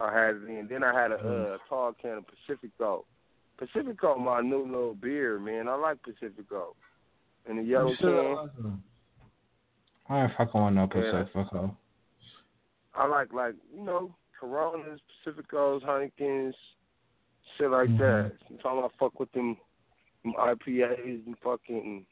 I 0.00 0.12
had 0.12 0.36
it 0.36 0.48
in. 0.48 0.68
Then 0.70 0.84
I 0.84 1.00
had 1.00 1.10
a 1.10 1.16
uh, 1.16 1.58
tall 1.68 1.92
can 2.00 2.18
of 2.18 2.24
Pacifico. 2.26 3.04
Pacifico, 3.58 4.16
my 4.16 4.40
new 4.40 4.64
little 4.64 4.94
beer, 4.94 5.40
man. 5.40 5.66
I 5.66 5.74
like 5.74 5.98
Pacifico. 6.02 6.76
And 7.48 7.58
the 7.58 7.62
yellow 7.62 7.90
You 7.90 7.96
should 7.96 8.52
can. 8.62 8.82
I 10.08 10.22
ain't 10.22 10.32
fucking 10.38 10.64
with 10.64 10.74
no. 10.74 10.86
Pacifico. 10.86 11.76
I 12.94 13.06
like 13.06 13.32
like 13.32 13.54
you 13.74 13.84
know 13.84 14.14
Coronas, 14.38 15.00
Pacificos, 15.26 15.82
Heinekens, 15.82 16.54
shit 17.56 17.70
like 17.70 17.88
Mhm. 17.88 17.98
that. 17.98 18.32
Sometimes 18.48 18.84
I 18.92 18.98
fuck 18.98 19.18
with 19.18 19.30
them, 19.32 19.56
them 20.24 20.34
IPAs 20.38 21.26
and 21.26 21.38
fucking 21.38 22.06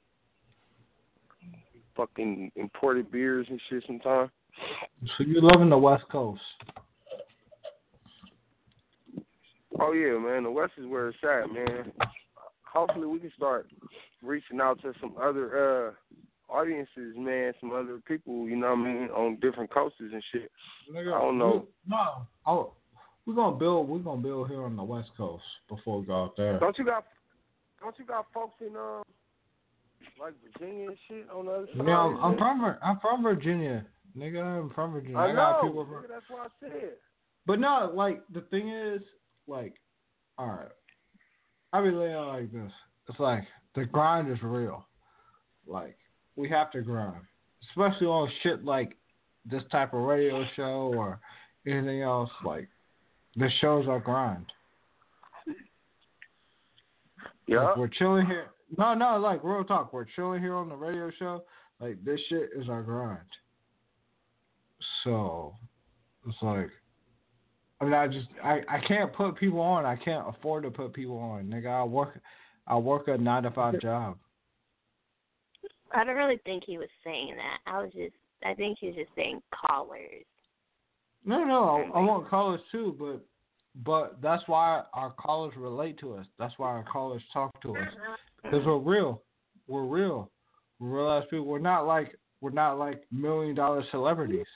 fucking 1.95 2.53
imported 2.57 3.11
beers 3.11 3.47
and 3.49 3.61
shit. 3.69 3.85
Sometimes. 3.87 4.31
So 5.17 5.25
you're 5.25 5.43
loving 5.43 5.71
the 5.71 5.79
West 5.79 6.05
Coast? 6.11 6.43
Oh 9.79 9.93
yeah, 9.93 10.19
man. 10.19 10.45
The 10.45 10.51
West 10.51 10.73
is 10.79 10.87
where 10.87 11.09
it's 11.09 11.19
at, 11.23 11.53
man. 11.53 11.93
Hopefully 12.63 13.07
we 13.07 13.21
can 13.21 13.33
start 13.37 13.71
reaching 14.23 14.61
out 14.61 14.81
to 14.83 14.93
some 15.01 15.15
other 15.21 15.89
uh 15.89 15.93
audiences, 16.49 17.15
man, 17.17 17.53
some 17.61 17.73
other 17.73 18.01
people, 18.07 18.49
you 18.49 18.57
know 18.57 18.71
what 18.71 18.79
I 18.79 18.85
mean, 18.85 19.09
on 19.11 19.39
different 19.41 19.71
coasts 19.73 19.99
and 20.01 20.23
shit. 20.33 20.51
Nigga, 20.93 21.15
I 21.15 21.21
don't 21.21 21.39
know. 21.39 21.67
we- 21.67 21.91
no. 21.91 22.27
Oh, 22.47 22.73
we're 23.27 23.35
gonna 23.35 23.57
build. 23.57 23.89
We're 23.89 23.99
gonna 23.99 24.23
build 24.23 24.49
here 24.49 24.63
on 24.63 24.77
the 24.77 24.85
West 24.85 25.11
Coast 25.17 25.43
before 25.69 26.01
we 26.01 26.07
go 26.07 26.25
out 26.25 26.37
there. 26.37 26.59
Don't 26.59 26.79
you 26.79 26.85
got 26.85 27.05
don't 27.81 27.99
you 27.99 28.05
got 28.05 28.27
folks 28.33 28.55
in 28.61 28.77
um 28.77 29.03
like 30.21 30.35
Virginia 30.53 30.89
and 30.89 30.99
shit 31.09 31.27
on 31.31 31.47
the 31.47 31.53
other 31.53 31.67
side? 31.77 31.87
Yeah, 31.87 31.99
I'm, 31.99 32.17
I'm 32.23 32.39
from 32.39 32.77
I'm 32.83 33.01
from 33.01 33.23
Virginia, 33.23 33.85
nigga. 34.17 34.43
I'm 34.43 34.71
from 34.71 34.93
Virginia. 34.93 35.19
I 35.19 35.33
know. 35.33 35.59
people 35.63 35.85
from. 35.85 36.05
nigga, 36.05 36.09
that's 36.09 36.31
what 36.31 36.43
I 36.43 36.49
said. 36.61 36.91
But 37.47 37.59
no, 37.59 37.93
like 37.95 38.23
the 38.33 38.43
thing 38.43 38.69
is, 38.69 39.03
like, 39.49 39.75
all 40.39 40.47
right, 40.47 40.69
I 41.73 41.83
be 41.83 41.91
laying 41.91 42.15
out 42.15 42.29
like 42.29 42.53
this. 42.53 42.73
It's 43.09 43.19
like 43.19 43.43
the 43.75 43.85
grind 43.87 44.31
is 44.31 44.39
real. 44.43 44.87
Like 45.67 45.97
we 46.37 46.49
have 46.51 46.71
to 46.73 46.83
grind, 46.83 47.23
especially 47.71 48.07
on 48.07 48.31
shit 48.43 48.65
like 48.65 48.97
this 49.51 49.63
type 49.71 49.95
of 49.95 50.01
radio 50.01 50.45
show 50.55 50.93
or 50.95 51.19
anything 51.67 52.03
else. 52.03 52.31
Like 52.45 52.69
the 53.37 53.49
shows 53.61 53.87
are 53.89 54.01
grind. 54.01 54.47
Yeah. 57.47 57.63
Like, 57.63 57.77
we're 57.77 57.89
chilling 57.89 58.27
here. 58.27 58.47
No, 58.77 58.95
no, 58.95 59.19
like 59.19 59.43
real 59.45 59.65
talk. 59.65 59.93
We're 59.93 60.07
chilling 60.17 60.41
here 60.41 60.55
on 60.55 60.69
the 60.69 60.75
radio 60.75 61.11
show. 61.19 61.45
Like 61.81 62.03
this 62.05 62.21
shit 62.29 62.51
is 62.57 62.69
our 62.69 62.83
grind. 62.83 63.21
So 65.05 65.55
it's 66.27 66.37
like, 66.43 66.71
I 67.81 67.85
mean, 67.85 67.95
I 67.95 68.09
just 68.09 68.27
I, 68.43 68.61
I 68.69 68.81
can't 68.87 69.13
put 69.13 69.37
people 69.37 69.61
on. 69.61 69.85
I 69.85 69.97
can't 69.97 70.27
afford 70.29 70.65
to 70.65 70.71
put 70.71 70.93
people 70.93 71.19
on, 71.19 71.47
nigga. 71.47 71.69
I 71.69 71.85
work 71.85 72.21
I 72.67 72.77
work 72.77 73.09
a 73.09 73.17
nine 73.17 73.45
to 73.45 73.51
five 73.51 73.81
job. 73.81 74.17
I 75.93 76.05
don't 76.05 76.17
really 76.17 76.41
think 76.45 76.65
he 76.67 76.79
was 76.79 76.89
saying 77.05 77.35
that. 77.37 77.71
I 77.71 77.83
was 77.83 77.93
just, 77.93 78.15
I 78.45 78.55
think 78.55 78.79
he 78.81 78.89
was 78.89 78.97
just 78.97 79.11
saying 79.15 79.41
callers. 79.55 80.25
No, 81.25 81.45
no, 81.45 81.91
I, 81.95 81.99
I 81.99 82.03
want 82.03 82.29
callers 82.29 82.61
too, 82.71 82.95
but 82.99 83.25
but 83.85 84.23
that's 84.23 84.43
why 84.47 84.85
our 84.95 85.11
callers 85.11 85.55
relate 85.57 85.99
to 86.01 86.15
us. 86.15 86.27
That's 86.39 86.55
why 86.57 86.69
our 86.69 86.85
callers 86.85 87.23
talk 87.33 87.61
to 87.63 87.77
us 87.77 87.89
uh-huh. 87.93 88.17
because 88.43 88.65
we're 88.65 88.79
real. 88.79 89.23
We're 89.67 89.85
real. 89.85 90.31
We're 90.79 91.03
real 91.03 91.11
ass 91.11 91.25
people. 91.29 91.47
We're 91.47 91.59
not 91.59 91.87
like 91.87 92.17
we're 92.41 92.51
not 92.51 92.79
like 92.79 93.05
million 93.11 93.55
dollar 93.55 93.85
celebrities. 93.91 94.47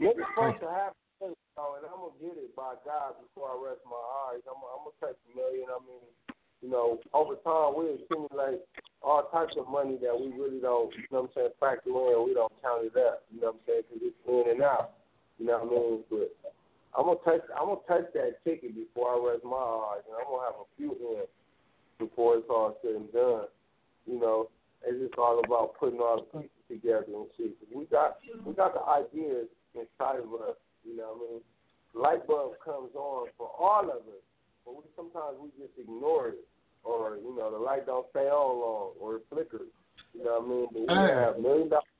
Niggas 0.00 0.26
supposed 0.34 0.60
to 0.60 0.70
have 0.70 0.92
faith, 1.20 1.36
and 1.56 1.86
I'm 1.86 1.98
gonna 1.98 2.20
get 2.20 2.36
it 2.38 2.54
by 2.56 2.74
God 2.84 3.14
before 3.20 3.50
I 3.50 3.56
rest 3.58 3.80
my 3.84 4.00
eyes. 4.30 4.42
I'm, 4.46 4.60
I'm 4.60 4.86
gonna 4.86 5.00
take 5.02 5.18
a 5.18 5.36
million. 5.36 5.66
I 5.68 5.78
mean, 5.84 6.04
you 6.64 6.70
know, 6.72 6.96
over 7.12 7.36
time 7.44 7.76
we 7.76 7.92
accumulate 7.92 8.64
all 9.04 9.28
types 9.28 9.52
of 9.60 9.68
money 9.68 10.00
that 10.00 10.16
we 10.16 10.32
really 10.32 10.64
don't, 10.64 10.88
you 10.96 11.04
know 11.12 11.28
what 11.28 11.36
I'm 11.36 11.52
saying, 11.52 11.60
factor 11.60 11.92
in. 11.92 12.24
We 12.24 12.32
don't 12.32 12.52
count 12.64 12.88
it 12.88 12.96
up. 12.96 13.20
You 13.28 13.44
know 13.44 13.52
what 13.52 13.60
I'm 13.60 13.68
saying? 13.68 13.84
Because 13.92 14.08
it's 14.08 14.24
in 14.24 14.44
and 14.56 14.62
out. 14.64 14.96
You 15.36 15.44
know 15.44 15.60
what 15.60 15.68
I 15.68 15.76
mean? 15.76 16.00
But 16.08 16.32
I'm 16.96 17.04
gonna 17.04 17.20
take 17.26 17.44
I'm 17.52 17.68
gonna 17.68 17.84
take 17.84 18.16
that 18.16 18.40
ticket 18.48 18.72
before 18.72 19.12
I 19.12 19.16
rest 19.20 19.44
my 19.44 19.60
eyes, 19.60 20.08
and 20.08 20.16
I'm 20.16 20.24
gonna 20.24 20.48
have 20.48 20.62
a 20.62 20.68
few 20.80 20.96
in 20.96 21.28
before 22.00 22.40
it's 22.40 22.48
all 22.48 22.78
said 22.80 22.96
and 22.96 23.12
done. 23.12 23.50
You 24.08 24.16
know, 24.16 24.48
it's 24.86 24.96
just 24.96 25.18
all 25.20 25.42
about 25.44 25.76
putting 25.76 26.00
all 26.00 26.24
the 26.24 26.28
pieces 26.32 26.64
together 26.70 27.12
and 27.12 27.28
shit. 27.36 27.52
we 27.74 27.84
got 27.92 28.24
we 28.46 28.54
got 28.56 28.72
the 28.72 28.84
ideas 28.88 29.52
inside 29.76 30.24
of 30.24 30.32
us. 30.40 30.56
You 30.80 30.96
know 30.96 31.12
what 31.12 31.20
I 31.20 31.32
mean? 31.34 31.42
Light 31.92 32.26
bulb 32.26 32.56
comes 32.64 32.94
on 32.96 33.28
for 33.36 33.52
all 33.52 33.84
of 33.84 34.00
us, 34.08 34.24
but 34.64 34.80
we 34.80 34.82
sometimes 34.96 35.36
we 35.36 35.52
just 35.60 35.76
ignore 35.76 36.32
it, 36.32 36.46
or 36.84 37.16
you 37.16 37.34
know 37.36 37.50
the 37.50 37.58
light 37.58 37.86
don't 37.86 38.06
stay 38.10 38.28
on 38.28 38.60
long, 38.60 38.92
or 39.00 39.16
it 39.16 39.26
flickers. 39.30 39.72
You 40.14 40.24
know 40.24 40.38
what 40.40 40.46
I 40.46 40.48
mean? 40.48 40.68
But 40.72 40.80
we 40.86 41.10
have 41.10 41.38
million 41.40 41.68
dollar 41.68 41.90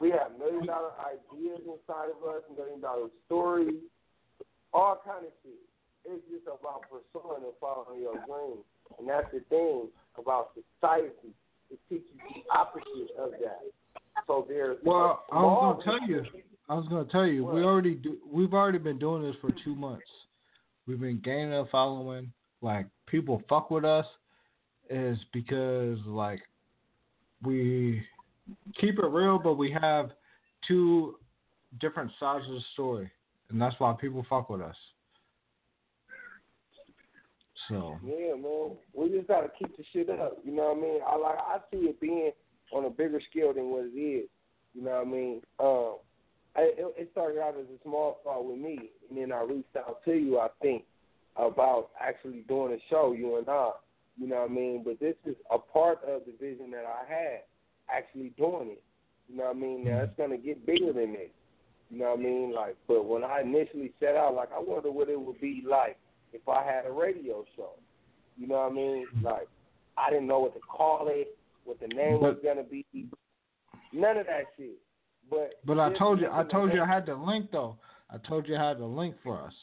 we 0.00 0.10
have 0.10 0.38
million 0.38 0.66
dollar 0.66 0.90
ideas 1.04 1.60
inside 1.60 2.08
of 2.08 2.24
us, 2.24 2.42
million 2.56 2.80
dollar 2.80 3.08
stories, 3.26 3.84
all 4.72 5.00
kind 5.04 5.26
of 5.26 5.32
shit. 5.42 5.60
It's 6.06 6.24
just 6.32 6.46
about 6.46 6.88
pursuing 6.88 7.44
and 7.44 7.52
following 7.60 8.00
your 8.00 8.16
dreams. 8.24 8.64
And 8.98 9.06
that's 9.06 9.28
the 9.32 9.40
thing 9.50 9.88
about 10.16 10.56
society. 10.56 11.36
It 11.70 11.78
teaches 11.88 12.08
the 12.16 12.42
opposite 12.50 13.14
of 13.18 13.32
that. 13.32 13.60
So 14.26 14.46
there's 14.48 14.78
Well, 14.82 15.24
I 15.30 15.42
was 15.42 15.82
gonna 15.84 15.98
tell 15.98 16.08
you. 16.08 16.24
I 16.68 16.74
was 16.74 16.86
gonna 16.88 17.04
tell 17.10 17.26
you. 17.26 17.44
We 17.44 17.62
already 17.62 17.94
do. 17.94 18.16
We've 18.26 18.54
already 18.54 18.78
been 18.78 18.98
doing 18.98 19.22
this 19.22 19.36
for 19.40 19.50
two 19.64 19.74
months. 19.74 20.06
We've 20.86 21.00
been 21.00 21.20
gaining 21.22 21.52
a 21.52 21.66
following. 21.66 22.32
Like 22.62 22.86
people 23.06 23.42
fuck 23.48 23.70
with 23.70 23.84
us, 23.84 24.06
is 24.90 25.18
because 25.32 25.98
like 26.06 26.42
we 27.42 28.02
keep 28.80 28.98
it 28.98 29.06
real, 29.06 29.38
but 29.38 29.54
we 29.54 29.70
have 29.80 30.10
two 30.66 31.16
different 31.80 32.10
sides 32.18 32.44
of 32.48 32.54
the 32.54 32.60
story, 32.74 33.10
and 33.48 33.60
that's 33.60 33.76
why 33.78 33.94
people 33.98 34.26
fuck 34.28 34.50
with 34.50 34.60
us. 34.60 34.76
So 37.68 37.98
yeah, 38.04 38.34
man, 38.34 38.72
we 38.92 39.10
just 39.10 39.28
gotta 39.28 39.50
keep 39.58 39.76
the 39.76 39.84
shit 39.92 40.10
up. 40.10 40.38
You 40.44 40.52
know 40.52 40.74
what 40.74 40.78
I 40.78 40.80
mean? 40.80 41.00
I 41.06 41.16
like 41.16 41.38
I 41.38 41.58
see 41.70 41.86
it 41.86 42.00
being 42.00 42.32
on 42.72 42.84
a 42.84 42.90
bigger 42.90 43.20
scale 43.30 43.54
than 43.54 43.70
what 43.70 43.84
it 43.84 43.98
is. 43.98 44.28
You 44.74 44.82
know 44.84 44.90
what 44.90 45.06
I 45.06 45.10
mean? 45.10 45.42
Um, 45.58 45.96
I, 46.56 46.60
it, 46.62 46.94
it 46.96 47.08
started 47.12 47.40
out 47.40 47.54
as 47.58 47.66
a 47.66 47.82
small 47.82 48.18
thought 48.24 48.44
with 48.44 48.58
me, 48.58 48.90
and 49.08 49.18
then 49.18 49.32
I 49.32 49.42
reached 49.42 49.76
out 49.76 50.04
to 50.04 50.12
you. 50.12 50.38
I 50.38 50.48
think 50.60 50.84
about 51.36 51.90
actually 52.00 52.44
doing 52.48 52.72
a 52.72 52.78
show, 52.90 53.12
you 53.12 53.38
and 53.38 53.48
I. 53.48 53.70
You 54.20 54.28
know 54.28 54.42
what 54.42 54.50
I 54.50 54.54
mean? 54.54 54.82
But 54.84 55.00
this 55.00 55.16
is 55.24 55.34
a 55.50 55.58
part 55.58 56.00
of 56.04 56.22
the 56.26 56.32
vision 56.38 56.70
that 56.72 56.84
I 56.84 57.10
had, 57.10 57.40
actually 57.88 58.32
doing 58.36 58.72
it. 58.72 58.82
You 59.28 59.38
know 59.38 59.44
what 59.44 59.56
I 59.56 59.58
mean? 59.58 59.84
Now 59.84 60.02
it's 60.02 60.12
gonna 60.18 60.36
get 60.36 60.66
bigger 60.66 60.92
than 60.92 61.12
this. 61.14 61.30
You 61.90 62.00
know 62.00 62.10
what 62.10 62.20
I 62.20 62.22
mean? 62.22 62.54
Like, 62.54 62.76
but 62.86 63.06
when 63.06 63.24
I 63.24 63.40
initially 63.40 63.92
set 63.98 64.16
out, 64.16 64.34
like, 64.34 64.50
I 64.54 64.60
wonder 64.60 64.92
what 64.92 65.08
it 65.08 65.18
would 65.20 65.40
be 65.40 65.64
like 65.68 65.96
if 66.32 66.46
I 66.48 66.62
had 66.62 66.84
a 66.86 66.92
radio 66.92 67.44
show. 67.56 67.70
You 68.36 68.46
know 68.46 68.56
what 68.56 68.72
I 68.72 68.74
mean? 68.74 69.06
Like, 69.22 69.48
I 69.96 70.10
didn't 70.10 70.26
know 70.28 70.40
what 70.40 70.54
to 70.54 70.60
call 70.60 71.08
it, 71.08 71.36
what 71.64 71.80
the 71.80 71.88
name 71.88 72.20
But- 72.20 72.34
was 72.34 72.38
gonna 72.44 72.62
be. 72.62 72.84
None 73.92 74.16
of 74.18 74.26
that 74.26 74.44
shit. 74.56 74.78
But 75.30 75.54
But 75.64 75.78
I 75.80 75.92
told 75.94 76.20
you, 76.20 76.28
I 76.30 76.44
told 76.44 76.72
you 76.72 76.82
I 76.82 76.86
had 76.86 77.06
the 77.06 77.14
link 77.14 77.50
though. 77.50 77.78
I 78.10 78.18
told 78.18 78.46
you 78.46 78.56
I 78.56 78.68
had 78.68 78.78
the 78.78 78.84
link 78.86 79.16
for 79.22 79.40
us. 79.40 79.54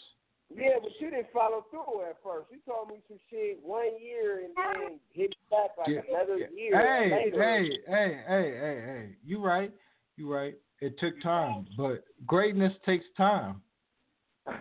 Yeah, 0.55 0.79
but 0.81 0.91
you 0.99 1.09
didn't 1.09 1.27
follow 1.33 1.65
through 1.69 2.09
at 2.09 2.17
first. 2.23 2.47
You 2.51 2.59
told 2.65 2.89
me 2.89 2.95
some 3.07 3.17
shit 3.29 3.59
one 3.61 4.01
year 4.01 4.45
and 4.45 4.53
then 4.55 4.99
hit 5.11 5.35
back 5.51 5.71
like 5.77 5.89
Yeah, 5.89 6.01
another 6.09 6.37
yeah. 6.37 6.47
year 6.55 6.77
Hey, 6.79 7.11
later. 7.11 7.43
hey, 7.43 7.69
hey, 7.87 8.21
hey, 8.27 8.51
hey, 8.59 8.81
hey. 8.85 9.09
You 9.25 9.43
right. 9.43 9.73
You 10.15 10.33
right. 10.33 10.55
It 10.79 10.97
took 10.99 11.19
time, 11.21 11.65
but 11.75 12.03
greatness 12.25 12.73
takes 12.85 13.05
time. 13.17 13.61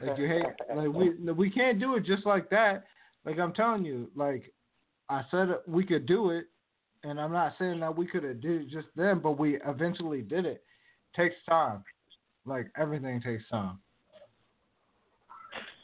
Like 0.02 0.18
you 0.18 0.26
hate, 0.26 0.44
like 0.74 0.88
we 0.88 1.10
we 1.32 1.50
can't 1.50 1.78
do 1.78 1.94
it 1.96 2.04
just 2.04 2.26
like 2.26 2.50
that. 2.50 2.84
Like 3.24 3.38
I'm 3.38 3.52
telling 3.52 3.84
you, 3.84 4.10
like 4.16 4.52
I 5.08 5.22
said 5.30 5.48
we 5.66 5.84
could 5.84 6.06
do 6.06 6.30
it, 6.30 6.46
and 7.04 7.20
I'm 7.20 7.32
not 7.32 7.54
saying 7.58 7.80
that 7.80 7.96
we 7.96 8.06
could 8.06 8.24
have 8.24 8.40
did 8.40 8.62
it 8.62 8.70
just 8.70 8.88
then, 8.96 9.20
but 9.20 9.38
we 9.38 9.58
eventually 9.66 10.22
did 10.22 10.46
it. 10.46 10.64
Takes 11.14 11.36
time. 11.48 11.84
Like 12.44 12.68
everything 12.78 13.20
takes 13.20 13.48
time. 13.48 13.78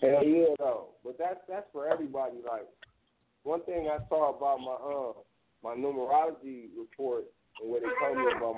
Hell 0.02 0.24
yeah, 0.24 0.46
though. 0.58 0.88
But 1.04 1.16
that's 1.16 1.38
that's 1.48 1.66
for 1.72 1.88
everybody. 1.88 2.36
Like 2.44 2.66
one 3.44 3.62
thing 3.62 3.88
I 3.88 3.98
saw 4.08 4.36
about 4.36 4.58
my 4.58 4.74
um 4.74 5.14
my 5.62 5.74
numerology 5.80 6.66
report 6.76 7.24
and 7.62 7.70
what 7.70 7.82
it 7.82 7.90
told 8.02 8.18
me 8.18 8.24
about 8.36 8.56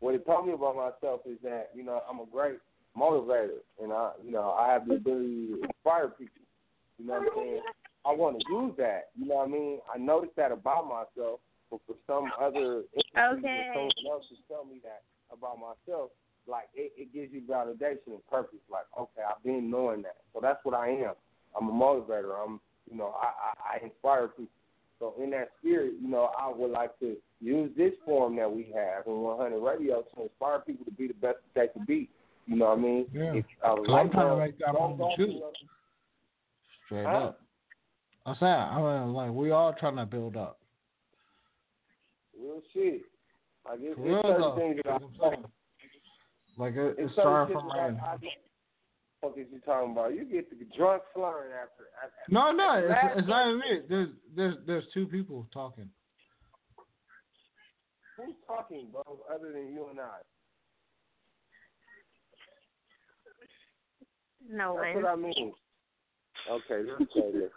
what 0.00 0.14
it 0.14 0.24
told 0.24 0.46
me 0.46 0.54
about 0.54 0.76
myself 0.76 1.20
is 1.26 1.36
that 1.42 1.70
you 1.74 1.84
know 1.84 2.00
I'm 2.08 2.20
a 2.20 2.26
great 2.26 2.58
motivator 2.96 3.60
and 3.82 3.92
I 3.92 4.12
you 4.24 4.32
know 4.32 4.52
I 4.52 4.72
have 4.72 4.88
the 4.88 4.94
ability 4.94 5.48
to 5.48 5.62
inspire 5.62 6.08
people. 6.08 6.42
You 6.98 7.06
know 7.06 7.20
what 7.20 7.22
I'm 7.22 7.28
saying? 7.36 7.62
I 8.04 8.12
want 8.12 8.40
to 8.40 8.44
use 8.52 8.74
that. 8.78 9.10
You 9.16 9.28
know 9.28 9.36
what 9.36 9.48
I 9.48 9.50
mean? 9.50 9.78
I 9.94 9.98
noticed 9.98 10.36
that 10.36 10.52
about 10.52 10.88
myself, 10.88 11.40
but 11.70 11.80
for 11.86 11.96
some 12.06 12.32
other 12.40 12.82
Okay. 12.96 13.68
someone 13.74 13.90
else 14.10 14.24
to 14.28 14.36
tell 14.48 14.64
me 14.64 14.80
that 14.82 15.02
about 15.30 15.58
myself, 15.58 16.10
like 16.46 16.68
it, 16.74 16.92
it 16.96 17.12
gives 17.12 17.32
you 17.32 17.42
validation 17.42 18.08
and 18.14 18.26
purpose. 18.30 18.58
Like, 18.70 18.84
okay, 18.98 19.22
I've 19.28 19.42
been 19.44 19.70
knowing 19.70 20.02
that, 20.02 20.16
so 20.32 20.40
that's 20.40 20.58
what 20.64 20.74
I 20.74 20.88
am. 20.88 21.14
I'm 21.58 21.68
a 21.68 21.72
motivator. 21.72 22.32
I'm, 22.42 22.60
you 22.90 22.96
know, 22.96 23.14
I, 23.20 23.26
I, 23.26 23.76
I 23.76 23.84
inspire 23.84 24.28
people. 24.28 24.46
So 24.98 25.14
in 25.22 25.30
that 25.30 25.50
spirit, 25.58 25.94
you 26.00 26.08
know, 26.08 26.30
I 26.38 26.48
would 26.54 26.70
like 26.70 26.98
to 27.00 27.16
use 27.40 27.70
this 27.76 27.92
forum 28.04 28.36
that 28.36 28.50
we 28.50 28.72
have 28.74 29.06
in 29.06 29.20
100 29.20 29.58
Radio 29.60 30.02
to 30.14 30.22
inspire 30.22 30.60
people 30.60 30.84
to 30.84 30.92
be 30.92 31.08
the 31.08 31.14
best 31.14 31.38
that 31.54 31.60
they 31.60 31.68
can 31.72 31.84
be. 31.84 32.08
You 32.46 32.56
know 32.56 32.66
what 32.66 32.78
I 32.78 32.80
mean? 32.82 33.06
Yeah. 33.12 33.34
If 33.34 33.44
'Cause 33.60 33.78
I'm 33.88 34.10
trying 34.10 34.28
to 34.30 34.36
make 34.36 34.58
that 34.58 34.72
goes 34.74 35.16
too. 35.16 35.42
Straight 36.86 37.04
Huh? 37.06 37.10
up. 37.10 37.40
I'm 38.26 38.36
saying, 38.38 38.52
I 38.52 38.76
mean, 38.78 39.12
like 39.12 39.32
we 39.32 39.50
all 39.50 39.72
trying 39.72 39.96
to 39.96 40.06
build 40.06 40.36
up. 40.36 40.58
Real 42.40 42.60
shit. 42.72 43.02
Like 43.64 43.78
it's, 43.80 43.98
it's 44.00 44.26
certain 44.26 44.56
things 44.58 44.80
that 44.84 44.92
I 44.92 44.94
I'm 44.96 45.10
saying. 45.20 45.44
Like 46.58 46.74
it, 46.74 46.78
it 46.78 46.96
It's 46.98 47.14
certain 47.16 47.22
started 47.22 47.52
from 47.52 47.68
that 47.68 47.76
random. 47.76 48.00
I, 48.04 48.14
I 48.14 48.18
what 49.22 49.38
is 49.38 49.46
you 49.52 49.60
talking 49.60 49.92
about? 49.92 50.14
You 50.14 50.24
get 50.24 50.50
the 50.50 50.66
drunk 50.76 51.02
slurring 51.14 51.52
after. 51.52 51.84
after 52.02 52.12
No, 52.28 52.50
no, 52.50 52.74
it's, 52.78 52.90
last 52.90 53.18
it's 53.18 53.28
not 53.28 53.48
even 53.48 53.60
me. 53.60 53.80
There's 53.88 54.08
there's 54.36 54.56
there's 54.66 54.84
two 54.92 55.06
people 55.06 55.46
talking. 55.54 55.88
Who's 58.16 58.34
talking, 58.46 58.88
bro, 58.90 59.02
other 59.32 59.52
than 59.52 59.72
you 59.72 59.86
and 59.90 60.00
I? 60.00 60.18
No 64.50 64.76
That's 64.76 64.94
one. 64.96 65.04
what 65.04 65.12
I 65.12 65.16
mean. 65.16 65.52
Okay, 66.50 66.90
let's 66.98 67.12
say 67.14 67.32
this. 67.32 67.50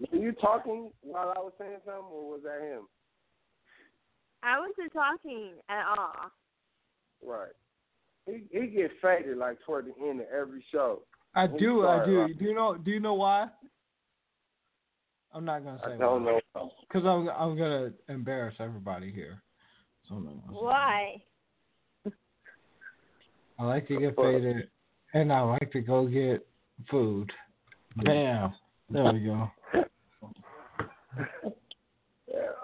Were 0.12 0.18
you 0.18 0.32
talking 0.32 0.90
while 1.02 1.32
I 1.36 1.40
was 1.40 1.52
saying 1.58 1.76
something, 1.84 2.04
or 2.10 2.30
was 2.30 2.40
that 2.44 2.62
him? 2.62 2.86
I 4.42 4.58
wasn't 4.58 4.92
talking 4.92 5.52
at 5.68 5.84
all. 5.98 6.30
Right. 7.24 7.52
He 8.26 8.42
he 8.50 8.66
gets 8.68 8.94
faded 9.00 9.38
like 9.38 9.58
toward 9.64 9.86
the 9.86 10.08
end 10.08 10.20
of 10.20 10.26
every 10.36 10.64
show. 10.72 11.02
I 11.34 11.46
Who's 11.46 11.60
do, 11.60 11.86
I 11.86 12.04
do. 12.04 12.20
Rob? 12.20 12.30
Do 12.38 12.44
you 12.44 12.54
know? 12.54 12.76
Do 12.76 12.90
you 12.90 13.00
know 13.00 13.14
why? 13.14 13.46
I'm 15.32 15.44
not 15.44 15.64
gonna 15.64 15.78
say 15.84 15.94
I 15.94 15.98
don't 15.98 16.24
know. 16.24 16.40
because 16.54 17.04
I'm 17.04 17.28
I'm 17.28 17.56
gonna 17.56 17.92
embarrass 18.08 18.54
everybody 18.58 19.12
here. 19.12 19.42
So 20.08 20.14
I'm 20.16 20.24
not 20.24 20.46
gonna 20.46 20.58
say. 20.58 20.64
Why? 20.64 21.22
I 23.58 23.64
like 23.64 23.88
to 23.88 23.98
get 23.98 24.16
faded, 24.16 24.68
and 25.14 25.32
I 25.32 25.40
like 25.40 25.72
to 25.72 25.80
go 25.80 26.06
get 26.06 26.46
food. 26.90 27.30
Bam. 27.96 28.54
There 28.90 29.12
we 29.12 29.20
go. 29.20 29.50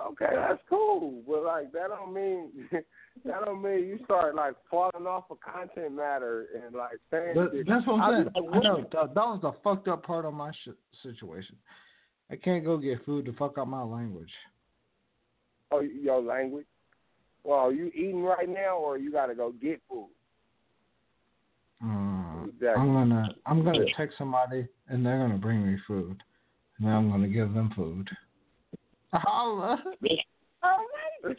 Okay, 0.09 0.29
that's 0.35 0.61
cool, 0.69 1.23
but 1.27 1.45
like 1.45 1.73
that 1.73 1.89
don't 1.89 2.13
mean 2.13 2.51
that 3.25 3.45
don't 3.45 3.63
mean 3.63 3.87
you 3.87 3.99
start 4.05 4.35
like 4.35 4.55
falling 4.71 5.07
off 5.07 5.25
of 5.31 5.39
content 5.41 5.95
matter 5.95 6.47
and 6.55 6.75
like 6.75 6.99
saying 7.11 7.35
shit. 7.53 7.67
that's 7.67 7.87
what 7.87 8.01
I 8.01 8.07
I'm 8.07 8.29
saying. 8.35 8.49
I 8.53 8.59
know 8.59 8.77
that, 8.93 9.15
that 9.15 9.27
was 9.27 9.41
the 9.43 9.53
fucked 9.63 9.89
up 9.89 10.05
part 10.05 10.25
of 10.25 10.35
my 10.35 10.51
sh- 10.53 10.71
situation. 11.03 11.57
I 12.31 12.37
can't 12.37 12.65
go 12.65 12.79
get 12.79 13.05
food 13.05 13.27
to 13.27 13.33
fuck 13.35 13.59
up 13.59 13.69
my 13.69 13.83
language. 13.83 14.31
Oh, 15.71 15.81
your 15.81 16.21
language. 16.21 16.67
Well, 17.45 17.59
are 17.59 17.73
you 17.73 17.87
eating 17.95 18.23
right 18.23 18.49
now, 18.49 18.77
or 18.77 18.99
you 18.99 19.13
got 19.13 19.27
to 19.27 19.35
go 19.35 19.53
get 19.53 19.81
food? 19.89 20.09
Mm, 21.85 22.49
Exactly. 22.49 22.83
I'm 22.83 22.93
gonna 22.93 23.35
I'm 23.47 23.65
gonna 23.65 23.85
text 23.97 24.17
somebody 24.17 24.67
and 24.89 25.05
they're 25.05 25.19
gonna 25.19 25.39
bring 25.39 25.67
me 25.67 25.79
food, 25.87 26.23
and 26.79 26.87
then 26.87 26.95
I'm 26.95 27.11
gonna 27.11 27.29
give 27.29 27.53
them 27.53 27.73
food. 27.75 28.09
Holla. 29.13 29.83
Oh 30.65 30.87
my 30.95 31.35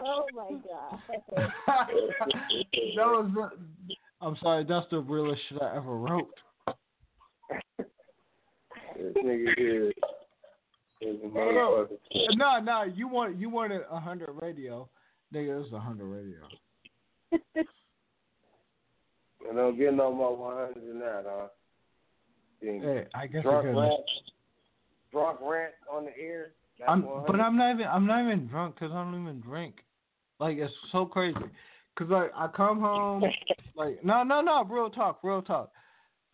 Oh 0.00 0.26
my 0.32 0.50
god. 0.52 1.00
that 1.36 3.06
was. 3.06 3.30
The, 3.34 3.94
I'm 4.20 4.36
sorry. 4.40 4.64
That's 4.64 4.86
the 4.90 5.00
realest 5.00 5.40
shit 5.48 5.60
I 5.60 5.76
ever 5.76 5.96
wrote. 5.96 6.30
This 8.96 9.14
nigga 9.24 9.54
here 9.56 9.92
is 11.00 11.16
a. 11.22 11.86
No, 12.36 12.60
no. 12.60 12.84
You 12.84 13.08
want 13.08 13.36
you 13.36 13.50
wanted 13.50 13.82
a 13.90 14.00
hundred 14.00 14.30
radio. 14.40 14.88
Nigga, 15.34 15.58
this 15.58 15.68
is 15.68 15.72
a 15.72 15.80
hundred 15.80 16.06
radio. 16.06 16.40
And 19.48 19.58
I'm 19.58 19.78
getting 19.78 19.96
no 19.96 20.12
my 20.12 20.28
100 20.28 20.74
than 20.74 20.98
that, 21.00 21.24
huh? 21.26 21.48
Being 22.60 22.82
Hey, 22.82 23.06
I 23.14 23.26
guess 23.26 23.42
drunk 23.42 23.66
I 23.66 23.70
rant, 23.70 24.00
drunk 25.12 25.38
rant 25.42 25.74
on 25.90 26.04
the 26.04 26.18
air. 26.18 26.52
I'm, 26.86 27.02
but 27.26 27.40
I'm 27.40 27.56
not 27.56 27.74
even 27.74 27.86
I'm 27.86 28.06
not 28.06 28.24
even 28.24 28.46
drunk 28.46 28.76
because 28.76 28.92
I 28.92 29.02
don't 29.02 29.20
even 29.20 29.40
drink. 29.40 29.76
Like 30.38 30.58
it's 30.58 30.72
so 30.92 31.06
crazy. 31.06 31.38
Cause 31.98 32.08
like 32.08 32.30
I 32.36 32.46
come 32.48 32.80
home, 32.80 33.24
like 33.74 34.04
no 34.04 34.22
no 34.22 34.40
no 34.40 34.64
real 34.64 34.90
talk 34.90 35.20
real 35.24 35.42
talk. 35.42 35.72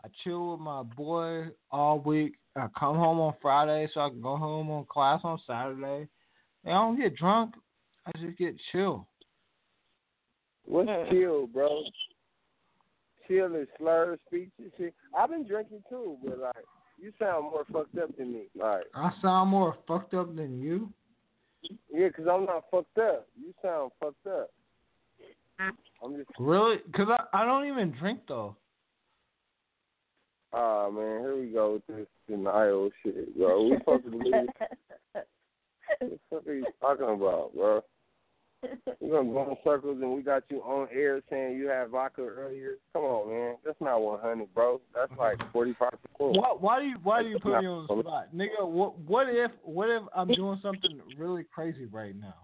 I 0.04 0.08
chill 0.22 0.52
with 0.52 0.60
my 0.60 0.82
boy 0.82 1.46
all 1.70 1.98
week. 1.98 2.34
I 2.56 2.66
come 2.78 2.96
home 2.96 3.20
on 3.20 3.34
Friday 3.40 3.88
so 3.94 4.00
I 4.00 4.10
can 4.10 4.20
go 4.20 4.36
home 4.36 4.70
on 4.70 4.84
class 4.84 5.20
on 5.24 5.40
Saturday. 5.46 6.06
And 6.64 6.74
I 6.74 6.78
don't 6.78 7.00
get 7.00 7.16
drunk. 7.16 7.54
I 8.06 8.12
just 8.20 8.38
get 8.38 8.54
chill. 8.70 9.08
What's 10.66 10.90
chill, 11.10 11.46
bro? 11.46 11.82
Chill 13.26 13.54
is 13.56 13.68
slurred 13.78 14.18
speech 14.26 14.50
and 14.58 14.70
shit. 14.76 14.94
I've 15.16 15.30
been 15.30 15.46
drinking 15.46 15.82
too, 15.88 16.16
but 16.24 16.38
like 16.38 16.64
you 17.00 17.12
sound 17.18 17.44
more 17.44 17.64
fucked 17.72 17.96
up 17.98 18.16
than 18.16 18.32
me. 18.32 18.44
Like 18.54 18.84
I 18.94 19.10
sound 19.22 19.50
more 19.50 19.76
fucked 19.86 20.14
up 20.14 20.34
than 20.36 20.60
you. 20.60 20.92
yeah, 21.92 22.08
'cause 22.10 22.26
I'm 22.30 22.44
not 22.46 22.64
fucked 22.70 22.98
up. 22.98 23.26
You 23.40 23.54
sound 23.62 23.92
fucked 24.00 24.26
up. 24.26 24.50
I'm 25.58 26.16
just 26.16 26.28
Really? 26.38 26.78
Cause 26.94 27.08
I 27.08 27.42
I 27.42 27.44
don't 27.44 27.66
even 27.66 27.92
drink 27.92 28.20
though. 28.28 28.56
ah 30.52 30.90
man, 30.90 31.20
here 31.20 31.36
we 31.40 31.46
go 31.52 31.74
with 31.74 31.86
this 31.86 32.06
denial 32.28 32.90
shit, 33.02 33.36
bro. 33.36 33.62
We 33.64 33.78
supposed 33.78 34.04
to 34.04 34.10
believe 34.10 34.48
what 35.12 35.26
the 36.00 36.18
fuck 36.30 36.46
are 36.46 36.54
you 36.54 36.66
talking 36.80 37.04
about, 37.08 37.54
bro? 37.54 37.82
We're 39.00 39.22
gonna 39.22 39.32
go 39.32 39.50
in 39.50 39.56
circles, 39.64 39.98
and 40.00 40.12
we 40.12 40.22
got 40.22 40.44
you 40.48 40.58
on 40.58 40.88
air 40.92 41.20
saying 41.30 41.56
you 41.56 41.68
had 41.68 41.88
vodka 41.88 42.22
earlier. 42.22 42.76
Come 42.92 43.02
on, 43.02 43.30
man. 43.30 43.56
That's 43.64 43.80
not 43.80 44.00
100, 44.00 44.54
bro. 44.54 44.80
That's 44.94 45.12
like 45.18 45.38
45 45.52 45.90
percent. 45.90 46.00
Why, 46.18 46.54
why 46.58 46.80
do 46.80 46.86
you 46.86 46.96
why 47.02 47.22
do 47.22 47.28
you 47.28 47.38
put 47.38 47.60
me 47.60 47.66
on 47.66 47.86
the 47.86 48.02
spot, 48.02 48.28
nigga? 48.34 48.66
What 48.66 48.98
what 49.00 49.28
if 49.28 49.50
what 49.62 49.90
if 49.90 50.02
I'm 50.14 50.28
doing 50.28 50.58
something 50.62 51.00
really 51.16 51.44
crazy 51.54 51.86
right 51.86 52.14
now? 52.18 52.34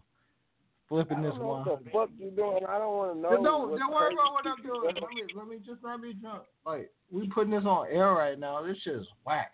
Flipping 0.89 1.23
this 1.23 1.35
one. 1.35 1.65
What 1.65 1.85
the 1.85 1.91
fuck 1.91 2.11
you 2.19 2.33
doing? 2.33 2.65
I 2.69 2.79
don't 2.79 2.97
want 2.97 3.15
to 3.15 3.21
know. 3.21 3.31
Don't 3.31 3.45
don't 3.45 3.93
worry 3.93 4.13
about 4.13 4.33
what 4.33 4.45
I'm 4.45 4.63
doing. 4.67 4.83
Let 4.85 4.95
me 4.95 5.23
let 5.37 5.49
me 5.49 5.57
just 5.65 5.83
not 5.85 6.03
be 6.03 6.15
drunk. 6.15 6.43
Like 6.67 6.91
we 7.13 7.29
putting 7.29 7.53
this 7.53 7.65
on 7.65 7.87
air 7.89 8.13
right 8.13 8.39
now. 8.39 8.61
This 8.67 8.77
shit 8.83 8.97
is 8.97 9.07
whack. 9.25 9.53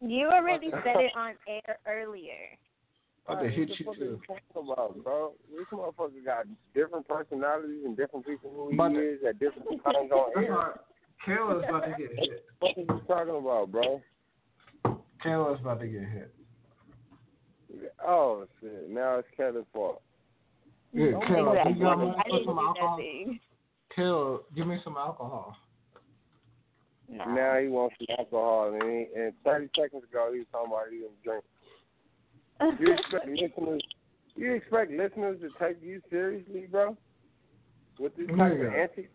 You 0.00 0.28
already 0.28 0.70
said 0.70 0.94
it 0.96 1.12
on 1.16 1.32
air 1.48 1.78
earlier. 1.88 2.56
About 3.28 3.40
to 3.42 3.46
Right, 3.48 3.52
hit 3.58 3.68
what 3.84 3.98
the 3.98 4.04
you 4.06 4.20
fuck 4.26 4.36
too. 4.38 4.52
talking 4.54 4.72
about, 4.72 5.04
bro? 5.04 5.32
This 5.50 5.66
motherfucker 5.70 6.24
got 6.24 6.46
different 6.74 7.06
personalities 7.06 7.84
and 7.84 7.94
different 7.96 8.24
people 8.26 8.50
who 8.50 8.68
he 8.70 8.74
About 8.74 8.94
to- 8.94 9.00
is 9.14 9.22
at 9.28 9.38
different 9.38 9.68
times 9.84 10.10
on 10.10 10.42
air. 10.44 10.80
Kayla's 11.26 11.64
about 11.68 11.84
to 11.84 11.90
get 11.98 12.18
hit. 12.18 12.44
What 12.60 12.76
are 12.76 12.80
you 12.80 13.02
talking 13.06 13.36
about, 13.36 13.70
bro? 13.70 14.00
Kayla's 15.22 15.60
about 15.60 15.80
to 15.80 15.86
get 15.88 16.02
hit. 16.08 16.34
Oh 18.02 18.46
shit! 18.60 18.88
Now 18.88 19.16
it's 19.18 19.28
Kelly's 19.36 19.66
fault. 19.74 20.00
Yeah, 20.94 21.10
Don't 21.10 21.22
Kayla, 21.24 21.50
exactly. 21.50 21.72
you 21.74 21.80
got 21.82 21.98
me 22.00 22.14
I 22.16 22.22
for 22.30 22.40
some 22.46 22.58
alcohol. 22.58 22.96
nothing. 22.96 23.40
Kayla, 23.94 24.38
give 24.56 24.66
me 24.66 24.80
some 24.82 24.96
alcohol. 24.96 25.54
No. 27.10 27.24
Now 27.26 27.58
he 27.58 27.68
wants 27.68 27.96
some 27.98 28.16
alcohol, 28.18 28.72
and, 28.72 28.82
he, 28.82 29.06
and 29.14 29.32
30 29.44 29.68
seconds 29.76 30.04
ago 30.04 30.30
he 30.32 30.38
was 30.40 30.46
talking 30.52 30.72
about 30.72 30.88
he 30.90 30.98
didn't 30.98 31.22
drink. 31.22 31.44
You 32.60 32.92
expect 32.98 33.28
listeners? 33.28 33.82
You 34.36 34.52
expect 34.52 34.90
listeners 34.92 35.40
to 35.40 35.48
take 35.64 35.82
you 35.82 36.00
seriously, 36.10 36.66
bro? 36.70 36.96
With 37.98 38.16
this 38.16 38.28
type 38.36 38.52
of 38.52 38.60
antics? 38.74 39.08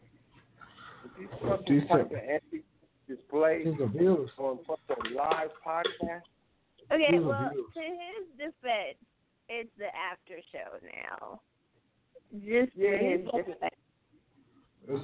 With 1.04 1.12
these 1.18 1.28
fucking 1.42 1.80
These 1.80 1.88
type 1.90 2.06
of 2.06 2.12
are- 2.12 2.18
antics 2.18 2.66
displayed 3.08 3.68
These 3.68 3.80
are 3.82 3.88
views. 3.88 4.30
on 4.38 4.60
fucking 4.68 5.14
live 5.16 5.50
podcast? 5.66 6.22
Okay, 6.92 7.12
These 7.12 7.22
well, 7.22 7.52
to 7.54 7.80
his 7.82 8.28
defense, 8.38 8.98
it's 9.50 9.70
the 9.78 9.88
after 9.96 10.40
show 10.52 10.78
now. 10.84 11.40
Just 12.34 12.72
Yeah, 12.76 12.98
to 12.98 13.06
his 13.06 13.26
defense. 13.26 13.76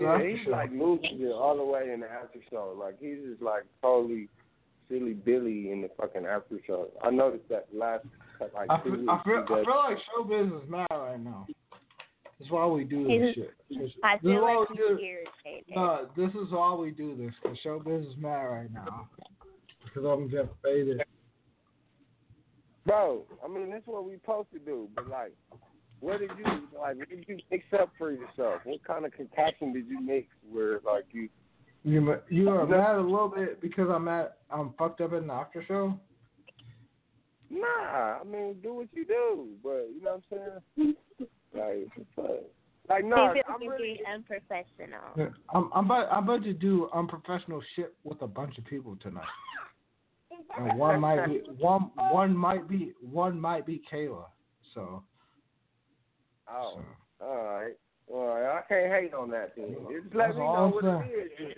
Yeah, 0.01 0.21
he's 0.21 0.45
like 0.47 0.71
losing 0.71 1.21
it 1.21 1.31
all 1.31 1.55
the 1.55 1.63
way 1.63 1.91
in 1.93 2.01
the 2.01 2.07
after 2.11 2.39
show. 2.51 2.75
Like 2.77 2.99
he's 2.99 3.17
just 3.29 3.41
like 3.41 3.63
totally 3.81 4.27
silly 4.89 5.13
Billy 5.13 5.71
in 5.71 5.81
the 5.81 5.89
fucking 5.97 6.25
after 6.25 6.59
show. 6.65 6.87
I 7.03 7.09
noticed 7.11 7.47
that 7.49 7.67
last 7.73 8.05
like 8.39 8.69
I 8.69 8.77
two 8.83 8.91
feel, 8.91 8.99
weeks. 8.99 9.11
I 9.11 9.23
feel, 9.23 9.33
he 9.47 9.53
I 9.53 9.55
does- 9.57 9.65
feel 9.65 9.75
like 9.75 9.97
Showbizz 10.17 10.63
is 10.63 10.69
mad 10.69 10.87
right 10.91 11.19
now. 11.19 11.47
That's 12.39 12.51
why 12.51 12.65
we 12.67 12.83
do 12.85 13.03
this 13.07 13.35
shit. 13.35 13.53
This- 13.69 13.91
I 14.03 14.15
is 14.15 14.21
feel 14.21 14.41
why 14.41 14.55
like 14.57 14.69
we 14.69 14.75
he's 14.77 14.85
do- 14.87 14.99
irritated. 14.99 15.75
No, 15.75 16.07
this 16.15 16.29
is 16.31 16.51
why 16.51 16.73
we 16.73 16.91
do 16.91 17.15
this. 17.15 17.33
Cause 17.43 17.57
Showbizz 17.65 18.09
is 18.11 18.15
mad 18.17 18.43
right 18.43 18.73
now. 18.73 19.07
Because 19.83 20.05
I'm 20.05 20.29
just 20.29 20.49
faded. 20.63 21.01
Bro, 22.85 23.23
I 23.43 23.47
mean, 23.47 23.69
that's 23.69 23.85
what 23.85 24.05
we 24.05 24.15
supposed 24.15 24.51
to 24.53 24.59
do. 24.59 24.87
But 24.95 25.07
like, 25.09 25.33
what 25.99 26.19
did 26.19 26.31
you 26.37 26.45
like? 26.79 26.97
What 26.97 27.09
did 27.09 27.25
you 27.27 27.37
mix 27.51 27.65
up 27.79 27.91
for 27.97 28.11
yourself? 28.11 28.61
What 28.63 28.83
kind 28.85 29.05
of 29.05 29.11
concoction 29.11 29.73
did 29.73 29.87
you 29.87 29.99
mix 30.01 30.27
where 30.49 30.79
like 30.85 31.05
you? 31.11 31.29
You 31.89 32.01
ma- 32.01 32.15
you 32.29 32.49
are 32.49 32.67
mad 32.67 32.97
a 32.97 33.01
little 33.01 33.29
bit 33.29 33.59
because 33.61 33.89
I'm 33.89 34.07
at 34.07 34.37
I'm 34.51 34.73
fucked 34.77 35.01
up 35.01 35.13
in 35.13 35.25
the 35.25 35.33
after 35.33 35.63
show. 35.67 35.99
Nah, 37.49 38.19
I 38.19 38.21
mean, 38.23 38.57
do 38.61 38.75
what 38.75 38.89
you 38.93 39.05
do. 39.05 39.47
But 39.63 39.87
you 39.95 40.01
know 40.03 40.21
what 40.29 40.39
I'm 40.39 40.61
saying? 40.77 40.95
Like, 41.51 41.89
fuck. 42.15 42.25
like 42.89 43.03
no, 43.03 43.33
feels 43.33 43.43
I'm 43.49 43.59
he's 43.59 43.69
really. 43.69 43.93
being 43.95 44.03
unprofessional. 44.13 44.99
Yeah, 45.17 45.29
I'm 45.51 45.71
I'm 45.73 45.85
about 45.85 46.07
I'm 46.11 46.23
about 46.25 46.43
to 46.43 46.53
do 46.53 46.87
unprofessional 46.93 47.59
shit 47.75 47.95
with 48.03 48.21
a 48.21 48.27
bunch 48.27 48.59
of 48.59 48.65
people 48.65 48.95
tonight. 49.01 49.25
And 50.59 50.77
one 50.77 51.01
might 51.01 51.25
be 51.25 51.41
one 51.57 51.89
one 52.11 52.37
might 52.37 52.69
be 52.69 52.93
one 53.01 53.41
might 53.41 53.65
be 53.65 53.81
Kayla. 53.91 54.25
So, 54.75 55.01
Oh, 56.47 56.75
so 56.75 57.25
all 57.25 57.43
right. 57.43 57.73
Well, 58.07 58.27
I 58.31 58.61
can't 58.69 58.93
hate 58.93 59.13
on 59.15 59.31
that 59.31 59.55
thing. 59.55 59.75
Just 59.89 60.13
let 60.15 60.27
That's 60.27 60.37
me 60.37 60.43
know 60.43 60.71
what 60.71 60.85
it 60.85 61.31
is. 61.39 61.57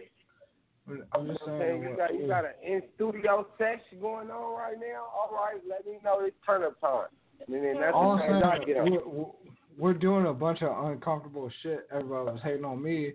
I'm 0.88 1.28
You 1.28 1.34
just 1.34 1.48
know 1.48 1.60
saying. 1.60 1.82
saying? 1.82 1.84
You 1.92 1.98
got 1.98 2.14
you 2.16 2.28
got 2.28 2.46
an 2.46 2.52
in 2.66 2.82
studio 2.96 3.48
sex 3.58 3.82
going 4.02 4.30
on 4.32 4.58
right 4.58 4.78
now. 4.80 5.06
All 5.14 5.30
right, 5.34 5.62
let 5.70 5.86
me 5.86 5.94
know 6.04 6.20
it's 6.22 6.36
turn 6.46 6.64
up 6.64 6.80
time. 6.82 7.06
And 7.48 7.56
then 7.64 7.80
that's 7.80 7.94
all 7.96 8.18
the 8.18 8.24
thing 8.24 8.32
I 8.44 8.56
saying, 8.58 8.68
get 8.68 8.78
on. 8.78 8.92
we're, 8.92 9.08
we're- 9.08 9.32
we're 9.78 9.94
doing 9.94 10.26
a 10.28 10.34
bunch 10.34 10.62
of 10.62 10.86
uncomfortable 10.86 11.50
shit. 11.64 11.88
Everybody 11.94 12.32
was 12.32 12.42
hating 12.44 12.66
on 12.66 12.84
me, 12.84 13.14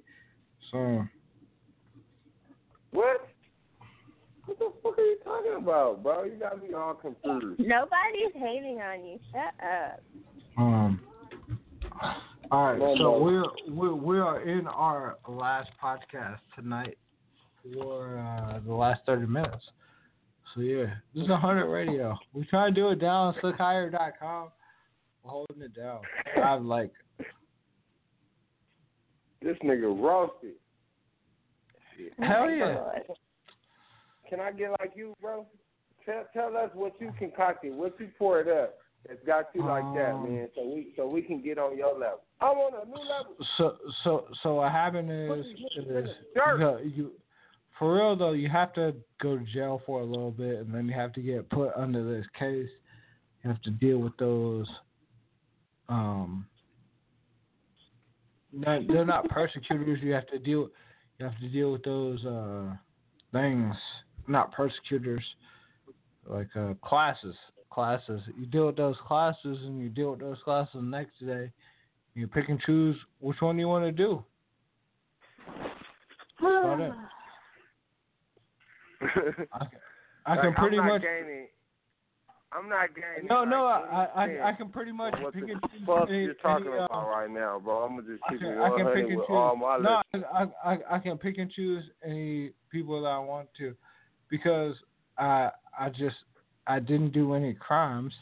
so 0.72 1.04
What? 2.92 3.28
What 4.46 4.58
the 4.58 4.72
fuck 4.82 4.98
are 4.98 5.02
you 5.02 5.18
talking 5.22 5.54
about, 5.58 6.02
bro? 6.02 6.24
You 6.24 6.36
got 6.36 6.62
me 6.62 6.72
all 6.72 6.94
confused. 6.94 7.60
Nobody's 7.60 8.32
hating 8.34 8.80
on 8.80 9.04
you. 9.04 9.18
Shut 9.32 9.54
up. 9.62 10.00
um. 10.56 11.00
All 12.50 12.72
right, 12.72 12.96
so 12.98 13.18
we're 13.22 13.44
we 13.70 13.90
we 13.92 14.18
are 14.18 14.40
in 14.48 14.66
our 14.66 15.18
last 15.28 15.68
podcast 15.82 16.38
tonight 16.54 16.96
for 17.74 18.18
uh, 18.18 18.60
the 18.66 18.72
last 18.74 19.00
thirty 19.06 19.26
minutes. 19.26 19.64
So 20.54 20.60
yeah, 20.60 20.86
this 21.14 21.24
is 21.24 21.30
a 21.30 21.36
hundred 21.36 21.66
radio. 21.70 22.16
We 22.32 22.44
try 22.44 22.68
to 22.68 22.74
do 22.74 22.90
it 22.90 23.00
down 23.00 23.28
on 23.28 23.34
SookHigher.com. 23.42 24.48
We're 25.22 25.30
holding 25.30 25.62
it 25.62 25.74
down. 25.74 26.00
I 26.36 26.40
have 26.40 26.62
like 26.62 26.92
This 29.42 29.56
nigga 29.64 30.00
roasted. 30.00 30.54
hell 32.18 32.50
yeah. 32.50 32.78
Can 34.28 34.40
I 34.40 34.52
get 34.52 34.70
like 34.80 34.92
you, 34.96 35.14
bro? 35.20 35.46
Tell 36.04 36.24
tell 36.32 36.56
us 36.56 36.70
what 36.74 36.92
you 37.00 37.12
concocted, 37.18 37.74
what 37.74 37.98
you 37.98 38.08
poured 38.18 38.48
up 38.48 38.74
that's 39.08 39.24
got 39.26 39.46
you 39.54 39.64
like 39.64 39.84
that, 39.94 40.14
Um, 40.14 40.24
man. 40.32 40.48
So 40.54 40.64
we 40.66 40.92
so 40.96 41.06
we 41.08 41.22
can 41.22 41.42
get 41.42 41.58
on 41.58 41.76
your 41.76 41.92
level. 41.92 42.22
I'm 42.40 42.56
on 42.56 42.72
a 42.82 42.86
new 42.86 42.94
level. 43.02 43.34
So 43.56 43.76
so 44.04 44.26
so 44.42 44.54
what 44.56 44.72
happened 44.72 45.10
is 45.10 45.44
these 45.44 45.58
niggas 45.58 45.88
in 45.90 45.96
is 46.04 46.10
you, 46.34 46.40
dirt. 46.40 46.84
you 46.84 47.10
for 47.78 47.94
real 47.94 48.16
though 48.16 48.32
you 48.32 48.48
have 48.48 48.72
to 48.74 48.94
go 49.20 49.36
to 49.36 49.44
jail 49.44 49.82
for 49.84 50.00
a 50.00 50.04
little 50.04 50.30
bit 50.30 50.60
and 50.60 50.74
then 50.74 50.86
you 50.86 50.94
have 50.94 51.12
to 51.14 51.20
get 51.20 51.48
put 51.50 51.72
under 51.76 52.04
this 52.04 52.26
case. 52.38 52.68
You 53.42 53.50
have 53.50 53.62
to 53.62 53.70
deal 53.70 53.98
with 53.98 54.16
those. 54.18 54.66
Um, 55.88 56.46
they're 58.52 59.04
not 59.04 59.28
persecutors. 59.28 60.00
You 60.02 60.12
have 60.12 60.26
to 60.28 60.38
deal. 60.38 60.68
You 61.18 61.26
have 61.26 61.38
to 61.38 61.48
deal 61.48 61.72
with 61.72 61.84
those 61.84 62.24
uh 62.24 62.74
things. 63.32 63.74
Not 64.26 64.52
persecutors, 64.52 65.24
like 66.26 66.48
uh 66.56 66.74
classes. 66.82 67.36
Classes. 67.70 68.22
You 68.38 68.46
deal 68.46 68.66
with 68.66 68.76
those 68.76 68.96
classes, 69.06 69.58
and 69.62 69.78
you 69.78 69.90
deal 69.90 70.12
with 70.12 70.20
those 70.20 70.38
classes 70.44 70.72
the 70.74 70.82
next 70.82 71.24
day. 71.24 71.52
You 72.14 72.26
pick 72.26 72.48
and 72.48 72.60
choose 72.62 72.96
which 73.20 73.40
one 73.40 73.58
you 73.58 73.68
want 73.68 73.84
to 73.84 73.92
do. 73.92 74.24
about. 79.00 79.34
I 79.52 79.58
can, 79.66 79.78
I 80.26 80.36
can 80.36 80.46
Like, 80.46 80.56
pretty 80.56 80.78
I'm 80.78 80.86
much. 80.88 81.02
Gaining, 81.02 81.46
I'm 82.52 82.68
not 82.68 82.88
gaining. 82.94 83.28
No, 83.28 83.44
no, 83.44 83.64
like, 83.64 83.84
I, 83.92 84.04
I, 84.14 84.24
I, 84.24 84.48
I 84.48 84.52
can 84.52 84.68
pretty 84.70 84.92
much 84.92 85.14
what 85.20 85.34
pick 85.34 85.46
the 85.46 85.52
and 85.52 85.60
choose. 85.62 85.80
fuck 85.86 86.08
any- 86.08 86.22
you're 86.24 86.34
talking 86.34 86.66
any, 86.68 86.78
uh, 86.78 86.84
about 86.86 87.08
right 87.08 87.30
now, 87.30 87.60
bro. 87.62 87.84
I'm 87.84 87.96
gonna 87.96 88.08
just 88.08 88.22
I 88.28 88.32
keep 88.32 88.40
can, 88.40 88.50
it 88.52 88.58
I 88.60 88.68
can 88.76 88.86
pick 88.86 89.04
and 89.08 89.16
with 89.18 89.26
choose. 89.26 89.36
all 89.36 89.56
my 89.56 89.78
No. 89.78 90.02
I, 90.14 90.18
I, 90.64 90.72
I, 90.72 90.78
I 90.96 90.98
can 90.98 91.18
pick 91.18 91.38
and 91.38 91.50
choose 91.50 91.84
any 92.04 92.52
people 92.70 93.00
that 93.02 93.08
I 93.08 93.18
want 93.18 93.48
to, 93.58 93.74
because 94.30 94.74
I, 95.18 95.50
I 95.78 95.88
just, 95.90 96.16
I 96.66 96.78
didn't 96.78 97.10
do 97.12 97.34
any 97.34 97.54
crimes, 97.54 98.12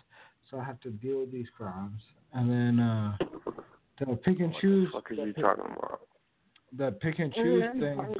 so 0.50 0.58
I 0.58 0.64
have 0.64 0.80
to 0.80 0.90
deal 0.90 1.20
with 1.20 1.32
these 1.32 1.48
crimes, 1.56 2.00
and 2.32 2.50
then 2.50 2.80
uh, 2.80 3.16
the 4.00 4.16
pick 4.16 4.40
and 4.40 4.54
choose. 4.60 4.88
What 4.92 5.04
the 5.08 5.10
fuck 5.16 5.18
are 5.18 5.26
you 5.26 5.32
pick- 5.34 5.44
talking 5.44 5.64
about? 5.76 6.00
The 6.76 6.90
pick 7.00 7.18
and 7.20 7.32
choose 7.32 7.62
Mhm. 7.76 7.80
thing. 7.80 8.16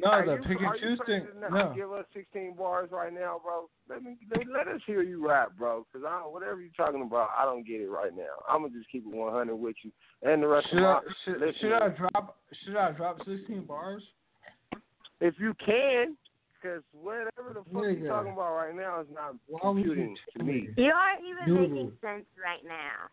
No, 0.00 0.10
Are 0.10 0.24
the 0.24 0.34
you, 0.34 0.42
pick 0.42 0.58
and 0.60 0.80
choose 0.80 1.00
thing. 1.06 1.26
No. 1.50 1.72
Give 1.74 1.90
us 1.92 2.04
16 2.14 2.54
bars 2.56 2.90
right 2.92 3.12
now, 3.12 3.40
bro. 3.42 3.68
Let 3.90 4.04
me 4.04 4.16
let, 4.30 4.46
let 4.48 4.68
us 4.68 4.80
hear 4.86 5.02
you 5.02 5.26
rap, 5.26 5.52
bro. 5.58 5.84
Cause 5.92 6.02
I 6.06 6.20
don't, 6.20 6.32
whatever 6.32 6.60
you're 6.60 6.70
talking 6.76 7.02
about, 7.02 7.30
I 7.36 7.44
don't 7.44 7.66
get 7.66 7.80
it 7.80 7.88
right 7.90 8.14
now. 8.16 8.30
I'm 8.48 8.62
gonna 8.62 8.74
just 8.78 8.88
keep 8.92 9.04
it 9.04 9.12
100 9.12 9.56
with 9.56 9.74
you 9.82 9.90
and 10.22 10.40
the 10.42 10.46
rest 10.46 10.68
Should 10.70 10.78
of 10.78 10.84
I, 10.84 11.00
should, 11.24 11.54
should 11.60 11.72
I 11.72 11.88
drop? 11.88 12.36
Should 12.64 12.76
I 12.76 12.92
drop 12.92 13.18
sixteen 13.26 13.64
bars? 13.64 14.02
If 15.20 15.34
you 15.40 15.52
can, 15.66 16.16
cause 16.62 16.82
whatever 16.92 17.54
the 17.54 17.62
fuck 17.72 17.82
Nigga. 17.82 17.98
you're 18.00 18.08
talking 18.08 18.32
about 18.32 18.54
right 18.54 18.74
now 18.76 19.00
is 19.00 19.08
not 19.12 19.34
Why 19.48 19.58
you 19.72 19.82
computing 19.84 20.16
to 20.36 20.44
me. 20.44 20.52
me? 20.52 20.68
You 20.76 20.92
aren't 20.92 21.22
even 21.24 21.54
Noodle. 21.54 21.68
making 21.70 21.92
sense 22.00 22.24
right 22.40 22.62
now. 22.64 23.10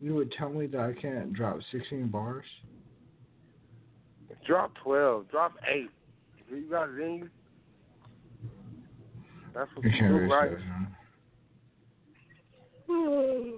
You 0.00 0.14
would 0.14 0.32
tell 0.38 0.48
me 0.48 0.66
that 0.68 0.80
I 0.80 0.92
can't 0.98 1.34
drop 1.34 1.58
sixteen 1.70 2.08
bars? 2.08 2.46
Drop 4.46 4.72
12, 4.82 5.30
drop 5.30 5.52
eight. 5.72 5.90
You 6.50 6.68
got 6.68 6.88
it 6.88 6.98
in 6.98 7.14
you, 7.16 7.30
that's 9.54 9.70
what 9.74 9.84
You 9.84 10.08
do, 10.08 10.30
right? 10.30 10.50
huh? 10.50 10.86
Hmm. 12.88 13.50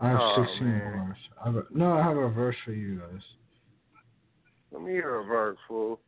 I 0.00 0.08
have 0.10 0.20
Oh, 0.20 0.46
16 0.46 0.68
man. 0.68 0.92
bars. 0.92 1.16
I 1.42 1.46
have 1.46 1.56
a, 1.56 1.62
no, 1.70 1.92
I 1.92 2.02
have 2.02 2.16
a 2.16 2.28
verse 2.28 2.56
for 2.64 2.72
you 2.72 2.98
guys. 2.98 3.20
Let 4.72 4.82
me 4.82 4.92
hear 4.92 5.16
a 5.20 5.24
verse, 5.24 5.56
fool. 5.66 6.00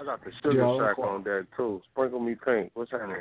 I 0.00 0.04
got 0.04 0.24
the 0.24 0.30
sugar 0.42 0.56
Yeah, 0.56 0.66
I 0.66 0.78
shack 0.78 0.98
on 0.98 1.22
that 1.24 1.46
too. 1.56 1.82
Sprinkle 1.92 2.20
me 2.20 2.34
pink. 2.34 2.70
What's 2.74 2.90
that 2.92 3.06
name? 3.06 3.16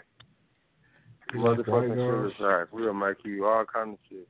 You 1.33 1.41
like 1.41 1.57
white 1.67 1.67
Motherfucking 1.67 1.95
sugar 1.95 2.31
shack. 2.39 2.67
We'll 2.72 2.93
make 2.93 3.17
you 3.25 3.45
all 3.45 3.65
kind 3.65 3.93
of 3.93 3.99
shit. 4.09 4.27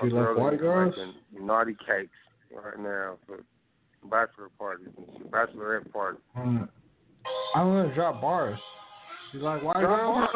Do 0.00 0.06
you 0.06 0.14
My 0.14 0.30
like 0.32 0.58
girl 0.58 0.90
girls? 0.90 0.94
Naughty 1.32 1.76
cakes 1.86 2.10
right 2.52 2.78
now 2.78 3.16
for 3.26 3.40
bachelor 4.04 4.48
parties 4.58 4.88
and 4.96 5.06
shit, 5.16 5.30
bachelorette 5.30 5.92
parties. 5.92 6.20
Mm. 6.36 6.68
I'm 7.54 7.66
gonna 7.66 7.94
drop 7.94 8.20
bars. 8.20 8.58
You 9.32 9.40
like 9.40 9.62
white 9.62 9.80
girls? 9.80 10.28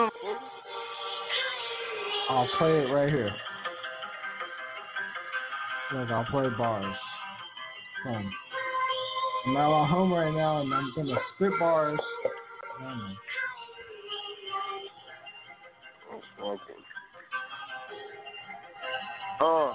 I'll 2.31 2.49
play 2.59 2.81
it 2.81 2.93
right 2.93 3.09
here. 3.09 3.31
Look, 5.95 6.11
I'll 6.11 6.25
play 6.25 6.47
bars. 6.57 6.97
I'm 8.07 9.57
at 9.57 9.69
my 9.69 9.89
home 9.89 10.13
right 10.13 10.33
now, 10.33 10.61
and 10.63 10.73
I'm 10.73 10.93
gonna 10.97 11.17
spit 11.37 11.53
bars. 11.59 12.01
Mm. 12.83 13.15
Uh. 19.43 19.45
I 19.45 19.75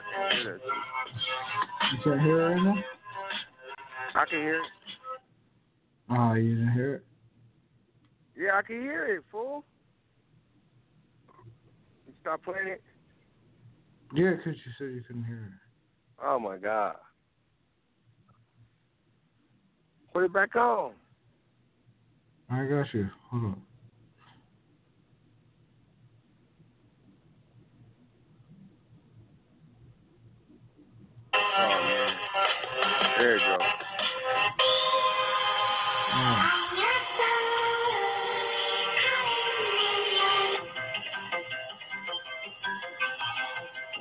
can 0.00 0.36
hear 0.40 0.54
that. 0.54 0.60
You 1.92 1.98
can't 2.02 2.20
hear 2.22 2.40
it 2.40 2.54
right 2.54 2.62
now? 2.62 2.74
I 4.14 4.24
can 4.24 4.38
hear 4.38 4.60
it. 4.60 4.66
Oh, 6.08 6.32
you 6.32 6.54
didn't 6.54 6.72
hear 6.72 6.94
it? 6.94 7.04
Yeah, 8.34 8.52
I 8.56 8.62
can 8.62 8.80
hear 8.80 9.14
it, 9.14 9.24
fool. 9.30 9.64
You 12.06 12.14
stop 12.22 12.42
playing 12.42 12.68
it? 12.68 12.82
Yeah, 14.14 14.36
'cause 14.36 14.56
you 14.64 14.72
said 14.78 14.94
you 14.94 15.02
couldn't 15.02 15.24
hear 15.24 15.44
it. 15.44 16.22
Oh 16.24 16.38
my 16.38 16.56
god. 16.56 16.96
Put 20.14 20.24
it 20.24 20.32
back 20.32 20.56
on. 20.56 20.94
I 22.52 22.64
got 22.64 22.92
you. 22.92 23.08
Hold 23.30 23.44
on. 23.44 23.62
Oh 31.34 31.68
man. 31.68 32.16
There 33.18 33.34
you 33.34 33.40
go. 33.40 33.58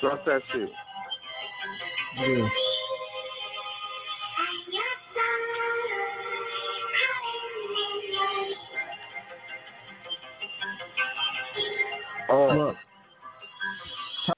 Drop 0.02 0.26
that 0.26 0.42
shit. 0.54 0.70
Yeah. 2.18 2.50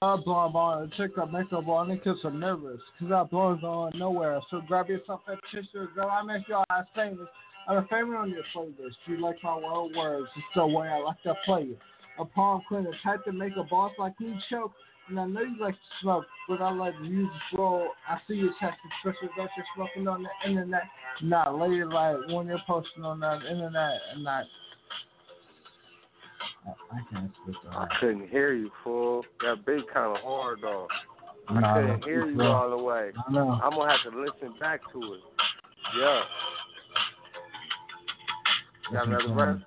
Her 0.02 0.16
blonde 0.16 0.56
on 0.56 0.82
and 0.82 0.92
check 0.94 1.14
her 1.14 1.26
makeup 1.26 1.68
on 1.68 1.88
and 1.92 2.02
kiss 2.02 2.16
her 2.24 2.32
nervous. 2.32 2.80
Cause 2.98 3.08
that 3.08 3.30
blonde's 3.30 3.60
going 3.60 3.96
nowhere. 3.96 4.40
So 4.50 4.60
grab 4.66 4.88
yourself 4.88 5.20
a 5.28 5.36
tissue. 5.54 5.86
Girl, 5.94 6.10
I 6.10 6.24
make 6.24 6.48
your 6.48 6.64
ass 6.70 6.86
famous. 6.92 7.28
I'm 7.68 7.76
a 7.76 7.82
favorite 7.82 8.18
on 8.18 8.30
your 8.30 8.42
playlist. 8.52 8.96
You 9.06 9.20
like 9.20 9.36
my 9.44 9.54
world 9.54 9.92
words. 9.96 10.26
It's 10.34 10.44
the 10.56 10.66
way 10.66 10.88
I 10.88 10.98
like 10.98 11.22
to 11.22 11.34
play 11.44 11.62
it. 11.62 11.78
A 12.18 12.24
palm 12.24 12.62
queen, 12.66 12.82
the 12.82 12.90
type 13.04 13.24
to 13.26 13.32
make 13.32 13.52
a 13.56 13.62
boss 13.62 13.92
like 13.96 14.18
me 14.18 14.34
choke. 14.50 14.72
And 15.08 15.20
I 15.20 15.26
know 15.26 15.42
you 15.42 15.60
like 15.60 15.74
to 15.74 15.90
smoke, 16.00 16.24
but 16.48 16.60
I 16.60 16.72
like 16.72 17.00
music 17.00 17.30
roll. 17.56 17.86
I 18.08 18.16
see 18.26 18.34
you 18.34 18.50
texting 18.60 18.90
especially 19.04 19.28
that 19.36 19.50
you're 19.56 19.66
smoking 19.76 20.08
on 20.08 20.24
the 20.24 20.50
internet. 20.50 20.82
Not 21.22 21.60
lady 21.60 21.84
like 21.84 22.16
when 22.26 22.48
you're 22.48 22.58
posting 22.66 23.04
on 23.04 23.20
that 23.20 23.42
internet 23.48 24.00
and 24.14 24.24
not. 24.24 24.46
I, 26.66 26.70
I 26.70 27.00
can't 27.12 27.30
spit 27.42 27.54
that. 27.64 27.76
I 27.76 27.88
couldn't 28.00 28.28
hear 28.28 28.52
you, 28.52 28.70
fool. 28.84 29.24
That 29.40 29.66
beat 29.66 29.84
kind 29.92 30.16
of 30.16 30.22
hard 30.22 30.60
though. 30.62 30.88
I 31.48 31.74
couldn't 31.74 32.04
hear 32.04 32.26
you 32.26 32.42
all 32.42 32.70
the 32.70 32.78
way. 32.78 33.10
I 33.28 33.32
know. 33.32 33.60
I'm 33.62 33.72
gonna 33.72 33.90
have 33.90 34.12
to 34.12 34.18
listen 34.20 34.54
back 34.60 34.80
to 34.92 34.98
it. 34.98 35.20
Yeah. 35.98 36.22
Got 38.92 39.08
another 39.08 39.34
verse? 39.34 39.62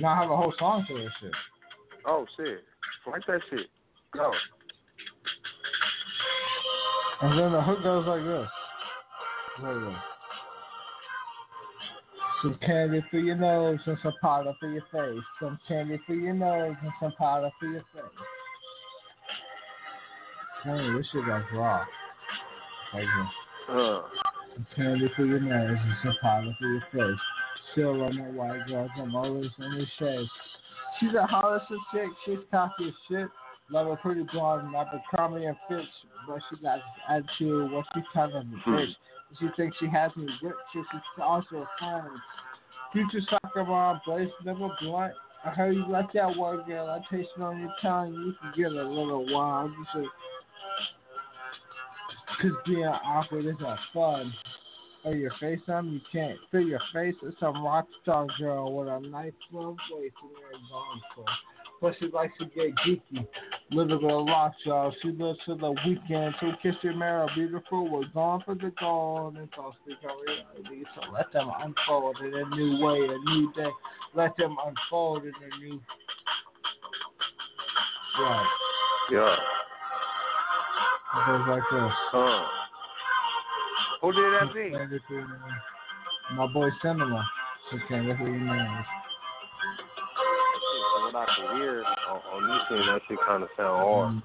Now 0.00 0.08
I 0.08 0.22
have 0.22 0.30
a 0.30 0.36
whole 0.36 0.52
song 0.58 0.84
to 0.88 0.94
this 0.94 1.12
shit. 1.20 1.32
Oh 2.06 2.26
shit. 2.36 2.64
Like 3.10 3.22
that 3.26 3.40
shit. 3.50 3.66
Go. 4.14 4.32
And 7.22 7.38
then 7.38 7.52
the 7.52 7.62
hook 7.62 7.82
goes 7.82 8.06
like 8.06 8.22
this. 8.22 8.48
Like 9.62 9.74
this. 9.74 10.11
Some 12.42 12.58
candy 12.66 13.04
for 13.08 13.18
your 13.18 13.36
nose 13.36 13.78
and 13.86 13.96
some 14.02 14.12
powder 14.20 14.52
for 14.58 14.68
your 14.68 14.82
face. 14.92 15.22
Some 15.40 15.60
candy 15.68 16.00
for 16.06 16.14
your 16.14 16.34
nose 16.34 16.74
and 16.82 16.90
some 17.00 17.12
powder 17.16 17.50
for 17.60 17.66
your 17.66 17.84
face. 17.94 18.02
Hey, 20.64 20.92
this 20.96 21.06
shit 21.12 21.24
got 21.24 21.44
raw. 21.54 21.84
This. 22.94 23.06
Uh. 23.68 24.00
Some 24.54 24.66
candy 24.74 25.08
for 25.14 25.24
your 25.24 25.38
nose 25.38 25.78
and 25.80 25.94
some 26.02 26.16
powder 26.20 26.52
for 26.58 26.66
your 26.66 26.82
face. 26.92 27.20
Still 27.72 28.02
on 28.02 28.18
my 28.18 28.28
white 28.30 28.66
girls, 28.66 28.90
I'm 28.98 29.14
always 29.14 29.50
in 29.58 29.78
the 29.78 29.86
shade. 29.98 30.26
She's 30.98 31.14
a 31.14 31.24
hottest 31.24 31.66
chick, 31.92 32.08
she's 32.26 32.38
cocky 32.50 32.88
as 32.88 32.94
shit. 33.08 33.28
Love 33.70 33.86
a 33.86 33.96
pretty 33.96 34.24
blonde, 34.32 34.70
not 34.72 34.88
Cromie 35.14 35.46
and 35.46 35.56
Fitch, 35.68 35.88
but 36.28 36.40
she 36.50 36.62
got 36.62 36.80
attitude. 37.08 37.70
What 37.70 37.86
she 37.94 38.00
kind 38.12 38.34
of 38.34 38.42
a 38.42 38.68
bitch. 38.68 38.94
She 39.38 39.48
thinks 39.56 39.76
she 39.80 39.88
has 39.88 40.10
me 40.16 40.28
ripped, 40.42 40.58
she's 40.72 40.84
also 41.20 41.56
a 41.56 41.68
friend. 41.78 42.08
Future 42.92 43.26
soccer 43.30 43.64
mom, 43.64 44.00
Blaze, 44.06 44.28
never 44.44 44.68
blunt. 44.80 45.14
I 45.44 45.50
heard 45.50 45.74
you 45.74 45.88
like 45.88 46.12
that 46.12 46.36
word, 46.36 46.66
girl. 46.66 46.86
I 46.86 46.98
taste 47.14 47.30
it 47.36 47.42
on 47.42 47.58
your 47.60 47.72
tongue. 47.80 48.12
You 48.12 48.34
can 48.40 48.52
get 48.56 48.72
a 48.72 48.88
little 48.88 49.26
wild. 49.32 49.72
Should 49.92 50.06
Cause 52.40 52.52
being 52.66 52.84
awkward 52.84 53.46
is 53.46 53.56
not 53.60 53.78
fun. 53.92 54.32
Or 55.04 55.14
your 55.14 55.32
face 55.40 55.60
on 55.68 55.90
you 55.90 56.00
can't 56.12 56.38
feel 56.50 56.60
your 56.60 56.80
face. 56.94 57.14
It's 57.22 57.38
some 57.40 57.64
rock 57.64 57.86
star 58.02 58.26
girl 58.38 58.76
with 58.76 58.88
a 58.88 59.00
nice 59.00 59.32
little 59.50 59.76
voice 59.90 60.12
and 60.22 60.30
you're 60.40 60.60
gone 60.70 61.00
for. 61.14 61.24
But 61.82 61.94
she 61.98 62.06
likes 62.06 62.32
to 62.38 62.44
get 62.44 62.72
geeky. 62.86 63.26
Little 63.72 63.98
bit 63.98 64.08
of 64.08 64.26
rock 64.26 64.52
star. 64.62 64.92
She 65.02 65.08
lives 65.08 65.40
for 65.44 65.56
the 65.56 65.74
weekend. 65.84 66.32
So 66.40 66.52
kiss 66.62 66.76
your 66.82 66.94
marrow, 66.94 67.26
beautiful. 67.34 67.90
We're 67.90 68.06
gone 68.14 68.40
for 68.44 68.54
the 68.54 68.72
gold. 68.78 69.36
And 69.36 69.48
so 69.56 69.72
speak 69.82 69.96
our 70.08 70.14
reality. 70.24 70.84
So 70.94 71.12
let 71.12 71.32
them 71.32 71.50
unfold 71.60 72.18
in 72.20 72.34
a 72.34 72.54
new 72.54 72.84
way, 72.84 73.00
a 73.00 73.30
new 73.30 73.52
day. 73.54 73.68
Let 74.14 74.36
them 74.36 74.56
unfold 74.64 75.24
in 75.24 75.30
a 75.30 75.58
new. 75.58 75.80
Right. 78.20 78.46
Yeah. 79.10 79.36
It 81.14 81.26
goes 81.26 81.48
like 81.48 81.62
this. 81.72 81.92
Uh. 82.14 82.44
Who 84.02 84.12
did 84.12 84.22
that 84.22 84.54
beat? 84.54 84.72
Candy 84.72 84.98
for 85.08 85.14
your 85.14 85.26
nose. 85.26 85.38
My 86.36 86.46
boy 86.52 86.68
Cinema. 86.80 87.26
Just 87.72 87.88
candy 87.88 88.12
for 88.16 88.28
your 88.28 88.38
nose. 88.38 89.01
What 91.12 91.28
I 91.28 91.34
can 91.36 91.56
hear 91.58 91.84
on, 92.08 92.20
on 92.32 92.48
this 92.48 92.68
thing, 92.68 92.86
that 92.86 93.00
shit 93.08 93.18
kind 93.26 93.42
of 93.42 93.48
sound 93.56 93.82
hard. 93.82 94.14
Mm, 94.14 94.22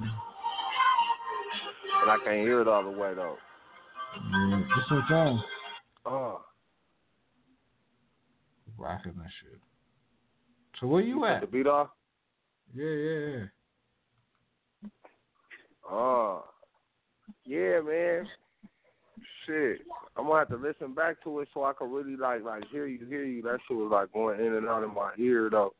But 2.05 2.09
I 2.11 2.17
can't 2.23 2.41
hear 2.47 2.61
it 2.61 2.67
all 2.67 2.83
the 2.83 2.89
way 2.97 3.13
though. 3.13 3.37
yeah, 4.31 4.61
This 4.75 4.91
what 4.91 5.11
I'm 5.17 5.43
Oh. 6.05 6.41
rocking 8.77 9.13
that 9.17 9.29
shit. 9.41 9.59
So 10.79 10.87
where 10.87 11.01
you 11.01 11.25
at? 11.25 11.41
The 11.41 11.47
beat 11.47 11.67
off? 11.67 11.89
Yeah, 12.73 12.85
yeah, 12.85 13.19
yeah. 13.37 13.45
Oh. 15.89 16.45
Yeah, 17.45 17.81
man. 17.81 18.27
Shit. 19.45 19.81
I'm 20.15 20.27
gonna 20.27 20.39
have 20.39 20.49
to 20.49 20.55
listen 20.57 20.93
back 20.93 21.21
to 21.23 21.39
it 21.39 21.49
so 21.53 21.63
I 21.63 21.73
can 21.73 21.91
really 21.91 22.15
like 22.15 22.43
like 22.43 22.63
hear 22.69 22.85
you, 22.87 23.05
hear 23.05 23.23
you. 23.25 23.41
That 23.41 23.59
shit 23.67 23.75
was 23.77 23.89
like 23.91 24.11
going 24.13 24.39
in 24.39 24.53
and 24.53 24.67
out 24.67 24.83
of 24.83 24.93
my 24.93 25.11
ear 25.17 25.49
though. 25.49 25.73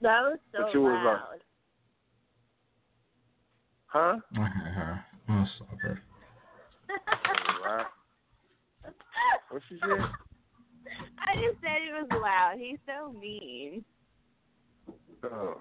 That 0.00 0.22
was 0.22 0.38
so 0.52 0.62
But 0.62 0.74
you 0.74 0.82
was 0.82 0.92
like- 0.92 1.04
loud. 1.04 1.40
Huh? 3.86 4.20
Okay, 4.38 4.70
her. 4.70 5.04
I'm 5.28 5.46
stop 5.56 5.78
her. 5.80 6.02
Right. 7.64 7.86
What 9.50 9.62
she 9.68 9.78
said? 9.80 10.00
I 11.18 11.34
just 11.34 11.60
said 11.60 11.82
it 11.82 11.92
was 11.92 12.08
loud. 12.22 12.54
He's 12.58 12.78
so 12.86 13.12
mean. 13.12 13.84
Oh. 15.24 15.60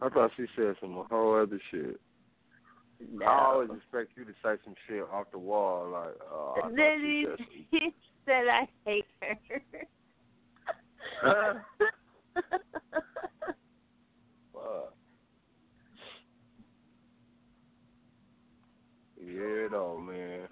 I 0.00 0.08
thought 0.08 0.30
she 0.36 0.46
said 0.56 0.76
some 0.80 1.04
whole 1.10 1.34
other 1.40 1.60
shit. 1.70 2.00
No. 3.12 3.26
I 3.26 3.44
always 3.46 3.70
expect 3.76 4.16
you 4.16 4.24
to 4.24 4.32
say 4.42 4.56
some 4.64 4.74
shit 4.86 5.02
off 5.12 5.30
the 5.32 5.38
wall, 5.38 5.88
like, 5.90 6.14
oh, 6.30 6.54
I 6.64 6.68
then 6.68 7.00
he, 7.00 7.26
he 7.70 7.94
said 8.26 8.44
I 8.46 8.68
hate 8.84 9.06
her. 9.22 9.38
Huh? 11.22 11.54
Fuck. 14.52 14.94
Yeah, 19.30 19.68
though, 19.70 19.98
man. 19.98 20.48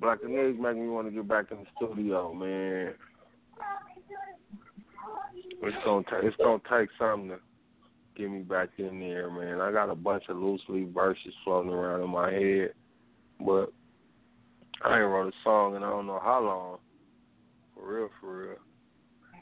Blackanese 0.00 0.58
making 0.58 0.82
me 0.82 0.88
want 0.88 1.08
to 1.08 1.14
get 1.14 1.28
back 1.28 1.46
in 1.50 1.58
the 1.58 1.66
studio, 1.76 2.32
man. 2.32 2.94
It's 5.62 5.76
gonna 5.84 6.04
take 6.04 6.24
it's 6.24 6.36
gonna 6.36 6.60
take 6.70 6.88
something 6.98 7.30
to 7.30 7.38
get 8.16 8.30
me 8.30 8.40
back 8.40 8.70
in 8.78 9.00
there, 9.00 9.30
man. 9.30 9.60
I 9.60 9.72
got 9.72 9.90
a 9.90 9.94
bunch 9.94 10.24
of 10.28 10.36
loose 10.36 10.62
leaf 10.68 10.88
verses 10.94 11.34
floating 11.44 11.70
around 11.70 12.02
in 12.02 12.10
my 12.10 12.32
head, 12.32 12.72
but 13.44 13.72
I 14.82 15.00
ain't 15.00 15.10
wrote 15.10 15.28
a 15.28 15.36
song 15.44 15.76
and 15.76 15.84
I 15.84 15.90
don't 15.90 16.06
know 16.06 16.20
how 16.22 16.40
long. 16.40 16.78
For 17.74 17.94
real, 17.94 18.08
for 18.20 18.38
real. 18.38 18.56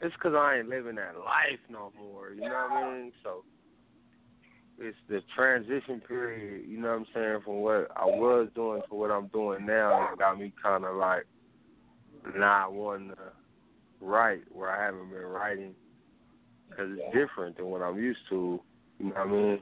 It's 0.01 0.15
'cause 0.17 0.33
I 0.33 0.57
ain't 0.57 0.69
living 0.69 0.95
that 0.95 1.17
life 1.17 1.59
no 1.69 1.93
more. 1.97 2.31
You 2.31 2.41
know 2.41 2.67
what 2.69 2.71
I 2.71 2.93
mean? 2.93 3.13
So 3.23 3.43
it's 4.79 4.97
the 5.09 5.21
transition 5.35 6.01
period. 6.07 6.65
You 6.67 6.79
know 6.79 6.89
what 6.89 6.99
I'm 6.99 7.05
saying? 7.13 7.39
From 7.43 7.55
what 7.57 7.87
I 7.95 8.05
was 8.05 8.47
doing 8.55 8.81
to 8.89 8.95
what 8.95 9.11
I'm 9.11 9.27
doing 9.27 9.65
now, 9.65 10.09
it 10.11 10.19
got 10.19 10.39
me 10.39 10.53
kind 10.61 10.85
of 10.85 10.95
like 10.95 11.25
not 12.35 12.73
wanting 12.73 13.09
to 13.09 13.15
write 14.01 14.43
where 14.51 14.69
I 14.69 14.85
haven't 14.85 15.09
been 15.09 15.21
writing 15.21 15.73
because 16.69 16.91
it's 16.91 17.13
different 17.13 17.57
than 17.57 17.65
what 17.65 17.81
I'm 17.81 17.97
used 17.97 18.19
to. 18.29 18.59
You 18.99 19.05
know 19.05 19.11
what 19.11 19.27
I 19.27 19.31
mean? 19.31 19.61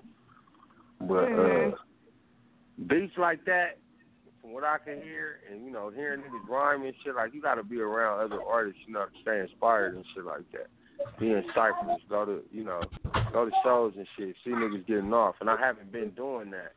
But 1.01 1.31
uh, 1.31 1.71
beats 2.87 3.13
like 3.17 3.45
that, 3.45 3.77
from 4.41 4.53
what 4.53 4.63
I 4.63 4.77
can 4.83 5.01
hear, 5.01 5.39
and 5.51 5.63
you 5.63 5.71
know, 5.71 5.89
hearing 5.89 6.21
niggas 6.21 6.47
rhyme 6.49 6.83
and 6.83 6.93
shit, 7.03 7.15
like 7.15 7.33
you 7.33 7.41
got 7.41 7.55
to 7.55 7.63
be 7.63 7.79
around 7.79 8.21
other 8.21 8.41
artists, 8.41 8.81
you 8.87 8.93
know, 8.93 9.05
to 9.05 9.11
stay 9.21 9.39
inspired 9.39 9.95
and 9.95 10.05
shit 10.13 10.25
like 10.25 10.49
that. 10.53 10.67
Be 11.19 11.31
in 11.31 11.43
cyphers, 11.55 12.01
go 12.09 12.25
to 12.25 12.41
you 12.51 12.63
know, 12.63 12.81
go 13.33 13.45
to 13.45 13.51
shows 13.63 13.93
and 13.97 14.07
shit, 14.17 14.35
see 14.43 14.51
niggas 14.51 14.85
getting 14.87 15.13
off, 15.13 15.35
and 15.41 15.49
I 15.49 15.57
haven't 15.57 15.91
been 15.91 16.11
doing 16.11 16.51
that. 16.51 16.73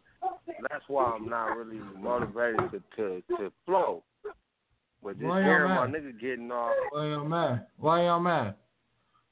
That's 0.71 0.85
why 0.89 1.05
I'm 1.05 1.29
not 1.29 1.57
really 1.57 1.81
motivated 1.99 2.71
to 2.71 2.83
to, 2.97 3.23
to 3.37 3.53
flow. 3.67 4.03
But 5.03 5.19
just 5.19 5.25
Why 5.25 5.43
hearing 5.43 5.75
my 5.75 5.87
nigga 5.87 6.19
getting 6.21 6.51
off, 6.51 6.75
Why 6.91 7.09
y'all 7.09 7.25
mad? 7.25 7.67
Why 7.79 8.05
y'all 8.05 8.21
mad? 8.21 8.55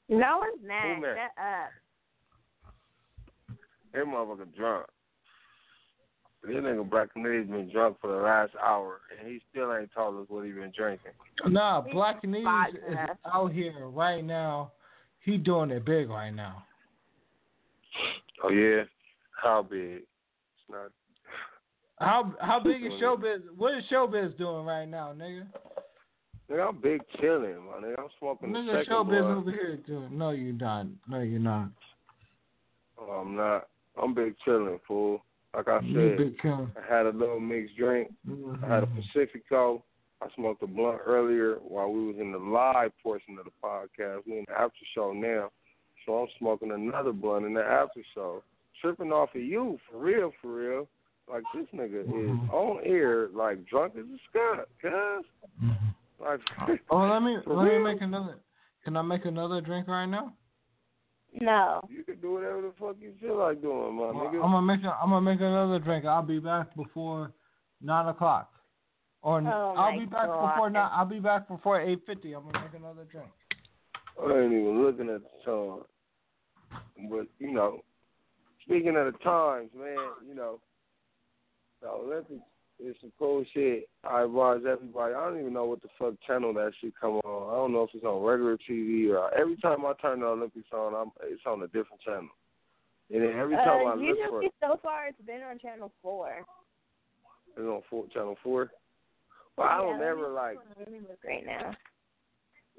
No 0.07 0.39
one's 0.39 0.63
mad. 0.65 0.95
Who 0.95 1.01
mad? 1.01 1.15
Shut 1.15 1.31
up. 1.45 1.69
that 3.93 4.05
motherfucker 4.05 4.55
drunk. 4.55 4.87
This 6.43 6.55
nigga 6.55 6.89
Black 6.89 7.13
Nigga's 7.15 7.49
been 7.49 7.69
drunk 7.71 7.97
for 7.99 8.11
the 8.11 8.17
last 8.23 8.53
hour, 8.63 9.01
and 9.19 9.29
he 9.29 9.41
still 9.51 9.75
ain't 9.75 9.91
told 9.93 10.21
us 10.21 10.29
what 10.29 10.45
he 10.45 10.51
been 10.51 10.71
drinking. 10.75 11.11
Nah, 11.45 11.83
Blackanese 11.83 12.75
is 12.89 12.97
out 13.31 13.51
here 13.51 13.87
right 13.87 14.23
now. 14.23 14.71
He 15.29 15.37
doing 15.37 15.69
it 15.69 15.85
big 15.85 16.09
right 16.09 16.31
now. 16.31 16.63
Oh 18.43 18.49
yeah, 18.49 18.83
how 19.31 19.61
big? 19.61 20.01
It's 20.01 20.69
not. 20.71 20.89
How 21.99 22.33
how 22.41 22.59
big 22.59 22.83
is 22.83 22.93
Showbizz? 22.93 23.41
What 23.55 23.77
is 23.77 23.83
Showbizz 23.91 24.37
doing 24.39 24.65
right 24.65 24.87
now, 24.87 25.13
nigga? 25.15 25.45
Nigga, 26.49 26.69
I'm 26.69 26.81
big 26.81 27.01
chilling, 27.19 27.57
my 27.57 27.87
nigga. 27.87 27.99
I'm 27.99 28.07
smoking 28.17 28.49
Nigga, 28.49 28.79
second 28.79 28.91
Showbizz 28.91 29.37
over 29.37 29.51
here 29.51 29.77
doing. 29.85 30.17
No, 30.17 30.31
you 30.31 30.53
not. 30.53 30.87
No, 31.07 31.19
you're 31.19 31.39
not. 31.39 31.69
Oh, 32.99 33.11
I'm 33.11 33.35
not. 33.35 33.67
I'm 34.01 34.15
big 34.15 34.33
chilling, 34.43 34.79
fool. 34.87 35.21
Like 35.55 35.67
I 35.67 35.81
said. 35.81 36.35
I 36.43 36.95
had 36.95 37.05
a 37.05 37.11
little 37.11 37.39
mixed 37.39 37.77
drink. 37.77 38.11
Mhm. 38.27 38.63
I 38.63 38.67
had 38.67 38.83
a 38.83 38.87
Pacifico. 38.87 39.83
I 40.21 40.27
smoked 40.35 40.61
a 40.63 40.67
blunt 40.67 40.99
earlier 41.05 41.55
while 41.67 41.91
we 41.91 42.05
was 42.07 42.15
in 42.19 42.31
the 42.31 42.37
live 42.37 42.91
portion 43.01 43.37
of 43.37 43.45
the 43.45 43.51
podcast. 43.63 44.25
We 44.27 44.39
in 44.39 44.45
the 44.47 44.53
after 44.59 44.85
show 44.93 45.13
now, 45.13 45.49
so 46.05 46.13
I'm 46.19 46.27
smoking 46.37 46.71
another 46.71 47.13
blunt 47.13 47.45
in 47.45 47.53
the 47.53 47.63
after 47.63 48.01
show. 48.13 48.43
Tripping 48.81 49.11
off 49.11 49.29
of 49.35 49.41
you, 49.41 49.77
for 49.89 49.97
real, 49.99 50.31
for 50.41 50.53
real. 50.53 50.87
Like 51.31 51.43
this 51.53 51.67
nigga 51.73 52.05
Mhm. 52.05 52.43
is 52.45 52.49
on 52.49 52.79
air, 52.83 53.27
like 53.29 53.63
drunk 53.65 53.95
as 53.95 54.05
a 54.05 54.17
skunk, 54.29 54.67
cuz. 54.81 55.25
Mhm. 55.61 55.77
Like, 56.19 56.41
Oh, 56.89 56.97
let 57.07 57.21
me 57.21 57.37
For 57.43 57.53
let 57.55 57.71
me 57.71 57.77
make 57.79 58.01
another. 58.01 58.39
Can 58.83 58.97
I 58.97 59.01
make 59.03 59.25
another 59.25 59.61
drink 59.61 59.87
right 59.87 60.05
now? 60.07 60.33
No. 61.39 61.81
you 61.89 62.03
can 62.03 62.19
do 62.19 62.33
whatever 62.33 62.61
the 62.61 62.71
fuck 62.79 62.95
you 62.99 63.13
feel 63.21 63.37
like 63.37 63.61
doing, 63.61 63.93
my 63.93 64.05
nigga. 64.05 64.43
I'm 64.43 64.51
gonna 64.51 64.61
make 64.63 64.83
a, 64.83 64.97
I'm 65.01 65.09
gonna 65.11 65.21
make 65.21 65.39
another 65.39 65.77
drink. 65.79 66.03
I'll 66.05 66.23
be 66.23 66.39
back 66.39 66.75
before 66.75 67.31
nine 67.81 68.07
o'clock. 68.07 68.51
Or 69.21 69.39
n- 69.39 69.47
Oh, 69.47 69.73
I'll 69.77 69.99
be 69.99 70.05
back 70.05 70.27
God. 70.27 70.53
before 70.53 70.69
nine. 70.69 70.89
I'll 70.93 71.05
be 71.05 71.19
back 71.19 71.47
before 71.47 71.81
eight 71.81 71.99
fifty. 72.05 72.33
I'm 72.33 72.45
gonna 72.45 72.61
make 72.61 72.73
another 72.73 73.03
drink. 73.11 73.29
I 74.21 74.37
ain't 74.37 74.53
even 74.53 74.81
looking 74.83 75.09
at 75.09 75.21
the 75.21 75.29
time. 75.45 75.83
But, 77.09 77.27
you 77.39 77.51
know, 77.53 77.81
speaking 78.65 78.95
of 78.97 79.05
the 79.11 79.17
times, 79.19 79.69
man, 79.73 79.97
you 80.27 80.35
know, 80.35 80.59
the 81.81 81.87
Olympics 81.87 82.41
is 82.79 82.95
some 82.99 83.11
cool 83.17 83.45
shit. 83.53 83.87
I 84.03 84.23
advise 84.23 84.61
everybody. 84.69 85.13
I 85.13 85.29
don't 85.29 85.39
even 85.39 85.53
know 85.53 85.65
what 85.65 85.81
the 85.81 85.87
fuck 85.97 86.15
channel 86.27 86.53
that 86.55 86.73
shit 86.81 86.93
come 86.99 87.19
on. 87.23 87.53
I 87.53 87.55
don't 87.55 87.71
know 87.71 87.83
if 87.83 87.89
it's 87.93 88.03
on 88.03 88.21
regular 88.23 88.57
TV 88.69 89.09
or 89.09 89.33
every 89.33 89.55
time 89.57 89.85
I 89.85 89.93
turn 90.01 90.19
the 90.19 90.25
Olympics 90.27 90.67
on, 90.73 90.93
I'm 90.93 91.11
it's 91.23 91.41
on 91.45 91.61
a 91.63 91.67
different 91.67 92.01
channel. 92.05 92.29
And 93.11 93.23
then 93.23 93.39
every 93.39 93.55
time 93.55 93.87
I 93.87 93.93
Uh, 93.93 93.95
look 93.95 93.99
for 93.99 94.43
usually 94.43 94.45
it, 94.47 94.53
so 94.61 94.79
far 94.83 95.07
it's 95.07 95.21
been 95.25 95.41
on 95.41 95.59
channel 95.59 95.91
four. 96.01 96.45
it's 97.55 97.59
on 97.59 97.81
four, 97.89 98.05
channel 98.13 98.35
four. 98.43 98.71
Well, 99.59 99.67
I 99.67 99.77
don't 99.77 99.99
Yeah, 99.99 100.07
let 100.07 100.33
like 100.33 100.57
look 100.87 101.19
right 101.25 101.45
now. 101.45 101.75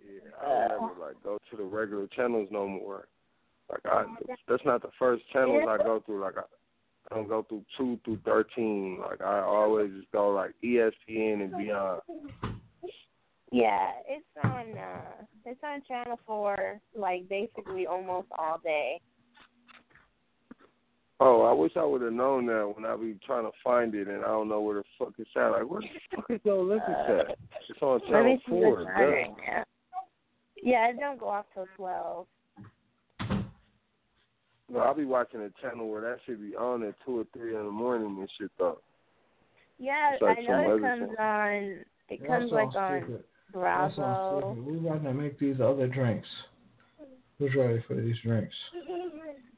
Yeah, 0.02 0.30
I 0.40 0.48
don't 0.48 0.72
ever 0.72 0.92
like 0.98 1.22
go 1.22 1.38
to 1.50 1.56
the 1.58 1.62
regular 1.62 2.06
channels 2.06 2.48
no 2.50 2.66
more. 2.66 3.06
Like 3.70 3.80
I, 3.84 4.06
that's 4.48 4.64
not 4.64 4.80
the 4.80 4.88
first 4.98 5.22
channels 5.30 5.66
I 5.68 5.76
go 5.76 6.00
through. 6.06 6.22
Like 6.22 6.38
I, 6.38 6.42
I 7.10 7.16
don't 7.16 7.28
go 7.28 7.42
through 7.46 7.66
two 7.76 8.00
through 8.04 8.20
thirteen. 8.24 8.98
Like 8.98 9.20
I 9.20 9.40
always 9.40 9.92
just 9.92 10.10
go 10.10 10.30
like 10.30 10.54
ESPN 10.64 11.44
and 11.44 11.56
beyond. 11.58 12.00
Yeah, 13.52 13.90
it's 14.08 14.24
on 14.42 14.78
uh 14.78 15.24
it's 15.44 15.60
on 15.62 15.82
channel 15.86 16.18
four, 16.26 16.80
like 16.96 17.28
basically 17.28 17.86
almost 17.86 18.28
all 18.38 18.58
day. 18.64 19.00
Oh, 21.22 21.42
I 21.42 21.52
wish 21.52 21.72
I 21.76 21.84
would 21.84 22.00
have 22.00 22.14
known 22.14 22.46
that 22.46 22.72
when 22.74 22.86
I 22.86 22.96
be 22.96 23.18
trying 23.26 23.44
to 23.44 23.50
find 23.62 23.94
it 23.94 24.08
and 24.08 24.24
I 24.24 24.28
don't 24.28 24.48
know 24.48 24.62
where 24.62 24.76
the 24.76 24.84
fuck 24.98 25.12
it's 25.18 25.28
at. 25.36 25.48
Like 25.50 25.70
where 25.70 25.82
the 25.82 25.88
fuck 26.16 26.24
is 26.30 26.40
the 26.44 26.50
Olympics 26.52 26.90
at? 27.08 27.36
It's 27.68 27.82
on 27.82 28.00
Let 28.00 28.08
channel 28.08 28.24
me 28.24 28.36
see 28.46 28.50
four. 28.50 28.70
what's 28.76 28.86
on 28.88 28.96
duh. 28.96 29.10
right 29.10 29.30
now. 29.46 29.64
Yeah, 30.62 30.88
it 30.88 30.98
don't 30.98 31.18
go 31.20 31.28
off 31.28 31.44
till 31.54 31.66
twelve. 31.76 32.26
No, 34.72 34.78
I'll 34.78 34.94
be 34.94 35.04
watching 35.04 35.40
a 35.40 35.50
channel 35.60 35.90
where 35.90 36.00
that 36.02 36.18
should 36.24 36.40
be 36.40 36.56
on 36.56 36.84
at 36.84 36.94
two 37.04 37.18
or 37.20 37.24
three 37.36 37.56
in 37.56 37.64
the 37.64 37.70
morning 37.70 38.16
and 38.18 38.30
shit 38.38 38.50
though. 38.58 38.78
Yeah, 39.78 40.12
It's 40.14 40.22
like 40.22 40.38
I 40.38 40.42
know 40.42 40.76
it 40.76 40.80
comes 40.80 41.00
channel. 41.00 41.14
on 41.18 41.84
it 42.08 42.26
comes 42.26 42.52
like 42.52 42.72
sounds 42.72 42.76
on 42.76 43.02
stupid. 43.02 43.24
That 43.54 43.60
sounds 43.80 43.94
Bravo. 43.96 44.54
stupid. 44.54 44.72
We 44.72 44.88
about 44.88 45.02
to 45.04 45.12
make 45.14 45.38
these 45.38 45.60
other 45.60 45.86
drinks. 45.86 46.28
Who's 47.38 47.54
ready 47.54 47.82
for 47.88 47.94
these 47.94 48.16
drinks? 48.22 48.54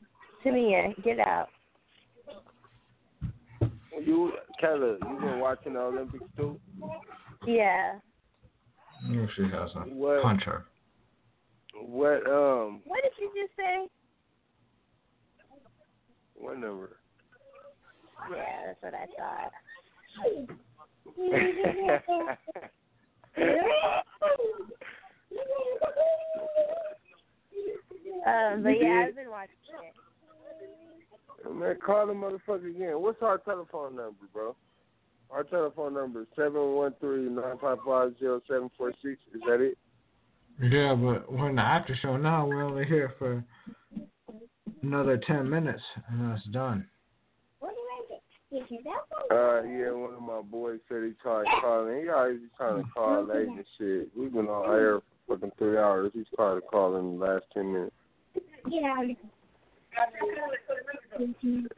Tamia, 0.44 0.94
get 1.02 1.18
out. 1.20 1.48
You, 4.04 4.32
Keller, 4.60 4.96
you 4.98 5.18
been 5.20 5.38
watching 5.38 5.74
the 5.74 5.80
Olympics 5.80 6.24
too? 6.36 6.58
Yeah. 7.46 7.98
Oh, 9.10 9.26
she 9.36 9.42
has 9.42 9.70
a 9.76 9.80
What? 9.88 10.22
punch 10.22 10.42
her. 10.44 10.64
What 11.74 12.26
um 12.26 12.80
What 12.84 13.02
did 13.02 13.12
you 13.18 13.30
just 13.34 13.56
say? 13.56 13.88
what 16.34 16.58
number? 16.58 16.96
Yeah, 18.30 18.66
that's 18.66 18.82
what 18.82 18.94
I 18.94 19.06
thought. 19.18 19.52
Um, 28.26 28.62
but 28.62 28.80
yeah. 28.80 29.06
I've 29.08 29.16
been 29.16 29.30
watching 29.30 29.54
it. 29.82 29.94
Man, 31.50 31.76
call 31.84 32.06
the 32.06 32.12
motherfucker 32.12 32.70
again. 32.70 33.00
What's 33.00 33.22
our 33.22 33.38
telephone 33.38 33.96
number, 33.96 34.26
bro? 34.32 34.54
Our 35.30 35.44
telephone 35.44 35.94
number 35.94 36.22
is 36.22 36.26
seven 36.36 36.74
one 36.74 36.94
three 37.00 37.28
nine 37.28 37.56
five 37.60 37.78
five 37.86 38.14
zero 38.18 38.40
seven 38.48 38.70
four 38.76 38.92
six. 39.02 39.20
Is 39.34 39.40
that 39.46 39.60
it? 39.60 39.78
Yeah, 40.60 40.94
but 40.94 41.32
we're 41.32 41.48
in 41.48 41.56
the 41.56 41.62
after 41.62 41.96
show 41.96 42.16
now. 42.16 42.46
We're 42.46 42.62
only 42.62 42.84
here 42.84 43.14
for 43.18 43.42
another 44.82 45.16
ten 45.26 45.48
minutes, 45.48 45.82
and 46.08 46.30
that's 46.30 46.44
done. 46.46 46.86
What 47.60 47.70
do 47.70 47.80
you 47.80 47.88
make? 48.10 48.20
Did 48.50 48.70
you 48.70 48.78
hear 48.82 48.92
that 48.92 49.34
one? 49.34 49.38
Uh, 49.38 49.62
yeah, 49.62 49.90
one 49.92 50.14
of 50.14 50.22
my 50.22 50.42
boys 50.42 50.80
said 50.88 51.02
he 51.04 51.12
tried 51.22 51.46
calling. 51.60 52.02
He 52.02 52.08
always 52.10 52.40
be 52.40 52.48
trying 52.56 52.84
to 52.84 52.90
call 52.90 53.24
late 53.24 53.48
and 53.48 53.64
shit. 53.78 54.10
We've 54.16 54.32
been 54.32 54.48
on 54.48 54.70
air 54.70 55.00
for 55.26 55.36
fucking 55.36 55.52
three 55.58 55.78
hours. 55.78 56.12
He's 56.14 56.26
trying 56.36 56.60
to 56.60 56.66
call 56.66 56.96
in 56.96 57.18
the 57.18 57.24
last 57.24 57.44
ten 57.54 57.72
minutes. 57.72 57.96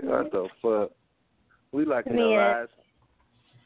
What 0.01 0.31
the 0.31 0.49
fuck? 0.63 0.91
We 1.73 1.85
like 1.85 2.07
in 2.07 2.17
the 2.17 2.23
last 2.23 2.71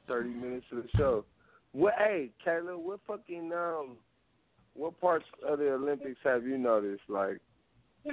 thirty 0.07 0.31
minutes 0.31 0.67
of 0.73 0.79
the 0.79 0.89
show. 0.97 1.25
What? 1.73 1.95
Hey, 1.99 2.31
Kayla, 2.47 2.79
what 2.79 3.01
fucking 3.07 3.53
um, 3.53 3.97
what 4.75 4.99
parts 5.01 5.27
of 5.47 5.59
the 5.59 5.73
Olympics 5.73 6.19
have 6.25 6.45
you 6.45 6.57
noticed? 6.57 7.03
Like, 7.09 7.39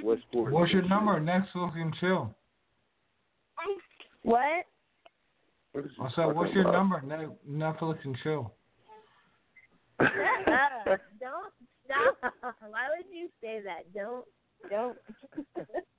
what 0.02 0.18
sports? 0.28 0.52
What's 0.52 0.72
your 0.72 0.86
number? 0.86 1.18
Next 1.20 1.48
fucking 1.52 1.94
chill. 2.00 2.34
What? 4.22 4.66
What 5.72 5.84
is 5.84 5.90
I 6.00 6.08
said, 6.16 6.26
what's 6.34 6.52
your 6.52 6.68
about? 6.68 6.72
number? 6.72 7.00
Ne- 7.02 7.64
Netflix 7.64 7.98
and 8.04 8.16
chill. 8.22 8.52
Uh, 10.00 10.04
don't 11.20 11.52
stop. 11.84 12.34
Why 12.60 12.88
would 12.96 13.06
you 13.12 13.28
say 13.40 13.60
that? 13.64 13.92
Don't. 13.94 14.24
Don't. 14.68 14.96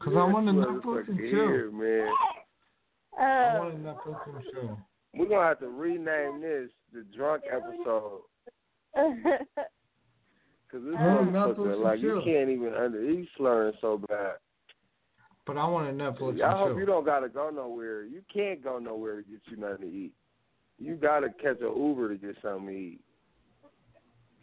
Cause 0.00 0.14
I 0.16 0.24
want 0.24 0.46
to 0.46 0.52
This 0.52 0.64
Netflix 0.64 1.08
and 1.08 1.18
motherfucker 1.18 1.30
chill. 1.30 1.48
here, 1.48 1.70
man. 1.70 2.08
Uh, 3.18 3.22
I 3.22 3.56
Oh. 3.56 3.58
want 3.60 3.74
to 3.74 3.78
Netflix 3.80 4.34
and 4.34 4.44
chill. 4.52 4.78
We're 5.14 5.26
gonna 5.26 5.46
have 5.48 5.58
to 5.60 5.68
rename 5.68 6.40
this 6.40 6.70
the 6.92 7.02
drunk 7.14 7.42
episode 7.50 8.22
because 8.94 9.24
this 10.72 10.94
motherfucker, 10.94 11.82
like 11.82 12.00
you 12.00 12.14
chill. 12.14 12.24
can't 12.24 12.48
even 12.48 12.74
under. 12.74 13.02
He's 13.02 13.26
slurring 13.36 13.74
so 13.80 13.98
bad. 14.08 14.36
But 15.46 15.56
I 15.58 15.66
want 15.68 15.86
to 15.88 15.92
Netflix 16.04 16.40
I 16.40 16.48
and 16.50 16.58
hope 16.58 16.68
chill. 16.70 16.78
you 16.78 16.86
don't 16.86 17.04
gotta 17.04 17.28
go 17.28 17.50
nowhere. 17.50 18.04
You 18.04 18.22
can't 18.32 18.62
go 18.62 18.78
nowhere 18.78 19.16
to 19.16 19.22
get 19.28 19.40
you 19.50 19.56
nothing 19.56 19.80
to 19.90 19.92
eat. 19.92 20.12
You 20.78 20.94
gotta 20.94 21.28
catch 21.42 21.60
an 21.60 21.76
Uber 21.76 22.08
to 22.10 22.14
get 22.16 22.36
something 22.40 22.66
to 22.68 22.72
eat. 22.72 23.00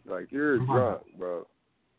Like 0.06 0.30
you're 0.30 0.58
Come 0.58 0.70
on. 0.70 0.76
drunk, 0.76 1.02
bro. 1.18 1.46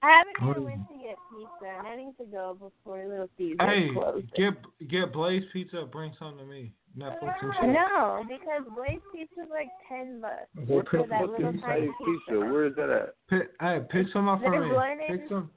I 0.01 0.11
haven't 0.23 0.49
even 0.49 0.63
went 0.63 0.87
to 0.87 0.93
get 0.95 1.15
pizza, 1.29 1.77
and 1.77 1.87
I 1.87 1.95
need 1.97 2.15
to 2.19 2.25
go 2.25 2.53
before 2.59 3.05
Little 3.05 3.29
Caesar 3.37 3.57
Hey, 3.65 3.89
closes. 3.93 4.29
get 4.35 4.53
get 4.89 5.11
Blaze 5.11 5.43
Pizza. 5.51 5.87
Bring 5.91 6.13
something 6.17 6.39
to 6.39 6.45
me. 6.45 6.73
Netflix 6.97 7.35
and 7.43 7.53
chill. 7.59 7.67
No, 7.73 8.23
because 8.27 8.63
Blaze 8.75 8.99
Pizza's 9.13 9.49
like 9.51 9.67
ten 9.87 10.21
bucks. 10.21 10.47
Well, 10.55 10.77
What 10.77 10.89
pick, 10.89 11.09
that 11.09 11.19
fuck 11.21 11.29
little 11.37 11.53
tiny 11.61 11.81
Blaze 11.87 11.91
Pizza? 12.27 12.39
Where 12.39 12.65
is 12.65 12.75
that 12.77 12.89
at? 12.89 13.13
pick, 13.29 13.49
hey, 13.61 13.79
pick 13.91 14.07
some 14.13 14.27
up 14.27 14.41
for 14.41 14.49
There's 14.51 14.69
me. 14.69 14.75
one 14.75 14.97
Pick 15.07 15.21
in- 15.21 15.29
some. 15.29 15.49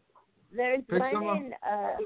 There's 0.54 0.82
Pick 0.90 1.00
one 1.00 1.12
some 1.12 1.26
up. 1.28 1.36
in 1.38 1.52
uh. 1.66 1.96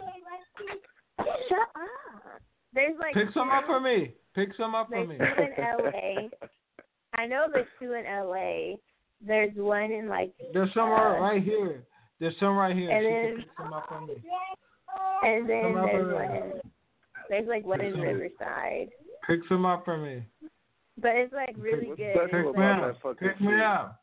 Shut 1.48 1.58
up. 1.74 2.40
There's 2.74 2.94
like 3.00 3.14
Pick 3.14 3.32
some 3.34 3.50
up 3.50 3.64
for 3.66 3.80
me. 3.80 4.12
Pick 4.34 4.50
some 4.56 4.74
up 4.74 4.88
for 4.88 5.06
There's 5.06 5.08
me. 5.08 5.16
two 5.18 5.42
in 5.42 5.64
L.A. 5.64 6.30
I 7.18 7.26
know 7.26 7.46
there's 7.52 7.66
two 7.80 7.94
in 7.94 8.04
L.A. 8.04 8.78
There's 9.26 9.50
one 9.56 9.90
in 9.90 10.08
like, 10.08 10.32
There's 10.52 10.72
some 10.74 10.90
right 10.90 11.18
right 11.18 11.42
here. 11.42 11.84
There's 12.20 12.34
some 12.40 12.56
right 12.56 12.74
here. 12.74 12.90
And 12.90 13.04
She 13.04 13.10
then- 13.10 13.36
pick 13.36 13.48
some 13.58 13.72
up 13.72 13.88
for 13.88 14.00
me. 14.00 14.14
and 15.22 15.48
then 15.48 15.62
Some 15.64 15.74
there's 15.74 15.90
for 16.06 16.14
one 16.14 16.60
there's 17.28 17.48
like 17.48 17.64
one 17.66 17.78
Pick 17.80 17.88
in 17.88 17.92
some. 17.94 18.00
Riverside. 18.02 18.88
Pick 19.26 19.40
some 19.48 19.66
up 19.66 19.84
for 19.84 19.98
me. 19.98 20.22
But 20.98 21.16
it's 21.16 21.32
like 21.32 21.54
really 21.58 21.88
What's 21.88 21.98
good. 21.98 22.14
special 22.14 22.28
Pick 22.28 22.56
me 22.58 22.64
about 22.64 22.82
like, 22.82 23.04
up. 23.04 23.18
Pick 23.18 23.40
me 23.40 23.60
up. 23.62 24.00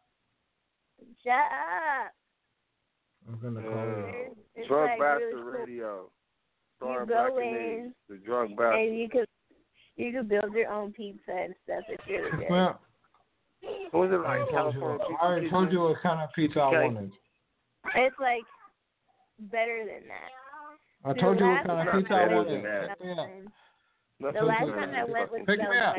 Shut 1.24 1.34
up. 1.34 2.12
I'm 3.28 3.40
gonna 3.42 3.62
call 3.62 3.86
you. 3.88 4.36
It's 4.56 4.68
Drunk 4.68 4.90
like 4.92 5.00
Bastard 5.00 5.34
really 5.34 5.42
cool. 5.44 5.52
Radio. 5.66 6.10
Starring 6.78 7.08
go 7.08 7.38
in, 7.40 7.94
The 8.10 8.18
Drunk 8.18 8.58
Bastard. 8.58 8.80
and 8.88 9.00
you 9.00 9.10
could 9.10 9.28
you 9.96 10.12
could 10.12 10.28
build 10.30 10.54
your 10.54 10.70
own 10.70 10.92
pizza 10.92 11.32
and 11.32 11.56
stuff. 11.64 11.84
It's 11.88 12.04
really 12.08 12.30
good. 12.32 12.50
me 12.52 12.60
up. 12.60 12.82
What 13.92 14.10
was 14.10 14.12
it 14.12 14.16
I 14.26 14.40
like? 14.44 14.52
already 14.52 14.52
told 14.52 14.74
you. 14.76 14.80
California 14.82 15.00
Pizza 15.00 15.14
I 15.24 15.26
already 15.26 15.50
told 15.50 15.72
you 15.72 15.80
what 15.80 16.02
kind 16.04 16.22
of 16.22 16.30
pizza 16.36 16.60
I 16.60 16.84
wanted. 16.84 17.12
It's 17.96 18.16
like 18.20 18.44
better 19.52 19.80
than 19.80 20.08
that. 20.08 20.32
I 21.06 21.14
The 21.14 21.20
told 21.22 21.40
you 21.40 21.46
what 21.46 21.54
last 21.56 21.68
kind 21.68 21.80
of 21.80 21.86
time 21.94 22.02
pizza 22.02 22.14
I 22.14 22.18
better 22.26 22.36
wanted. 22.36 22.54
than 22.54 22.64
that. 22.64 22.98
Pick 23.00 23.06
me 23.08 23.12
up. 23.12 23.30
Nothing 24.20 24.40
The 24.42 24.46
last 24.46 24.60
time 24.70 24.96
I 24.96 25.04
went 25.04 25.32
with 25.32 25.42
fucking- 25.42 25.46
Pick 25.46 25.60
me 25.70 25.78
up. 25.78 25.96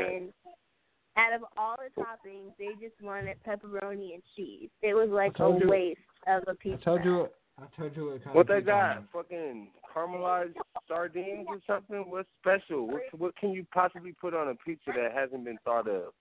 out 1.17 1.33
of 1.35 1.45
all 1.57 1.77
the 1.77 2.01
toppings, 2.03 2.57
they 2.59 2.73
just 2.81 3.01
wanted 3.03 3.37
pepperoni 3.45 4.15
and 4.15 4.23
cheese. 4.35 4.71
It 4.83 4.95
was 4.95 5.11
like 5.11 5.39
a 5.41 5.49
you- 5.59 5.69
waste 5.69 6.01
of 6.27 6.45
a 6.49 6.55
pizza. 6.55 6.81
I 6.81 6.85
told 6.85 7.05
you. 7.05 7.17
What, 7.19 7.35
I 7.59 7.67
told 7.77 7.97
you 7.97 8.05
what 8.07 8.25
kind 8.25 8.35
What 8.35 8.41
of 8.43 8.47
they 8.49 8.55
pizza 8.61 8.73
I 8.73 8.81
got? 8.81 8.97
wanted. 8.97 9.11
Fucking 9.13 9.73
caramelized 9.95 10.57
sardines 10.89 11.47
or 11.49 11.61
something? 11.67 12.11
What's 12.11 12.29
special? 12.41 12.87
What 12.89 13.03
what 13.19 13.37
can 13.37 13.51
you 13.53 13.65
possibly 13.73 14.13
put 14.13 14.35
on 14.35 14.49
a 14.49 14.55
pizza 14.57 14.91
that 14.97 15.13
hasn't 15.13 15.45
been 15.45 15.59
thought 15.65 15.87
of? 15.89 16.15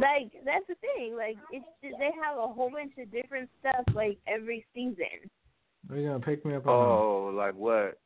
Like 0.00 0.32
that's 0.44 0.64
the 0.68 0.74
thing. 0.76 1.16
Like 1.16 1.36
it's 1.52 1.64
just, 1.82 1.96
they 1.98 2.10
have 2.24 2.38
a 2.38 2.46
whole 2.46 2.70
bunch 2.70 2.92
of 2.98 3.10
different 3.12 3.50
stuff 3.60 3.84
like 3.94 4.18
every 4.26 4.64
season. 4.74 5.28
Are 5.90 5.96
you 5.96 6.08
gonna 6.08 6.20
pick 6.20 6.44
me 6.46 6.54
up? 6.54 6.66
or 6.66 6.70
Oh, 6.70 7.32
like 7.34 7.54
what? 7.54 7.98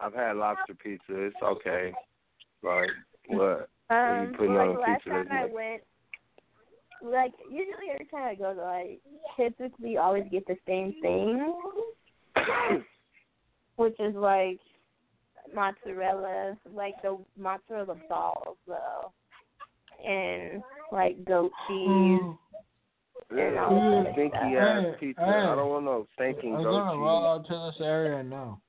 I've 0.00 0.14
had 0.14 0.36
lobster 0.36 0.74
pizza. 0.74 1.02
It's 1.08 1.36
okay. 1.42 1.92
Like 2.62 2.88
what? 3.28 3.68
Um, 3.90 4.30
you 4.32 4.36
putting 4.36 4.54
like 4.54 4.68
on 4.68 4.74
the 4.74 4.80
last 4.80 5.04
pizza 5.04 5.10
time 5.10 5.26
that's 5.28 5.40
I 5.40 5.42
like- 5.44 5.52
went, 5.54 5.82
like 7.04 7.32
usually 7.50 7.90
every 7.92 8.06
time 8.06 8.24
I 8.24 8.34
go, 8.34 8.54
to, 8.54 8.60
I 8.62 8.96
typically 9.36 9.96
always 9.98 10.24
get 10.30 10.46
the 10.46 10.56
same 10.66 10.94
thing, 11.02 11.54
which 13.76 13.98
is 14.00 14.14
like 14.14 14.58
mozzarella, 15.54 16.56
like 16.74 16.94
the 17.02 17.18
mozzarella 17.38 17.96
balls 18.08 18.56
though, 18.66 19.12
and 20.06 20.62
like 20.90 21.24
goat 21.24 21.52
cheese. 21.68 21.88
Mm. 21.88 22.38
Yeah, 23.34 23.64
all 23.64 24.06
stinky 24.12 24.36
stuff. 24.36 24.44
ass 24.44 24.84
Hey, 24.84 24.94
pizza. 25.00 25.24
hey. 25.24 25.30
I 25.30 25.54
don't 25.54 25.68
want 25.70 25.84
no 25.86 26.06
stinking 26.14 26.54
I'm 26.56 26.62
goat 26.62 26.70
gonna 26.70 26.90
cheese. 26.92 26.98
roll 27.00 27.26
out 27.26 27.46
to 27.46 27.70
this 27.72 27.86
area 27.86 28.22
now. 28.22 28.60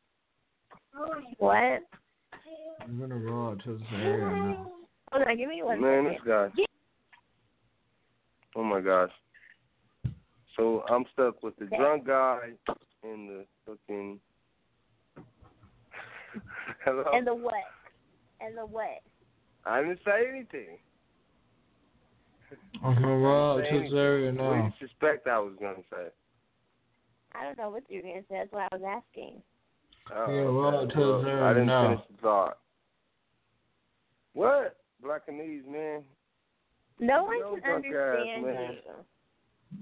What? 1.40 1.82
I'm 2.82 3.00
gonna 3.00 3.16
roll 3.18 3.50
out 3.52 3.64
to 3.66 3.78
this 3.78 3.88
area 3.94 4.26
now. 4.26 4.72
Hold 5.12 5.28
on, 5.28 5.38
give 5.38 5.50
me 5.50 5.62
one 5.64 5.82
Man, 5.82 6.06
second. 6.06 6.14
this 6.14 6.22
guy. 6.26 6.50
Oh 8.56 8.64
my 8.64 8.80
gosh. 8.82 9.12
So 10.56 10.84
I'm 10.90 11.06
stuck 11.14 11.42
with 11.44 11.56
the 11.58 11.66
drunk 11.66 12.06
guy 12.08 12.40
and 13.04 13.30
the 13.30 13.46
fucking. 13.66 14.20
Hello. 16.86 17.04
And 17.14 17.26
the 17.28 17.34
what? 17.36 17.54
And 18.40 18.58
the 18.58 18.66
what? 18.66 19.02
I 19.66 19.82
didn't 19.82 20.00
say 20.06 20.26
anything. 20.30 20.78
I'm 22.84 22.96
gonna 22.96 23.18
roll 23.18 23.52
out 23.60 23.64
Say 23.64 23.70
to 23.70 23.74
this 23.74 23.82
anything. 23.82 23.98
area 24.00 24.32
What 24.32 24.38
do 24.38 24.44
now. 24.44 24.74
you 24.80 24.88
suspect 24.88 25.28
I 25.28 25.40
was 25.40 25.54
gonna 25.60 25.84
say? 25.92 26.08
I 27.36 27.44
don't 27.44 27.58
know 27.58 27.70
what 27.70 27.84
you're 27.90 28.02
gonna 28.02 28.22
say. 28.30 28.36
That's 28.38 28.52
what 28.52 28.72
I 28.72 28.76
was 28.76 28.84
asking. 28.86 29.42
Oh, 30.14 30.32
Yeah, 30.32 30.50
well, 30.50 30.76
okay. 30.82 30.94
to 30.94 31.00
Well, 31.00 31.22
the 31.24 31.32
I 31.32 31.54
didn't 31.54 31.68
now. 31.68 31.88
finish 31.90 32.06
the 32.12 32.18
thought. 32.22 32.58
What? 34.34 34.78
Blackanese, 35.04 35.66
man. 35.68 36.04
No 37.00 37.24
one 37.26 37.40
No 37.40 37.52
can 37.54 37.62
drunk 37.62 37.86
ass, 37.86 37.92
understand 37.94 38.46
man. 38.46 38.72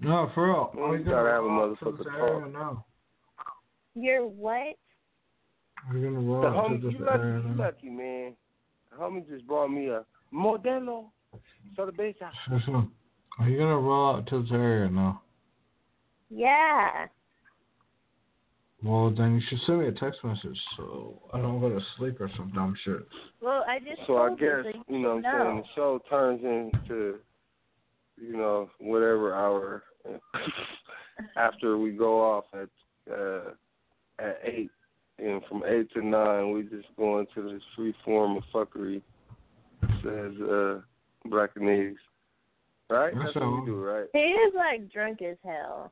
you. 0.02 0.08
No, 0.10 0.32
for 0.34 0.46
real. 0.48 0.72
Man, 0.74 0.84
Are 0.84 0.94
you 0.94 1.00
you 1.00 1.06
gotta 1.06 1.16
gonna 1.18 1.30
have 1.32 1.44
a 1.44 1.48
roll 1.48 1.72
out 1.72 1.80
to 1.80 1.86
motherfucker 1.86 1.98
this 1.98 2.08
talk. 2.08 2.16
area 2.16 2.48
now? 2.52 2.86
You're 3.96 4.26
what? 4.26 4.76
We're 5.92 6.00
gonna 6.02 6.12
The 6.22 6.26
roll 6.26 6.46
out 6.46 6.52
to 6.54 6.60
homie, 6.76 6.82
this 6.82 6.94
you 6.94 7.06
lucky, 7.06 7.24
you 7.50 7.56
lucky, 7.58 7.90
man. 7.90 8.36
The 8.92 8.98
homie 8.98 9.28
just 9.28 9.46
brought 9.48 9.68
me 9.70 9.88
a 9.90 10.06
Modelo 10.34 11.10
Cerveza. 11.78 12.30
Listen, 12.52 12.92
Are 13.40 13.50
you 13.50 13.58
gonna 13.58 13.78
roll 13.78 14.16
out 14.16 14.28
to 14.28 14.42
this 14.42 14.52
area 14.52 14.90
now? 14.90 15.22
Yeah. 16.30 17.08
Well, 18.84 19.12
then 19.16 19.36
you 19.36 19.42
should 19.48 19.60
send 19.66 19.80
me 19.80 19.88
a 19.88 19.92
text 19.92 20.24
message 20.24 20.60
so 20.76 21.22
I 21.34 21.40
don't 21.40 21.60
go 21.60 21.70
to 21.70 21.80
sleep 21.98 22.20
or 22.20 22.30
some 22.36 22.52
dumb 22.54 22.76
shit. 22.84 23.08
Well, 23.40 23.64
I 23.68 23.78
just 23.80 24.02
So 24.08 24.18
I 24.18 24.30
guess, 24.32 24.66
you, 24.66 24.72
so 24.74 24.84
you 24.90 25.00
know 25.00 25.16
what 25.16 25.26
I'm 25.26 25.46
saying, 25.46 25.58
the 25.58 25.64
show 25.76 26.02
turns 26.10 26.42
into, 26.44 27.20
you 28.18 28.36
know, 28.36 28.70
whatever 28.80 29.36
hour 29.36 29.84
after 31.36 31.78
we 31.78 31.92
go 31.92 32.22
off 32.22 32.46
at 32.54 32.70
uh 33.12 33.52
at 34.20 34.40
eight. 34.44 34.72
And 35.20 35.42
from 35.48 35.64
eight 35.68 35.92
to 35.94 36.04
nine 36.04 36.52
we 36.52 36.64
just 36.64 36.88
go 36.98 37.20
into 37.20 37.54
this 37.54 37.62
free 37.76 37.94
form 38.04 38.38
of 38.38 38.44
fuckery 38.54 39.04
says 40.04 40.34
uh 40.42 40.82
Blackanese. 41.28 41.96
Right? 42.90 43.14
That's 43.14 43.26
That's 43.28 43.36
what 43.36 43.44
all. 43.44 43.62
we 43.62 43.66
do, 43.66 43.76
right? 43.82 44.08
He 44.14 44.20
is 44.20 44.54
like 44.56 44.92
drunk 44.92 45.22
as 45.22 45.38
hell. 45.46 45.92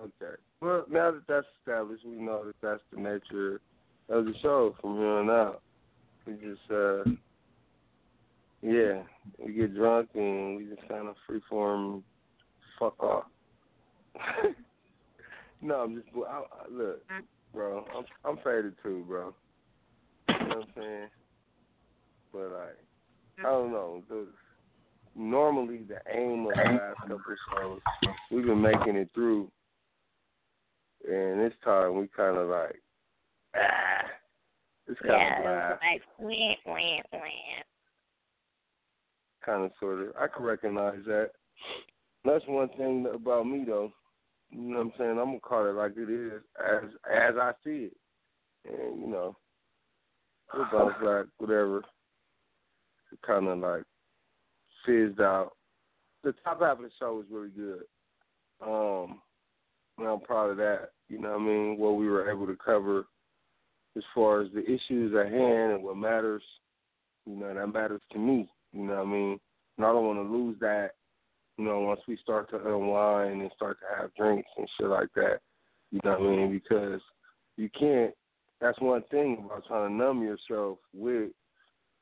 Okay. 0.00 0.34
Well, 0.60 0.84
now 0.90 1.12
that 1.12 1.22
that's 1.28 1.46
established, 1.60 2.04
we 2.04 2.16
know 2.16 2.44
that 2.44 2.54
that's 2.60 2.82
the 2.92 3.00
nature 3.00 3.60
of 4.08 4.24
the 4.24 4.34
show 4.42 4.74
from 4.80 4.96
here 4.96 5.06
on 5.06 5.30
out. 5.30 5.62
We 6.26 6.32
just, 6.34 6.70
uh, 6.70 7.04
yeah, 8.62 9.02
we 9.38 9.52
get 9.52 9.74
drunk 9.74 10.08
and 10.14 10.56
we 10.56 10.64
just 10.64 10.88
kind 10.88 11.06
of 11.06 11.16
freeform, 11.28 12.02
fuck 12.78 13.00
off. 13.02 13.24
no, 15.62 15.74
I'm 15.76 15.96
just, 15.96 16.08
I, 16.16 16.38
I, 16.38 16.42
look, 16.72 17.02
bro, 17.52 17.84
I'm, 17.96 18.04
I'm 18.24 18.36
faded 18.38 18.74
too, 18.82 19.04
bro. 19.06 19.34
You 20.28 20.48
know 20.48 20.56
what 20.56 20.56
I'm 20.56 20.64
saying? 20.76 21.08
But 22.32 22.52
like, 22.52 22.78
I 23.38 23.42
don't 23.42 23.72
know. 23.72 24.02
The, 24.08 24.26
normally, 25.16 25.82
the 25.88 25.98
aim 26.12 26.46
of 26.46 26.54
the 26.54 26.62
last 26.62 27.00
couple 27.00 27.20
shows, 27.56 27.80
we've 28.30 28.44
been 28.44 28.62
making 28.62 28.96
it 28.96 29.10
through 29.14 29.50
and 31.08 31.40
this 31.40 31.52
time 31.62 31.96
we 31.96 32.08
kind 32.16 32.36
of 32.36 32.48
like, 32.48 32.80
ah, 33.56 34.06
it's 34.86 35.00
kind 35.00 35.12
yeah, 35.12 35.38
of 35.38 35.44
laugh. 35.44 35.78
like 35.92 36.02
wah, 36.18 36.54
wah, 36.66 37.00
wah. 37.12 37.18
Kind 39.44 39.64
of, 39.64 39.72
sort 39.78 40.00
of. 40.00 40.08
I 40.18 40.26
can 40.34 40.44
recognize 40.44 41.00
that. 41.06 41.30
That's 42.24 42.44
one 42.46 42.68
thing 42.78 43.06
about 43.12 43.46
me, 43.46 43.64
though. 43.66 43.92
You 44.50 44.60
know 44.60 44.78
what 44.78 44.86
I'm 44.86 44.92
saying? 44.98 45.10
I'm 45.10 45.26
gonna 45.26 45.40
call 45.40 45.68
it 45.68 45.74
like 45.74 45.92
it 45.96 46.10
is, 46.10 46.40
as 46.58 46.88
as 47.12 47.34
I 47.36 47.52
see 47.62 47.90
it, 47.90 47.96
and 48.66 49.00
you 49.00 49.08
know, 49.08 49.36
it 50.54 50.72
bounce 50.72 50.94
back, 51.04 51.26
whatever. 51.38 51.82
Kind 53.26 53.48
of 53.48 53.58
like 53.58 53.82
fizzed 54.84 55.20
out. 55.20 55.52
The 56.22 56.34
top 56.44 56.60
half 56.60 56.78
of 56.78 56.84
the 56.84 56.90
show 56.98 57.14
was 57.16 57.26
really 57.30 57.50
good. 57.50 57.82
Um, 58.64 59.20
and 59.98 60.08
I'm 60.08 60.20
proud 60.20 60.50
of 60.50 60.56
that. 60.58 60.90
You 61.08 61.20
know 61.20 61.30
what 61.30 61.40
I 61.40 61.44
mean? 61.44 61.78
What 61.78 61.96
we 61.96 62.08
were 62.08 62.30
able 62.30 62.46
to 62.46 62.56
cover 62.56 63.06
as 63.96 64.02
far 64.14 64.40
as 64.40 64.48
the 64.52 64.62
issues 64.62 65.14
at 65.14 65.30
hand 65.32 65.72
and 65.72 65.84
what 65.84 65.96
matters. 65.96 66.42
You 67.26 67.36
know, 67.36 67.54
that 67.54 67.66
matters 67.72 68.02
to 68.12 68.18
me. 68.18 68.48
You 68.72 68.84
know 68.84 68.96
what 68.96 69.06
I 69.06 69.10
mean? 69.10 69.40
And 69.76 69.86
I 69.86 69.92
don't 69.92 70.06
want 70.06 70.18
to 70.18 70.36
lose 70.36 70.58
that. 70.60 70.92
You 71.56 71.64
know, 71.64 71.80
once 71.80 72.00
we 72.08 72.16
start 72.16 72.50
to 72.50 72.56
unwind 72.56 73.40
and 73.40 73.50
start 73.54 73.78
to 73.80 74.02
have 74.02 74.14
drinks 74.14 74.48
and 74.56 74.68
shit 74.78 74.88
like 74.88 75.08
that. 75.14 75.38
You 75.92 76.00
know 76.04 76.18
what 76.18 76.20
I 76.20 76.36
mean? 76.36 76.52
Because 76.52 77.00
you 77.56 77.70
can't. 77.78 78.12
That's 78.60 78.80
one 78.80 79.02
thing 79.10 79.44
about 79.44 79.66
trying 79.66 79.88
to 79.88 79.94
numb 79.94 80.22
yourself 80.22 80.78
with 80.92 81.30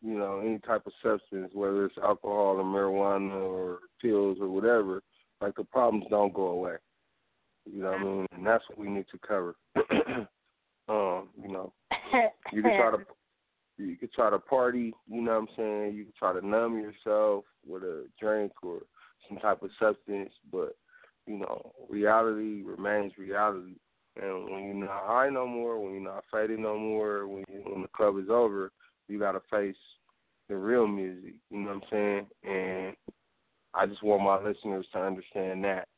you 0.02 0.18
know, 0.18 0.40
any 0.40 0.58
type 0.58 0.86
of 0.86 0.92
substance, 1.02 1.50
whether 1.54 1.86
it's 1.86 1.98
alcohol 1.98 2.56
or 2.58 2.64
marijuana 2.64 3.34
or 3.34 3.78
pills 4.00 4.38
or 4.40 4.48
whatever, 4.48 5.02
like 5.40 5.54
the 5.56 5.64
problems 5.64 6.06
don't 6.10 6.34
go 6.34 6.48
away. 6.48 6.74
You 7.64 7.82
know 7.82 7.92
what 7.92 8.00
I 8.00 8.04
mean? 8.04 8.26
And 8.32 8.46
that's 8.46 8.64
what 8.68 8.78
we 8.78 8.88
need 8.88 9.06
to 9.12 9.18
cover. 9.26 9.54
um, 10.88 11.28
you 11.40 11.52
know, 11.52 11.72
you 12.52 12.62
can 12.62 12.76
try 12.76 12.90
to 12.90 13.04
you 13.78 13.96
can 13.96 14.08
try 14.14 14.30
to 14.30 14.38
party, 14.38 14.92
you 15.08 15.22
know 15.22 15.32
what 15.32 15.38
I'm 15.38 15.56
saying? 15.56 15.94
You 15.96 16.04
can 16.04 16.12
try 16.18 16.32
to 16.32 16.46
numb 16.46 16.78
yourself 16.78 17.44
with 17.66 17.82
a 17.82 18.06
drink 18.20 18.52
or 18.62 18.80
some 19.28 19.38
type 19.38 19.62
of 19.62 19.70
substance, 19.80 20.30
but 20.50 20.76
you 21.26 21.38
know, 21.38 21.72
reality 21.88 22.62
remains 22.62 23.12
reality. 23.16 23.76
And 24.20 24.50
when 24.50 24.64
you're 24.64 24.74
not 24.74 25.06
high 25.06 25.30
no 25.30 25.46
more, 25.46 25.80
when 25.80 25.92
you're 25.94 26.02
not 26.02 26.24
faded 26.30 26.58
no 26.58 26.76
more, 26.78 27.26
when 27.26 27.44
you, 27.48 27.62
when 27.64 27.82
the 27.82 27.88
club 27.88 28.18
is 28.18 28.28
over, 28.28 28.70
you 29.08 29.18
got 29.18 29.32
to 29.32 29.40
face 29.50 29.76
the 30.52 30.58
real 30.58 30.86
music. 30.86 31.34
You 31.50 31.60
know 31.60 31.68
what 31.68 31.76
I'm 31.76 31.82
saying? 31.90 32.26
And 32.44 32.96
I 33.74 33.86
just 33.86 34.02
want 34.02 34.22
my 34.22 34.36
listeners 34.36 34.86
to 34.92 35.00
understand 35.00 35.64
that 35.64 35.88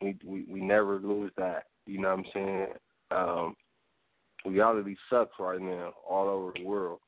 we 0.00 0.16
we, 0.24 0.46
we 0.48 0.60
never 0.60 0.98
lose 0.98 1.30
that. 1.36 1.64
You 1.86 2.00
know 2.00 2.08
what 2.08 2.18
I'm 2.18 2.24
saying? 2.32 2.66
Um, 3.10 3.56
reality 4.46 4.96
sucks 5.10 5.34
right 5.38 5.60
now 5.60 5.92
all 6.08 6.28
over 6.28 6.52
the 6.56 6.64
world, 6.64 7.00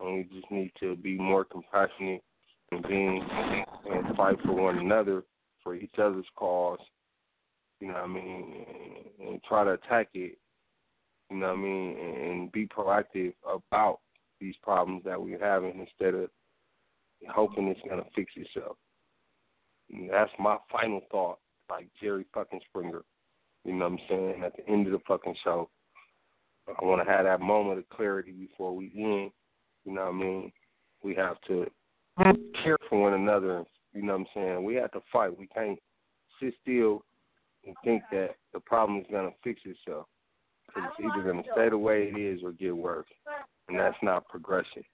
and 0.00 0.14
we 0.14 0.22
just 0.34 0.50
need 0.50 0.72
to 0.80 0.96
be 0.96 1.18
more 1.18 1.44
compassionate 1.44 2.22
and 2.72 2.82
being 2.88 3.22
and 3.90 4.16
fight 4.16 4.36
for 4.44 4.52
one 4.52 4.78
another 4.78 5.24
for 5.62 5.74
each 5.74 5.98
other's 6.02 6.26
cause. 6.34 6.78
You 7.80 7.88
know 7.88 7.94
what 7.94 8.04
I 8.04 8.06
mean? 8.06 8.64
And, 9.20 9.28
and 9.28 9.42
try 9.44 9.64
to 9.64 9.72
attack 9.72 10.08
it. 10.14 10.38
You 11.30 11.36
know 11.36 11.48
what 11.48 11.58
I 11.58 11.62
mean? 11.62 11.98
And, 11.98 12.30
and 12.30 12.52
be 12.52 12.66
proactive 12.66 13.34
about 13.46 14.00
these 14.40 14.54
problems 14.62 15.02
that 15.04 15.20
we're 15.20 15.38
having 15.38 15.78
instead 15.78 16.14
of 16.14 16.30
hoping 17.26 17.68
it's 17.68 17.80
gonna 17.88 18.04
fix 18.14 18.32
itself. 18.36 18.76
And 19.90 20.10
that's 20.10 20.30
my 20.38 20.58
final 20.70 21.00
thought, 21.10 21.38
like 21.70 21.88
Jerry 22.00 22.24
fucking 22.32 22.60
Springer. 22.68 23.02
You 23.64 23.74
know 23.74 23.88
what 23.88 24.00
I'm 24.00 24.08
saying? 24.08 24.42
At 24.44 24.56
the 24.56 24.68
end 24.68 24.86
of 24.86 24.92
the 24.92 25.00
fucking 25.06 25.34
show, 25.42 25.68
I 26.68 26.84
want 26.84 27.04
to 27.04 27.10
have 27.10 27.24
that 27.24 27.40
moment 27.40 27.78
of 27.78 27.88
clarity 27.88 28.32
before 28.32 28.74
we 28.74 28.92
end. 28.96 29.30
You 29.84 29.94
know 29.94 30.04
what 30.04 30.14
I 30.14 30.18
mean? 30.18 30.52
We 31.02 31.14
have 31.14 31.40
to 31.48 31.66
care 32.62 32.76
for 32.88 33.00
one 33.00 33.14
another. 33.14 33.64
You 33.92 34.02
know 34.02 34.12
what 34.12 34.20
I'm 34.20 34.26
saying? 34.34 34.64
We 34.64 34.74
have 34.76 34.92
to 34.92 35.00
fight. 35.12 35.36
We 35.36 35.46
can't 35.48 35.78
sit 36.40 36.54
still 36.62 37.04
and 37.64 37.74
think 37.84 38.02
that 38.12 38.36
the 38.52 38.60
problem 38.60 39.00
is 39.00 39.06
gonna 39.10 39.30
fix 39.42 39.60
itself. 39.64 40.06
Because 40.66 40.90
it's 40.98 41.08
either 41.08 41.26
gonna 41.26 41.44
stay 41.52 41.70
the 41.70 41.78
way 41.78 42.10
it 42.14 42.18
is 42.18 42.42
or 42.42 42.52
get 42.52 42.76
worse, 42.76 43.08
and 43.68 43.78
that's 43.78 43.96
not 44.02 44.28
progression 44.28 44.84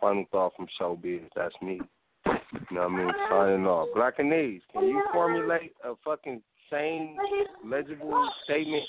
final 0.00 0.24
thought 0.30 0.52
from 0.56 0.66
Showbizz. 0.80 1.28
That's 1.34 1.54
me. 1.62 1.80
You 2.26 2.32
know 2.76 2.82
what 2.82 2.92
I 2.92 2.96
mean? 2.96 3.12
Signing 3.30 3.66
off. 3.66 3.88
Blackanese, 3.96 4.60
can 4.72 4.84
you 4.88 5.02
formulate 5.12 5.72
a 5.84 5.94
fucking 6.04 6.42
sane, 6.70 7.16
legible 7.64 8.28
statement 8.44 8.82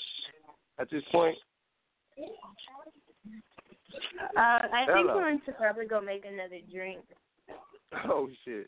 at 0.78 0.90
this 0.90 1.02
point? 1.12 1.36
Uh, 4.36 4.40
I 4.40 4.84
think 4.86 4.98
Hello. 4.98 5.14
we're 5.14 5.22
going 5.22 5.40
to 5.46 5.52
probably 5.52 5.86
go 5.86 6.00
make 6.00 6.24
another 6.24 6.58
drink. 6.72 7.00
Oh 8.06 8.28
shit. 8.44 8.66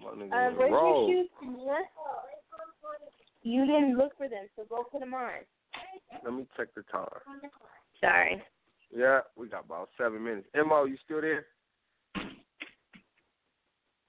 My 0.00 0.10
nigga 0.10 0.30
Uh, 0.32 0.54
where's 0.56 0.72
roll. 0.72 1.08
your 1.10 1.24
shoes? 1.24 1.30
Tina? 1.40 1.74
You 3.42 3.66
didn't 3.66 3.96
look 3.98 4.16
for 4.16 4.28
them, 4.28 4.46
so 4.54 4.62
go 4.70 4.84
put 4.84 5.00
them 5.00 5.12
on. 5.12 5.30
Let 6.24 6.34
me 6.34 6.46
check 6.56 6.68
the 6.76 6.82
time. 6.84 7.08
Sorry. 8.00 8.40
Yeah, 8.94 9.20
we 9.36 9.48
got 9.48 9.64
about 9.64 9.88
seven 9.98 10.22
minutes. 10.22 10.46
Mo, 10.54 10.84
you 10.84 10.96
still 11.04 11.20
there? 11.20 11.46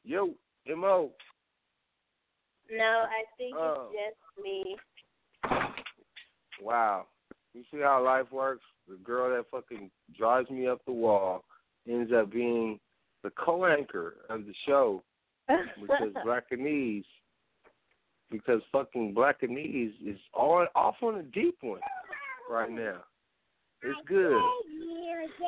Yo, 0.03 0.35
Mo. 0.67 1.11
No, 2.71 3.05
I 3.09 3.23
think 3.37 3.55
Oh. 3.55 3.91
it's 3.91 4.15
just 4.15 4.43
me. 4.43 4.77
Wow. 6.61 7.07
You 7.53 7.63
see 7.71 7.79
how 7.79 8.03
life 8.03 8.31
works? 8.31 8.63
The 8.87 8.95
girl 8.97 9.29
that 9.35 9.49
fucking 9.49 9.89
drives 10.15 10.49
me 10.49 10.67
up 10.67 10.83
the 10.85 10.91
wall 10.91 11.45
ends 11.87 12.11
up 12.13 12.31
being 12.31 12.79
the 13.23 13.31
co-anchor 13.31 14.17
of 14.29 14.45
the 14.45 14.53
show 14.67 15.01
because 15.47 16.13
Blackanese, 16.25 17.05
because 18.29 18.61
fucking 18.71 19.15
Blackanese 19.15 19.93
is 20.05 20.19
all 20.33 20.67
off 20.75 20.95
on 21.01 21.15
a 21.15 21.23
deep 21.23 21.57
one 21.61 21.81
right 22.49 22.71
now. 22.71 23.03
It's 23.85 24.07
good. 24.07 24.41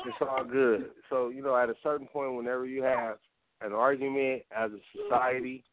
It's 0.06 0.18
all 0.22 0.44
good. 0.44 0.92
So 1.10 1.30
you 1.30 1.42
know, 1.42 1.56
at 1.56 1.70
a 1.70 1.76
certain 1.84 2.08
point, 2.08 2.36
whenever 2.36 2.66
you 2.66 2.84
have 2.84 3.18
an 3.62 3.74
argument 3.74 4.44
as 4.56 4.72
a 4.72 4.80
society, 4.96 5.64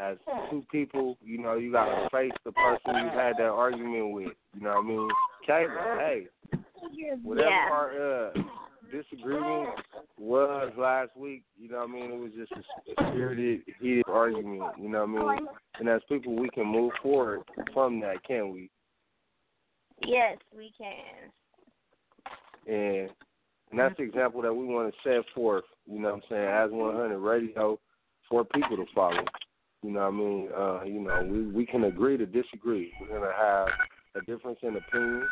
as 0.00 0.16
two 0.50 0.64
people, 0.70 1.16
you 1.22 1.38
know, 1.38 1.54
you 1.54 1.72
gotta 1.72 2.08
face 2.10 2.32
the 2.44 2.52
person 2.52 3.04
you 3.04 3.10
had 3.18 3.36
that 3.38 3.48
argument 3.48 4.12
with. 4.12 4.32
You 4.54 4.60
know 4.62 4.74
what 4.74 4.84
I 4.84 4.88
mean? 4.88 5.08
Kayla, 5.48 5.98
hey, 5.98 6.26
whatever 7.22 7.48
Yeah. 7.48 7.68
our 7.70 8.26
uh, 8.26 8.32
disagreement 8.92 9.70
was 10.18 10.72
last 10.76 11.16
week, 11.16 11.44
you 11.58 11.68
know 11.68 11.78
what 11.78 11.88
I 11.88 11.92
mean? 11.92 12.12
It 12.12 12.18
was 12.20 12.32
just 12.32 12.52
a 12.52 12.62
spirited, 13.10 13.62
heated 13.80 14.04
argument. 14.08 14.72
You 14.78 14.88
know 14.88 15.06
what 15.06 15.20
I 15.20 15.36
mean? 15.36 15.48
And 15.80 15.88
as 15.88 16.02
people, 16.08 16.36
we 16.36 16.50
can 16.50 16.66
move 16.66 16.92
forward 17.02 17.40
from 17.72 18.00
that, 18.00 18.22
can 18.24 18.52
we? 18.52 18.70
Yes, 20.06 20.36
we 20.56 20.72
can. 20.76 21.30
And 22.66 23.10
and 23.70 23.80
that's 23.80 23.96
the 23.96 24.02
example 24.02 24.42
that 24.42 24.54
we 24.54 24.66
want 24.66 24.92
to 24.92 25.08
set 25.08 25.24
forth. 25.34 25.64
You 25.86 25.98
know 25.98 26.08
what 26.08 26.16
I'm 26.16 26.22
saying? 26.28 26.44
As 26.44 26.70
100 26.70 27.18
radio 27.18 27.78
for 28.28 28.44
people 28.44 28.76
to 28.76 28.84
follow. 28.94 29.24
You 29.82 29.90
know 29.90 30.00
what 30.00 30.06
I 30.06 30.10
mean? 30.10 30.48
Uh, 30.56 30.84
you 30.84 31.00
know, 31.00 31.28
we 31.28 31.46
we 31.46 31.66
can 31.66 31.84
agree 31.84 32.16
to 32.16 32.26
disagree. 32.26 32.92
We're 33.00 33.18
gonna 33.18 33.32
have 33.36 33.68
a 34.14 34.24
difference 34.24 34.58
in 34.62 34.76
opinion, 34.76 35.26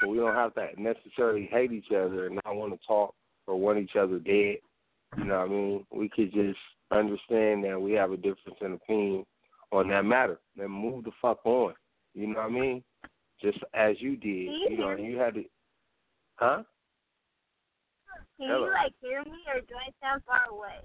but 0.00 0.08
we 0.08 0.18
don't 0.18 0.34
have 0.34 0.54
to 0.54 0.68
necessarily 0.76 1.48
hate 1.50 1.72
each 1.72 1.90
other 1.90 2.26
and 2.26 2.38
not 2.44 2.56
want 2.56 2.72
to 2.72 2.86
talk 2.86 3.14
or 3.46 3.58
want 3.58 3.78
each 3.78 3.96
other 3.96 4.18
dead. 4.18 4.58
You 5.16 5.24
know 5.24 5.38
what 5.38 5.48
I 5.48 5.52
mean? 5.52 5.86
We 5.92 6.08
could 6.08 6.32
just 6.32 6.58
understand 6.90 7.64
that 7.64 7.80
we 7.80 7.92
have 7.92 8.12
a 8.12 8.16
difference 8.16 8.58
in 8.60 8.72
opinion 8.72 9.24
on 9.72 9.88
that 9.88 10.04
matter 10.04 10.38
and 10.58 10.70
move 10.70 11.04
the 11.04 11.12
fuck 11.22 11.44
on. 11.44 11.74
You 12.14 12.28
know 12.28 12.40
what 12.40 12.50
I 12.50 12.50
mean? 12.50 12.84
Just 13.40 13.58
as 13.72 13.96
you 14.00 14.16
did. 14.16 14.50
You 14.70 14.78
know, 14.78 14.94
you 14.96 15.18
had 15.18 15.34
to, 15.34 15.44
huh? 16.36 16.62
Can 18.38 18.48
Hello. 18.48 18.66
you 18.66 18.72
like 18.72 18.92
hear 19.00 19.22
me, 19.24 19.38
or 19.54 19.60
do 19.60 19.74
I 19.76 19.90
sound 20.02 20.22
far 20.26 20.50
away? 20.50 20.80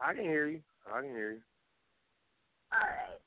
I 0.00 0.14
can 0.14 0.24
hear 0.24 0.48
you. 0.48 0.62
I 0.86 1.00
can 1.02 1.10
hear 1.10 1.32
you. 1.32 1.42
All 2.72 2.80
right. 2.88 3.23